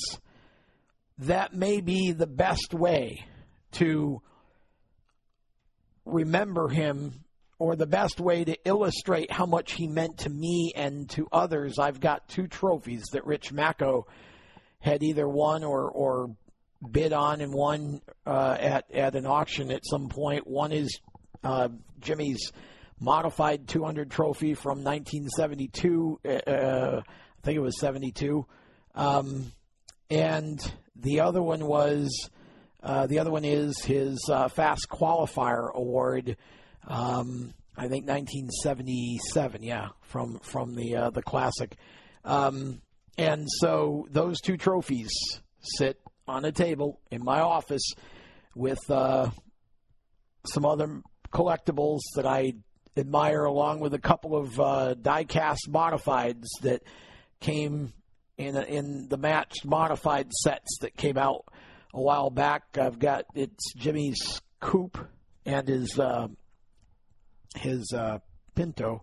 that 1.18 1.54
may 1.54 1.80
be 1.80 2.12
the 2.12 2.26
best 2.26 2.72
way 2.72 3.24
to 3.72 4.22
remember 6.04 6.68
him 6.68 7.24
or 7.58 7.74
the 7.74 7.86
best 7.86 8.20
way 8.20 8.44
to 8.44 8.56
illustrate 8.64 9.30
how 9.30 9.44
much 9.44 9.72
he 9.72 9.86
meant 9.86 10.18
to 10.18 10.30
me 10.30 10.72
and 10.76 11.10
to 11.10 11.26
others. 11.32 11.78
I've 11.78 12.00
got 12.00 12.28
two 12.28 12.46
trophies 12.46 13.04
that 13.12 13.26
Rich 13.26 13.52
Macco 13.52 14.04
had 14.80 15.02
either 15.02 15.28
won 15.28 15.64
or 15.64 15.90
or 15.90 16.36
bid 16.88 17.12
on 17.12 17.40
and 17.40 17.52
won 17.52 18.00
uh, 18.24 18.56
at 18.58 18.90
at 18.92 19.16
an 19.16 19.26
auction 19.26 19.72
at 19.72 19.84
some 19.84 20.08
point. 20.08 20.46
One 20.46 20.72
is 20.72 21.00
uh, 21.42 21.68
Jimmy's 22.00 22.52
modified 23.00 23.66
200 23.66 24.10
trophy 24.10 24.54
from 24.54 24.84
1972. 24.84 26.20
Uh, 26.24 26.28
uh, 26.28 27.02
I 27.04 27.42
think 27.44 27.56
it 27.56 27.60
was 27.60 27.78
72, 27.80 28.46
um, 28.94 29.52
and 30.10 30.60
the 30.98 31.20
other 31.20 31.42
one 31.42 31.66
was 31.66 32.30
uh, 32.82 33.06
the 33.06 33.18
other 33.18 33.30
one 33.30 33.44
is 33.44 33.78
his 33.82 34.18
uh, 34.30 34.48
fast 34.48 34.86
qualifier 34.90 35.72
award. 35.74 36.36
Um, 36.86 37.54
I 37.76 37.88
think 37.88 38.08
1977, 38.08 39.62
yeah, 39.62 39.88
from 40.02 40.38
from 40.40 40.74
the 40.74 41.10
the 41.12 41.22
classic. 41.22 41.76
Um, 42.24 42.82
and 43.16 43.46
so 43.48 44.06
those 44.10 44.40
two 44.40 44.56
trophies 44.56 45.10
sit 45.60 46.00
on 46.26 46.44
a 46.44 46.52
table 46.52 47.00
in 47.10 47.24
my 47.24 47.40
office 47.40 47.94
with 48.54 48.78
uh, 48.90 49.30
some 50.46 50.64
other 50.64 51.02
collectibles 51.32 52.00
that 52.14 52.26
I 52.26 52.52
admire, 52.96 53.44
along 53.44 53.80
with 53.80 53.94
a 53.94 53.98
couple 53.98 54.36
of 54.36 54.60
uh, 54.60 54.94
die-cast 54.94 55.68
modifieds 55.70 56.46
that 56.62 56.82
came 57.40 57.92
in 58.38 58.56
in 58.56 59.08
the 59.08 59.18
matched 59.18 59.64
modified 59.64 60.32
sets 60.32 60.78
that 60.80 60.96
came 60.96 61.18
out 61.18 61.44
a 61.92 62.00
while 62.00 62.30
back. 62.30 62.78
I've 62.78 62.98
got 62.98 63.24
it's 63.34 63.74
Jimmy's 63.76 64.40
coupe 64.60 64.98
and 65.44 65.68
his 65.68 65.98
uh, 65.98 66.28
his 67.56 67.92
uh, 67.92 68.18
Pinto, 68.54 69.02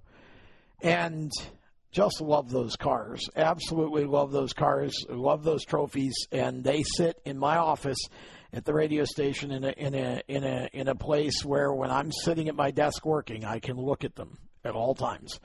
and 0.81 1.31
just 1.91 2.21
love 2.21 2.49
those 2.49 2.75
cars. 2.75 3.29
Absolutely 3.35 4.05
love 4.05 4.31
those 4.31 4.53
cars. 4.53 4.93
Love 5.09 5.43
those 5.43 5.63
trophies, 5.63 6.15
and 6.31 6.63
they 6.63 6.83
sit 6.83 7.19
in 7.25 7.37
my 7.37 7.57
office 7.57 7.99
at 8.53 8.65
the 8.65 8.73
radio 8.73 9.03
station 9.03 9.51
in 9.51 9.63
a 9.63 9.71
in 9.71 9.95
a 9.95 10.21
in 10.27 10.43
a 10.43 10.69
in 10.73 10.87
a 10.87 10.95
place 10.95 11.43
where 11.43 11.71
when 11.73 11.91
I'm 11.91 12.11
sitting 12.11 12.47
at 12.47 12.55
my 12.55 12.71
desk 12.71 13.05
working, 13.05 13.43
I 13.43 13.59
can 13.59 13.77
look 13.77 14.03
at 14.03 14.15
them 14.15 14.37
at 14.63 14.75
all 14.75 14.95
times. 14.95 15.39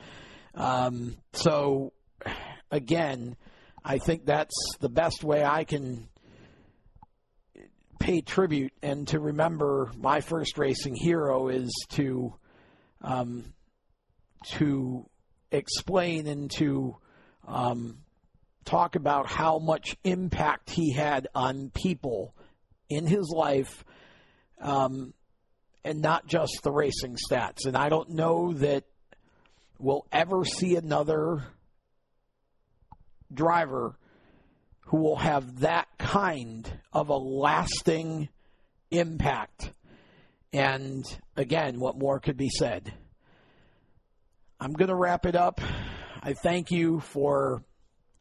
Um, 0.55 1.17
so, 1.33 1.93
again, 2.71 3.37
I 3.85 3.99
think 3.99 4.27
that's 4.27 4.55
the 4.81 4.89
best 4.89 5.25
way 5.25 5.45
I 5.45 5.65
can 5.65 6.09
pay 7.99 8.21
tribute 8.23 8.73
and 8.83 9.07
to 9.09 9.21
remember 9.21 9.91
my 9.97 10.21
first 10.21 10.59
racing 10.59 10.95
hero 10.95 11.49
is 11.49 11.71
to 11.91 12.35
um, 13.03 13.53
to 14.45 15.09
explain 15.53 16.27
and 16.27 16.51
to 16.51 16.97
um, 17.47 17.99
talk 18.65 18.97
about 18.97 19.27
how 19.27 19.59
much 19.59 19.97
impact 20.05 20.71
he 20.71 20.93
had 20.93 21.29
on 21.35 21.71
people 21.71 22.35
in 22.89 23.07
his 23.07 23.33
life 23.35 23.85
um, 24.61 25.13
and 25.85 26.01
not 26.01 26.27
just 26.27 26.61
the 26.63 26.71
racing 26.71 27.17
stats. 27.31 27.67
And 27.67 27.77
I 27.77 27.89
don't 27.89 28.11
know 28.11 28.53
that 28.55 28.85
we'll 29.79 30.07
ever 30.13 30.45
see 30.45 30.77
another 30.77 31.45
driver 33.33 33.97
who 34.87 34.99
will 34.99 35.17
have 35.17 35.61
that 35.61 35.87
kind 35.99 36.71
of 36.93 37.09
a 37.09 37.17
lasting 37.17 38.29
impact. 38.91 39.73
And 40.53 41.05
again, 41.37 41.79
what 41.79 41.97
more 41.97 42.19
could 42.19 42.37
be 42.37 42.51
said? 42.51 42.93
I'm 44.59 44.73
going 44.73 44.89
to 44.89 44.97
wrap 44.97 45.27
it 45.27 45.37
up. 45.37 45.61
I 46.23 46.33
thank 46.35 46.71
you 46.71 47.01
for 47.01 47.63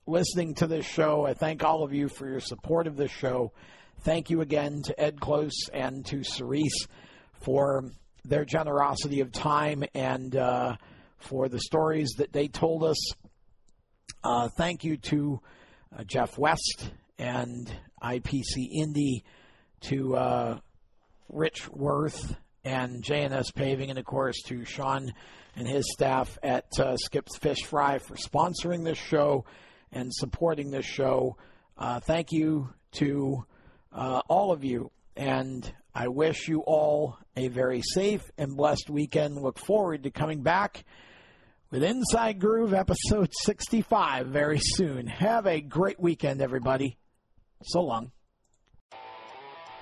listening 0.06 0.56
to 0.56 0.68
this 0.68 0.86
show. 0.86 1.26
I 1.26 1.34
thank 1.34 1.64
all 1.64 1.84
of 1.84 1.94
you 1.94 2.08
for 2.08 2.30
your 2.30 2.40
support 2.40 2.88
of 2.88 2.96
this 2.96 3.12
show. 3.12 3.52
Thank 4.02 4.30
you 4.30 4.42
again 4.42 4.82
to 4.84 5.00
Ed 5.00 5.20
Close 5.20 5.70
and 5.74 6.06
to 6.06 6.18
Serese 6.18 6.88
for 7.42 7.92
their 8.24 8.46
generosity 8.46 9.22
of 9.22 9.32
time 9.32 9.84
and 9.94 10.36
uh, 10.36 10.78
for 11.18 11.50
the 11.50 11.60
stories 11.60 12.12
that 12.18 12.32
they 12.32 12.48
told 12.48 12.84
us. 12.84 12.98
Uh, 14.24 14.50
thank 14.50 14.84
you 14.84 14.98
to 14.98 15.40
uh, 15.98 16.04
Jeff 16.04 16.38
West 16.38 16.92
and 17.18 17.72
IPC 18.04 18.68
Indy, 18.70 19.24
to 19.82 20.16
uh, 20.16 20.60
Rich 21.30 21.70
Worth 21.70 22.36
and 22.66 23.02
JNS 23.02 23.54
Paving, 23.56 23.90
and 23.90 23.98
of 23.98 24.04
course 24.04 24.42
to 24.48 24.66
Sean 24.66 25.14
and 25.56 25.68
his 25.68 25.90
staff 25.94 26.38
at 26.44 26.68
uh, 26.80 26.98
Skip's 26.98 27.38
Fish 27.38 27.64
Fry 27.64 27.98
for 27.98 28.16
sponsoring 28.16 28.84
this 28.84 28.98
show 28.98 29.46
and 29.94 30.14
supporting 30.14 30.70
this 30.70 30.86
show. 30.86 31.38
Uh, 31.78 32.02
thank 32.02 32.34
you 32.34 32.74
to 32.94 33.46
all 33.94 34.52
of 34.52 34.66
you, 34.66 34.92
and 35.16 35.74
I 35.96 36.10
wish 36.10 36.50
you 36.50 36.60
all 36.60 37.18
a 37.38 37.48
very 37.48 37.82
safe 37.94 38.30
and 38.38 38.58
blessed 38.58 38.90
weekend. 38.90 39.42
Look 39.42 39.58
forward 39.58 40.04
to 40.04 40.12
coming 40.12 40.42
back 40.42 40.84
with 41.72 41.84
Inside 41.84 42.40
Groove 42.40 42.74
episode 42.74 43.30
65 43.44 44.26
very 44.28 44.60
soon. 44.60 45.08
Have 45.08 45.46
a 45.46 45.62
great 45.62 46.00
weekend, 46.00 46.42
everybody. 46.42 46.98
So 47.64 47.82
long. 47.82 48.12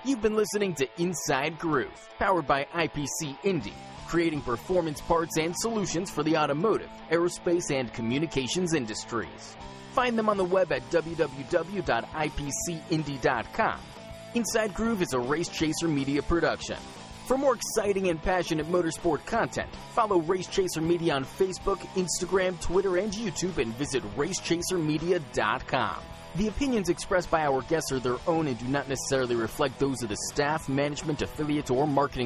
You've 0.04 0.20
been 0.22 0.36
listening 0.36 0.74
to 0.76 0.86
Inside 0.98 1.58
Groove, 1.58 2.08
powered 2.18 2.46
by 2.46 2.66
IPC 2.74 3.36
Indy, 3.42 3.72
creating 4.06 4.42
performance 4.42 5.00
parts 5.00 5.38
and 5.38 5.56
solutions 5.56 6.10
for 6.10 6.22
the 6.22 6.36
automotive, 6.36 6.90
aerospace, 7.10 7.70
and 7.70 7.90
communications 7.92 8.74
industries. 8.74 9.56
Find 9.92 10.16
them 10.18 10.28
on 10.28 10.36
the 10.36 10.44
web 10.44 10.70
at 10.72 10.88
www.ipcindy.com. 10.90 13.80
Inside 14.34 14.74
Groove 14.74 15.00
is 15.02 15.14
a 15.14 15.18
Race 15.18 15.48
Chaser 15.48 15.88
Media 15.88 16.22
production. 16.22 16.76
For 17.28 17.36
more 17.36 17.54
exciting 17.54 18.08
and 18.08 18.22
passionate 18.22 18.72
motorsport 18.72 19.26
content, 19.26 19.68
follow 19.92 20.16
Race 20.20 20.46
Chaser 20.46 20.80
Media 20.80 21.12
on 21.12 21.26
Facebook, 21.26 21.76
Instagram, 21.94 22.58
Twitter, 22.58 22.96
and 22.96 23.12
YouTube 23.12 23.58
and 23.58 23.74
visit 23.74 24.02
racechasermedia.com. 24.16 25.96
The 26.36 26.48
opinions 26.48 26.88
expressed 26.88 27.30
by 27.30 27.44
our 27.44 27.60
guests 27.60 27.92
are 27.92 27.98
their 27.98 28.16
own 28.26 28.46
and 28.46 28.58
do 28.58 28.64
not 28.68 28.88
necessarily 28.88 29.34
reflect 29.34 29.78
those 29.78 30.02
of 30.02 30.08
the 30.08 30.16
staff, 30.30 30.70
management, 30.70 31.20
affiliates, 31.20 31.70
or 31.70 31.86
marketing 31.86 32.16